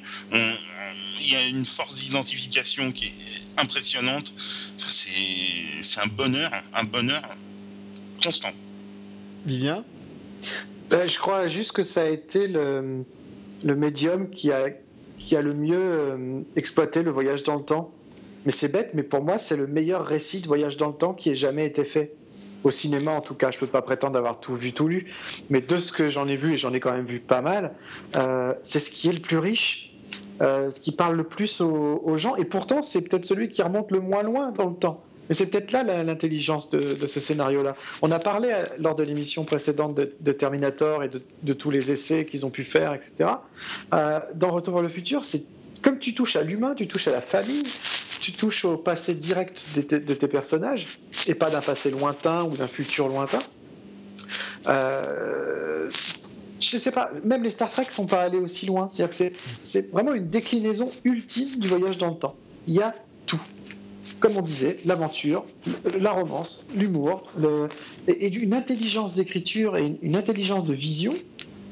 Il 1.20 1.32
y 1.32 1.34
a 1.34 1.46
une 1.48 1.64
force 1.64 1.96
d'identification 1.96 2.92
qui 2.92 3.06
est 3.06 3.40
impressionnante. 3.56 4.34
Enfin, 4.76 4.90
c'est 4.90 5.80
c'est 5.80 6.00
un 6.00 6.06
bonheur, 6.06 6.50
un 6.74 6.84
bonheur 6.84 7.22
constant. 8.22 8.52
Vivien? 9.46 9.82
Euh, 10.92 11.08
je 11.08 11.18
crois 11.18 11.46
juste 11.46 11.72
que 11.72 11.82
ça 11.82 12.02
a 12.02 12.08
été 12.08 12.48
le, 12.48 13.04
le 13.64 13.74
médium 13.74 14.28
qui 14.30 14.52
a, 14.52 14.70
qui 15.18 15.36
a 15.36 15.40
le 15.40 15.54
mieux 15.54 15.78
euh, 15.78 16.40
exploité 16.56 17.02
le 17.02 17.10
voyage 17.10 17.42
dans 17.42 17.56
le 17.56 17.64
temps. 17.64 17.94
Mais 18.44 18.52
c'est 18.52 18.68
bête, 18.68 18.90
mais 18.94 19.02
pour 19.02 19.22
moi, 19.22 19.38
c'est 19.38 19.56
le 19.56 19.66
meilleur 19.66 20.06
récit 20.06 20.40
de 20.40 20.46
voyage 20.46 20.76
dans 20.76 20.88
le 20.88 20.94
temps 20.94 21.14
qui 21.14 21.30
ait 21.30 21.34
jamais 21.34 21.66
été 21.66 21.84
fait. 21.84 22.14
Au 22.64 22.70
cinéma, 22.70 23.12
en 23.12 23.20
tout 23.20 23.34
cas, 23.34 23.50
je 23.50 23.58
peux 23.58 23.66
pas 23.66 23.82
prétendre 23.82 24.18
avoir 24.18 24.40
tout 24.40 24.54
vu, 24.54 24.72
tout 24.72 24.88
lu. 24.88 25.12
Mais 25.48 25.60
de 25.60 25.76
ce 25.76 25.92
que 25.92 26.08
j'en 26.08 26.26
ai 26.26 26.36
vu, 26.36 26.54
et 26.54 26.56
j'en 26.56 26.72
ai 26.72 26.80
quand 26.80 26.92
même 26.92 27.06
vu 27.06 27.20
pas 27.20 27.40
mal, 27.40 27.72
euh, 28.16 28.52
c'est 28.62 28.80
ce 28.80 28.90
qui 28.90 29.08
est 29.08 29.12
le 29.12 29.20
plus 29.20 29.38
riche, 29.38 29.94
euh, 30.42 30.70
ce 30.70 30.80
qui 30.80 30.92
parle 30.92 31.16
le 31.16 31.24
plus 31.24 31.60
aux, 31.60 32.16
gens. 32.16 32.34
Et 32.36 32.44
pourtant, 32.44 32.82
c'est 32.82 33.02
peut-être 33.02 33.24
celui 33.24 33.48
qui 33.48 33.62
remonte 33.62 33.90
le 33.92 34.00
moins 34.00 34.22
loin 34.22 34.50
dans 34.50 34.66
le 34.66 34.74
temps. 34.74 35.02
Mais 35.28 35.34
c'est 35.34 35.46
peut-être 35.46 35.72
là 35.72 35.84
l'intelligence 36.04 36.70
de, 36.70 37.06
ce 37.06 37.20
scénario-là. 37.20 37.74
On 38.00 38.10
a 38.10 38.18
parlé 38.18 38.48
euh, 38.50 38.64
lors 38.78 38.94
de 38.94 39.04
l'émission 39.04 39.44
précédente 39.44 39.94
de, 39.94 40.32
Terminator 40.32 41.04
et 41.04 41.10
de, 41.42 41.52
tous 41.52 41.70
les 41.70 41.92
essais 41.92 42.24
qu'ils 42.24 42.44
ont 42.46 42.50
pu 42.50 42.64
faire, 42.64 42.94
etc. 42.94 43.30
Dans 43.92 44.50
Retour 44.50 44.74
vers 44.74 44.82
le 44.82 44.88
futur, 44.88 45.24
c'est 45.24 45.44
comme 45.82 45.98
tu 45.98 46.14
touches 46.14 46.36
à 46.36 46.42
l'humain, 46.42 46.74
tu 46.74 46.86
touches 46.86 47.08
à 47.08 47.12
la 47.12 47.20
famille, 47.20 47.62
tu 48.28 48.36
touches 48.36 48.66
au 48.66 48.76
passé 48.76 49.14
direct 49.14 49.64
de 49.74 50.14
tes, 50.14 50.28
personnages 50.28 50.98
et 51.26 51.34
pas 51.34 51.48
d'un 51.48 51.62
passé 51.62 51.90
lointain 51.90 52.44
ou 52.44 52.50
d'un 52.50 52.66
futur 52.66 53.08
lointain. 53.08 53.38
Euh, 54.66 55.88
je 56.60 56.76
sais 56.76 56.90
pas, 56.90 57.10
même 57.24 57.42
les 57.42 57.48
Star 57.48 57.70
Trek 57.70 57.84
sont 57.88 58.04
pas 58.04 58.20
allés 58.20 58.36
aussi 58.36 58.66
loin. 58.66 58.86
C'est-à-dire 58.90 59.16
que 59.16 59.34
c'est- 59.62 59.90
vraiment 59.92 60.12
une 60.12 60.28
déclinaison 60.28 60.90
ultime 61.04 61.56
du 61.58 61.68
voyage 61.68 61.96
dans 61.96 62.10
le 62.10 62.18
temps. 62.18 62.36
Il 62.66 62.74
y 62.74 62.82
a 62.82 62.94
tout 63.24 63.40
comme 64.20 64.36
on 64.36 64.42
disait, 64.42 64.78
l'aventure, 64.84 65.44
la 65.98 66.10
romance, 66.10 66.66
l'humour, 66.74 67.22
et, 68.08 68.36
une 68.36 68.52
intelligence 68.52 69.12
d'écriture 69.12 69.76
et 69.76 69.98
une 70.02 70.16
intelligence 70.16 70.64
de 70.64 70.74
vision. 70.74 71.12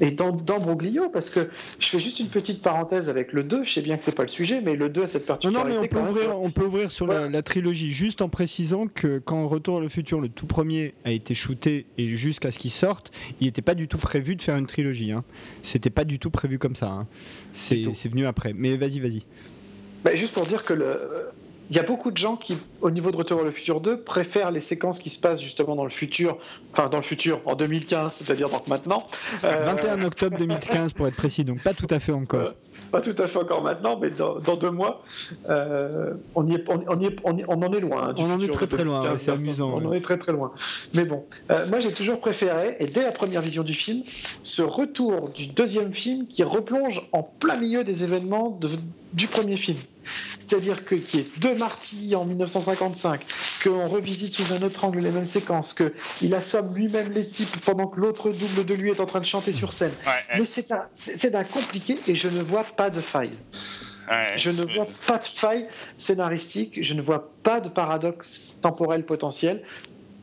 Et 0.01 0.11
dans, 0.11 0.31
dans 0.31 0.59
Broglio, 0.59 1.09
parce 1.09 1.31
que 1.31 1.41
je 1.79 1.87
fais 1.87 1.99
juste 1.99 2.21
une 2.21 2.29
petite 2.29 2.63
parenthèse 2.63 3.09
avec 3.09 3.33
le 3.33 3.43
2, 3.43 3.63
je 3.63 3.73
sais 3.73 3.81
bien 3.81 3.97
que 3.97 4.05
c'est 4.05 4.15
pas 4.15 4.23
le 4.25 4.29
sujet, 4.29 4.61
mais 4.61 4.77
le 4.77 4.91
2 4.91 5.03
a 5.03 5.07
cette 5.07 5.27
Non, 5.29 5.37
non, 5.51 5.53
particularité. 5.63 5.79
mais 5.81 5.85
on 5.85 5.89
peut, 5.89 5.97
même, 6.01 6.11
ouvrir, 6.11 6.41
on 6.43 6.51
peut 6.51 6.65
ouvrir 6.65 6.93
sur 6.93 7.07
la, 7.07 7.15
Voilà. 7.15 7.29
la 7.31 7.43
trilogie, 7.43 7.93
juste 7.93 8.21
en 8.21 8.29
précisant 8.29 8.89
que 8.89 9.19
quand 9.19 9.49
Retour 9.49 9.79
à 9.79 9.81
le 9.81 9.89
futur, 9.89 10.21
le 10.21 10.29
tout 10.29 10.47
premier, 10.47 10.93
a 11.05 11.13
été 11.13 11.33
shooté 11.35 11.87
et 11.97 12.09
jusqu'à 12.09 12.51
ce 12.51 12.59
qu'il 12.59 12.71
sorte, 12.71 13.11
il 13.41 13.47
n'était 13.47 13.63
pas 13.63 13.75
du 13.75 13.89
tout 13.89 13.97
prévu 13.99 14.37
de 14.37 14.43
faire 14.43 14.57
une 14.57 14.67
trilogie. 14.67 15.13
Hein. 15.13 15.25
C'était 15.63 15.89
pas 15.91 16.05
du 16.05 16.19
tout 16.19 16.31
prévu 16.31 16.59
comme 16.59 16.77
ça. 16.77 16.89
hein. 16.89 17.07
C'est 17.53 18.09
venu 18.09 18.27
après. 18.27 18.53
Mais 18.55 18.77
vas-y, 18.77 19.01
vas-y. 19.01 19.23
Bah, 20.05 20.15
juste 20.15 20.35
pour 20.35 20.45
dire 20.47 20.63
que 20.63 20.75
le, 20.75 21.01
il 21.71 21.77
y 21.77 21.79
a 21.79 21.83
beaucoup 21.83 22.11
de 22.11 22.17
gens 22.17 22.37
qui, 22.37 22.57
au 22.81 22.91
niveau 22.91 23.11
de 23.11 23.17
Retour 23.17 23.39
vers 23.39 23.47
le 23.47 23.51
futur 23.51 23.81
2, 23.81 24.03
préfèrent 24.03 24.53
les 24.53 24.61
séquences 24.61 24.99
qui 24.99 25.11
se 25.11 25.19
passent 25.19 25.43
justement 25.43 25.75
dans 25.75 25.85
le 25.85 25.91
futur, 25.91 26.39
enfin 26.71 26.89
dans 26.89 26.99
le 26.99 27.03
futur, 27.03 27.41
en 27.45 27.55
2015, 27.57 28.13
c'est-à-dire 28.13 28.49
donc 28.49 28.69
maintenant. 28.69 29.03
21 29.43 30.01
euh, 30.01 30.07
octobre 30.07 30.39
2015 30.39 30.93
pour 30.93 31.09
être 31.09 31.17
précis, 31.17 31.45
donc 31.45 31.61
pas 31.63 31.75
tout 31.75 31.89
à 31.91 31.99
fait 31.99 32.13
encore. 32.13 32.41
Euh, 32.41 32.51
pas 32.93 33.01
tout 33.01 33.15
à 33.19 33.27
fait 33.27 33.39
encore 33.39 33.63
maintenant, 33.63 33.99
mais 34.01 34.11
dans, 34.11 34.39
deux 34.39 34.71
mois, 34.71 35.03
euh, 35.49 36.15
on, 36.37 36.47
y 36.47 36.55
est, 36.55 36.65
on, 36.69 37.01
y 37.01 37.07
est, 37.07 37.17
on, 37.25 37.63
en 37.63 37.73
est 37.73 37.81
loin. 37.81 38.11
Hein, 38.11 38.15
on 38.19 38.31
en 38.31 38.41
est 38.41 38.53
très 38.53 38.69
très 38.69 38.85
loin, 38.85 39.17
c'est 39.17 39.33
amusant. 39.33 39.73
On 39.75 39.85
en 39.87 39.93
est 39.93 40.01
très 40.01 40.19
très 40.19 40.33
loin. 40.33 40.53
Mais 40.95 41.05
bon, 41.05 41.25
moi 41.69 41.81
j'ai 41.81 41.93
toujours 41.93 42.21
préféré, 42.21 42.77
et 42.79 42.87
dès 42.87 43.03
la 43.03 43.13
première 43.13 43.41
vision 43.41 43.65
du 43.65 43.75
film, 43.75 44.03
ce 44.43 44.63
retour 44.63 45.31
du 45.31 45.49
deuxième 45.49 45.93
film 45.93 46.27
qui 46.29 46.45
replonge 46.45 47.09
en 47.13 47.23
plein 47.25 47.57
milieu 47.57 47.83
des 47.83 48.05
événements 48.05 48.51
de, 48.61 48.69
du 49.15 49.27
premier 49.27 49.57
film. 49.57 49.79
C'est-à-dire 50.39 50.85
qu'il 50.85 50.99
y 50.99 51.19
ait 51.19 51.27
deux 51.39 51.55
Marty 51.57 52.15
en 52.15 52.25
1955, 52.25 53.25
qu'on 53.65 53.87
revisite 53.87 54.33
sous 54.33 54.53
un 54.53 54.63
autre 54.63 54.85
angle 54.85 55.01
les 55.01 55.11
mêmes 55.11 55.27
séquences, 55.27 55.75
qu'il 55.75 56.35
assomme 56.35 56.75
lui-même 56.75 57.13
les 57.13 57.29
types 57.29 57.61
pendant 57.65 57.87
que 57.87 58.01
l'autre 58.01 58.31
double 58.31 58.65
de 58.65 58.75
lui 58.75 58.91
est 58.91 59.01
en 59.01 59.07
train 59.07 59.21
de 59.21 59.25
chanter 59.25 59.53
sur 59.53 59.73
scène. 59.73 59.93
Mais 60.37 60.45
c'est 60.45 61.31
d'un 61.31 61.45
compliqué 61.45 61.99
et 62.07 62.15
je 62.15 62.29
ne 62.29 62.43
vois 62.43 62.65
pas 62.65 62.91
de 62.91 63.01
faille. 63.01 63.33
je 64.37 64.51
ne 64.51 64.63
vois 64.63 64.87
pas 65.07 65.19
de 65.19 65.27
faille 65.27 65.67
scénaristique, 65.97 66.83
je 66.83 66.95
ne 66.95 67.03
vois 67.03 67.33
pas 67.43 67.61
de 67.61 67.69
paradoxe 67.69 68.57
temporel 68.61 69.05
potentiel 69.05 69.63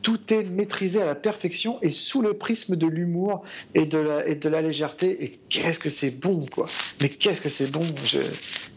tout 0.04 0.34
est 0.34 0.44
maîtrisé 0.50 1.00
à 1.00 1.06
la 1.06 1.14
perfection 1.14 1.78
et 1.80 1.88
sous 1.88 2.20
le 2.20 2.34
prisme 2.34 2.76
de 2.76 2.86
l'humour 2.86 3.42
et, 3.74 3.86
de 3.86 3.98
la, 3.98 4.28
et 4.28 4.36
de 4.36 4.48
la 4.50 4.60
légèreté. 4.60 5.24
Et 5.24 5.32
qu'est-ce 5.48 5.80
que 5.80 5.88
c'est 5.88 6.10
bon, 6.10 6.44
quoi. 6.52 6.66
Mais 7.00 7.08
qu'est-ce 7.08 7.40
que 7.40 7.48
c'est 7.48 7.70
bon. 7.70 7.80
Je, 8.04 8.20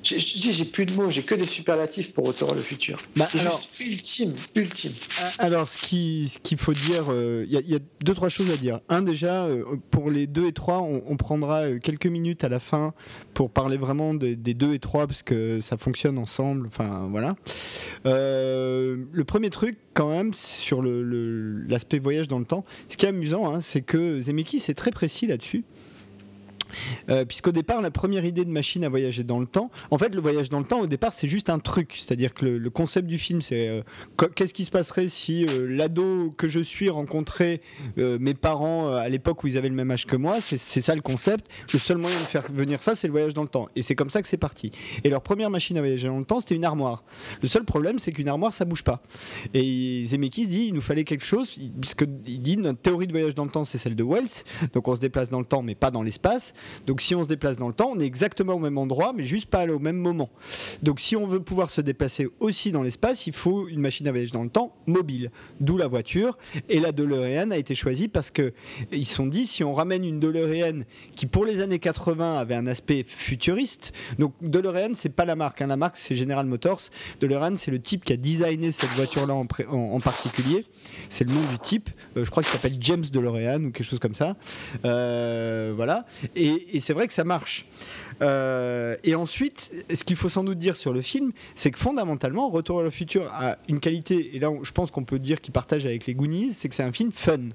j'ai 0.04 0.66
plus 0.66 0.86
de 0.86 0.94
mots, 0.94 1.10
j'ai 1.10 1.24
que 1.24 1.36
des 1.36 1.45
superlatifs 1.45 2.14
pour 2.14 2.28
Retour 2.28 2.54
le 2.54 2.62
futur. 2.62 2.98
Bah, 3.16 3.26
c'est 3.28 3.40
juste 3.40 3.70
ultime, 3.80 4.34
ultime. 4.56 4.94
Euh, 5.22 5.30
alors, 5.40 5.68
ce 5.68 5.86
qu'il 5.86 6.30
ce 6.30 6.40
qu'il 6.40 6.58
faut 6.58 6.74
dire, 6.74 7.06
il 7.08 7.14
euh, 7.14 7.45
y, 7.49 7.76
a 7.76 7.80
deux, 8.04 8.14
trois 8.14 8.30
choses 8.30 8.52
à 8.52 8.58
dire. 8.58 8.80
Un, 8.88 9.02
déjà, 9.02 9.45
euh, 9.45 9.64
pour 9.91 10.10
les 10.10 10.28
deux 10.28 10.48
et 10.48 10.54
trois, 10.54 10.82
on, 10.82 11.18
prendra 11.18 11.78
quelques 11.80 12.08
minutes 12.08 12.44
à 12.44 12.49
la 12.49 12.60
fin 12.60 12.94
pour 13.34 13.49
parler 13.49 13.76
vraiment 13.76 14.14
des, 14.14 14.36
des, 14.36 14.54
deux 14.54 14.74
et 14.74 14.80
trois 14.80 15.08
parce 15.08 15.24
que 15.24 15.60
ça 15.62 15.76
fonctionne 15.78 16.18
ensemble. 16.18 16.68
Enfin, 16.68 17.08
voilà. 17.12 17.36
le 18.06 19.24
premier 19.26 19.49
truc, 19.49 19.78
quand 19.94 20.10
même, 20.10 20.34
sur 20.34 20.82
l'aspect 21.68 21.99
voyage 21.99 22.27
dans 22.27 22.39
le 22.39 22.45
temps, 22.45 22.65
ce 22.89 22.98
qui 22.98 23.06
est 23.06 23.10
amusant, 23.10 23.53
hein, 23.53 23.61
c'est 23.61 23.81
que 23.81 24.22
Zemeckis 24.22 24.64
est 24.69 24.77
très 24.77 24.91
précis 24.91 25.27
là-dessus. 25.27 25.64
Euh, 27.10 27.26
puisqu'au 27.26 27.52
départ, 27.52 27.81
la 27.81 27.91
première 27.91 28.26
idée 28.26 28.45
de 28.45 28.49
machine 28.49 28.84
à 28.84 28.89
voyager 28.89 29.23
dans 29.23 29.39
le 29.39 29.45
temps, 29.45 29.72
en 29.91 29.98
fait, 29.98 30.14
le 30.14 30.22
voyage 30.22 30.49
dans 30.49 30.60
le 30.60 30.65
temps, 30.65 30.81
au 30.81 30.88
départ, 30.88 31.14
c'est 31.14 31.27
juste 31.27 31.49
un 31.49 31.60
truc. 31.60 31.95
C'est-à-dire 31.98 32.34
que 32.34 32.45
le, 32.45 32.69
concept 32.69 33.07
du 33.07 33.18
film, 33.18 33.41
c'est 33.41 33.68
euh, 33.68 33.81
qu'est-ce 34.35 34.53
qui 34.53 34.65
se 34.65 34.72
passerait 34.72 35.07
si 35.07 35.45
euh, 35.45 35.68
l'ado 35.69 36.31
que 36.38 36.48
je 36.48 36.60
suis 36.60 36.89
rencontrait 36.89 37.61
mes 37.95 38.34
parents 38.34 38.94
à 38.94 39.10
l'époque 39.10 39.44
où 39.44 39.48
ils 39.48 39.57
avaient 39.57 39.69
le 39.69 39.76
même 39.76 39.89
âge 39.89 40.06
que 40.06 40.15
moi? 40.15 40.38
C'est 40.41 40.81
ça 40.81 40.95
le 40.95 41.02
concept. 41.02 41.48
Le 41.73 41.80
seul 41.80 41.98
moyen 41.98 42.19
de 42.19 42.26
faire 42.26 42.44
venir 42.52 42.81
ça, 42.81 42.95
c'est 42.95 43.07
le 43.07 43.11
voyage 43.11 43.34
dans 43.34 43.41
le 43.41 43.48
temps. 43.48 43.69
Et 43.76 43.81
c'est 43.81 43.95
comme 43.95 44.10
ça 44.10 44.22
que 44.22 44.27
c'est 44.27 44.38
parti. 44.38 44.72
Et 45.03 45.10
leur 45.10 45.22
première 45.22 45.49
machine 45.49 45.77
à 45.77 45.81
voyager 45.81 46.07
dans 46.07 46.19
le 46.19 46.26
temps, 46.26 46.39
c'était 46.39 46.56
une 46.56 46.65
armoire. 46.65 47.03
Le 47.41 47.48
seul 47.48 47.64
problème, 47.64 47.99
c'est 47.99 48.11
qu'une 48.11 48.27
armoire, 48.27 48.53
ça 48.53 48.65
bouge 48.65 48.84
pas. 48.84 49.02
Et 49.53 50.06
Zemeckis 50.06 50.48
dit, 50.48 50.65
il 50.68 50.73
nous 50.73 50.81
fallait 50.81 51.03
quelque 51.03 51.26
chose, 51.26 51.57
puisqu'il 51.80 52.41
dit, 52.41 52.57
notre 52.57 52.80
théorie 52.80 53.07
de 53.07 53.11
voyage 53.11 53.35
dans 53.35 53.45
le 53.45 53.52
temps, 53.52 53.65
c'est 53.65 53.77
celle 53.77 53.95
de 53.95 54.03
Wells. 54.03 54.44
Donc 54.73 54.88
on 54.88 54.95
se 54.95 54.99
déplace 54.99 55.30
dans 55.30 55.39
le 55.39 55.45
temps, 55.45 55.61
mais 55.61 55.76
pas 55.76 55.91
dans 55.91 56.03
l'espace. 56.03 56.53
Donc 56.86 57.02
si 57.02 57.16
on 57.16 57.24
se 57.24 57.28
déplace 57.28 57.58
dans 57.58 57.68
le 57.68 57.74
temps, 57.74 57.92
on 57.96 58.00
est 58.00 58.06
exactement 58.06 58.54
au 58.54 58.60
même 58.60 58.78
endroit, 58.78 59.14
mais 59.16 59.24
juste 59.24 59.48
pas 59.48 59.66
au 59.68 59.80
même 59.80 59.98
moment. 59.98 60.30
Donc 60.84 61.00
si 61.00 61.16
on 61.16 61.28
veut 61.28 61.40
pouvoir 61.40 61.70
se 61.70 61.82
déplacer 61.82 62.28
aussi 62.40 62.72
dans 62.72 62.84
l'espace, 62.84 63.28
il 63.28 63.34
faut 63.34 63.68
une 63.68 63.80
machine 63.80 64.08
à 64.08 64.12
voyage 64.12 64.32
dans 64.32 64.44
le 64.44 64.50
temps 64.50 64.76
mobile, 64.86 65.32
d'où 65.60 65.78
la 65.78 65.88
voiture. 65.88 66.38
Et 66.70 66.80
la 66.80 66.92
DeLorean 66.92 67.52
a 67.52 67.58
été 67.58 67.76
choisie 67.76 68.08
parce 68.08 68.32
que 68.32 68.54
ils 68.92 69.06
se 69.06 69.16
sont 69.16 69.28
dit 69.28 69.48
si 69.48 69.64
on 69.64 69.74
ramène 69.74 70.04
une 70.04 70.20
DeLorean 70.20 70.84
qui 71.16 71.26
pour 71.26 71.46
les 71.46 71.62
années 71.62 71.80
80 71.80 72.38
avait 72.38 72.56
un 72.56 72.68
aspect 72.68 73.04
futuriste. 73.08 73.94
Donc 74.20 74.34
DeLorean 74.42 74.94
c'est 74.94 75.10
pas 75.10 75.26
la 75.26 75.36
marque, 75.36 75.62
hein. 75.62 75.68
la 75.68 75.78
marque 75.78 75.98
c'est 75.98 76.16
General 76.16 76.46
Motors. 76.46 76.82
DeLorean 77.22 77.56
c'est 77.56 77.72
le 77.72 77.80
type 77.80 78.06
qui 78.06 78.14
a 78.14 78.18
designé 78.18 78.72
cette 78.72 78.92
voiture-là 78.92 79.34
en, 79.34 80.00
particulier. 80.00 80.66
C'est 81.10 81.28
le 81.28 81.34
nom 81.34 81.42
du 81.52 81.60
type. 81.60 81.90
Euh, 82.16 82.26
je 82.26 82.32
crois 82.32 82.44
qu'il 82.44 82.52
s'appelle 82.52 82.78
James 82.80 83.06
DeLorean 83.12 83.66
ou 83.66 83.72
quelque 83.72 83.86
chose 83.86 84.00
comme 84.00 84.16
ça. 84.16 84.36
Euh, 84.86 85.74
voilà. 85.76 86.06
Et, 86.48 86.80
c'est 86.80 86.94
vrai 86.94 87.07
que 87.07 87.14
ça 87.14 87.24
marche. 87.24 87.65
Euh, 88.22 88.95
et 89.03 89.15
ensuite, 89.15 89.72
ce 89.94 90.03
qu'il 90.03 90.15
faut 90.15 90.30
sans 90.30 90.44
doute 90.44 90.57
dire 90.57 90.76
sur 90.76 90.94
le 90.94 91.02
film, 91.02 91.32
c'est 91.56 91.72
que 91.72 91.80
fondamentalement, 91.80 92.49
Retour 92.49 92.80
à 92.80 92.84
le 92.84 92.90
futur 92.90 93.32
a 93.34 93.57
une 93.68 93.80
qualité, 93.80 94.36
et 94.36 94.40
là 94.40 94.49
je 94.61 94.72
pense 94.72 94.91
qu'on 94.91 95.03
peut 95.03 95.19
dire 95.19 95.41
qu'il 95.41 95.53
partage 95.53 95.86
avec 95.86 96.06
les 96.07 96.15
Goonies, 96.15 96.53
c'est 96.53 96.69
que 96.69 96.76
c'est 96.76 96.84
un 96.84 96.91
film 96.91 97.11
fun. 97.11 97.49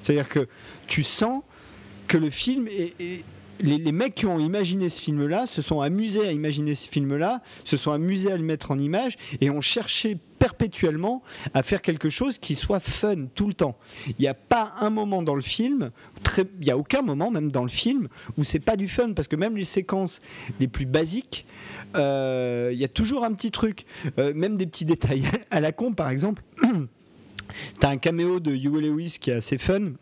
C'est-à-dire 0.00 0.28
que 0.28 0.48
tu 0.86 1.02
sens 1.02 1.42
que 2.06 2.16
le 2.16 2.30
film 2.30 2.68
est 2.68 3.24
les, 3.60 3.92
mecs 3.92 4.14
qui 4.14 4.26
ont 4.26 4.38
imaginé 4.38 4.88
ce 4.88 5.00
film-là 5.00 5.46
se 5.46 5.62
sont 5.62 5.80
amusés 5.80 6.26
à 6.26 6.32
imaginer 6.32 6.74
ce 6.74 6.88
film-là, 6.88 7.42
se 7.64 7.76
sont 7.76 7.92
amusés 7.92 8.30
à 8.30 8.36
le 8.36 8.42
mettre 8.42 8.70
en 8.70 8.78
image 8.78 9.16
et 9.40 9.50
ont 9.50 9.60
cherché 9.60 10.18
perpétuellement 10.48 11.22
à 11.52 11.62
faire 11.62 11.82
quelque 11.82 12.08
chose 12.08 12.38
qui 12.38 12.54
soit 12.54 12.80
fun 12.80 13.26
tout 13.34 13.46
le 13.48 13.52
temps. 13.52 13.76
Il 14.06 14.14
n'y 14.18 14.28
a 14.28 14.34
pas 14.34 14.72
un 14.80 14.88
moment 14.88 15.22
dans 15.22 15.34
le 15.34 15.42
film, 15.42 15.90
il 16.38 16.64
n'y 16.64 16.70
a 16.70 16.78
aucun 16.78 17.02
moment 17.02 17.30
même 17.30 17.50
dans 17.50 17.64
le 17.64 17.68
film 17.68 18.08
où 18.38 18.44
c'est 18.44 18.60
pas 18.60 18.76
du 18.76 18.88
fun 18.88 19.12
parce 19.12 19.28
que 19.28 19.36
même 19.36 19.58
les 19.58 19.64
séquences 19.64 20.22
les 20.58 20.66
plus 20.66 20.86
basiques, 20.86 21.46
euh, 21.96 22.70
il 22.72 22.78
y 22.78 22.84
a 22.84 22.88
toujours 22.88 23.24
un 23.24 23.34
petit 23.34 23.50
truc, 23.50 23.84
euh, 24.18 24.32
même 24.34 24.56
des 24.56 24.66
petits 24.66 24.86
détails. 24.86 25.24
à 25.50 25.60
la 25.60 25.72
con 25.72 25.92
par 25.92 26.08
exemple, 26.08 26.42
tu 26.62 27.86
as 27.86 27.90
un 27.90 27.98
caméo 27.98 28.40
de 28.40 28.52
Hugo 28.52 28.80
Lewis 28.80 29.18
qui 29.20 29.30
est 29.30 29.34
assez 29.34 29.58
fun 29.58 29.92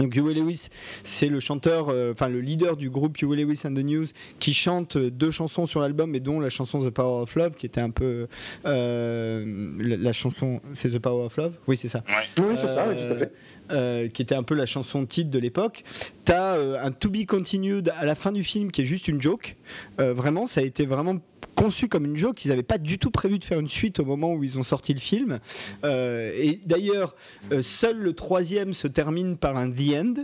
donc 0.00 0.14
Huey 0.14 0.34
Lewis, 0.34 0.68
c'est 1.04 1.28
le 1.28 1.40
chanteur, 1.40 1.88
euh, 1.90 2.12
enfin 2.12 2.28
le 2.28 2.40
leader 2.40 2.76
du 2.76 2.88
groupe 2.88 3.18
Huey 3.18 3.36
Lewis 3.36 3.60
and 3.64 3.74
the 3.74 3.84
News, 3.84 4.06
qui 4.38 4.54
chante 4.54 4.96
deux 4.96 5.30
chansons 5.30 5.66
sur 5.66 5.80
l'album, 5.80 6.14
et 6.14 6.20
dont 6.20 6.40
la 6.40 6.48
chanson 6.48 6.82
The 6.82 6.90
Power 6.90 7.22
of 7.22 7.34
Love, 7.34 7.52
qui 7.56 7.66
était 7.66 7.80
un 7.82 7.90
peu 7.90 8.26
euh, 8.64 9.70
la, 9.78 10.12
chanson, 10.12 10.60
c'est 10.74 10.90
The 10.90 10.98
Power 10.98 11.26
of 11.26 11.36
Love, 11.36 11.52
oui 11.66 11.76
c'est 11.76 11.88
ça. 11.88 12.02
Oui, 12.38 12.54
c'est 12.56 12.66
ça, 12.66 12.86
tout 12.94 13.12
à 13.12 13.16
fait. 13.16 13.32
Euh, 13.70 14.08
qui 14.08 14.22
était 14.22 14.34
un 14.34 14.42
peu 14.42 14.54
la 14.54 14.66
chanson 14.66 15.06
titre 15.06 15.30
de 15.30 15.38
l'époque. 15.38 15.84
T'as 16.24 16.56
un 16.82 16.90
To 16.90 17.10
Be 17.10 17.24
Continued 17.24 17.92
à 17.96 18.04
la 18.04 18.14
fin 18.14 18.32
du 18.32 18.42
film 18.42 18.70
qui 18.70 18.82
est 18.82 18.84
juste 18.84 19.08
une 19.08 19.20
joke. 19.20 19.56
vraiment, 19.98 20.46
ça 20.46 20.60
a 20.60 20.64
été 20.64 20.86
vraiment 20.86 21.18
conçu 21.60 21.88
comme 21.88 22.06
une 22.06 22.16
joke. 22.16 22.44
Ils 22.44 22.48
n'avaient 22.48 22.62
pas 22.62 22.78
du 22.78 22.98
tout 22.98 23.10
prévu 23.10 23.38
de 23.38 23.44
faire 23.44 23.60
une 23.60 23.68
suite 23.68 24.00
au 24.00 24.04
moment 24.04 24.32
où 24.32 24.42
ils 24.42 24.58
ont 24.58 24.62
sorti 24.62 24.94
le 24.94 25.00
film. 25.00 25.40
Euh, 25.84 26.32
et 26.34 26.58
d'ailleurs, 26.64 27.14
euh, 27.52 27.62
seul 27.62 27.98
le 27.98 28.12
troisième 28.14 28.72
se 28.72 28.88
termine 28.88 29.36
par 29.36 29.56
un 29.56 29.70
The 29.70 29.94
End. 29.94 30.14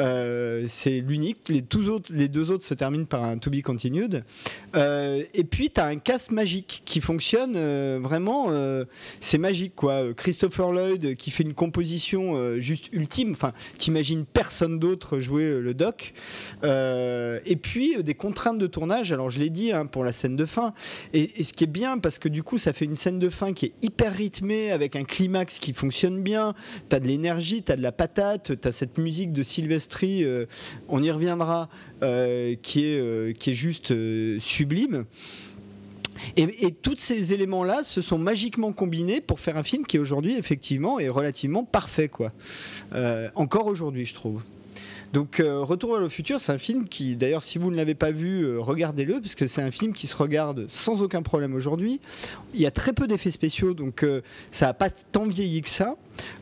Euh, 0.00 0.64
c'est 0.68 1.00
l'unique. 1.00 1.48
Les, 1.48 1.60
deux 1.60 2.50
autres 2.50 2.64
se 2.64 2.74
terminent 2.74 3.04
par 3.04 3.24
un 3.24 3.38
To 3.38 3.50
Be 3.50 3.62
Continued. 3.62 4.24
Euh, 4.76 5.24
et 5.34 5.44
puis, 5.44 5.70
tu 5.70 5.80
as 5.80 5.86
un 5.86 5.96
cast 5.96 6.30
magique 6.30 6.82
qui 6.84 7.00
fonctionne 7.00 7.54
euh, 7.56 7.98
vraiment. 8.00 8.48
c'est 9.20 9.38
magique, 9.38 9.74
quoi. 9.74 10.14
Christopher 10.14 10.72
Lloyd 10.72 11.16
qui 11.16 11.30
fait 11.30 11.42
une 11.42 11.54
composition 11.54 12.58
juste 12.58 12.88
ultime. 12.92 13.32
Enfin, 13.32 13.52
t'imagines 13.78 14.24
personne 14.24 14.78
d'autre 14.78 15.18
jouer 15.18 15.60
le 15.60 15.74
doc. 15.74 16.12
et 16.64 17.56
puis, 17.56 18.02
des 18.02 18.14
contraintes 18.14 18.58
de 18.58 18.66
tournage. 18.66 19.12
Alors, 19.12 19.30
je 19.30 19.38
l'ai 19.38 19.50
dit 19.50 19.72
hein, 19.72 19.86
pour 19.86 20.04
la 20.04 20.12
scène 20.12 20.36
de 20.36 20.46
fin. 20.46 20.74
Et, 21.12 21.40
et, 21.40 21.44
ce 21.44 21.52
qui 21.52 21.64
est 21.64 21.68
bien, 21.68 21.98
parce 21.98 22.18
que 22.18 22.28
du 22.28 22.42
coup, 22.42 22.58
ça 22.58 22.72
fait 22.72 22.84
une 22.84 22.96
scène 22.96 23.18
de 23.18 23.28
fin 23.28 23.52
qui 23.52 23.66
est 23.66 23.72
hyper 23.82 24.12
rythmée, 24.12 24.70
avec 24.70 24.96
un 24.96 25.04
climax 25.04 25.58
qui 25.58 25.72
fonctionne 25.72 26.22
bien. 26.22 26.54
Tu 26.88 26.96
as 26.96 27.00
de 27.00 27.06
l'énergie, 27.06 27.62
tu 27.62 27.72
as 27.72 27.76
de 27.76 27.82
la 27.82 27.92
patate, 27.92 28.60
tu 28.60 28.68
as 28.68 28.72
cette 28.72 28.98
musique 28.98 29.32
de 29.32 29.42
Sylvestri, 29.58 30.22
euh, 30.22 30.46
on 30.88 31.02
y 31.02 31.10
reviendra, 31.10 31.68
euh, 32.04 32.54
qui, 32.62 32.84
est, 32.84 33.00
euh, 33.00 33.32
qui 33.32 33.50
est 33.50 33.54
juste 33.54 33.92
sublime. 34.38 35.04
Et, 36.36 36.72
tous 36.72 36.96
ces 36.98 37.32
éléments-là 37.32 37.82
se 37.82 38.00
sont 38.00 38.18
magiquement 38.18 38.72
combinés 38.72 39.20
pour 39.20 39.40
faire 39.40 39.56
un 39.56 39.62
film 39.62 39.84
qui 39.86 39.98
aujourd'hui 39.98 40.36
effectivement 40.36 40.98
est 41.00 41.08
relativement 41.08 41.64
parfait, 41.64 42.08
quoi. 42.08 42.32
encore 43.34 43.66
aujourd'hui, 43.66 44.04
je 44.04 44.14
trouve. 44.14 44.42
Donc 45.12 45.42
Retour 45.44 45.92
vers 45.92 46.00
le 46.00 46.08
futur, 46.08 46.40
c'est 46.40 46.52
un 46.52 46.58
film 46.58 46.88
qui, 46.88 47.16
d'ailleurs, 47.16 47.42
si 47.42 47.58
vous 47.58 47.70
ne 47.70 47.76
l'avez 47.76 47.94
pas 47.94 48.10
vu, 48.10 48.58
regardez-le, 48.58 49.20
parce 49.20 49.34
que 49.34 49.46
c'est 49.46 49.62
un 49.62 49.70
film 49.70 49.92
qui 49.92 50.06
se 50.06 50.16
regarde 50.16 50.66
sans 50.68 51.02
aucun 51.02 51.22
problème 51.22 51.54
aujourd'hui. 51.54 52.00
Il 52.54 52.60
y 52.60 52.66
a 52.66 52.70
très 52.70 52.92
peu 52.92 53.06
d'effets 53.06 53.30
spéciaux, 53.30 53.74
donc 53.74 54.04
ça 54.50 54.66
n'a 54.66 54.74
pas 54.74 54.90
tant 54.90 55.26
vieilli 55.26 55.62
que 55.62 55.70
ça. 55.70 55.96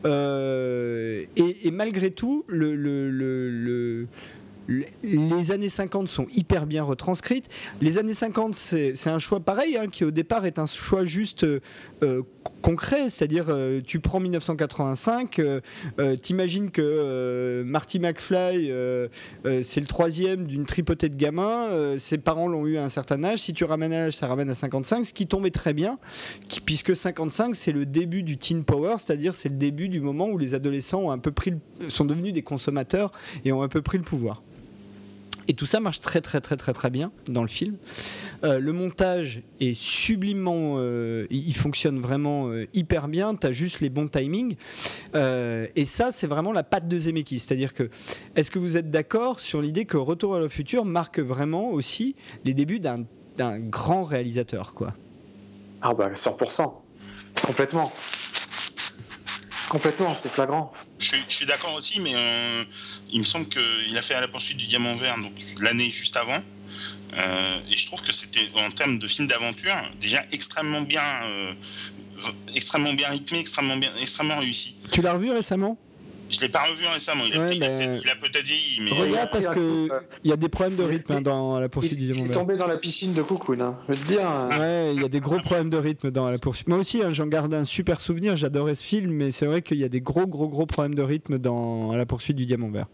Euh, 0.05 1.23
et, 1.35 1.71
malgré 1.71 2.11
tout, 2.11 2.43
le, 2.47 4.07
les 5.03 5.51
années 5.51 5.69
50 5.69 6.09
sont 6.09 6.27
hyper 6.33 6.65
bien 6.65 6.83
retranscrites. 6.83 7.49
Les 7.81 7.97
années 7.97 8.13
50, 8.13 8.55
c'est 8.55 9.07
un 9.07 9.19
choix 9.19 9.39
pareil, 9.39 9.77
hein, 9.77 9.87
qui 9.87 10.03
au 10.03 10.11
départ 10.11 10.45
est 10.45 10.59
un 10.59 10.67
choix 10.67 11.05
juste 11.05 11.43
euh, 11.43 12.23
concret, 12.61 13.09
c'est-à-dire 13.09 13.45
euh, 13.49 13.81
tu 13.85 13.99
prends 13.99 14.19
1985, 14.19 15.39
euh, 15.39 15.61
t'imagines 16.21 16.71
que 16.71 17.63
Marty 17.65 17.99
McFly, 17.99 18.71
c'est 19.63 19.79
le 19.79 19.87
troisième 19.87 20.45
d'une 20.45 20.65
tripotée 20.65 21.09
de 21.09 21.15
gamins, 21.15 21.97
ses 21.97 22.17
parents 22.17 22.47
l'ont 22.47 22.65
eu 22.65 22.77
à 22.77 22.83
un 22.83 22.89
certain 22.89 23.23
âge, 23.23 23.39
si 23.39 23.53
tu 23.53 23.63
ramènes 23.63 23.93
à 23.93 23.99
l'âge, 23.99 24.15
ça 24.15 24.27
ramène 24.27 24.49
à 24.49 24.55
55, 24.55 25.05
ce 25.05 25.13
qui 25.13 25.27
tombait 25.27 25.51
très 25.51 25.73
bien, 25.73 25.97
puisque 26.65 26.95
55, 26.95 27.55
c'est 27.55 27.71
le 27.71 27.85
début 27.85 28.23
du 28.23 28.37
teen 28.37 28.63
power, 28.63 28.95
c'est-à-dire 28.97 29.33
c'est 29.35 29.49
le 29.49 29.55
début 29.55 29.89
du 29.89 30.01
moment 30.01 30.27
où 30.27 30.37
les 30.37 30.53
adolescents 30.53 31.01
ont 31.01 31.11
un 31.11 31.19
peu 31.19 31.31
pris 31.31 31.53
sont 31.89 32.05
devenus 32.05 32.33
des 32.33 32.41
consommateurs 32.41 33.11
et 33.45 33.51
ont 33.51 33.61
un 33.61 33.67
peu 33.67 33.81
pris 33.81 33.97
le 33.97 34.03
pouvoir. 34.03 34.41
Et 35.47 35.53
tout 35.53 35.65
ça 35.65 35.79
marche 35.79 36.01
très 36.01 36.19
très 36.19 36.41
très 36.41 36.57
très 36.57 36.73
très 36.73 36.89
bien 36.89 37.11
dans 37.27 37.41
le 37.41 37.47
film. 37.47 37.77
Euh, 38.43 38.59
le 38.59 38.73
montage 38.73 39.41
est 39.59 39.73
sublimement, 39.73 40.75
euh, 40.77 41.25
il 41.29 41.55
fonctionne 41.55 41.99
vraiment 41.99 42.49
euh, 42.49 42.67
hyper 42.73 43.07
bien. 43.07 43.35
Tu 43.35 43.47
as 43.47 43.51
juste 43.51 43.79
les 43.79 43.89
bons 43.89 44.07
timings. 44.07 44.55
et 45.15 45.85
ça, 45.85 46.11
c'est 46.11 46.27
vraiment 46.27 46.51
la 46.51 46.63
patte 46.63 46.87
de 46.87 46.99
Zemeckis. 46.99 47.39
C'est-à-dire 47.39 47.73
que, 47.73 47.89
est-ce 48.35 48.51
que 48.51 48.59
vous 48.59 48.77
êtes 48.77 48.91
d'accord 48.91 49.39
sur 49.39 49.61
l'idée 49.61 49.85
que 49.85 49.97
Retour 49.97 50.35
à 50.35 50.39
le 50.39 50.49
futur 50.49 50.85
marque 50.85 51.19
vraiment 51.19 51.69
aussi 51.71 52.15
les 52.45 52.53
débuts 52.53 52.79
d'un, 52.79 53.05
grand 53.59 54.03
réalisateur, 54.03 54.73
quoi? 54.73 54.93
Ah 55.81 55.93
bah 55.93 56.11
100%, 56.13 56.73
complètement. 57.45 57.91
Complètement, 59.69 60.13
c'est 60.15 60.29
flagrant. 60.29 60.71
Je, 60.99 61.15
suis 61.29 61.45
d'accord 61.45 61.75
aussi, 61.75 61.99
mais 61.99 62.13
euh, 62.15 62.63
il 63.11 63.19
me 63.19 63.25
semble 63.25 63.47
qu'il 63.47 63.97
a 63.97 64.01
fait 64.01 64.15
à 64.15 64.21
la 64.21 64.27
poursuite 64.27 64.57
du 64.57 64.65
diamant 64.65 64.95
vert 64.95 65.17
donc 65.17 65.33
l'année 65.59 65.89
juste 65.89 66.17
avant. 66.17 66.41
Euh, 67.13 67.59
et 67.69 67.77
je 67.77 67.85
trouve 67.85 68.01
que 68.01 68.11
c'était 68.11 68.49
en 68.55 68.69
termes 68.69 68.99
de 68.99 69.07
film 69.07 69.27
d'aventure 69.27 69.75
déjà 69.99 70.25
extrêmement 70.31 70.81
bien, 70.81 71.03
euh, 71.23 71.53
extrêmement 72.55 72.93
bien 72.93 73.09
rythmé, 73.09 73.39
extrêmement 73.39 73.77
bien, 73.77 73.91
extrêmement 74.01 74.39
réussi. 74.39 74.75
Tu 74.91 75.01
l'as 75.01 75.13
revu 75.13 75.31
récemment? 75.31 75.77
Je 76.29 76.41
l'ai 76.41 76.49
pas 76.49 76.63
revu 76.63 76.85
récemment. 76.87 77.23
Il 77.25 77.33
a, 77.33 77.39
peut-être 77.39 78.43
vieilli. 78.43 78.81
Mais... 78.81 78.91
Regarde, 78.91 79.29
parce 79.31 79.47
qu'il 79.47 79.89
y 80.23 80.31
a 80.31 80.37
des 80.37 80.49
problèmes 80.49 80.75
de 80.75 80.83
rythme 80.83 81.13
hein, 81.13 81.21
dans 81.21 81.59
la 81.59 81.69
poursuite 81.69 81.97
du 81.97 82.05
diamant. 82.05 82.21
Il 82.25 82.31
est 82.31 82.33
tombé 82.33 82.57
dans 82.57 82.67
la 82.67 82.77
piscine 82.77 83.13
de 83.13 83.21
Cocoon, 83.21 83.59
hein, 83.61 83.77
je 83.87 83.93
veux 83.93 83.99
te 83.99 84.07
dire. 84.07 84.27
Hein. 84.27 84.49
Ouais, 84.57 84.93
il 84.95 85.01
y 85.01 85.05
a 85.05 85.09
des 85.09 85.19
gros 85.19 85.37
problèmes 85.37 85.69
de 85.69 85.77
rythme 85.77 86.11
dans 86.11 86.29
la 86.29 86.37
poursuite. 86.37 86.67
Moi 86.67 86.77
aussi, 86.77 87.01
hein, 87.01 87.11
j'en 87.11 87.27
garde 87.27 87.53
un 87.53 87.65
super 87.65 88.01
souvenir. 88.01 88.35
J'adorais 88.35 88.75
ce 88.75 88.83
film, 88.83 89.11
mais 89.11 89.31
c'est 89.31 89.45
vrai 89.45 89.61
qu'il 89.61 89.77
y 89.77 89.83
a 89.83 89.89
des 89.89 90.01
gros, 90.01 90.25
gros, 90.25 90.47
gros 90.47 90.65
problèmes 90.65 90.95
de 90.95 91.03
rythme 91.03 91.37
dans 91.37 91.93
la 91.93 92.05
poursuite 92.05 92.37
du 92.37 92.45
diamant 92.45 92.69
vert. 92.69 92.87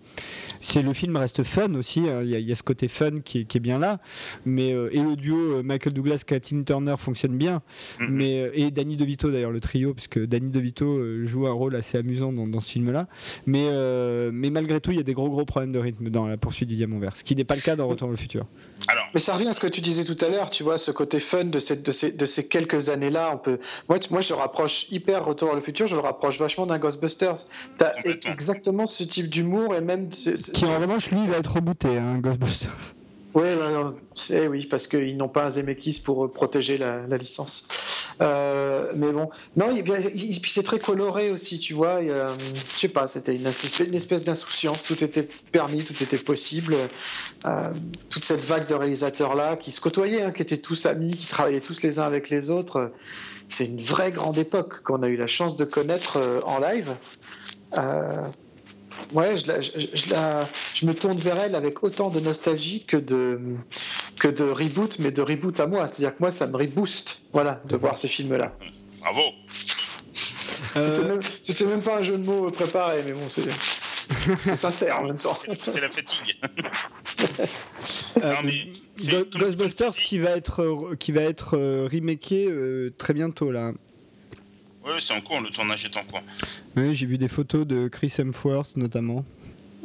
C'est 0.64 0.82
le 0.82 0.94
film 0.94 1.18
reste 1.18 1.44
fun 1.44 1.74
aussi. 1.76 2.04
Il 2.24 2.30
y, 2.30 2.52
a 2.52 2.56
ce 2.56 2.64
côté 2.64 2.88
fun 2.88 3.20
qui 3.20 3.40
est, 3.40 3.60
bien 3.60 3.78
là, 3.78 4.00
mais 4.46 4.74
euh, 4.74 4.90
et 4.94 5.02
le 5.02 5.16
duo 5.16 5.38
euh, 5.38 5.64
Michael 5.64 5.94
Douglas, 5.94 6.24
Kathleen 6.26 6.64
Turner 6.64 6.96
fonctionne 6.98 7.38
bien, 7.38 7.62
mm-hmm. 8.00 8.08
mais 8.10 8.42
euh, 8.42 8.52
et 8.54 8.72
Danny 8.72 8.96
DeVito 8.96 9.30
d'ailleurs 9.30 9.52
le 9.52 9.60
trio, 9.60 9.94
parce 9.94 10.08
que 10.08 10.22
Danny 10.22 10.50
DeVito 10.50 11.26
joue 11.26 11.48
un 11.48 11.52
rôle 11.52 11.76
assez 11.76 11.98
amusant 11.98 12.32
dans, 12.32 12.48
dans 12.48 12.62
ce 12.62 12.72
film-là, 12.72 13.08
mais 13.46 13.68
euh, 13.72 14.32
mais 14.34 14.50
malgré 14.50 14.80
tout, 14.80 14.92
il 14.92 14.98
y 14.98 15.00
a 15.00 15.04
des 15.04 15.14
gros 15.14 15.30
gros 15.30 15.46
problèmes 15.46 15.72
de 15.72 15.80
rythme 15.80 16.10
dans 16.10 16.28
la 16.28 16.38
poursuite 16.38 16.70
du 16.70 16.76
diamant 16.76 17.00
vert, 17.00 17.18
ce 17.18 17.24
qui 17.24 17.36
n'est 17.36 17.44
pas 17.44 17.56
le 17.56 17.62
cas 17.62 17.76
dans 17.76 17.88
Retour 17.88 18.10
le 18.10 18.16
futur. 18.16 18.46
Alors. 18.88 19.06
Mais 19.14 19.20
ça 19.20 19.34
revient 19.34 19.48
à 19.48 19.54
ce 19.54 19.60
que 19.60 19.68
tu 19.68 19.82
disais 19.82 20.04
tout 20.04 20.18
à 20.26 20.30
l'heure, 20.30 20.50
tu 20.50 20.64
vois, 20.64 20.78
ce 20.78 20.92
côté 20.92 21.20
fun 21.20 21.46
de, 21.46 21.60
cette, 21.60 21.84
de, 21.86 21.92
ces, 21.92 22.12
de 22.12 22.26
ces 22.26 22.48
quelques 22.48 22.90
années-là. 22.90 23.32
On 23.34 23.38
peut... 23.38 23.60
moi, 23.88 23.98
moi, 24.10 24.22
je 24.22 24.34
rapproche 24.34 24.88
hyper 24.90 25.26
Retour 25.26 25.50
vers 25.50 25.56
le 25.56 25.62
futur, 25.62 25.88
je 25.88 25.96
le 25.96 26.02
rapproche 26.02 26.40
vachement 26.40 26.66
d'un 26.66 26.80
Ghostbusters. 26.80 27.46
Tu 27.78 27.84
as 27.84 27.94
exactement 28.30 28.86
ce 28.86 29.04
type 29.04 29.30
d'humour 29.30 29.76
et 29.76 29.82
même. 29.82 30.10
Qui 30.54 30.66
en 30.66 30.80
revanche, 30.80 31.10
lui, 31.12 31.26
va 31.28 31.38
être 31.38 31.52
rebooté, 31.52 31.98
hein, 31.98 32.20
Ghostbusters. 32.20 32.94
Oui, 33.34 33.48
oui, 34.48 34.66
parce 34.68 34.86
qu'ils 34.86 35.18
n'ont 35.18 35.28
pas 35.28 35.46
un 35.46 35.50
Zemeckis 35.50 36.02
pour 36.06 36.32
protéger 36.32 36.78
la, 36.78 37.18
licence. 37.18 37.68
Euh, 38.22 38.92
mais 38.96 39.12
bon, 39.12 39.30
non, 39.58 39.76
et 39.76 39.82
puis 39.82 40.52
c'est 40.52 40.62
très 40.62 40.78
coloré 40.78 41.32
aussi, 41.32 41.58
tu 41.58 41.74
vois. 41.74 42.00
je 42.02 42.28
sais 42.56 42.90
pas, 42.90 43.08
c'était 43.08 43.36
une, 43.36 43.48
espèce 43.48 44.24
d'insouciance. 44.24 44.84
Tout 44.84 45.04
était 45.04 45.28
permis, 45.52 45.84
tout 45.84 46.04
était 46.04 46.18
possible. 46.18 46.78
Euh, 47.46 47.74
toute 48.12 48.24
cette 48.24 48.44
vague 48.44 48.68
de 48.68 48.76
réalisateurs 48.76 49.34
là 49.36 49.56
qui 49.56 49.72
se 49.72 49.82
côtoyaient, 49.82 50.22
hein, 50.22 50.32
qui 50.32 50.44
étaient 50.44 50.58
tous 50.58 50.86
amis, 50.86 51.16
qui 51.16 51.26
travaillaient 51.26 51.62
tous 51.62 51.82
les 51.82 52.00
uns 52.00 52.06
avec 52.06 52.30
les 52.30 52.52
autres. 52.52 52.92
C'est 53.50 53.66
une 53.66 53.82
vraie 53.82 54.12
grande 54.12 54.38
époque 54.38 54.84
qu'on 54.84 55.02
a 55.02 55.08
eu 55.08 55.18
la 55.18 55.28
chance 55.28 55.56
de 55.56 55.66
connaître 55.66 56.18
euh, 56.18 56.40
en 56.46 56.60
live. 56.60 56.96
Ouais, 59.14 59.38
je, 59.38 59.62
je, 59.62 60.86
me 60.86 60.94
tourne 60.94 61.18
vers 61.18 61.40
elle 61.40 61.56
avec 61.56 61.84
autant 61.84 62.10
de 62.10 62.20
nostalgie 62.20 62.84
que 62.84 62.98
de, 62.98 63.40
que 64.20 64.28
de 64.28 64.44
reboot, 64.44 64.98
mais 65.00 65.12
de 65.12 65.22
reboot 65.22 65.60
à 65.60 65.68
moi. 65.68 65.88
C'est-à-dire 65.88 66.16
que 66.16 66.22
moi, 66.22 66.32
ça 66.32 66.48
me 66.48 66.58
rebooste 66.58 67.22
voilà, 67.32 67.62
de 67.70 67.76
voir 67.76 67.98
ces 67.98 68.08
films-là. 68.08 68.56
Bravo 69.00 69.22
euh, 70.76 71.20
C'était 71.42 71.66
même, 71.66 71.82
pas 71.82 71.98
un 71.98 72.02
jeu 72.02 72.18
de 72.18 72.26
mots 72.26 72.50
préparé, 72.50 73.04
mais 73.06 73.14
bon, 73.14 73.30
c'est. 73.30 73.44
sincère 74.56 75.00
en 75.00 75.04
même 75.04 75.18
temps. 75.18 75.34
C'est 75.60 75.82
la 75.82 75.90
fatigue. 75.90 76.40
Euh, 78.22 79.24
Ghostbusters 79.36 79.94
qui 79.94 80.20
va 80.20 80.32
être, 80.32 80.96
qui 80.96 81.12
va 81.12 81.22
être 81.22 81.58
euh, 81.58 81.88
remaké 81.92 82.50
très 82.98 83.14
bientôt 83.14 83.52
là. 83.52 83.74
Oui, 84.86 84.92
c'est 85.00 85.14
en 85.14 85.22
cours, 85.22 85.40
le 85.40 85.50
tournage 85.50 85.86
est 85.86 85.98
en 85.98 86.04
cours. 86.04 86.22
Oui, 86.76 86.94
j'ai 86.94 87.06
vu 87.06 87.18
des 87.18 87.28
photos 87.28 87.66
de 87.66 87.88
Chris 87.88 88.14
Hemsworth 88.18 88.76
notamment, 88.76 89.26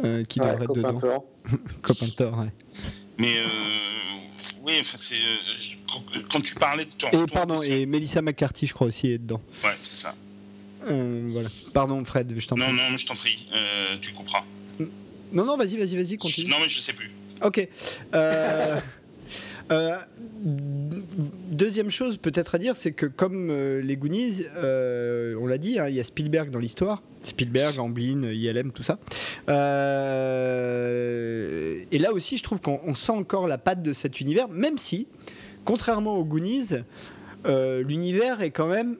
euh, 0.02 0.24
qui 0.24 0.40
devrait 0.40 0.54
être 0.54 0.74
dedans. 0.74 0.98
Copain 1.82 2.42
ouais. 2.42 2.48
Mais 3.18 3.38
euh, 3.38 3.48
oui, 4.62 4.76
enfin, 4.80 4.96
c'est 4.96 5.16
euh, 5.16 6.20
quand 6.30 6.40
tu 6.40 6.54
parlais 6.54 6.84
de 6.84 6.92
ton. 6.92 7.08
Et 7.10 7.26
pardon, 7.26 7.62
et 7.62 7.86
Melissa 7.86 8.22
McCarthy, 8.22 8.66
je 8.66 8.74
crois 8.74 8.88
aussi 8.88 9.08
est 9.08 9.18
dedans. 9.18 9.40
Ouais, 9.64 9.70
c'est 9.82 9.96
ça. 9.96 10.14
voilà. 10.82 11.48
Pardon, 11.74 12.04
Fred, 12.04 12.34
je 12.36 12.46
t'en 12.46 12.56
prie. 12.56 12.66
Non, 12.66 12.72
non, 12.72 12.96
je 12.96 13.06
t'en 13.06 13.14
prie, 13.14 13.48
tu 14.00 14.12
couperas. 14.12 14.44
Non, 15.32 15.44
non, 15.44 15.56
vas-y, 15.56 15.76
vas-y, 15.76 15.96
vas-y, 15.96 16.16
continue. 16.16 16.50
Non, 16.50 16.56
mais 16.60 16.68
je 16.68 16.80
sais 16.80 16.92
plus. 16.92 17.10
Ok. 17.42 17.68
Euh, 18.14 18.80
deuxième 20.40 21.90
chose 21.90 22.16
peut-être 22.16 22.54
à 22.54 22.58
dire, 22.58 22.76
c'est 22.76 22.92
que 22.92 23.06
comme 23.06 23.50
euh, 23.50 23.80
les 23.82 23.96
Goonies, 23.96 24.44
euh, 24.56 25.34
on 25.40 25.46
l'a 25.46 25.58
dit, 25.58 25.78
hein, 25.78 25.88
il 25.88 25.94
y 25.94 26.00
a 26.00 26.04
Spielberg 26.04 26.50
dans 26.50 26.58
l'histoire. 26.58 27.02
Spielberg, 27.24 27.78
Amblin, 27.78 28.22
ILM, 28.30 28.72
tout 28.72 28.82
ça. 28.82 28.98
et 29.48 29.52
là 31.98 32.12
aussi, 32.12 32.36
je 32.36 32.42
trouve 32.42 32.60
qu'on 32.60 32.94
sent 32.94 33.12
encore 33.12 33.48
la 33.48 33.58
patte 33.58 33.82
de 33.82 33.92
cet 33.92 34.20
univers, 34.20 34.48
même 34.48 34.78
si, 34.78 35.06
contrairement 35.64 36.16
aux 36.16 36.24
Goonies, 36.24 36.70
l'univers 37.46 38.40
est 38.40 38.50
quand 38.50 38.68
même 38.68 38.96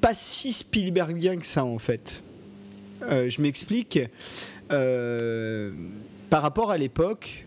pas 0.00 0.14
si 0.14 0.52
Spielbergien 0.52 1.36
que 1.36 1.46
ça 1.46 1.64
en 1.64 1.78
fait. 1.78 2.22
je 3.02 3.42
m'explique. 3.42 4.00
par 4.68 6.42
rapport 6.42 6.70
à 6.70 6.78
l'époque, 6.78 7.46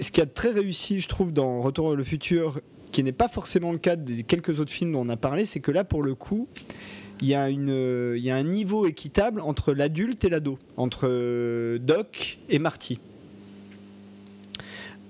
ce 0.00 0.10
qui 0.10 0.20
a 0.20 0.26
très 0.26 0.50
réussi, 0.50 1.00
je 1.00 1.08
trouve, 1.08 1.32
dans 1.32 1.62
Retour 1.62 1.88
vers 1.88 1.96
le 1.96 2.04
futur, 2.04 2.60
qui 2.90 3.02
n'est 3.02 3.12
pas 3.12 3.28
forcément 3.28 3.72
le 3.72 3.78
cas 3.78 3.96
des 3.96 4.22
quelques 4.22 4.60
autres 4.60 4.70
films 4.70 4.92
dont 4.92 5.06
on 5.06 5.08
a 5.08 5.16
parlé, 5.16 5.46
c'est 5.46 5.60
que 5.60 5.70
là, 5.70 5.84
pour 5.84 6.02
le 6.02 6.14
coup, 6.14 6.48
il 7.20 7.28
y, 7.28 7.34
a 7.34 7.44
a 7.44 8.36
un 8.36 8.42
niveau 8.42 8.86
équitable 8.86 9.40
entre 9.40 9.72
l'adulte 9.72 10.24
et 10.24 10.28
l'ado, 10.28 10.58
entre 10.76 11.02
euh, 11.04 11.78
Doc 11.78 12.38
et 12.48 12.58
Marty. 12.58 12.98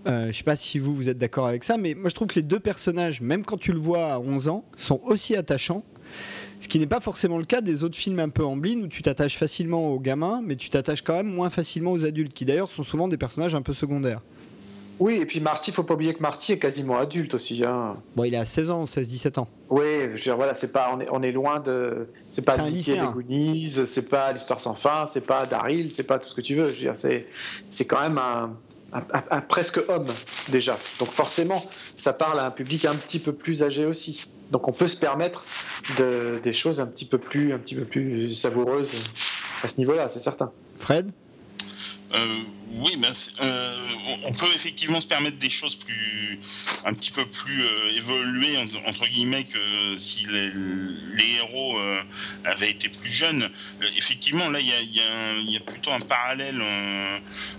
Euh, 0.07 0.27
je 0.27 0.33
sais 0.33 0.45
pas 0.45 0.57
si 0.57 0.79
vous, 0.79 0.95
vous 0.95 1.09
êtes 1.09 1.19
d'accord 1.19 1.47
avec 1.47 1.65
ça, 1.65 1.79
mais 1.79 1.95
moi 1.95 2.11
je 2.11 2.15
trouve 2.15 2.29
que 2.29 2.35
les 2.35 2.45
deux 2.45 2.61
personnages, 2.61 3.21
même 3.21 3.45
quand 3.45 3.57
tu 3.57 3.73
le 3.73 3.79
vois 3.79 4.15
à 4.15 4.19
11 4.19 4.49
ans, 4.49 4.65
sont 4.77 5.01
aussi 5.05 5.37
attachants. 5.37 5.85
Ce 6.61 6.69
qui 6.69 6.79
n'est 6.79 6.87
pas 6.87 7.01
forcément 7.01 7.39
le 7.39 7.45
cas 7.45 7.61
des 7.61 7.83
autres 7.83 7.97
films 7.97 8.19
un 8.19 8.29
peu 8.29 8.45
en 8.45 8.59
où 8.59 8.89
tu 8.89 9.03
t'attaches 9.03 9.37
facilement 9.37 9.93
aux 9.93 10.01
gamins, 10.01 10.43
mais 10.45 10.57
tu 10.57 10.69
t'attaches 10.69 11.03
quand 11.03 11.15
même 11.15 11.33
moins 11.33 11.51
facilement 11.51 11.93
aux 11.93 12.05
adultes, 12.05 12.35
qui 12.35 12.45
d'ailleurs 12.45 12.71
sont 12.71 12.83
souvent 12.83 13.09
des 13.09 13.17
personnages 13.17 13.55
un 13.55 13.63
peu 13.63 13.75
secondaires. 13.75 14.21
Oui, 15.03 15.15
et 15.17 15.27
puis 15.27 15.41
Marty, 15.41 15.73
faut 15.73 15.83
pas 15.83 15.95
oublier 15.95 16.15
que 16.15 16.23
Marty 16.23 16.53
est 16.53 16.59
quasiment 16.61 16.97
adulte 16.97 17.35
aussi. 17.35 17.65
Hein. 17.65 17.97
Bon, 18.15 18.23
il 18.23 18.37
a 18.37 18.45
16 18.45 18.71
ans, 18.71 18.85
16-17 18.85 19.41
ans. 19.41 19.49
Oui, 19.69 19.85
je 20.15 20.31
voilà, 20.31 20.55
c'est 20.55 20.71
pas, 20.71 20.93
on 20.95 21.01
est, 21.01 21.09
on 21.11 21.23
est 21.25 21.33
loin 21.33 21.59
de, 21.59 22.07
c'est 22.31 22.45
pas 22.45 22.57
Mickey 22.57 22.93
des 22.93 23.07
Goonies, 23.09 23.85
c'est 23.85 24.09
pas 24.09 24.33
l'histoire 24.33 24.61
sans 24.61 24.77
fin, 24.77 25.07
c'est 25.07 25.27
pas 25.27 25.45
Daryl, 25.45 25.91
c'est 25.91 26.05
pas 26.05 26.21
tout 26.21 26.29
ce 26.29 26.37
que 26.37 26.41
tu 26.41 26.55
veux. 26.55 26.69
Je 26.69 26.75
veux 26.75 26.79
dire, 26.79 26.93
c'est, 26.97 27.27
c'est 27.69 27.85
quand 27.85 28.01
même 28.01 28.17
un, 28.17 28.57
un, 28.93 29.41
presque 29.41 29.81
homme 29.89 30.07
déjà. 30.51 30.79
Donc 31.01 31.09
forcément, 31.09 31.61
ça 31.97 32.13
parle 32.13 32.39
à 32.39 32.47
un 32.47 32.53
public 32.53 32.85
un 32.85 32.95
petit 32.95 33.19
peu 33.19 33.33
plus 33.33 33.65
âgé 33.65 33.85
aussi. 33.85 34.27
Donc 34.53 34.69
on 34.69 34.73
peut 34.73 34.87
se 34.87 34.97
permettre 34.97 35.45
de, 35.99 36.39
des 36.45 36.53
choses 36.53 36.81
un 36.81 36.87
petit 36.87 37.07
peu 37.07 37.19
plus, 37.19 37.53
un 37.53 37.59
petit 37.59 37.75
peu 37.75 37.85
plus 37.85 38.31
savoureuses 38.31 39.03
à 39.65 39.69
ce 39.69 39.79
niveau-là, 39.79 40.09
c'est 40.11 40.21
certain. 40.21 40.53
Fred? 40.79 41.11
Euh, 42.15 42.43
oui, 42.75 43.01
euh, 43.41 43.77
on 44.25 44.33
peut 44.33 44.49
effectivement 44.55 45.01
se 45.01 45.07
permettre 45.07 45.39
des 45.39 45.51
choses 45.51 45.77
plus, 45.77 46.39
un 46.85 46.93
petit 46.95 47.11
peu 47.11 47.25
plus 47.25 47.63
euh, 47.63 47.97
évoluées 47.97 48.57
entre 48.87 49.07
guillemets 49.07 49.45
que 49.45 49.97
si 49.97 50.27
les, 50.27 51.37
héros 51.37 51.79
avaient 52.45 52.71
été 52.71 52.89
plus 52.89 53.11
jeunes. 53.11 53.49
effectivement, 53.97 54.49
là, 54.49 54.61
il 54.61 54.67
y 55.47 55.57
a, 55.57 55.61
plutôt 55.61 55.93
un 55.93 56.01
parallèle 56.01 56.63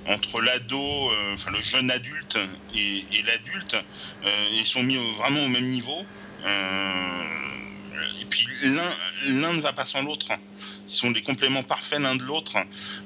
entre 0.07 0.41
l'ado, 0.41 1.11
enfin 1.34 1.51
le 1.51 1.61
jeune 1.61 1.89
adulte 1.91 2.38
et 2.75 3.23
l'adulte. 3.25 3.77
ils 4.51 4.65
sont 4.65 4.84
mis 4.84 4.97
vraiment 5.15 5.43
au 5.45 5.49
même 5.49 5.65
niveau. 5.65 6.05
Et 8.21 8.25
puis 8.25 8.47
l'un 9.25 9.53
ne 9.53 9.61
va 9.61 9.73
pas 9.73 9.85
sans 9.85 10.01
l'autre 10.01 10.33
sont 10.87 11.11
des 11.11 11.21
compléments 11.21 11.63
parfaits 11.63 11.99
l'un 11.99 12.15
de 12.15 12.23
l'autre. 12.23 12.57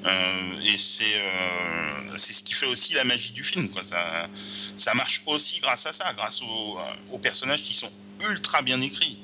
Euh, 0.04 0.60
et 0.62 0.76
euh, 0.76 2.16
c'est 2.16 2.32
ce 2.32 2.42
qui 2.42 2.54
fait 2.54 2.66
aussi 2.66 2.94
la 2.94 3.04
magie 3.04 3.32
du 3.32 3.42
film. 3.42 3.68
Quoi. 3.68 3.82
Ça, 3.82 4.28
ça 4.76 4.94
marche 4.94 5.22
aussi 5.26 5.60
grâce 5.60 5.86
à 5.86 5.92
ça, 5.92 6.12
grâce 6.14 6.42
aux, 6.42 7.18
personnages 7.18 7.62
qui 7.62 7.74
sont 7.74 7.90
ultra 8.28 8.62
bien 8.62 8.80
écrits. 8.80 9.18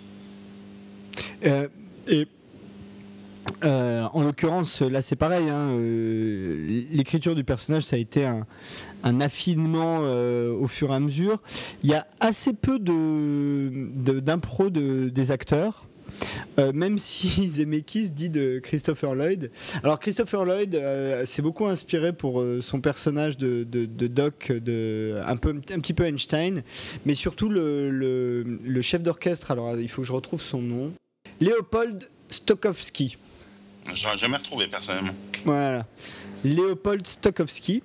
Euh, 1.44 1.68
et 2.06 2.26
en 3.62 4.22
l'occurrence, 4.22 4.82
là 4.82 5.02
c'est 5.02 5.16
pareil, 5.16 5.48
hein, 5.48 5.76
l'écriture 5.78 7.34
du 7.34 7.44
personnage 7.44 7.84
ça 7.84 7.96
a 7.96 7.98
été 7.98 8.26
un, 8.26 9.20
affinement 9.20 10.00
au 10.00 10.66
fur 10.66 10.90
et 10.90 10.94
à 10.94 11.00
mesure. 11.00 11.42
Il 11.82 11.90
y 11.90 11.94
a 11.94 12.06
assez 12.20 12.52
peu 12.52 12.78
d'impro 12.78 14.70
de, 14.70 15.08
des 15.08 15.30
acteurs. 15.30 15.86
Euh, 16.58 16.72
même 16.72 16.98
si 16.98 17.48
Zemeckis 17.48 18.10
dit 18.10 18.28
de 18.28 18.58
Christopher 18.58 19.14
Lloyd. 19.14 19.50
Alors 19.82 19.98
Christopher 19.98 20.44
Lloyd 20.44 20.74
euh, 20.74 21.24
s'est 21.26 21.42
beaucoup 21.42 21.66
inspiré 21.66 22.12
pour 22.12 22.40
euh, 22.40 22.60
son 22.60 22.80
personnage 22.80 23.36
de, 23.36 23.64
Doc, 24.06 24.50
un 24.50 25.36
petit 25.36 25.94
peu 25.94 26.04
Einstein, 26.04 26.62
mais 27.04 27.14
surtout 27.14 27.48
le, 27.48 28.80
chef 28.82 29.02
d'orchestre, 29.02 29.50
alors 29.50 29.78
il 29.78 29.88
faut 29.88 30.02
que 30.02 30.08
je 30.08 30.12
retrouve 30.12 30.42
son 30.42 30.60
nom, 30.60 30.92
Léopold 31.40 32.08
Stokowski. 32.30 33.16
J'aurais 33.92 34.16
jamais 34.16 34.36
retrouvé 34.36 34.66
personnellement. 34.66 35.14
Voilà. 35.44 35.86
Léopold 36.44 37.06
Stokowski. 37.06 37.82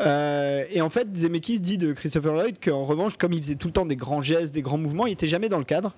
Euh, 0.00 0.64
et 0.70 0.80
en 0.80 0.90
fait, 0.90 1.08
Zemeckis 1.16 1.60
dit 1.60 1.78
de 1.78 1.92
Christopher 1.92 2.34
Lloyd 2.34 2.56
qu'en 2.62 2.84
revanche, 2.84 3.16
comme 3.16 3.32
il 3.32 3.42
faisait 3.42 3.54
tout 3.54 3.68
le 3.68 3.72
temps 3.72 3.86
des 3.86 3.96
grands 3.96 4.20
gestes, 4.20 4.54
des 4.54 4.62
grands 4.62 4.78
mouvements, 4.78 5.06
il 5.06 5.12
était 5.12 5.26
jamais 5.26 5.48
dans 5.48 5.58
le 5.58 5.64
cadre. 5.64 5.94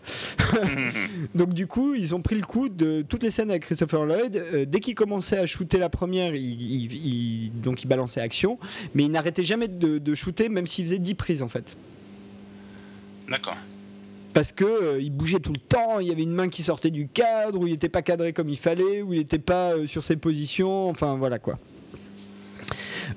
Donc 1.34 1.54
du 1.54 1.66
coup, 1.66 1.94
ils 1.94 2.14
ont 2.14 2.22
pris 2.22 2.34
le 2.34 2.44
coup 2.44 2.68
de 2.68 3.04
toutes 3.08 3.22
les 3.22 3.30
scènes 3.30 3.50
avec 3.50 3.64
Christopher 3.64 4.04
Lloyd. 4.04 4.36
Euh, 4.36 4.64
dès 4.64 4.80
qu'il 4.80 4.94
commençait 4.94 5.38
à 5.38 5.46
shooter 5.46 5.78
la 5.78 5.88
première, 5.88 6.34
il, 6.34 7.50
donc 7.54 7.82
il 7.82 7.86
balançait 7.86 8.20
action, 8.20 8.58
mais 8.94 9.04
il 9.04 9.10
n'arrêtait 9.10 9.44
jamais 9.44 9.68
de, 9.68 10.14
shooter, 10.14 10.48
même 10.48 10.66
s'il 10.66 10.84
faisait 10.84 10.98
10 10.98 11.14
prises 11.14 11.42
en 11.42 11.48
fait. 11.48 11.76
D'accord 13.28 13.56
parce 14.38 14.52
que 14.52 14.64
euh, 14.64 15.00
il 15.00 15.10
bougeait 15.10 15.40
tout 15.40 15.52
le 15.52 15.58
temps, 15.58 15.98
il 15.98 16.06
y 16.06 16.12
avait 16.12 16.22
une 16.22 16.30
main 16.30 16.48
qui 16.48 16.62
sortait 16.62 16.92
du 16.92 17.08
cadre, 17.08 17.58
ou 17.58 17.66
il 17.66 17.72
n'était 17.72 17.88
pas 17.88 18.02
cadré 18.02 18.32
comme 18.32 18.48
il 18.48 18.56
fallait, 18.56 19.02
ou 19.02 19.12
il 19.12 19.18
n'était 19.18 19.40
pas 19.40 19.72
sur 19.88 20.04
ses 20.04 20.14
positions, 20.14 20.88
enfin 20.88 21.16
voilà 21.16 21.40
quoi. 21.40 21.58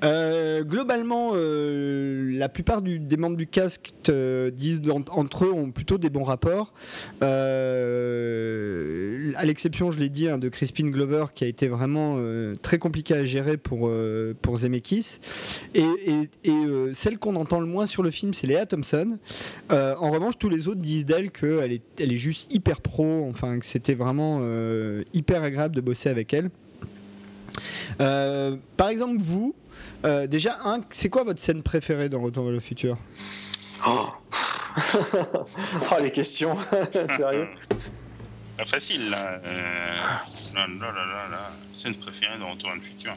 Euh, 0.02 0.64
globalement, 0.64 1.30
euh, 1.34 2.36
la 2.36 2.48
plupart 2.48 2.82
des 2.82 3.16
membres 3.16 3.36
du 3.36 3.46
casque 3.46 3.92
euh, 4.08 4.50
disent 4.50 4.82
entre 5.10 5.44
eux 5.44 5.52
ont 5.52 5.70
plutôt 5.70 5.96
des 5.98 6.10
bons 6.10 6.24
rapports. 6.24 6.72
à 7.20 7.26
l'exception, 9.44 9.92
je 9.92 9.98
l'ai 9.98 10.08
dit, 10.08 10.28
hein, 10.28 10.38
de 10.38 10.48
Crispin 10.48 10.88
Glover 10.88 11.26
qui 11.34 11.44
a 11.44 11.46
été 11.46 11.68
vraiment 11.68 12.18
très 12.62 12.78
compliqué 12.78 13.14
à 13.14 13.24
gérer 13.24 13.56
pour, 13.56 13.90
pour 14.40 14.56
Zemeckis. 14.58 15.18
Et, 15.74 15.84
celle 16.94 17.18
qu'on 17.18 17.36
entend 17.36 17.60
le 17.60 17.66
moins 17.66 17.86
sur 17.86 18.02
le 18.02 18.10
film, 18.10 18.34
c'est 18.34 18.46
Léa 18.46 18.66
Thompson. 18.66 19.18
en 19.70 20.10
revanche, 20.10 20.34
tous 20.38 20.48
les 20.48 20.68
autres 20.68 20.80
disent 20.80 21.06
d'elle 21.06 21.30
qu'elle 21.30 21.72
est, 21.72 21.82
elle 22.00 22.12
est 22.12 22.18
juste 22.18 22.52
hyper 22.52 22.80
pro, 22.80 23.26
enfin 23.28 23.58
que 23.58 23.66
c'était 23.66 23.94
vraiment 23.94 24.42
hyper 25.14 25.42
agréable 25.42 25.76
de 25.76 25.80
bosser 25.80 26.08
avec 26.08 26.34
elle. 26.34 26.50
par 27.98 28.88
exemple, 28.88 29.20
vous, 29.20 29.54
euh, 30.04 30.26
déjà, 30.26 30.58
un, 30.64 30.80
c'est 30.90 31.08
quoi 31.08 31.24
votre 31.24 31.40
scène 31.40 31.62
préférée 31.62 32.08
dans 32.08 32.20
Retour 32.20 32.44
vers 32.44 32.52
le 32.52 32.60
futur? 32.60 32.96
Oh. 33.86 34.06
oh. 34.94 35.96
les 36.02 36.10
questions, 36.10 36.54
sérieux? 37.16 37.46
Pas 38.56 38.64
facile 38.64 39.10
là. 39.10 39.40
Euh... 39.44 39.94
Scène 40.32 41.94
préférée 41.96 42.38
dans 42.38 42.50
Retour 42.50 42.70
vers 42.70 42.76
le 42.76 42.82
futur. 42.82 43.16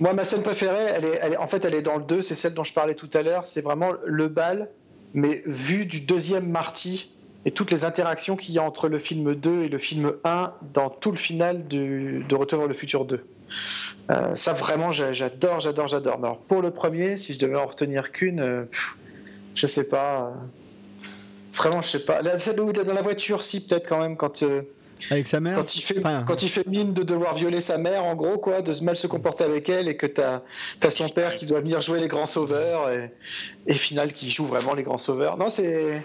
Moi, 0.00 0.12
ma 0.14 0.24
scène 0.24 0.42
préférée, 0.42 0.84
elle 0.96 1.04
est, 1.04 1.18
elle 1.22 1.32
est, 1.34 1.36
en 1.36 1.46
fait, 1.46 1.64
elle 1.64 1.74
est 1.74 1.82
dans 1.82 1.96
le 1.96 2.04
2, 2.04 2.22
c'est 2.22 2.34
celle 2.34 2.54
dont 2.54 2.64
je 2.64 2.72
parlais 2.72 2.94
tout 2.94 3.10
à 3.14 3.22
l'heure. 3.22 3.46
C'est 3.46 3.62
vraiment 3.62 3.92
le 4.04 4.28
bal, 4.28 4.68
mais 5.14 5.42
vu 5.46 5.86
du 5.86 6.00
deuxième 6.00 6.48
Marty 6.48 7.10
et 7.44 7.50
toutes 7.50 7.70
les 7.70 7.84
interactions 7.84 8.36
qu'il 8.36 8.54
y 8.54 8.58
a 8.58 8.62
entre 8.62 8.88
le 8.88 8.98
film 8.98 9.34
2 9.34 9.64
et 9.64 9.68
le 9.68 9.78
film 9.78 10.12
1 10.24 10.52
dans 10.74 10.90
tout 10.90 11.10
le 11.10 11.16
final 11.16 11.66
de 11.68 12.34
Retour 12.34 12.60
vers 12.60 12.68
le 12.68 12.74
futur 12.74 13.04
2. 13.04 13.24
Euh, 14.10 14.34
ça 14.34 14.52
vraiment, 14.52 14.90
j'adore, 14.90 15.60
j'adore, 15.60 15.88
j'adore. 15.88 16.18
Alors 16.18 16.38
pour 16.38 16.62
le 16.62 16.70
premier, 16.70 17.16
si 17.16 17.34
je 17.34 17.38
devais 17.38 17.56
en 17.56 17.66
retenir 17.66 18.12
qu'une, 18.12 18.40
euh, 18.40 18.64
je 19.54 19.66
sais 19.66 19.88
pas. 19.88 20.32
Euh, 20.34 21.06
vraiment, 21.54 21.82
je 21.82 21.88
sais 21.88 22.04
pas. 22.04 22.22
La 22.22 22.36
scène 22.36 22.60
où 22.60 22.70
il 22.70 22.78
est 22.78 22.84
dans 22.84 22.94
la 22.94 23.02
voiture, 23.02 23.44
si 23.44 23.64
peut-être 23.64 23.88
quand 23.88 24.00
même 24.00 24.16
quand. 24.16 24.44
avec 25.10 25.28
sa 25.28 25.40
mère 25.40 25.54
quand 25.56 25.76
il, 25.76 25.80
fait, 25.80 26.02
quand 26.26 26.42
il 26.42 26.48
fait 26.48 26.66
mine 26.66 26.92
de 26.92 27.02
devoir 27.02 27.34
violer 27.34 27.60
sa 27.60 27.78
mère, 27.78 28.04
en 28.04 28.14
gros, 28.14 28.38
quoi, 28.38 28.62
de 28.62 28.84
mal 28.84 28.96
se 28.96 29.06
comporter 29.06 29.44
avec 29.44 29.68
elle, 29.68 29.88
et 29.88 29.96
que 29.96 30.06
tu 30.06 30.20
as, 30.20 30.90
son 30.90 31.08
père 31.08 31.34
qui 31.34 31.46
doit 31.46 31.60
venir 31.60 31.80
jouer 31.80 32.00
les 32.00 32.08
grands 32.08 32.26
sauveurs, 32.26 32.90
et, 32.90 33.12
et 33.66 33.74
final 33.74 34.12
qui 34.12 34.28
joue 34.28 34.46
vraiment 34.46 34.74
les 34.74 34.82
grands 34.82 34.98
sauveurs. 34.98 35.36
Non, 35.36 35.48
c'est. 35.48 36.02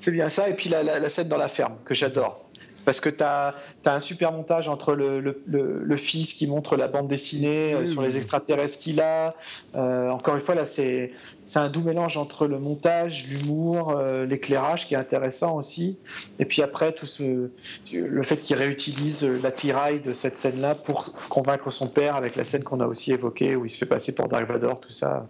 C'est 0.00 0.12
bien 0.12 0.28
ça. 0.28 0.48
Et 0.48 0.54
puis 0.54 0.68
la, 0.68 0.84
la 0.84 1.08
scène 1.08 1.28
dans 1.28 1.36
la 1.36 1.48
ferme, 1.48 1.74
que 1.84 1.92
j'adore 1.92 2.47
parce 2.84 3.00
que 3.00 3.08
tu 3.10 3.24
as, 3.24 3.54
un 3.86 4.00
super 4.00 4.32
montage 4.32 4.68
entre 4.68 4.94
le, 4.94 5.96
fils 5.96 6.34
qui 6.34 6.46
montre 6.46 6.76
la 6.76 6.88
bande 6.88 7.08
dessinée 7.08 7.74
euh, 7.74 7.84
sur 7.84 8.02
les 8.02 8.16
extraterrestres 8.16 8.78
qu'il 8.78 9.00
a. 9.00 9.34
Euh, 9.74 10.10
encore 10.10 10.34
une 10.34 10.40
fois, 10.40 10.54
là, 10.54 10.64
c'est 10.64 11.12
un 11.56 11.68
doux 11.68 11.82
mélange 11.82 12.16
entre 12.16 12.46
le 12.46 12.58
montage, 12.58 13.26
l'humour, 13.28 13.90
euh, 13.96 14.26
l'éclairage 14.26 14.86
qui 14.86 14.94
est 14.94 14.98
intéressant 14.98 15.56
aussi. 15.56 15.98
Et 16.38 16.44
puis 16.44 16.62
après, 16.62 16.92
tout 16.92 17.06
ce, 17.06 17.50
le 17.92 18.22
fait 18.22 18.36
qu'il 18.36 18.56
réutilise 18.56 19.28
la 19.42 19.50
tiraille 19.50 20.00
de 20.00 20.12
cette 20.12 20.38
scène-là 20.38 20.74
pour 20.74 21.12
convaincre 21.28 21.70
son 21.70 21.88
père 21.88 22.16
avec 22.16 22.36
la 22.36 22.44
scène 22.44 22.62
qu'on 22.62 22.80
a 22.80 22.86
aussi 22.86 23.12
évoquée 23.12 23.56
où 23.56 23.64
il 23.64 23.70
se 23.70 23.78
fait 23.78 23.86
passer 23.86 24.14
pour 24.14 24.28
Dark 24.28 24.46
Vador, 24.48 24.80
tout 24.80 24.90
ça. 24.92 25.26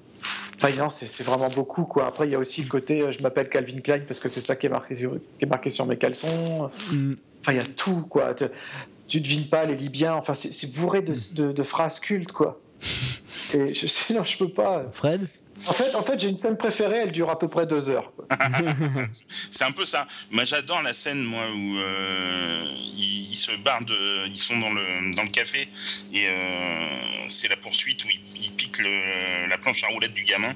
Enfin, 0.56 0.74
non, 0.76 0.88
c'est 0.88 1.24
vraiment 1.24 1.48
beaucoup. 1.48 1.84
Quoi. 1.84 2.06
Après, 2.06 2.26
il 2.26 2.32
y 2.32 2.34
a 2.34 2.38
aussi 2.38 2.62
le 2.62 2.68
côté 2.68 3.10
je 3.12 3.22
m'appelle 3.22 3.48
Calvin 3.48 3.80
Klein 3.80 4.00
parce 4.06 4.20
que 4.20 4.28
c'est 4.28 4.40
ça 4.40 4.56
qui 4.56 4.66
est, 4.66 4.70
marqué 4.70 4.94
sur, 4.94 5.12
qui 5.12 5.44
est 5.44 5.48
marqué 5.48 5.70
sur 5.70 5.86
mes 5.86 5.96
caleçons. 5.96 6.70
Mm. 6.92 7.12
Enfin, 7.40 7.52
il 7.52 7.56
y 7.56 7.60
a 7.60 7.64
tout, 7.64 8.06
quoi. 8.08 8.34
Tu, 9.06 9.20
devines 9.20 9.46
pas 9.46 9.64
les 9.64 9.76
Libyens. 9.76 10.14
Enfin, 10.14 10.34
c'est 10.34 10.74
bourré 10.78 11.02
de, 11.02 11.52
de, 11.52 11.62
phrases 11.62 12.00
cultes, 12.00 12.32
quoi. 12.32 12.60
je, 13.48 14.12
non, 14.14 14.24
je 14.24 14.38
peux 14.38 14.50
pas. 14.50 14.84
Fred? 14.92 15.26
En 15.68 15.72
fait, 15.72 15.94
en 15.94 16.02
fait 16.02 16.18
j'ai 16.18 16.28
une 16.28 16.36
scène 16.36 16.56
préférée, 16.56 16.98
elle 16.98 17.12
dure 17.12 17.30
à 17.30 17.38
peu 17.38 17.48
près 17.48 17.66
deux 17.66 17.90
heures. 17.90 18.12
c'est 19.50 19.64
un 19.64 19.72
peu 19.72 19.84
ça. 19.84 20.06
Moi, 20.30 20.44
j'adore 20.44 20.82
la 20.82 20.94
scène, 20.94 21.22
moi, 21.22 21.44
où 21.50 21.78
euh, 21.78 22.64
ils, 22.96 23.34
se 23.34 23.52
barrent 23.56 23.84
de, 23.84 24.26
ils 24.26 24.36
sont 24.36 24.58
dans 24.58 24.72
le 24.72 25.14
dans 25.14 25.22
le 25.22 25.28
café 25.28 25.68
et 26.12 26.26
euh, 26.26 27.28
c'est 27.28 27.48
la 27.48 27.56
poursuite 27.56 28.04
où 28.04 28.08
ils, 28.08 28.52
piquent 28.52 28.82
la 29.48 29.58
planche 29.58 29.84
à 29.84 29.88
roulettes 29.88 30.14
du 30.14 30.24
gamin 30.24 30.52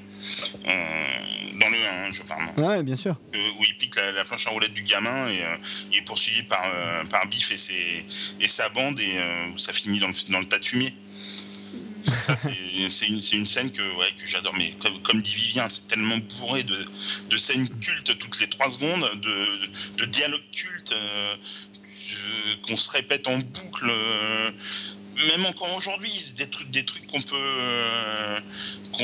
euh, 0.65 1.05
dans 1.59 1.69
le 1.69 2.07
1, 2.07 2.11
je 2.11 2.21
parle. 2.23 2.49
Ouais, 2.57 2.83
bien 2.83 2.95
sûr. 2.95 3.15
où 3.33 3.63
il 3.63 3.77
pique 3.77 3.95
la, 3.95 4.25
planche 4.25 4.47
à 4.47 4.49
roulettes 4.49 4.73
du 4.73 4.83
gamin 4.83 5.29
et 5.29 5.41
il 5.91 5.99
est 5.99 6.01
poursuivi 6.01 6.43
par 6.43 6.65
par 7.09 7.27
Biff 7.27 7.51
et 7.51 7.57
ses 7.57 8.05
et 8.39 8.47
sa 8.47 8.69
bande 8.69 8.99
et 8.99 9.19
ça 9.57 9.71
finit 9.71 9.99
dans 9.99 10.07
le, 10.07 10.31
dans 10.31 10.39
le 10.39 10.45
tas 10.45 10.59
de 10.59 10.65
fumier 10.65 10.93
c'est 12.03 13.07
une, 13.07 13.45
scène 13.45 13.71
que, 13.71 13.81
j'adore. 14.25 14.53
Mais 14.55 14.75
comme, 15.03 15.21
dit 15.21 15.33
Vivien, 15.33 15.67
c'est 15.69 15.87
tellement 15.87 16.17
bourré 16.17 16.63
de, 16.63 17.37
scènes 17.37 17.67
cultes 17.79 18.17
toutes 18.17 18.39
les 18.39 18.47
trois 18.47 18.69
secondes, 18.69 19.09
de, 19.97 20.05
dialogues 20.05 20.41
cultes 20.51 20.93
euh, 20.93 21.35
qu'on 22.67 22.75
se 22.75 22.91
répète 22.91 23.27
en 23.27 23.37
boucle. 23.37 23.89
Euh, 23.89 24.51
même 25.31 25.45
encore 25.45 25.73
aujourd'hui, 25.75 26.33
des 26.35 26.47
trucs, 26.47 26.69
des 26.69 26.85
trucs 26.85 27.07
qu'on 27.07 27.21
peut, 27.21 27.35
euh, 27.35 28.39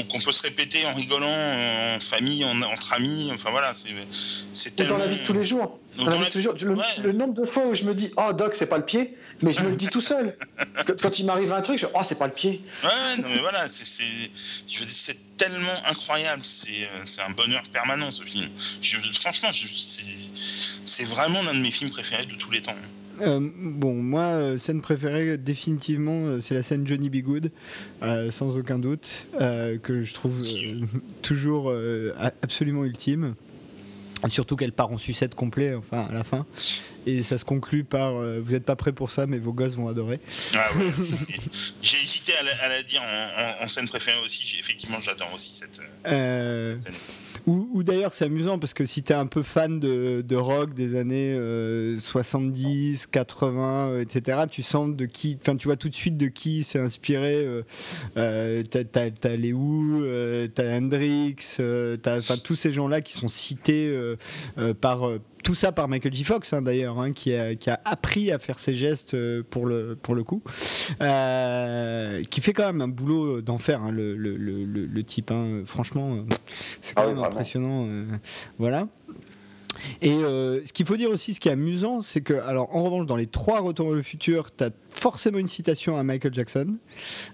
qu'on 0.09 0.19
peut 0.19 0.31
se 0.31 0.43
répéter 0.43 0.85
en 0.85 0.93
rigolant, 0.93 1.27
en 1.27 1.99
famille, 1.99 2.45
entre 2.45 2.93
amis. 2.93 3.31
Enfin 3.33 3.51
voilà, 3.51 3.73
c'est 3.73 4.75
tellement. 4.75 4.97
Dans 4.97 5.05
la 5.05 5.07
vie 5.07 5.17
de 5.17 5.23
tous 5.23 5.33
les 5.33 5.43
jours. 5.43 5.79
Le, 5.97 7.11
nombre 7.11 7.33
de 7.33 7.45
fois 7.45 7.67
où 7.67 7.75
je 7.75 7.83
me 7.83 7.93
dis, 7.93 8.11
oh 8.15 8.31
Doc, 8.31 8.55
c'est 8.55 8.67
pas 8.67 8.77
le 8.77 8.85
pied, 8.85 9.17
mais 9.41 9.51
je 9.51 9.61
me 9.61 9.69
le 9.69 9.75
dis 9.75 9.87
tout 9.87 10.01
seul. 10.01 10.37
Quand 11.01 11.19
il 11.19 11.25
m'arrive 11.25 11.51
un 11.51 11.61
truc, 11.61 11.77
je 11.77 11.87
oh, 11.93 11.99
c'est 12.03 12.17
pas 12.17 12.27
le 12.27 12.33
pied. 12.33 12.63
Ouais, 12.83 13.17
non, 13.17 13.27
mais 13.27 13.39
voilà, 13.39 13.65
c'est 13.67 15.17
tellement 15.35 15.85
incroyable. 15.85 16.41
C'est 16.43 16.87
un 17.21 17.31
bonheur 17.31 17.63
permanent, 17.73 18.11
ce 18.11 18.23
film. 18.23 18.49
franchement, 19.13 19.49
c'est 20.85 21.05
vraiment 21.05 21.43
l'un 21.43 21.53
de 21.53 21.59
mes 21.59 21.71
films 21.71 21.89
préférés 21.89 22.25
de 22.25 22.35
tous 22.35 22.51
les 22.51 22.61
temps. 22.61 22.75
Euh, 23.21 23.39
bon, 23.41 23.95
moi, 23.95 24.21
euh, 24.23 24.57
scène 24.57 24.81
préférée, 24.81 25.37
définitivement, 25.37 26.25
euh, 26.25 26.41
c'est 26.41 26.53
la 26.53 26.63
scène 26.63 26.87
Johnny 26.87 27.09
B. 27.09 27.17
Good, 27.17 27.51
sans 28.29 28.57
aucun 28.57 28.79
doute, 28.79 29.07
que 29.37 30.01
je 30.03 30.13
trouve 30.13 30.37
toujours 31.21 31.73
absolument 32.41 32.83
ultime. 32.85 33.35
Surtout 34.27 34.57
qu'elle 34.57 34.73
part 34.73 34.91
en 34.91 34.97
sucette 34.97 35.33
complet, 35.33 35.73
enfin 35.75 36.01
à 36.09 36.11
la 36.11 36.25
fin. 36.25 36.45
Et 37.05 37.23
ça 37.23 37.37
se 37.37 37.45
conclut 37.45 37.85
par 37.85 38.15
Vous 38.15 38.51
n'êtes 38.51 38.65
pas 38.65 38.75
prêts 38.75 38.91
pour 38.91 39.11
ça, 39.11 39.25
mais 39.25 39.39
vos 39.39 39.53
gosses 39.53 39.75
vont 39.75 39.87
adorer. 39.87 40.19
Ah 40.55 40.67
ouais, 40.75 40.91
j'ai 41.81 41.97
hésité 41.97 42.33
à 42.35 42.43
la, 42.43 42.51
à 42.65 42.67
la 42.69 42.83
dire 42.83 43.01
en, 43.01 43.61
en- 43.61 43.63
en 43.63 43.67
scène 43.69 43.87
préférée 43.87 44.19
aussi. 44.21 44.57
Effectivement, 44.59 44.99
j'adore 45.01 45.33
aussi 45.33 45.53
cette, 45.53 45.81
cette 46.03 46.81
scène. 46.81 46.93
Ou, 47.49 47.83
d'ailleurs, 47.83 48.13
c'est 48.13 48.25
amusant 48.25 48.59
parce 48.59 48.73
que 48.73 48.85
si 48.85 49.01
tu 49.03 49.11
es 49.11 49.15
un 49.15 49.25
peu 49.25 49.41
fan 49.43 49.79
de, 49.79 50.35
rock 50.35 50.73
des 50.73 50.95
années 50.95 51.33
euh, 51.33 51.97
70, 51.97 53.07
80, 53.07 53.89
euh, 53.89 54.01
etc., 54.01 54.41
tu 54.49 54.61
sens 54.61 54.95
de 54.95 55.05
qui, 55.05 55.37
enfin, 55.41 55.55
tu 55.55 55.67
vois 55.67 55.75
tout 55.75 55.89
de 55.89 55.95
suite 55.95 56.17
de 56.17 56.27
qui 56.27 56.63
s'est 56.63 56.79
inspiré. 56.79 57.35
Euh, 57.35 57.63
euh, 58.17 58.63
t'as, 58.69 58.83
t'as- 58.83 59.11
t'as 59.11 59.35
les 59.35 59.53
euh, 60.03 60.47
t'as 60.47 60.77
Hendrix, 60.77 61.35
euh, 61.59 61.97
t'as, 61.97 62.21
tous 62.43 62.55
ces 62.55 62.71
gens-là 62.71 63.01
qui 63.01 63.13
sont 63.13 63.27
cités 63.27 63.87
euh, 63.87 64.15
par. 64.73 65.09
Euh, 65.39 65.43
tout 65.43 65.55
ça 65.55 65.71
par 65.71 65.87
Michael 65.87 66.13
J. 66.13 66.23
Fox 66.23 66.53
hein, 66.53 66.61
d'ailleurs, 66.61 66.99
hein, 66.99 67.11
qui, 67.13 67.33
a, 67.33 67.55
qui 67.55 67.69
a 67.69 67.79
appris 67.85 68.31
à 68.31 68.39
faire 68.39 68.59
ses 68.59 68.73
gestes 68.73 69.13
euh, 69.13 69.43
pour 69.49 69.65
le, 69.65 69.97
pour 70.01 70.15
le 70.15 70.23
coup, 70.23 70.41
Euh, 71.01 72.23
qui 72.29 72.41
fait 72.41 72.53
quand 72.53 72.65
même 72.65 72.81
un 72.81 72.87
boulot 72.87 73.41
d'enfer, 73.41 73.81
hein, 73.83 73.91
le, 73.91 74.15
le, 74.15 74.35
le, 74.37 75.03
type. 75.03 75.31
Franchement, 75.65 76.13
euh, 76.15 76.21
c'est 76.81 76.93
quand 76.95 77.03
Ah 77.03 77.05
oui, 77.07 77.11
même 77.13 77.19
vraiment. 77.19 77.35
impressionnant. 77.35 77.85
euh, 77.87 78.05
voilà. 78.57 78.87
Et 80.01 80.11
euh, 80.11 80.63
ce 80.65 80.73
qu'il 80.73 80.85
faut 80.85 80.97
dire 80.97 81.09
aussi, 81.09 81.33
ce 81.33 81.39
qui 81.39 81.49
est 81.49 81.51
amusant, 81.53 82.01
c'est 82.01 82.21
que, 82.21 82.33
alors 82.33 82.75
en 82.75 82.83
revanche, 82.83 83.05
dans 83.05 83.15
les 83.15 83.27
trois 83.27 83.59
Retours 83.61 83.87
vers 83.87 83.95
le 83.95 84.01
futur, 84.03 84.49
tu 84.55 84.63
as 84.63 84.71
forcément 84.91 85.37
une 85.37 85.47
citation 85.47 85.97
à 85.97 86.03
Michael 86.03 86.33
Jackson 86.33 86.75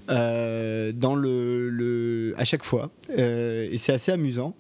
euh, 0.10 0.92
dans 0.94 1.16
le, 1.16 1.70
le- 1.70 2.34
à 2.38 2.46
chaque 2.46 2.64
fois, 2.64 2.92
Euh, 3.18 3.68
et 3.72 3.78
c'est 3.78 3.94
assez 3.94 4.12
amusant. 4.12 4.56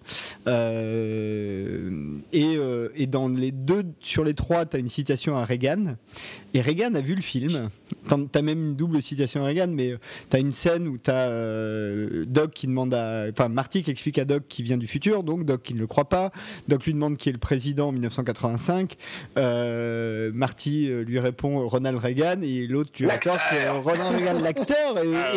Et, 2.34 2.57
et 2.95 3.07
dans 3.07 3.28
les 3.30 3.52
deux 3.52 3.84
sur 4.02 4.24
les 4.24 4.34
trois, 4.34 4.66
tu 4.66 4.76
as 4.78 4.80
une 4.80 4.90
citation 4.90 5.36
à 5.38 5.44
Reagan, 5.45 5.95
et 6.53 6.62
Reagan 6.62 6.94
a 6.95 7.02
vu 7.02 7.16
le 7.16 7.22
film. 7.22 7.70
T'en- 8.07 8.26
T'as 8.26 8.41
même 8.41 8.60
une 8.70 8.76
double 8.76 9.02
citation 9.02 9.41
à 9.44 9.45
Reagan, 9.48 9.68
mais 9.70 9.95
t'as 10.30 10.40
une 10.40 10.52
scène 10.52 10.88
où 10.88 10.98
t'as 10.98 11.28
euh, 11.30 12.24
Doc 12.28 12.52
qui 12.52 12.68
demande 12.68 12.94
à. 12.94 13.28
Enfin, 13.30 13.49
Marty 13.49 13.84
qui 13.84 13.91
explique 13.91 14.18
à 14.20 14.26
Doc 14.26 14.44
qui 14.48 14.64
vient 14.64 14.78
du 14.78 14.88
futur, 14.88 15.24
donc 15.24 15.45
Doc 15.45 15.64
qui 15.64 15.74
ne 15.74 15.80
le 15.80 15.88
croit 15.88 16.10
pas. 16.10 16.32
Doc 16.68 16.86
lui 16.86 16.94
demande 16.94 17.18
qui 17.18 17.30
est 17.30 17.34
le 17.34 17.38
président 17.38 17.74
en 17.81 17.91
1985. 17.91 18.95
Euh, 19.38 20.31
Marty 20.34 20.89
euh, 20.89 21.03
lui 21.03 21.19
répond 21.19 21.68
Ronald 21.68 21.97
Reagan, 21.97 22.41
et 22.41 22.68
l'autre 22.68 22.91
lui 22.99 23.07
raconte 23.07 23.38
euh, 23.53 23.73
Ronald 23.73 24.15
Reagan, 24.15 24.39
l'acteur. 24.43 24.97
Et, 24.97 25.15
Ah 25.15 25.31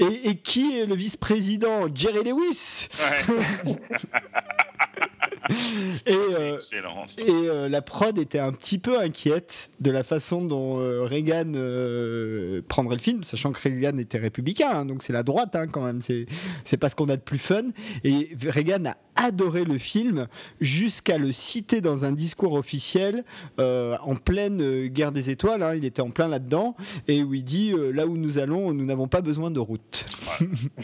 et- 0.00 0.04
et- 0.04 0.28
et 0.30 0.36
qui 0.36 0.78
est 0.78 0.86
le 0.86 0.94
vice-président? 0.94 1.86
Jerry 1.94 2.24
Lewis 2.24 2.88
Ouais, 2.98 3.74
Et. 6.06 6.12
c'est 6.12 6.40
euh, 6.40 6.54
excellent. 6.54 7.04
et 7.18 7.24
euh, 7.28 7.68
la 7.68 7.82
prod 7.82 8.16
était 8.18 8.38
un 8.38 8.52
petit 8.52 8.78
peu 8.78 8.98
inquiète 9.00 9.70
de 9.80 9.90
la 9.90 10.02
façon 10.02 10.44
dont 10.44 10.78
euh, 10.80 11.02
Reagan 11.04 11.52
euh, 11.54 12.62
prendrait 12.68 12.96
le 12.96 13.02
film, 13.02 13.24
sachant 13.24 13.52
que 13.52 13.60
Reagan 13.62 13.98
était 13.98 14.18
républicain, 14.18 14.70
hein, 14.70 14.84
donc 14.84 15.02
c'est 15.02 15.12
la 15.12 15.22
droite 15.22 15.54
hein, 15.56 15.66
quand 15.66 15.82
même, 15.84 16.00
c'est 16.02 16.76
pas 16.76 16.88
ce 16.88 16.94
qu'on 16.96 17.08
a 17.08 17.16
de 17.16 17.22
plus 17.22 17.38
fun. 17.38 17.64
Et 18.04 18.30
Reagan 18.46 18.84
a 18.86 18.96
adoré 19.26 19.64
le 19.64 19.78
film 19.78 20.26
jusqu'à 20.60 21.18
le 21.18 21.32
citer 21.32 21.80
dans 21.80 22.04
un 22.04 22.12
discours 22.12 22.54
officiel 22.54 23.24
euh, 23.60 23.96
en 24.02 24.16
pleine 24.16 24.60
euh, 24.62 24.86
guerre 24.88 25.12
des 25.12 25.30
étoiles, 25.30 25.62
hein, 25.62 25.74
il 25.74 25.84
était 25.84 26.02
en 26.02 26.10
plein 26.10 26.28
là-dedans, 26.28 26.76
et 27.08 27.22
où 27.22 27.34
il 27.34 27.44
dit 27.44 27.72
euh, 27.72 27.90
là 27.92 28.06
où 28.06 28.16
nous 28.16 28.38
allons, 28.38 28.72
nous 28.72 28.84
n'avons 28.84 29.08
pas 29.08 29.20
besoin 29.20 29.50
de 29.50 29.60
route. 29.60 30.06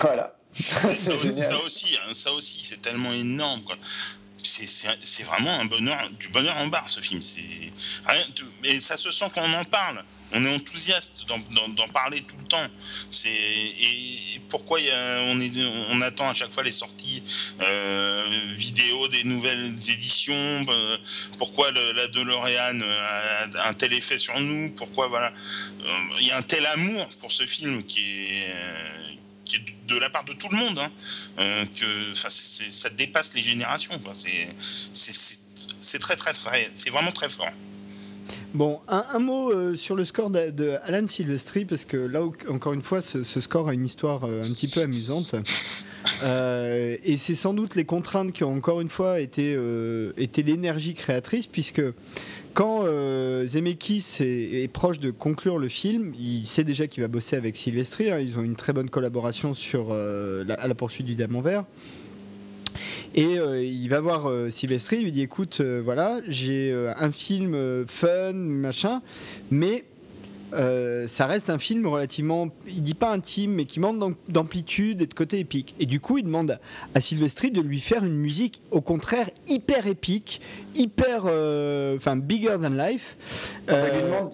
Voilà. 0.01 0.35
ça, 0.52 1.14
aussi- 1.14 1.36
ça 1.36 1.59
aussi, 1.64 1.97
hein, 1.97 2.10
ça 2.14 2.32
aussi, 2.32 2.62
c'est 2.64 2.80
tellement 2.80 3.12
énorme. 3.12 3.62
quoi. 3.62 3.76
C'est- 4.48 5.22
vraiment 5.24 5.60
un 5.60 5.64
bonheur, 5.66 6.08
du 6.18 6.28
bonheur 6.28 6.56
en 6.58 6.66
barre 6.68 6.88
ce 6.88 7.00
film. 7.00 7.20
Rien 8.06 8.24
de- 8.36 8.68
et 8.68 8.80
ça 8.80 8.96
se 8.96 9.10
sent 9.10 9.26
quand 9.34 9.42
on 9.44 9.52
en 9.54 9.64
parle. 9.64 10.02
On 10.30 10.44
est 10.44 10.54
enthousiaste 10.54 11.24
d'en- 11.26 11.88
parler 11.88 12.20
tout 12.20 12.36
le 12.38 12.44
temps. 12.44 12.66
Et 13.24 14.40
pourquoi 14.50 14.78
on 15.90 16.00
attend 16.02 16.28
à 16.28 16.34
chaque 16.34 16.52
fois 16.52 16.62
les 16.62 16.70
sorties 16.70 17.22
euh, 17.60 18.52
vidéo 18.54 19.08
des 19.08 19.24
nouvelles 19.24 19.72
éditions. 19.90 20.66
euh, 20.68 20.98
pourquoi 21.38 21.70
le- 21.70 21.92
la 21.92 22.08
DeLorean 22.08 22.80
euh, 22.82 23.46
a 23.58 23.68
un 23.68 23.74
tel 23.74 23.92
effet 23.94 24.18
sur 24.18 24.38
nous 24.40 24.70
Pourquoi 24.72 25.08
voilà 25.08 25.32
Il 26.20 26.26
y 26.26 26.30
a 26.30 26.36
un 26.36 26.42
tel 26.42 26.66
amour 26.66 27.08
pour 27.20 27.32
ce 27.32 27.46
film 27.46 27.82
qui 27.84 28.02
est 28.36 29.18
qui 29.48 29.56
est 29.56 29.64
de 29.88 29.98
la 29.98 30.10
part 30.10 30.24
de 30.24 30.32
tout 30.34 30.48
le 30.50 30.56
monde, 30.56 30.78
hein, 30.78 30.90
euh, 31.38 31.64
que 31.74 32.14
ça 32.14 32.90
dépasse 32.90 33.34
les 33.34 33.42
générations. 33.42 33.94
C'est 34.12 35.98
très 35.98 36.16
très 36.16 36.32
très, 36.32 36.70
c'est 36.74 36.90
vraiment 36.90 37.12
très 37.12 37.28
fort. 37.28 37.50
Bon, 38.54 38.80
un, 38.88 39.04
un 39.12 39.18
mot 39.18 39.50
euh, 39.52 39.76
sur 39.76 39.94
le 39.94 40.04
score 40.04 40.30
de, 40.30 40.50
de 40.50 40.76
Alan 40.84 41.06
Silvestri, 41.06 41.64
parce 41.64 41.84
que 41.84 41.96
là, 41.96 42.22
encore 42.48 42.72
une 42.72 42.82
fois, 42.82 43.02
ce, 43.02 43.22
ce 43.22 43.40
score 43.40 43.68
a 43.68 43.74
une 43.74 43.84
histoire 43.84 44.24
euh, 44.24 44.42
un 44.42 44.52
petit 44.52 44.68
peu 44.68 44.82
amusante. 44.82 45.34
Euh, 46.24 46.96
et 47.04 47.16
c'est 47.16 47.34
sans 47.34 47.52
doute 47.52 47.74
les 47.74 47.84
contraintes 47.84 48.32
qui 48.32 48.42
ont 48.42 48.54
encore 48.54 48.80
une 48.80 48.88
fois 48.88 49.20
été, 49.20 49.58
été 50.16 50.42
l'énergie 50.42 50.94
créatrice, 50.94 51.46
puisque 51.46 51.82
quand 52.54 52.80
euh, 52.84 53.46
Zemeckis 53.46 54.18
est, 54.20 54.72
proche 54.72 54.98
de 54.98 55.10
conclure 55.10 55.58
le 55.58 55.68
film, 55.68 56.12
il 56.18 56.46
sait 56.46 56.64
déjà 56.64 56.86
qu'il 56.86 57.02
va 57.02 57.08
bosser 57.08 57.36
avec 57.36 57.56
Silvestri. 57.56 58.10
hein, 58.10 58.18
ils 58.18 58.38
ont 58.38 58.42
une 58.42 58.56
très 58.56 58.72
bonne 58.72 58.90
collaboration 58.90 59.54
sur 59.54 59.88
euh, 59.90 60.44
à 60.58 60.66
la 60.66 60.74
poursuite 60.74 61.06
du 61.06 61.14
diamant 61.14 61.40
vert. 61.40 61.64
Et 63.14 63.38
euh, 63.38 63.62
il 63.62 63.88
va 63.88 64.00
voir 64.00 64.28
euh, 64.28 64.50
il 64.62 65.02
lui 65.02 65.12
dit 65.12 65.22
écoute, 65.22 65.58
euh, 65.60 65.80
voilà, 65.84 66.20
j'ai 66.26 66.74
un 66.96 67.10
film 67.10 67.84
fun, 67.86 68.32
machin, 68.32 69.02
mais 69.50 69.84
euh, 70.54 71.06
ça 71.08 71.26
reste 71.26 71.50
un 71.50 71.58
film 71.58 71.86
relativement, 71.86 72.48
il 72.66 72.82
dit 72.82 72.94
pas 72.94 73.12
intime, 73.12 73.52
mais 73.54 73.64
qui 73.64 73.80
manque 73.80 73.98
d'am- 73.98 74.14
d'amplitude 74.28 75.02
et 75.02 75.06
de 75.06 75.14
côté 75.14 75.38
épique. 75.38 75.74
Et 75.78 75.86
du 75.86 76.00
coup, 76.00 76.18
il 76.18 76.24
demande 76.24 76.58
à 76.94 77.00
Silvestri 77.00 77.50
de 77.50 77.60
lui 77.60 77.80
faire 77.80 78.04
une 78.04 78.16
musique, 78.16 78.62
au 78.70 78.80
contraire, 78.80 79.30
hyper 79.46 79.86
épique, 79.86 80.40
hyper, 80.74 81.24
euh, 81.26 81.96
enfin, 81.96 82.16
bigger 82.16 82.56
than 82.62 82.70
life. 82.70 83.16
On 83.68 83.72
lui 83.72 83.78
Euh, 83.78 84.02
demande 84.06 84.30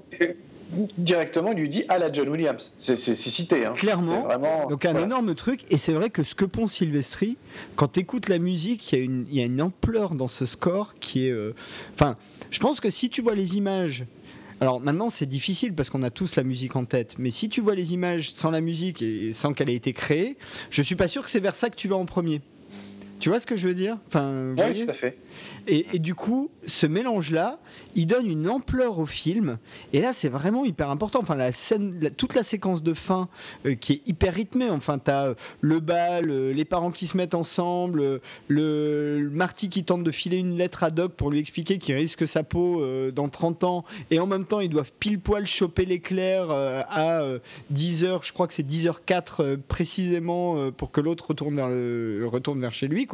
directement, 0.98 1.52
il 1.52 1.58
lui 1.58 1.68
dit 1.68 1.84
à 1.88 1.98
la 1.98 2.12
John 2.12 2.28
Williams. 2.28 2.72
C'est 2.76 2.96
cité. 2.96 3.64
Hein. 3.64 3.74
Clairement. 3.76 4.22
Vraiment, 4.22 4.66
Donc 4.68 4.84
un 4.84 4.90
voilà. 4.92 5.06
énorme 5.06 5.34
truc, 5.34 5.60
et 5.70 5.78
c'est 5.78 5.92
vrai 5.92 6.10
que 6.10 6.22
ce 6.22 6.34
que 6.34 6.44
pond 6.44 6.66
Silvestri, 6.66 7.36
quand 7.76 7.92
tu 7.92 8.00
écoutes 8.00 8.28
la 8.28 8.38
musique, 8.38 8.92
il 8.92 8.98
y, 8.98 9.00
a 9.00 9.04
une- 9.04 9.26
il 9.30 9.36
y 9.38 9.40
a 9.42 9.44
une 9.44 9.62
ampleur 9.62 10.14
dans 10.14 10.28
ce 10.28 10.46
score 10.46 10.94
qui 11.00 11.28
est... 11.28 11.34
Enfin, 11.94 12.16
je 12.50 12.58
pense 12.60 12.80
que 12.80 12.90
si 12.90 13.08
tu 13.10 13.20
vois 13.22 13.34
les 13.34 13.56
images... 13.56 14.04
Alors 14.64 14.80
maintenant 14.80 15.10
c'est 15.10 15.26
difficile 15.26 15.74
parce 15.74 15.90
qu'on 15.90 16.02
a 16.04 16.08
tous 16.08 16.36
la 16.36 16.42
musique 16.42 16.74
en 16.74 16.86
tête, 16.86 17.16
mais 17.18 17.30
si 17.30 17.50
tu 17.50 17.60
vois 17.60 17.74
les 17.74 17.92
images 17.92 18.30
sans 18.30 18.50
la 18.50 18.62
musique 18.62 19.02
et 19.02 19.34
sans 19.34 19.52
qu'elle 19.52 19.68
ait 19.68 19.74
été 19.74 19.92
créée, 19.92 20.38
je 20.70 20.80
suis 20.80 20.96
pas 20.96 21.06
sûr 21.06 21.22
que 21.22 21.28
c'est 21.28 21.38
vers 21.38 21.54
ça 21.54 21.68
que 21.68 21.76
tu 21.76 21.86
vas 21.86 21.96
en 21.96 22.06
premier. 22.06 22.40
Tu 23.24 23.30
vois 23.30 23.40
ce 23.40 23.46
que 23.46 23.56
je 23.56 23.66
veux 23.66 23.72
dire? 23.72 23.96
Enfin, 24.06 24.54
Oui, 24.58 24.84
tout 24.84 24.90
à 24.90 24.92
fait. 24.92 25.16
et, 25.66 25.86
et 25.94 25.98
du 25.98 26.14
coup, 26.14 26.50
ce 26.66 26.84
mélange-là, 26.84 27.58
il 27.94 28.06
donne 28.06 28.26
une 28.30 28.50
ampleur 28.50 28.98
au 28.98 29.06
film. 29.06 29.56
Et 29.94 30.02
là, 30.02 30.12
c'est 30.12 30.28
vraiment 30.28 30.66
hyper 30.66 30.90
important. 30.90 31.20
Enfin, 31.22 31.34
la 31.34 31.50
scène, 31.50 31.96
la- 32.02 32.10
toute 32.10 32.34
la 32.34 32.42
séquence 32.42 32.82
de 32.82 32.92
fin 32.92 33.30
euh, 33.64 33.76
qui 33.76 33.94
est 33.94 34.02
hyper 34.06 34.34
rythmée. 34.34 34.68
Enfin, 34.68 34.98
t'as 34.98 35.28
euh, 35.28 35.34
le 35.62 35.80
bal, 35.80 36.28
euh, 36.28 36.52
les 36.52 36.66
parents 36.66 36.90
qui 36.90 37.06
se 37.06 37.16
mettent 37.16 37.34
ensemble, 37.34 38.00
le, 38.00 38.20
le 38.48 39.30
Marty 39.32 39.70
qui 39.70 39.84
tente 39.84 40.04
de 40.04 40.10
filer 40.10 40.36
une 40.36 40.58
lettre 40.58 40.82
à 40.84 40.90
Doc 40.90 41.12
pour 41.14 41.30
lui 41.30 41.38
expliquer 41.38 41.78
qu'il 41.78 41.94
risque 41.94 42.28
sa 42.28 42.42
peau 42.42 42.82
euh, 42.82 43.10
dans 43.10 43.30
30 43.30 43.64
ans. 43.64 43.84
Et 44.10 44.18
en 44.20 44.26
même 44.26 44.44
temps, 44.44 44.60
ils 44.60 44.68
doivent 44.68 44.92
pile 45.00 45.18
poil 45.18 45.46
choper 45.46 45.86
l'éclair 45.86 46.50
à 46.50 47.22
10h, 47.72 48.26
je 48.26 48.32
crois 48.34 48.46
que 48.48 48.52
c'est 48.52 48.68
10h04 48.68 49.22
euh, 49.40 49.56
précisément 49.66 50.70
pour 50.72 50.90
que 50.90 51.00
l'autre 51.00 51.28
retourne 51.28 51.56
vers, 51.56 51.70
le, 51.70 52.26
retourne 52.30 52.60
vers 52.60 52.74
chez 52.74 52.86
lui. 52.86 53.06
Quoi. 53.06 53.13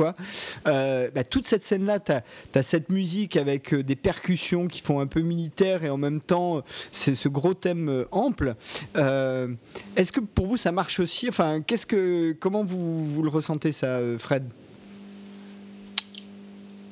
Euh, 0.67 1.11
bah, 1.15 1.25
toute 1.25 1.47
cette 1.47 1.65
scène-là, 1.65 2.01
tu 2.01 2.13
as, 2.13 2.63
cette 2.63 2.89
musique 2.91 3.37
avec 3.37 3.73
euh, 3.75 3.83
des 3.83 3.97
percussions 3.97 4.67
qui 4.69 4.81
font 4.81 5.01
un 5.01 5.07
peu 5.07 5.21
militaire 5.21 5.85
et 5.85 5.91
en 5.91 5.97
même 5.99 6.21
temps, 6.21 6.63
c'est 6.91 7.15
ce 7.15 7.29
gros 7.29 7.55
thème 7.55 7.89
euh, 7.89 8.05
ample. 8.11 8.55
Euh, 8.97 9.49
Est-ce 9.97 10.13
que 10.13 10.21
pour 10.21 10.47
vous, 10.47 10.57
ça 10.57 10.73
marche 10.73 11.01
aussi? 11.01 11.29
Enfin, 11.29 11.61
qu'est-ce 11.61 11.87
que, 11.87 12.37
comment 12.41 12.65
vous, 12.65 13.05
vous 13.07 13.23
le 13.23 13.31
ressentez, 13.31 13.73
ça, 13.73 14.01
Fred? 14.19 14.45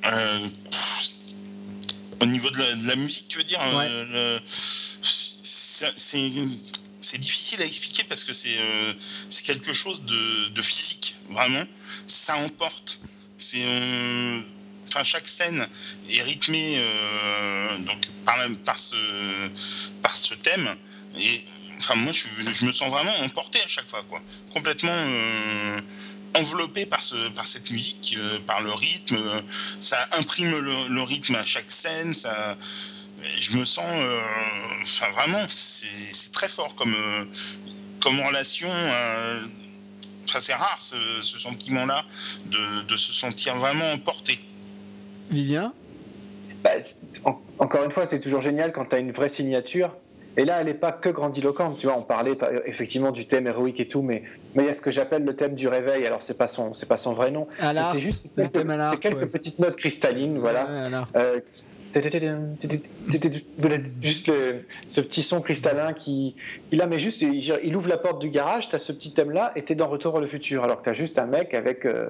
Euh, 0.04 0.38
pff, 0.70 1.08
au 2.22 2.26
niveau 2.26 2.50
de 2.50 2.58
la, 2.58 2.74
de 2.74 2.86
la 2.86 2.96
musique, 2.96 3.26
tu 3.28 3.38
veux 3.38 3.44
dire 3.44 3.58
Ouais. 3.76 4.38
c'est- 5.96 7.18
difficile 7.18 7.60
à 7.62 7.64
expliquer 7.64 8.04
parce 8.04 8.22
que 8.22 8.32
c'est 8.32 8.56
euh, 8.58 8.92
quelque 9.44 9.72
chose 9.72 10.04
de, 10.04 10.48
de 10.50 10.62
physique, 10.62 11.16
vraiment. 11.30 11.64
Ça 12.06 12.36
emporte. 12.36 13.00
C'est 13.38 13.62
euh, 13.62 14.40
chaque 15.02 15.28
scène 15.28 15.68
est 16.10 16.22
rythmée 16.22 16.76
euh, 16.78 17.78
donc 17.78 17.98
par, 18.24 18.36
par 18.64 18.78
ce 18.78 18.96
par 20.02 20.16
ce 20.16 20.34
thème 20.34 20.74
et 21.18 21.40
enfin 21.78 21.94
moi 21.94 22.12
je, 22.12 22.26
je, 22.52 22.64
me 22.64 22.72
sens 22.72 22.90
vraiment 22.90 23.16
emporté 23.24 23.60
à 23.60 23.68
chaque 23.68 23.88
fois 23.88 24.04
quoi 24.08 24.22
complètement 24.52 24.92
euh, 24.92 25.80
enveloppé 26.34 26.86
par 26.86 27.02
ce 27.02 27.28
par 27.30 27.46
cette 27.46 27.70
musique 27.70 28.16
euh, 28.18 28.38
par 28.40 28.60
le 28.60 28.72
rythme 28.72 29.18
ça 29.80 30.08
imprime 30.12 30.50
le, 30.50 31.02
rythme 31.02 31.36
à 31.36 31.44
chaque 31.44 31.70
scène 31.70 32.14
ça 32.14 32.56
je 33.36 33.56
me 33.56 33.64
sens 33.64 33.84
enfin 34.82 35.10
vraiment 35.10 35.44
c'est 35.50 36.32
très 36.32 36.48
fort 36.48 36.74
comme 36.74 36.96
comme 38.00 38.20
relation 38.20 38.70
enfin 40.28 40.40
c'est 40.40 40.54
rare 40.54 40.76
ce, 40.78 40.96
ce 41.22 41.38
sentiment 41.38 41.86
là 41.86 42.04
de, 42.46 42.82
de 42.82 42.96
se 42.96 43.12
sentir 43.12 43.56
vraiment 43.56 43.92
emporté 43.92 44.38
Vivien 45.30 45.72
bah, 46.62 46.70
en, 47.24 47.40
encore 47.58 47.84
une 47.84 47.90
fois, 47.90 48.06
c'est 48.06 48.20
toujours 48.20 48.40
génial 48.40 48.72
quand 48.72 48.86
tu 48.86 48.96
as 48.96 48.98
une 48.98 49.12
vraie 49.12 49.28
signature. 49.28 49.94
Et 50.36 50.44
là, 50.44 50.60
elle 50.60 50.66
n'est 50.66 50.74
pas 50.74 50.92
que 50.92 51.08
grandiloquente. 51.08 51.78
Tu 51.78 51.86
vois, 51.86 51.96
on 51.96 52.02
parlait 52.02 52.34
effectivement 52.66 53.10
du 53.10 53.26
thème 53.26 53.48
héroïque 53.48 53.80
et 53.80 53.88
tout, 53.88 54.02
mais 54.02 54.22
mais 54.54 54.62
il 54.62 54.66
y 54.66 54.68
a 54.68 54.74
ce 54.74 54.82
que 54.82 54.92
j'appelle 54.92 55.24
le 55.24 55.34
thème 55.34 55.54
du 55.54 55.66
réveil. 55.66 56.06
Alors, 56.06 56.22
c'est 56.22 56.38
pas 56.38 56.46
son, 56.46 56.74
c'est 56.74 56.88
pas 56.88 56.98
son 56.98 57.14
vrai 57.14 57.32
nom. 57.32 57.48
C'est 57.60 57.98
juste 57.98 58.36
quelques, 58.36 59.00
quelques 59.00 59.16
ouais. 59.16 59.26
petites 59.26 59.58
notes 59.58 59.76
cristallines, 59.76 60.38
voilà. 60.38 60.84
Euh, 61.16 61.40
juste 64.02 64.30
ce 64.86 65.00
petit 65.00 65.22
son 65.22 65.40
cristallin 65.40 65.92
qui 65.92 66.34
il 66.72 66.82
a 66.82 66.86
mais 66.86 66.98
juste 66.98 67.22
il, 67.22 67.76
ouvre 67.76 67.88
la 67.88 67.98
porte 67.98 68.20
du 68.20 68.30
garage 68.30 68.68
tu 68.68 68.76
as 68.76 68.78
ce 68.78 68.92
petit 68.92 69.14
thème 69.14 69.30
là 69.30 69.52
et 69.56 69.64
tu 69.64 69.72
es 69.72 69.76
dans 69.76 69.88
Retour 69.88 70.12
vers 70.12 70.20
le 70.20 70.28
futur 70.28 70.64
alors 70.64 70.78
que 70.78 70.84
tu 70.84 70.90
as 70.90 70.94
juste 70.94 71.18
un 71.18 71.26
mec 71.26 71.54
avec 71.54 71.86
euh, 71.86 72.08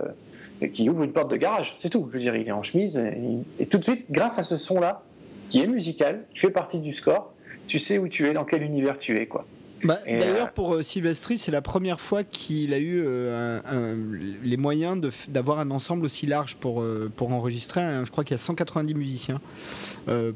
qui 0.66 0.90
ouvre 0.90 1.04
une 1.04 1.12
porte 1.12 1.30
de 1.30 1.36
garage, 1.36 1.76
c'est 1.80 1.90
tout. 1.90 2.08
Je 2.10 2.16
veux 2.16 2.22
dire, 2.22 2.34
il 2.34 2.48
est 2.48 2.52
en 2.52 2.62
chemise 2.62 2.98
et, 2.98 3.62
et, 3.62 3.66
tout 3.66 3.78
de 3.78 3.84
suite, 3.84 4.06
grâce 4.10 4.38
à 4.38 4.42
ce 4.42 4.56
son-là, 4.56 5.02
qui 5.48 5.60
est 5.60 5.66
musical, 5.66 6.24
qui 6.32 6.40
fait 6.40 6.50
partie 6.50 6.78
du 6.78 6.92
score, 6.92 7.32
tu 7.66 7.78
sais 7.78 7.98
où 7.98 8.08
tu 8.08 8.26
es, 8.26 8.32
dans 8.32 8.44
quel 8.44 8.62
univers 8.62 8.98
tu 8.98 9.18
es, 9.18 9.26
quoi. 9.26 9.46
Bah, 9.84 9.98
D'ailleurs, 10.06 10.46
euh... 10.46 10.52
pour 10.54 10.74
euh, 10.74 10.82
Sylvestri, 10.82 11.38
c'est 11.38 11.50
la 11.50 11.62
première 11.62 12.00
fois 12.00 12.24
qu'il 12.24 12.72
a 12.74 12.78
eu 12.78 13.02
euh, 13.04 13.60
un, 13.64 13.76
un, 13.76 13.96
les 14.42 14.56
moyens 14.56 15.00
d'avoir 15.28 15.58
un 15.58 15.70
ensemble 15.70 16.04
aussi 16.04 16.26
large 16.26 16.56
pour, 16.56 16.82
euh, 16.82 17.10
pour 17.14 17.32
enregistrer. 17.32 17.80
Hein, 17.80 18.04
je 18.04 18.10
crois 18.10 18.24
qu'il 18.24 18.34
y 18.34 18.40
a 18.40 18.42
190 18.42 18.94
musiciens 18.94 19.40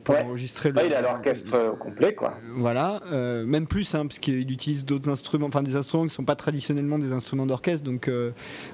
pour 0.05 0.15
ouais. 0.15 0.23
enregistrer. 0.23 0.71
Ouais, 0.71 0.83
le, 0.83 0.89
il 0.89 0.95
a 0.95 1.03
l'orchestre 1.03 1.77
complet, 1.79 2.15
quoi. 2.15 2.35
Voilà, 2.55 3.01
même 3.45 3.67
plus, 3.67 3.95
hein, 3.95 4.07
parce 4.07 4.19
qu'il 4.19 4.51
utilise 4.51 4.85
d'autres 4.85 5.09
instruments, 5.09 5.47
enfin 5.47 5.63
des 5.63 5.77
instruments 5.77 6.05
qui 6.05 6.11
ne 6.11 6.15
sont 6.15 6.25
pas 6.25 6.37
traditionnellement 6.37 6.99
des 6.99 7.13
instruments 7.13 7.47
d'orchestre. 7.47 7.85
Donc 7.85 8.11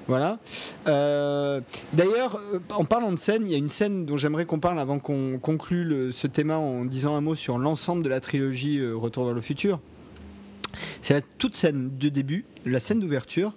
voilà. 0.07 0.39
D'ailleurs, 0.85 2.41
en 2.71 2.85
parlant 2.85 3.11
de 3.11 3.19
scène, 3.19 3.43
il 3.45 3.51
y 3.51 3.55
a 3.55 3.57
une 3.57 3.69
scène 3.69 4.05
dont 4.05 4.17
j'aimerais 4.17 4.45
qu'on 4.45 4.59
parle 4.59 4.79
avant 4.79 4.99
qu'on 4.99 5.39
conclue 5.39 5.83
le, 5.83 6.11
ce 6.11 6.27
thème 6.27 6.51
en 6.51 6.85
disant 6.85 7.15
un 7.15 7.21
mot 7.21 7.35
sur 7.35 7.57
l'ensemble 7.57 8.03
de 8.03 8.09
la 8.09 8.19
trilogie 8.19 8.79
Retour 8.89 9.25
vers 9.25 9.33
le 9.33 9.41
futur. 9.41 9.79
C'est 11.01 11.13
la 11.13 11.21
toute 11.21 11.55
scène 11.55 11.91
de 11.97 12.09
début, 12.09 12.45
la 12.65 12.79
scène 12.79 12.99
d'ouverture. 12.99 13.55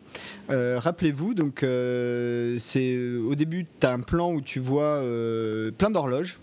Euh, 0.50 0.78
Rappelez-vous, 0.78 1.34
donc 1.34 1.62
euh, 1.62 2.56
c'est 2.58 2.98
au 2.98 3.34
début, 3.34 3.66
tu 3.80 3.86
as 3.86 3.92
un 3.92 4.00
plan 4.00 4.32
où 4.32 4.40
tu 4.40 4.58
vois 4.58 4.82
euh, 4.82 5.70
plein 5.70 5.90
d'horloges, 5.90 6.38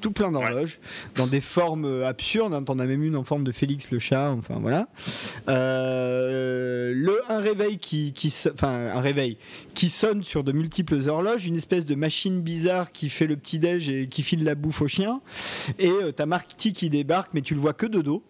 tout 0.00 0.10
plein 0.10 0.32
d'horloges, 0.32 0.78
ouais. 0.82 1.10
dans 1.16 1.26
des 1.26 1.40
formes 1.40 2.02
absurdes. 2.02 2.54
Hein, 2.54 2.62
T'en 2.62 2.78
as 2.78 2.86
même 2.86 3.02
une 3.02 3.16
en 3.16 3.24
forme 3.24 3.44
de 3.44 3.52
Félix 3.52 3.90
le 3.90 3.98
chat, 3.98 4.30
enfin 4.30 4.58
voilà. 4.60 4.88
Euh, 5.48 6.92
le 6.94 7.20
un 7.28 7.38
réveil 7.38 7.78
qui, 7.78 8.12
qui, 8.12 8.34
enfin 8.52 8.90
un 8.94 9.00
réveil 9.00 9.38
qui 9.74 9.88
sonne 9.88 10.24
sur 10.24 10.44
de 10.44 10.52
multiples 10.52 11.08
horloges, 11.08 11.46
une 11.46 11.56
espèce 11.56 11.84
de 11.84 11.94
machine 11.94 12.40
bizarre 12.40 12.92
qui 12.92 13.08
fait 13.08 13.26
le 13.26 13.36
petit 13.36 13.58
déj 13.58 13.88
et 13.88 14.08
qui 14.08 14.22
file 14.22 14.44
la 14.44 14.54
bouffe 14.54 14.82
au 14.82 14.88
chien. 14.88 15.20
Et 15.78 15.90
euh, 15.90 16.12
t'as 16.12 16.26
Marty 16.26 16.72
qui 16.72 16.90
débarque, 16.90 17.32
mais 17.34 17.42
tu 17.42 17.54
le 17.54 17.60
vois 17.60 17.72
que 17.72 17.86
de 17.86 18.00
dos. 18.00 18.22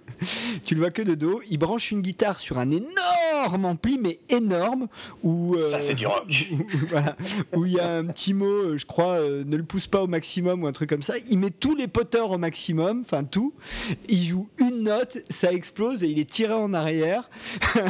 tu 0.64 0.74
le 0.74 0.80
vois 0.80 0.90
que 0.90 1.02
de 1.02 1.14
dos. 1.14 1.40
Il 1.48 1.58
branche 1.58 1.90
une 1.90 2.00
guitare 2.00 2.38
sur 2.38 2.58
un 2.58 2.70
énorme 2.70 3.64
ampli, 3.64 3.98
mais 3.98 4.20
énorme, 4.28 4.88
où 5.22 5.54
euh, 5.54 5.70
ça 5.70 5.80
c'est 5.80 5.94
du 5.94 6.06
rock. 6.06 6.24
Où, 6.52 6.86
voilà, 6.88 7.16
il 7.56 7.72
y 7.72 7.80
a 7.80 7.96
un 7.96 8.06
petit 8.06 8.34
mot, 8.34 8.76
je 8.76 8.84
crois, 8.84 9.14
euh, 9.14 9.44
ne 9.44 9.56
le 9.56 9.62
pousse 9.62 9.86
pas 9.86 10.02
au 10.02 10.06
maximum 10.06 10.62
ou 10.62 10.66
un 10.66 10.72
truc 10.72 10.90
comme 10.90 11.02
ça. 11.02 11.09
Il 11.28 11.38
met 11.38 11.50
tous 11.50 11.74
les 11.74 11.88
poteurs 11.88 12.30
au 12.30 12.38
maximum, 12.38 13.02
enfin 13.04 13.24
tout. 13.24 13.54
Il 14.08 14.22
joue 14.22 14.48
une 14.58 14.82
note, 14.84 15.18
ça 15.28 15.52
explose 15.52 16.02
et 16.02 16.08
il 16.08 16.18
est 16.18 16.28
tiré 16.28 16.52
en 16.52 16.74
arrière. 16.74 17.28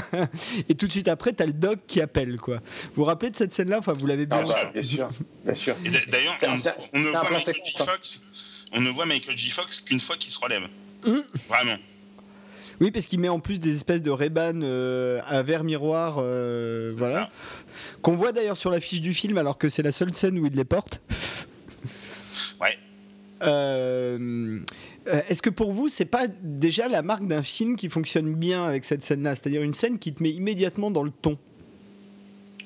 et 0.69 0.75
tout 0.75 0.87
de 0.87 0.93
suite 0.93 1.09
après, 1.09 1.33
t'as 1.33 1.47
le 1.47 1.53
doc 1.53 1.81
qui 1.87 2.01
appelle, 2.01 2.39
quoi. 2.39 2.57
Vous 2.57 2.97
vous 2.97 3.05
rappelez 3.05 3.31
de 3.31 3.37
cette 3.37 3.55
scène-là? 3.55 3.79
Enfin, 3.79 3.93
vous 3.99 4.07
l'avez 4.07 4.27
bien. 4.27 4.43
Ah 4.45 4.49
bah, 4.49 4.71
bien 4.73 4.83
sûr, 4.83 5.09
bien 5.45 5.55
sûr. 5.55 5.77
D'ailleurs, 6.09 6.37
on, 6.43 6.47
on, 6.47 7.01
ne 7.01 7.11
voit 7.11 7.31
Michael 7.31 7.55
J. 7.65 7.77
Fox, 7.79 8.23
on 8.73 8.81
ne 8.81 8.91
voit 8.91 9.07
Michael 9.07 9.37
J. 9.37 9.51
Fox 9.51 9.81
qu'une 9.81 10.01
fois 10.01 10.17
qu'il 10.17 10.31
se 10.31 10.39
relève. 10.39 10.69
Mmh. 11.05 11.19
Vraiment. 11.49 11.77
Oui, 12.81 12.91
parce 12.91 13.05
qu'il 13.05 13.21
met 13.21 13.29
en 13.29 13.41
plus 13.41 13.61
des 13.61 13.77
espèces 13.77 14.01
de 14.01 14.11
Ray-Ban 14.11 14.63
euh, 14.63 15.21
à 15.27 15.43
verre 15.43 15.65
miroir, 15.65 16.17
euh, 16.19 16.91
voilà. 16.95 17.31
Qu'on 18.01 18.15
voit 18.15 18.33
d'ailleurs 18.33 18.57
sur 18.57 18.71
l'affiche 18.71 19.03
du 19.03 19.13
film, 19.13 19.37
alors 19.37 19.59
que 19.59 19.69
c'est 19.69 19.83
la 19.83 19.93
seule 19.93 20.15
scène 20.15 20.39
où 20.39 20.47
il 20.47 20.55
les 20.55 20.65
porte. 20.65 21.03
Ouais. 22.61 22.79
Euh, 23.43 24.59
Est-ce 25.07 25.43
que 25.43 25.51
pour 25.51 25.73
vous, 25.73 25.89
c'est 25.89 26.05
pas 26.05 26.27
déjà 26.43 26.89
la 26.89 27.03
marque 27.03 27.27
d'un 27.27 27.43
film 27.43 27.77
qui 27.77 27.89
fonctionne 27.89 28.35
bien 28.35 28.65
avec 28.65 28.85
cette 28.85 29.03
scène-là? 29.03 29.35
C'est-à-dire 29.35 29.63
une 29.63 29.75
scène 29.75 29.99
qui 29.99 30.13
te 30.13 30.23
met 30.23 30.31
immédiatement 30.31 30.91
dans 30.91 31.03
le 31.03 31.11
ton 31.11 31.39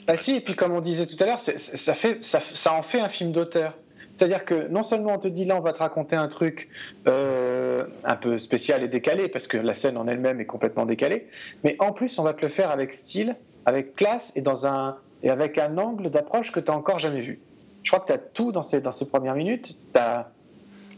ah 0.07 0.17
si, 0.17 0.37
et 0.37 0.41
puis 0.41 0.55
comme 0.55 0.73
on 0.73 0.81
disait 0.81 1.07
tout 1.07 1.17
à 1.23 1.27
l'heure, 1.27 1.41
ça, 1.41 2.73
en 2.75 2.83
fait 2.83 3.01
un 3.01 3.09
film 3.09 3.33
d'auteur. 3.33 3.75
C'est-à-dire 4.15 4.45
que 4.45 4.69
non 4.69 4.83
seulement 4.83 5.15
on 5.15 5.19
te 5.19 5.29
dit 5.29 5.45
là, 5.45 5.57
on 5.57 5.61
va 5.61 5.73
te 5.73 5.79
raconter 5.79 6.15
un 6.15 6.29
truc 6.29 6.69
euh, 7.09 7.85
un 8.05 8.17
peu 8.17 8.39
spécial 8.39 8.83
et 8.83 8.89
décalé, 8.89 9.29
parce 9.29 9.47
que 9.47 9.57
la 9.57 9.75
scène 9.75 9.97
en 9.97 10.07
elle-même 10.07 10.41
est 10.41 10.47
complètement 10.47 10.87
décalée, 10.87 11.27
mais 11.65 11.77
en 11.79 11.93
plus, 11.93 12.19
on 12.19 12.23
va 12.23 12.35
te 12.35 12.43
le 12.43 12.49
faire 12.49 12.71
avec 12.71 12.95
style, 12.95 13.35
avec 13.67 13.97
classe 13.97 14.37
et, 14.37 14.43
dans 14.43 14.67
un, 14.67 14.97
et 15.23 15.31
avec 15.31 15.59
un 15.59 15.79
angle 15.79 16.11
d'approche 16.11 16.53
que 16.53 16.61
tu 16.61 16.71
n'as 16.71 16.77
encore 16.77 16.99
jamais 16.99 17.23
vu. 17.23 17.41
Je 17.83 17.91
crois 17.91 18.01
que 18.01 18.07
tu 18.07 18.13
as 18.13 18.19
tout 18.19 18.53
dans 18.53 18.63
ces, 18.63 18.81
dans 18.81 18.93
ces 18.93 19.09
premières 19.09 19.35
minutes. 19.35 19.77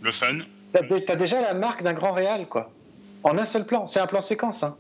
Le 0.07 0.13
fun. 0.13 0.39
Tu 0.75 1.13
as, 1.13 1.17
déjà 1.17 1.41
la 1.41 1.55
marque 1.55 1.83
d'un 1.83 1.93
grand 1.93 2.13
réal, 2.13 2.49
quoi. 2.49 2.71
En 3.23 3.37
un 3.37 3.45
seul 3.45 3.67
plan. 3.67 3.87
C'est 3.87 4.01
un 4.01 4.07
plan 4.07 4.23
séquence. 4.23 4.63
Hein. 4.63 4.77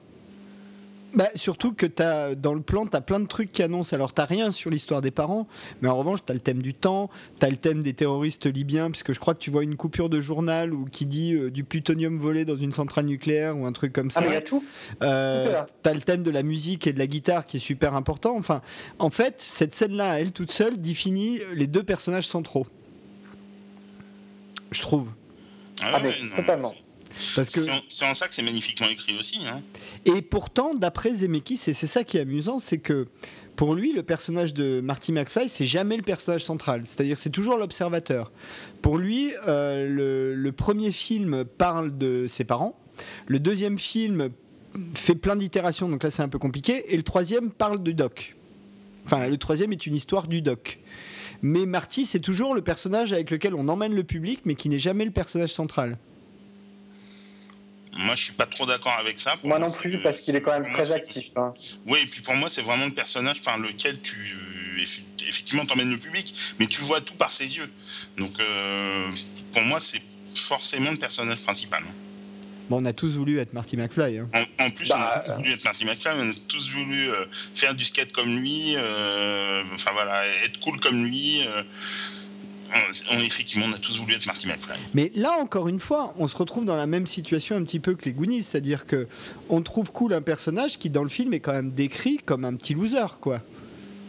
Bah, 1.14 1.28
surtout 1.34 1.72
que 1.72 1.86
as, 2.02 2.34
dans 2.34 2.52
le 2.52 2.60
plan, 2.60 2.86
tu 2.86 2.94
as 2.94 3.00
plein 3.00 3.20
de 3.20 3.26
trucs 3.26 3.50
qui 3.50 3.62
annoncent. 3.62 3.94
Alors, 3.94 4.12
tu 4.12 4.20
rien 4.20 4.50
sur 4.50 4.70
l'histoire 4.70 5.00
des 5.00 5.10
parents, 5.10 5.46
mais 5.80 5.88
en 5.88 5.96
revanche, 5.96 6.20
tu 6.24 6.30
as 6.30 6.34
le 6.34 6.40
thème 6.40 6.60
du 6.60 6.74
temps, 6.74 7.08
tu 7.40 7.46
as 7.46 7.48
le 7.48 7.56
thème 7.56 7.82
des 7.82 7.94
terroristes 7.94 8.44
libyens, 8.46 8.90
puisque 8.90 9.12
je 9.12 9.20
crois 9.20 9.34
que 9.34 9.38
tu 9.38 9.50
vois 9.50 9.62
une 9.62 9.76
coupure 9.76 10.10
de 10.10 10.20
journal 10.20 10.74
ou 10.74 10.84
qui 10.84 11.06
dit 11.06 11.34
euh, 11.34 11.50
du 11.50 11.64
plutonium 11.64 12.18
volé 12.18 12.44
dans 12.44 12.56
une 12.56 12.72
centrale 12.72 13.06
nucléaire 13.06 13.56
ou 13.56 13.64
un 13.64 13.72
truc 13.72 13.92
comme 13.94 14.10
ça. 14.10 14.20
Ah, 14.20 14.24
mais 14.24 14.32
il 14.32 14.34
y 14.34 14.36
a 14.36 14.42
tout. 14.42 14.62
Euh, 15.02 15.62
tu 15.82 15.88
as 15.88 15.94
le 15.94 16.00
thème 16.02 16.22
de 16.22 16.30
la 16.30 16.42
musique 16.42 16.86
et 16.86 16.92
de 16.92 16.98
la 16.98 17.06
guitare 17.06 17.46
qui 17.46 17.56
est 17.56 17.60
super 17.60 17.94
important. 17.94 18.36
Enfin, 18.36 18.60
en 18.98 19.10
fait, 19.10 19.36
cette 19.38 19.74
scène-là, 19.74 20.20
elle 20.20 20.32
toute 20.32 20.52
seule, 20.52 20.78
définit 20.78 21.40
les 21.54 21.66
deux 21.66 21.82
personnages 21.82 22.26
centraux. 22.26 22.66
Je 24.70 24.82
trouve. 24.82 25.08
Ah, 25.86 25.92
ah 25.94 26.00
mais, 26.02 26.10
non, 26.22 26.36
totalement. 26.36 26.74
Parce 27.34 27.50
que 27.50 27.60
c'est 27.60 28.04
en, 28.04 28.10
en, 28.10 28.14
ça 28.14 28.28
que 28.28 28.34
c'est 28.34 28.42
magnifiquement 28.42 28.88
écrit 28.88 29.16
aussi. 29.18 29.46
Hein. 29.46 29.62
Et 30.04 30.22
pourtant, 30.22 30.74
d'après 30.74 31.14
Zemeckis, 31.14 31.60
et 31.68 31.72
c'est 31.72 31.86
ça 31.86 32.04
qui 32.04 32.18
est 32.18 32.20
amusant, 32.20 32.58
c'est 32.58 32.78
que 32.78 33.08
pour 33.56 33.74
lui, 33.74 33.92
le 33.92 34.02
personnage 34.02 34.52
de 34.52 34.80
Marty 34.80 35.12
McFly, 35.12 35.48
c'est 35.48 35.64
jamais 35.64 35.96
le 35.96 36.02
personnage 36.02 36.44
central. 36.44 36.82
C'est-à-dire, 36.84 37.18
c'est 37.18 37.30
toujours 37.30 37.56
l'observateur. 37.56 38.30
Pour 38.82 38.98
lui, 38.98 39.32
euh, 39.46 39.88
le, 39.88 40.34
le, 40.34 40.52
premier 40.52 40.92
film 40.92 41.44
parle 41.44 41.96
de 41.96 42.26
ses 42.26 42.44
parents. 42.44 42.78
Le 43.26 43.38
deuxième 43.38 43.78
film 43.78 44.30
fait 44.94 45.14
plein 45.14 45.36
d'itérations, 45.36 45.88
donc 45.88 46.02
là 46.02 46.10
c'est 46.10 46.22
un 46.22 46.28
peu 46.28 46.38
compliqué. 46.38 46.92
Et 46.92 46.96
le 46.96 47.02
troisième 47.02 47.50
parle 47.50 47.82
de 47.82 47.92
Doc. 47.92 48.36
Enfin, 49.06 49.28
le 49.28 49.36
troisième 49.38 49.72
est 49.72 49.86
une 49.86 49.94
histoire 49.94 50.26
du 50.26 50.42
Doc. 50.42 50.78
Mais 51.42 51.66
Marty, 51.66 52.06
c'est 52.06 52.20
toujours 52.20 52.54
le 52.54 52.62
personnage 52.62 53.12
avec 53.12 53.30
lequel 53.30 53.54
on 53.54 53.68
emmène 53.68 53.94
le 53.94 54.04
public, 54.04 54.40
mais 54.44 54.54
qui 54.54 54.68
n'est 54.68 54.78
jamais 54.78 55.04
le 55.04 55.10
personnage 55.10 55.50
central. 55.50 55.98
Moi, 57.98 58.14
je 58.14 58.24
suis 58.24 58.32
pas 58.34 58.46
trop 58.46 58.66
d'accord 58.66 58.96
avec 59.00 59.18
ça. 59.18 59.36
Moi 59.42 59.58
non 59.58 59.70
plus, 59.70 60.02
parce 60.02 60.20
qu'il 60.20 60.36
est 60.36 60.42
quand 60.42 60.58
même 60.58 60.70
très 60.70 60.92
actif. 60.92 61.36
Hein. 61.36 61.50
Oui, 61.86 62.00
et 62.02 62.06
puis 62.06 62.20
pour 62.20 62.34
moi, 62.34 62.48
c'est 62.48 62.62
vraiment 62.62 62.84
le 62.84 62.92
personnage 62.92 63.40
par 63.42 63.58
lequel 63.58 64.00
tu 64.02 64.16
effectivement 65.26 65.64
t'emmènes 65.64 65.90
le 65.90 65.98
public, 65.98 66.34
mais 66.58 66.66
tu 66.66 66.82
vois 66.82 67.00
tout 67.00 67.14
par 67.14 67.32
ses 67.32 67.56
yeux. 67.56 67.70
Donc, 68.18 68.38
euh, 68.38 69.10
pour 69.52 69.62
moi, 69.62 69.80
c'est 69.80 70.02
forcément 70.34 70.90
le 70.90 70.98
personnage 70.98 71.38
principal. 71.38 71.82
Bon, 72.68 72.82
on 72.82 72.84
a 72.84 72.92
tous 72.92 73.12
voulu 73.16 73.38
être 73.38 73.52
Marty 73.52 73.76
McFly. 73.76 74.18
Hein. 74.18 74.28
En, 74.34 74.64
en, 74.66 74.70
plus, 74.70 74.88
bah, 74.88 74.96
on 74.98 75.18
a 75.18 75.20
tous 75.22 75.32
voulu 75.36 75.52
être 75.52 75.64
Marty 75.64 75.84
McFly, 75.84 76.12
on 76.18 76.30
a 76.30 76.34
tous 76.48 76.70
voulu 76.70 77.10
euh, 77.10 77.24
faire 77.54 77.74
du 77.74 77.84
skate 77.84 78.12
comme 78.12 78.36
lui, 78.36 78.74
euh, 78.76 79.62
enfin 79.74 79.92
voilà, 79.92 80.26
être 80.44 80.58
cool 80.60 80.80
comme 80.80 81.04
lui. 81.04 81.42
Euh, 81.46 81.62
on, 83.12 83.20
effectivement, 83.20 83.66
on 83.68 83.72
a 83.72 83.78
tous 83.78 83.98
voulu 83.98 84.14
être 84.14 84.26
Marty 84.26 84.48
McFly. 84.48 84.78
Mais 84.94 85.12
là, 85.14 85.32
encore 85.40 85.68
une 85.68 85.78
fois, 85.78 86.12
on 86.18 86.26
se 86.26 86.36
retrouve 86.36 86.64
dans 86.64 86.74
la 86.74 86.86
même 86.86 87.06
situation 87.06 87.54
un 87.56 87.62
petit 87.62 87.78
peu 87.78 87.94
que 87.94 88.04
les 88.04 88.12
Goonies, 88.12 88.42
c'est-à-dire 88.42 88.86
que 88.86 89.06
on 89.48 89.62
trouve 89.62 89.92
cool 89.92 90.12
un 90.12 90.20
personnage 90.22 90.76
qui, 90.78 90.90
dans 90.90 91.04
le 91.04 91.08
film, 91.08 91.32
est 91.32 91.40
quand 91.40 91.52
même 91.52 91.70
décrit 91.70 92.18
comme 92.18 92.44
un 92.44 92.54
petit 92.56 92.74
loser, 92.74 93.06
quoi. 93.20 93.40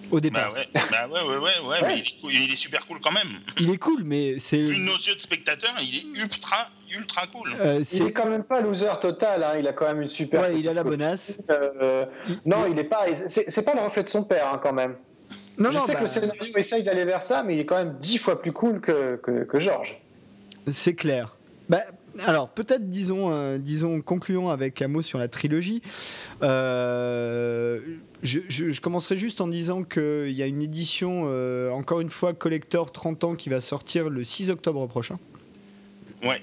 au 0.09 0.19
départ. 0.19 0.51
Bah 0.53 0.59
ouais, 0.59 0.67
bah 0.91 1.07
ouais, 1.07 1.21
ouais, 1.21 1.37
ouais, 1.37 1.67
ouais, 1.69 1.77
mais 1.83 1.99
il 1.99 2.01
est, 2.01 2.19
cool- 2.19 2.33
il 2.33 2.51
est 2.51 2.55
super 2.55 2.85
cool 2.87 2.99
quand 2.99 3.11
même. 3.11 3.39
Il 3.59 3.69
est 3.69 3.77
cool, 3.77 4.03
mais 4.03 4.39
c'est. 4.39 4.59
Vu 4.61 4.77
nos 4.79 4.95
yeux 4.97 5.15
de 5.15 5.21
spectateurs, 5.21 5.75
il 5.81 5.95
est 5.95 6.19
ultra, 6.19 6.69
ultra 6.95 7.27
cool. 7.27 7.49
euh, 7.59 7.83
Il 7.93 8.03
est 8.07 8.11
quand 8.11 8.27
même 8.29 8.43
pas 8.43 8.61
loser 8.61 8.87
total, 9.01 9.43
hein, 9.43 9.53
il 9.59 9.67
a 9.67 9.73
quand 9.73 9.85
même 9.87 10.01
une 10.01 10.07
super. 10.07 10.41
Ouais, 10.41 10.57
il 10.59 10.67
a 10.69 10.73
la 10.73 10.83
bonasse. 10.83 11.33
Euh, 11.49 12.05
Il- 12.29 12.39
non, 12.45 12.65
il 12.69 12.77
est 12.79 12.83
pas. 12.83 13.05
C'est 13.13 13.49
c'est 13.49 13.63
pas 13.65 13.73
le 13.75 13.81
reflet 13.81 14.03
de 14.03 14.09
son 14.09 14.23
père, 14.23 14.51
hein, 14.53 14.59
quand 14.61 14.73
même. 14.73 14.95
Non, 15.57 15.71
Je 15.71 15.77
non, 15.77 15.85
sais 15.85 15.93
bah, 15.93 15.99
que 15.99 16.03
le 16.03 16.09
scénario 16.09 16.55
essaye 16.55 16.83
d'aller 16.83 17.03
vers 17.05 17.21
ça, 17.23 17.43
mais 17.43 17.55
il 17.55 17.59
est 17.59 17.65
quand 17.65 17.75
même 17.77 17.95
dix 17.99 18.17
fois 18.17 18.39
plus 18.39 18.51
cool 18.53 18.79
que, 18.79 19.17
que, 19.17 19.43
que 19.43 19.59
Georges. 19.59 19.99
c'est 20.71 20.93
clair. 20.95 21.35
Bah, 21.67 21.81
alors, 22.25 22.47
peut-être, 22.49 22.87
disons, 22.89 23.29
euh, 23.31 23.57
disons, 23.57 23.99
concluons 24.01 24.49
avec 24.49 24.81
un 24.81 24.87
mot 24.87 25.01
sur 25.01 25.19
la 25.19 25.27
trilogie. 25.27 25.81
Euh, 26.71 27.79
je, 28.23 28.39
je- 28.47 28.69
je 28.69 28.81
commencerai 28.81 29.17
juste 29.17 29.41
en 29.41 29.47
disant 29.47 29.83
qu'il 29.83 30.31
y 30.31 30.41
a 30.41 30.45
une 30.47 30.61
édition, 30.61 31.25
euh, 31.27 31.69
encore 31.71 31.99
une 32.01 32.09
fois, 32.09 32.33
collector 32.33 32.91
30 32.91 33.23
ans 33.23 33.35
qui 33.35 33.49
va 33.49 33.61
sortir 33.61 34.09
le 34.09 34.23
6 34.23 34.49
octobre 34.49 34.87
prochain. 34.87 35.19
Ouais. 36.23 36.41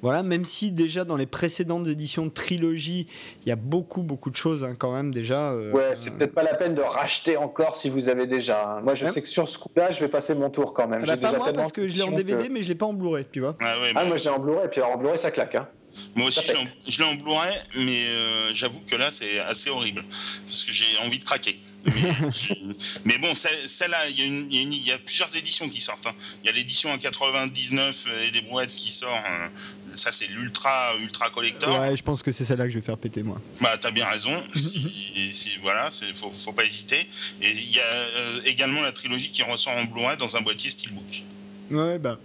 Voilà, 0.00 0.22
même 0.22 0.44
si 0.44 0.70
déjà 0.70 1.04
dans 1.04 1.16
les 1.16 1.26
précédentes 1.26 1.86
éditions 1.88 2.26
de 2.26 2.30
trilogie, 2.30 3.06
il 3.44 3.48
y 3.48 3.52
a 3.52 3.56
beaucoup, 3.56 4.02
beaucoup 4.02 4.30
de 4.30 4.36
choses 4.36 4.62
hein, 4.62 4.74
quand 4.78 4.92
même 4.92 5.12
déjà. 5.12 5.50
euh, 5.50 5.72
Ouais, 5.72 5.90
c'est 5.94 6.16
peut-être 6.16 6.34
pas 6.34 6.44
la 6.44 6.54
peine 6.54 6.74
de 6.74 6.82
racheter 6.82 7.36
encore 7.36 7.76
si 7.76 7.88
vous 7.90 8.08
avez 8.08 8.26
déjà. 8.26 8.64
hein. 8.76 8.80
Moi, 8.82 8.94
je 8.94 9.04
Ouais. 9.06 9.12
sais 9.12 9.22
que 9.22 9.28
sur 9.28 9.48
ce 9.48 9.58
coup-là, 9.58 9.90
je 9.90 10.00
vais 10.00 10.08
passer 10.08 10.34
mon 10.36 10.50
tour 10.50 10.72
quand 10.74 10.86
même. 10.86 11.02
ah 11.02 11.06
bah, 11.06 11.16
pas 11.16 11.26
déjà 11.28 11.38
moi 11.38 11.52
parce 11.52 11.72
que 11.72 11.88
je 11.88 11.96
l'ai 11.96 12.02
en 12.02 12.12
DVD, 12.12 12.46
que- 12.46 12.52
mais 12.52 12.62
je 12.62 12.68
l'ai 12.68 12.74
pas 12.76 12.86
en 12.86 12.92
Blu-ray, 12.92 13.26
tu 13.32 13.40
vois. 13.40 13.56
Ah 13.60 13.80
ouais, 13.80 13.92
Ah, 13.96 14.04
moi, 14.04 14.16
je 14.18 14.22
l'ai 14.24 14.30
en 14.30 14.38
Blu-ray, 14.38 14.68
puis 14.70 14.80
alors 14.80 14.94
en 14.94 14.98
Blu-ray, 14.98 15.18
ça 15.18 15.30
claque. 15.32 15.54
Hein. 15.56 15.66
moi 16.14 16.28
aussi, 16.28 16.40
je 16.86 16.98
l'ai 16.98 17.04
en- 17.04 17.10
en 17.10 17.14
Blu-ray, 17.16 17.54
mais 17.76 18.06
euh, 18.06 18.52
j'avoue 18.54 18.78
que 18.88 18.94
là, 18.94 19.10
c'est 19.10 19.40
assez 19.40 19.68
horrible. 19.68 20.04
Parce 20.46 20.62
que 20.62 20.70
j'ai 20.70 20.84
envie 21.04 21.18
de 21.18 21.24
craquer. 21.24 21.58
Mais, 21.86 21.92
mais 23.04 23.18
bon, 23.18 23.34
celle- 23.34 23.66
celle-là, 23.66 24.08
il 24.10 24.18
y, 24.18 24.58
a 24.58 24.62
y 24.62 24.76
y 24.94 24.98
plusieurs 25.04 25.34
éditions 25.36 25.68
qui 25.68 25.80
sortent. 25.80 26.06
hein. 26.06 26.12
Il 26.42 26.46
y 26.46 26.50
a 26.50 26.52
l'édition 26.52 26.92
à 26.92 26.98
99 26.98 28.06
et 28.26 28.30
des 28.30 28.42
brouettes 28.42 28.70
qui 28.74 28.90
sort. 28.92 29.10
euh, 29.12 29.48
Ça, 29.94 30.12
c'est 30.12 30.26
l'ultra 30.28 30.94
ultra 31.00 31.30
collector. 31.30 31.80
Ouais, 31.80 31.96
je 31.96 32.02
pense 32.02 32.22
que 32.22 32.30
c'est 32.32 32.44
celle-là 32.44 32.64
que 32.64 32.70
je 32.70 32.78
vais 32.78 32.84
faire 32.84 32.98
péter 32.98 33.22
moi. 33.22 33.40
Bah, 33.60 33.76
t'as 33.80 33.90
bien 33.90 34.06
raison. 34.06 34.32
Si, 34.54 35.30
si- 35.32 35.50
voilà, 35.62 35.90
faut, 36.14 36.30
faut 36.30 36.52
pas 36.52 36.64
hésiter. 36.64 37.00
Et 37.42 37.50
il 37.50 37.70
y 37.74 37.80
a 37.80 37.82
euh, 37.84 38.40
également 38.44 38.80
la 38.82 38.92
trilogie 38.92 39.30
qui 39.30 39.42
ressort 39.42 39.74
en 39.76 39.84
Blu-ray 39.84 40.16
dans 40.16 40.36
un 40.36 40.40
boîtier 40.40 40.70
Steelbook. 40.70 41.22
Ouais, 41.70 41.98
bah. 41.98 42.18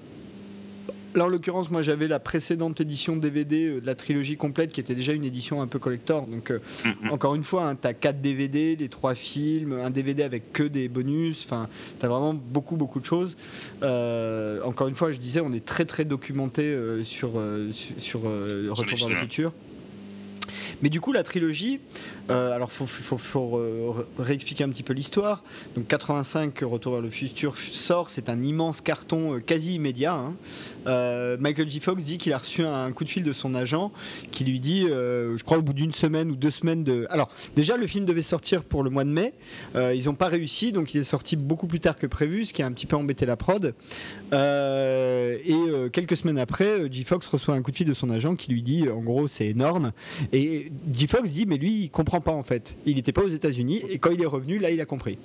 Là, 1.15 1.25
en 1.25 1.27
l'occurrence, 1.27 1.69
moi, 1.69 1.81
j'avais 1.83 2.07
la 2.07 2.19
précédente 2.19 2.81
édition 2.81 3.15
DVD 3.15 3.67
euh, 3.67 3.81
de 3.81 3.85
la 3.85 3.93
trilogie 3.95 4.35
complète 4.35 4.71
qui 4.73 4.79
était 4.79 4.95
déjà 4.95 5.13
une 5.13 5.23
édition 5.23 5.61
un 5.61 5.67
peu 5.67 5.77
collector. 5.79 6.25
Donc, 6.27 6.49
euh, 6.51 6.59
Mhm. 6.85 7.11
encore 7.11 7.35
une 7.35 7.43
fois, 7.43 7.75
tu 7.79 7.87
as 7.87 7.93
4 7.93 8.19
DVD, 8.21 8.75
les 8.75 8.89
3 8.89 9.13
films, 9.15 9.73
un 9.73 9.89
DVD 9.91 10.23
avec 10.23 10.51
que 10.53 10.63
des 10.63 10.87
bonus. 10.87 11.43
Enfin, 11.45 11.67
tu 11.99 12.05
as 12.05 12.09
vraiment 12.09 12.33
beaucoup, 12.33 12.75
beaucoup 12.75 12.99
de 12.99 13.05
choses. 13.05 13.35
Euh, 13.83 14.61
encore 14.63 14.87
une 14.87 14.95
fois, 14.95 15.11
je 15.11 15.17
disais, 15.19 15.41
on 15.41 15.53
est 15.53 15.63
très, 15.63 15.85
très 15.85 16.05
documenté 16.05 16.63
euh, 16.63 17.03
sur, 17.03 17.31
su- 17.71 17.93
sur 17.99 18.21
Sur 18.21 18.75
Retour 18.75 18.97
vers 18.99 19.09
le 19.09 19.15
futur. 19.17 19.53
Mais 20.81 20.89
du 20.89 20.99
coup, 20.99 21.13
la 21.13 21.23
trilogie, 21.23 21.79
euh, 22.29 22.51
alors 22.51 22.71
faut, 22.71 22.85
faut, 22.85 24.03
réexpliquer 24.17 24.63
un 24.63 24.69
petit 24.69 24.83
peu 24.83 24.93
l'histoire. 24.93 25.43
Donc 25.75 25.87
85, 25.87 26.57
Retour 26.61 26.93
vers 26.93 27.01
le 27.01 27.09
futur 27.09 27.57
sort, 27.57 28.09
c'est 28.09 28.29
un 28.29 28.41
immense 28.41 28.81
carton 28.81 29.35
euh, 29.35 29.39
quasi 29.39 29.75
immédiat. 29.75 30.13
hein. 30.13 30.35
Euh, 30.87 31.37
Michael 31.39 31.69
J. 31.69 31.79
Fox 31.79 32.03
dit 32.03 32.17
qu'il 32.17 32.33
a 32.33 32.37
reçu 32.37 32.63
un 32.63 32.91
coup 32.91 33.03
de 33.03 33.09
fil 33.09 33.23
de 33.23 33.33
son 33.33 33.55
agent 33.55 33.91
qui 34.31 34.43
lui 34.43 34.59
dit, 34.59 34.85
je 34.87 35.43
crois 35.43 35.57
au 35.57 35.61
bout 35.61 35.73
d'une 35.73 35.91
semaine 35.91 36.31
ou 36.31 36.35
deux 36.35 36.51
semaines 36.51 36.83
de... 36.83 37.07
Alors 37.09 37.29
déjà, 37.55 37.77
le 37.77 37.87
film 37.87 38.05
devait 38.05 38.21
sortir 38.21 38.63
pour 38.63 38.83
le 38.83 38.89
mois 38.89 39.03
de 39.03 39.09
mai. 39.09 39.33
Ils 39.75 40.05
n'ont 40.05 40.15
pas 40.15 40.27
réussi, 40.27 40.71
donc 40.71 40.93
il 40.93 41.01
est 41.01 41.05
sorti 41.05 41.35
beaucoup 41.35 41.67
plus 41.67 41.79
tard 41.79 41.95
que 41.95 42.07
prévu, 42.07 42.45
ce 42.45 42.53
qui 42.53 42.61
a 42.61 42.65
un 42.65 42.71
petit 42.71 42.85
peu 42.85 42.95
embêté 42.95 43.25
la 43.25 43.37
prod. 43.37 43.73
Et 44.33 45.55
quelques 45.91 46.15
semaines 46.15 46.39
après, 46.39 46.91
J. 46.91 47.03
Fox 47.03 47.27
reçoit 47.27 47.55
un 47.55 47.61
coup 47.61 47.71
de 47.71 47.77
fil 47.77 47.87
de 47.87 47.93
son 47.93 48.09
agent 48.09 48.35
qui 48.35 48.51
lui 48.51 48.61
dit, 48.61 48.89
en 48.89 49.01
gros, 49.01 49.27
c'est 49.27 49.47
énorme. 49.47 49.91
Et 50.31 50.71
J. 50.91 51.07
Fox 51.07 51.29
dit, 51.29 51.45
mais 51.45 51.57
lui, 51.57 51.83
il 51.83 51.89
comprend 51.89 52.12
pas 52.21 52.31
en 52.31 52.43
fait. 52.43 52.75
Il 52.85 52.95
n'était 52.95 53.11
pas 53.11 53.23
aux 53.23 53.27
États-Unis 53.27 53.83
et 53.89 53.97
quand 53.97 54.11
il 54.11 54.21
est 54.21 54.27
revenu, 54.27 54.59
là, 54.59 54.71
il 54.71 54.81
a 54.81 54.85
compris. 54.85 55.17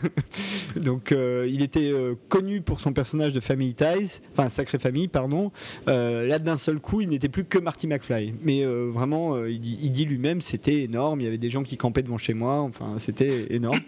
Donc, 0.76 1.12
euh, 1.12 1.48
il 1.50 1.62
était 1.62 1.90
euh, 1.90 2.14
connu 2.28 2.60
pour 2.60 2.80
son 2.80 2.92
personnage 2.92 3.32
de 3.32 3.40
Family 3.40 3.74
Ties, 3.74 4.20
enfin 4.32 4.48
Sacré 4.48 4.78
Famille, 4.78 5.08
pardon. 5.08 5.52
Euh, 5.88 6.26
là, 6.26 6.38
d'un 6.38 6.56
seul 6.56 6.78
coup, 6.78 7.00
il 7.00 7.08
n'était 7.08 7.28
plus 7.28 7.44
que 7.44 7.58
Marty 7.58 7.86
McFly. 7.86 8.34
Mais 8.42 8.64
vraiment, 8.64 9.44
il 9.46 9.60
il 9.82 9.90
dit 9.92 10.04
lui-même, 10.04 10.40
c'était 10.40 10.82
énorme. 10.82 11.20
Il 11.20 11.24
y 11.24 11.26
avait 11.26 11.38
des 11.38 11.50
gens 11.50 11.62
qui 11.62 11.76
campaient 11.76 12.02
devant 12.02 12.18
chez 12.18 12.34
moi. 12.34 12.60
Enfin, 12.60 12.96
c'était 12.98 13.46
énorme. 13.50 13.80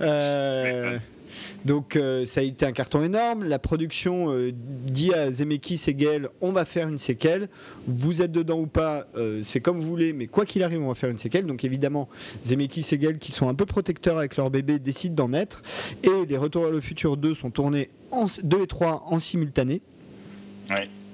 Donc 1.64 1.96
euh, 1.96 2.24
ça 2.24 2.40
a 2.40 2.42
été 2.44 2.66
un 2.66 2.72
carton 2.72 3.02
énorme. 3.02 3.44
La 3.44 3.58
production 3.58 4.32
euh, 4.32 4.52
dit 4.54 5.12
à 5.12 5.30
Zemeckis 5.30 5.84
et 5.88 5.94
Gale, 5.94 6.28
on 6.40 6.52
va 6.52 6.64
faire 6.64 6.88
une 6.88 6.98
séquelle. 6.98 7.48
Vous 7.86 8.22
êtes 8.22 8.32
dedans 8.32 8.58
ou 8.58 8.66
pas, 8.66 9.06
euh, 9.16 9.42
c'est 9.44 9.60
comme 9.60 9.78
vous 9.78 9.86
voulez, 9.86 10.12
mais 10.12 10.26
quoi 10.26 10.44
qu'il 10.46 10.62
arrive, 10.62 10.82
on 10.82 10.88
va 10.88 10.94
faire 10.94 11.10
une 11.10 11.18
séquelle. 11.18 11.46
Donc 11.46 11.64
évidemment, 11.64 12.08
Zemeckis 12.44 12.86
et 12.92 12.98
Gale, 12.98 13.18
qui 13.18 13.32
sont 13.32 13.48
un 13.48 13.54
peu 13.54 13.66
protecteurs 13.66 14.18
avec 14.18 14.36
leur 14.36 14.50
bébé, 14.50 14.78
décident 14.78 15.14
d'en 15.14 15.28
mettre. 15.28 15.62
Et 16.02 16.26
les 16.28 16.36
Retours 16.36 16.62
vers 16.64 16.72
le 16.72 16.80
futur 16.80 17.16
2 17.16 17.34
sont 17.34 17.50
tournés 17.50 17.90
en 18.10 18.26
2 18.42 18.62
et 18.62 18.66
3 18.66 19.04
en 19.06 19.18
simultané. 19.18 19.82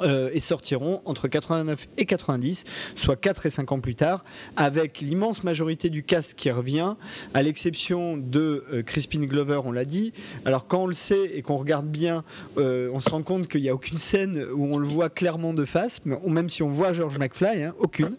Euh, 0.00 0.30
et 0.32 0.40
sortiront 0.40 1.02
entre 1.04 1.28
89 1.28 1.86
et 1.98 2.04
90, 2.04 2.64
soit 2.96 3.14
4 3.14 3.46
et 3.46 3.50
5 3.50 3.70
ans 3.72 3.80
plus 3.80 3.94
tard, 3.94 4.24
avec 4.56 5.00
l'immense 5.00 5.44
majorité 5.44 5.88
du 5.88 6.02
cast 6.02 6.34
qui 6.34 6.50
revient, 6.50 6.96
à 7.32 7.42
l'exception 7.42 8.16
de 8.16 8.64
euh, 8.72 8.82
Crispin 8.82 9.20
Glover, 9.20 9.60
on 9.64 9.70
l'a 9.70 9.84
dit. 9.84 10.12
Alors 10.44 10.66
quand 10.66 10.82
on 10.82 10.86
le 10.88 10.94
sait 10.94 11.30
et 11.34 11.42
qu'on 11.42 11.56
regarde 11.56 11.86
bien, 11.86 12.24
euh, 12.58 12.90
on 12.92 12.98
se 12.98 13.08
rend 13.08 13.22
compte 13.22 13.46
qu'il 13.46 13.62
n'y 13.62 13.68
a 13.68 13.74
aucune 13.74 13.98
scène 13.98 14.44
où 14.52 14.74
on 14.74 14.78
le 14.78 14.86
voit 14.86 15.10
clairement 15.10 15.54
de 15.54 15.64
face, 15.64 16.00
même 16.04 16.48
si 16.48 16.64
on 16.64 16.70
voit 16.70 16.92
George 16.92 17.18
McFly, 17.18 17.62
hein, 17.62 17.74
aucune. 17.78 18.16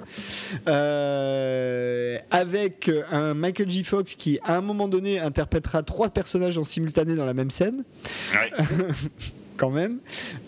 Euh, 0.67 2.17
avec 2.31 2.89
un 3.11 3.33
Michael 3.33 3.69
J. 3.69 3.83
Fox 3.83 4.15
qui, 4.15 4.39
à 4.43 4.55
un 4.55 4.61
moment 4.61 4.87
donné, 4.87 5.19
interprétera 5.19 5.83
trois 5.83 6.09
personnages 6.09 6.57
en 6.57 6.63
simultané 6.63 7.15
dans 7.15 7.25
la 7.25 7.33
même 7.33 7.51
scène 7.51 7.83
Ouais. 8.33 8.65
quand 9.57 9.69
même. 9.69 9.99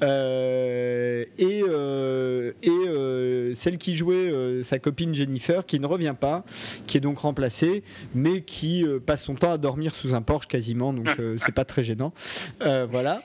Euh, 0.03 1.25
et 1.38 1.63
euh, 1.67 2.51
et 2.63 2.69
euh, 2.69 3.53
celle 3.53 3.77
qui 3.77 3.95
jouait 3.95 4.31
sa 4.63 4.79
copine 4.79 5.13
Jennifer, 5.13 5.65
qui 5.65 5.79
ne 5.79 5.88
revient 5.88 6.15
pas, 6.19 6.45
qui 6.85 6.97
est 6.97 7.01
donc 7.01 7.19
remplacée, 7.19 7.84
mais 8.13 8.41
qui 8.41 8.85
passe 9.05 9.23
son 9.23 9.35
temps 9.35 9.51
à 9.51 9.57
dormir 9.57 9.95
sous 9.95 10.13
un 10.13 10.21
porche 10.21 10.47
quasiment, 10.47 10.93
donc 10.93 11.07
c'est 11.38 11.53
pas 11.53 11.65
très 11.65 11.84
gênant. 11.84 12.13
Voilà. 12.59 13.21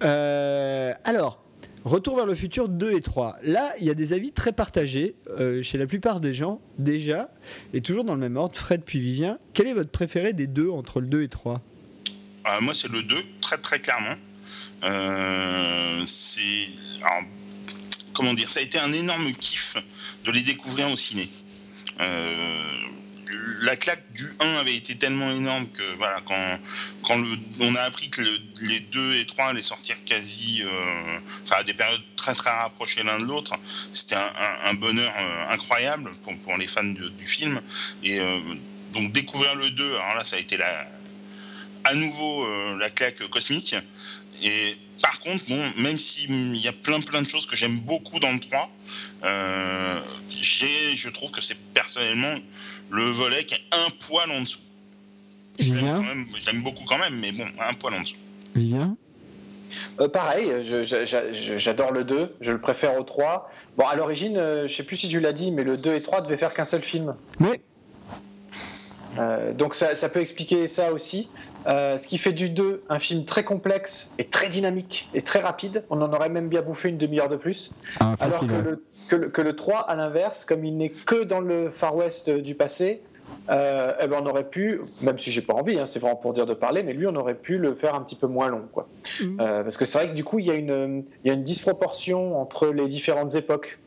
Alors. 0.00 1.44
Retour 1.84 2.16
vers 2.16 2.26
le 2.26 2.34
futur 2.34 2.68
2 2.68 2.92
et 2.92 3.00
3. 3.00 3.38
Là, 3.44 3.72
il 3.80 3.86
y 3.86 3.90
a 3.90 3.94
des 3.94 4.12
avis 4.12 4.32
très 4.32 4.52
partagés 4.52 5.14
chez 5.62 5.78
la 5.78 5.86
plupart 5.86 6.20
des 6.20 6.34
gens, 6.34 6.60
déjà, 6.76 7.30
et 7.72 7.80
toujours 7.80 8.04
dans 8.04 8.14
le 8.14 8.20
même 8.20 8.36
ordre, 8.36 8.56
Fred 8.56 8.82
puis 8.84 8.98
Vivien. 8.98 9.38
Quel 9.54 9.68
est 9.68 9.74
votre 9.74 9.90
préféré 9.90 10.32
des 10.32 10.48
deux 10.48 10.68
entre 10.68 11.00
le 11.00 11.06
2 11.06 11.22
et 11.22 11.28
3 11.28 11.62
Euh, 12.48 12.60
moi, 12.60 12.74
c'est 12.74 12.90
le 12.90 13.02
2, 13.02 13.16
très 13.40 13.58
très 13.58 13.78
clairement. 13.78 14.14
Euh, 14.84 16.02
c'est. 16.06 16.68
Comment 18.12 18.34
dire 18.34 18.50
Ça 18.50 18.60
a 18.60 18.62
été 18.62 18.78
un 18.78 18.92
énorme 18.92 19.32
kiff 19.32 19.76
de 20.24 20.32
les 20.32 20.42
découvrir 20.42 20.90
au 20.90 20.96
ciné. 20.96 21.28
Euh, 22.00 22.72
la 23.60 23.76
claque 23.76 24.12
du 24.12 24.26
1 24.40 24.54
avait 24.56 24.74
été 24.74 24.96
tellement 24.96 25.30
énorme 25.30 25.68
que 25.68 25.82
voilà, 25.98 26.20
quand, 26.24 26.58
quand 27.02 27.22
on 27.60 27.74
a 27.74 27.82
appris 27.82 28.08
que 28.08 28.22
le- 28.22 28.38
les 28.62 28.80
2 28.80 29.16
et 29.16 29.26
3 29.26 29.46
allaient 29.46 29.62
sortir 29.62 29.96
quasi. 30.04 30.62
euh, 30.64 31.18
enfin, 31.44 31.56
à 31.60 31.62
des 31.62 31.74
périodes 31.74 32.02
très 32.16 32.34
très 32.34 32.50
rapprochées 32.50 33.02
l'un 33.02 33.18
de 33.18 33.24
l'autre, 33.24 33.54
c'était 33.92 34.16
un, 34.16 34.74
bonheur 34.74 35.12
incroyable 35.50 36.12
pour, 36.44 36.56
les 36.56 36.66
fans 36.66 36.84
du 36.84 37.26
film. 37.26 37.60
Et 38.02 38.18
donc, 38.92 39.12
découvrir 39.12 39.54
le 39.56 39.70
2, 39.70 39.94
alors 39.94 40.14
là, 40.16 40.24
ça 40.24 40.36
a 40.36 40.38
été 40.38 40.56
la, 40.56 40.88
à 41.84 41.94
nouveau 41.94 42.46
la 42.76 42.90
claque 42.90 43.26
cosmique. 43.28 43.76
Et 44.42 44.76
par 45.00 45.20
contre, 45.20 45.44
bon, 45.48 45.72
même 45.76 45.98
s'il 45.98 46.56
y 46.56 46.68
a 46.68 46.72
plein 46.72 47.00
plein 47.00 47.22
de 47.22 47.28
choses 47.28 47.46
que 47.46 47.56
j'aime 47.56 47.78
beaucoup 47.80 48.18
dans 48.20 48.32
le 48.32 48.40
3, 48.40 48.70
euh, 49.24 50.00
j'ai, 50.30 50.94
je 50.94 51.08
trouve 51.10 51.30
que 51.30 51.40
c'est 51.40 51.58
personnellement 51.74 52.36
le 52.90 53.04
volet 53.04 53.44
qui 53.44 53.54
est 53.54 53.64
un 53.72 53.90
poil 54.06 54.30
en 54.30 54.42
dessous. 54.42 54.60
L'aime 55.58 56.62
beaucoup 56.62 56.84
quand 56.84 56.98
même, 56.98 57.18
mais 57.18 57.32
bon, 57.32 57.46
un 57.60 57.74
poil 57.74 57.94
en 57.94 58.02
dessous. 58.02 58.16
Vivien 58.54 58.96
Euh, 60.00 60.08
pareil, 60.08 60.50
j'adore 60.62 61.92
le 61.92 62.04
2, 62.04 62.36
je 62.40 62.52
le 62.52 62.60
préfère 62.60 62.98
au 62.98 63.02
3. 63.02 63.50
Bon, 63.76 63.86
à 63.86 63.94
l'origine, 63.94 64.36
euh, 64.36 64.66
je 64.66 64.74
sais 64.74 64.82
plus 64.82 64.96
si 64.96 65.08
tu 65.08 65.20
l'as 65.20 65.32
dit, 65.32 65.52
mais 65.52 65.62
le 65.62 65.76
2 65.76 65.94
et 65.94 66.02
3 66.02 66.22
devaient 66.22 66.36
faire 66.36 66.54
qu'un 66.54 66.64
seul 66.64 66.82
film. 66.82 67.14
Oui. 67.40 67.60
Euh, 69.18 69.52
donc 69.52 69.74
ça, 69.74 69.94
ça 69.94 70.08
peut 70.08 70.20
expliquer 70.20 70.68
ça 70.68 70.92
aussi. 70.92 71.28
Euh, 71.66 71.98
ce 71.98 72.06
qui 72.06 72.18
fait 72.18 72.32
du 72.32 72.50
2 72.50 72.84
un 72.88 72.98
film 72.98 73.24
très 73.24 73.44
complexe 73.44 74.10
et 74.18 74.26
très 74.26 74.48
dynamique 74.48 75.08
et 75.12 75.22
très 75.22 75.40
rapide. 75.40 75.84
On 75.90 76.00
en 76.00 76.12
aurait 76.12 76.28
même 76.28 76.48
bien 76.48 76.62
bouffé 76.62 76.88
une 76.88 76.98
demi-heure 76.98 77.28
de 77.28 77.36
plus. 77.36 77.72
Alors 77.98 78.40
que 78.40 78.46
le, 78.46 78.84
que, 79.08 79.16
le, 79.16 79.28
que 79.28 79.42
le 79.42 79.56
3, 79.56 79.80
à 79.80 79.96
l'inverse, 79.96 80.44
comme 80.44 80.64
il 80.64 80.76
n'est 80.76 80.90
que 80.90 81.24
dans 81.24 81.40
le 81.40 81.70
Far 81.70 81.96
West 81.96 82.28
euh, 82.28 82.40
du 82.40 82.54
passé, 82.54 83.02
euh, 83.50 83.92
eh 84.00 84.06
ben 84.06 84.20
on 84.22 84.26
aurait 84.26 84.48
pu, 84.48 84.80
même 85.02 85.18
si 85.18 85.30
j'ai 85.30 85.42
pas 85.42 85.54
envie, 85.54 85.78
hein, 85.78 85.86
c'est 85.86 85.98
vraiment 85.98 86.16
pour 86.16 86.32
dire 86.32 86.46
de 86.46 86.54
parler, 86.54 86.82
mais 86.82 86.92
lui, 86.92 87.06
on 87.06 87.14
aurait 87.16 87.34
pu 87.34 87.58
le 87.58 87.74
faire 87.74 87.94
un 87.94 88.02
petit 88.02 88.16
peu 88.16 88.26
moins 88.26 88.48
long, 88.48 88.64
quoi. 88.72 88.88
Mhm. 89.20 89.38
Euh, 89.40 89.62
parce 89.62 89.76
que 89.76 89.84
c'est 89.84 89.98
vrai 89.98 90.08
que 90.10 90.14
du 90.14 90.24
coup, 90.24 90.38
il 90.38 90.46
y, 90.46 90.50
a 90.50 90.54
une, 90.54 91.04
il 91.24 91.28
y 91.28 91.30
a 91.30 91.34
une 91.34 91.44
disproportion 91.44 92.40
entre 92.40 92.68
les 92.68 92.88
différentes 92.88 93.34
époques 93.34 93.78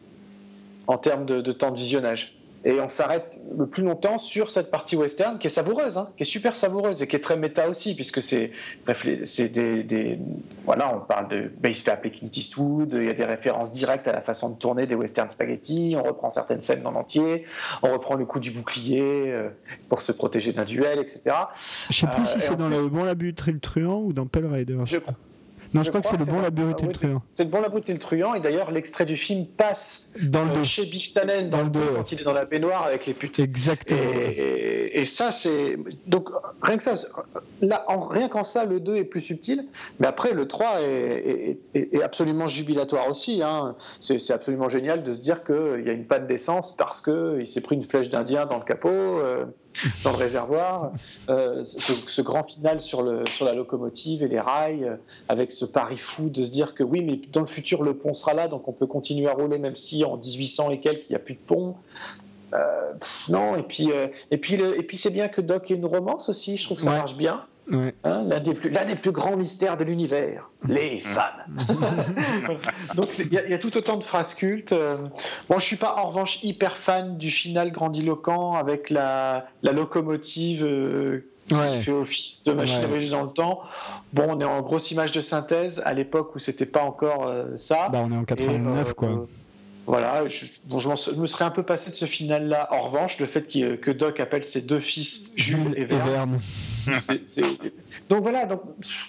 en 0.88 0.98
termes 0.98 1.26
de, 1.26 1.42
de 1.42 1.52
temps 1.52 1.72
de 1.72 1.78
visionnage. 1.78 2.38
Et 2.64 2.80
on 2.80 2.88
s'arrête 2.88 3.40
le 3.58 3.66
plus 3.66 3.82
longtemps 3.84 4.20
sur 4.20 4.52
cette 4.52 4.70
partie 4.70 4.96
western 4.96 5.40
qui 5.40 5.48
est 5.48 5.50
savoureuse, 5.50 5.98
hein, 5.98 6.10
qui 6.16 6.22
est 6.22 6.26
super 6.28 6.56
savoureuse 6.56 7.02
et 7.02 7.08
qui 7.08 7.16
est 7.16 7.20
très 7.20 7.36
méta 7.36 7.68
aussi, 7.68 7.96
puisque 7.96 8.22
c'est 8.22 8.52
des, 9.52 9.84
des- 9.84 10.20
Voilà, 10.66 10.96
on 10.96 11.00
parle 11.00 11.28
de 11.30 11.52
Base 11.60 11.88
avec 11.90 12.14
Clint 12.18 12.30
Eastwood, 12.32 12.94
il 12.94 13.06
y 13.06 13.10
a 13.10 13.14
des 13.14 13.26
références 13.26 13.72
directes 13.72 14.08
à 14.08 14.12
la 14.12 14.22
façon 14.22 14.50
de 14.52 14.56
tourner 14.58 14.86
des 14.86 14.96
western 14.96 15.30
spaghetti, 15.30 15.96
on 15.98 16.04
reprend 16.04 16.30
certaines 16.30 16.62
scènes 16.62 16.86
en 16.86 16.94
entier, 16.96 17.46
on 17.82 17.92
reprend 17.92 18.16
le 18.16 18.26
coup 18.26 18.40
du 18.40 18.52
bouclier 18.52 19.00
euh, 19.02 19.50
pour 19.90 20.02
se 20.02 20.12
protéger 20.12 20.54
d'un 20.54 20.66
duel, 20.66 21.00
etc. 21.00 21.22
Je 21.90 21.96
sais 22.02 22.08
plus 22.08 22.22
Euh, 22.22 22.26
si 22.28 22.38
et 22.38 22.42
c'est 22.42 22.56
dans 22.56 22.70
le 22.70 22.88
bon 22.90 23.04
labyrinthe 23.04 23.48
et 23.48 23.52
le 23.52 23.60
truand 23.60 24.02
ou 24.02 24.14
dans 24.14 24.26
Pell 24.28 24.46
Raider. 24.46 24.78
Je 24.86 24.98
crois. 24.98 25.16
Non, 25.74 25.82
je, 25.82 25.86
je 25.86 25.90
crois 25.90 26.02
que 26.02 26.08
c'est 26.10 26.20
le 26.26 26.32
bon 26.32 26.42
labyrinthe 26.42 26.82
et 26.84 26.86
le 26.86 26.92
truand. 26.94 27.22
C'est 27.32 27.44
le 27.46 27.50
bon 27.50 27.62
la 27.62 27.70
brute 27.70 27.90
et 27.90 27.94
le 27.94 28.00
truand, 28.00 28.34
et 28.34 28.40
d'ailleurs 28.40 28.72
l'extrait 28.72 29.06
du 29.06 29.18
film 29.18 29.46
passe 29.46 30.10
Dans 30.22 30.44
le 30.46 30.52
euh, 30.60 30.64
chez 30.64 30.86
Biff 30.86 31.14
Tannen 31.14 31.50
dans, 31.50 31.64
le 31.64 31.70
quand 31.96 32.12
il 32.12 32.22
est 32.22 32.24
dans 32.24 32.34
la 32.34 32.46
baignoire 32.46 32.84
avec 32.86 33.06
les 33.06 33.14
putes. 33.14 33.40
Exactement. 33.40 34.00
Et, 34.02 35.00
et 35.00 35.06
ça, 35.06 35.32
c'est. 35.32 35.78
Donc, 36.08 36.30
rien 36.62 36.78
que 36.78 36.84
ça, 36.84 36.94
là, 37.62 37.86
en- 37.88 38.08
rien 38.08 38.28
qu'en 38.28 38.44
ça, 38.44 38.66
le 38.66 38.80
2 38.80 38.96
est 38.98 39.04
plus 39.04 39.22
subtil. 39.22 39.66
Mais 40.00 40.08
après, 40.08 40.34
le 40.34 40.46
3 40.48 40.82
est, 40.82 40.86
est- 40.86 41.60
est- 41.74 41.94
est 41.96 42.04
absolument 42.04 42.48
jubilatoire 42.48 43.10
aussi. 43.10 43.42
hein. 43.44 43.76
C'est 44.00 44.18
c'est 44.20 44.34
absolument 44.34 44.68
génial 44.70 45.04
de 45.04 45.14
se 45.14 45.20
dire 45.22 45.44
qu'il 45.44 45.84
y 45.86 45.90
a 45.90 45.94
une 45.94 46.06
panne 46.06 46.28
d'essence 46.28 46.76
parce 46.76 47.02
qu'il 47.02 47.48
s'est 47.48 47.62
pris 47.62 47.76
une 47.76 47.84
flèche 47.84 48.10
d'Indien 48.10 48.46
dans 48.46 48.58
le 48.58 48.64
capot, 48.66 48.90
euh, 48.90 49.46
dans 50.04 50.12
le 50.12 50.18
réservoir. 50.18 50.92
Euh, 51.30 51.64
ce, 51.64 51.94
ce 52.08 52.22
grand 52.22 52.44
final 52.44 52.82
sur, 52.82 53.02
le, 53.04 53.24
sur 53.28 53.46
la 53.46 53.54
locomotive 53.54 54.24
et 54.24 54.28
les 54.28 54.40
rails, 54.40 54.84
euh, 54.84 54.96
avec 55.30 55.52
ce 55.52 55.66
pari 55.66 55.98
fou 55.98 56.30
de 56.30 56.44
se 56.44 56.50
dire 56.52 56.74
que 56.76 56.84
oui, 56.84 57.04
mais 57.04 57.20
dans 57.32 57.42
le 57.42 57.48
futur, 57.48 57.84
le 57.84 57.94
pont 57.96 58.14
sera 58.14 58.34
là, 58.34 58.48
donc 58.48 58.68
on 58.68 58.74
peut 58.74 58.88
continuer 58.88 59.28
à 59.30 59.34
rouler, 59.34 59.58
même 59.58 59.76
si 59.76 60.04
en 60.04 60.18
1800 60.18 60.72
et 60.72 60.80
quelques, 60.80 61.04
il 61.10 61.14
n'y 61.14 61.16
a 61.16 61.20
plus 61.20 61.36
de 61.36 61.40
pont. 61.40 61.76
Euh, 62.54 62.92
pff, 63.00 63.30
non, 63.30 63.56
et 63.56 63.64
puis, 63.64 63.90
et 64.30 64.38
puis, 64.38 64.58
le- 64.58 64.78
et 64.78 64.84
puis 64.84 64.98
c'est 64.98 65.10
bien 65.10 65.30
que 65.30 65.40
Doc 65.40 65.72
ait 65.72 65.76
une 65.76 65.86
romance 65.86 66.28
aussi, 66.28 66.58
je 66.58 66.66
trouve 66.66 66.78
que 66.78 66.84
ça 66.84 66.90
Ouais. 66.92 66.98
marche 66.98 67.16
bien. 67.16 67.46
Ouais. 67.72 67.96
Hein, 68.04 68.24
l'un, 68.28 68.40
des 68.40 68.54
plus, 68.54 68.70
l'un 68.70 68.86
des 68.86 68.96
plus 68.96 69.12
grands 69.12 69.38
mystères 69.38 69.78
de 69.78 69.84
l'univers, 69.84 70.50
les 70.68 71.00
femmes. 71.00 71.46
Donc 72.96 73.08
il 73.20 73.32
y, 73.34 73.38
a- 73.38 73.46
il 73.46 73.52
y 73.52 73.54
a 73.54 73.58
tout 73.60 73.76
autant 73.78 73.98
de 73.98 74.04
phrases 74.04 74.34
cultes. 74.34 74.72
Euh, 74.74 74.98
Bon, 75.50 75.58
je 75.60 75.66
suis 75.66 75.76
pas 75.78 75.96
en 75.98 76.08
revanche 76.10 76.44
hyper 76.44 76.76
fan 76.76 77.18
du 77.18 77.30
final 77.32 77.72
grandiloquent 77.72 78.54
avec 78.54 78.90
la, 78.90 79.46
la 79.64 79.72
locomotive 79.72 80.66
euh, 80.66 81.26
qui 81.48 81.56
Ouais. 81.56 81.80
fait 81.80 81.92
office 81.92 82.44
de 82.44 82.54
machine 82.54 82.78
à 82.78 82.82
Ouais. 82.82 82.88
voyager 82.88 83.10
dans 83.12 83.24
le 83.24 83.30
temps. 83.32 83.62
Bon, 84.14 84.26
on 84.30 84.40
est 84.40 84.46
en 84.46 84.62
grosse 84.62 84.92
image 84.92 85.12
de 85.12 85.22
synthèse 85.22 85.82
à 85.86 85.94
l'époque 85.94 86.36
où 86.36 86.40
c'était 86.40 86.66
pas 86.66 86.84
encore 86.84 87.28
euh, 87.28 87.46
ça. 87.58 87.90
Bah, 87.90 88.02
on 88.06 88.12
est 88.12 88.16
en 88.16 88.22
Et, 88.24 88.26
89, 88.26 88.90
euh, 88.90 88.94
quoi. 88.94 89.10
Voilà, 89.88 90.28
je, 90.28 90.46
bon, 90.66 90.80
je, 90.80 90.88
m'en- 90.90 90.96
je 90.96 91.20
me 91.20 91.26
serais 91.28 91.46
un 91.46 91.50
peu 91.52 91.64
passé 91.64 91.90
de 91.90 91.96
ce 91.96 92.06
final-là. 92.06 92.68
En 92.72 92.82
revanche, 92.82 93.20
le 93.20 93.26
fait 93.26 93.48
que 93.48 93.92
Doc 93.92 94.20
appelle 94.20 94.44
ses 94.44 94.62
deux 94.62 94.80
fils 94.80 95.32
Jules 95.36 95.74
et 95.76 95.86
Verne, 95.86 96.38
Donc 98.10 98.24
voilà, 98.24 98.46
donc, 98.46 98.62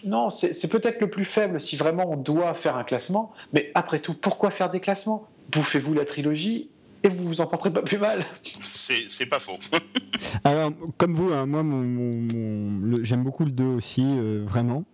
non, 0.04 0.30
c'est 0.30 0.68
peut-être 0.70 1.00
le 1.00 1.08
plus 1.10 1.24
faible 1.24 1.60
si 1.60 1.76
vraiment 1.76 2.10
on 2.10 2.16
doit 2.16 2.54
faire 2.54 2.76
un 2.76 2.84
classement. 2.84 3.32
Mais 3.52 3.70
après 3.74 3.98
tout, 4.00 4.14
pourquoi 4.14 4.50
faire 4.50 4.70
des 4.70 4.80
classements? 4.80 5.26
Bouffez-vous 5.52 5.94
la 5.94 6.04
trilogie 6.04 6.68
et 7.04 7.08
vous 7.08 7.24
vous 7.24 7.40
en 7.40 7.46
porterez 7.46 7.72
pas 7.72 7.82
plus 7.82 7.98
mal. 7.98 8.20
C'est 8.62 9.26
pas 9.26 9.40
faux. 9.40 9.58
Alors, 10.44 10.70
comme 10.98 11.14
vous, 11.14 11.32
hein, 11.32 11.46
moi, 11.46 11.62
mon- 11.62 11.82
mon- 11.82 12.28
mon- 12.32 12.86
le- 12.86 13.04
j'aime 13.04 13.24
beaucoup 13.24 13.44
le 13.44 13.50
2 13.50 13.64
aussi, 13.64 14.02
euh, 14.04 14.44
vraiment, 14.46 14.84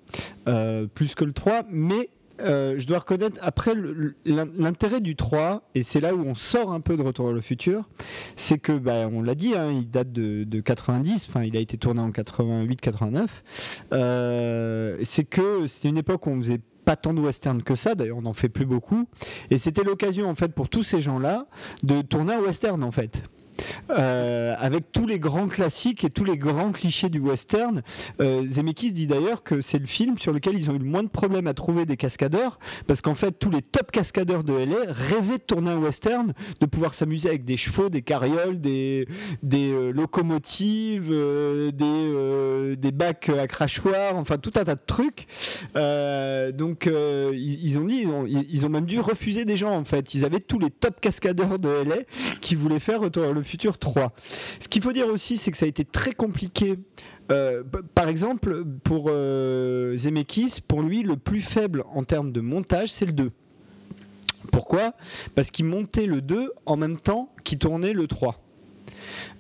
Euh, 0.49 0.87
plus 0.87 1.15
que 1.15 1.25
le 1.25 1.35
3, 1.35 1.65
mais 1.69 2.09
euh, 2.41 2.79
je 2.79 2.87
dois 2.87 2.99
reconnaître, 2.99 3.39
après, 3.43 3.75
l'intérêt 4.25 5.01
du 5.01 5.17
3, 5.17 5.69
et 5.75 5.83
c'est 5.83 6.01
là 6.01 6.15
où 6.15 6.21
on 6.21 6.35
sort 6.35 6.73
un 6.73 6.81
peu 6.81 6.97
de 6.97 7.03
Retour 7.03 7.27
vers 7.27 7.35
le 7.35 7.41
futur, 7.41 7.89
c'est 8.37 8.59
que, 8.59 8.73
bah, 8.73 9.09
on 9.13 9.23
l'a 9.23 9.35
dit, 9.35 9.55
hein, 9.55 9.71
il 9.71 9.91
date 9.91 10.13
de, 10.13 10.45
de 10.45 10.61
90, 10.61 11.27
enfin, 11.29 11.45
il 11.45 11.57
a 11.57 11.61
été 11.61 11.77
tourné 11.79 12.01
en 12.01 12.11
88-89, 12.11 13.27
euh, 13.93 14.97
c'est 15.03 15.25
que 15.25 15.67
c'était 15.67 15.89
une 15.89 15.99
époque 15.99 16.27
où 16.27 16.31
on 16.31 16.39
faisait 16.39 16.61
pas 16.85 16.97
tant 16.97 17.13
de 17.13 17.21
western 17.21 17.63
que 17.63 17.75
ça, 17.75 17.95
d'ailleurs 17.95 18.17
on 18.17 18.23
n'en 18.23 18.33
fait 18.33 18.49
plus 18.49 18.65
beaucoup, 18.65 19.07
et 19.51 19.59
c'était 19.59 19.85
l'occasion 19.85 20.27
en 20.29 20.35
fait 20.35 20.55
pour 20.55 20.71
tous 20.71 20.83
ces 20.83 21.03
gens-là 21.03 21.47
de 21.83 22.01
tourner 22.01 22.33
un 22.33 22.41
western 22.41 22.83
en 22.83 22.91
fait. 22.93 23.23
Euh, 23.91 24.55
avec 24.59 24.93
tous 24.93 25.07
les 25.07 25.19
grands 25.19 25.49
classiques 25.49 26.05
et 26.05 26.11
tous 26.11 26.25
les 26.25 26.37
grands 26.37 26.73
clichés 26.73 27.09
du 27.09 27.21
western. 27.21 27.83
Euh, 28.21 28.47
Zemeckis 28.49 28.93
dit 28.93 29.07
d'ailleurs 29.07 29.43
que 29.43 29.61
c'est 29.63 29.79
le 29.79 29.87
film 29.87 30.19
sur 30.19 30.33
lequel 30.33 30.59
ils 30.59 30.71
ont 30.71 30.75
eu 30.75 30.79
le 30.79 30.85
moins 30.85 31.03
de 31.03 31.09
problèmes 31.09 31.47
à 31.47 31.55
trouver 31.55 31.87
des 31.87 31.97
cascadeurs, 31.97 32.59
parce 32.87 33.01
qu'en 33.01 33.15
fait 33.15 33.33
tous 33.33 33.51
les 33.51 33.63
top 33.63 33.91
cascadeurs 33.91 34.45
de 34.45 34.53
LA 34.53 34.93
rêvaient 34.93 35.39
de 35.39 35.43
tourner 35.43 35.71
un 35.71 35.79
western, 35.79 36.35
de 36.61 36.67
pouvoir 36.67 36.95
s'amuser 36.95 37.29
avec 37.31 37.45
des 37.45 37.57
chevaux, 37.57 37.89
des 37.89 38.03
carrioles, 38.03 38.61
des, 38.61 39.07
euh, 39.55 39.93
locomotives, 39.93 41.09
euh, 41.11 41.71
des, 41.73 42.93
bacs 42.93 43.31
à 43.31 43.47
crachoir, 43.47 44.17
enfin 44.17 44.39
tout 44.39 44.53
un 44.57 44.65
tas 44.65 44.75
de 44.75 44.81
trucs. 44.87 45.27
Donc 45.75 46.87
ils, 46.87 47.79
ont 47.79 47.85
dit, 47.85 48.01
ils 48.03 48.09
ont, 48.09 48.27
ils 48.27 48.67
ont 48.67 48.69
même 48.69 48.87
dû 48.87 49.01
refuser 49.01 49.45
des 49.45 49.57
gens 49.57 49.73
en 49.73 49.85
fait. 49.85 50.15
Ils 50.15 50.25
avaient 50.25 50.41
tous 50.41 50.59
les 50.59 50.71
top 50.71 51.01
cascadeurs 51.01 51.59
de 51.59 51.69
LA 51.69 51.97
qui 52.41 52.55
voulaient 52.55 52.81
faire 52.81 53.03
le 53.03 53.43
futur 53.49 53.79
3. 53.79 54.13
Ce 54.61 54.69
qu'il 54.69 54.83
faut 54.83 54.93
dire 54.93 55.09
aussi, 55.09 55.37
c'est 55.37 55.51
que 55.51 55.57
ça 55.57 55.65
a 55.65 55.69
été 55.69 55.85
très 55.85 56.13
compliqué. 56.13 56.79
Euh, 57.33 57.65
par 57.95 58.09
exemple, 58.09 58.65
pour 58.85 59.07
euh, 59.09 59.97
Zemeckis, 59.97 60.61
pour 60.67 60.83
lui, 60.83 61.03
le 61.03 61.17
plus 61.17 61.41
faible 61.41 61.85
en 61.93 62.05
termes 62.05 62.33
de 62.33 62.41
montage, 62.41 62.91
c'est 62.91 63.07
le 63.07 63.13
2. 63.13 63.33
Pourquoi? 64.53 64.95
Parce 65.35 65.51
qu'il 65.51 65.65
montait 65.65 66.07
le 66.07 66.21
2 66.21 66.53
en 66.67 66.77
même 66.77 66.97
temps 66.97 67.33
qu'il 67.45 67.59
tournait 67.59 67.93
le 67.93 68.07
3. 68.07 68.48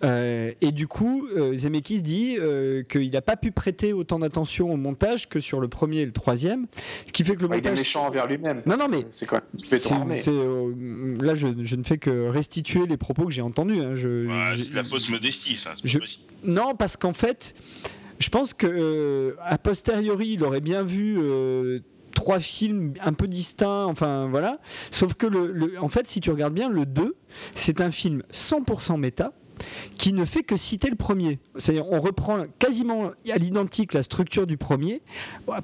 Euh, 0.04 0.52
et 0.60 0.72
du 0.72 0.86
coup, 0.86 1.26
euh, 1.36 1.56
Zemeckis 1.56 2.02
dit 2.02 2.36
euh, 2.38 2.82
qu'il 2.82 3.10
n'a 3.10 3.22
pas 3.22 3.36
pu 3.36 3.50
prêter 3.52 3.92
autant 3.92 4.18
d'attention 4.18 4.72
au 4.72 4.76
montage 4.76 5.28
que 5.28 5.40
sur 5.40 5.60
le 5.60 5.68
premier 5.68 5.98
et 6.00 6.06
le 6.06 6.12
troisième, 6.12 6.66
ce 7.06 7.12
qui 7.12 7.24
fait 7.24 7.34
que 7.36 7.42
le 7.42 7.48
il 7.48 7.52
est 7.52 7.56
montage 7.56 7.78
méchant 7.78 8.06
envers 8.06 8.26
lui-même. 8.26 8.62
Non, 8.66 8.76
non, 8.76 8.88
mais- 8.88 9.06
c'est 9.10 9.26
quand 9.26 9.36
même 9.36 9.44
euh, 10.28 11.16
là, 11.20 11.34
je, 11.34 11.48
je 11.62 11.76
ne 11.76 11.82
fais 11.82 11.98
que 11.98 12.28
restituer 12.28 12.86
les 12.86 12.96
propos 12.96 13.24
que 13.26 13.32
j'ai 13.32 13.42
entendus. 13.42 13.80
hein. 13.80 13.94
Ouais, 13.94 14.56
c'est 14.58 14.70
de 14.70 14.76
la 14.76 14.84
fausse 14.84 15.08
modestie, 15.10 15.56
ça. 15.56 15.72
je-. 15.84 15.98
Non, 16.44 16.74
parce 16.74 16.96
qu'en 16.96 17.12
fait, 17.12 17.54
je 18.18 18.28
pense 18.28 18.54
que 18.54 18.66
euh, 18.68 19.32
a 19.40 19.58
posteriori, 19.58 20.28
il 20.34 20.44
aurait 20.44 20.60
bien 20.60 20.82
vu. 20.82 21.16
euh, 21.18 21.80
trois 22.14 22.40
films 22.40 22.94
un 23.00 23.12
peu 23.12 23.28
distincts, 23.28 23.84
enfin 23.86 24.26
voilà. 24.28 24.58
Sauf 24.90 25.14
que, 25.14 25.24
le, 25.26 25.52
le- 25.52 25.74
en 25.80 25.88
fait, 25.88 26.08
si 26.08 26.20
tu 26.20 26.30
regardes 26.30 26.52
bien, 26.54 26.68
le 26.68 26.84
2, 26.84 27.14
c'est 27.54 27.80
un 27.80 27.92
film 27.92 28.24
100% 28.32 28.98
méta 28.98 29.32
qui 29.96 30.12
ne 30.12 30.24
fait 30.24 30.42
que 30.42 30.56
citer 30.56 30.88
le 30.90 30.96
premier. 30.96 31.38
C'est-à-dire, 31.56 31.86
on 31.90 32.00
reprend 32.00 32.44
quasiment 32.58 33.10
à 33.32 33.38
l'identique 33.38 33.92
la 33.94 34.02
structure 34.02 34.46
du 34.46 34.56
premier, 34.56 35.02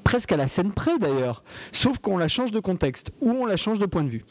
presque 0.03 0.31
à 0.31 0.37
la 0.37 0.47
scène 0.47 0.71
près 0.71 0.97
d'ailleurs, 0.99 1.43
sauf 1.71 1.97
qu'on 1.99 2.17
la 2.17 2.27
change 2.27 2.51
de 2.51 2.59
contexte 2.59 3.11
ou 3.21 3.31
on 3.31 3.45
la 3.45 3.57
change 3.57 3.79
de 3.79 3.85
point 3.85 4.03
de 4.03 4.09
vue. 4.09 4.25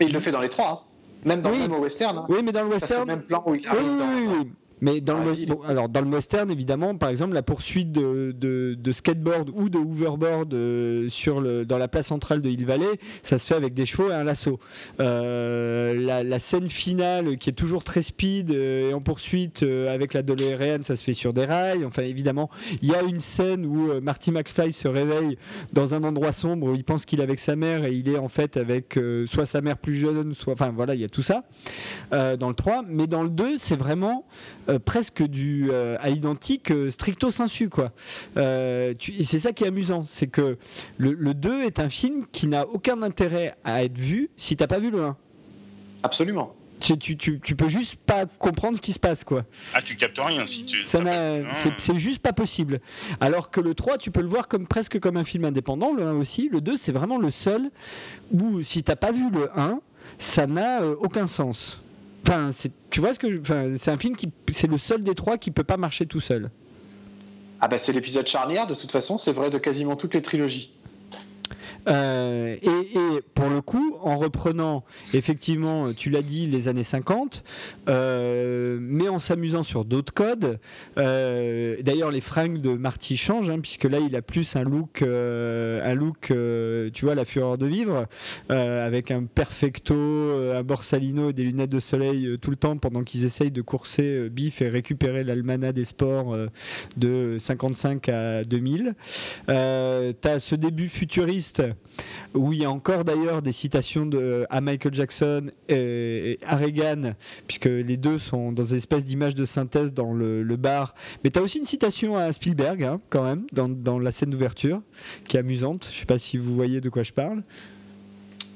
Et 0.00 0.04
il 0.06 0.12
le 0.12 0.18
fait 0.18 0.30
dans 0.30 0.40
les 0.42 0.48
trois, 0.50 0.86
hein. 0.86 0.98
même 1.24 1.40
dans 1.40 1.50
Oui. 1.50 1.56
le 1.56 1.62
même 1.68 1.72
au 1.74 1.82
western. 1.82 2.18
hein. 2.18 2.26
Oui, 2.28 2.38
mais 2.44 2.52
dans 2.52 2.64
le 2.64 2.78
Ça, 2.78 2.86
c'est 2.86 2.94
le 2.94 3.00
western, 3.00 3.06
même 3.18 3.22
plan 3.26 3.42
où 3.46 3.54
il 3.54 3.60
Oui, 3.62 3.66
arrive 3.66 3.86
oui, 3.92 3.98
dans. 3.98 4.08
oui, 4.32 4.38
oui. 4.44 4.48
Mais 4.80 5.00
dans 5.00 5.18
le, 5.18 5.32
bon, 5.46 5.60
alors 5.62 5.88
dans 5.88 6.02
le 6.02 6.08
western, 6.08 6.50
évidemment, 6.50 6.96
par 6.96 7.08
exemple, 7.08 7.32
la 7.34 7.42
poursuite 7.42 7.92
de, 7.92 8.34
de, 8.38 8.76
de 8.78 8.92
skateboard 8.92 9.50
ou 9.54 9.68
de 9.68 9.78
hoverboard 9.78 10.52
euh, 10.52 11.08
sur 11.08 11.40
le, 11.40 11.64
dans 11.64 11.78
la 11.78 11.88
place 11.88 12.08
centrale 12.08 12.42
de 12.42 12.50
Hill 12.50 12.66
Valley, 12.66 13.00
ça 13.22 13.38
se 13.38 13.46
fait 13.46 13.54
avec 13.54 13.72
des 13.72 13.86
chevaux 13.86 14.10
et 14.10 14.14
un 14.14 14.24
lasso. 14.24 14.58
Euh, 15.00 15.94
la, 15.94 16.22
la 16.22 16.38
scène 16.38 16.68
finale, 16.68 17.38
qui 17.38 17.50
est 17.50 17.54
toujours 17.54 17.84
très 17.84 18.02
speed 18.02 18.50
euh, 18.50 18.90
et 18.90 18.94
en 18.94 19.00
poursuite 19.00 19.62
avec 19.62 20.12
la 20.12 20.22
DeLorean, 20.22 20.82
ça 20.82 20.96
se 20.96 21.04
fait 21.04 21.14
sur 21.14 21.32
des 21.32 21.46
rails. 21.46 21.84
Enfin, 21.84 22.02
évidemment, 22.02 22.50
il 22.82 22.90
y 22.90 22.94
a 22.94 23.02
une 23.02 23.20
scène 23.20 23.64
où 23.64 24.00
Marty 24.00 24.30
McFly 24.30 24.72
se 24.72 24.88
réveille 24.88 25.38
dans 25.72 25.94
un 25.94 26.04
endroit 26.04 26.32
sombre 26.32 26.68
où 26.68 26.74
il 26.74 26.84
pense 26.84 27.04
qu'il 27.04 27.20
est 27.20 27.22
avec 27.22 27.40
sa 27.40 27.56
mère 27.56 27.84
et 27.84 27.92
il 27.92 28.08
est 28.08 28.18
en 28.18 28.28
fait 28.28 28.56
avec 28.56 28.98
soit 29.26 29.46
sa 29.46 29.60
mère 29.60 29.78
plus 29.78 29.94
jeune, 29.94 30.34
soit. 30.34 30.52
Enfin, 30.52 30.72
voilà, 30.74 30.94
il 30.94 31.00
y 31.00 31.04
a 31.04 31.08
tout 31.08 31.22
ça 31.22 31.44
dans 32.10 32.48
le 32.48 32.54
3. 32.54 32.84
Mais 32.88 33.06
dans 33.06 33.22
le 33.22 33.30
2, 33.30 33.56
c'est 33.56 33.76
vraiment 33.76 34.26
euh, 34.68 34.78
presque 34.78 35.22
du 35.22 35.68
euh, 35.70 35.96
à 36.00 36.10
l'identique 36.10 36.70
euh, 36.70 36.90
stricto 36.90 37.30
sensu 37.30 37.68
quoi. 37.68 37.92
Euh, 38.36 38.94
tu- 38.98 39.12
et 39.12 39.24
c'est 39.24 39.38
ça 39.38 39.52
qui 39.52 39.64
est 39.64 39.68
amusant, 39.68 40.04
c'est 40.06 40.26
que 40.26 40.58
le, 40.98 41.12
le 41.12 41.34
2 41.34 41.62
est 41.64 41.80
un 41.80 41.88
film 41.88 42.26
qui 42.32 42.48
n'a 42.48 42.66
aucun 42.66 43.02
intérêt 43.02 43.54
à 43.64 43.84
être 43.84 43.98
vu 43.98 44.30
si 44.36 44.56
t'as 44.56 44.66
pas 44.66 44.78
vu 44.78 44.90
le 44.90 45.02
1. 45.04 45.16
Absolument. 46.02 46.54
Tu, 46.78 46.98
tu, 46.98 47.16
tu, 47.16 47.40
tu 47.40 47.56
peux 47.56 47.68
juste 47.68 47.96
pas 47.96 48.26
comprendre 48.26 48.76
ce 48.76 48.82
qui 48.82 48.92
se 48.92 48.98
passe 48.98 49.24
quoi. 49.24 49.46
Ah, 49.72 49.80
tu 49.80 49.96
captes 49.96 50.18
rien 50.18 50.44
si 50.44 50.66
tu. 50.66 50.82
Ça 50.82 50.98
c'est 51.78 51.96
juste 51.96 52.18
pas 52.18 52.34
possible. 52.34 52.80
Alors 53.18 53.50
que 53.50 53.62
le 53.62 53.72
3, 53.74 53.96
tu 53.96 54.10
peux 54.10 54.20
le 54.20 54.28
voir 54.28 54.46
comme 54.46 54.66
presque 54.66 55.00
comme 55.00 55.16
un 55.16 55.24
film 55.24 55.46
indépendant, 55.46 55.94
le 55.94 56.04
1 56.04 56.12
aussi. 56.16 56.50
Le 56.52 56.60
2, 56.60 56.76
c'est 56.76 56.92
vraiment 56.92 57.16
le 57.16 57.30
seul 57.30 57.70
où 58.30 58.60
si 58.62 58.82
t'as 58.82 58.94
pas 58.94 59.10
vu 59.10 59.30
le 59.30 59.48
1, 59.58 59.80
ça 60.18 60.46
n'a 60.46 60.82
euh, 60.82 60.94
aucun 61.00 61.26
sens. 61.26 61.80
Enfin, 62.26 62.50
tu 62.90 63.00
vois 63.00 63.14
ce 63.14 63.18
que. 63.18 63.40
c'est 63.78 63.90
un 63.90 63.98
film 63.98 64.16
qui. 64.16 64.30
C'est 64.52 64.66
le 64.66 64.78
seul 64.78 65.04
des 65.04 65.14
trois 65.14 65.38
qui 65.38 65.50
peut 65.50 65.64
pas 65.64 65.76
marcher 65.76 66.06
tout 66.06 66.20
seul. 66.20 66.50
Ah 67.60 67.68
bah 67.68 67.78
c'est 67.78 67.92
l'épisode 67.92 68.26
charnière 68.26 68.66
de 68.66 68.74
toute 68.74 68.92
façon, 68.92 69.16
c'est 69.16 69.32
vrai 69.32 69.48
de 69.48 69.58
quasiment 69.58 69.96
toutes 69.96 70.14
les 70.14 70.22
trilogies. 70.22 70.72
Euh, 71.88 72.56
et, 72.62 72.68
et 72.68 73.22
pour 73.34 73.48
le 73.48 73.60
coup, 73.60 73.96
en 74.02 74.16
reprenant 74.16 74.84
effectivement, 75.14 75.92
tu 75.92 76.10
l'as 76.10 76.22
dit, 76.22 76.46
les 76.46 76.68
années 76.68 76.82
50, 76.82 77.42
euh, 77.88 78.78
mais 78.80 79.08
en 79.08 79.18
s'amusant 79.18 79.62
sur 79.62 79.84
d'autres 79.84 80.12
codes. 80.12 80.58
euh, 80.98 81.76
D'ailleurs, 81.82 82.10
les 82.10 82.20
fringues 82.20 82.60
de 82.60 82.72
Marty 82.72 83.16
changent, 83.16 83.50
hein, 83.50 83.60
puisque 83.60 83.84
là, 83.84 83.98
il 83.98 84.16
a 84.16 84.22
plus 84.22 84.56
un 84.56 84.64
look, 84.64 85.02
euh, 85.02 85.80
un 85.84 85.94
look, 85.94 86.30
euh, 86.30 86.90
tu 86.92 87.04
vois, 87.04 87.14
la 87.14 87.24
fureur 87.24 87.58
de 87.58 87.66
vivre, 87.66 88.06
euh, 88.50 88.86
avec 88.86 89.10
un 89.10 89.24
perfecto, 89.24 89.94
un 89.94 90.62
borsalino 90.62 91.30
et 91.30 91.32
des 91.32 91.44
lunettes 91.44 91.70
de 91.70 91.80
soleil 91.80 92.36
tout 92.40 92.50
le 92.50 92.56
temps, 92.56 92.76
pendant 92.76 93.02
qu'ils 93.02 93.24
essayent 93.24 93.50
de 93.50 93.62
courser 93.62 94.28
Biff 94.30 94.60
et 94.62 94.68
récupérer 94.68 95.24
l'almanach 95.24 95.72
des 95.74 95.84
sports 95.84 96.36
de 96.96 97.36
55 97.38 98.08
à 98.08 98.44
2000. 98.44 98.94
Euh, 99.48 100.12
T'as 100.20 100.40
ce 100.40 100.54
début 100.54 100.88
futuriste 100.88 101.62
où 102.34 102.52
il 102.52 102.60
y 102.60 102.64
a 102.64 102.70
encore 102.70 103.04
d'ailleurs 103.04 103.42
des 103.42 103.52
citations 103.52 104.06
de, 104.06 104.46
à 104.50 104.60
Michael 104.60 104.94
Jackson 104.94 105.50
et, 105.68 106.38
à 106.46 106.56
Reagan, 106.56 107.14
puisque 107.46 107.66
les 107.66 107.96
deux 107.96 108.18
sont 108.18 108.52
dans 108.52 108.64
une 108.64 108.76
espèce 108.76 109.04
d'image 109.04 109.34
de 109.34 109.44
synthèse 109.44 109.92
dans 109.92 110.12
le, 110.12 110.42
le 110.42 110.56
bar. 110.56 110.94
Mais 111.24 111.30
tu 111.30 111.38
as 111.38 111.42
aussi 111.42 111.58
une 111.58 111.64
citation 111.64 112.16
à 112.16 112.32
Spielberg, 112.32 112.82
hein, 112.82 113.00
quand 113.10 113.22
même, 113.22 113.46
dans, 113.52 113.68
dans 113.68 113.98
la 113.98 114.12
scène 114.12 114.30
d'ouverture, 114.30 114.82
qui 115.28 115.36
est 115.36 115.40
amusante. 115.40 115.88
Je 115.90 115.98
sais 115.98 116.06
pas 116.06 116.18
si 116.18 116.36
vous 116.36 116.54
voyez 116.54 116.80
de 116.80 116.88
quoi 116.88 117.02
je 117.02 117.12
parle. 117.12 117.42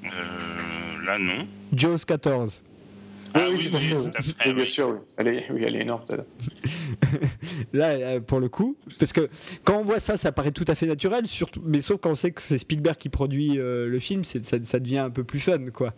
Euh, 0.04 1.04
là, 1.04 1.18
non. 1.18 1.46
Jaws 1.72 1.98
14. 2.06 2.62
Ah 3.34 3.46
oui, 3.50 3.56
oui, 3.58 3.70
tout 3.70 3.76
à 3.76 3.78
oui, 3.78 3.84
fait, 3.84 3.94
tout 3.94 4.02
oui. 4.04 4.10
à 4.16 4.22
fait, 4.22 4.48
Oui, 4.48 4.54
bien 4.54 4.64
sûr, 4.64 4.90
oui. 4.90 4.98
Elle 5.16 5.28
est, 5.28 5.44
oui, 5.50 5.60
elle 5.64 5.76
est 5.76 5.80
énorme. 5.82 6.02
celle-là. 6.08 6.24
Là, 7.72 7.88
euh, 7.90 8.20
pour 8.20 8.40
le 8.40 8.48
coup, 8.48 8.76
parce 8.98 9.12
que 9.12 9.28
quand 9.64 9.78
on 9.78 9.84
voit 9.84 10.00
ça, 10.00 10.16
ça 10.16 10.32
paraît 10.32 10.50
tout 10.50 10.64
à 10.68 10.74
fait 10.74 10.86
naturel, 10.86 11.26
surtout, 11.26 11.62
mais 11.64 11.80
sauf 11.80 12.00
quand 12.00 12.10
on 12.10 12.16
sait 12.16 12.30
que 12.32 12.42
c'est 12.42 12.58
Spielberg 12.58 12.96
qui 12.96 13.08
produit 13.08 13.58
euh, 13.58 13.86
le 13.86 13.98
film, 13.98 14.24
ça 14.24 14.78
devient 14.80 14.98
un 14.98 15.10
peu 15.10 15.24
plus 15.24 15.38
fun, 15.40 15.58
quoi. 15.72 15.94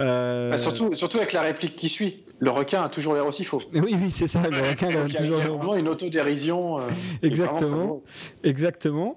Euh, 0.00 0.50
Bah, 0.50 0.56
surtout, 0.56 0.94
surtout 0.94 1.18
avec 1.18 1.32
la 1.32 1.42
réplique 1.42 1.76
qui 1.76 1.88
suit. 1.88 2.22
Le 2.42 2.50
requin 2.50 2.82
a 2.82 2.88
toujours 2.88 3.14
l'air 3.14 3.24
aussi 3.24 3.44
faux. 3.44 3.62
Oui, 3.72 3.94
oui, 4.02 4.10
c'est 4.10 4.26
ça. 4.26 4.42
Le 4.50 4.70
requin 4.70 4.88
a 4.88 5.08
toujours. 5.08 5.38
vraiment 5.38 5.76
une 5.76 5.86
autodérision. 5.86 6.80
euh, 6.80 6.82
Exactement. 7.22 8.02
Exactement. 8.42 9.16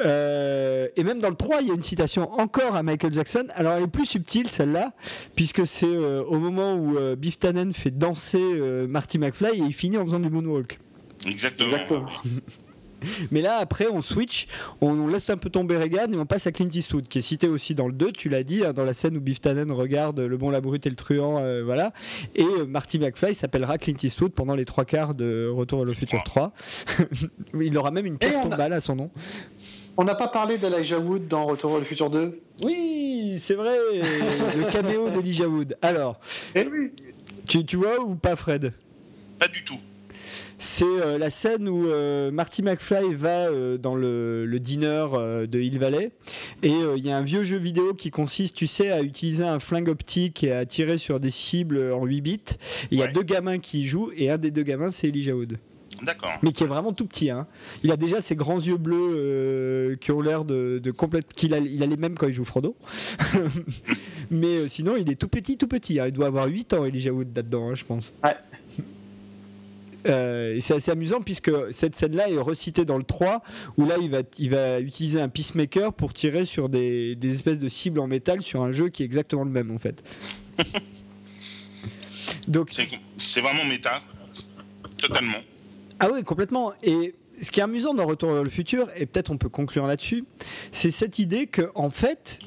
Euh, 0.00 0.86
et 0.94 1.02
même 1.02 1.20
dans 1.20 1.30
le 1.30 1.36
3, 1.36 1.62
il 1.62 1.68
y 1.68 1.70
a 1.70 1.74
une 1.74 1.82
citation 1.82 2.30
encore 2.38 2.76
à 2.76 2.82
Michael 2.82 3.14
Jackson. 3.14 3.46
Alors 3.54 3.72
elle 3.72 3.84
est 3.84 3.88
plus 3.88 4.04
subtile 4.04 4.46
celle-là, 4.48 4.92
puisque 5.34 5.66
c'est 5.66 5.86
euh, 5.86 6.22
au 6.24 6.38
moment 6.38 6.74
où 6.74 6.98
euh, 6.98 7.16
Biff 7.16 7.38
Tannen 7.38 7.72
fait 7.72 7.96
danser 7.96 8.42
euh, 8.42 8.86
Marty 8.86 9.18
McFly 9.18 9.52
et 9.58 9.64
il 9.64 9.72
finit 9.72 9.96
en 9.96 10.04
faisant 10.04 10.20
du 10.20 10.28
moonwalk. 10.28 10.78
Exactement. 11.26 11.70
Exactement. 11.70 12.06
Mais 13.30 13.40
là, 13.42 13.56
après, 13.56 13.86
on 13.90 14.00
switch, 14.02 14.46
on 14.80 15.06
laisse 15.08 15.28
un 15.30 15.36
peu 15.36 15.50
tomber 15.50 15.76
Reagan 15.76 16.12
et 16.12 16.16
on 16.16 16.26
passe 16.26 16.46
à 16.46 16.52
Clint 16.52 16.68
Eastwood, 16.72 17.08
qui 17.08 17.18
est 17.18 17.22
cité 17.22 17.48
aussi 17.48 17.74
dans 17.74 17.86
le 17.86 17.92
2, 17.92 18.12
tu 18.12 18.28
l'as 18.28 18.42
dit, 18.42 18.64
hein, 18.64 18.72
dans 18.72 18.84
la 18.84 18.94
scène 18.94 19.16
où 19.16 19.20
Biff 19.20 19.40
Tannen 19.40 19.70
regarde 19.70 20.20
Le 20.20 20.36
Bon, 20.36 20.50
la 20.50 20.60
Brute 20.60 20.86
et 20.86 20.90
le 20.90 20.96
Truand, 20.96 21.38
euh, 21.40 21.62
voilà. 21.64 21.92
Et 22.34 22.44
euh, 22.44 22.66
Marty 22.66 22.98
McFly 22.98 23.34
s'appellera 23.34 23.78
Clint 23.78 23.96
Eastwood 24.02 24.32
pendant 24.32 24.54
les 24.54 24.64
trois 24.64 24.84
quarts 24.84 25.14
de 25.14 25.48
Retour 25.48 25.80
vers 25.80 25.86
le 25.86 25.94
futur 25.94 26.22
3. 26.24 26.52
il 27.60 27.76
aura 27.78 27.90
même 27.90 28.06
une 28.06 28.18
pierre 28.18 28.42
tombale 28.42 28.72
à 28.72 28.80
son 28.80 28.96
nom. 28.96 29.10
On 29.98 30.04
n'a 30.04 30.14
pas 30.14 30.28
parlé 30.28 30.58
d'Elijah 30.58 30.98
Wood 30.98 31.26
dans 31.26 31.46
Retour 31.46 31.70
vers 31.70 31.78
le 31.80 31.84
futur 31.86 32.10
2 32.10 32.40
Oui, 32.64 33.36
c'est 33.38 33.54
vrai, 33.54 33.76
le 34.56 34.70
caméo 34.70 35.10
d'Elijah 35.10 35.48
Wood. 35.48 35.76
Alors, 35.80 36.20
Eh 36.54 36.66
oui. 36.66 36.92
tu, 37.46 37.64
tu 37.64 37.76
vois 37.76 38.00
ou 38.00 38.14
pas, 38.14 38.36
Fred? 38.36 38.72
Pas 39.38 39.48
du 39.48 39.64
tout. 39.64 39.78
C'est 40.58 40.84
euh, 40.86 41.18
la 41.18 41.28
scène 41.28 41.68
où 41.68 41.86
euh, 41.86 42.30
Marty 42.30 42.62
McFly 42.62 43.14
va 43.14 43.48
euh, 43.48 43.76
dans 43.76 43.94
le, 43.94 44.46
le 44.46 44.58
diner 44.58 45.06
euh, 45.12 45.46
de 45.46 45.60
Hill 45.60 45.78
Valley 45.78 46.12
et 46.62 46.72
euh, 46.72 46.94
il 46.96 47.04
y 47.04 47.10
a 47.10 47.16
un 47.18 47.22
vieux 47.22 47.44
jeu 47.44 47.58
vidéo 47.58 47.92
qui 47.92 48.10
consiste, 48.10 48.56
tu 48.56 48.66
sais, 48.66 48.90
à 48.90 49.02
utiliser 49.02 49.44
un 49.44 49.58
flingue 49.58 49.88
optique 49.88 50.42
et 50.44 50.52
à 50.52 50.64
tirer 50.64 50.96
sur 50.96 51.20
des 51.20 51.30
cibles 51.30 51.92
en 51.92 52.04
8 52.06 52.20
bits. 52.22 52.40
Il 52.90 52.98
y 52.98 53.02
a 53.02 53.06
deux 53.08 53.22
gamins 53.22 53.58
qui 53.58 53.82
y 53.82 53.84
jouent 53.86 54.10
et 54.16 54.30
un 54.30 54.38
des 54.38 54.50
deux 54.50 54.62
gamins 54.62 54.90
c'est 54.90 55.08
Elijah 55.08 55.34
Wood. 55.36 55.58
D'accord. 56.02 56.32
Mais 56.42 56.52
qui 56.52 56.62
est 56.62 56.66
vraiment 56.66 56.92
tout 56.92 57.06
petit. 57.06 57.30
Hein. 57.30 57.46
Il 57.82 57.90
a 57.90 57.96
déjà 57.96 58.20
ses 58.20 58.36
grands 58.36 58.60
yeux 58.60 58.76
bleus 58.76 58.96
euh, 59.14 59.96
qui 59.96 60.10
ont 60.12 60.20
l'air 60.20 60.44
de, 60.44 60.78
de 60.82 60.90
complète. 60.90 61.32
qu'il 61.32 61.54
a, 61.54 61.58
il 61.58 61.82
a 61.82 61.86
les 61.86 61.96
mêmes 61.96 62.16
quand 62.16 62.28
il 62.28 62.34
joue 62.34 62.44
Frodo. 62.44 62.76
Mais 64.30 64.46
euh, 64.58 64.68
sinon, 64.68 64.96
il 64.96 65.10
est 65.10 65.14
tout 65.14 65.28
petit, 65.28 65.56
tout 65.56 65.68
petit. 65.68 65.98
hein. 66.00 66.06
Il 66.08 66.12
doit 66.12 66.26
avoir 66.26 66.46
8 66.48 66.74
ans, 66.74 66.84
Elijah 66.84 67.12
Wood, 67.12 67.28
là-dedans, 67.34 67.70
hein, 67.70 67.74
je 67.74 67.84
pense. 67.84 68.12
Ouais. 68.24 68.34
Euh, 70.06 70.54
et 70.54 70.60
c'est 70.60 70.74
assez 70.74 70.90
amusant 70.90 71.20
puisque 71.20 71.50
cette 71.72 71.96
scène-là 71.96 72.30
est 72.30 72.38
recitée 72.38 72.84
dans 72.84 72.98
le 72.98 73.04
3 73.04 73.42
où 73.76 73.86
là 73.86 73.96
il 74.00 74.10
va, 74.10 74.22
il 74.38 74.50
va 74.50 74.80
utiliser 74.80 75.20
un 75.20 75.28
peacemaker 75.28 75.92
pour 75.92 76.12
tirer 76.12 76.44
sur 76.44 76.68
des, 76.68 77.16
des 77.16 77.34
espèces 77.34 77.58
de 77.58 77.68
cibles 77.68 77.98
en 78.00 78.06
métal 78.06 78.42
sur 78.42 78.62
un 78.62 78.72
jeu 78.72 78.88
qui 78.88 79.02
est 79.02 79.06
exactement 79.06 79.44
le 79.44 79.50
même 79.50 79.70
en 79.70 79.78
fait. 79.78 80.02
Donc 82.48 82.70
C'est 83.18 83.40
vraiment 83.40 83.64
méta. 83.64 84.02
Totalement. 84.98 85.38
Ah 85.98 86.08
oui, 86.12 86.22
complètement. 86.22 86.72
Et 86.82 87.14
ce 87.40 87.50
qui 87.50 87.60
est 87.60 87.62
amusant 87.62 87.92
dans 87.92 88.06
Retour 88.06 88.32
vers 88.32 88.44
le 88.44 88.50
futur, 88.50 88.88
et 88.96 89.06
peut-être 89.06 89.30
on 89.30 89.38
peut 89.38 89.48
conclure 89.48 89.86
là-dessus, 89.86 90.24
c'est 90.72 90.90
cette 90.90 91.18
idée 91.18 91.46
que 91.46 91.70
en 91.74 91.90
fait, 91.90 92.38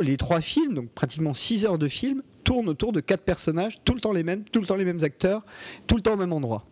les 0.00 0.16
trois 0.16 0.40
films, 0.40 0.74
donc 0.74 0.90
pratiquement 0.90 1.34
6 1.34 1.64
heures 1.64 1.78
de 1.78 1.88
film, 1.88 2.22
tournent 2.44 2.68
autour 2.68 2.92
de 2.92 3.00
quatre 3.00 3.24
personnages, 3.24 3.78
tout 3.84 3.94
le 3.94 4.00
temps 4.00 4.12
les 4.12 4.22
mêmes, 4.22 4.44
tout 4.44 4.60
le 4.60 4.66
temps 4.66 4.76
les 4.76 4.84
mêmes 4.84 5.02
acteurs, 5.02 5.42
tout 5.86 5.96
le 5.96 6.02
temps 6.02 6.12
au 6.12 6.16
même 6.16 6.32
endroit. 6.32 6.64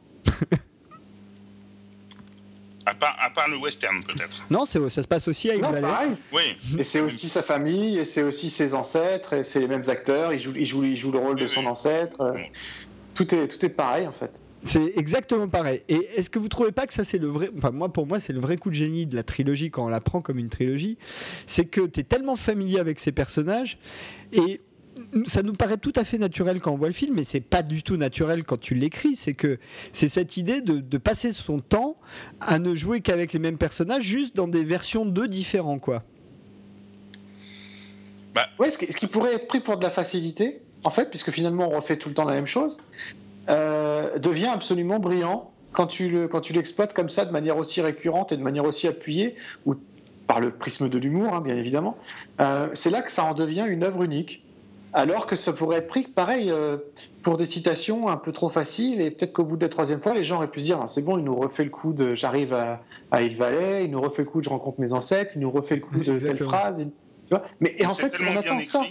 À 2.86 2.94
part, 2.94 3.16
à 3.18 3.30
part 3.30 3.48
le 3.48 3.56
western, 3.56 4.04
peut-être. 4.04 4.44
Non, 4.50 4.66
c'est, 4.66 4.78
ça 4.90 5.02
se 5.02 5.08
passe 5.08 5.26
aussi 5.26 5.50
à 5.50 5.54
Hill 5.54 5.62
Valley. 5.62 5.88
Oui. 6.32 6.54
Et 6.78 6.84
c'est 6.84 7.00
aussi 7.00 7.30
sa 7.30 7.42
famille, 7.42 7.96
et 7.98 8.04
c'est 8.04 8.22
aussi 8.22 8.50
ses 8.50 8.74
ancêtres, 8.74 9.32
et 9.32 9.42
c'est 9.44 9.60
les 9.60 9.68
mêmes 9.68 9.84
acteurs. 9.88 10.34
Il 10.34 10.38
joue, 10.40 10.52
il 10.54 10.66
joue, 10.66 10.84
il 10.84 10.94
joue 10.94 11.10
le 11.10 11.18
rôle 11.18 11.38
de 11.38 11.46
son 11.46 11.60
oui. 11.62 11.66
ancêtre. 11.68 12.20
euh, 12.20 12.34
Tout 13.14 13.34
est, 13.34 13.48
tout 13.48 13.64
est 13.64 13.70
pareil 13.70 14.06
en 14.06 14.12
fait. 14.12 14.30
C'est 14.66 14.92
exactement 14.96 15.48
pareil. 15.48 15.82
Et 15.88 15.96
est-ce 16.16 16.28
que 16.28 16.38
vous 16.38 16.48
trouvez 16.48 16.72
pas 16.72 16.86
que 16.86 16.92
ça 16.92 17.04
c'est 17.04 17.18
le 17.18 17.26
vrai 17.28 17.50
enfin 17.56 17.70
moi 17.70 17.92
pour 17.92 18.06
moi 18.06 18.18
c'est 18.18 18.32
le 18.32 18.40
vrai 18.40 18.56
coup 18.56 18.70
de 18.70 18.74
génie 18.74 19.06
de 19.06 19.14
la 19.14 19.22
trilogie 19.22 19.70
quand 19.70 19.84
on 19.84 19.88
la 19.88 20.00
prend 20.00 20.22
comme 20.22 20.38
une 20.38 20.48
trilogie, 20.48 20.96
c'est 21.46 21.66
que 21.66 21.82
tu 21.86 22.00
es 22.00 22.02
tellement 22.02 22.34
familier 22.36 22.78
avec 22.78 22.98
ces 22.98 23.12
personnages 23.12 23.76
et 24.32 24.60
ça 25.26 25.42
nous 25.42 25.52
paraît 25.52 25.76
tout 25.76 25.92
à 25.96 26.04
fait 26.04 26.18
naturel 26.18 26.60
quand 26.60 26.72
on 26.72 26.76
voit 26.76 26.88
le 26.88 26.94
film, 26.94 27.14
mais 27.14 27.24
c'est 27.24 27.40
pas 27.40 27.62
du 27.62 27.82
tout 27.82 27.96
naturel 27.96 28.44
quand 28.44 28.58
tu 28.58 28.74
l'écris. 28.74 29.16
C'est 29.16 29.34
que 29.34 29.58
c'est 29.92 30.08
cette 30.08 30.36
idée 30.36 30.60
de, 30.60 30.78
de 30.78 30.98
passer 30.98 31.32
son 31.32 31.60
temps 31.60 31.96
à 32.40 32.58
ne 32.58 32.74
jouer 32.74 33.00
qu'avec 33.00 33.32
les 33.32 33.38
mêmes 33.38 33.58
personnages, 33.58 34.02
juste 34.04 34.36
dans 34.36 34.48
des 34.48 34.64
versions 34.64 35.06
d'eux 35.06 35.28
différents, 35.28 35.78
quoi. 35.78 36.02
Ouais, 38.58 38.70
ce 38.70 38.78
qui, 38.78 38.86
ce 38.90 38.96
qui 38.96 39.06
pourrait 39.06 39.34
être 39.34 39.46
pris 39.46 39.60
pour 39.60 39.76
de 39.76 39.82
la 39.82 39.90
facilité, 39.90 40.60
en 40.82 40.90
fait, 40.90 41.08
puisque 41.08 41.30
finalement 41.30 41.68
on 41.68 41.76
refait 41.76 41.96
tout 41.96 42.08
le 42.08 42.14
temps 42.14 42.24
la 42.24 42.34
même 42.34 42.46
chose, 42.48 42.78
euh, 43.48 44.18
devient 44.18 44.50
absolument 44.52 44.98
brillant 44.98 45.50
quand 45.72 45.86
tu 45.86 46.08
le- 46.08 46.28
quand 46.28 46.40
tu 46.40 46.52
l'exploites 46.52 46.94
comme 46.94 47.08
ça, 47.08 47.24
de 47.24 47.30
manière 47.32 47.56
aussi 47.56 47.80
récurrente 47.80 48.32
et 48.32 48.36
de 48.36 48.42
manière 48.42 48.64
aussi 48.64 48.88
appuyée, 48.88 49.36
ou 49.66 49.74
par 50.26 50.40
le 50.40 50.50
prisme 50.50 50.88
de 50.88 50.98
l'humour, 50.98 51.34
hein, 51.34 51.40
bien 51.40 51.56
évidemment. 51.56 51.96
Euh, 52.40 52.68
c'est 52.74 52.90
là 52.90 53.02
que 53.02 53.12
ça 53.12 53.24
en 53.24 53.34
devient 53.34 53.66
une 53.68 53.84
œuvre 53.84 54.02
unique. 54.02 54.42
Alors 54.96 55.26
que 55.26 55.34
ça 55.34 55.52
pourrait 55.52 55.78
être 55.78 55.88
pris, 55.88 56.02
pareil, 56.04 56.50
euh, 56.52 56.76
pour 57.22 57.36
des 57.36 57.46
citations 57.46 58.08
un 58.08 58.16
peu 58.16 58.30
trop 58.30 58.48
faciles, 58.48 59.00
et 59.00 59.10
peut-être 59.10 59.32
qu'au 59.32 59.42
bout 59.44 59.56
de 59.56 59.64
la 59.64 59.68
troisième 59.68 60.00
fois, 60.00 60.14
les 60.14 60.22
gens 60.22 60.36
auraient 60.36 60.46
pu 60.50 60.60
se 60.60 60.64
dire 60.66 60.78
Ah, 60.82 60.86
c'est 60.86 61.02
bon, 61.04 61.18
il 61.18 61.24
nous 61.24 61.34
refait 61.34 61.64
le 61.64 61.70
coup 61.70 61.92
de 61.92 62.14
j'arrive 62.14 62.52
à, 62.54 62.80
à 63.10 63.20
Valley, 63.28 63.84
il 63.86 63.90
nous 63.90 64.00
refait 64.00 64.22
le 64.22 64.28
coup 64.28 64.38
de 64.38 64.44
je 64.44 64.50
rencontre 64.50 64.80
mes 64.80 64.92
ancêtres, 64.92 65.32
il 65.34 65.40
nous 65.40 65.50
refait 65.50 65.74
le 65.76 65.80
coup 65.82 65.98
de 65.98 66.18
telle 66.18 66.38
phrase. 66.38 66.80
il- 66.80 66.90
Tu 67.26 67.30
vois 67.30 67.42
Mais 67.60 67.74
et 67.78 67.86
en 67.86 67.90
fait, 67.90 68.14
on 68.20 68.36
attend 68.38 68.58
ça 68.58 68.82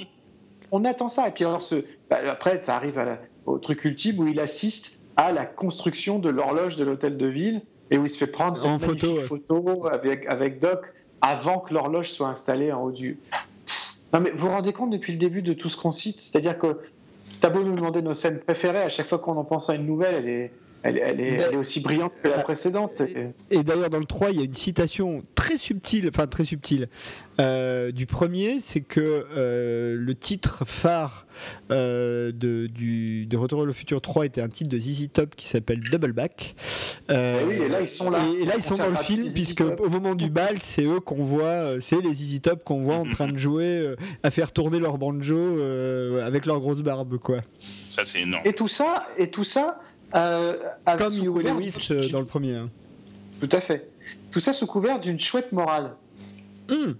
on 0.72 0.84
attend 0.86 1.08
ça. 1.08 1.28
Et 1.28 1.32
puis 1.32 1.46
alors, 1.46 1.62
ce, 1.62 1.76
bah, 2.10 2.18
après, 2.32 2.60
ça 2.64 2.76
arrive 2.76 2.98
à 3.00 3.06
la- 3.06 3.20
au 3.46 3.58
truc 3.60 3.86
ultime 3.86 4.20
où 4.20 4.28
il 4.28 4.40
assiste 4.40 5.00
à 5.18 5.32
la 5.32 5.46
construction 5.46 6.18
de 6.20 6.30
l'horloge 6.30 6.76
de 6.78 6.84
l'hôtel 6.84 7.16
de 7.18 7.28
ville 7.28 7.62
et 7.92 7.98
où 8.00 8.06
il 8.06 8.10
se 8.10 8.26
fait 8.26 8.32
prendre 8.32 8.60
cette 8.60 8.70
En 8.72 8.80
photo, 8.80 8.88
magnifique 9.08 9.16
ouais. 9.20 9.22
photo 9.22 9.86
avec, 9.92 10.26
avec 10.26 10.60
Doc 10.60 10.82
avant 11.22 11.60
que 11.60 11.74
l'horloge 11.74 12.10
soit 12.12 12.28
installée 12.28 12.72
en 12.74 12.82
haut 12.84 12.92
du. 12.92 13.20
Non, 14.14 14.22
mais 14.22 14.32
vous 14.32 14.48
vous 14.48 14.50
rendez 14.50 14.74
compte 14.74 14.92
depuis 14.92 15.12
le 15.12 15.18
début 15.18 15.42
de 15.42 15.54
tout 15.54 15.70
ce 15.70 15.78
qu'on 15.78 15.92
cite? 15.92 16.22
C'est-à-dire 16.22 16.58
que 16.58 16.80
t'as 17.42 17.50
nous 17.50 17.76
demander 17.76 18.02
nos 18.02 18.14
scènes 18.14 18.40
préférées, 18.40 18.84
à 18.84 18.90
chaque 18.90 19.08
fois 19.08 19.20
qu'on 19.20 19.36
en 19.38 19.44
pense 19.44 19.70
à 19.70 19.76
une 19.76 19.86
nouvelle, 19.86 20.16
elle 20.16 20.30
est, 20.30 20.52
elle, 20.84 20.98
elle 21.04 21.20
est, 21.22 21.28
elle 21.40 21.54
est 21.54 21.58
aussi 21.58 21.82
brillante 21.82 22.14
que 22.22 22.28
la 22.28 22.40
euh, 22.40 22.44
précédente. 22.44 23.02
Et- 23.02 23.56
Et 23.60 23.64
d'ailleurs, 23.64 23.90
dans 23.90 24.00
le 24.00 24.06
3, 24.06 24.32
il 24.32 24.38
y 24.38 24.42
a 24.42 24.46
une 24.46 24.54
citation 24.54 25.24
très 25.36 25.58
subtile, 25.58 26.10
enfin 26.14 26.28
très 26.28 26.44
subtile, 26.44 26.90
euh, 27.40 27.92
du 27.92 28.06
premier, 28.06 28.60
c'est 28.62 28.82
que 28.82 29.26
euh, 29.36 29.96
le 29.98 30.14
titre 30.16 30.64
phare 30.68 31.26
euh, 31.72 32.32
de, 32.32 32.68
du, 32.68 33.26
de 33.26 33.38
Retour 33.38 33.60
vers 33.60 33.66
le 33.66 33.74
futur 33.74 34.02
3 34.02 34.26
était 34.28 34.42
un 34.42 34.50
titre 34.50 34.70
de 34.70 34.78
ZZ 34.80 35.10
Top 35.12 35.36
qui 35.36 35.48
s'appelle 35.48 35.80
Double 35.80 36.14
Back. 36.14 36.56
Oui, 37.10 37.16
et 37.16 37.70
là, 37.70 37.82
ils 37.82 37.88
sont 37.88 38.12
là. 38.12 38.20
Et, 38.38 38.44
et 38.44 38.46
là, 38.46 38.54
ils 38.58 38.62
sont 38.64 38.78
dans 38.78 38.90
le 38.90 38.98
film, 38.98 39.32
puisque 39.34 39.62
au 39.62 39.90
moment 39.90 40.14
du 40.16 40.30
bal, 40.30 40.60
c'est 40.60 40.84
eux 40.84 41.00
qu'on 41.00 41.24
voit, 41.24 41.76
c'est 41.80 42.02
les 42.02 42.14
ZZ 42.14 42.42
Top 42.42 42.64
qu'on 42.64 42.84
voit 42.84 42.96
en 42.98 43.06
train 43.06 43.28
de 43.32 43.38
jouer, 43.40 43.66
euh, 43.80 43.96
à 44.22 44.30
faire 44.32 44.52
tourner 44.52 44.80
leur 44.80 44.98
banjo 44.98 45.36
euh, 45.36 46.26
avec 46.26 46.46
leur 46.46 46.60
grosse 46.60 46.82
barbe, 46.82 47.18
quoi. 47.18 47.40
Ça, 47.90 48.04
c'est 48.06 48.22
énorme. 48.22 48.44
Et 48.46 48.54
tout 48.54 48.68
ça, 48.68 49.08
et 49.18 49.30
tout 49.32 49.44
ça, 49.44 49.80
Comme 50.14 51.10
sous 51.10 51.24
Hugo 51.26 51.42
Lewis 51.42 51.88
euh, 51.92 52.02
dans 52.12 52.20
le 52.20 52.26
premier. 52.26 52.56
hein. 52.56 52.70
Tout 53.40 53.50
à 53.52 53.60
fait. 53.60 53.88
Tout 54.32 54.40
ça 54.40 54.54
sous 54.54 54.68
couvert 54.68 55.00
d'une 55.00 55.20
chouette 55.20 55.52
morale. 55.52 55.92
Hum. 56.70 56.96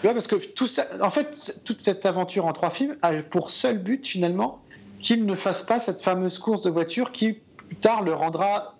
Tu 0.00 0.06
vois, 0.06 0.12
parce 0.12 0.26
que 0.26 0.36
tout 0.36 0.66
ça, 0.66 0.84
en 1.00 1.10
fait, 1.10 1.60
toute 1.64 1.80
cette 1.80 2.04
aventure 2.06 2.46
en 2.46 2.52
trois 2.52 2.70
films 2.70 2.96
a 3.02 3.12
pour 3.22 3.50
seul 3.50 3.78
but 3.78 4.06
finalement 4.06 4.60
qu'il 5.00 5.24
ne 5.26 5.34
fasse 5.34 5.62
pas 5.62 5.78
cette 5.78 6.00
fameuse 6.00 6.38
course 6.38 6.62
de 6.62 6.70
voiture 6.70 7.12
qui 7.12 7.34
plus 7.68 7.76
tard 7.76 8.02
le 8.02 8.12
rendra 8.14 8.76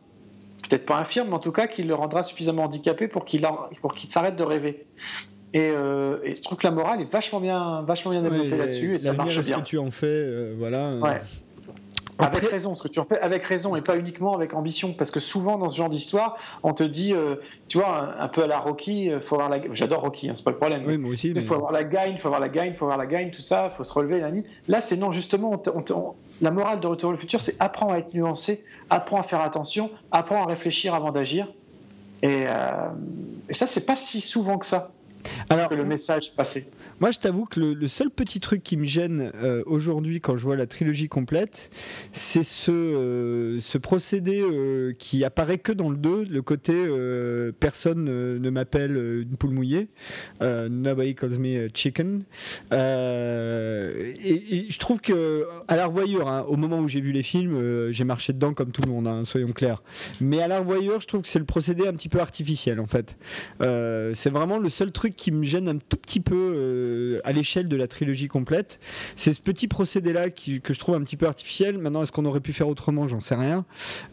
peut-être 0.68 0.86
pas 0.86 0.96
infirme, 0.98 1.28
mais 1.28 1.34
en 1.34 1.38
tout 1.38 1.52
cas 1.52 1.66
qui 1.66 1.82
le 1.82 1.94
rendra 1.94 2.22
suffisamment 2.22 2.64
handicapé 2.64 3.06
pour 3.08 3.24
qu'il 3.26 3.44
en- 3.46 3.68
pour 3.82 3.94
qu'il 3.94 4.10
s'arrête 4.10 4.36
de 4.36 4.42
rêver. 4.42 4.86
Et, 5.52 5.70
euh, 5.70 6.18
et 6.24 6.34
je 6.34 6.42
trouve 6.42 6.58
que 6.58 6.66
la 6.66 6.72
morale 6.72 7.00
est 7.02 7.12
vachement 7.12 7.40
bien, 7.40 7.82
vachement 7.82 8.10
bien 8.10 8.22
développée 8.22 8.50
Ouais, 8.52 8.56
là-dessus 8.58 8.94
et 8.94 8.98
ça 8.98 9.12
marche 9.12 9.38
bien. 9.42 9.60
que 9.60 9.66
tu 9.66 9.78
en 9.78 9.90
fais, 9.90 10.06
euh, 10.06 10.54
voilà. 10.58 10.96
Ouais. 10.96 11.20
Après- 12.18 12.38
Avec 12.38 12.50
raison, 12.50 12.74
ce 12.76 12.82
que 12.82 12.88
tu 12.88 13.00
en 13.00 13.04
fais 13.04 13.18
avec 13.20 13.44
raison 13.44 13.74
et 13.74 13.82
pas 13.82 13.96
uniquement 13.96 14.34
avec 14.34 14.54
ambition, 14.54 14.92
parce 14.92 15.10
que 15.10 15.18
souvent 15.18 15.58
dans 15.58 15.68
ce 15.68 15.76
genre 15.76 15.88
d'histoire, 15.88 16.36
on 16.62 16.72
te 16.72 16.84
dit, 16.84 17.12
euh, 17.12 17.36
tu 17.66 17.78
vois, 17.78 18.14
un, 18.20 18.24
un 18.24 18.28
peu 18.28 18.44
à 18.44 18.46
la 18.46 18.60
Rocky, 18.60 19.10
euh, 19.10 19.20
faut 19.20 19.34
avoir 19.34 19.50
la. 19.50 19.58
J'adore 19.72 20.02
Rocky, 20.02 20.28
hein, 20.28 20.34
c'est 20.36 20.44
pas 20.44 20.52
le 20.52 20.56
problème. 20.58 20.84
Oui, 20.86 20.96
moi 20.96 21.10
aussi. 21.10 21.28
Il 21.30 21.34
mais- 21.34 21.40
faut 21.40 21.54
avoir 21.54 21.72
la 21.72 21.82
gagne, 21.82 22.12
il 22.12 22.20
faut 22.20 22.28
avoir 22.28 22.40
la 22.40 22.48
gagne, 22.48 22.68
il 22.70 22.76
faut 22.76 22.84
avoir 22.84 22.98
la 22.98 23.06
gagne, 23.06 23.32
tout 23.32 23.40
ça, 23.42 23.68
il 23.72 23.76
faut 23.76 23.82
se 23.82 23.92
relever. 23.92 24.20
Là, 24.20 24.30
là 24.68 24.80
c'est 24.80 24.96
non, 24.96 25.10
justement, 25.10 25.50
on 25.54 25.58
te- 25.58 25.70
on 25.70 25.82
te- 25.82 25.92
on- 25.92 26.14
la 26.40 26.52
morale 26.52 26.78
de 26.78 26.86
Retour 26.86 27.10
vers 27.10 27.16
le 27.16 27.20
futur, 27.20 27.40
c'est 27.40 27.56
apprends 27.60 27.92
à 27.92 27.96
être 27.98 28.14
nuancé, 28.14 28.64
apprends 28.90 29.18
à 29.18 29.22
faire 29.24 29.40
attention, 29.40 29.90
apprends 30.12 30.44
à 30.44 30.46
réfléchir 30.46 30.94
avant 30.94 31.10
d'agir. 31.10 31.48
Et, 32.22 32.44
euh, 32.46 32.88
et 33.48 33.54
ça, 33.54 33.66
c'est 33.66 33.86
pas 33.86 33.96
si 33.96 34.20
souvent 34.20 34.58
que 34.58 34.66
ça 34.66 34.92
Alors, 35.48 35.68
que 35.68 35.74
le 35.74 35.84
message 35.84 36.34
passé. 36.34 36.70
Moi, 37.00 37.10
je 37.10 37.18
t'avoue 37.18 37.44
que 37.44 37.60
le, 37.60 37.74
le 37.74 37.88
seul 37.88 38.10
petit 38.10 38.40
truc 38.40 38.62
qui 38.62 38.76
me 38.76 38.86
gêne 38.86 39.32
euh, 39.42 39.62
aujourd'hui 39.66 40.20
quand 40.20 40.36
je 40.36 40.42
vois 40.42 40.56
la 40.56 40.66
trilogie 40.66 41.08
complète, 41.08 41.70
c'est 42.12 42.44
ce, 42.44 42.70
euh, 42.70 43.60
ce 43.60 43.78
procédé 43.78 44.40
euh, 44.40 44.92
qui 44.98 45.24
apparaît 45.24 45.58
que 45.58 45.72
dans 45.72 45.90
le 45.90 45.96
2, 45.96 46.24
le 46.24 46.42
côté 46.42 46.74
personne 47.60 48.04
ne 48.04 48.50
m'appelle 48.50 48.96
une 48.96 49.36
poule 49.36 49.50
mouillée, 49.50 49.88
nobody 50.40 51.14
calls 51.14 51.38
me 51.38 51.66
a 51.66 51.68
chicken. 51.72 52.24
Et, 52.72 52.76
et 54.56 54.70
je 54.70 54.78
trouve 54.78 55.00
que 55.00 55.46
à 55.68 55.76
la 55.76 55.86
revoyure, 55.86 56.28
hein, 56.28 56.44
au 56.48 56.56
moment 56.56 56.78
où 56.78 56.88
j'ai 56.88 57.00
vu 57.00 57.12
les 57.12 57.22
films, 57.22 57.90
j'ai 57.90 58.04
marché 58.04 58.32
dedans 58.32 58.54
comme 58.54 58.70
tout 58.70 58.82
le 58.82 58.90
monde, 58.90 59.06
hein, 59.06 59.24
soyons 59.24 59.52
clairs. 59.52 59.82
Mais 60.20 60.40
à 60.42 60.48
la 60.48 60.60
revoyure, 60.60 61.00
je 61.00 61.06
trouve 61.06 61.22
que 61.22 61.28
c'est 61.28 61.38
le 61.38 61.44
procédé 61.44 61.86
un 61.86 61.92
petit 61.92 62.08
peu 62.08 62.20
artificiel 62.20 62.80
en 62.80 62.86
fait. 62.86 63.16
C'est 63.60 64.30
vraiment 64.30 64.58
le 64.58 64.68
seul 64.68 64.92
truc 64.92 65.13
qui 65.16 65.32
me 65.32 65.44
gêne 65.44 65.68
un 65.68 65.78
tout 65.78 65.96
petit 65.96 66.20
peu 66.20 66.34
euh, 66.34 67.20
à 67.24 67.32
l'échelle 67.32 67.68
de 67.68 67.76
la 67.76 67.86
trilogie 67.86 68.28
complète. 68.28 68.80
C'est 69.16 69.32
ce 69.32 69.40
petit 69.40 69.68
procédé-là 69.68 70.30
que 70.30 70.74
je 70.74 70.78
trouve 70.78 70.94
un 70.94 71.02
petit 71.02 71.16
peu 71.16 71.26
artificiel. 71.26 71.78
Maintenant, 71.78 72.02
est-ce 72.02 72.12
qu'on 72.12 72.24
aurait 72.24 72.40
pu 72.40 72.52
faire 72.52 72.68
autrement? 72.68 73.06
J'en 73.06 73.20
sais 73.20 73.34
rien. 73.34 73.64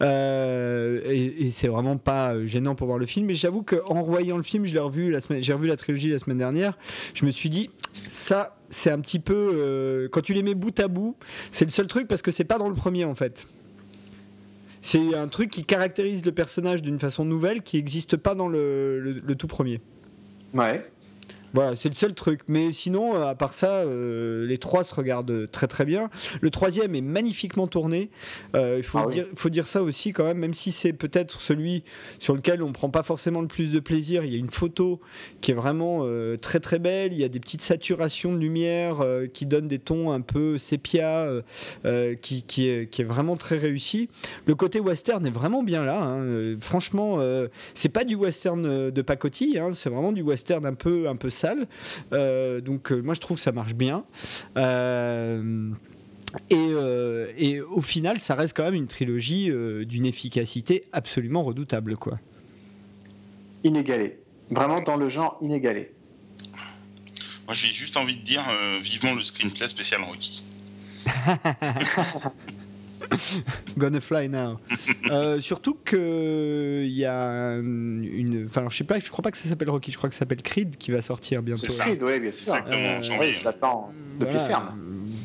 Euh, 0.02 1.00
et 1.06 1.50
c'est 1.50 1.68
vraiment 1.68 1.96
pas 1.96 2.34
euh, 2.34 2.46
gênant 2.46 2.74
pour 2.74 2.86
voir 2.86 2.98
le 2.98 3.06
film. 3.06 3.26
Mais 3.26 3.34
j'avoue 3.34 3.62
qu'en 3.62 4.02
revoyant 4.02 4.36
le 4.36 4.42
film, 4.42 4.66
je 4.66 4.78
revu 4.78 5.14
j'ai 5.40 5.52
revu 5.52 5.66
la 5.68 5.76
trilogie 5.76 6.10
la 6.10 6.18
semaine 6.18 6.38
dernière. 6.38 6.78
Je 7.14 7.26
me 7.26 7.30
suis 7.30 7.50
dit, 7.50 7.70
ça, 7.92 8.56
c'est 8.70 8.90
un 8.90 9.00
petit 9.00 9.18
peu 9.18 10.08
quand 10.12 10.22
tu 10.22 10.32
les 10.34 10.42
mets 10.42 10.54
bout 10.54 10.78
à 10.80 10.88
bout, 10.88 11.16
c'est 11.50 11.64
le 11.64 11.70
seul 11.70 11.86
truc 11.86 12.08
parce 12.08 12.22
que 12.22 12.30
c'est 12.30 12.44
pas 12.44 12.58
dans 12.58 12.68
le 12.68 12.74
premier 12.74 13.04
en 13.04 13.14
fait. 13.14 13.46
C'est 14.80 15.14
un 15.14 15.28
truc 15.28 15.50
qui 15.50 15.64
caractérise 15.64 16.24
le 16.24 16.32
personnage 16.32 16.82
d'une 16.82 16.98
façon 16.98 17.24
nouvelle 17.24 17.62
qui 17.62 17.76
n'existe 17.76 18.16
pas 18.16 18.34
dans 18.34 18.48
le 18.48 19.34
tout 19.38 19.46
premier. 19.46 19.80
Ouais. 20.54 20.84
Voilà, 21.54 21.76
c'est 21.76 21.88
le 21.88 21.94
seul 21.94 22.14
truc. 22.14 22.40
Mais 22.48 22.72
sinon, 22.72 23.14
euh, 23.16 23.26
à 23.26 23.34
part 23.34 23.52
ça, 23.52 23.80
euh, 23.82 24.46
les 24.46 24.58
trois 24.58 24.84
se 24.84 24.94
regardent 24.94 25.50
très 25.50 25.66
très 25.66 25.84
bien. 25.84 26.08
Le 26.40 26.50
troisième 26.50 26.94
est 26.94 27.00
magnifiquement 27.02 27.66
tourné. 27.66 28.10
Euh, 28.56 28.76
il 28.78 28.82
faut, 28.82 28.98
Ah 28.98 29.04
oui. 29.06 29.14
dire, 29.14 29.26
faut 29.36 29.50
dire 29.50 29.66
ça 29.66 29.82
aussi 29.82 30.12
quand 30.12 30.24
même, 30.24 30.38
même 30.38 30.54
si 30.54 30.72
c'est 30.72 30.92
peut-être 30.92 31.40
celui 31.40 31.84
sur 32.18 32.34
lequel 32.34 32.62
on 32.62 32.72
prend 32.72 32.88
pas 32.90 33.02
forcément 33.02 33.40
le 33.42 33.48
plus 33.48 33.70
de 33.70 33.80
plaisir. 33.80 34.24
Il 34.24 34.32
y 34.32 34.34
a 34.34 34.38
une 34.38 34.50
photo 34.50 35.00
qui 35.40 35.50
est 35.50 35.54
vraiment 35.54 36.00
euh, 36.04 36.36
très 36.36 36.60
très 36.60 36.78
belle. 36.78 37.12
Il 37.12 37.18
y 37.18 37.24
a 37.24 37.28
des 37.28 37.40
petites 37.40 37.62
saturations 37.62 38.32
de 38.32 38.38
lumière 38.38 39.04
qui 39.34 39.46
donnent 39.46 39.68
des 39.68 39.78
tons 39.78 40.10
un 40.12 40.20
peu 40.20 40.58
sépia, 40.58 41.28
qui, 42.22 42.42
qui, 42.42 42.68
est, 42.68 42.90
qui 42.90 43.02
est 43.02 43.04
vraiment 43.04 43.36
très 43.36 43.56
réussi. 43.56 44.08
Le 44.46 44.54
côté 44.54 44.80
western 44.80 45.26
est 45.26 45.30
vraiment 45.30 45.62
bien 45.62 45.84
là. 45.84 46.02
hein. 46.02 46.56
Franchement, 46.60 47.18
c'est 47.74 47.88
pas 47.90 48.04
du 48.04 48.14
western 48.14 48.90
de 48.90 49.02
pacotille, 49.02 49.58
hein, 49.58 49.70
c'est 49.74 49.90
vraiment 49.90 50.12
du 50.12 50.22
western 50.22 50.64
un 50.66 50.74
peu, 50.74 51.08
un 51.08 51.16
peu 51.16 51.30
Euh, 52.12 52.60
donc 52.60 52.92
euh, 52.92 53.00
moi 53.00 53.14
je 53.14 53.20
trouve 53.20 53.36
que 53.36 53.42
ça 53.42 53.52
marche 53.52 53.74
bien. 53.74 54.04
Euh, 54.56 55.72
et, 56.50 56.56
euh, 56.56 57.30
et 57.36 57.60
au 57.60 57.82
final, 57.82 58.18
ça 58.18 58.34
reste 58.34 58.56
quand 58.56 58.64
même 58.64 58.74
une 58.74 58.86
trilogie 58.86 59.50
euh, 59.50 59.84
d'une 59.84 60.06
efficacité 60.06 60.84
absolument 60.92 61.42
redoutable, 61.42 61.96
quoi. 61.96 62.18
Inégalé. 63.64 64.18
Vraiment 64.50 64.80
dans 64.80 64.96
le 64.96 65.08
genre 65.08 65.38
inégalé. 65.40 65.92
Moi, 67.46 67.54
j'ai 67.54 67.68
juste 67.68 67.96
envie 67.96 68.16
de 68.16 68.22
dire 68.22 68.44
euh, 68.48 68.78
vivement 68.80 69.14
le 69.14 69.22
screenplay 69.22 69.68
spécial 69.68 70.00
Rocky. 70.02 70.44
Gonna 73.78 74.00
fly 74.00 74.28
now. 74.28 74.58
Euh, 75.10 75.40
surtout 75.40 75.76
que 75.84 76.82
il 76.84 76.92
y 76.92 77.04
a 77.04 77.56
une, 77.58 78.44
enfin, 78.46 78.66
je 78.70 78.76
sais 78.76 78.84
pas, 78.84 78.98
je 78.98 79.08
crois 79.10 79.22
pas 79.22 79.30
que 79.30 79.36
ça 79.38 79.48
s'appelle 79.48 79.70
Rocky, 79.70 79.90
je 79.92 79.96
crois 79.96 80.08
que 80.08 80.14
ça 80.14 80.20
s'appelle 80.20 80.42
Creed 80.42 80.76
qui 80.76 80.90
va 80.90 81.02
sortir 81.02 81.42
bientôt. 81.42 81.60
C'est. 81.66 81.80
Creed, 81.82 82.02
oui, 82.02 82.20
bien 82.20 82.30
sûr. 82.32 82.42
Exactement, 82.56 83.22
Euh, 83.22 83.32
je 83.32 83.44
l'attends 83.44 83.92
de 84.18 84.24
pied 84.26 84.32
Voilà, 84.34 84.46
ferme. 84.46 84.78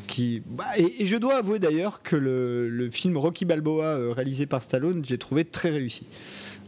Qui, 0.06 0.42
bah, 0.46 0.64
et, 0.76 1.02
et 1.02 1.06
je 1.06 1.16
dois 1.16 1.36
avouer 1.36 1.58
d'ailleurs 1.58 2.02
que 2.02 2.16
le, 2.16 2.68
le 2.68 2.90
film 2.90 3.16
Rocky 3.16 3.44
Balboa 3.44 3.84
euh, 3.84 4.12
réalisé 4.12 4.46
par 4.46 4.62
Stallone, 4.62 5.04
j'ai 5.04 5.18
trouvé 5.18 5.44
très 5.44 5.70
réussi. 5.70 6.06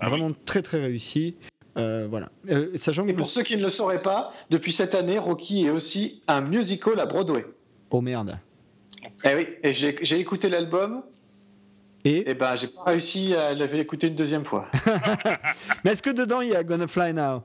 Ah 0.01 0.07
oui. 0.07 0.19
Vraiment 0.19 0.35
très 0.45 0.63
très 0.63 0.81
réussi. 0.81 1.37
Euh, 1.79 2.07
voilà. 2.11 2.31
Euh, 2.51 2.69
sachant 2.77 3.05
que 3.05 3.11
Et 3.11 3.15
pour 3.15 3.27
le- 3.27 3.31
ceux 3.31 3.43
qui 3.43 3.57
ne 3.57 3.63
le 3.63 3.69
sauraient 3.69 4.03
pas, 4.03 4.33
depuis 4.51 4.73
cette 4.73 4.95
année, 4.95 5.19
Rocky 5.19 5.67
est 5.67 5.71
aussi 5.71 6.21
un 6.29 6.41
musical 6.41 6.99
à 7.01 7.07
Broadway. 7.07 7.47
Oh 7.91 8.01
merde. 8.01 8.39
Eh 9.25 9.35
oui, 9.35 9.47
et 9.63 9.73
j'ai 9.73 10.19
écouté 10.21 10.49
l'album, 10.49 11.03
Et 12.05 12.31
et 12.31 12.35
ben 12.35 12.57
j'ai 12.57 12.69
pas 12.69 12.85
réussi 12.87 13.35
à 13.35 13.53
l'écouter 13.55 14.09
une 14.09 14.15
deuxième 14.15 14.45
fois. 14.45 14.67
mais 15.85 15.93
est-ce 15.93 16.03
que 16.03 16.11
dedans 16.11 16.41
il 16.41 16.51
y 16.51 16.55
a 16.57 16.63
Gonna 16.65 16.87
Fly 16.87 17.13
Now? 17.15 17.43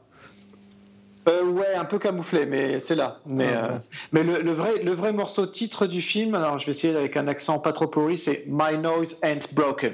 Euh, 1.28 1.44
ouais, 1.46 1.74
un 1.76 1.86
peu 1.86 1.98
camouflé, 1.98 2.46
mais 2.46 2.80
c'est 2.80 2.94
là. 2.96 3.20
Mais, 3.26 3.48
Ah, 3.52 3.66
euh, 3.66 3.78
mais 4.12 4.24
le, 4.24 4.42
le 4.44 4.52
vrai, 4.54 4.84
le 4.84 4.92
vrai 4.92 5.12
morceau 5.12 5.48
titre 5.48 5.88
du 5.88 6.00
film, 6.02 6.36
alors 6.36 6.60
je 6.60 6.68
vais 6.68 6.72
essayer 6.72 6.96
avec 6.96 7.18
un 7.18 7.28
accent 7.28 7.58
pas 7.60 7.72
trop 7.72 7.88
pourri, 7.88 8.16
c'est 8.18 8.46
My 8.48 8.78
Nose 8.78 9.20
Ain't 9.24 9.56
Broken. 9.56 9.94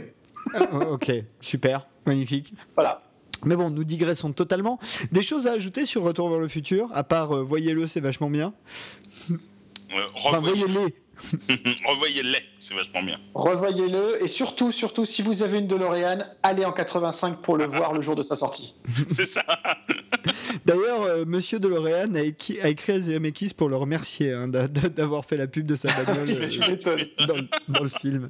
Ah, 0.53 0.63
ok, 0.91 1.09
super, 1.39 1.88
magnifique. 2.05 2.53
Voilà. 2.75 3.01
Mais 3.45 3.55
bon, 3.55 3.69
nous 3.69 3.85
digressons 3.85 4.33
totalement. 4.33 4.77
Des 5.11 5.23
choses 5.23 5.47
à 5.47 5.53
ajouter 5.53 5.85
sur 5.85 6.03
Retour 6.03 6.30
vers 6.30 6.40
le 6.40 6.48
futur, 6.49 6.90
à 6.93 7.03
part 7.03 7.31
euh, 7.35 7.41
voyez-le, 7.43 7.88
c'est 7.88 8.01
vachement 8.01 8.30
bien. 8.30 8.53
Euh, 9.31 9.35
Enfin, 10.15 10.40
voyez-les. 10.40 10.93
Revoyez-les, 11.88 12.40
c'est 12.59 12.74
vachement 12.74 13.03
bien. 13.03 13.19
Revoyez-le, 13.33 14.24
et 14.24 14.27
surtout, 14.27 14.72
surtout, 14.72 15.06
si 15.06 15.22
vous 15.22 15.43
avez 15.43 15.59
une 15.59 15.67
DeLorean, 15.67 16.25
allez 16.43 16.66
en 16.66 16.72
85 16.72 17.41
pour 17.41 17.58
le 17.58 17.66
voir 17.67 17.93
le 17.93 18.01
jour 18.01 18.16
de 18.16 18.24
sa 18.24 18.35
sortie. 18.35 18.75
c'est 19.09 19.25
ça. 19.25 19.43
D'ailleurs, 20.66 21.01
euh, 21.03 21.25
Monsieur 21.25 21.59
DeLorean 21.59 22.16
a, 22.16 22.22
écrit- 22.22 22.59
a 22.61 22.69
écrit 22.69 22.93
à 22.93 23.00
Zemeckis 23.00 23.53
pour 23.56 23.69
le 23.69 23.75
remercier 23.77 24.32
hein, 24.33 24.48
d'a- 24.48 24.67
d'a- 24.67 24.90
d'avoir 24.90 25.25
fait 25.25 25.38
la 25.38 25.48
pub 25.48 25.66
de 25.66 25.75
sa 25.75 25.88
bagnole 26.03 26.30
euh, 26.30 27.41
dans 27.69 27.83
le 27.83 27.90
film. 27.90 28.30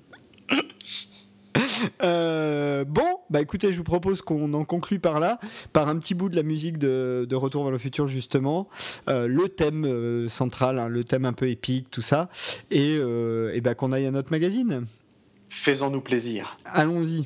Euh, 2.04 2.84
bon, 2.86 3.18
bah 3.30 3.42
écoutez, 3.42 3.72
je 3.72 3.78
vous 3.78 3.84
propose 3.84 4.22
qu'on 4.22 4.54
en 4.54 4.66
conclue 4.66 5.00
par 5.00 5.20
là, 5.20 5.40
par 5.74 5.88
un 5.88 5.98
petit 5.98 6.14
bout 6.14 6.30
de 6.30 6.36
la 6.36 6.44
musique 6.44 6.78
de, 6.78 7.26
de 7.28 7.36
Retour 7.36 7.64
vers 7.64 7.72
le 7.72 7.78
futur 7.78 8.08
justement, 8.08 8.68
Euh, 9.10 9.28
le 9.28 9.50
thème 9.50 9.86
euh, 9.86 10.28
central, 10.30 10.80
hein, 10.80 10.88
le 10.88 11.04
thème 11.04 11.26
un 11.26 11.34
peu 11.34 11.50
épique, 11.50 11.88
tout 11.90 12.02
ça, 12.02 12.30
et, 12.70 12.96
et 12.96 13.62
bah, 13.62 13.76
qu'on 13.76 13.92
aille 13.92 14.06
à 14.06 14.12
notre 14.12 14.32
magazine. 14.32 14.86
Faisons-nous 15.50 16.02
plaisir. 16.02 16.52
Allons-y. 16.66 17.26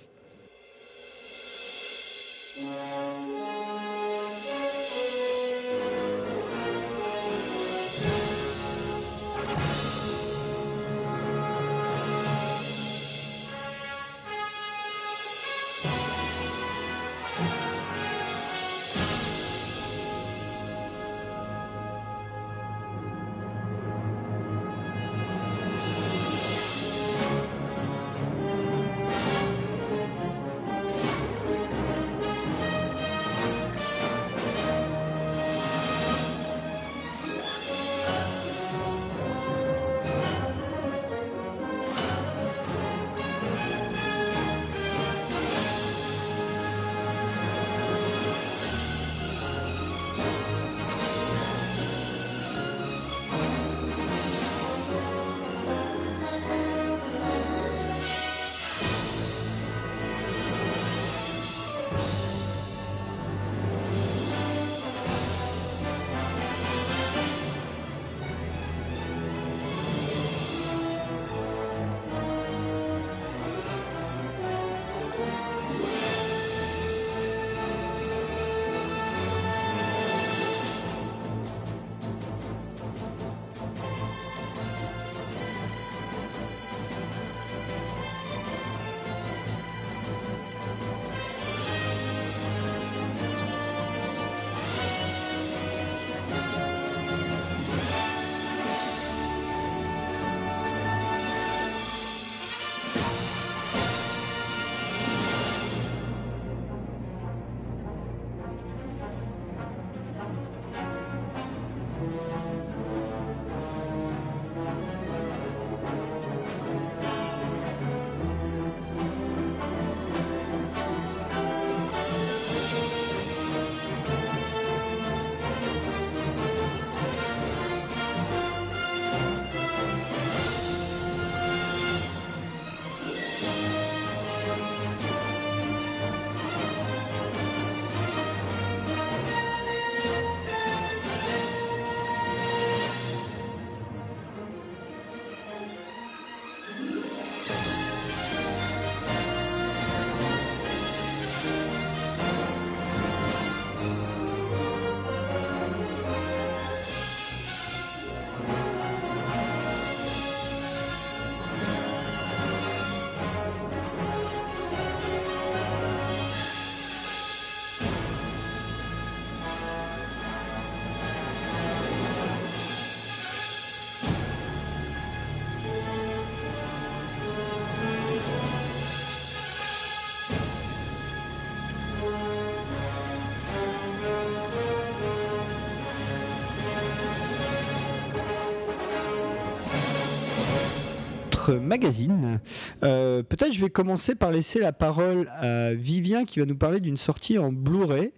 Magazine. 191.54 192.40
Euh, 192.84 193.24
peut-être 193.24 193.54
je 193.54 193.62
vais 193.62 193.70
commencer 193.70 194.16
par 194.16 194.32
laisser 194.32 194.60
la 194.60 194.72
parole 194.72 195.30
à 195.40 195.74
Vivien 195.74 196.26
qui 196.26 196.40
va 196.40 196.46
nous 196.46 196.58
parler 196.58 196.80
d'une 196.80 196.98
sortie 196.98 197.38
en 197.38 197.52
Blu-ray, 197.52 198.12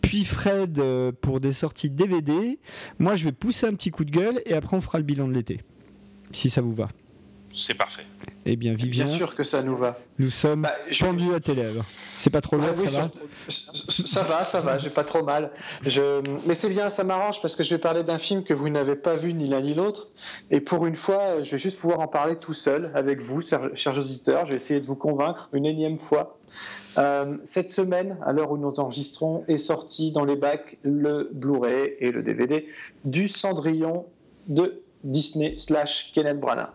puis 0.00 0.24
Fred 0.24 0.78
euh, 0.78 1.12
pour 1.12 1.40
des 1.40 1.52
sorties 1.52 1.90
DVD. 1.90 2.58
Moi 2.98 3.16
je 3.16 3.24
vais 3.24 3.32
pousser 3.32 3.66
un 3.66 3.72
petit 3.72 3.90
coup 3.90 4.04
de 4.04 4.10
gueule 4.10 4.40
et 4.46 4.54
après 4.54 4.76
on 4.76 4.80
fera 4.80 4.98
le 4.98 5.04
bilan 5.04 5.28
de 5.28 5.32
l'été, 5.34 5.60
si 6.30 6.50
ça 6.50 6.60
vous 6.60 6.74
va. 6.74 6.88
C'est 7.52 7.74
parfait. 7.74 8.04
Eh 8.48 8.56
bien, 8.56 8.74
Vivien, 8.74 9.04
Bien 9.04 9.12
sûr 9.12 9.34
que 9.34 9.42
ça 9.42 9.62
nous 9.62 9.76
va. 9.76 9.98
nous 10.18 10.30
sommes 10.30 10.62
Bah, 10.62 10.72
je- 10.90 11.04
pendus 11.04 11.34
à 11.34 11.40
tes 11.40 11.54
lèvres. 11.54 11.84
C'est 12.18 12.30
pas 12.30 12.40
trop 12.40 12.56
loin, 12.56 12.68
Ah 12.70 12.74
oui, 12.78 12.88
ça 12.88 13.00
va 13.02 13.08
ça 13.48 14.22
va, 14.22 14.44
ça 14.44 14.60
va, 14.60 14.78
j'ai 14.78 14.90
pas 14.90 15.04
trop 15.04 15.22
mal. 15.22 15.50
Je... 15.82 16.22
Mais 16.46 16.54
c'est 16.54 16.68
bien, 16.68 16.88
ça 16.88 17.04
m'arrange 17.04 17.42
parce 17.42 17.54
que 17.54 17.62
je 17.62 17.70
vais 17.74 17.78
parler 17.80 18.04
d'un 18.04 18.18
film 18.18 18.42
que 18.42 18.54
vous 18.54 18.68
n'avez 18.70 18.96
pas 18.96 19.14
vu 19.14 19.34
ni 19.34 19.48
l'un 19.48 19.60
ni 19.60 19.74
l'autre. 19.74 20.08
Et 20.50 20.60
pour 20.60 20.86
une 20.86 20.94
fois, 20.94 21.42
je 21.42 21.50
vais 21.52 21.58
juste 21.58 21.78
pouvoir 21.78 22.00
en 22.00 22.08
parler 22.08 22.36
tout 22.36 22.52
seul 22.54 22.90
avec 22.94 23.20
vous, 23.20 23.40
chers 23.42 23.70
chers 23.74 23.98
auditeurs. 23.98 24.46
Je 24.46 24.52
vais 24.52 24.56
essayer 24.56 24.80
de 24.80 24.86
vous 24.86 24.96
convaincre 24.96 25.48
une 25.52 25.66
énième 25.66 25.98
fois. 25.98 26.38
Euh, 26.98 27.36
cette 27.44 27.68
semaine, 27.68 28.16
à 28.24 28.32
l'heure 28.32 28.50
où 28.50 28.56
nous 28.58 28.80
enregistrons, 28.80 29.44
est 29.48 29.58
sorti 29.58 30.12
dans 30.12 30.24
les 30.24 30.36
bacs 30.36 30.78
le 30.82 31.28
Blu-ray 31.32 31.94
et 32.00 32.10
le 32.12 32.22
DVD 32.22 32.66
du 33.04 33.28
Cendrillon 33.28 34.06
de 34.48 34.82
Disney 35.04 35.54
slash 35.56 36.12
Kenneth 36.14 36.40
Branagh. 36.40 36.70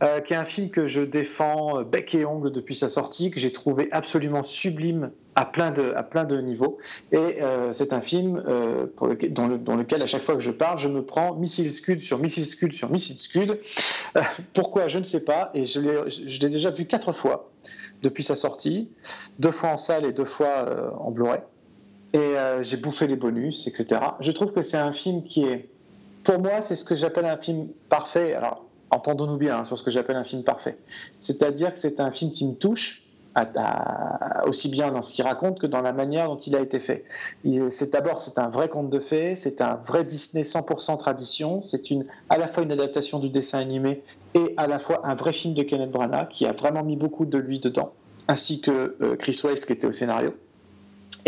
Euh, 0.00 0.20
qui 0.20 0.32
est 0.32 0.36
un 0.36 0.44
film 0.44 0.70
que 0.70 0.86
je 0.86 1.02
défends 1.02 1.80
euh, 1.80 1.82
bec 1.82 2.14
et 2.14 2.24
ongle 2.24 2.52
depuis 2.52 2.76
sa 2.76 2.88
sortie, 2.88 3.32
que 3.32 3.40
j'ai 3.40 3.50
trouvé 3.52 3.88
absolument 3.90 4.44
sublime 4.44 5.10
à 5.34 5.44
plein 5.44 5.72
de, 5.72 5.92
à 5.96 6.04
plein 6.04 6.22
de 6.22 6.40
niveaux. 6.40 6.78
Et 7.10 7.42
euh, 7.42 7.72
c'est 7.72 7.92
un 7.92 8.00
film 8.00 8.40
dans, 9.30 9.48
le- 9.48 9.58
dans 9.58 9.74
lequel, 9.74 10.00
à 10.00 10.06
chaque 10.06 10.22
fois 10.22 10.36
que 10.36 10.40
je 10.40 10.52
parle, 10.52 10.78
je 10.78 10.86
me 10.86 11.04
prends 11.04 11.34
missile 11.34 11.68
scud 11.68 11.98
sur 11.98 12.18
missile 12.18 12.46
scud 12.46 12.72
sur 12.72 12.90
missile 12.92 13.18
scud. 13.18 13.58
Pourquoi? 14.54 14.86
Je 14.86 15.00
ne 15.00 15.04
sais 15.04 15.24
pas. 15.24 15.50
Et 15.54 15.64
je 15.64 15.80
l'ai 15.80 16.48
déjà 16.48 16.70
vu 16.70 16.84
quatre 16.86 17.12
fois 17.12 17.50
depuis 18.04 18.22
sa 18.22 18.36
sortie, 18.36 18.90
deux 19.40 19.50
fois 19.50 19.70
en 19.70 19.76
salle 19.76 20.04
et 20.04 20.12
deux 20.12 20.24
fois 20.24 20.94
en 21.00 21.10
Blu-ray. 21.10 21.40
Et 22.12 22.34
j'ai 22.60 22.76
bouffé 22.76 23.08
les 23.08 23.16
bonus, 23.16 23.66
etc. 23.66 24.00
Je 24.20 24.30
trouve 24.30 24.52
que 24.52 24.62
c'est 24.62 24.78
un 24.78 24.92
film 24.92 25.24
qui 25.24 25.42
est, 25.44 25.68
pour 26.22 26.38
moi, 26.38 26.60
c'est 26.60 26.76
ce 26.76 26.84
que 26.84 26.94
j'appelle 26.94 27.26
un 27.26 27.36
film 27.36 27.66
parfait. 27.88 28.34
Alors, 28.34 28.64
entendons-nous 28.90 29.36
bien 29.36 29.58
hein, 29.58 29.64
sur 29.64 29.76
ce 29.76 29.82
que 29.82 29.90
j'appelle 29.90 30.16
un 30.16 30.24
film 30.24 30.42
parfait. 30.42 30.78
C'est-à-dire 31.20 31.72
que 31.72 31.78
c'est 31.78 32.00
un 32.00 32.10
film 32.10 32.32
qui 32.32 32.46
me 32.46 32.54
touche, 32.54 33.02
aussi 34.44 34.68
bien 34.68 34.90
dans 34.90 35.02
ce 35.02 35.14
qu'il 35.14 35.24
raconte 35.24 35.60
que 35.60 35.66
dans 35.66 35.82
la 35.82 35.92
manière 35.92 36.28
dont 36.28 36.36
il 36.36 36.56
a 36.56 36.60
été 36.60 36.78
fait. 36.78 37.04
C'est 37.68 37.92
d'abord 37.92 38.20
c'est 38.20 38.38
un 38.38 38.48
vrai 38.48 38.68
conte 38.68 38.90
de 38.90 39.00
fées, 39.00 39.36
c'est 39.36 39.60
un 39.60 39.74
vrai 39.74 40.04
Disney 40.04 40.42
100% 40.42 40.98
tradition, 40.98 41.62
c'est 41.62 41.82
à 42.28 42.38
la 42.38 42.50
fois 42.50 42.62
une 42.62 42.72
adaptation 42.72 43.18
du 43.18 43.28
dessin 43.28 43.58
animé 43.58 44.02
et 44.34 44.54
à 44.56 44.66
la 44.66 44.78
fois 44.78 45.06
un 45.06 45.14
vrai 45.14 45.32
film 45.32 45.54
de 45.54 45.62
Kenneth 45.62 45.90
Branagh 45.90 46.28
qui 46.28 46.46
a 46.46 46.52
vraiment 46.52 46.82
mis 46.82 46.96
beaucoup 46.96 47.26
de 47.26 47.38
lui 47.38 47.60
dedans, 47.60 47.92
ainsi 48.26 48.60
que 48.60 48.96
euh, 49.00 49.16
Chris 49.16 49.40
West 49.44 49.66
qui 49.66 49.72
était 49.72 49.86
au 49.86 49.92
scénario. 49.92 50.34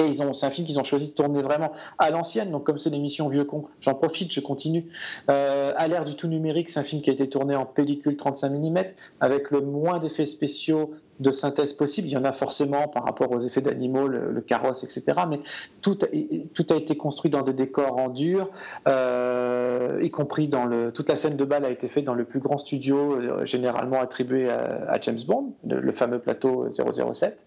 Et 0.00 0.06
ils 0.06 0.22
ont, 0.22 0.32
c'est 0.32 0.46
un 0.46 0.50
film 0.50 0.66
qu'ils 0.66 0.80
ont 0.80 0.84
choisi 0.84 1.10
de 1.10 1.14
tourner 1.14 1.42
vraiment 1.42 1.72
à 1.98 2.10
l'ancienne. 2.10 2.50
Donc, 2.50 2.64
comme 2.64 2.78
c'est 2.78 2.88
l'émission 2.90 3.28
Vieux 3.28 3.44
Con, 3.44 3.66
j'en 3.80 3.94
profite, 3.94 4.32
je 4.32 4.40
continue. 4.40 4.86
Euh, 5.28 5.74
à 5.76 5.88
l'ère 5.88 6.04
du 6.04 6.14
tout 6.16 6.26
numérique, 6.26 6.70
c'est 6.70 6.80
un 6.80 6.84
film 6.84 7.02
qui 7.02 7.10
a 7.10 7.12
été 7.12 7.28
tourné 7.28 7.54
en 7.54 7.66
pellicule 7.66 8.16
35 8.16 8.50
mm 8.50 8.78
avec 9.20 9.50
le 9.50 9.60
moins 9.60 9.98
d'effets 9.98 10.24
spéciaux 10.24 10.94
de 11.20 11.31
synthèse 11.31 11.74
possible. 11.74 12.08
Il 12.08 12.12
y 12.12 12.16
en 12.16 12.24
a 12.24 12.32
forcément 12.32 12.89
par 12.89 13.05
rapport 13.05 13.31
aux 13.31 13.39
effets 13.39 13.60
d'animaux, 13.60 14.08
le, 14.08 14.32
le 14.32 14.40
carrosse, 14.40 14.84
etc. 14.84 15.20
Mais 15.28 15.40
tout 15.82 15.99
a, 16.02 16.07
tout 16.55 16.66
a 16.70 16.76
été 16.76 16.97
construit 16.97 17.31
dans 17.31 17.42
des 17.42 17.52
décors 17.52 17.99
en 17.99 18.08
dur, 18.08 18.50
euh, 18.89 20.00
y 20.02 20.10
compris 20.10 20.49
dans 20.49 20.65
le. 20.65 20.92
Toute 20.92 21.08
la 21.08 21.16
scène 21.16 21.36
de 21.36 21.44
bal 21.44 21.65
a 21.65 21.70
été 21.70 21.89
faite 21.89 22.05
dans 22.05 22.15
le 22.15 22.24
plus 22.24 22.40
grand 22.40 22.58
studio, 22.58 23.15
euh, 23.15 23.44
généralement 23.44 24.00
attribué 24.00 24.49
à, 24.49 24.90
à 24.90 25.00
James 25.00 25.18
Bond, 25.26 25.55
le, 25.66 25.81
le 25.81 25.92
fameux 25.92 26.18
plateau 26.18 26.68
007 26.70 27.47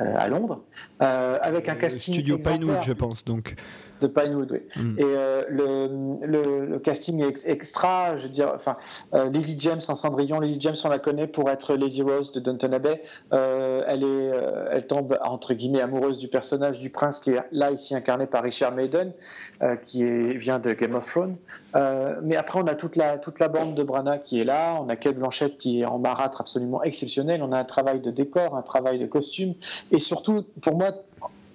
euh, 0.00 0.14
à 0.16 0.28
Londres, 0.28 0.62
avec 1.00 1.68
un 1.68 1.74
casting 1.74 2.14
Studio 2.14 2.38
Pinewood, 2.38 2.82
je 2.82 2.92
pense. 2.92 3.24
Donc, 3.24 3.56
de 4.04 4.12
Pinewood, 4.12 4.50
oui. 4.52 4.60
Mm. 4.82 4.98
Et 4.98 5.04
euh, 5.04 5.42
le, 5.48 6.26
le- 6.26 6.66
le 6.66 6.78
casting 6.78 7.22
est 7.22 7.28
ex- 7.28 7.46
extra, 7.46 8.16
je 8.16 8.24
veux 8.24 8.28
dire, 8.28 8.52
enfin, 8.54 8.76
euh, 9.14 9.30
Lily 9.30 9.56
James 9.58 9.80
en 9.88 9.94
Cendrillon, 9.94 10.40
Lily 10.40 10.58
James, 10.60 10.74
on 10.84 10.88
la 10.88 10.98
connaît 10.98 11.26
pour 11.26 11.50
être 11.50 11.74
Lady 11.74 12.02
Rose 12.02 12.30
de 12.32 12.40
Downton 12.40 12.74
Abbey. 12.74 13.02
Euh, 13.32 13.82
elle, 13.86 14.04
est, 14.04 14.30
elle 14.72 14.86
tombe, 14.86 15.18
entre 15.24 15.54
guillemets, 15.54 15.80
amoureuse 15.80 16.18
du 16.18 16.28
personnage 16.28 16.78
du 16.80 16.90
prince 16.90 17.18
qui 17.20 17.30
est 17.30 17.40
là, 17.52 17.70
ici, 17.70 17.94
incarné 17.94 18.26
par 18.26 18.42
Richard 18.42 18.72
Maiden, 18.74 19.12
qui 19.84 20.02
est, 20.02 20.36
vient 20.36 20.58
de 20.58 20.72
Game 20.72 20.94
of 20.94 21.06
Thrones. 21.06 21.36
Mais 22.22 22.36
après, 22.36 22.60
on 22.60 22.66
a 22.66 22.74
toute 22.74 22.96
la, 22.96 23.18
toute 23.18 23.40
la 23.40 23.48
bande 23.48 23.74
de 23.74 23.82
Branagh 23.82 24.22
qui 24.22 24.40
est 24.40 24.44
là, 24.44 24.78
on 24.80 24.88
a 24.88 24.96
Kate 24.96 25.16
Blanchett 25.16 25.56
qui 25.58 25.80
est 25.80 25.84
en 25.84 25.98
marâtre 25.98 26.40
absolument 26.40 26.82
exceptionnel, 26.82 27.42
on 27.42 27.52
a 27.52 27.58
un 27.58 27.64
travail 27.64 28.00
de 28.00 28.10
décor, 28.10 28.56
un 28.56 28.62
travail 28.62 28.98
de 28.98 29.06
costume, 29.06 29.54
et 29.90 29.98
surtout, 29.98 30.44
pour 30.62 30.76
moi, 30.76 30.88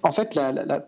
en 0.02 0.10
fait, 0.12 0.38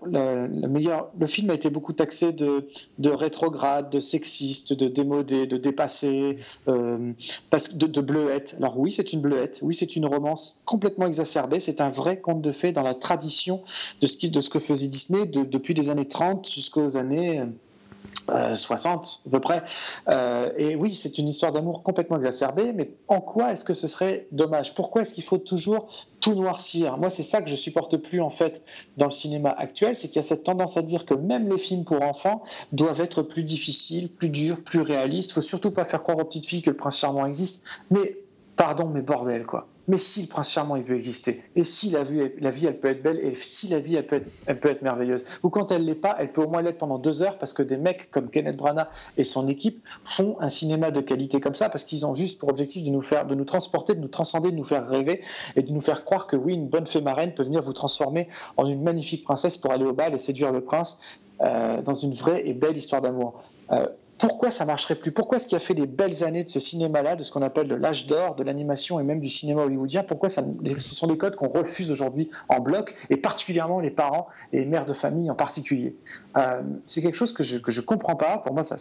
le 0.09 1.27
film 1.27 1.51
a 1.51 1.55
été 1.55 1.71
beaucoup 1.71 1.93
taxé 1.93 2.33
de, 2.33 2.69
de 2.99 3.11
rétrograde, 3.11 3.91
de 3.91 4.01
sexiste, 4.01 4.73
de 4.73 4.87
démodé, 4.89 5.47
de 5.47 5.57
dépassé, 5.57 6.39
euh, 6.69 7.13
parce 7.51 7.77
de, 7.77 7.87
de 7.87 8.01
bleuette. 8.01 8.55
Alors 8.59 8.79
oui, 8.79 8.93
c'est 8.93 9.13
une 9.13 9.21
bleuette. 9.21 9.61
Oui, 9.63 9.75
c'est 9.75 9.97
une 9.97 10.07
romance 10.07 10.61
complètement 10.65 11.07
exacerbée. 11.07 11.61
C'est 11.61 11.81
un 11.81 11.91
vrai 11.91 12.21
conte 12.21 12.43
de 12.43 12.53
fées 12.53 12.73
dans 12.73 12.83
la 12.83 12.95
tradition 12.95 13.63
de 14.01 14.07
ce, 14.07 14.27
de 14.27 14.41
que 14.49 14.59
faisait 14.59 14.89
Disney 14.89 15.27
de- 15.27 15.43
depuis 15.45 15.75
les 15.75 15.91
années 15.91 16.07
30 16.07 16.49
jusqu'aux 16.51 16.97
années 16.97 17.43
euh, 18.31 18.53
60 18.53 19.23
à 19.27 19.31
peu 19.31 19.41
près. 19.41 19.63
Euh, 20.09 20.51
et 20.57 20.77
oui, 20.77 20.93
c'est 20.93 21.19
une 21.19 21.29
histoire 21.29 21.53
d'amour 21.53 21.83
complètement 21.83 22.17
exacerbée, 22.17 22.73
mais 22.73 22.95
en 23.09 23.21
quoi 23.21 23.53
est-ce 23.53 23.65
que 23.65 23.75
ce 23.75 23.87
serait 23.87 24.29
dommage? 24.33 24.75
Pourquoi 24.75 25.03
est-ce 25.03 25.13
qu'il 25.13 25.25
faut 25.25 25.39
toujours 25.39 25.89
tout 26.21 26.35
noircir? 26.35 26.99
Moi, 26.99 27.11
c'est 27.11 27.23
ça 27.23 27.43
que 27.43 27.51
je 27.51 27.55
supporte 27.55 27.97
plus 27.97 28.21
en 28.21 28.31
fait 28.31 28.63
dans 28.97 29.07
le 29.07 29.11
cinéma 29.11 29.51
actuel, 29.51 29.97
c'est 29.97 30.09
qu'il 30.09 30.17
y 30.17 30.21
a 30.21 30.23
cette 30.23 30.45
tendance 30.45 30.77
à 30.77 30.83
dire 30.83 31.05
que 31.05 31.15
même 31.15 31.49
les 31.49 31.59
films 31.59 31.85
pour 31.85 32.03
enfants 32.03 32.43
doivent 32.73 33.01
être 33.01 33.23
plus 33.23 33.45
difficiles, 33.45 34.09
plus 34.09 34.31
durs, 34.31 34.63
plus 34.63 34.81
réalistes. 34.81 35.31
Il 35.31 35.35
faut 35.35 35.41
surtout 35.41 35.73
pas 35.73 35.85
faire 35.85 36.03
croire 36.03 36.19
aux 36.19 36.25
petites 36.25 36.47
filles 36.47 36.63
que 36.63 36.71
le 36.71 36.77
prince 36.77 36.99
charmant 36.99 37.27
existe. 37.27 37.65
Mais 37.91 38.19
pardon, 38.57 38.89
mais 38.89 39.03
bordel 39.03 39.47
quoi. 39.47 39.67
Mais 39.89 39.97
si 39.97 40.23
le 40.23 40.29
prince 40.29 40.51
charmant 40.51 40.77
il 40.77 40.85
peut 40.85 40.95
exister, 40.95 41.43
et 41.57 41.65
si 41.65 41.91
la 41.91 42.05
vie, 42.05 42.31
la 42.41 42.51
vie 42.51 42.67
elle 42.67 42.79
peut 42.79 42.89
être 42.89 43.03
belle, 43.03 43.19
et 43.19 43.33
si 43.33 43.69
la 43.69 43.81
vie 43.81 43.97
elle 43.97 44.07
peut 44.07 44.23
être, 44.47 44.83
merveilleuse, 44.83 45.25
ou 45.43 45.51
quand 45.51 45.73
elle 45.73 45.85
l'est 45.85 45.95
pas, 45.95 46.17
elle 46.19 46.33
peut 46.33 46.43
au 46.43 46.49
moins 46.49 46.63
l'être 46.63 46.79
pendant 46.79 46.99
deux 46.99 47.23
heures 47.23 47.39
parce 47.39 47.53
que 47.53 47.63
des 47.63 47.77
mecs 47.77 48.11
comme 48.11 48.31
Kenneth 48.31 48.57
Branagh 48.57 48.89
et 49.17 49.25
son 49.25 49.49
équipe 49.49 49.83
font 50.05 50.37
un 50.41 50.49
cinéma 50.49 50.91
de 50.91 51.01
qualité 51.01 51.41
comme 51.41 51.55
ça 51.55 51.69
parce 51.69 51.85
qu'ils 51.85 52.07
ont 52.07 52.15
juste 52.15 52.39
pour 52.39 52.49
objectif 52.49 52.85
de 52.85 52.91
nous 52.91 53.03
faire, 53.03 53.27
de 53.27 53.35
nous 53.35 53.45
transporter, 53.45 53.95
de 53.95 54.01
nous 54.01 54.09
transcender, 54.09 54.51
de 54.51 54.57
nous 54.57 54.65
faire 54.65 54.89
rêver 54.89 55.23
et 55.57 55.63
de 55.63 55.73
nous 55.73 55.81
faire 55.81 56.05
croire 56.05 56.27
que 56.27 56.37
oui, 56.37 56.55
une 56.55 56.69
bonne 56.69 56.87
fée 56.87 57.01
marraine 57.01 57.35
peut 57.35 57.43
venir 57.43 57.61
vous 57.61 57.73
transformer 57.73 58.29
en 58.57 58.67
une 58.67 58.83
magnifique 58.83 59.25
princesse 59.25 59.57
pour 59.57 59.73
aller 59.73 59.85
au 59.85 59.93
bal 59.93 60.15
et 60.15 60.19
séduire 60.19 60.53
le 60.53 60.61
prince 60.61 61.01
euh, 61.41 61.83
dans 61.83 61.95
une 61.95 62.13
vraie 62.13 62.43
et 62.47 62.55
belle 62.55 62.77
histoire 62.77 63.03
d'amour. 63.03 63.43
Euh, 63.73 63.87
pourquoi 64.23 64.53
ça 64.53 64.65
marcherait 64.65 64.95
plus? 64.95 65.11
Pourquoi 65.11 65.41
ce 65.41 65.49
qui 65.49 65.57
a 65.57 65.59
fait 65.59 65.75
des 65.75 65.89
belles 65.89 66.23
années 66.23 66.45
de 66.45 66.49
ce 66.49 66.61
cinéma-là, 66.61 67.17
de 67.17 67.25
ce 67.25 67.33
qu'on 67.33 67.43
appelle 67.43 67.67
l'âge 67.67 68.07
d'or, 68.07 68.37
de 68.37 68.45
l'animation 68.45 69.01
et 69.01 69.03
même 69.03 69.19
du 69.19 69.29
cinéma 69.29 69.65
hollywoodien, 69.65 70.05
pourquoi 70.05 70.29
ça, 70.29 70.45
ce 70.65 70.95
sont 70.95 71.09
des 71.09 71.19
codes 71.19 71.35
qu'on 71.35 71.49
refuse 71.49 71.91
aujourd'hui 71.91 72.31
en 72.49 72.61
bloc, 72.61 72.95
et 73.11 73.17
particulièrement 73.17 73.81
les 73.81 73.91
parents 73.91 74.29
et 74.53 74.61
les 74.61 74.65
mères 74.65 74.87
de 74.87 74.93
famille 74.93 75.29
en 75.29 75.35
particulier? 75.35 75.97
Euh, 76.37 76.63
C'est 76.87 77.03
quelque 77.03 77.17
chose 77.17 77.33
que 77.33 77.43
je 77.43 77.59
je 77.67 77.81
comprends 77.81 78.15
pas. 78.15 78.39
Pour 78.39 78.55
moi, 78.55 78.63
ça, 78.63 78.77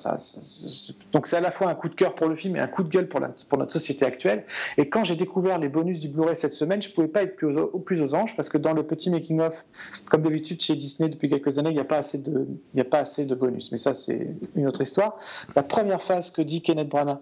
donc 1.11 1.25
c'est 1.25 1.37
à 1.37 1.41
la 1.41 1.49
fois 1.49 1.69
un 1.69 1.75
coup 1.75 1.89
de 1.89 1.95
cœur 1.95 2.13
pour 2.13 2.27
le 2.27 2.35
film 2.35 2.55
et 2.57 2.59
un 2.59 2.67
coup 2.67 2.83
de 2.83 2.89
gueule 2.89 3.09
pour, 3.09 3.19
notre 3.19 3.73
société 3.73 4.05
actuelle. 4.05 4.45
Et 4.77 4.89
quand 4.89 5.03
j'ai 5.03 5.15
découvert 5.15 5.57
les 5.57 5.69
bonus 5.69 6.01
du 6.01 6.09
Blu-ray 6.09 6.35
cette 6.35 6.53
semaine, 6.53 6.83
je 6.83 6.91
pouvais 6.91 7.07
pas 7.07 7.23
être 7.23 7.35
plus 7.35 7.57
aux, 7.57 7.79
plus 7.79 8.03
aux 8.03 8.13
anges 8.13 8.35
parce 8.35 8.49
que 8.49 8.59
dans 8.59 8.73
le 8.73 8.83
petit 8.83 9.09
making-of, 9.09 9.65
comme 10.05 10.21
d'habitude 10.21 10.61
chez 10.61 10.75
Disney 10.75 11.09
depuis 11.09 11.29
quelques 11.29 11.57
années, 11.57 11.71
il 11.71 11.73
n'y 11.73 11.79
a 11.79 11.81
y 11.81 12.81
a 12.81 12.85
pas 12.85 12.99
assez 12.99 13.25
de 13.25 13.35
bonus. 13.35 13.71
Mais 13.71 13.79
ça, 13.79 13.95
c'est 13.95 14.35
une 14.55 14.67
autre 14.67 14.81
histoire. 14.81 15.17
La 15.55 15.63
première 15.63 16.01
phase 16.01 16.31
que 16.31 16.41
dit 16.41 16.61
Kenneth 16.61 16.89
Branagh 16.89 17.19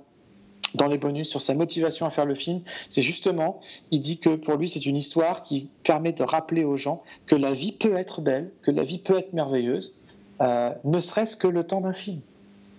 dans 0.75 0.88
les 0.88 0.97
bonus 0.97 1.29
sur 1.29 1.41
sa 1.41 1.53
motivation 1.55 2.05
à 2.05 2.09
faire 2.09 2.25
le 2.25 2.35
film, 2.35 2.61
c'est 2.89 3.01
justement, 3.01 3.59
il 3.91 3.99
dit 3.99 4.19
que 4.19 4.35
pour 4.35 4.55
lui, 4.55 4.69
c'est 4.69 4.85
une 4.85 4.97
histoire 4.97 5.41
qui 5.41 5.69
permet 5.83 6.13
de 6.13 6.23
rappeler 6.23 6.63
aux 6.63 6.75
gens 6.75 7.03
que 7.25 7.35
la 7.35 7.51
vie 7.51 7.71
peut 7.71 7.95
être 7.97 8.21
belle, 8.21 8.51
que 8.61 8.71
la 8.71 8.83
vie 8.83 8.99
peut 8.99 9.17
être 9.17 9.33
merveilleuse, 9.33 9.95
euh, 10.41 10.71
ne 10.83 10.99
serait-ce 10.99 11.35
que 11.35 11.47
le 11.47 11.63
temps 11.63 11.81
d'un 11.81 11.93
film. 11.93 12.19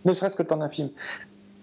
Ne 0.04 0.12
serait-ce 0.12 0.36
que 0.36 0.42
le 0.42 0.48
temps 0.48 0.56
d'un 0.56 0.70
film. 0.70 0.90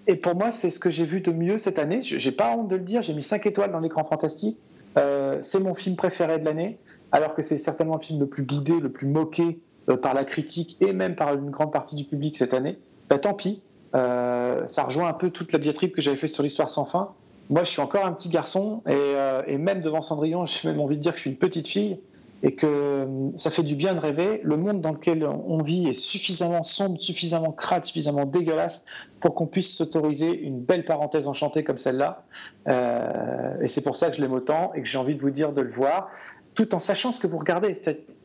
Et 0.07 0.15
pour 0.15 0.35
moi, 0.35 0.51
c'est 0.51 0.69
ce 0.69 0.79
que 0.79 0.89
j'ai 0.89 1.05
vu 1.05 1.21
de 1.21 1.31
mieux 1.31 1.57
cette 1.57 1.79
année. 1.79 2.01
Je 2.01 2.23
n'ai 2.29 2.35
pas 2.35 2.55
honte 2.55 2.67
de 2.67 2.75
le 2.75 2.83
dire, 2.83 3.01
j'ai 3.01 3.13
mis 3.13 3.23
5 3.23 3.45
étoiles 3.45 3.71
dans 3.71 3.79
l'écran 3.79 4.03
fantastique. 4.03 4.57
Euh, 4.97 5.39
c'est 5.41 5.59
mon 5.59 5.73
film 5.73 5.95
préféré 5.95 6.39
de 6.39 6.45
l'année, 6.45 6.77
alors 7.11 7.35
que 7.35 7.41
c'est 7.41 7.57
certainement 7.57 7.95
le 7.95 8.01
film 8.01 8.19
le 8.19 8.27
plus 8.27 8.43
boudé, 8.43 8.79
le 8.79 8.91
plus 8.91 9.07
moqué 9.07 9.59
euh, 9.89 9.97
par 9.97 10.13
la 10.13 10.23
critique 10.23 10.77
et 10.81 10.93
même 10.93 11.15
par 11.15 11.35
une 11.35 11.51
grande 11.51 11.71
partie 11.71 11.95
du 11.95 12.05
public 12.05 12.37
cette 12.37 12.53
année. 12.53 12.79
Bah, 13.09 13.19
tant 13.19 13.33
pis, 13.33 13.61
euh, 13.95 14.63
ça 14.67 14.83
rejoint 14.83 15.07
un 15.07 15.13
peu 15.13 15.29
toute 15.29 15.53
la 15.53 15.59
diatribe 15.59 15.91
que 15.91 16.01
j'avais 16.01 16.17
fait 16.17 16.27
sur 16.27 16.43
l'histoire 16.43 16.69
sans 16.69 16.85
fin. 16.85 17.11
Moi, 17.49 17.63
je 17.63 17.69
suis 17.69 17.81
encore 17.81 18.05
un 18.05 18.11
petit 18.11 18.29
garçon 18.29 18.81
et, 18.85 18.91
euh, 18.91 19.57
même 19.57 19.81
devant 19.81 20.01
Cendrillon, 20.01 20.45
j'ai 20.45 20.69
même 20.69 20.79
envie 20.79 20.97
de 20.97 21.01
dire 21.01 21.13
que 21.13 21.17
je 21.17 21.21
suis 21.23 21.31
une 21.31 21.37
petite 21.37 21.67
fille. 21.67 21.99
et 22.43 22.53
que 22.53 22.67
euh, 22.67 23.05
ça 23.35 23.49
fait 23.49 23.63
du 23.63 23.75
bien 23.75 23.95
de 23.95 23.99
rêver. 23.99 24.41
Le 24.43 24.57
monde 24.57 24.81
dans 24.81 24.91
lequel 24.91 25.25
on 25.25 25.61
vit 25.63 25.87
est 25.87 25.93
suffisamment 25.93 26.61
sombre, 26.61 27.01
suffisamment 27.01 27.51
crade, 27.51 27.85
suffisamment 27.85 28.25
dégueulasse 28.25 28.83
pour 29.21 29.33
qu'on 29.33 29.47
puisse 29.47 29.75
s'autoriser 29.75 30.37
une 30.39 30.59
belle 30.59 30.85
parenthèse 30.85 31.27
enchantée 31.27 31.63
comme 31.63 31.77
celle-là. 31.77 32.25
Et 32.67 33.65
c'est 33.65 33.83
pour 33.83 33.95
ça 33.95 34.11
que 34.11 34.17
je 34.17 34.21
l'aime 34.21 34.33
autant 34.33 34.71
et 34.75 34.83
que 34.83 34.87
j'ai 34.87 34.99
envie 34.99 35.15
de 35.15 35.21
vous 35.21 35.31
dire 35.31 35.51
de 35.51 35.61
le 35.61 35.71
voir, 35.71 36.09
tout 36.53 36.75
en 36.75 36.79
sachant 36.79 37.11
ce 37.11 37.19
que 37.19 37.25
vous 37.25 37.39
regardez. 37.39 37.71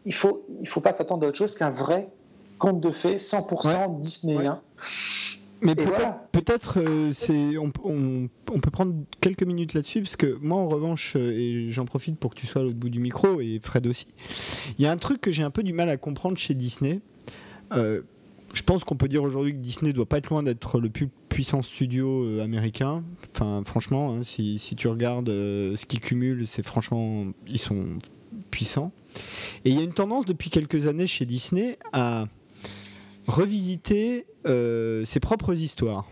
Il 0.04 0.08
ne 0.08 0.12
faut, 0.12 0.44
il 0.60 0.68
faut 0.68 0.82
pas 0.82 0.92
s'attendre 0.92 1.24
à 1.24 1.30
autre 1.30 1.38
chose 1.38 1.54
qu'un 1.54 1.70
vrai 1.70 2.10
conte 2.62 2.80
de 2.80 2.92
fées 2.92 3.16
100% 3.16 3.98
disneyen. 3.98 4.60
Mais 5.62 5.74
peut-être, 5.74 6.78
euh, 6.78 7.12
c'est, 7.12 7.56
on, 7.58 7.70
peut 7.70 8.70
prendre 8.70 8.94
quelques 9.20 9.42
minutes 9.42 9.74
là-dessus, 9.74 10.02
parce 10.02 10.14
que 10.14 10.38
moi, 10.40 10.58
en 10.58 10.68
revanche, 10.68 11.14
euh, 11.16 11.32
et 11.32 11.70
j'en 11.70 11.86
profite 11.86 12.18
pour 12.18 12.34
que 12.34 12.40
tu 12.40 12.46
sois 12.46 12.60
à 12.60 12.64
l'autre 12.64 12.76
bout 12.76 12.88
du 12.88 13.00
micro, 13.00 13.40
et 13.40 13.60
Fred 13.60 13.86
aussi, 13.88 14.06
il 14.78 14.84
y 14.84 14.86
a 14.86 14.92
un 14.92 14.96
truc 14.96 15.20
que 15.20 15.32
j'ai 15.32 15.42
un 15.42 15.50
peu 15.50 15.64
du 15.64 15.72
mal 15.72 15.88
à 15.88 15.96
comprendre 15.96 16.38
chez 16.38 16.54
Disney. 16.54 17.00
Euh, 17.72 18.02
je 18.52 18.62
pense 18.62 18.84
qu'on 18.84 18.96
peut 18.96 19.08
dire 19.08 19.24
aujourd'hui 19.24 19.52
que 19.52 19.58
Disney 19.58 19.92
doit 19.92 20.06
pas 20.06 20.18
être 20.18 20.30
loin 20.30 20.44
d'être 20.44 20.78
le 20.78 20.88
plus 20.88 21.08
puissant 21.28 21.62
studio 21.62 22.40
américain. 22.40 23.02
Enfin, 23.34 23.62
franchement, 23.64 24.12
hein, 24.12 24.22
si, 24.22 24.58
si, 24.60 24.76
tu 24.76 24.86
regardes 24.86 25.28
ce 25.28 25.86
qu'ils 25.86 26.00
cumulent, 26.00 26.46
c'est 26.46 26.64
franchement, 26.64 27.26
ils 27.48 27.58
sont 27.58 27.86
puissants. 28.50 28.92
Et 29.64 29.70
il 29.70 29.76
y 29.76 29.80
a 29.80 29.84
une 29.84 29.94
tendance 29.94 30.26
depuis 30.26 30.50
quelques 30.50 30.86
années 30.86 31.06
chez 31.06 31.24
Disney 31.24 31.78
à 31.92 32.26
revisiter 33.26 34.26
euh, 34.46 35.04
ses 35.04 35.20
propres 35.20 35.54
histoires. 35.54 36.08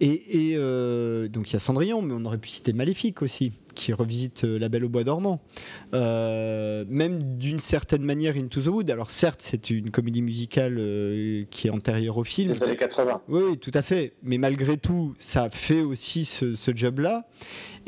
Et, 0.00 0.54
euh, 0.54 1.26
donc 1.26 1.50
il 1.50 1.54
y 1.54 1.56
a 1.56 1.58
Cendrillon, 1.58 2.02
mais 2.02 2.14
on 2.16 2.24
aurait 2.24 2.38
pu 2.38 2.48
citer 2.50 2.72
Maléfique 2.72 3.20
aussi, 3.20 3.50
qui 3.74 3.92
revisite 3.92 4.44
euh, 4.44 4.56
La 4.56 4.68
Belle 4.68 4.84
au 4.84 4.88
Bois 4.88 5.02
dormant. 5.02 5.40
même 5.92 7.36
d'une 7.36 7.58
certaine 7.58 8.02
manière 8.04 8.36
Into 8.36 8.60
the 8.60 8.66
Wood. 8.66 8.90
Alors 8.92 9.10
certes, 9.10 9.40
c'est 9.42 9.70
une 9.70 9.90
comédie 9.90 10.22
musicale 10.22 10.76
qui 11.50 11.66
est 11.66 11.70
antérieure 11.70 12.16
au 12.16 12.22
film. 12.22 12.46
Des 12.46 12.62
années 12.62 12.76
80. 12.76 13.22
Oui, 13.28 13.58
tout 13.58 13.72
à 13.74 13.82
fait. 13.82 14.12
Mais 14.22 14.38
malgré 14.38 14.76
tout, 14.76 15.16
ça 15.18 15.50
fait 15.50 15.82
aussi 15.82 16.24
ce, 16.24 16.54
ce 16.54 16.70
job-là. 16.74 17.26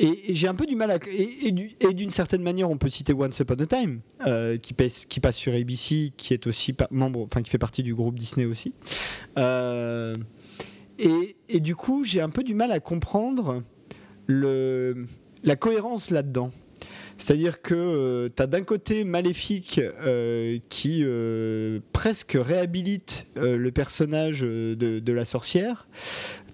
Et, 0.03 0.35
j'ai 0.35 0.49
un 0.49 0.55
peu 0.55 0.65
du 0.65 0.77
mal 0.77 0.91
à. 0.91 0.99
Et, 1.07 1.53
d'une 1.53 2.11
certaine 2.11 2.43
manière, 2.43 2.71
on 2.71 2.79
peut 2.79 2.89
citer 2.89 3.13
Once 3.13 3.39
Upon 3.39 3.55
a 3.55 3.67
Time, 3.67 4.01
euh, 4.27 4.57
qui, 4.57 4.73
passe, 4.73 5.07
sur 5.33 5.53
ABC, 5.53 6.13
qui 6.17 6.33
est 6.33 6.47
aussi 6.47 6.75
membre, 6.91 7.21
enfin 7.21 7.43
qui 7.43 7.51
fait 7.51 7.59
partie 7.59 7.83
du 7.83 7.95
groupe 7.95 8.19
Disney 8.19 8.47
aussi. 8.47 8.73
Euh, 9.39 10.15
et, 10.99 11.61
du 11.61 11.77
coup, 11.77 12.03
j'ai 12.03 12.23
un 12.23 12.31
peu 12.31 12.43
du 12.43 12.55
mal 12.55 12.73
à 12.73 12.81
comprendre 12.81 13.63
le, 14.27 15.07
la 15.45 15.57
cohérence 15.57 16.11
là-dedans. 16.11 16.51
C'est-à-dire 17.19 17.61
que 17.61 17.75
euh, 17.75 18.29
tu 18.35 18.43
as 18.43 18.47
d'un 18.47 18.63
côté 18.63 19.05
Maléfique 19.05 19.83
qui 20.71 21.05
presque 21.93 22.39
réhabilite 22.41 23.27
le 23.37 23.69
personnage 23.69 24.41
de, 24.41 25.13
la 25.13 25.27
sorcière, 25.27 25.89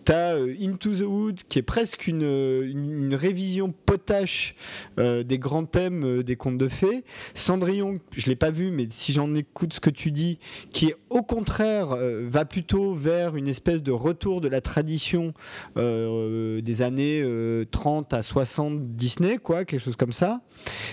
T'as 0.06 0.36
euh, 0.36 0.54
Into 0.62 0.94
the 0.94 1.00
Wood 1.00 1.40
qui 1.48 1.58
est 1.58 1.62
presque 1.62 2.06
une, 2.06 2.22
une, 2.22 3.12
révision 3.12 3.72
potache 3.72 4.54
euh, 5.00 5.24
des 5.24 5.36
grands 5.36 5.64
thèmes 5.64 6.04
euh, 6.04 6.22
des 6.22 6.36
contes 6.36 6.58
de 6.58 6.68
fées. 6.68 7.02
Cendrillon, 7.34 7.98
je 8.12 8.28
l'ai 8.28 8.36
pas 8.36 8.52
vu, 8.52 8.70
mais 8.70 8.86
si 8.88 9.12
j'en 9.12 9.34
écoute 9.34 9.72
ce 9.72 9.80
que 9.80 9.90
tu 9.90 10.12
dis, 10.12 10.38
qui 10.70 10.94
au 11.10 11.24
contraire 11.24 11.96
va 12.22 12.44
plutôt 12.44 12.94
vers 12.94 13.34
une 13.34 13.48
espèce 13.48 13.82
de 13.82 13.90
retour 13.90 14.40
de 14.40 14.46
la 14.48 14.60
tradition 14.60 15.34
des 15.74 16.82
années 16.82 17.24
30 17.70 18.12
à 18.14 18.22
60 18.22 18.94
Disney, 18.94 19.38
quoi, 19.38 19.64
quelque 19.64 19.82
chose 19.82 19.96
comme 19.96 20.12
ça. 20.12 20.40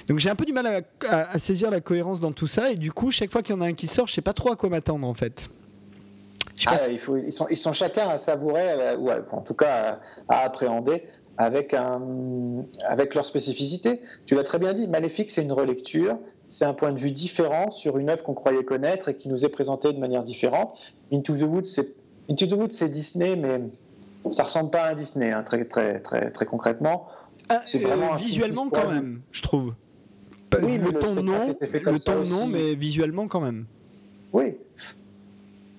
Donc 0.08 0.18
j'ai 0.20 0.30
un 0.30 0.36
peu 0.36 0.46
du 0.46 0.54
mal 0.54 0.66
à, 0.66 0.82
à, 1.30 1.40
saisir 1.40 1.70
la 1.70 1.82
cohérence 1.82 2.20
dans 2.20 2.32
tout 2.32 2.48
ça, 2.48 2.72
et 2.72 2.78
du 2.78 2.92
coup, 2.92 3.12
chaque 3.12 3.32
fois 3.32 3.44
qu'il 3.44 3.56
y 3.56 3.58
en 3.58 3.62
a 3.62 3.68
un 3.68 3.74
qui 3.74 3.88
sort, 3.88 4.08
je 4.08 4.14
sais 4.14 4.22
pas 4.22 4.34
trop 4.34 4.52
à 4.52 4.56
quoi 4.56 4.70
m'attendre 4.70 5.08
en 5.08 5.14
fait. 5.14 5.50
Ah, 6.66 6.78
il 6.90 7.00
faut, 7.00 7.18
ils, 7.18 7.34
sont, 7.34 7.48
ils 7.50 7.58
sont 7.58 7.74
chacun 7.74 8.10
à 8.10 8.18
savourer, 8.18 8.72
euh, 8.72 8.98
ou 8.98 9.10
en 9.10 9.42
tout 9.42 9.56
cas 9.56 10.00
à, 10.30 10.40
appréhender 10.40 11.04
avec, 11.38 11.74
un, 11.74 12.02
avec 12.88 13.16
leur 13.16 13.26
spécificité. 13.26 14.02
Tu 14.26 14.36
l'as 14.36 14.44
très 14.44 14.60
bien 14.60 14.74
dit, 14.74 14.88
Maléfique, 14.88 15.32
c'est 15.32 15.44
une 15.44 15.52
relecture, 15.52 16.18
c'est 16.48 16.66
un 16.66 16.74
point 16.74 16.92
de 16.92 17.00
vue 17.00 17.12
différent 17.12 17.72
sur 17.72 17.98
une 17.98 18.10
œuvre 18.10 18.24
qu'on 18.24 18.36
croyait 18.36 18.64
connaître 18.64 19.10
et 19.10 19.16
qui 19.16 19.30
nous 19.30 19.46
est 19.46 19.50
présentée 19.50 19.94
de 19.94 20.00
manière 20.00 20.24
différente. 20.24 20.80
Into 21.12 21.36
the 21.36 21.44
Woods, 21.44 21.64
c'est, 21.64 21.96
Into 22.30 22.46
the 22.46 22.54
Woods, 22.54 22.72
c'est 22.72 22.90
Disney, 22.90 23.36
mais 23.36 23.62
ça 24.30 24.44
ressemble 24.44 24.70
pas 24.70 24.84
à 24.84 24.92
un 24.92 24.94
Disney, 24.94 25.32
hein, 25.32 25.44
très, 25.44 25.66
très, 25.66 26.00
très, 26.00 26.32
très 26.32 26.46
concrètement. 26.46 27.08
Ah, 27.50 27.62
c'est 27.66 27.80
vraiment 27.80 28.14
euh, 28.14 28.18
visuellement 28.18 28.70
quand 28.70 28.90
même, 28.90 29.22
je 29.32 29.42
trouve. 29.42 29.74
Oui, 30.62 30.78
le, 30.78 30.94
ton 30.94 31.16
non, 31.16 31.56
le 31.60 32.00
ton 32.00 32.24
non, 32.24 32.48
mais 32.48 32.76
visuellement 32.76 33.28
quand 33.28 33.42
même. 33.42 33.66
Oui, 34.34 34.44
euh, 34.44 34.52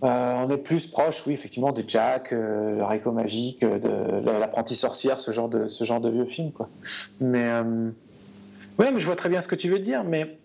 on 0.08 0.50
est 0.50 0.58
plus 0.58 0.86
proche, 0.86 1.26
oui, 1.26 1.33
effectivement, 1.33 1.73
de 1.73 1.83
Jack, 1.86 2.33
euh, 2.33 2.76
le 2.76 2.84
Rico 2.84 3.10
Magique, 3.10 3.62
euh, 3.62 3.78
de 3.78 4.31
l'apprenti 4.31 4.74
sorcière, 4.74 5.18
ce 5.18 5.31
genre 5.31 5.49
de, 5.49 5.66
ce 5.66 5.84
genre 5.84 6.00
de 6.00 6.10
vieux 6.10 6.26
film, 6.26 6.52
quoi. 6.52 6.68
Mais, 7.20 7.49
ouais, 8.78 8.92
mais 8.92 8.99
je 8.99 9.07
vois 9.07 9.16
très 9.16 9.28
bien 9.28 9.41
ce 9.41 9.49
que 9.49 9.55
tu 9.55 9.70
veux 9.70 9.78
dire, 9.78 10.05
mais 10.05 10.39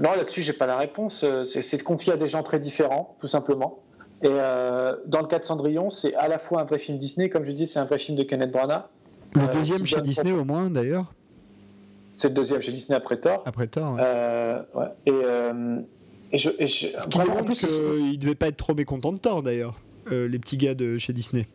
non, 0.00 0.10
là-dessus, 0.16 0.42
j'ai 0.42 0.52
pas 0.52 0.66
la 0.66 0.76
réponse. 0.76 1.24
C'est 1.44 1.76
de 1.76 1.82
confier 1.82 2.12
à 2.12 2.16
des 2.16 2.26
gens 2.26 2.42
très 2.42 2.60
différents, 2.60 3.16
tout 3.18 3.26
simplement. 3.26 3.80
Et 4.22 4.28
dans 4.28 5.20
le 5.20 5.26
cas 5.26 5.38
de 5.38 5.44
Cendrillon, 5.44 5.90
c'est 5.90 6.14
à 6.14 6.28
la 6.28 6.38
fois 6.38 6.60
un 6.60 6.64
vrai 6.64 6.78
film 6.78 6.98
Disney, 6.98 7.28
comme 7.28 7.44
je 7.44 7.52
dis, 7.52 7.66
c'est 7.66 7.78
un 7.78 7.84
vrai 7.84 7.98
film 7.98 8.16
de 8.16 8.22
Kenneth 8.22 8.50
Branagh. 8.50 8.84
Le 9.34 9.52
deuxième 9.52 9.84
chez 9.86 10.00
Disney, 10.00 10.32
au 10.32 10.44
moins, 10.44 10.70
d'ailleurs. 10.70 11.12
C'est 12.12 12.28
le 12.28 12.34
deuxième 12.34 12.60
chez 12.60 12.70
Disney 12.70 12.96
après 12.96 13.16
Thor. 13.16 13.42
Après 13.46 13.66
Thor, 13.66 13.94
ouais. 13.94 14.86
Et 15.06 15.12
et 16.34 16.38
je, 16.38 16.50
et 16.58 16.66
je, 16.66 16.88
en 17.16 17.44
plus, 17.44 17.64
ils 18.10 18.18
devaient 18.18 18.34
pas 18.34 18.48
être 18.48 18.56
trop 18.56 18.74
mécontents 18.74 19.12
de 19.12 19.18
Thor 19.18 19.44
d'ailleurs, 19.44 19.80
euh, 20.10 20.26
les 20.26 20.40
petits 20.40 20.56
gars 20.56 20.74
de 20.74 20.98
chez 20.98 21.12
Disney. 21.12 21.46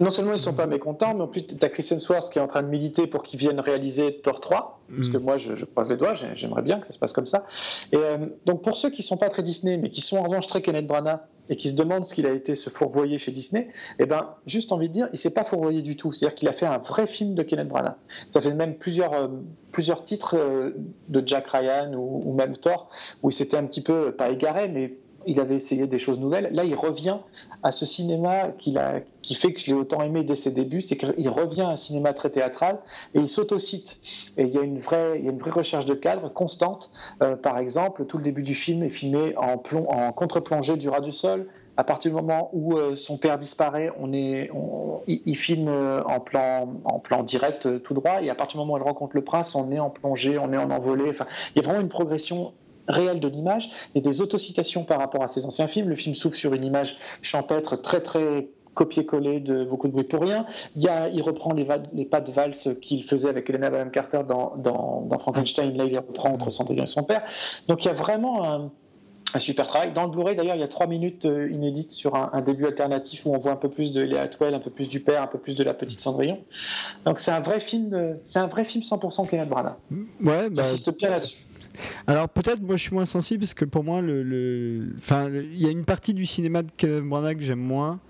Non 0.00 0.10
seulement 0.10 0.32
ils 0.32 0.38
sont 0.38 0.54
pas 0.54 0.66
mécontents, 0.66 1.14
mais 1.14 1.22
en 1.22 1.28
plus 1.28 1.46
tu 1.46 1.54
as 1.60 1.68
Chris 1.68 1.86
Hemsworth 1.90 2.32
qui 2.32 2.38
est 2.38 2.42
en 2.42 2.46
train 2.46 2.62
de 2.62 2.68
militer 2.68 3.06
pour 3.06 3.22
qu'ils 3.22 3.38
viennent 3.38 3.60
réaliser 3.60 4.20
Thor 4.22 4.40
3, 4.40 4.80
parce 4.94 5.08
que 5.08 5.18
mm. 5.18 5.22
moi 5.22 5.36
je, 5.36 5.64
croise 5.64 5.90
les 5.90 5.96
doigts, 5.96 6.14
j'aimerais 6.14 6.62
bien 6.62 6.80
que 6.80 6.86
ça 6.86 6.92
se 6.92 6.98
passe 6.98 7.12
comme 7.12 7.26
ça. 7.26 7.46
Et 7.92 7.96
euh, 7.96 8.26
donc 8.46 8.62
pour 8.62 8.74
ceux 8.74 8.90
qui 8.90 9.02
sont 9.02 9.18
pas 9.18 9.28
très 9.28 9.42
Disney, 9.42 9.76
mais 9.76 9.90
qui 9.90 10.00
sont 10.00 10.16
en 10.16 10.22
revanche 10.22 10.46
très 10.46 10.62
Kenneth 10.62 10.86
Branagh, 10.86 11.20
et 11.50 11.56
qui 11.56 11.68
se 11.68 11.74
demande 11.74 12.04
ce 12.04 12.14
qu'il 12.14 12.26
a 12.26 12.30
été 12.30 12.54
se 12.54 12.70
fourvoyer 12.70 13.18
chez 13.18 13.32
Disney, 13.32 13.68
eh 13.98 14.06
ben, 14.06 14.30
juste 14.46 14.72
envie 14.72 14.88
de 14.88 14.94
dire, 14.94 15.08
il 15.12 15.18
s'est 15.18 15.34
pas 15.34 15.42
fourvoyé 15.42 15.82
du 15.82 15.96
tout. 15.96 16.12
C'est-à-dire 16.12 16.36
qu'il 16.36 16.48
a 16.48 16.52
fait 16.52 16.64
un 16.64 16.78
vrai 16.78 17.06
film 17.06 17.34
de 17.34 17.42
Kenneth 17.42 17.68
Branagh. 17.68 17.96
Ça 18.30 18.40
fait 18.40 18.54
même 18.54 18.76
plusieurs, 18.76 19.12
euh, 19.12 19.28
plusieurs 19.72 20.04
titres 20.04 20.36
euh, 20.38 20.70
de 21.08 21.22
Jack 21.26 21.50
Ryan 21.50 21.92
ou, 21.94 22.32
même 22.34 22.56
Thor, 22.56 22.88
où 23.22 23.30
il 23.30 23.32
s'était 23.32 23.56
un 23.56 23.66
petit 23.66 23.82
peu, 23.82 24.12
pas 24.12 24.30
égaré, 24.30 24.68
mais 24.68 24.96
il 25.26 25.40
avait 25.40 25.54
essayé 25.54 25.86
des 25.86 25.98
choses 25.98 26.20
nouvelles. 26.20 26.48
Là, 26.52 26.64
il 26.64 26.74
revient 26.74 27.18
à 27.62 27.72
ce 27.72 27.84
cinéma 27.84 28.48
qui 28.58 28.74
fait 29.34 29.52
que 29.52 29.60
je 29.60 29.66
l'ai 29.66 29.72
autant 29.74 30.02
aimé 30.02 30.22
dès 30.24 30.36
ses 30.36 30.50
débuts, 30.50 30.80
c'est 30.80 30.96
qu'il 30.96 31.28
revient 31.28 31.62
à 31.62 31.68
un 31.68 31.76
cinéma 31.76 32.12
très 32.12 32.30
théâtral 32.30 32.78
et 33.14 33.20
il 33.20 33.28
s'autocite. 33.28 34.00
Et 34.36 34.44
il 34.44 34.50
y, 34.50 34.58
a 34.58 34.62
une 34.62 34.78
vraie, 34.78 35.18
il 35.18 35.24
y 35.24 35.28
a 35.28 35.30
une 35.30 35.38
vraie 35.38 35.50
recherche 35.50 35.84
de 35.84 35.94
cadre 35.94 36.32
constante. 36.32 36.90
Euh, 37.22 37.36
par 37.36 37.58
exemple, 37.58 38.04
tout 38.06 38.18
le 38.18 38.24
début 38.24 38.42
du 38.42 38.54
film 38.54 38.82
est 38.82 38.88
filmé 38.88 39.34
en, 39.36 39.58
plomb, 39.58 39.88
en 39.88 40.12
contre-plongée 40.12 40.76
du 40.76 40.88
ras 40.88 41.00
du 41.00 41.10
sol. 41.10 41.46
À 41.76 41.84
partir 41.84 42.10
du 42.10 42.16
moment 42.16 42.50
où 42.52 42.76
euh, 42.76 42.94
son 42.94 43.16
père 43.16 43.38
disparaît, 43.38 43.90
on 43.98 44.12
est, 44.12 44.50
il, 45.06 45.36
filme 45.36 45.68
euh, 45.68 46.02
en 46.04 46.20
plan, 46.20 46.74
en 46.84 46.98
plan 46.98 47.22
direct 47.22 47.82
tout 47.82 47.94
droit. 47.94 48.22
Et 48.22 48.30
à 48.30 48.34
partir 48.34 48.58
du 48.58 48.66
moment 48.66 48.74
où 48.74 48.76
elle 48.76 48.82
rencontre 48.82 49.16
le 49.16 49.24
prince, 49.24 49.54
on 49.54 49.70
est 49.70 49.78
en 49.78 49.90
plongée, 49.90 50.38
on 50.38 50.52
est 50.52 50.58
en 50.58 50.70
envolée. 50.70 51.12
Il 51.54 51.62
y 51.62 51.64
a 51.64 51.68
vraiment 51.68 51.80
une 51.80 51.88
progression 51.88 52.52
réel 52.90 53.20
de 53.20 53.28
l'image 53.28 53.70
et 53.94 54.00
des 54.00 54.20
autocitations 54.20 54.84
par 54.84 54.98
rapport 54.98 55.22
à 55.22 55.28
ces 55.28 55.46
anciens 55.46 55.68
films. 55.68 55.88
Le 55.88 55.96
film 55.96 56.14
s'ouvre 56.14 56.34
sur 56.34 56.54
une 56.54 56.64
image 56.64 56.96
champêtre 57.22 57.76
très 57.76 58.00
très 58.00 58.48
copier-coller 58.74 59.40
de 59.40 59.64
beaucoup 59.64 59.88
de 59.88 59.92
bruit 59.92 60.04
pour 60.04 60.22
rien. 60.22 60.46
Il, 60.76 60.82
y 60.82 60.88
a, 60.88 61.08
il 61.08 61.22
reprend 61.22 61.52
les, 61.52 61.66
les 61.92 62.04
pas 62.04 62.20
de 62.20 62.30
valse 62.30 62.70
qu'il 62.80 63.04
faisait 63.04 63.28
avec 63.28 63.50
Elena 63.50 63.70
Bonham 63.70 63.90
Carter 63.90 64.20
dans, 64.26 64.54
dans, 64.56 65.18
Frankenstein. 65.18 65.76
Là, 65.76 65.84
il 65.84 65.90
les 65.90 65.98
reprend 65.98 66.30
entre 66.30 66.50
Cendrillon 66.50 66.84
et 66.84 66.86
son 66.86 67.02
père. 67.02 67.22
Donc 67.68 67.84
il 67.84 67.88
y 67.88 67.90
a 67.90 67.94
vraiment 67.94 68.44
un, 68.44 68.70
super 69.38 69.66
travail. 69.66 69.92
Dans 69.92 70.04
le 70.04 70.10
Blu-ray, 70.10 70.34
d'ailleurs, 70.34 70.56
il 70.56 70.60
y 70.60 70.64
a 70.64 70.68
trois 70.68 70.86
minutes 70.86 71.26
euh, 71.26 71.50
inédites 71.50 71.92
sur 71.92 72.16
un, 72.16 72.40
début 72.40 72.66
alternatif 72.66 73.26
où 73.26 73.34
on 73.34 73.38
voit 73.38 73.52
un 73.52 73.56
peu 73.56 73.68
plus 73.68 73.92
de 73.92 74.02
Léa 74.02 74.22
Atwell, 74.22 74.54
un 74.54 74.60
peu 74.60 74.70
plus 74.70 74.88
du 74.88 75.00
père, 75.00 75.22
un 75.22 75.28
peu 75.28 75.38
plus 75.38 75.54
de 75.54 75.62
la 75.62 75.74
petite 75.74 76.00
Cendrillon. 76.00 76.38
Donc 77.04 77.20
c'est 77.20 77.30
un 77.30 77.40
vrai 77.40 77.60
film, 77.60 78.16
c'est 78.24 78.38
un 78.38 78.48
vrai 78.48 78.64
film 78.64 78.82
100% 78.82 79.28
Kenneth 79.28 79.48
Branagh. 79.48 79.76
Ouais, 79.90 80.48
bah, 80.48 80.62
J'insiste 80.62 80.96
bien 80.96 81.10
là-dessus. 81.10 81.44
Alors 82.06 82.28
peut-être 82.28 82.60
moi 82.60 82.76
je 82.76 82.82
suis 82.82 82.94
moins 82.94 83.06
sensible 83.06 83.40
parce 83.40 83.54
que 83.54 83.64
pour 83.64 83.84
moi 83.84 84.00
le, 84.00 84.92
enfin 84.98 85.28
il 85.30 85.60
y 85.60 85.66
a 85.66 85.70
une 85.70 85.84
partie 85.84 86.14
du 86.14 86.26
cinéma 86.26 86.62
de 86.62 86.70
Kenneth 86.76 87.04
Branagh 87.04 87.38
que 87.38 87.44
j'aime 87.44 87.60
moins. 87.60 88.00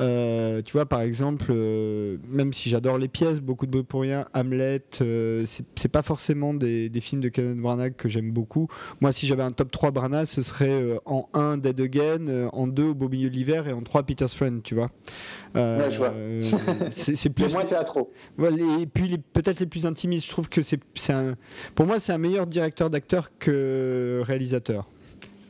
Euh, 0.00 0.60
tu 0.62 0.72
vois, 0.72 0.86
par 0.86 1.00
exemple, 1.00 1.46
euh, 1.50 2.18
même 2.28 2.52
si 2.52 2.68
j'adore 2.70 2.98
les 2.98 3.08
pièces, 3.08 3.40
beaucoup 3.40 3.66
de 3.66 3.70
bruit 3.70 3.82
pour 3.82 4.02
rien, 4.02 4.26
Hamlet, 4.34 4.82
euh, 5.00 5.44
c'est- 5.46 5.88
pas 5.88 6.02
forcément 6.02 6.52
des, 6.52 6.88
des 6.88 7.00
films 7.00 7.20
de 7.22 7.28
Kenneth 7.28 7.58
Branagh 7.58 7.94
que 7.96 8.08
j'aime 8.08 8.30
beaucoup. 8.32 8.68
Moi, 9.00 9.12
si 9.12 9.26
j'avais 9.26 9.42
un 9.42 9.52
top 9.52 9.70
3 9.70 9.90
Branagh, 9.92 10.26
ce 10.26 10.42
serait 10.42 10.68
euh, 10.68 10.98
en 11.06 11.28
1 11.32 11.56
Dead 11.58 11.80
Again, 11.80 12.48
en 12.52 12.66
2 12.66 12.84
Au 12.88 12.94
beau 12.94 13.08
milieu 13.08 13.30
de 13.30 13.34
l'hiver 13.34 13.68
et 13.68 13.72
en 13.72 13.82
3 13.82 14.02
Peter's 14.02 14.34
Friend, 14.34 14.62
tu 14.62 14.74
vois. 14.74 14.90
Ouais, 15.54 15.90
je 15.90 15.96
vois. 15.98 16.12
c'est 16.90 17.30
plus 17.34 17.52
moins 17.52 17.64
théâtraux. 17.64 18.12
voilà, 18.36 18.56
et 18.80 18.86
puis 18.86 19.16
peut-être 19.32 19.60
les 19.60 19.66
plus 19.66 19.86
intimistes. 19.86 20.26
Je 20.26 20.30
trouve 20.30 20.48
que 20.48 20.60
c'est 20.62 20.80
c'est 20.94 21.12
un, 21.14 21.34
pour 21.74 21.86
moi 21.86 21.98
c'est 21.98 22.12
un 22.12 22.18
meilleur 22.18 22.46
directeur 22.46 22.90
d'acteur 22.90 23.30
que 23.38 24.20
réalisateur. 24.24 24.88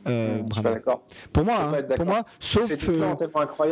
Euh, 0.07 0.37
Je 0.49 0.53
suis 0.53 0.63
pas 0.63 0.73
d'accord. 0.73 1.03
pour 1.33 1.43
moi, 1.45 1.55
hein, 1.59 1.83
pour 1.95 2.05
moi, 2.05 2.23
sauf 2.39 2.71
euh, 2.89 3.15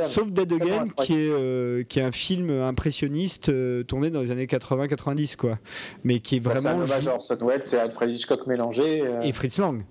sauf 0.05 0.31
Dead 0.31 0.51
Again 0.53 0.87
qui 0.97 1.13
est 1.13 1.29
euh, 1.29 1.83
qui 1.83 1.99
est 1.99 2.03
un 2.03 2.11
film 2.11 2.49
impressionniste 2.49 3.49
euh, 3.49 3.83
tourné 3.83 4.09
dans 4.09 4.21
les 4.21 4.31
années 4.31 4.45
80-90 4.45 5.35
quoi, 5.37 5.57
mais 6.03 6.19
qui 6.19 6.37
est 6.37 6.39
Bah, 6.39 6.51
c'est 6.55 6.67
un 6.67 6.71
vraiment 6.73 6.83
hommage 6.85 7.07
à 7.07 7.13
Orson 7.13 7.37
Welles, 7.41 7.63
c'est 7.63 7.79
Alfred 7.79 8.09
Hitchcock 8.09 8.47
mélangé 8.47 9.01
euh, 9.01 9.21
et 9.21 9.31
Fritz 9.31 9.57
Lang. 9.57 9.83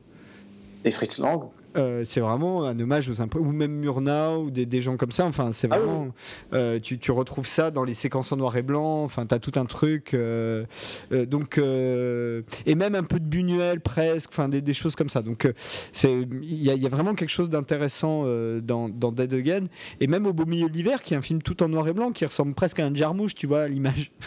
et 0.84 0.90
Fritz 0.90 1.18
Lang. 1.18 1.48
Euh, 1.77 2.03
c'est 2.05 2.20
vraiment 2.20 2.65
un 2.65 2.78
hommage 2.78 3.09
aux 3.09 3.20
imp- 3.20 3.35
ou 3.36 3.44
même 3.53 3.73
Murnau 3.73 4.44
ou 4.44 4.51
des, 4.51 4.67
des 4.67 4.81
gens 4.81 4.97
comme 4.97 5.11
ça. 5.12 5.27
Enfin 5.27 5.53
c'est 5.53 5.69
Ah 5.70 5.77
oui. 5.78 5.85
vraiment 5.86 6.09
euh, 6.53 6.78
tu, 6.81 6.99
tu 6.99 7.11
retrouves 7.11 7.47
ça 7.47 7.70
dans 7.70 7.85
les 7.85 7.94
séquences 7.94 8.31
en 8.33 8.36
noir 8.36 8.57
et 8.57 8.62
blanc. 8.62 9.03
Enfin 9.05 9.27
t'as 9.27 9.39
tout 9.39 9.53
un 9.57 9.65
truc 9.67 10.15
euh, 10.15 10.65
donc 11.11 11.59
et 11.59 12.75
même 12.75 12.94
un 12.94 13.03
peu 13.03 13.19
de 13.20 13.25
Buñuel 13.25 13.81
presque. 13.81 14.31
Enfin 14.31 14.49
des, 14.49 14.61
des 14.62 14.75
choses 14.75 14.94
comme 14.94 15.09
ça. 15.09 15.23
Donc 15.23 15.51
c'est 15.93 16.12
il 16.43 16.62
y, 16.62 16.70
a- 16.70 16.75
il 16.75 16.83
y 16.83 16.86
a 16.86 16.91
vraiment 16.91 17.15
quelque 17.15 17.31
chose 17.31 17.51
d'intéressant 17.51 18.25
dans, 18.62 18.89
dans 18.89 19.12
Dead 19.12 19.33
Again. 19.35 19.65
Et 20.01 20.07
même 20.07 20.27
au 20.27 20.33
beau 20.33 20.47
milieu 20.47 20.69
de 20.69 20.75
l'hiver 20.75 21.03
qui 21.03 21.15
est 21.15 21.17
un 21.17 21.23
film 21.23 21.43
tout 21.43 21.62
en 21.62 21.69
noir 21.69 21.89
et 21.89 21.93
blanc 21.93 22.12
qui 22.12 22.25
ressemble 22.25 22.55
presque 22.55 22.81
à 22.81 22.86
un 22.86 22.94
jarmouche 22.94 23.35
tu 23.35 23.47
vois 23.47 23.62
à 23.62 23.69
l'image. 23.69 24.12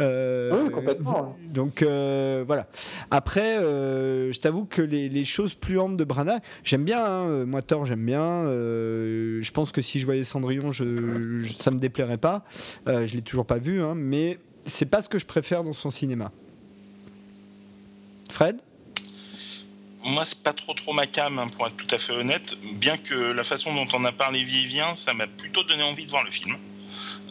Oui, 0.00 0.70
complètement. 0.72 1.36
donc 1.52 1.82
voilà. 1.82 2.68
Après 3.10 3.56
je 3.60 4.38
t'avoue 4.40 4.64
que 4.64 4.82
les, 4.82 5.08
les 5.08 5.24
choses 5.24 5.54
plus 5.54 5.78
amples 5.78 5.96
de 5.96 6.04
Branagh 6.04 6.40
j'aime 6.64 6.85
hein, 6.92 7.28
euh, 7.28 7.46
moi 7.46 7.62
Thor 7.62 7.86
j'aime 7.86 8.04
bien. 8.04 8.20
euh, 8.22 9.40
je 9.42 9.50
pense 9.52 9.72
que 9.72 9.82
si 9.82 10.00
je 10.00 10.04
voyais 10.06 10.24
Cendrillon, 10.24 10.72
je, 10.72 11.42
je- 11.44 11.52
ça 11.54 11.70
me 11.70 11.78
déplairait 11.78 12.18
pas. 12.18 12.44
Euh, 12.88 13.06
je 13.06 13.14
l'ai 13.16 13.22
toujours 13.22 13.46
pas 13.46 13.58
vu, 13.58 13.82
hein, 13.82 13.94
mais 13.94 14.38
c'est 14.66 14.86
pas 14.86 15.02
ce 15.02 15.08
que 15.08 15.18
je 15.18 15.26
préfère 15.26 15.64
dans 15.64 15.72
son 15.72 15.90
cinéma. 15.90 16.32
Fred? 18.30 18.58
Moi, 20.04 20.24
c'est 20.24 20.42
pas 20.42 20.52
trop 20.52 20.74
trop 20.74 20.92
ma 20.92 21.06
cam, 21.06 21.38
hein, 21.38 21.48
pour 21.48 21.66
être 21.66 21.76
tout 21.76 21.92
à 21.92 21.98
fait 21.98 22.12
honnête. 22.12 22.54
Bien 22.74 22.96
que 22.96 23.14
la 23.32 23.42
façon 23.42 23.74
dont 23.74 23.88
on 23.92 24.04
a 24.04 24.12
parlé 24.12 24.44
vient, 24.44 24.94
ça 24.94 25.14
m'a 25.14 25.26
plutôt 25.26 25.64
donné 25.64 25.82
envie 25.82 26.04
de 26.06 26.10
voir 26.10 26.22
le 26.24 26.30
film. 26.30 26.56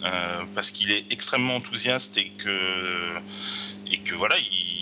Euh, 0.03 0.43
parce 0.53 0.71
qu'il 0.71 0.91
est 0.91 1.11
extrêmement 1.11 1.55
enthousiaste 1.55 2.17
et 2.17 2.29
que 2.37 4.13
voilà, 4.15 4.35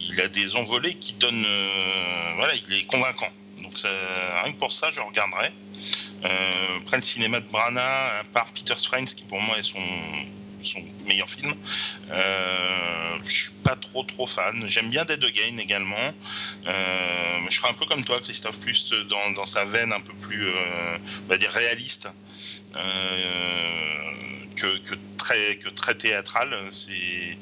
il, 0.09 0.19
a 0.21 0.27
des 0.27 0.55
envolées 0.55 0.95
qui 0.95 1.13
donnent, 1.13 1.45
voilà, 2.35 2.53
il 2.67 2.75
est 2.75 2.85
convaincant. 2.85 3.29
Donc 3.73 3.91
rien 4.43 4.53
que 4.53 4.57
pour 4.57 4.73
ça, 4.73 4.91
je 4.91 4.99
regarderai. 4.99 5.51
Euh, 6.25 6.77
après 6.81 6.97
le 6.97 7.03
cinéma 7.03 7.39
de 7.39 7.45
Branagh, 7.47 8.21
à 8.21 8.23
part 8.31 8.51
Peter's 8.53 8.85
Friends, 8.85 9.05
qui 9.05 9.23
pour 9.23 9.41
moi 9.41 9.57
est 9.57 9.63
son 9.63 9.79
meilleur 11.05 11.29
film. 11.29 11.53
Euh, 12.11 13.17
je 13.25 13.33
suis 13.33 13.51
pas 13.63 13.75
trop 13.75 14.03
trop 14.03 14.25
fan. 14.25 14.65
J'aime 14.67 14.89
bien 14.89 15.05
Dead 15.05 15.23
Again 15.23 15.57
également. 15.57 16.13
Euh, 16.67 17.39
je 17.49 17.55
serais 17.55 17.69
un 17.69 17.73
peu 17.73 17.85
comme 17.85 18.03
toi, 18.03 18.19
Christophe, 18.21 18.59
plus 18.59 18.93
dans, 19.09 19.45
sa 19.45 19.65
veine 19.65 19.91
un 19.91 19.99
peu 19.99 20.13
plus, 20.13 20.47
euh, 20.47 20.97
on 21.25 21.27
va 21.27 21.37
dire 21.37 21.51
réaliste 21.51 22.09
euh, 22.75 24.45
que, 24.55 24.95
très 25.17 25.57
que 25.57 25.69
très 25.69 25.95
théâtral. 25.95 26.57
Je 26.65 26.71
suis 26.71 27.37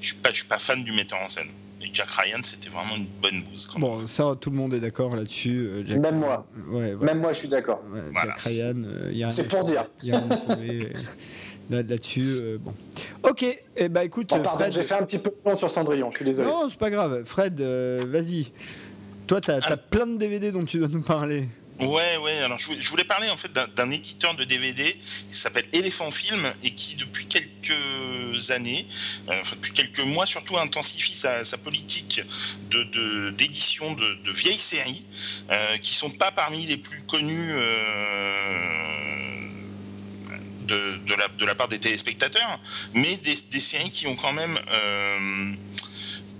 je 0.00 0.14
suis 0.34 0.46
pas 0.46 0.58
fan 0.58 0.84
du 0.84 0.92
metteur 0.92 1.20
en 1.20 1.28
scène. 1.28 1.50
Et 1.84 1.90
Jack 1.92 2.08
Ryan, 2.10 2.40
c'était 2.42 2.70
vraiment 2.70 2.96
une 2.96 3.06
bonne 3.20 3.42
bouse. 3.42 3.66
quand. 3.66 3.78
Bon, 3.78 4.06
ça, 4.06 4.34
tout 4.40 4.50
le 4.50 4.56
monde 4.56 4.72
est 4.74 4.80
d'accord 4.80 5.14
là-dessus. 5.14 5.66
euh, 5.68 5.82
Jack- 5.86 5.98
Même 6.00 6.18
moi. 6.18 6.46
Ouais, 6.68 6.94
voilà, 6.94 7.12
Même 7.12 7.22
moi, 7.22 7.32
je 7.32 7.38
suis 7.40 7.48
d'accord. 7.48 7.82
ouais, 7.92 8.00
Voilà. 8.12 8.32
Jack 8.34 8.38
Ryan, 8.44 8.74
euh, 8.84 9.08
il 9.12 9.18
y 9.18 9.24
a 9.24 9.28
C'est 9.28 9.48
pour 9.48 9.64
dire. 9.64 9.84
il 10.02 10.08
y 10.08 10.12
a 10.12 10.20
euh, 10.50 10.90
Là-dessus, 11.70 12.20
euh, 12.22 12.58
bon. 12.60 12.72
Ok, 13.22 13.44
et 13.76 13.88
bah 13.88 14.04
écoute, 14.04 14.28
Oh, 14.34 14.38
pardon, 14.42 14.58
Fred. 14.60 14.72
j'ai 14.72 14.82
fait 14.82 14.94
un 14.94 15.02
petit 15.02 15.18
peu 15.18 15.30
long 15.46 15.54
sur 15.54 15.70
Cendrillon, 15.70 16.10
je 16.10 16.16
suis 16.16 16.24
désolé. 16.26 16.46
Non, 16.48 16.68
c'est 16.68 16.78
pas 16.78 16.90
grave. 16.90 17.22
Fred, 17.24 17.58
euh, 17.60 18.04
vas-y. 18.06 18.52
Toi, 19.26 19.40
t'as 19.40 19.56
as 19.58 19.72
Ah. 19.72 19.76
plein 19.78 20.06
de 20.06 20.18
DVD 20.18 20.52
dont 20.52 20.64
tu 20.64 20.78
dois 20.78 20.88
nous 20.88 21.00
parler. 21.02 21.48
Ouais, 21.80 22.16
ouais. 22.18 22.38
Alors, 22.38 22.58
je 22.58 22.88
voulais, 22.88 23.04
parler 23.04 23.28
en 23.30 23.36
fait 23.36 23.52
d'un- 23.52 23.90
éditeur 23.90 24.34
de 24.34 24.44
DVD 24.44 24.96
qui 25.28 25.36
s'appelle 25.36 25.66
Elephant 25.72 26.10
Film 26.10 26.52
et 26.62 26.72
qui, 26.72 26.94
depuis 26.96 27.26
quelques 27.26 28.50
années, 28.50 28.86
euh, 29.28 29.40
enfin 29.40 29.56
depuis 29.56 29.72
quelques 29.72 30.00
mois 30.00 30.24
surtout, 30.24 30.56
intensifie 30.56 31.16
sa, 31.16 31.42
politique 31.58 32.20
d'édition 33.32 33.94
de, 33.94 34.30
vieilles 34.30 34.58
séries 34.58 35.04
euh, 35.50 35.78
qui 35.78 35.94
sont 35.94 36.10
pas 36.10 36.30
parmi 36.30 36.66
les 36.66 36.76
plus 36.76 37.02
connues. 37.02 37.52
euh, 37.52 38.94
de, 40.66 41.44
la, 41.44 41.54
part 41.54 41.68
des 41.68 41.78
téléspectateurs, 41.78 42.58
mais 42.94 43.16
des, 43.16 43.34
des 43.50 43.60
séries 43.60 43.90
qui 43.90 44.06
ont 44.06 44.16
quand 44.16 44.32
même 44.32 44.58
euh, 44.70 45.52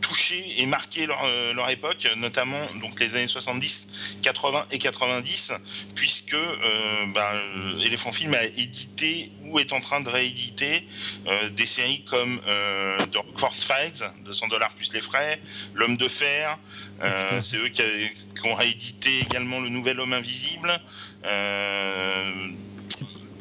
touché 0.08 0.44
et 0.58 0.66
marqué 0.66 1.06
leur, 1.06 1.22
euh, 1.24 1.54
leur 1.54 1.70
époque, 1.70 2.06
notamment 2.16 2.60
donc 2.80 3.00
les 3.00 3.16
années 3.16 3.26
70, 3.26 4.18
80 4.22 4.66
et 4.70 4.78
90, 4.78 5.52
puisque 5.94 6.34
euh, 6.34 7.06
ben, 7.14 7.20
euh, 7.32 7.80
Elephant 7.86 8.12
Film 8.12 8.34
a 8.34 8.44
édité 8.44 9.32
ou 9.46 9.58
est 9.58 9.72
en 9.72 9.80
train 9.80 10.02
de 10.02 10.10
rééditer 10.10 10.86
euh, 11.26 11.48
des 11.50 11.64
séries 11.66 12.04
comme 12.04 12.38
euh, 12.46 12.98
The 13.12 13.16
Rockford 13.16 13.54
Files, 13.54 14.04
200 14.26 14.48
dollars 14.48 14.74
plus 14.74 14.92
les 14.92 15.00
frais, 15.00 15.40
L'Homme 15.74 15.96
de 15.96 16.08
Fer, 16.08 16.58
euh, 17.02 17.40
c'est 17.40 17.56
eux 17.56 17.68
qui, 17.68 17.80
a- 17.80 17.86
qui 17.86 18.46
ont 18.46 18.54
réédité 18.54 19.10
également 19.20 19.58
Le 19.60 19.70
Nouvel 19.70 19.98
Homme 20.00 20.12
Invisible. 20.12 20.80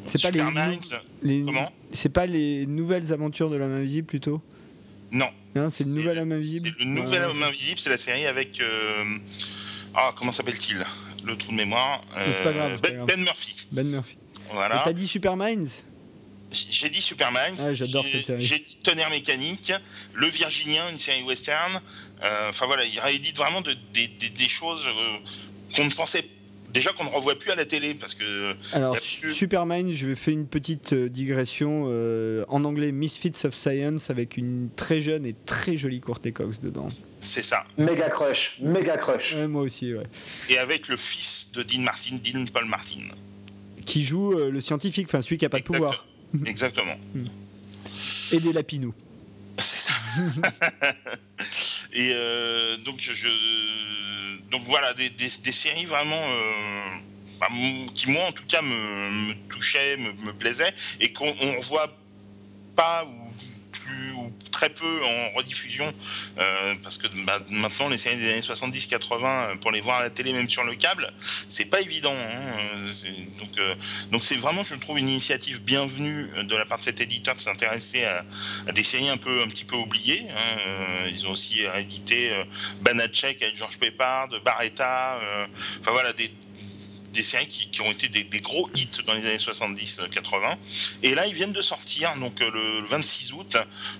C'est 0.06 0.22
pas 0.22 0.30
les- 0.30 0.38
Comment? 1.44 1.70
C'est 1.92 2.08
pas 2.12 2.26
les 2.26 2.66
nouvelles 2.66 3.12
aventures 3.12 3.50
de 3.50 3.56
l'homme 3.56 3.74
invisible 3.74 4.06
plutôt? 4.06 4.40
Non, 5.14 5.30
Non, 5.54 5.70
c'est 5.70 5.84
le 5.84 5.90
nouvel 5.94 6.18
homme 6.18 6.32
invisible. 6.32 6.74
C'est 6.78 6.84
le 6.84 6.90
nouvel 6.90 7.22
homme 7.22 7.42
invisible, 7.42 7.78
c'est 7.78 7.90
la 7.90 7.96
série 7.96 8.26
avec. 8.26 8.60
euh, 8.60 9.16
Ah, 9.94 10.12
comment 10.18 10.32
s'appelle-t-il? 10.32 10.84
Le 11.24 11.36
trou 11.38 11.52
de 11.52 11.56
mémoire. 11.56 12.02
pas 12.12 12.52
grave, 12.52 12.72
c'est 12.76 12.82
pas 12.82 12.88
ben, 12.88 12.96
grave. 12.96 13.06
Ben 13.06 13.20
Murphy. 13.24 13.66
Ben 13.72 13.86
Murphy. 13.86 14.16
Voilà. 14.52 14.82
T'as 14.84 14.92
dit 14.92 15.08
Super 15.08 15.36
Minds? 15.36 15.70
J'ai 16.52 16.88
dit 16.90 17.00
Superman. 17.00 17.54
Ah, 17.58 17.74
j'adore 17.74 18.04
cette 18.10 18.26
série. 18.26 18.40
J'ai 18.44 18.58
dit 18.58 18.76
Tonnerre 18.82 19.10
mécanique, 19.10 19.72
Le 20.12 20.28
Virginien, 20.28 20.88
une 20.90 20.98
série 20.98 21.22
western. 21.22 21.80
Euh, 22.22 22.50
Enfin 22.50 22.66
voilà, 22.66 22.84
il 22.84 22.98
réédite 23.00 23.36
vraiment 23.36 23.60
de- 23.60 23.76
des, 23.92 24.48
choses 24.48 24.86
euh, 24.86 25.16
qu'on 25.74 25.84
ne 25.86 25.90
pensait 25.90 26.24
déjà 26.74 26.92
qu'on 26.92 27.04
ne 27.04 27.08
revoit 27.08 27.38
plus 27.38 27.50
à 27.50 27.54
la 27.54 27.64
télé 27.64 27.94
parce 27.94 28.12
que 28.14 28.54
Alors, 28.72 28.94
Y 28.94 28.98
a 28.98 29.00
plus- 29.20 29.32
Super 29.34 29.64
Minds, 29.64 29.94
je 29.94 30.06
vais 30.06 30.14
faire 30.14 30.34
une 30.34 30.46
petite 30.46 30.92
euh, 30.92 31.08
digression. 31.08 31.86
euh, 31.88 32.44
en 32.48 32.64
anglais, 32.64 32.92
Misfits 32.92 33.46
of 33.46 33.54
Science, 33.54 34.10
avec 34.10 34.36
une 34.36 34.68
très 34.76 35.00
jeune 35.00 35.24
et 35.24 35.34
très 35.46 35.76
jolie 35.78 36.00
Courtney 36.00 36.32
Cox 36.32 36.60
dedans. 36.60 36.88
c'est 37.18 37.40
ça. 37.42 37.64
Méga 37.78 38.10
crush, 38.10 38.58
méga 38.60 38.96
crush. 38.98 39.34
Ouais, 39.36 39.46
moi 39.48 39.62
aussi, 39.62 39.94
ouais. 39.94 40.04
Et 40.50 40.58
avec 40.58 40.88
le 40.88 40.96
fils 40.98 41.50
de 41.54 41.62
Dean 41.62 41.80
Martin, 41.80 42.16
Dean 42.22 42.44
Paul 42.52 42.66
Martin. 42.66 43.00
Qui 43.86 44.02
joue 44.02 44.32
euh, 44.38 44.50
le 44.50 44.60
scientifique, 44.60 45.06
enfin 45.08 45.22
celui 45.22 45.38
qui 45.38 45.46
a 45.46 45.48
pas 45.48 45.58
de 45.58 45.62
Exact- 45.62 45.76
pouvoir. 45.78 46.06
Exactement. 46.46 46.96
Et 48.32 48.40
des 48.40 48.52
lapinous. 48.52 48.94
C'est 49.58 49.78
ça. 49.90 49.92
et 51.94 52.10
euh, 52.12 52.76
donc 52.78 52.98
je 53.00 53.28
donc 54.50 54.62
voilà 54.66 54.92
des, 54.94 55.10
des- 55.10 55.52
séries 55.52 55.86
vraiment 55.86 56.22
euh, 56.22 56.82
bah, 57.40 57.46
qui 57.94 58.10
moi 58.10 58.24
en 58.26 58.32
tout 58.32 58.44
cas 58.46 58.62
me, 58.62 59.32
touchaient, 59.48 59.96
me, 59.96 60.32
plaisaient 60.32 60.72
et 61.00 61.12
qu'on 61.12 61.34
on 61.40 61.60
revoit 61.60 61.90
pas 62.76 63.06
ou 64.16 64.32
très 64.50 64.68
peu 64.70 65.04
en 65.04 65.36
rediffusion 65.36 65.92
euh, 66.38 66.74
parce 66.82 66.98
que 66.98 67.06
bah, 67.24 67.38
maintenant 67.50 67.88
les 67.88 67.98
séries 67.98 68.16
des 68.16 68.30
années 68.30 68.40
70-80 68.40 69.22
euh, 69.24 69.56
pour 69.56 69.70
les 69.70 69.80
voir 69.80 69.98
à 69.98 70.02
la 70.04 70.10
télé 70.10 70.32
même 70.32 70.48
sur 70.48 70.64
le 70.64 70.74
câble 70.74 71.12
c'est 71.48 71.64
pas 71.64 71.80
évident 71.80 72.14
hein. 72.14 72.56
Euh, 72.76 72.90
donc 73.38 73.60
donc 74.10 74.24
c'est 74.24 74.36
vraiment 74.36 74.64
je 74.64 74.74
trouve 74.76 74.98
une 74.98 75.08
initiative 75.08 75.62
bienvenue 75.62 76.30
de 76.44 76.56
la 76.56 76.64
part 76.64 76.78
de 76.78 76.84
cet 76.84 77.00
éditeur 77.00 77.34
de 77.34 77.40
s'intéresser 77.40 78.04
à, 78.04 78.24
des 78.72 78.82
séries 78.82 79.08
un 79.08 79.16
peu 79.16 79.42
un 79.42 79.48
petit 79.48 79.64
peu 79.64 79.76
oubliées. 79.76 80.26
hein. 80.30 81.06
Ils 81.08 81.26
ont 81.26 81.30
aussi 81.30 81.62
édité 81.78 82.30
euh, 82.30 82.44
Banachek 82.80 83.42
avec 83.42 83.56
Georges 83.56 83.78
Pépard, 83.78 84.28
de 84.28 84.38
Barretta. 84.38 85.18
Enfin 85.80 85.90
voilà 85.92 86.12
des 86.12 86.30
des 87.14 87.22
séries 87.22 87.46
qui, 87.46 87.80
ont 87.80 87.90
été 87.90 88.08
des, 88.08 88.40
gros 88.40 88.68
hits 88.74 88.88
dans 89.06 89.14
les 89.14 89.26
années 89.26 89.36
70-80. 89.36 90.56
Et 91.02 91.14
là, 91.14 91.26
ils 91.26 91.34
viennent 91.34 91.52
de 91.52 91.62
sortir, 91.62 92.14
donc 92.16 92.40
le 92.40 92.84
26 92.84 93.32
août, 93.32 93.56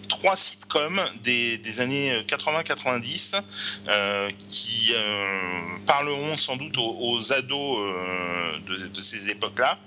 trois 0.08 0.36
sitcoms 0.36 1.00
des, 1.22 1.58
des 1.58 1.80
années 1.80 2.20
80-90 2.22 3.42
qui 4.48 4.92
parleront 5.86 6.36
sans 6.36 6.56
doute 6.56 6.76
aux, 6.78 7.32
ados 7.32 7.78
de, 8.66 9.00
ces 9.00 9.30
époques-là, 9.30 9.78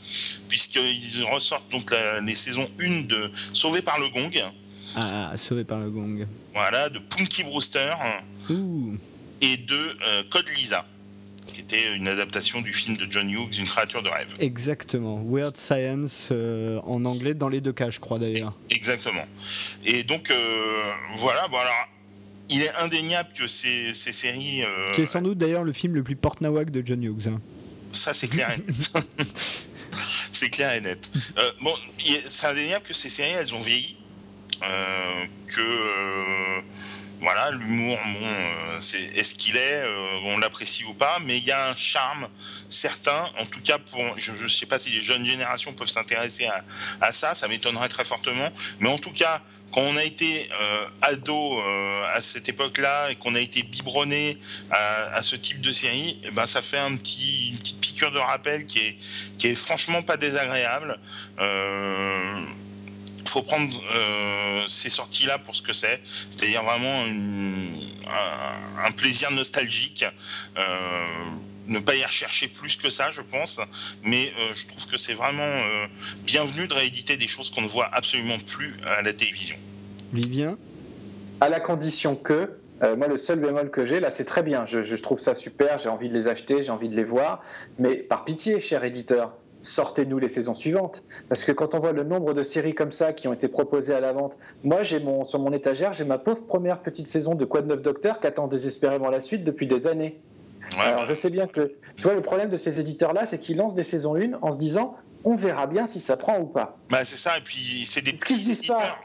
puisqu'ils 0.47 1.23
ressortent 1.31 1.69
donc 1.71 1.93
les 2.23 2.35
saisons 2.35 2.69
1 2.79 3.01
de 3.01 3.31
Sauvé 3.53 3.81
par 3.81 3.99
le 3.99 4.09
Gong. 4.09 4.31
Ah, 4.95 5.33
Sauvé 5.37 5.63
par 5.63 5.79
le 5.79 5.89
Gong. 5.89 6.27
Voilà, 6.53 6.89
de 6.89 6.99
Punky 6.99 7.43
Brewster. 7.43 7.93
Et 9.41 9.57
de 9.57 9.75
euh, 9.75 10.23
Code 10.31 10.49
Lisa, 10.57 10.85
qui 11.51 11.61
était 11.61 11.95
une 11.95 12.07
adaptation 12.07 12.61
du 12.61 12.73
film 12.73 12.97
de 12.97 13.07
John 13.09 13.29
Hughes, 13.29 13.57
Une 13.59 13.65
créature 13.65 14.03
de 14.03 14.09
rêve. 14.09 14.35
Exactement. 14.39 15.21
Weird 15.25 15.55
Science 15.57 16.29
euh, 16.31 16.79
en 16.83 17.03
anglais 17.05 17.33
dans 17.33 17.49
les 17.49 17.61
deux 17.61 17.73
cas, 17.73 17.89
je 17.89 17.99
crois 17.99 18.19
d'ailleurs. 18.19 18.51
Exactement. 18.69 19.25
Et 19.85 20.03
donc, 20.03 20.29
euh, 20.31 20.91
voilà, 21.15 21.47
bon 21.47 21.57
alors. 21.57 21.87
Il 22.49 22.61
est 22.61 22.73
indéniable 22.75 23.27
que 23.37 23.45
ces, 23.45 23.93
ces 23.93 24.13
séries. 24.13 24.63
Qui 24.93 25.01
est 25.01 25.05
sans 25.05 25.21
doute 25.21 25.37
d'ailleurs 25.37 25.65
le 25.65 25.73
film 25.73 25.95
le 25.95 26.03
plus 26.03 26.15
porte-nawak 26.15 26.71
de 26.71 26.81
John 26.85 27.03
Hughes. 27.03 27.27
Hein. 27.27 27.41
Ça, 27.91 28.13
c'est 28.13 28.29
clair. 28.29 28.55
c'est 30.31 30.49
clair 30.49 30.71
et 30.71 30.79
net. 30.79 31.11
bon, 31.61 31.73
c'est 32.29 32.47
indéniable 32.47 32.85
que 32.85 32.93
ces 32.93 33.09
séries, 33.09 33.33
elles 33.33 33.53
ont 33.53 33.59
vieilli. 33.59 33.97
que 34.61 36.61
voilà, 37.19 37.49
l'humour, 37.51 37.97
bon, 38.05 38.25
euh, 38.25 38.77
c'est 38.81 39.01
est-ce 39.01 39.33
qu'il 39.33 39.57
est, 39.57 39.81
euh, 39.83 40.19
on 40.23 40.37
l'apprécie 40.37 40.83
ou 40.83 40.93
pas, 40.93 41.17
mais 41.25 41.37
il 41.37 41.43
y 41.43 41.51
a 41.51 41.69
un 41.69 41.75
charme 41.75 42.27
certain, 42.69 43.31
en 43.39 43.45
tout 43.45 43.61
cas 43.61 43.79
pour, 43.79 44.01
je 44.17 44.31
ne 44.31 44.47
sais 44.47 44.67
pas 44.67 44.77
si 44.77 44.91
les 44.91 45.01
jeunes 45.01 45.23
générations 45.23 45.73
peuvent 45.73 45.87
s'intéresser 45.87 46.47
à, 47.01 47.11
ça, 47.11 47.33
ça 47.33 47.47
m'étonnerait 47.47 47.89
très 47.89 48.05
fortement, 48.05 48.51
mais 48.79 48.89
en 48.89 48.99
tout 48.99 49.11
cas, 49.11 49.41
quand 49.73 49.81
on 49.81 49.97
a 49.97 50.03
été 50.03 50.49
euh, 50.61 50.87
ado 51.01 51.59
à 52.13 52.21
cette 52.21 52.47
époque-là 52.47 53.09
et 53.09 53.15
qu'on 53.15 53.35
a 53.35 53.39
été 53.39 53.63
biberonné 53.63 54.37
à, 54.71 55.21
ce 55.21 55.35
type 55.35 55.59
de 55.59 55.71
série, 55.71 56.21
eh 56.23 56.31
ben 56.31 56.47
ça 56.47 56.61
fait 56.61 56.77
un 56.77 56.95
petit, 56.95 57.49
une 57.49 57.57
petite 57.57 57.79
piqûre 57.81 58.11
de 58.11 58.19
rappel 58.19 58.65
qui 58.65 58.79
est, 58.79 58.97
qui 59.37 59.47
est 59.47 59.55
franchement 59.55 60.01
pas 60.03 60.15
désagréable 60.15 60.97
faut 63.27 63.41
prendre 63.41 63.73
euh, 63.95 64.63
ces 64.67 64.89
sorties-là 64.89 65.37
pour 65.39 65.55
ce 65.55 65.61
que 65.61 65.73
c'est, 65.73 66.01
c'est-à-dire 66.29 66.63
vraiment 66.63 67.03
un, 68.85 68.91
plaisir 68.91 69.31
nostalgique. 69.31 70.05
Euh, 70.57 71.05
ne 71.67 71.79
pas 71.79 71.95
y 71.95 72.03
rechercher 72.03 72.47
plus 72.47 72.77
que 72.77 72.89
ça, 72.89 73.11
je 73.11 73.19
pense, 73.19 73.59
mais 74.01 74.31
euh, 74.39 74.53
je 74.55 74.67
trouve 74.69 74.87
que 74.87 74.95
c'est 74.95 75.13
vraiment 75.13 75.61
bienvenu 76.23 76.65
de 76.65 76.73
rééditer 76.73 77.17
des 77.17 77.27
choses 77.27 77.49
qu'on 77.49 77.61
ne 77.61 77.67
voit 77.67 77.89
absolument 77.91 78.39
plus 78.39 78.77
à 78.85 79.01
la 79.01 79.13
télévision. 79.13 79.57
Vivien? 80.13 80.57
À 81.41 81.49
la 81.49 81.59
condition 81.59 82.15
que, 82.15 82.49
moi, 82.81 83.07
le 83.07 83.17
seul 83.17 83.39
bémol 83.39 83.69
que 83.69 83.85
j'ai, 83.85 83.99
là, 83.99 84.11
c'est 84.11 84.23
très 84.23 84.43
bien. 84.43 84.65
Je, 84.65 84.81
je, 84.81 84.95
trouve 84.95 85.19
ça 85.19 85.35
super. 85.35 85.77
J'ai 85.77 85.89
envie 85.89 86.09
de 86.09 86.17
les 86.17 86.29
acheter, 86.29 86.61
j'ai 86.61 86.71
envie 86.71 86.89
de 86.89 86.95
les 86.95 87.03
voir. 87.03 87.43
Mais 87.79 87.95
par 87.95 88.23
pitié, 88.23 88.61
cher 88.61 88.85
éditeur, 88.85 89.33
sortez-nous 89.61 90.19
les 90.19 90.29
saisons 90.29 90.53
suivantes. 90.53 91.03
Parce 91.29 91.43
que 91.43 91.51
quand 91.51 91.75
on 91.75 91.79
voit 91.79 91.91
le 91.91 92.03
nombre 92.03 92.33
de 92.33 92.43
séries 92.43 92.75
comme 92.75 92.91
ça 92.91 93.13
qui 93.13 93.27
ont 93.27 93.33
été 93.33 93.47
proposées 93.47 93.93
à 93.93 93.99
la 93.99 94.13
vente, 94.13 94.37
moi, 94.63 94.83
j'ai 94.83 94.99
mon, 94.99 95.23
sur 95.23 95.39
mon 95.39 95.51
étagère, 95.53 95.93
j'ai 95.93 96.05
ma 96.05 96.17
pauvre 96.17 96.45
première 96.45 96.81
petite 96.81 97.07
saison 97.07 97.35
de 97.35 97.45
de 97.45 97.61
neuf 97.67 97.81
Docteur 97.81 98.19
qui 98.19 98.27
attend 98.27 98.47
désespérément 98.47 99.09
la 99.09 99.21
suite 99.21 99.43
depuis 99.43 99.67
des 99.67 99.87
années. 99.87 100.19
Alors, 100.77 101.05
je 101.05 101.13
sais 101.13 101.29
bien 101.29 101.47
que, 101.47 101.73
tu 101.95 102.03
vois, 102.03 102.13
le 102.13 102.21
problème 102.21 102.49
de 102.49 102.57
ces 102.57 102.79
éditeurs-là, 102.79 103.25
c'est 103.25 103.39
qu'ils 103.39 103.57
lancent 103.57 103.73
des 103.73 103.83
saisons 103.83 104.15
1 104.15 104.33
en 104.41 104.51
se 104.51 104.57
disant, 104.57 104.95
on 105.23 105.35
verra 105.35 105.65
bien 105.65 105.85
si 105.85 105.99
ça 105.99 106.17
prend 106.17 106.39
ou 106.39 106.45
pas. 106.45 106.77
Bah, 106.89 107.03
c'est 107.03 107.15
ça, 107.15 107.37
et 107.37 107.41
puis 107.41 107.85
c'est 107.87 108.01
des. 108.01 108.15
Ce 108.15 108.23
qu'ils 108.25 108.37
se 108.37 108.43
disent 108.43 108.67
pas. 108.67 108.97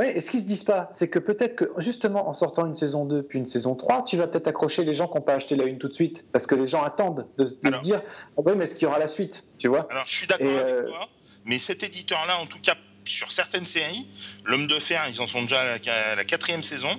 Oui, 0.00 0.06
et 0.06 0.20
ce 0.20 0.30
qu'ils 0.30 0.40
se 0.40 0.46
disent 0.46 0.64
pas, 0.64 0.88
c'est 0.92 1.08
que 1.08 1.18
peut-être 1.18 1.54
que 1.54 1.70
justement 1.78 2.28
en 2.28 2.32
sortant 2.32 2.66
une 2.66 2.74
saison 2.74 3.04
2 3.04 3.22
puis 3.22 3.38
une 3.38 3.46
saison 3.46 3.74
3, 3.74 4.04
tu 4.04 4.16
vas 4.16 4.26
peut-être 4.26 4.48
accrocher 4.48 4.84
les 4.84 4.94
gens 4.94 5.06
qui 5.06 5.18
n'ont 5.18 5.24
pas 5.24 5.34
acheté 5.34 5.56
la 5.56 5.64
une 5.64 5.78
tout 5.78 5.88
de 5.88 5.94
suite. 5.94 6.26
Parce 6.32 6.46
que 6.46 6.54
les 6.54 6.66
gens 6.66 6.82
attendent 6.82 7.26
de, 7.38 7.46
se 7.46 7.54
dire 7.80 8.02
ah 8.36 8.40
oui, 8.44 8.52
mais 8.56 8.64
est-ce 8.64 8.74
qu'il 8.74 8.84
y 8.84 8.86
aura 8.86 8.98
la 8.98 9.08
suite 9.08 9.44
Tu 9.58 9.68
vois? 9.68 9.86
Alors 9.90 10.06
je 10.06 10.14
suis 10.14 10.26
d'accord 10.26 10.48
avec 10.48 10.74
euh, 10.74 10.86
toi, 10.86 11.08
mais 11.44 11.58
cet 11.58 11.82
éditeur-là, 11.82 12.40
en 12.40 12.46
tout 12.46 12.60
cas 12.60 12.74
sur 13.04 13.32
certaines 13.32 13.66
séries, 13.66 14.06
L'Homme 14.44 14.66
de 14.66 14.78
Fer, 14.78 15.06
ils 15.08 15.20
en 15.20 15.26
sont 15.26 15.42
déjà 15.42 15.60
à 15.60 16.14
la, 16.16 16.24
quatrième 16.24 16.62
saison. 16.62 16.90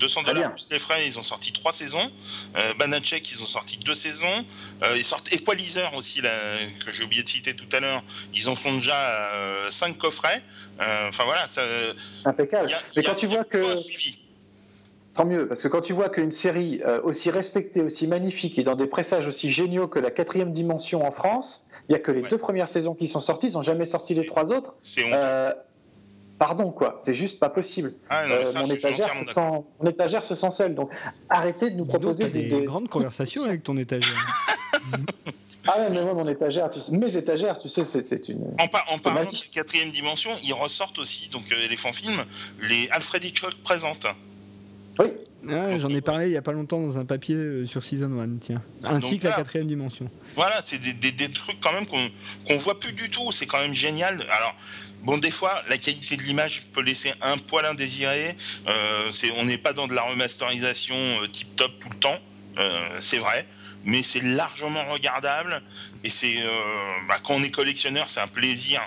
200 0.00 0.20
euh, 0.20 0.24
dollars 0.24 0.50
plus 0.52 0.68
les 0.70 0.78
frais, 0.78 1.06
ils 1.06 1.18
ont 1.18 1.22
sorti 1.22 1.52
trois 1.52 1.72
saisons. 1.72 2.10
Euh, 2.56 2.74
Banachek, 2.74 3.30
ils 3.30 3.42
ont 3.42 3.46
sorti 3.46 3.78
deux 3.78 3.94
saisons. 3.94 4.44
Euh, 4.82 4.96
ils 4.96 5.04
sortent 5.04 5.32
Equalizer 5.32 5.92
aussi, 5.94 6.20
que 6.20 6.92
j'ai 6.92 7.04
oublié 7.04 7.22
de 7.22 7.28
citer 7.28 7.54
tout 7.54 7.68
à 7.72 7.80
l'heure. 7.80 8.02
Ils 8.34 8.48
en 8.48 8.56
font 8.56 8.74
déjà 8.74 8.96
euh, 8.96 9.70
cinq 9.70 9.98
coffrets. 9.98 10.42
Enfin 10.78 11.24
voilà. 11.24 11.46
Ça, 11.46 11.62
Impeccable. 12.24 12.68
Mais 12.96 13.02
quand 13.02 13.14
tu 13.14 13.26
vois 13.26 13.44
que. 13.44 13.62
Tant 15.14 15.26
mieux, 15.26 15.46
parce 15.46 15.62
que 15.62 15.68
quand 15.68 15.82
tu 15.82 15.92
vois 15.92 16.08
qu'une 16.08 16.30
série 16.30 16.80
aussi 17.04 17.30
respectée, 17.30 17.82
aussi 17.82 18.06
magnifique 18.06 18.58
et 18.58 18.62
dans 18.62 18.76
des 18.76 18.86
pressages 18.86 19.26
aussi 19.26 19.50
géniaux 19.50 19.86
que 19.86 19.98
la 19.98 20.10
quatrième 20.10 20.50
dimension 20.50 21.06
en 21.06 21.10
France, 21.10 21.66
il 21.88 21.92
n'y 21.92 21.96
a 21.96 21.98
que 21.98 22.12
les 22.12 22.22
deux 22.22 22.38
premières 22.38 22.68
saisons 22.68 22.94
qui 22.94 23.06
sont 23.06 23.20
sorties, 23.20 23.48
ils 23.48 23.54
n'ont 23.54 23.62
jamais 23.62 23.86
sorti 23.86 24.14
les 24.14 24.24
trois 24.24 24.52
autres. 24.52 24.74
Euh, 24.98 25.52
pardon, 26.38 26.70
quoi, 26.70 26.98
c'est 27.00 27.14
juste 27.14 27.40
pas 27.40 27.50
possible. 27.50 27.92
Ah, 28.08 28.24
euh, 28.24 28.44
mon, 28.56 28.66
étagère 28.66 29.12
se 29.14 29.32
sent, 29.32 29.50
mon 29.80 29.90
étagère 29.90 30.24
se 30.24 30.34
sent 30.34 30.50
seule. 30.50 30.74
Donc 30.74 30.92
arrêtez 31.28 31.70
de 31.70 31.76
nous 31.76 31.84
proposer 31.84 32.28
des, 32.28 32.44
des, 32.44 32.62
grandes 32.62 32.88
conversations 32.88 33.44
avec 33.44 33.64
ton 33.64 33.76
étagère. 33.76 34.10
Ah 35.66 35.78
ouais, 35.78 35.90
mais 35.90 36.02
moi, 36.02 36.14
mon 36.14 36.28
étagère, 36.28 36.70
tu 36.70 36.80
sais, 36.80 36.92
mes 36.96 37.16
étagères, 37.16 37.56
tu 37.58 37.68
sais, 37.68 37.84
c'est 37.84 38.28
une. 38.28 38.42
En, 38.58 38.64
en 38.64 38.98
parlant 38.98 39.30
de 39.30 39.50
quatrième 39.52 39.90
dimension, 39.90 40.30
ils 40.42 40.52
ressortent 40.52 40.98
aussi, 40.98 41.28
donc 41.28 41.44
euh, 41.52 41.68
les 41.68 41.76
Film, 41.76 42.24
les 42.62 42.88
Alfred 42.90 43.22
Hitchcock 43.22 43.54
présentes. 43.62 44.06
Oui. 44.98 45.06
Ah, 45.48 45.76
j'en 45.78 45.88
ai 45.88 46.00
parlé 46.00 46.26
il 46.26 46.30
n'y 46.30 46.36
a 46.36 46.42
pas 46.42 46.52
longtemps 46.52 46.80
dans 46.80 46.98
un 46.98 47.04
papier 47.04 47.34
euh, 47.34 47.66
sur 47.66 47.82
Season 47.82 48.18
1, 48.18 48.38
tiens. 48.40 48.62
Ainsi 48.84 49.18
que 49.18 49.26
la 49.26 49.34
quatrième 49.34 49.66
dimension. 49.66 50.08
Voilà, 50.36 50.60
c'est 50.62 50.78
des, 50.78 51.28
trucs 51.30 51.58
quand 51.60 51.72
même 51.72 51.86
qu'on 51.86 51.98
ne 52.54 52.58
voit 52.58 52.78
plus 52.78 52.92
du 52.92 53.10
tout. 53.10 53.32
C'est 53.32 53.46
quand 53.46 53.58
même 53.58 53.74
génial. 53.74 54.24
Alors, 54.30 54.54
bon, 55.02 55.18
des 55.18 55.32
fois, 55.32 55.62
la 55.68 55.78
qualité 55.78 56.16
de 56.16 56.22
l'image 56.22 56.66
peut 56.72 56.82
laisser 56.82 57.12
un 57.22 57.38
poil 57.38 57.66
indésiré. 57.66 58.36
Euh, 58.68 59.10
on 59.38 59.44
n'est 59.44 59.58
pas 59.58 59.72
dans 59.72 59.88
de 59.88 59.94
la 59.94 60.02
remasterisation 60.02 60.94
euh, 60.94 61.26
tip-top 61.26 61.72
tout 61.80 61.88
le 61.88 61.98
temps. 61.98 62.18
c'est 63.00 63.18
vrai. 63.18 63.46
Mais 63.84 64.02
c'est 64.02 64.22
largement 64.22 64.84
regardable. 64.86 65.62
Et 66.04 66.10
c'est 66.10 66.36
bah, 67.08 67.18
quand 67.22 67.34
on 67.34 67.42
est 67.42 67.50
collectionneur, 67.50 68.08
c'est 68.08 68.20
un 68.20 68.28
plaisir 68.28 68.80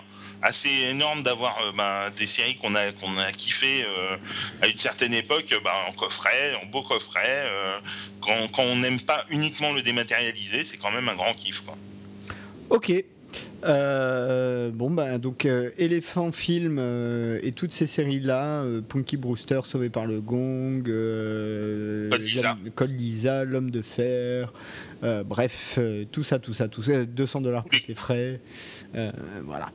assez 0.45 0.69
énorme 0.69 1.23
d'avoir 1.23 1.57
euh, 1.61 1.71
ben, 1.75 2.11
des 2.15 2.27
séries 2.27 2.55
qu'on 2.55 2.75
a, 2.75 2.91
qu'on 2.91 3.17
a 3.17 3.31
kiffé 3.31 3.83
euh, 3.83 4.17
à 4.61 4.67
une 4.67 4.77
certaine 4.77 5.13
époque 5.13 5.53
ben, 5.63 5.71
en 5.87 5.93
coffret, 5.93 6.55
en 6.61 6.65
beau 6.67 6.83
coffret. 6.83 7.47
Euh, 7.49 7.79
quand, 8.21 8.47
quand, 8.51 8.63
on 8.63 8.77
n'aime 8.77 9.01
pas 9.01 9.25
uniquement 9.29 9.71
le 9.71 9.81
dématérialisé, 9.81 10.63
c'est 10.63 10.77
quand 10.77 10.91
même 10.91 11.09
un 11.09 11.15
grand 11.15 11.33
kiff. 11.33 11.61
Quoi. 11.61 11.75
Ok. 12.69 12.91
Bon 13.63 14.91
bah 14.91 15.17
donc 15.17 15.45
Elephant 15.45 16.31
Film 16.31 16.79
et 17.41 17.51
toutes 17.51 17.71
ces 17.71 17.87
séries 17.87 18.19
là, 18.19 18.63
Punky 18.87 19.17
Brewster 19.17 19.61
sauvé 19.63 19.89
par 19.89 20.05
le 20.05 20.21
gong, 20.21 20.83
Code 22.75 22.91
Lisa, 22.91 23.43
l'homme 23.43 23.71
de 23.71 23.81
fer, 23.81 24.53
bref 25.25 25.79
tout 26.11 26.23
ça 26.23 26.39
tout 26.39 26.53
ça 26.53 26.67
tout 26.67 26.83
ça, 26.83 27.05
200 27.05 27.41
dollars 27.41 27.65
plus 27.65 27.87
les 27.87 27.95
frais, 27.95 28.39
voilà. 29.45 29.71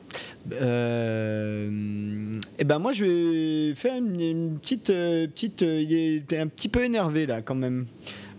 Euh, 0.53 2.31
et 2.57 2.63
ben 2.63 2.79
moi 2.79 2.93
je 2.93 3.05
vais 3.05 3.75
faire 3.75 3.95
une, 3.95 4.57
petite 4.57 4.89
euh, 4.89 5.27
petite 5.27 5.61
euh, 5.61 5.81
il 5.81 5.93
est 5.93 6.39
un 6.39 6.47
petit 6.47 6.67
peu 6.67 6.83
énervé 6.83 7.27
là 7.27 7.41
quand 7.41 7.55
même 7.55 7.85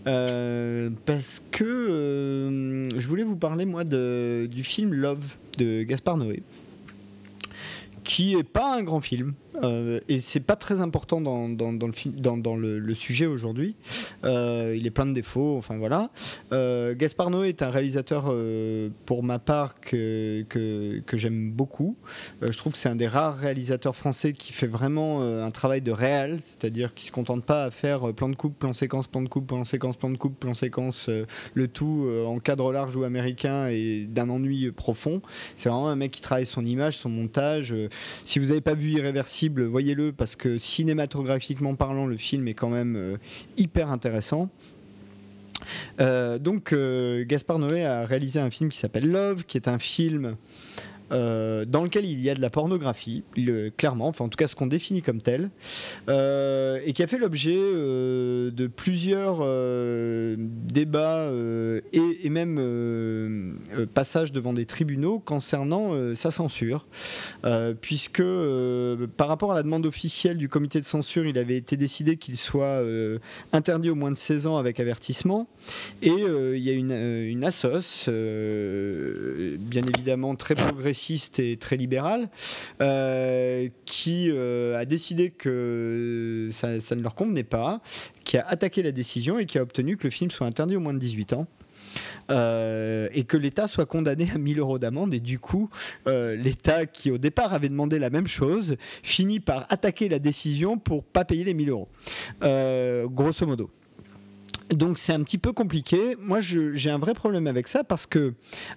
parce 0.04 1.42
que 1.50 2.88
je 2.96 3.06
voulais 3.06 3.24
vous 3.24 3.36
parler 3.36 3.64
moi 3.64 3.84
de, 3.84 4.48
du 4.50 4.64
film 4.64 4.92
Love 4.92 5.36
de 5.58 5.82
Gaspard 5.82 6.16
Noé 6.16 6.42
qui 8.04 8.34
est 8.34 8.42
pas 8.42 8.76
un 8.76 8.82
grand 8.82 9.00
film 9.00 9.34
euh, 9.62 10.00
et 10.08 10.20
c'est 10.20 10.40
pas 10.40 10.56
très 10.56 10.80
important 10.80 11.20
dans, 11.20 11.48
dans, 11.48 12.56
le, 12.56 12.94
sujet 12.94 13.26
aujourd'hui. 13.26 13.76
Euh, 14.24 14.74
il 14.76 14.86
est 14.86 14.90
plein 14.90 15.06
de 15.06 15.12
défauts, 15.12 15.56
enfin 15.56 15.76
voilà. 15.76 16.10
Euh, 16.52 16.94
Gaspard 16.94 17.30
Noé 17.30 17.48
est 17.48 17.62
un 17.62 17.70
réalisateur, 17.70 18.26
euh, 18.28 18.88
pour 19.06 19.22
ma 19.22 19.38
part, 19.38 19.80
que, 19.80 20.44
que, 20.48 21.00
que 21.00 21.16
j'aime 21.16 21.50
beaucoup. 21.50 21.96
je 22.40 22.56
trouve 22.56 22.72
que 22.72 22.78
c'est 22.78 22.88
un 22.88 22.96
des 22.96 23.08
rares 23.08 23.36
réalisateurs 23.36 23.96
français 23.96 24.32
qui 24.32 24.52
fait 24.52 24.66
vraiment 24.66 25.22
un 25.22 25.50
travail 25.50 25.80
de 25.80 25.92
réel, 25.92 26.40
c'est-à-dire 26.42 26.94
qui 26.94 27.06
se 27.06 27.12
contente 27.12 27.44
pas 27.44 27.64
à 27.64 27.70
faire 27.70 28.12
plan 28.14 28.28
de 28.28 28.36
coupe, 28.36 28.58
plan 28.58 28.72
séquence, 28.72 29.06
plan 29.06 29.22
de 29.22 29.28
coupe, 29.28 29.46
plan 29.46 29.64
séquence, 29.64 29.96
plan 29.96 30.10
de 30.10 30.16
coupe, 30.16 30.38
plan 30.38 30.54
séquence, 30.54 31.08
le 31.54 31.68
tout 31.68 32.08
en 32.26 32.38
cadre 32.38 32.72
large 32.72 32.96
ou 32.96 33.04
américain 33.04 33.68
et 33.68 34.06
d'un 34.08 34.28
ennui 34.28 34.70
profond. 34.70 35.22
C'est 35.56 35.68
vraiment 35.68 35.88
un 35.88 35.96
mec 35.96 36.12
qui 36.12 36.20
travaille 36.20 36.46
son 36.46 36.64
image, 36.64 36.98
son 36.98 37.08
montage. 37.08 37.74
si 38.24 38.38
vous 38.38 38.46
n'avez 38.46 38.60
pas 38.60 38.74
vu 38.74 38.92
Irréversible, 38.92 39.41
voyez-le 39.48 40.12
parce 40.12 40.36
que 40.36 40.58
cinématographiquement 40.58 41.74
parlant, 41.74 42.06
le 42.06 42.16
film 42.16 42.48
est 42.48 42.54
quand 42.54 42.70
même 42.70 42.96
euh, 42.96 43.16
hyper 43.56 43.90
intéressant. 43.90 44.50
Euh, 46.00 46.38
donc, 46.38 46.72
euh, 46.72 47.24
Gaspard 47.26 47.58
Noé 47.58 47.84
a 47.84 48.04
réalisé 48.04 48.40
un 48.40 48.50
film 48.50 48.70
qui 48.70 48.78
s'appelle 48.78 49.10
Love, 49.10 49.44
qui 49.44 49.56
est 49.56 49.68
un 49.68 49.78
film 49.78 50.36
euh, 51.12 51.64
dans 51.64 51.84
lequel 51.84 52.04
il 52.06 52.20
y 52.20 52.30
a 52.30 52.34
de 52.34 52.40
la 52.40 52.50
pornographie, 52.50 53.22
clairement, 53.76 54.08
enfin 54.08 54.24
en 54.24 54.28
tout 54.28 54.36
cas 54.36 54.48
ce 54.48 54.54
qu'on 54.54 54.66
définit 54.66 55.02
comme 55.02 55.20
tel, 55.20 55.50
euh, 56.08 56.80
et 56.84 56.92
qui 56.92 57.02
a 57.02 57.06
fait 57.06 57.18
l'objet 57.18 57.56
euh, 57.56 58.50
de 58.50 58.66
plusieurs 58.66 59.38
débats 60.38 61.30
et, 61.92 62.30
même 62.30 63.58
passages 63.94 64.32
devant 64.32 64.52
des 64.52 64.64
tribunaux 64.64 65.18
concernant 65.18 66.14
sa 66.14 66.30
censure, 66.30 66.86
puisque 67.80 68.22
par 69.16 69.28
rapport 69.28 69.52
à 69.52 69.54
la 69.54 69.62
demande 69.62 69.84
officielle 69.86 70.38
du 70.38 70.48
comité 70.48 70.80
de 70.80 70.86
censure, 70.86 71.26
il 71.26 71.36
avait 71.36 71.56
été 71.56 71.76
décidé 71.76 72.16
qu'il 72.16 72.38
soit 72.38 72.82
interdit 73.52 73.90
au 73.90 73.94
moins 73.94 74.10
de 74.10 74.16
16 74.16 74.46
ans 74.46 74.56
avec 74.56 74.80
avertissement, 74.80 75.46
et 76.00 76.08
il 76.54 76.62
y 76.62 76.70
a 76.70 76.72
une, 76.72 76.92
une 76.92 77.44
assos, 77.44 78.08
euh, 78.08 79.56
bien 79.58 79.82
évidemment 79.82 80.34
très 80.34 80.54
progressiste 81.02 81.38
et 81.40 81.56
très 81.56 81.76
libérale, 81.76 82.28
euh, 82.80 83.68
qui 83.84 84.30
euh, 84.30 84.78
a 84.78 84.84
décidé 84.84 85.30
que 85.30 86.48
ça, 86.52 86.68
ne 86.68 87.02
leur 87.02 87.14
convenait 87.14 87.44
pas, 87.44 87.80
qui 88.24 88.38
a 88.38 88.46
attaqué 88.46 88.82
la 88.82 88.92
décision 88.92 89.38
et 89.38 89.46
qui 89.46 89.58
a 89.58 89.62
obtenu 89.62 89.96
que 89.96 90.04
le 90.04 90.10
film 90.10 90.30
soit 90.30 90.46
interdit 90.46 90.76
au 90.76 90.80
moins 90.80 90.94
de 90.94 90.98
18 90.98 91.32
ans. 91.32 91.46
Euh, 92.30 93.08
et 93.12 93.24
que 93.24 93.36
l'État 93.36 93.68
soit 93.68 93.84
condamné 93.84 94.30
à 94.34 94.38
1000 94.38 94.60
euros 94.60 94.78
d'amende. 94.78 95.12
Et 95.12 95.20
du 95.20 95.38
coup, 95.38 95.68
l'État, 96.06 96.86
qui 96.86 97.10
au 97.10 97.18
départ 97.18 97.52
avait 97.52 97.68
demandé 97.68 97.98
la 97.98 98.08
même 98.08 98.28
chose, 98.28 98.76
finit 99.02 99.40
par 99.40 99.66
attaquer 99.70 100.08
la 100.08 100.18
décision 100.18 100.78
pour 100.78 101.04
pas 101.04 101.24
payer 101.24 101.44
les 101.44 101.54
1000 101.54 101.68
euros. 101.68 101.88
Grosso 102.40 103.46
modo. 103.46 103.70
Donc 104.70 104.98
c'est 104.98 105.12
un 105.12 105.22
petit 105.22 105.38
peu 105.38 105.52
compliqué. 105.52 106.16
Moi, 106.18 106.40
j'ai 106.40 106.90
un 106.90 106.98
vrai 106.98 107.12
problème 107.12 107.46
avec 107.46 107.68
ça 107.68 107.84
parce 107.84 108.06
que 108.06 108.32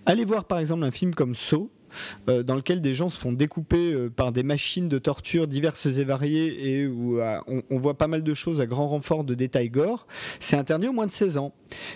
allez 0.06 0.26
voir 0.26 0.44
par 0.46 0.60
exemple 0.60 0.84
un 0.84 0.92
film 0.92 1.14
comme 1.14 1.36
Saw. 1.36 1.70
Euh, 2.30 2.44
dans 2.44 2.56
lequel 2.56 2.82
des 2.82 2.94
gens 2.94 3.10
se 3.10 3.20
font 3.20 3.32
découper 3.32 3.94
euh, 3.94 4.10
par 4.10 4.32
des 4.32 4.44
machines 4.44 4.90
de 4.90 4.98
torture 4.98 5.48
diverses 5.48 5.86
et 5.86 6.04
variées 6.04 6.80
et 6.80 6.88
où 6.88 7.20
euh, 7.20 7.40
on, 7.70 7.78
voit 7.78 7.98
pas 7.98 8.08
mal 8.08 8.24
de 8.24 8.34
choses 8.34 8.62
à 8.62 8.66
grand 8.66 8.88
renfort 8.88 9.24
de 9.24 9.36
détails 9.36 9.70
gore, 9.70 10.08
c'est 10.40 10.58
interdit 10.58 10.88
au 10.88 10.94
moins 10.94 11.08
de 11.08 11.12
16 11.12 11.38
ans. 11.38 11.54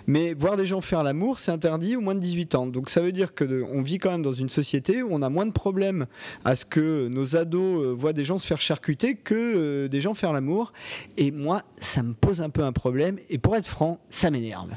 Mais 0.08 0.34
voir 0.34 0.58
des 0.58 0.66
gens 0.66 0.82
faire 0.82 1.04
l'amour, 1.04 1.40
c'est 1.40 1.52
interdit 1.52 1.96
au 1.96 2.02
moins 2.02 2.16
de 2.16 2.20
18 2.20 2.56
ans. 2.56 2.68
Donc 2.68 2.90
ça 2.90 3.02
veut 3.02 3.12
dire 3.12 3.34
que 3.34 3.44
de- 3.44 3.66
on 3.72 3.82
vit 3.82 3.98
quand 3.98 4.12
même 4.12 4.22
dans 4.24 4.34
une 4.34 4.50
société 4.50 5.02
où 5.04 5.10
on 5.12 5.22
a 5.22 5.30
moins 5.30 5.46
de 5.46 5.52
problèmes 5.52 6.06
à 6.44 6.56
ce 6.56 6.66
que 6.66 7.08
nos 7.08 7.36
ados 7.36 7.98
voient 7.98 8.14
des 8.14 8.26
gens 8.26 8.38
se 8.38 8.48
faire 8.48 8.62
charcuter 8.62 9.16
que 9.16 9.88
des 9.88 10.02
gens 10.02 10.14
faire 10.14 10.34
l'amour. 10.34 10.74
Et 11.18 11.32
moi, 11.32 11.64
ça 11.78 12.04
me 12.04 12.14
pose 12.14 12.42
un 12.42 12.50
peu 12.50 12.64
un 12.64 12.72
problème. 12.72 13.18
Et 13.30 13.38
pour 13.38 13.56
être 13.56 13.68
franc, 13.68 14.00
ça 14.10 14.32
m'énerve. 14.32 14.72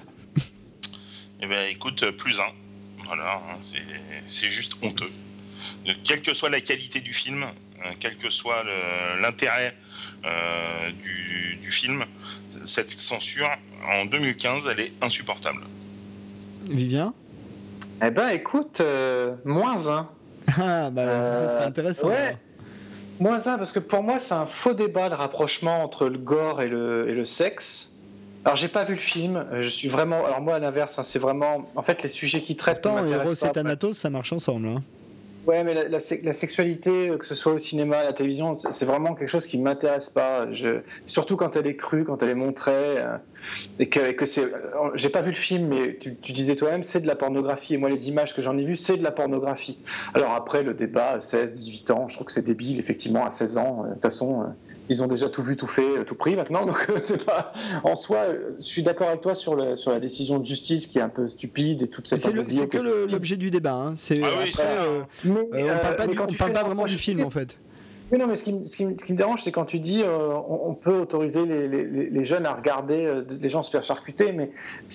Eh 1.40 1.48
ben, 1.48 1.68
écoute, 1.70 2.04
plus 2.16 2.38
un. 2.40 2.61
Voilà, 3.14 3.34
hein, 3.34 3.58
c'est 3.60 3.82
c'est 4.26 4.46
juste 4.48 4.72
honteux. 4.82 5.10
Quelle 6.02 6.22
que 6.22 6.32
soit 6.32 6.48
la 6.48 6.62
qualité 6.62 7.00
du 7.00 7.12
film, 7.12 7.42
euh, 7.44 7.90
quel 8.00 8.16
que 8.16 8.30
soit 8.30 8.64
le- 8.64 9.20
l'intérêt 9.20 9.76
euh, 10.24 10.90
du, 10.92 11.56
du 11.56 11.70
film, 11.70 12.06
cette 12.64 12.88
censure, 12.88 13.50
en 13.86 14.06
2015, 14.06 14.66
elle 14.72 14.80
est 14.80 14.92
insupportable. 15.02 15.60
Vivien? 16.70 17.12
Eh 18.02 18.10
ben, 18.10 18.30
écoute, 18.30 18.80
euh, 18.80 19.34
moins 19.44 19.88
un. 19.88 20.08
Ah, 20.58 20.88
bah, 20.90 21.20
ça 21.20 21.48
serait 21.54 21.64
intéressant. 21.66 22.08
ouais. 22.08 22.16
alors. 22.16 22.38
Moins 23.20 23.46
un, 23.46 23.58
parce 23.58 23.72
que 23.72 23.78
pour 23.78 24.02
moi, 24.02 24.20
c'est 24.20 24.32
un 24.34 24.46
faux 24.46 24.72
débat 24.72 25.10
de 25.10 25.14
rapprochement 25.14 25.84
entre 25.84 26.08
le 26.08 26.16
gore 26.16 26.62
et 26.62 26.68
le, 26.68 27.10
et 27.10 27.12
le 27.14 27.24
sexe. 27.26 27.91
Alors, 28.44 28.56
j'ai 28.56 28.68
pas 28.68 28.82
vu 28.84 28.94
le 28.94 29.00
film. 29.00 29.36
euh, 29.36 29.60
Je 29.60 29.68
suis 29.68 29.88
vraiment. 29.88 30.24
Alors, 30.24 30.40
moi, 30.40 30.56
à 30.56 30.58
l'inverse, 30.58 30.98
hein, 30.98 31.02
c'est 31.04 31.18
vraiment. 31.18 31.70
En 31.76 31.82
fait, 31.82 32.02
les 32.02 32.08
sujets 32.08 32.40
qui 32.40 32.56
traitent. 32.56 32.82
Pourtant, 32.82 33.00
pas. 33.42 33.48
et 33.48 33.52
Thanatos, 33.52 33.98
ça 33.98 34.10
marche 34.10 34.32
ensemble. 34.32 34.66
hein. 34.68 34.82
Ouais, 35.46 35.64
mais 35.64 35.74
la, 35.74 35.88
la 35.88 35.98
se- 36.00 36.24
la 36.24 36.32
sexualité, 36.32 37.10
euh, 37.10 37.16
que 37.18 37.26
ce 37.26 37.34
soit 37.34 37.52
au 37.52 37.58
cinéma, 37.58 37.98
à 37.98 38.04
la 38.04 38.12
télévision, 38.12 38.54
c'est 38.54 38.84
vraiment 38.84 39.14
quelque 39.14 39.28
chose 39.28 39.46
qui 39.46 39.58
m'intéresse 39.58 40.08
pas. 40.10 40.46
Je, 40.52 40.82
surtout 41.06 41.36
quand 41.36 41.56
elle 41.56 41.66
est 41.66 41.76
crue, 41.76 42.04
quand 42.04 42.22
elle 42.22 42.28
est 42.30 42.34
montrée, 42.36 42.70
euh, 42.98 43.16
et 43.80 43.88
que, 43.88 43.98
et 43.98 44.14
que 44.14 44.24
c'est. 44.24 44.44
euh, 44.44 44.90
J'ai 44.94 45.08
pas 45.08 45.20
vu 45.20 45.30
le 45.30 45.36
film, 45.36 45.66
mais 45.68 45.98
tu, 45.98 46.16
tu 46.16 46.32
disais 46.32 46.54
toi-même, 46.54 46.84
c'est 46.84 47.00
de 47.00 47.08
la 47.08 47.16
pornographie. 47.16 47.74
Et 47.74 47.76
moi, 47.76 47.88
les 47.90 48.08
images 48.08 48.36
que 48.36 48.42
j'en 48.42 48.56
ai 48.56 48.64
vues, 48.64 48.76
c'est 48.76 48.96
de 48.96 49.02
la 49.02 49.10
pornographie. 49.10 49.80
Alors 50.14 50.30
après, 50.32 50.62
le 50.62 50.74
débat, 50.74 51.20
16, 51.20 51.52
18 51.52 51.90
ans, 51.90 52.06
je 52.08 52.14
trouve 52.14 52.26
que 52.28 52.32
c'est 52.32 52.44
débile, 52.46 52.78
effectivement, 52.78 53.24
à 53.26 53.30
16 53.30 53.56
ans. 53.58 53.82
euh, 53.84 53.88
De 53.88 53.92
toute 53.94 54.02
façon, 54.02 54.42
euh, 54.42 54.46
ils 54.88 55.02
ont 55.02 55.06
déjà 55.06 55.28
tout 55.28 55.42
vu, 55.42 55.56
tout 55.56 55.66
fait, 55.66 55.82
euh, 55.98 56.04
tout 56.04 56.14
pris 56.16 56.36
maintenant. 56.36 56.66
Donc, 56.66 56.86
euh, 56.90 56.98
c'est 57.00 57.24
pas. 57.24 57.52
En 57.82 57.96
soi, 57.96 58.18
euh, 58.28 58.50
je 58.58 58.62
suis 58.64 58.82
d'accord 58.82 59.08
avec 59.08 59.22
toi 59.22 59.34
sur, 59.34 59.56
le, 59.56 59.74
sur 59.74 59.90
la 59.90 59.98
décision 60.00 60.38
de 60.38 60.46
justice 60.46 60.86
qui 60.86 60.98
est 60.98 61.02
un 61.02 61.08
peu 61.08 61.26
stupide 61.26 61.82
et 61.82 61.88
toute 61.88 62.06
cette. 62.06 62.20
C'est 62.22 62.30
le- 62.30 62.40
imbroglio 62.42 62.60
c'est 62.62 62.78
que 62.78 63.10
l'objet 63.10 63.36
du 63.36 63.50
débat. 63.50 63.74
hein. 63.74 63.94
C'est 63.96 64.20
Ah 64.22 64.26
oui, 64.36 64.50
après, 64.50 64.50
c'est 64.52 64.62
ça. 64.74 64.82
euh, 64.82 65.02
Mais, 65.32 65.62
euh, 65.62 65.74
on 65.74 65.78
parle 65.80 65.92
euh, 65.92 65.96
pas, 65.96 66.06
mais 66.06 66.12
du- 66.12 66.18
quand 66.18 66.24
on 66.24 66.26
tu 66.28 66.36
parle 66.38 66.52
pas 66.52 66.64
vraiment 66.64 66.84
du 66.84 66.98
film 66.98 67.24
en 67.24 67.30
fait. 67.30 67.56
Oui, 68.10 68.18
non, 68.18 68.26
mais 68.26 68.34
ce 68.34 68.44
qui, 68.44 68.52
me- 68.52 68.62
ce 68.64 68.76
qui 68.76 68.84
ce 68.98 69.04
qui 69.06 69.12
me 69.14 69.16
dérange, 69.16 69.42
c'est 69.42 69.52
quand 69.52 69.64
tu 69.64 69.80
dis 69.80 70.02
euh, 70.02 70.34
on, 70.46 70.68
on 70.70 70.74
peut 70.74 70.98
autoriser 71.00 71.46
les, 71.46 71.66
les- 71.66 72.10
les 72.10 72.24
jeunes 72.24 72.44
à 72.44 72.52
regarder 72.52 73.06
euh, 73.06 73.24
les 73.40 73.48
gens 73.48 73.62
se 73.62 73.70
faire 73.70 73.82
charcuter, 73.82 74.32
mais 74.32 74.50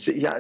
y 0.08 0.28
a- 0.28 0.40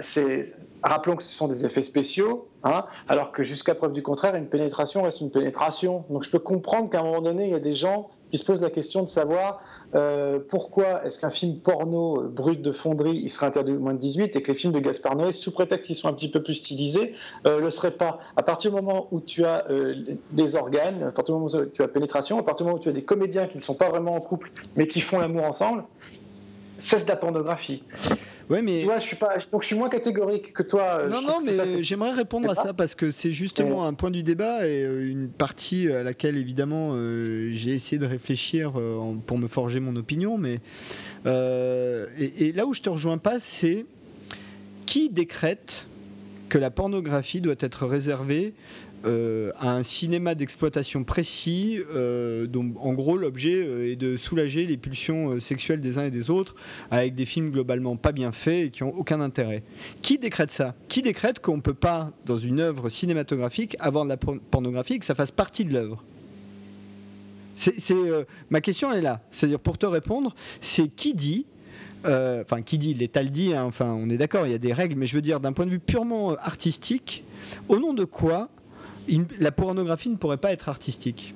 rappelons 0.84 1.16
que 1.16 1.24
ce 1.24 1.32
sont 1.32 1.48
des 1.48 1.66
effets 1.66 1.82
spéciaux, 1.82 2.48
hein, 2.64 2.86
alors 3.08 3.32
que 3.32 3.42
jusqu'à 3.42 3.74
preuve 3.74 3.94
du 3.94 4.04
contraire, 4.04 4.36
une 4.36 4.46
pénétration 4.48 5.02
reste 5.04 5.22
une 5.22 5.32
pénétration. 5.32 6.04
Donc 6.12 6.24
je 6.24 6.30
peux 6.30 6.38
comprendre 6.40 6.90
qu'à 6.92 7.00
un 7.00 7.04
moment 7.04 7.22
donné, 7.22 7.46
il 7.46 7.52
y 7.52 7.56
a 7.56 7.60
des 7.60 7.74
gens 7.74 8.10
qui 8.32 8.38
se 8.38 8.46
posent 8.46 8.62
la 8.62 8.70
question 8.70 9.04
de 9.04 9.08
savoir 9.08 9.62
euh, 9.96 10.40
pourquoi 10.48 11.06
est-ce 11.06 11.20
qu'un 11.20 11.30
film 11.30 11.58
porno 11.60 12.24
brut 12.24 12.62
de 12.62 12.72
fonderie, 12.72 13.20
il 13.24 13.30
serait 13.30 13.48
interdit 13.48 13.74
au 13.74 13.80
moins 13.80 13.94
de 13.94 14.00
18 14.00 14.36
et 14.36 14.42
que 14.42 14.50
les 14.50 14.58
films 14.58 14.74
de 14.74 14.80
Gaspard 14.80 15.16
Noé, 15.16 15.32
sous 15.32 15.52
prétexte 15.52 15.86
qu'ils 15.86 15.96
sont 15.96 16.08
un 16.08 16.14
petit 16.14 16.32
peu 16.32 16.42
plus 16.44 16.56
stylisés, 16.56 17.14
euh, 17.46 17.60
le 17.60 17.70
seraient 17.70 17.92
pas. 17.92 18.20
À 18.36 18.44
partir 18.44 18.72
du 18.72 18.78
moment 18.78 19.08
où 19.12 19.22
tu 19.22 19.46
as 19.46 19.70
euh, 19.70 19.96
des 20.32 20.56
organes, 20.56 21.04
à 21.04 21.12
partir 21.12 21.36
du 21.36 21.42
moment 21.42 21.54
où 21.54 21.66
tu 21.66 21.82
as 21.82 21.88
pénétration, 21.88 22.40
à 22.40 22.44
partir 22.44 22.66
du 22.66 22.70
moment 22.70 22.80
où 22.80 22.84
tu 22.84 22.90
as 22.90 22.94
des 22.94 23.04
comédiens 23.04 23.46
qui 23.46 23.58
ne 23.58 23.62
sont 23.62 23.76
pas 23.76 23.90
vraiment 23.90 24.16
en 24.16 24.22
couple, 24.22 24.52
mais 24.76 24.88
qui 24.88 25.02
font 25.02 25.20
l'amour 25.20 25.46
ensemble, 25.46 25.84
c'est 26.78 27.04
de 27.04 27.10
la 27.10 27.16
pornographie. 27.16 27.84
Ouais, 28.50 28.62
mais 28.62 28.80
Tu 28.80 28.86
vois, 28.86 29.00
je 29.00 29.06
suis 29.08 29.16
pas, 29.18 29.36
donc 29.52 29.62
je 29.64 29.68
suis 29.68 29.76
moins 29.76 29.90
catégorique 29.90 30.54
que 30.54 30.64
toi. 30.64 31.00
euh, 31.02 31.10
non, 31.10 31.22
non, 31.22 31.40
mais 31.46 31.84
j'aimerais 31.84 32.12
répondre 32.14 32.50
à 32.50 32.56
ça 32.56 32.74
parce 32.74 32.96
que 32.96 33.12
c'est 33.12 33.32
justement 33.34 33.86
un 33.86 33.94
point 33.94 34.10
du 34.12 34.24
débat 34.24 34.68
et 34.68 34.84
euh, 34.84 35.10
une 35.10 35.28
partie 35.28 35.92
à 35.92 36.04
laquelle 36.04 36.38
évidemment 36.38 36.92
euh, 36.94 37.50
j'ai 37.52 37.72
essayé 37.72 37.98
de 38.00 38.06
réfléchir 38.06 38.74
euh, 38.78 39.14
pour 39.26 39.38
me 39.38 39.48
forger 39.48 39.80
mon 39.82 39.96
opinion. 39.98 40.38
Mais 40.38 40.60
euh, 41.26 42.06
et, 42.18 42.48
et 42.48 42.52
là 42.54 42.66
où 42.66 42.74
je 42.74 42.82
te 42.82 42.90
rejoins 42.90 43.18
pas, 43.18 43.40
c'est 43.40 43.86
qui 44.86 45.10
décrète 45.10 45.88
que 46.50 46.58
la 46.58 46.72
pornographie 46.72 47.42
doit 47.42 47.56
être 47.60 47.86
réservée 47.86 48.54
euh, 49.06 49.52
à 49.60 49.76
un 49.76 49.84
cinéma 49.84 50.34
d'exploitation 50.36 51.04
précis, 51.04 51.80
euh, 51.94 52.48
dont 52.48 52.74
en 52.80 52.94
gros 52.94 53.16
l'objet 53.16 53.66
euh, 53.66 53.92
est 53.92 53.96
de 53.96 54.18
soulager 54.18 54.66
les 54.66 54.78
pulsions 54.78 55.32
euh, 55.32 55.40
sexuelles 55.40 55.82
des 55.82 55.98
uns 55.98 56.06
et 56.06 56.12
des 56.12 56.30
autres, 56.30 56.56
avec 56.90 57.14
des 57.14 57.26
films 57.26 57.52
globalement 57.52 57.96
pas 57.96 58.12
bien 58.12 58.32
faits 58.32 58.68
et 58.68 58.70
qui 58.72 58.84
ont 58.84 58.94
aucun 58.98 59.22
intérêt. 59.22 59.64
Qui 60.02 60.18
décrète 60.18 60.52
ça? 60.52 60.76
Qui 60.88 61.02
décrète 61.02 61.40
qu'on 61.40 61.58
ne 61.58 61.62
peut 61.62 61.74
pas, 61.74 62.12
dans 62.26 62.38
une 62.38 62.60
œuvre 62.60 62.90
cinématographique, 62.90 63.78
avoir 63.80 64.04
de 64.04 64.10
la 64.10 64.18
por- 64.18 64.40
pornographie 64.52 64.94
et 64.94 65.00
que 65.00 65.06
ça 65.06 65.16
fasse 65.16 65.32
partie 65.32 65.64
de 65.64 65.74
l'œuvre? 65.74 66.04
C'est, 67.56 67.96
ma 68.52 68.62
question 68.62 68.92
est 68.92 69.02
là. 69.02 69.22
C'est-à-dire, 69.32 69.60
pour 69.60 69.78
te 69.80 69.88
répondre, 69.88 70.36
c'est 70.62 70.88
qui 70.88 71.14
dit 71.14 71.46
Enfin, 72.06 72.62
qui 72.62 72.78
dit 72.78 72.94
L'État 72.94 73.24
le 73.24 73.30
dit, 73.30 73.54
hein, 73.54 73.64
enfin, 73.66 73.92
on 73.94 74.10
est 74.10 74.18
d'accord, 74.18 74.46
il 74.46 74.52
y 74.52 74.56
a 74.56 74.60
des 74.60 74.72
règles, 74.72 74.96
mais 74.96 75.08
je 75.08 75.16
veux 75.16 75.22
dire, 75.22 75.40
d'un 75.40 75.52
point 75.54 75.66
de 75.66 75.72
vue 75.72 75.80
purement 75.80 76.36
artistique, 76.36 77.24
au 77.68 77.80
nom 77.80 77.94
de 77.94 78.06
quoi 78.06 78.50
la 79.40 79.52
pornographie 79.52 80.10
ne 80.10 80.16
pourrait 80.16 80.38
pas 80.38 80.52
être 80.52 80.70
artistique 80.70 81.34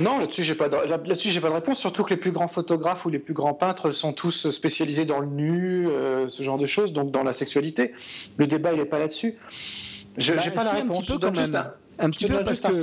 Non, 0.00 0.18
là-dessus, 0.20 0.44
j'ai 0.44 0.54
pas 0.54 0.68
de, 0.68 0.76
là- 0.76 0.86
là-dessus, 0.86 1.30
j'ai 1.30 1.40
pas 1.40 1.48
de 1.48 1.54
réponse. 1.54 1.78
Surtout 1.80 2.04
que 2.04 2.10
les 2.10 2.16
plus 2.16 2.30
grands 2.30 2.46
photographes 2.48 3.04
ou 3.04 3.08
les 3.08 3.18
plus 3.18 3.34
grands 3.34 3.54
peintres 3.54 3.90
sont 3.90 4.12
tous 4.12 4.48
spécialisés 4.50 5.04
dans 5.04 5.18
le 5.18 5.26
nu, 5.26 5.88
euh, 5.88 6.28
ce 6.28 6.42
genre 6.44 6.58
de 6.58 6.66
choses, 6.66 6.92
donc 6.92 7.10
dans 7.10 7.24
la 7.24 7.32
sexualité. 7.32 7.92
Le 8.36 8.46
débat, 8.46 8.72
il 8.72 8.80
est 8.80 8.84
pas 8.84 8.98
là-dessus. 9.00 9.34
Je 10.16 10.32
Bah, 10.34 10.40
j'ai 10.44 10.50
pas 10.50 10.60
si, 10.64 10.66
la 10.66 10.72
un 10.72 10.82
réponse. 10.82 10.98
petit 11.06 11.12
peu 11.12 11.18
quand 11.18 11.36
même. 11.36 11.54
un- 11.54 11.72
Un 12.00 12.10
petit 12.10 12.26
peu 12.26 12.42
parce 12.44 12.64
un 12.64 12.68
que 12.68 12.74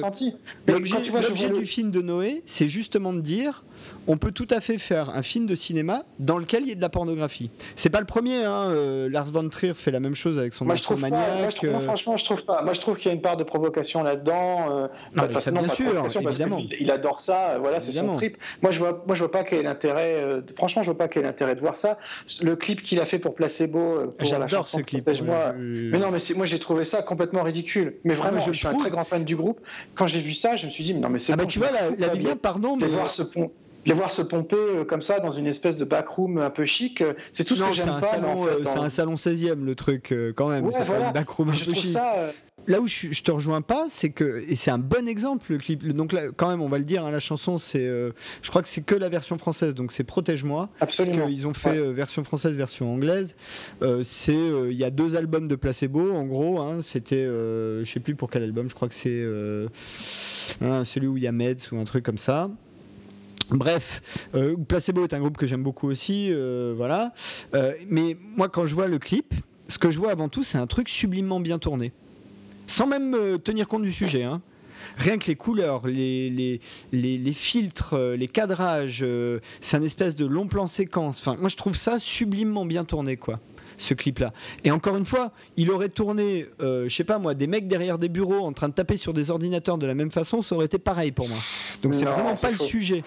l'objet, 0.67 1.01
l'objet 1.21 1.49
du 1.49 1.65
film 1.65 1.89
de 1.91 2.01
Noé, 2.01 2.43
c'est 2.45 2.67
justement 2.67 3.13
de 3.13 3.21
dire 3.21 3.63
on 4.07 4.17
peut 4.17 4.31
tout 4.31 4.47
à 4.51 4.61
fait 4.61 4.77
faire 4.77 5.09
un 5.09 5.21
film 5.21 5.45
de 5.47 5.55
cinéma 5.55 6.03
dans 6.19 6.37
lequel 6.37 6.63
il 6.63 6.69
y 6.69 6.71
ait 6.71 6.75
de 6.75 6.81
la 6.81 6.89
pornographie. 6.89 7.49
C'est 7.75 7.89
pas 7.89 7.99
le 7.99 8.05
premier, 8.05 8.43
hein, 8.43 8.69
euh, 8.71 9.09
Lars 9.09 9.31
von 9.31 9.47
Trier 9.49 9.73
fait 9.73 9.91
la 9.91 9.99
même 9.99 10.15
chose 10.15 10.37
avec 10.39 10.53
son 10.53 10.65
Moi 10.65 10.75
je 10.75 10.83
trouve 10.83 11.01
pas. 11.01 11.09
Moi, 11.09 11.19
je 11.19 11.25
Maniac. 11.33 11.55
trouve, 11.55 11.69
non, 11.71 11.79
franchement, 11.79 12.17
je 12.17 12.25
trouve 12.25 12.45
pas. 12.45 12.61
Moi, 12.63 12.73
je 12.73 12.81
trouve 12.81 12.97
qu'il 12.97 13.07
y 13.07 13.11
a 13.11 13.15
une 13.15 13.21
part 13.21 13.37
de 13.37 13.43
provocation 13.43 14.03
là-dedans. 14.03 14.67
euh, 14.71 14.87
mais 15.15 15.39
ça, 15.39 15.51
bien 15.51 15.67
sûr, 15.69 16.05
évidemment. 16.27 16.61
il 16.79 16.91
adore 16.91 17.19
ça. 17.19 17.51
euh, 17.51 17.57
Voilà, 17.59 17.81
c'est 17.81 17.91
son 17.91 18.11
trip. 18.11 18.37
Moi, 18.61 18.71
je 18.71 18.79
vois, 18.79 19.03
moi, 19.07 19.15
je 19.15 19.19
vois 19.21 19.31
pas 19.31 19.43
quel 19.43 19.59
est 19.59 19.63
l'intérêt. 19.63 20.15
euh, 20.21 20.41
franchement, 20.55 20.83
je 20.83 20.89
vois 20.91 20.97
pas 20.97 21.07
quel 21.07 21.23
est 21.23 21.27
l'intérêt 21.27 21.55
de 21.55 21.59
voir 21.61 21.77
ça. 21.77 21.97
Le 22.43 22.55
clip 22.55 22.81
qu'il 22.83 22.99
a 22.99 23.05
fait 23.05 23.19
pour 23.19 23.35
Placebo, 23.35 23.79
euh, 23.79 24.07
pour 24.17 24.29
la 24.39 24.47
chanson 24.47 24.77
ce 24.79 24.83
clip. 24.83 25.09
Je- 25.11 25.23
Mais 25.23 25.99
non, 25.99 26.11
mais 26.11 26.17
moi 26.35 26.45
j'ai 26.45 26.59
trouvé 26.59 26.83
ça 26.83 27.01
complètement 27.01 27.43
ridicule. 27.43 27.95
Mais 28.03 28.13
vraiment, 28.13 28.37
moi, 28.37 28.41
je 28.47 28.51
je, 28.51 28.57
suis 28.57 28.67
trouve. 28.67 28.79
un 28.79 28.83
très 28.83 28.91
grand 28.91 29.03
fan 29.03 29.23
du 29.23 29.35
groupe. 29.35 29.59
Quand 29.95 30.07
j'ai 30.07 30.19
vu 30.19 30.33
ça, 30.33 30.55
je 30.55 30.65
me 30.65 30.71
suis 30.71 30.83
dit, 30.83 30.93
mais 30.93 30.99
non, 30.99 31.09
mais 31.09 31.19
c'est 31.19 31.33
Ah 31.33 31.35
bah 31.37 31.45
tu 31.45 31.59
vois, 31.59 31.69
la, 31.71 31.89
la 32.07 32.13
mais 32.13 32.35
pardon, 32.35 32.75
mais 32.77 32.87
voir 32.87 33.09
ce 33.11 33.23
pont. 33.23 33.51
Les 33.85 33.93
voir 33.93 34.09
se 34.11 34.21
pomper 34.21 34.55
euh, 34.57 34.83
comme 34.83 35.01
ça 35.01 35.19
dans 35.19 35.31
une 35.31 35.47
espèce 35.47 35.77
de 35.77 35.85
backroom 35.85 36.37
un 36.39 36.49
peu 36.49 36.65
chic, 36.65 37.01
euh, 37.01 37.13
c'est 37.31 37.43
tout 37.43 37.55
ce 37.55 37.63
Non, 37.63 37.69
que 37.69 37.75
j'aime 37.75 37.85
pas. 37.87 37.95
en 38.19 38.37
fait, 38.37 38.49
euh, 38.51 38.59
c'est 38.65 38.79
un 38.79 38.89
salon 38.89 39.15
16e 39.15 39.63
le 39.63 39.75
truc 39.75 40.13
quand 40.35 40.49
même. 40.49 40.65
Ouais, 40.65 40.71
voilà. 40.83 41.07
une 41.07 41.13
backroom 41.13 41.49
un 41.49 41.53
je 41.53 41.65
peu 41.65 41.73
chic. 41.73 41.85
ça. 41.87 42.31
Là 42.67 42.81
où 42.81 42.87
je, 42.87 43.11
je 43.11 43.21
te 43.21 43.29
rejoins 43.29 43.61
pas, 43.61 43.85
c'est 43.89 44.09
que 44.09 44.43
et 44.47 44.55
c'est 44.55 44.71
un 44.71 44.79
bon 44.79 45.07
exemple 45.07 45.51
le 45.51 45.59
clip. 45.59 45.87
Donc 45.95 46.13
là, 46.13 46.23
quand 46.35 46.49
même, 46.49 46.61
on 46.63 46.67
va 46.69 46.79
le 46.79 46.83
dire, 46.83 47.05
hein, 47.05 47.11
la 47.11 47.19
chanson, 47.19 47.59
c'est, 47.59 47.85
euh, 47.85 48.09
je 48.41 48.49
crois 48.49 48.63
que 48.63 48.67
c'est 48.67 48.81
que 48.81 48.95
la 48.95 49.07
version 49.07 49.37
française, 49.37 49.75
donc 49.75 49.91
c'est 49.91 50.03
Protège-moi. 50.03 50.69
Parce 50.79 50.99
Absolument. 50.99 51.27
qu'ils 51.27 51.45
ont 51.47 51.53
fait 51.53 51.69
Ouais. 51.69 51.77
euh, 51.77 51.91
version 51.91 52.23
française, 52.23 52.55
version 52.55 52.91
anglaise. 52.91 53.35
Euh, 53.83 54.01
c'est, 54.03 54.33
il 54.33 54.75
y 54.75 54.83
a 54.83 54.89
deux 54.89 55.15
albums 55.15 55.47
de 55.47 55.55
Placebo, 55.55 56.11
en 56.11 56.23
gros. 56.25 56.59
hein. 56.59 56.79
C'était, 56.81 57.25
je 57.25 57.83
sais 57.85 57.99
plus 57.99 58.15
pour 58.15 58.31
quel 58.31 58.41
album. 58.41 58.67
Je 58.67 58.73
crois 58.73 58.87
que 58.87 58.95
c'est 58.95 59.23
hein, 60.61 60.83
celui 60.85 61.05
où 61.07 61.17
il 61.17 61.23
y 61.23 61.27
a 61.27 61.31
Meds 61.31 61.71
ou 61.71 61.77
un 61.77 61.85
truc 61.85 62.03
comme 62.03 62.17
ça. 62.17 62.49
Bref, 63.49 64.01
euh, 64.33 64.55
Placebo 64.67 65.03
est 65.03 65.13
un 65.13 65.19
groupe 65.19 65.37
que 65.37 65.45
j'aime 65.47 65.63
beaucoup 65.63 65.87
aussi, 65.87 66.29
euh, 66.31 66.73
voilà. 66.75 67.13
Euh, 67.53 67.73
mais 67.89 68.17
moi, 68.35 68.49
quand 68.49 68.65
je 68.65 68.73
vois 68.73 68.87
le 68.87 68.99
clip, 68.99 69.33
ce 69.67 69.77
que 69.77 69.89
je 69.91 69.99
vois 69.99 70.11
avant 70.11 70.29
tout, 70.29 70.43
c'est 70.43 70.57
un 70.57 70.67
truc 70.67 70.89
sublimement 70.89 71.39
bien 71.39 71.59
tourné, 71.59 71.93
sans 72.67 72.87
même 72.87 73.39
tenir 73.43 73.67
compte 73.67 73.83
du 73.83 73.91
sujet. 73.91 74.23
hein. 74.23 74.41
Rien 74.97 75.17
que 75.17 75.27
les 75.27 75.35
couleurs, 75.35 75.87
les, 75.87 76.29
les, 76.29 76.61
les, 76.91 77.17
les 77.17 77.33
filtres, 77.33 77.97
les 77.97 78.27
cadrages, 78.27 79.03
c'est 79.61 79.77
un 79.77 79.81
espèce 79.83 80.15
de 80.15 80.25
long 80.25 80.47
plan 80.47 80.67
séquence. 80.67 81.19
Enfin, 81.19 81.35
moi, 81.39 81.49
je 81.49 81.55
trouve 81.55 81.75
ça 81.75 81.99
sublimement 81.99 82.65
bien 82.65 82.85
tourné, 82.85 83.17
quoi. 83.17 83.39
Ce 83.77 83.93
clip-là. 83.93 84.31
Et 84.63 84.71
encore 84.71 84.95
une 84.95 85.03
fois, 85.03 85.33
il 85.57 85.69
aurait 85.69 85.89
tourné, 85.89 86.45
euh, 86.61 86.87
je 86.87 86.95
sais 86.95 87.03
pas 87.03 87.19
moi, 87.19 87.33
des 87.33 87.45
mecs 87.45 87.67
derrière 87.67 87.97
des 87.97 88.07
bureaux 88.07 88.45
en 88.45 88.53
train 88.53 88.69
de 88.69 88.73
taper 88.73 88.95
sur 88.95 89.11
des 89.13 89.31
ordinateurs 89.31 89.77
de 89.77 89.85
la 89.85 89.93
même 89.93 90.11
façon, 90.11 90.41
ça 90.41 90.55
aurait 90.55 90.67
été 90.67 90.77
pareil 90.77 91.11
pour 91.11 91.27
moi. 91.27 91.37
Donc 91.83 91.93
c'est 91.93 92.05
vraiment 92.05 92.35
pas 92.35 92.51
le 92.51 92.57
sujet. 92.57 93.03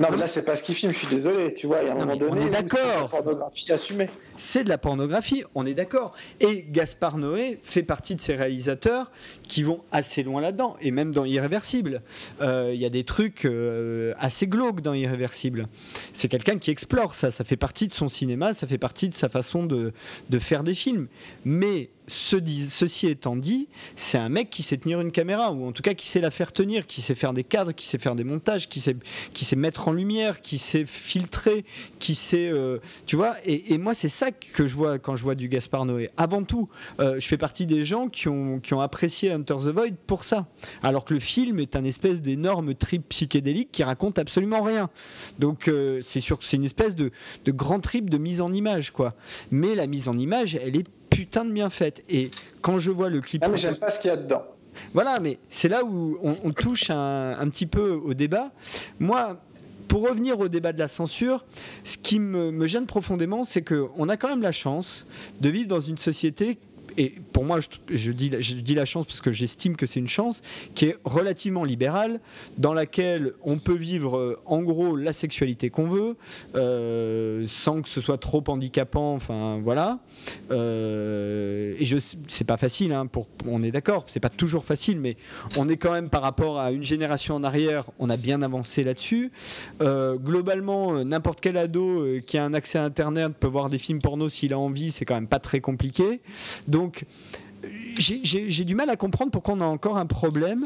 Non, 0.00 0.08
mais 0.10 0.16
là, 0.16 0.26
c'est 0.26 0.44
pas 0.46 0.56
ce 0.56 0.62
qu'il 0.62 0.74
filme, 0.74 0.90
je 0.92 0.96
suis 0.98 1.06
désolé. 1.06 1.52
Tu 1.52 1.66
vois, 1.66 1.82
il 1.82 1.86
y 1.86 1.88
a 1.88 1.92
un 1.92 1.96
Non, 1.96 2.06
moment 2.06 2.16
donné. 2.16 2.40
c'est 2.44 2.48
de 2.50 2.54
la 2.78 3.08
pornographie 3.08 3.72
assumée. 3.72 4.08
c'est 4.38 4.64
de 4.64 4.68
la 4.70 4.78
pornographie, 4.78 5.44
on 5.54 5.66
est 5.66 5.74
d'accord. 5.74 6.14
Et 6.40 6.64
Gaspard 6.70 7.18
Noé 7.18 7.58
fait 7.62 7.82
partie 7.82 8.14
de 8.14 8.20
ces 8.20 8.34
réalisateurs 8.34 9.10
qui 9.46 9.62
vont 9.62 9.82
assez 9.92 10.22
loin 10.22 10.40
là-dedans, 10.40 10.76
et 10.80 10.90
même 10.92 11.12
dans 11.12 11.26
Irréversible. 11.26 12.00
Euh, 12.40 12.70
Il 12.74 12.80
y 12.80 12.86
a 12.86 12.90
des 12.90 13.04
trucs 13.04 13.44
euh, 13.44 14.14
assez 14.18 14.46
glauques 14.46 14.80
dans 14.80 14.94
Irréversible. 14.94 15.68
C'est 16.14 16.28
quelqu'un 16.28 16.56
qui 16.58 16.70
explore 16.70 17.14
ça, 17.14 17.30
ça 17.30 17.44
fait 17.44 17.56
partie 17.58 17.86
de 17.86 17.92
son 17.92 18.08
cinéma, 18.08 18.54
ça 18.54 18.66
fait 18.66 18.78
partie 18.78 19.08
de 19.10 19.14
sa 19.14 19.28
façon 19.28 19.64
de, 19.64 19.92
de 20.30 20.38
faire 20.38 20.62
des 20.62 20.74
films. 20.74 21.08
Mais 21.44 21.90
ceci 22.08 23.06
étant 23.06 23.36
dit, 23.36 23.68
c'est 23.96 24.18
un 24.18 24.28
mec 24.28 24.50
qui 24.50 24.62
sait 24.62 24.76
tenir 24.76 25.00
une 25.00 25.12
caméra, 25.12 25.52
ou 25.52 25.66
en 25.66 25.72
tout 25.72 25.82
cas 25.82 25.94
qui 25.94 26.08
sait 26.08 26.20
la 26.20 26.30
faire 26.30 26.52
tenir, 26.52 26.86
qui 26.86 27.00
sait 27.00 27.14
faire 27.14 27.32
des 27.32 27.44
cadres, 27.44 27.72
qui 27.72 27.86
sait 27.86 27.98
faire 27.98 28.14
des 28.14 28.24
montages, 28.24 28.68
qui 28.68 28.80
sait, 28.80 28.96
qui 29.32 29.44
sait 29.44 29.56
mettre 29.56 29.88
en 29.88 29.92
lumière, 29.92 30.40
qui 30.40 30.58
sait 30.58 30.84
filtrer, 30.84 31.64
qui 31.98 32.14
sait... 32.14 32.48
euh, 32.48 32.78
tu 33.06 33.16
vois, 33.16 33.36
et, 33.44 33.72
et 33.72 33.78
moi 33.78 33.94
c'est 33.94 34.08
ça 34.08 34.30
que 34.32 34.66
je 34.66 34.74
vois 34.74 34.98
quand 34.98 35.16
je 35.16 35.22
vois 35.22 35.34
du 35.34 35.48
Gaspard 35.48 35.84
Noé. 35.84 36.10
Avant 36.16 36.42
tout, 36.42 36.68
euh, 37.00 37.20
je 37.20 37.26
fais 37.26 37.38
partie 37.38 37.66
des 37.66 37.84
gens 37.84 38.08
qui 38.08 38.28
ont, 38.28 38.60
qui 38.60 38.74
ont 38.74 38.80
apprécié 38.80 39.30
Hunter 39.30 39.56
the 39.60 39.74
Void 39.74 39.94
pour 40.06 40.24
ça. 40.24 40.48
Alors 40.82 41.04
que 41.04 41.14
le 41.14 41.20
film 41.20 41.60
est 41.60 41.76
un 41.76 41.84
espèce 41.84 42.20
d'énorme 42.20 42.74
trip 42.74 43.08
psychédélique 43.08 43.70
qui 43.72 43.84
raconte 43.84 44.18
absolument 44.18 44.62
rien. 44.62 44.90
Donc 45.38 45.68
euh, 45.68 46.00
c'est 46.02 46.20
sûr 46.20 46.38
que 46.38 46.44
c'est 46.44 46.56
une 46.56 46.64
espèce 46.64 46.96
de, 46.96 47.10
de 47.44 47.52
grand 47.52 47.80
trip 47.80 48.10
de 48.10 48.18
mise 48.18 48.40
en 48.40 48.52
image, 48.52 48.90
quoi. 48.90 49.14
Mais 49.50 49.74
la 49.74 49.86
mise 49.86 50.08
en 50.08 50.18
image, 50.18 50.56
elle 50.56 50.76
est 50.76 50.86
putain 51.14 51.44
de 51.44 51.52
bien 51.52 51.70
faite. 51.70 52.02
Et 52.08 52.30
quand 52.60 52.78
je 52.78 52.90
vois 52.90 53.10
le 53.10 53.20
clip... 53.20 53.42
Ah, 53.44 53.48
mais 53.48 53.56
j'aime 53.56 53.76
pas 53.76 53.90
ce 53.90 54.00
qu'il 54.00 54.08
y 54.08 54.12
a 54.12 54.16
dedans. 54.16 54.44
Voilà, 54.94 55.20
mais 55.20 55.38
c'est 55.50 55.68
là 55.68 55.84
où 55.84 56.18
on, 56.22 56.34
on 56.44 56.50
touche 56.50 56.90
un, 56.90 57.36
un 57.38 57.48
petit 57.48 57.66
peu 57.66 57.90
au 57.90 58.14
débat. 58.14 58.52
Moi, 58.98 59.38
pour 59.88 60.08
revenir 60.08 60.40
au 60.40 60.48
débat 60.48 60.72
de 60.72 60.78
la 60.78 60.88
censure, 60.88 61.44
ce 61.84 61.98
qui 61.98 62.18
me, 62.18 62.50
me 62.50 62.66
gêne 62.66 62.86
profondément, 62.86 63.44
c'est 63.44 63.62
qu'on 63.62 64.08
a 64.08 64.16
quand 64.16 64.28
même 64.28 64.40
la 64.40 64.52
chance 64.52 65.06
de 65.40 65.50
vivre 65.50 65.68
dans 65.68 65.82
une 65.82 65.98
société. 65.98 66.58
Et 66.96 67.14
pour 67.32 67.44
moi, 67.44 67.60
je, 67.90 68.12
dis, 68.12 68.74
la 68.74 68.84
chance 68.84 69.06
parce 69.06 69.20
que 69.20 69.32
j'estime 69.32 69.76
que 69.76 69.86
c'est 69.86 70.00
une 70.00 70.08
chance 70.08 70.42
qui 70.74 70.86
est 70.86 70.96
relativement 71.04 71.64
libérale, 71.64 72.20
dans 72.58 72.74
laquelle 72.74 73.32
on 73.42 73.58
peut 73.58 73.74
vivre 73.74 74.16
euh, 74.16 74.40
en 74.46 74.62
gros 74.62 74.96
la 74.96 75.12
sexualité 75.12 75.70
qu'on 75.70 75.88
veut, 75.88 76.16
euh, 76.54 77.46
sans 77.48 77.82
que 77.82 77.88
ce 77.88 78.00
soit 78.00 78.18
trop 78.18 78.42
handicapant. 78.48 79.14
Enfin 79.14 79.60
voilà. 79.62 80.00
Euh, 80.50 81.74
et 81.78 81.84
je, 81.84 81.96
c'est 82.28 82.44
pas 82.44 82.56
facile. 82.56 82.92
Hein, 82.92 83.08
on 83.46 83.62
est 83.62 83.70
d'accord. 83.70 84.06
C'est 84.08 84.20
pas 84.20 84.28
toujours 84.28 84.64
facile, 84.64 85.00
mais 85.00 85.16
on 85.56 85.68
est 85.68 85.76
quand 85.76 85.92
même 85.92 86.10
par 86.10 86.22
rapport 86.22 86.58
à 86.58 86.70
une 86.72 86.84
génération 86.84 87.34
en 87.34 87.44
arrière, 87.44 87.86
on 87.98 88.10
a 88.10 88.16
bien 88.16 88.42
avancé 88.42 88.82
là-dessus. 88.82 89.30
Globalement, 89.80 91.04
n'importe 91.04 91.40
quel 91.40 91.56
ado 91.56 92.06
qui 92.26 92.38
a 92.38 92.44
un 92.44 92.54
accès 92.54 92.78
à 92.78 92.84
Internet 92.84 93.32
peut 93.38 93.46
voir 93.46 93.70
des 93.70 93.78
films 93.78 94.00
porno 94.00 94.28
s'il 94.28 94.52
a 94.52 94.58
envie. 94.58 94.90
C'est 94.90 95.04
quand 95.04 95.14
même 95.14 95.26
pas 95.26 95.38
très 95.38 95.60
compliqué. 95.60 96.20
Donc 96.68 96.81
j'ai- 97.98 98.20
j'ai 98.50 98.64
du 98.64 98.74
mal 98.74 98.90
à 98.90 98.96
comprendre 98.96 99.30
pourquoi 99.30 99.54
on 99.54 99.60
a 99.60 99.64
encore 99.66 99.96
un 99.96 100.06
problème 100.06 100.64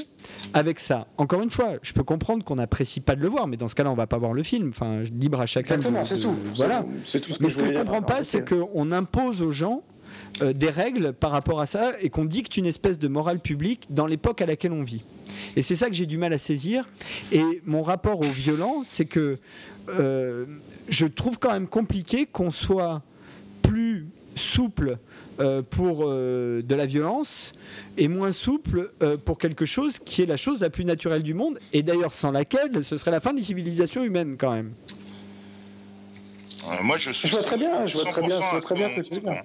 avec 0.55 0.81
ça. 0.81 1.07
Encore 1.19 1.43
une 1.43 1.51
fois, 1.51 1.73
je 1.83 1.93
peux 1.93 2.03
comprendre 2.05 2.45
qu'on 2.45 2.57
n'apprécie 2.57 3.01
pas 3.01 3.15
de 3.17 3.21
le 3.21 3.29
voir, 3.29 3.47
mais 3.47 3.57
dans 3.57 3.69
ce 3.69 3.75
cas-là, 3.75 3.91
on 3.91 3.95
va 3.97 4.07
pas 4.07 4.19
voir 4.19 4.33
le 4.33 4.43
film. 4.43 4.71
Enfin, 4.71 5.03
libre 5.19 5.41
à 5.41 5.47
chacun. 5.47 5.75
Exactement, 5.75 6.05
c'est 6.05 6.19
tout. 6.19 6.35
Voilà. 6.55 6.87
C'est 7.03 7.21
tout 7.21 7.33
ce 7.33 7.43
Mais 7.43 7.51
ce 7.51 7.57
que 7.57 7.63
je 7.63 7.67
voulais 7.69 7.79
comprends 7.81 8.03
pas, 8.03 8.23
c'est 8.23 8.49
qu'on 8.49 8.91
impose 8.93 9.43
aux 9.43 9.51
gens 9.51 9.83
euh, 10.43 10.53
des 10.53 10.71
règles 10.71 11.13
par 11.13 11.31
rapport 11.31 11.61
à 11.61 11.67
ça 11.67 11.93
et 12.01 12.11
qu'on 12.11 12.25
dicte 12.25 12.57
une 12.57 12.67
espèce 12.67 12.99
de 12.99 13.09
morale 13.09 13.39
publique 13.41 13.87
dans 13.91 14.07
l'époque 14.07 14.41
à 14.43 14.47
laquelle 14.47 14.73
on 14.73 14.83
vit. 14.83 15.03
Et 15.57 15.63
c'est 15.63 15.77
ça 15.77 15.89
que 15.89 15.95
j'ai 15.95 16.07
du 16.07 16.19
mal 16.19 16.33
à 16.33 16.39
saisir. 16.39 16.89
Et 17.33 17.43
mon 17.65 17.83
rapport 17.83 18.21
au 18.21 18.25
violent, 18.29 18.83
c'est 18.85 19.07
que 19.07 19.39
euh, 19.89 20.47
je 20.89 21.07
trouve 21.07 21.39
quand 21.39 21.53
même 21.53 21.67
compliqué 21.69 22.27
qu'on 22.27 22.51
soit 22.51 23.03
plus 23.63 24.07
souple 24.35 24.99
euh, 25.41 25.63
pour 25.63 26.05
euh, 26.05 26.63
de 26.63 26.75
la 26.75 26.87
violence 26.87 27.53
et 27.99 28.09
moins 28.09 28.33
souple 28.33 28.91
euh, 29.03 29.17
pour 29.17 29.39
quelque 29.39 29.65
chose 29.67 29.99
qui 29.99 30.23
est 30.23 30.27
la 30.27 30.37
chose 30.37 30.61
la 30.61 30.71
plus 30.71 30.85
naturelle 30.85 31.23
du 31.23 31.35
monde 31.35 31.59
et 31.73 31.83
d'ailleurs 31.83 32.15
sans 32.15 32.31
laquelle 32.31 32.85
ce 32.85 32.97
serait 32.97 33.11
la 33.11 33.21
fin 33.21 33.33
des 33.35 33.43
civilisations 33.43 34.03
humaines 34.05 34.37
quand 34.39 34.53
même. 34.53 34.73
Euh, 36.69 36.83
moi, 36.83 36.97
je 36.97 37.11
suis. 37.13 37.29
Je 37.29 37.35
vois 37.35 37.45
très 37.45 37.57
bien, 37.57 37.87
je 37.87 37.95
vois 37.99 38.07
très 38.11 38.23
bien, 38.23 38.41
je 38.41 38.51
vois 38.51 38.61
très 38.61 38.75
bien 38.75 38.89
ce 38.89 38.95
que 38.97 39.01
tu 39.03 39.15
veux 39.15 39.21
dire. 39.21 39.31
100%. 39.33 39.43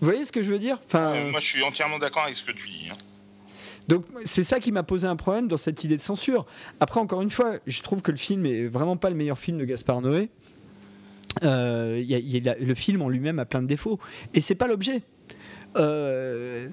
Vous 0.00 0.06
voyez 0.10 0.24
ce 0.24 0.32
que 0.32 0.42
je 0.42 0.50
veux 0.50 0.58
dire? 0.58 0.78
Enfin, 0.86 1.12
Euh, 1.14 1.30
moi, 1.30 1.40
je 1.40 1.46
suis 1.46 1.62
entièrement 1.62 1.98
d'accord 1.98 2.24
avec 2.24 2.34
ce 2.34 2.44
que 2.44 2.52
tu 2.52 2.68
dis. 2.68 2.88
hein. 2.90 2.96
Donc 3.86 4.04
c'est 4.24 4.44
ça 4.44 4.60
qui 4.60 4.72
m'a 4.72 4.82
posé 4.82 5.06
un 5.06 5.16
problème 5.16 5.46
dans 5.46 5.58
cette 5.58 5.84
idée 5.84 5.96
de 5.98 6.02
censure. 6.02 6.46
Après, 6.80 7.00
encore 7.00 7.20
une 7.20 7.30
fois, 7.30 7.56
je 7.66 7.82
trouve 7.82 8.00
que 8.00 8.10
le 8.10 8.16
film 8.16 8.46
est 8.46 8.64
vraiment 8.66 8.96
pas 8.96 9.10
le 9.10 9.16
meilleur 9.16 9.38
film 9.38 9.58
de 9.58 9.64
Gaspard 9.66 10.00
Noé. 10.00 10.30
Euh, 11.42 12.02
le 12.60 12.74
film 12.74 13.02
en 13.02 13.08
lui-même 13.08 13.38
a 13.38 13.44
plein 13.44 13.62
de 13.62 13.66
défauts. 13.66 13.98
Et 14.34 14.40
c'est 14.40 14.54
pas 14.54 14.66
l'objet. 14.66 15.02
Euh, 15.76 16.68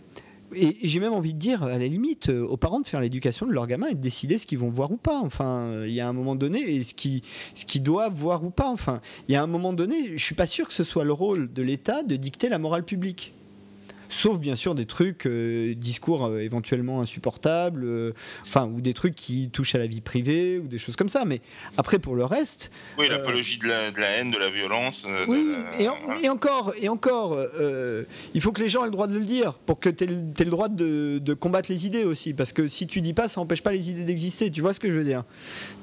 et 0.54 0.78
j'ai 0.84 1.00
même 1.00 1.14
envie 1.14 1.34
de 1.34 1.40
dire, 1.40 1.64
à 1.64 1.78
la 1.78 1.88
limite, 1.88 2.30
euh, 2.30 2.46
aux 2.46 2.58
parents 2.58 2.82
de 2.82 2.88
faire 2.88 3.00
l'éducation 3.00 3.46
de 3.46 3.54
leurs 3.54 3.68
gamins 3.68 3.88
et 3.88 3.96
de 3.96 4.02
décider 4.02 4.38
ce 4.38 4.46
qu'ils 4.46 4.60
vont 4.60 4.70
voir 4.70 4.92
ou 4.92 4.98
pas. 4.98 5.20
Enfin, 5.20 5.84
il 5.86 5.94
y 5.94 6.02
a 6.02 6.08
un 6.08 6.14
moment 6.14 6.36
donné, 6.36 6.60
et 6.60 6.84
ce 6.84 6.94
qu'ils 6.94 7.22
qu'ils 7.56 7.84
doivent 7.84 8.14
voir 8.14 8.44
ou 8.44 8.50
pas. 8.50 8.70
Enfin, 8.70 9.02
il 9.28 9.34
y 9.34 9.38
a 9.38 9.44
un 9.44 9.48
moment 9.48 9.74
donné, 9.74 10.18
je 10.18 10.24
suis 10.24 10.36
pas 10.36 10.48
sûr 10.48 10.68
que 10.68 10.74
ce 10.74 10.84
soit 10.84 11.06
le 11.06 11.14
rôle 11.14 11.52
de 11.54 11.64
l'État 11.64 12.04
de 12.04 12.16
dicter 12.16 12.50
la 12.50 12.60
morale 12.60 12.84
publique. 12.84 13.34
Sauf 14.14 14.40
bien 14.40 14.58
sûr 14.58 14.76
des 14.76 14.86
trucs, 14.86 15.26
euh, 15.26 15.74
discours 15.74 16.26
euh, 16.26 16.40
éventuellement 16.40 17.00
insupportables, 17.00 17.86
euh, 17.86 18.12
enfin, 18.42 18.66
ou 18.68 18.82
des 18.82 18.94
trucs 18.94 19.16
qui 19.16 19.50
touchent 19.50 19.74
à 19.74 19.78
la 19.78 19.88
vie 19.88 20.02
privée, 20.02 20.60
ou 20.60 20.68
des 20.68 20.78
choses 20.78 20.98
comme 20.98 21.08
ça. 21.08 21.24
Mais 21.24 21.40
après, 21.78 21.98
pour 21.98 22.16
le 22.18 22.26
reste, 22.26 22.72
Oui, 23.00 23.08
l'apologie 23.10 23.58
de 23.58 23.68
la, 23.70 23.90
de 23.90 24.00
la 24.02 24.08
haine, 24.18 24.30
de 24.30 24.38
la 24.38 24.50
violence. 24.50 25.08
oui, 25.30 25.46
et, 25.80 25.88
en- 25.88 25.96
et 26.22 26.28
encore, 26.28 26.74
et 26.82 26.90
encore, 26.90 27.40
il 28.34 28.42
faut 28.42 28.52
que 28.52 28.62
les 28.62 28.68
gens 28.68 28.82
aient 28.84 28.88
le 28.88 28.92
droit 28.92 29.08
de 29.08 29.18
le 29.18 29.24
dire 29.26 29.54
pour 29.54 29.80
que 29.80 29.88
tu 29.90 30.04
aies, 30.04 30.08
le 30.08 30.52
droit 30.52 30.68
de, 30.68 31.20
de 31.20 31.34
combattre 31.34 31.72
les 31.72 31.86
idées 31.86 32.04
aussi. 32.04 32.34
Parce 32.34 32.52
que 32.52 32.68
si 32.68 32.88
tu 32.88 33.00
dis 33.00 33.14
pas, 33.14 33.30
ça 33.30 33.40
n'empêche 33.40 33.62
pas 33.64 33.72
les 33.72 33.92
idées 33.92 34.04
d'exister. 34.04 34.52
Tu 34.52 34.60
vois 34.60 34.74
ce 34.74 34.82
que 34.82 34.90
je 34.92 34.98
veux 34.98 35.06
dire? 35.06 35.24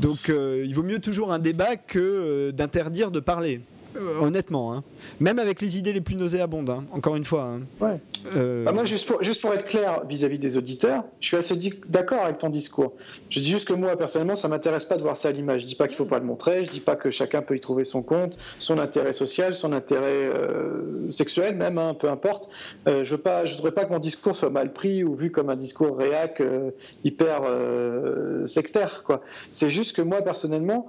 Donc, 0.00 0.28
il 0.28 0.74
vaut 0.74 0.82
mieux 0.82 0.98
toujours 0.98 1.32
un 1.32 1.38
débat 1.38 1.76
que 1.76 2.50
d'interdire 2.50 3.10
de 3.10 3.20
parler. 3.20 3.62
Euh, 3.96 4.20
honnêtement, 4.20 4.74
hein. 4.74 4.84
même 5.18 5.38
avec 5.38 5.60
les 5.62 5.78
idées 5.78 5.92
les 5.92 6.00
plus 6.00 6.14
nauséabondes, 6.14 6.70
hein, 6.70 6.84
encore 6.92 7.16
une 7.16 7.24
fois. 7.24 7.44
hein. 7.44 7.60
Ouais. 7.80 7.98
Euh, 8.36 8.64
Bah, 8.64 8.72
moi, 8.72 8.84
juste 8.84 9.08
pour, 9.08 9.22
juste 9.22 9.40
pour 9.40 9.52
être 9.54 9.64
clair 9.64 10.02
vis-à-vis 10.08 10.38
des 10.38 10.56
auditeurs, 10.56 11.04
je 11.20 11.28
suis 11.28 11.36
assez 11.36 11.56
d'accord 11.88 12.22
avec 12.24 12.38
ton 12.38 12.48
discours. 12.50 12.92
Je 13.30 13.40
dis 13.40 13.48
juste 13.50 13.66
que 13.66 13.72
moi, 13.72 13.96
personnellement, 13.96 14.34
ça 14.34 14.48
m'intéresse 14.48 14.84
pas 14.84 14.96
de 14.96 15.02
voir 15.02 15.16
ça 15.16 15.28
à 15.30 15.32
l'image. 15.32 15.62
Je 15.62 15.66
dis 15.66 15.74
pas 15.76 15.88
qu'il 15.88 15.96
faut 15.96 16.04
pas 16.04 16.18
le 16.18 16.26
montrer, 16.26 16.64
je 16.64 16.70
dis 16.70 16.80
pas 16.80 16.96
que 16.96 17.10
chacun 17.10 17.40
peut 17.42 17.56
y 17.56 17.60
trouver 17.60 17.84
son 17.84 18.02
compte, 18.02 18.36
son 18.58 18.78
intérêt 18.78 19.12
social, 19.12 19.54
son 19.54 19.72
intérêt 19.72 20.02
euh, 20.12 21.10
sexuel, 21.10 21.56
même, 21.56 21.78
hein, 21.78 21.94
peu 21.98 22.08
importe. 22.10 22.50
Euh, 22.88 23.04
je 23.04 23.10
veux 23.12 23.20
pas, 23.22 23.44
je 23.46 23.54
voudrais 23.56 23.72
pas 23.72 23.84
que 23.84 23.92
mon 23.92 23.98
discours 24.00 24.36
soit 24.36 24.50
mal 24.50 24.72
pris 24.72 25.02
ou 25.04 25.14
vu 25.14 25.30
comme 25.30 25.48
un 25.48 25.56
discours 25.56 25.96
réac 25.96 26.40
euh, 26.40 26.70
hyper 27.04 27.42
euh, 27.46 28.44
sectaire, 28.46 29.02
quoi. 29.04 29.22
C'est 29.50 29.68
juste 29.70 29.96
que 29.96 30.02
moi, 30.02 30.22
personnellement, 30.22 30.86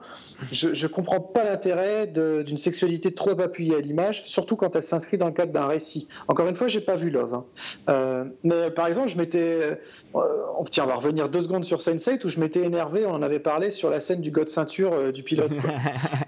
je, 0.52 0.74
je 0.74 0.88
comprends 0.88 1.22
pas 1.22 1.44
l'intérêt 1.46 2.08
d'une 2.08 2.58
sexualité 2.58 2.89
trop 2.98 3.40
appuyée 3.40 3.76
à 3.76 3.80
l'image, 3.80 4.24
surtout 4.26 4.56
quand 4.56 4.76
elle 4.76 4.84
s'inscrit 4.84 5.18
dans 5.18 5.28
le 5.28 5.34
cadre 5.34 5.52
d'un 5.52 5.68
récit. 5.68 6.08
Encore 6.28 6.48
une 6.48 6.56
fois, 6.56 6.68
j'ai 6.68 6.82
pas 6.82 6.96
vu 6.96 7.10
Love. 7.10 7.34
Hein. 7.34 7.46
Euh, 7.90 8.26
mais 8.44 8.72
par 8.72 8.88
exemple, 8.88 9.10
je 9.10 9.18
m'étais. 9.18 9.78
Euh, 10.16 10.24
tiens, 10.72 10.86
on 10.86 10.88
va 10.88 10.96
revenir 10.96 11.30
deux 11.30 11.42
secondes 11.42 11.66
sur 11.66 11.78
Sense8 11.78 12.26
où 12.26 12.30
je 12.30 12.40
m'étais 12.40 12.64
énervé, 12.64 13.06
on 13.06 13.14
en 13.14 13.22
avait 13.22 13.40
parlé 13.40 13.70
sur 13.70 13.90
la 13.90 14.00
scène 14.00 14.22
du 14.22 14.32
God 14.32 14.50
ceinture 14.50 14.94
euh, 14.94 15.12
du 15.12 15.24
pilote. 15.24 15.52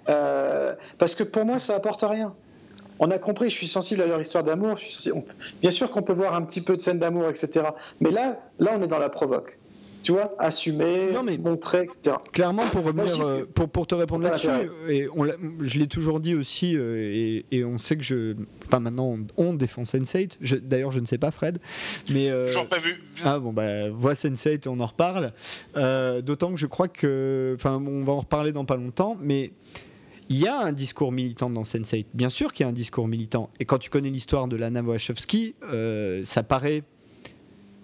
parce 0.97 1.15
que 1.15 1.23
pour 1.23 1.45
moi, 1.45 1.59
ça 1.59 1.75
apporte 1.75 2.01
rien 2.03 2.33
on 3.03 3.09
a 3.09 3.17
compris, 3.17 3.49
je 3.49 3.55
suis 3.55 3.67
sensible 3.67 4.03
à 4.03 4.05
leur 4.05 4.21
histoire 4.21 4.43
d'amour. 4.43 4.75
Bien 5.59 5.71
sûr 5.71 5.89
qu'on 5.89 6.03
peut 6.03 6.13
voir 6.13 6.35
un 6.35 6.43
petit 6.43 6.61
peu 6.61 6.77
de 6.77 6.81
scène 6.81 6.99
d'amour, 6.99 7.27
etc. 7.29 7.65
Mais 7.99 8.11
là, 8.11 8.37
là, 8.59 8.73
on 8.77 8.83
est 8.83 8.87
dans 8.87 8.99
la 8.99 9.09
provoque 9.09 9.57
tu 10.01 10.13
vois, 10.13 10.33
assumer, 10.39 11.09
mais 11.23 11.37
montrer, 11.37 11.83
etc. 11.83 12.15
Clairement, 12.31 12.63
pour 12.71 12.83
revenir, 12.83 13.21
euh, 13.21 13.45
pour, 13.45 13.69
pour 13.69 13.87
te 13.87 13.95
répondre 13.95 14.23
là-dessus, 14.23 14.49
et 14.89 15.07
on 15.15 15.25
je 15.59 15.79
l'ai 15.79 15.87
toujours 15.87 16.19
dit 16.19 16.35
aussi, 16.35 16.75
euh, 16.75 17.41
et, 17.51 17.63
on 17.63 17.77
sait 17.77 17.95
que 17.95 18.03
je, 18.03 18.35
enfin 18.67 18.79
maintenant 18.79 19.17
on, 19.37 19.53
défend 19.53 19.83
Sense8. 19.83 20.59
D'ailleurs, 20.61 20.91
je 20.91 20.99
ne 20.99 21.05
sais 21.05 21.17
pas 21.17 21.31
Fred, 21.31 21.59
mais 22.11 22.29
euh, 22.29 22.47
toujours 22.47 22.67
pas 22.67 22.79
vu. 22.79 23.01
Ah 23.23 23.39
bon 23.39 23.53
bah 23.53 23.89
vois 23.89 24.13
Sense8 24.13 24.65
et 24.65 24.67
on 24.67 24.79
en 24.79 24.87
reparle. 24.87 25.33
D'autant 25.75 26.51
que 26.51 26.59
je 26.59 26.67
crois 26.67 26.87
que, 26.87 27.53
enfin, 27.55 27.81
on 27.85 28.03
va 28.03 28.13
en 28.13 28.19
reparler 28.19 28.51
dans 28.51 28.65
pas 28.65 28.77
longtemps, 28.77 29.17
mais 29.21 29.51
il 30.29 30.37
y 30.37 30.47
a 30.47 30.59
un 30.59 30.71
discours 30.71 31.11
militant 31.11 31.49
dans 31.49 31.63
Sense8. 31.63 32.05
Bien 32.13 32.29
sûr 32.29 32.53
qu'il 32.53 32.63
y 32.63 32.67
a 32.67 32.69
un 32.69 32.73
discours 32.73 33.07
militant. 33.07 33.49
Et 33.59 33.65
quand 33.65 33.77
tu 33.77 33.89
connais 33.89 34.09
l'histoire 34.09 34.47
de 34.47 34.55
Lana 34.55 34.81
Wachowski, 34.81 35.55
ça 36.23 36.43
paraît 36.43 36.83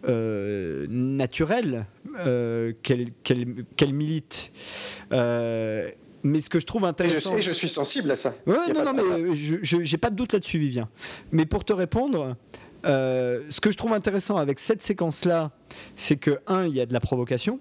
euh, 0.07 0.85
naturel 0.89 1.85
euh, 2.19 2.73
qu'elle 2.83 3.93
milite. 3.93 4.51
Euh, 5.11 5.89
mais 6.23 6.41
ce 6.41 6.49
que 6.49 6.59
je 6.59 6.65
trouve 6.65 6.85
intéressant. 6.85 7.37
je, 7.37 7.41
je 7.41 7.51
suis 7.51 7.69
sensible 7.69 8.11
à 8.11 8.15
ça. 8.15 8.35
Ouais, 8.45 8.73
non, 8.73 8.83
non, 8.83 8.93
mais 8.93 9.35
je 9.35 9.77
n'ai 9.77 9.97
pas 9.97 10.09
de 10.09 10.15
doute 10.15 10.33
là-dessus, 10.33 10.57
Vivien. 10.57 10.89
Mais 11.31 11.45
pour 11.45 11.63
te 11.63 11.73
répondre, 11.73 12.35
ce 12.83 13.59
que 13.61 13.71
je 13.71 13.77
trouve 13.77 13.93
intéressant 13.93 14.37
avec 14.37 14.59
cette 14.59 14.81
séquence-là, 14.81 15.51
c'est 15.95 16.17
que, 16.17 16.39
un, 16.47 16.65
il 16.65 16.73
y 16.73 16.81
a 16.81 16.85
de 16.85 16.93
la 16.93 16.99
provocation. 16.99 17.59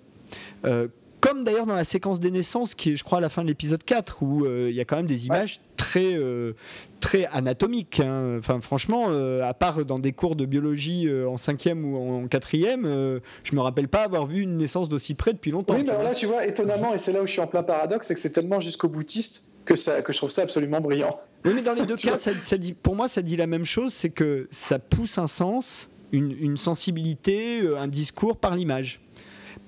Comme 1.20 1.44
d'ailleurs 1.44 1.66
dans 1.66 1.74
la 1.74 1.84
séquence 1.84 2.20
des 2.20 2.30
naissances, 2.30 2.74
qui 2.74 2.92
est, 2.92 2.96
je 2.96 3.04
crois, 3.04 3.18
à 3.18 3.20
la 3.20 3.28
fin 3.28 3.42
de 3.42 3.48
l'épisode 3.48 3.82
4, 3.82 4.22
où 4.22 4.44
euh, 4.44 4.68
il 4.68 4.76
y 4.76 4.80
a 4.80 4.84
quand 4.84 4.96
même 4.96 5.06
des 5.06 5.26
images 5.26 5.60
très, 5.76 6.14
euh, 6.14 6.52
très 7.00 7.26
anatomiques. 7.26 8.00
Hein. 8.00 8.36
Enfin, 8.38 8.60
franchement, 8.60 9.06
euh, 9.08 9.42
à 9.42 9.54
part 9.54 9.84
dans 9.84 9.98
des 9.98 10.12
cours 10.12 10.36
de 10.36 10.44
biologie 10.44 11.08
en 11.26 11.36
cinquième 11.36 11.84
ou 11.84 12.24
en 12.24 12.28
quatrième, 12.28 13.20
je 13.44 13.56
me 13.56 13.60
rappelle 13.60 13.88
pas 13.88 14.02
avoir 14.02 14.26
vu 14.26 14.42
une 14.42 14.56
naissance 14.56 14.88
d'aussi 14.88 15.14
près 15.14 15.32
depuis 15.32 15.50
longtemps. 15.50 15.74
Oui, 15.74 15.84
mais 15.86 16.02
là, 16.02 16.14
tu 16.14 16.26
vois, 16.26 16.46
étonnamment, 16.46 16.92
et 16.92 16.98
c'est 16.98 17.12
là 17.12 17.22
où 17.22 17.26
je 17.26 17.32
suis 17.32 17.40
en 17.40 17.46
plein 17.46 17.62
paradoxe, 17.62 18.08
c'est 18.08 18.14
que 18.14 18.20
c'est 18.20 18.30
tellement 18.30 18.60
jusqu'au 18.60 18.88
boutiste 18.88 19.48
que, 19.64 19.74
ça, 19.74 20.02
que 20.02 20.12
je 20.12 20.18
trouve 20.18 20.30
ça 20.30 20.42
absolument 20.42 20.80
brillant. 20.80 21.10
Oui, 21.44 21.52
mais 21.54 21.62
dans 21.62 21.74
les 21.74 21.86
deux 21.86 21.96
cas, 21.96 22.18
ça, 22.18 22.58
dit, 22.58 22.74
pour 22.74 22.94
moi, 22.94 23.08
ça 23.08 23.22
dit 23.22 23.36
la 23.36 23.46
même 23.46 23.64
chose, 23.64 23.92
c'est 23.92 24.10
que 24.10 24.48
ça 24.50 24.78
pousse 24.78 25.18
un 25.18 25.26
sens, 25.26 25.88
une, 26.12 26.30
une 26.38 26.56
sensibilité, 26.56 27.62
un 27.76 27.88
discours 27.88 28.36
par 28.36 28.54
l'image 28.54 29.00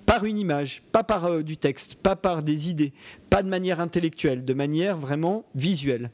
par 0.09 0.25
une 0.25 0.39
image, 0.39 0.83
pas 0.91 1.05
par 1.05 1.27
euh, 1.27 1.43
du 1.43 1.59
texte, 1.59 1.97
pas 1.97 2.17
par 2.17 2.43
des 2.43 2.71
idées, 2.71 2.95
pas 3.29 3.43
de 3.43 3.49
manière 3.49 3.79
intellectuelle, 3.79 4.43
de 4.43 4.55
manière 4.55 4.97
vraiment 4.97 5.45
visuelle. 5.55 6.11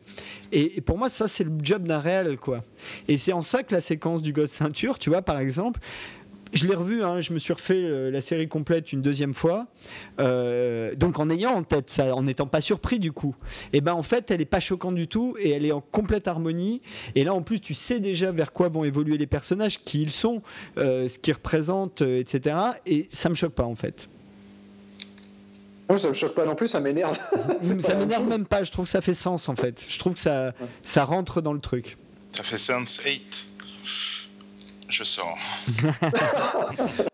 Et, 0.51 0.81
pour 0.81 0.99
moi, 0.99 1.09
ça, 1.09 1.29
c'est 1.29 1.45
le 1.45 1.53
job 1.63 1.87
d'un 1.87 2.01
réel, 2.01 2.37
quoi. 2.37 2.65
Et 3.07 3.17
c'est 3.19 3.33
en 3.33 3.43
ça 3.43 3.63
que 3.63 3.73
la 3.73 3.81
séquence 3.81 4.21
du 4.21 4.33
God 4.33 4.49
Ceinture, 4.49 4.99
tu 4.99 5.11
vois, 5.11 5.23
par 5.23 5.39
exemple, 5.39 5.79
je 6.55 6.67
l'ai 6.67 6.75
revu, 6.75 7.03
hein, 7.03 7.21
je 7.21 7.33
me 7.33 7.39
suis 7.39 7.53
refait 7.53 7.83
euh, 7.83 8.11
la 8.11 8.21
série 8.21 8.49
complète 8.49 8.93
une 8.93 9.03
deuxième 9.03 9.35
fois. 9.35 9.67
Euh, 10.21 10.95
donc 10.95 11.19
en 11.19 11.29
ayant 11.29 11.51
en 11.51 11.63
tête 11.65 11.91
ça, 11.91 12.15
en 12.15 12.23
n'étant 12.23 12.47
pas 12.47 12.61
surpris 12.61 12.99
du 12.99 13.13
coup. 13.13 13.35
Et 13.73 13.81
ben 13.81 13.93
en 13.93 14.03
fait, 14.03 14.31
elle 14.31 14.41
est 14.41 14.47
pas 14.47 14.61
choquante 14.61 14.95
du 14.95 15.09
tout 15.09 15.37
et 15.39 15.51
elle 15.51 15.67
est 15.67 15.73
en 15.73 15.81
complète 15.81 16.29
harmonie. 16.29 16.81
Et 17.15 17.25
là 17.25 17.35
en 17.35 17.43
plus, 17.43 17.61
tu 17.61 17.75
sais 17.75 18.01
déjà 18.01 18.31
vers 18.31 18.53
quoi 18.53 18.69
vont 18.69 18.85
évoluer 18.85 19.19
les 19.19 19.27
personnages, 19.27 19.83
qui 19.85 20.03
ils 20.03 20.13
sont, 20.13 20.43
euh, 20.79 21.09
ce 21.09 21.19
qu'ils 21.19 21.35
représentent, 21.35 22.03
etc. 22.03 22.57
Et 22.87 23.09
ça 23.13 23.29
me 23.29 23.35
choque 23.35 23.55
pas 23.55 23.65
en 23.65 23.75
fait. 23.75 24.09
Oui, 25.91 26.01
ça 26.01 26.09
me 26.09 26.15
choque 26.15 26.35
pas 26.35 26.47
non 26.47 26.55
plus, 26.55 26.69
ça 26.69 26.81
m'énerve. 26.81 27.19
ça 27.61 27.95
m'énerve 27.95 28.27
même 28.27 28.47
pas, 28.47 28.65
je 28.65 28.71
trouve 28.71 28.87
que 28.87 28.91
ça 28.91 29.01
fait 29.01 29.13
sens 29.13 29.49
en 29.49 29.57
fait. 29.57 29.85
Je 29.89 29.99
trouve 29.99 30.15
que 30.15 30.21
ça, 30.21 30.55
ça 30.83 31.05
rentre 31.05 31.43
dans 31.43 31.53
le 31.53 31.61
truc. 31.61 31.99
Ça 32.33 32.43
fait 32.43 32.59
sens 32.59 33.01
8 33.05 33.49
je 34.89 35.05
sors. 35.05 35.39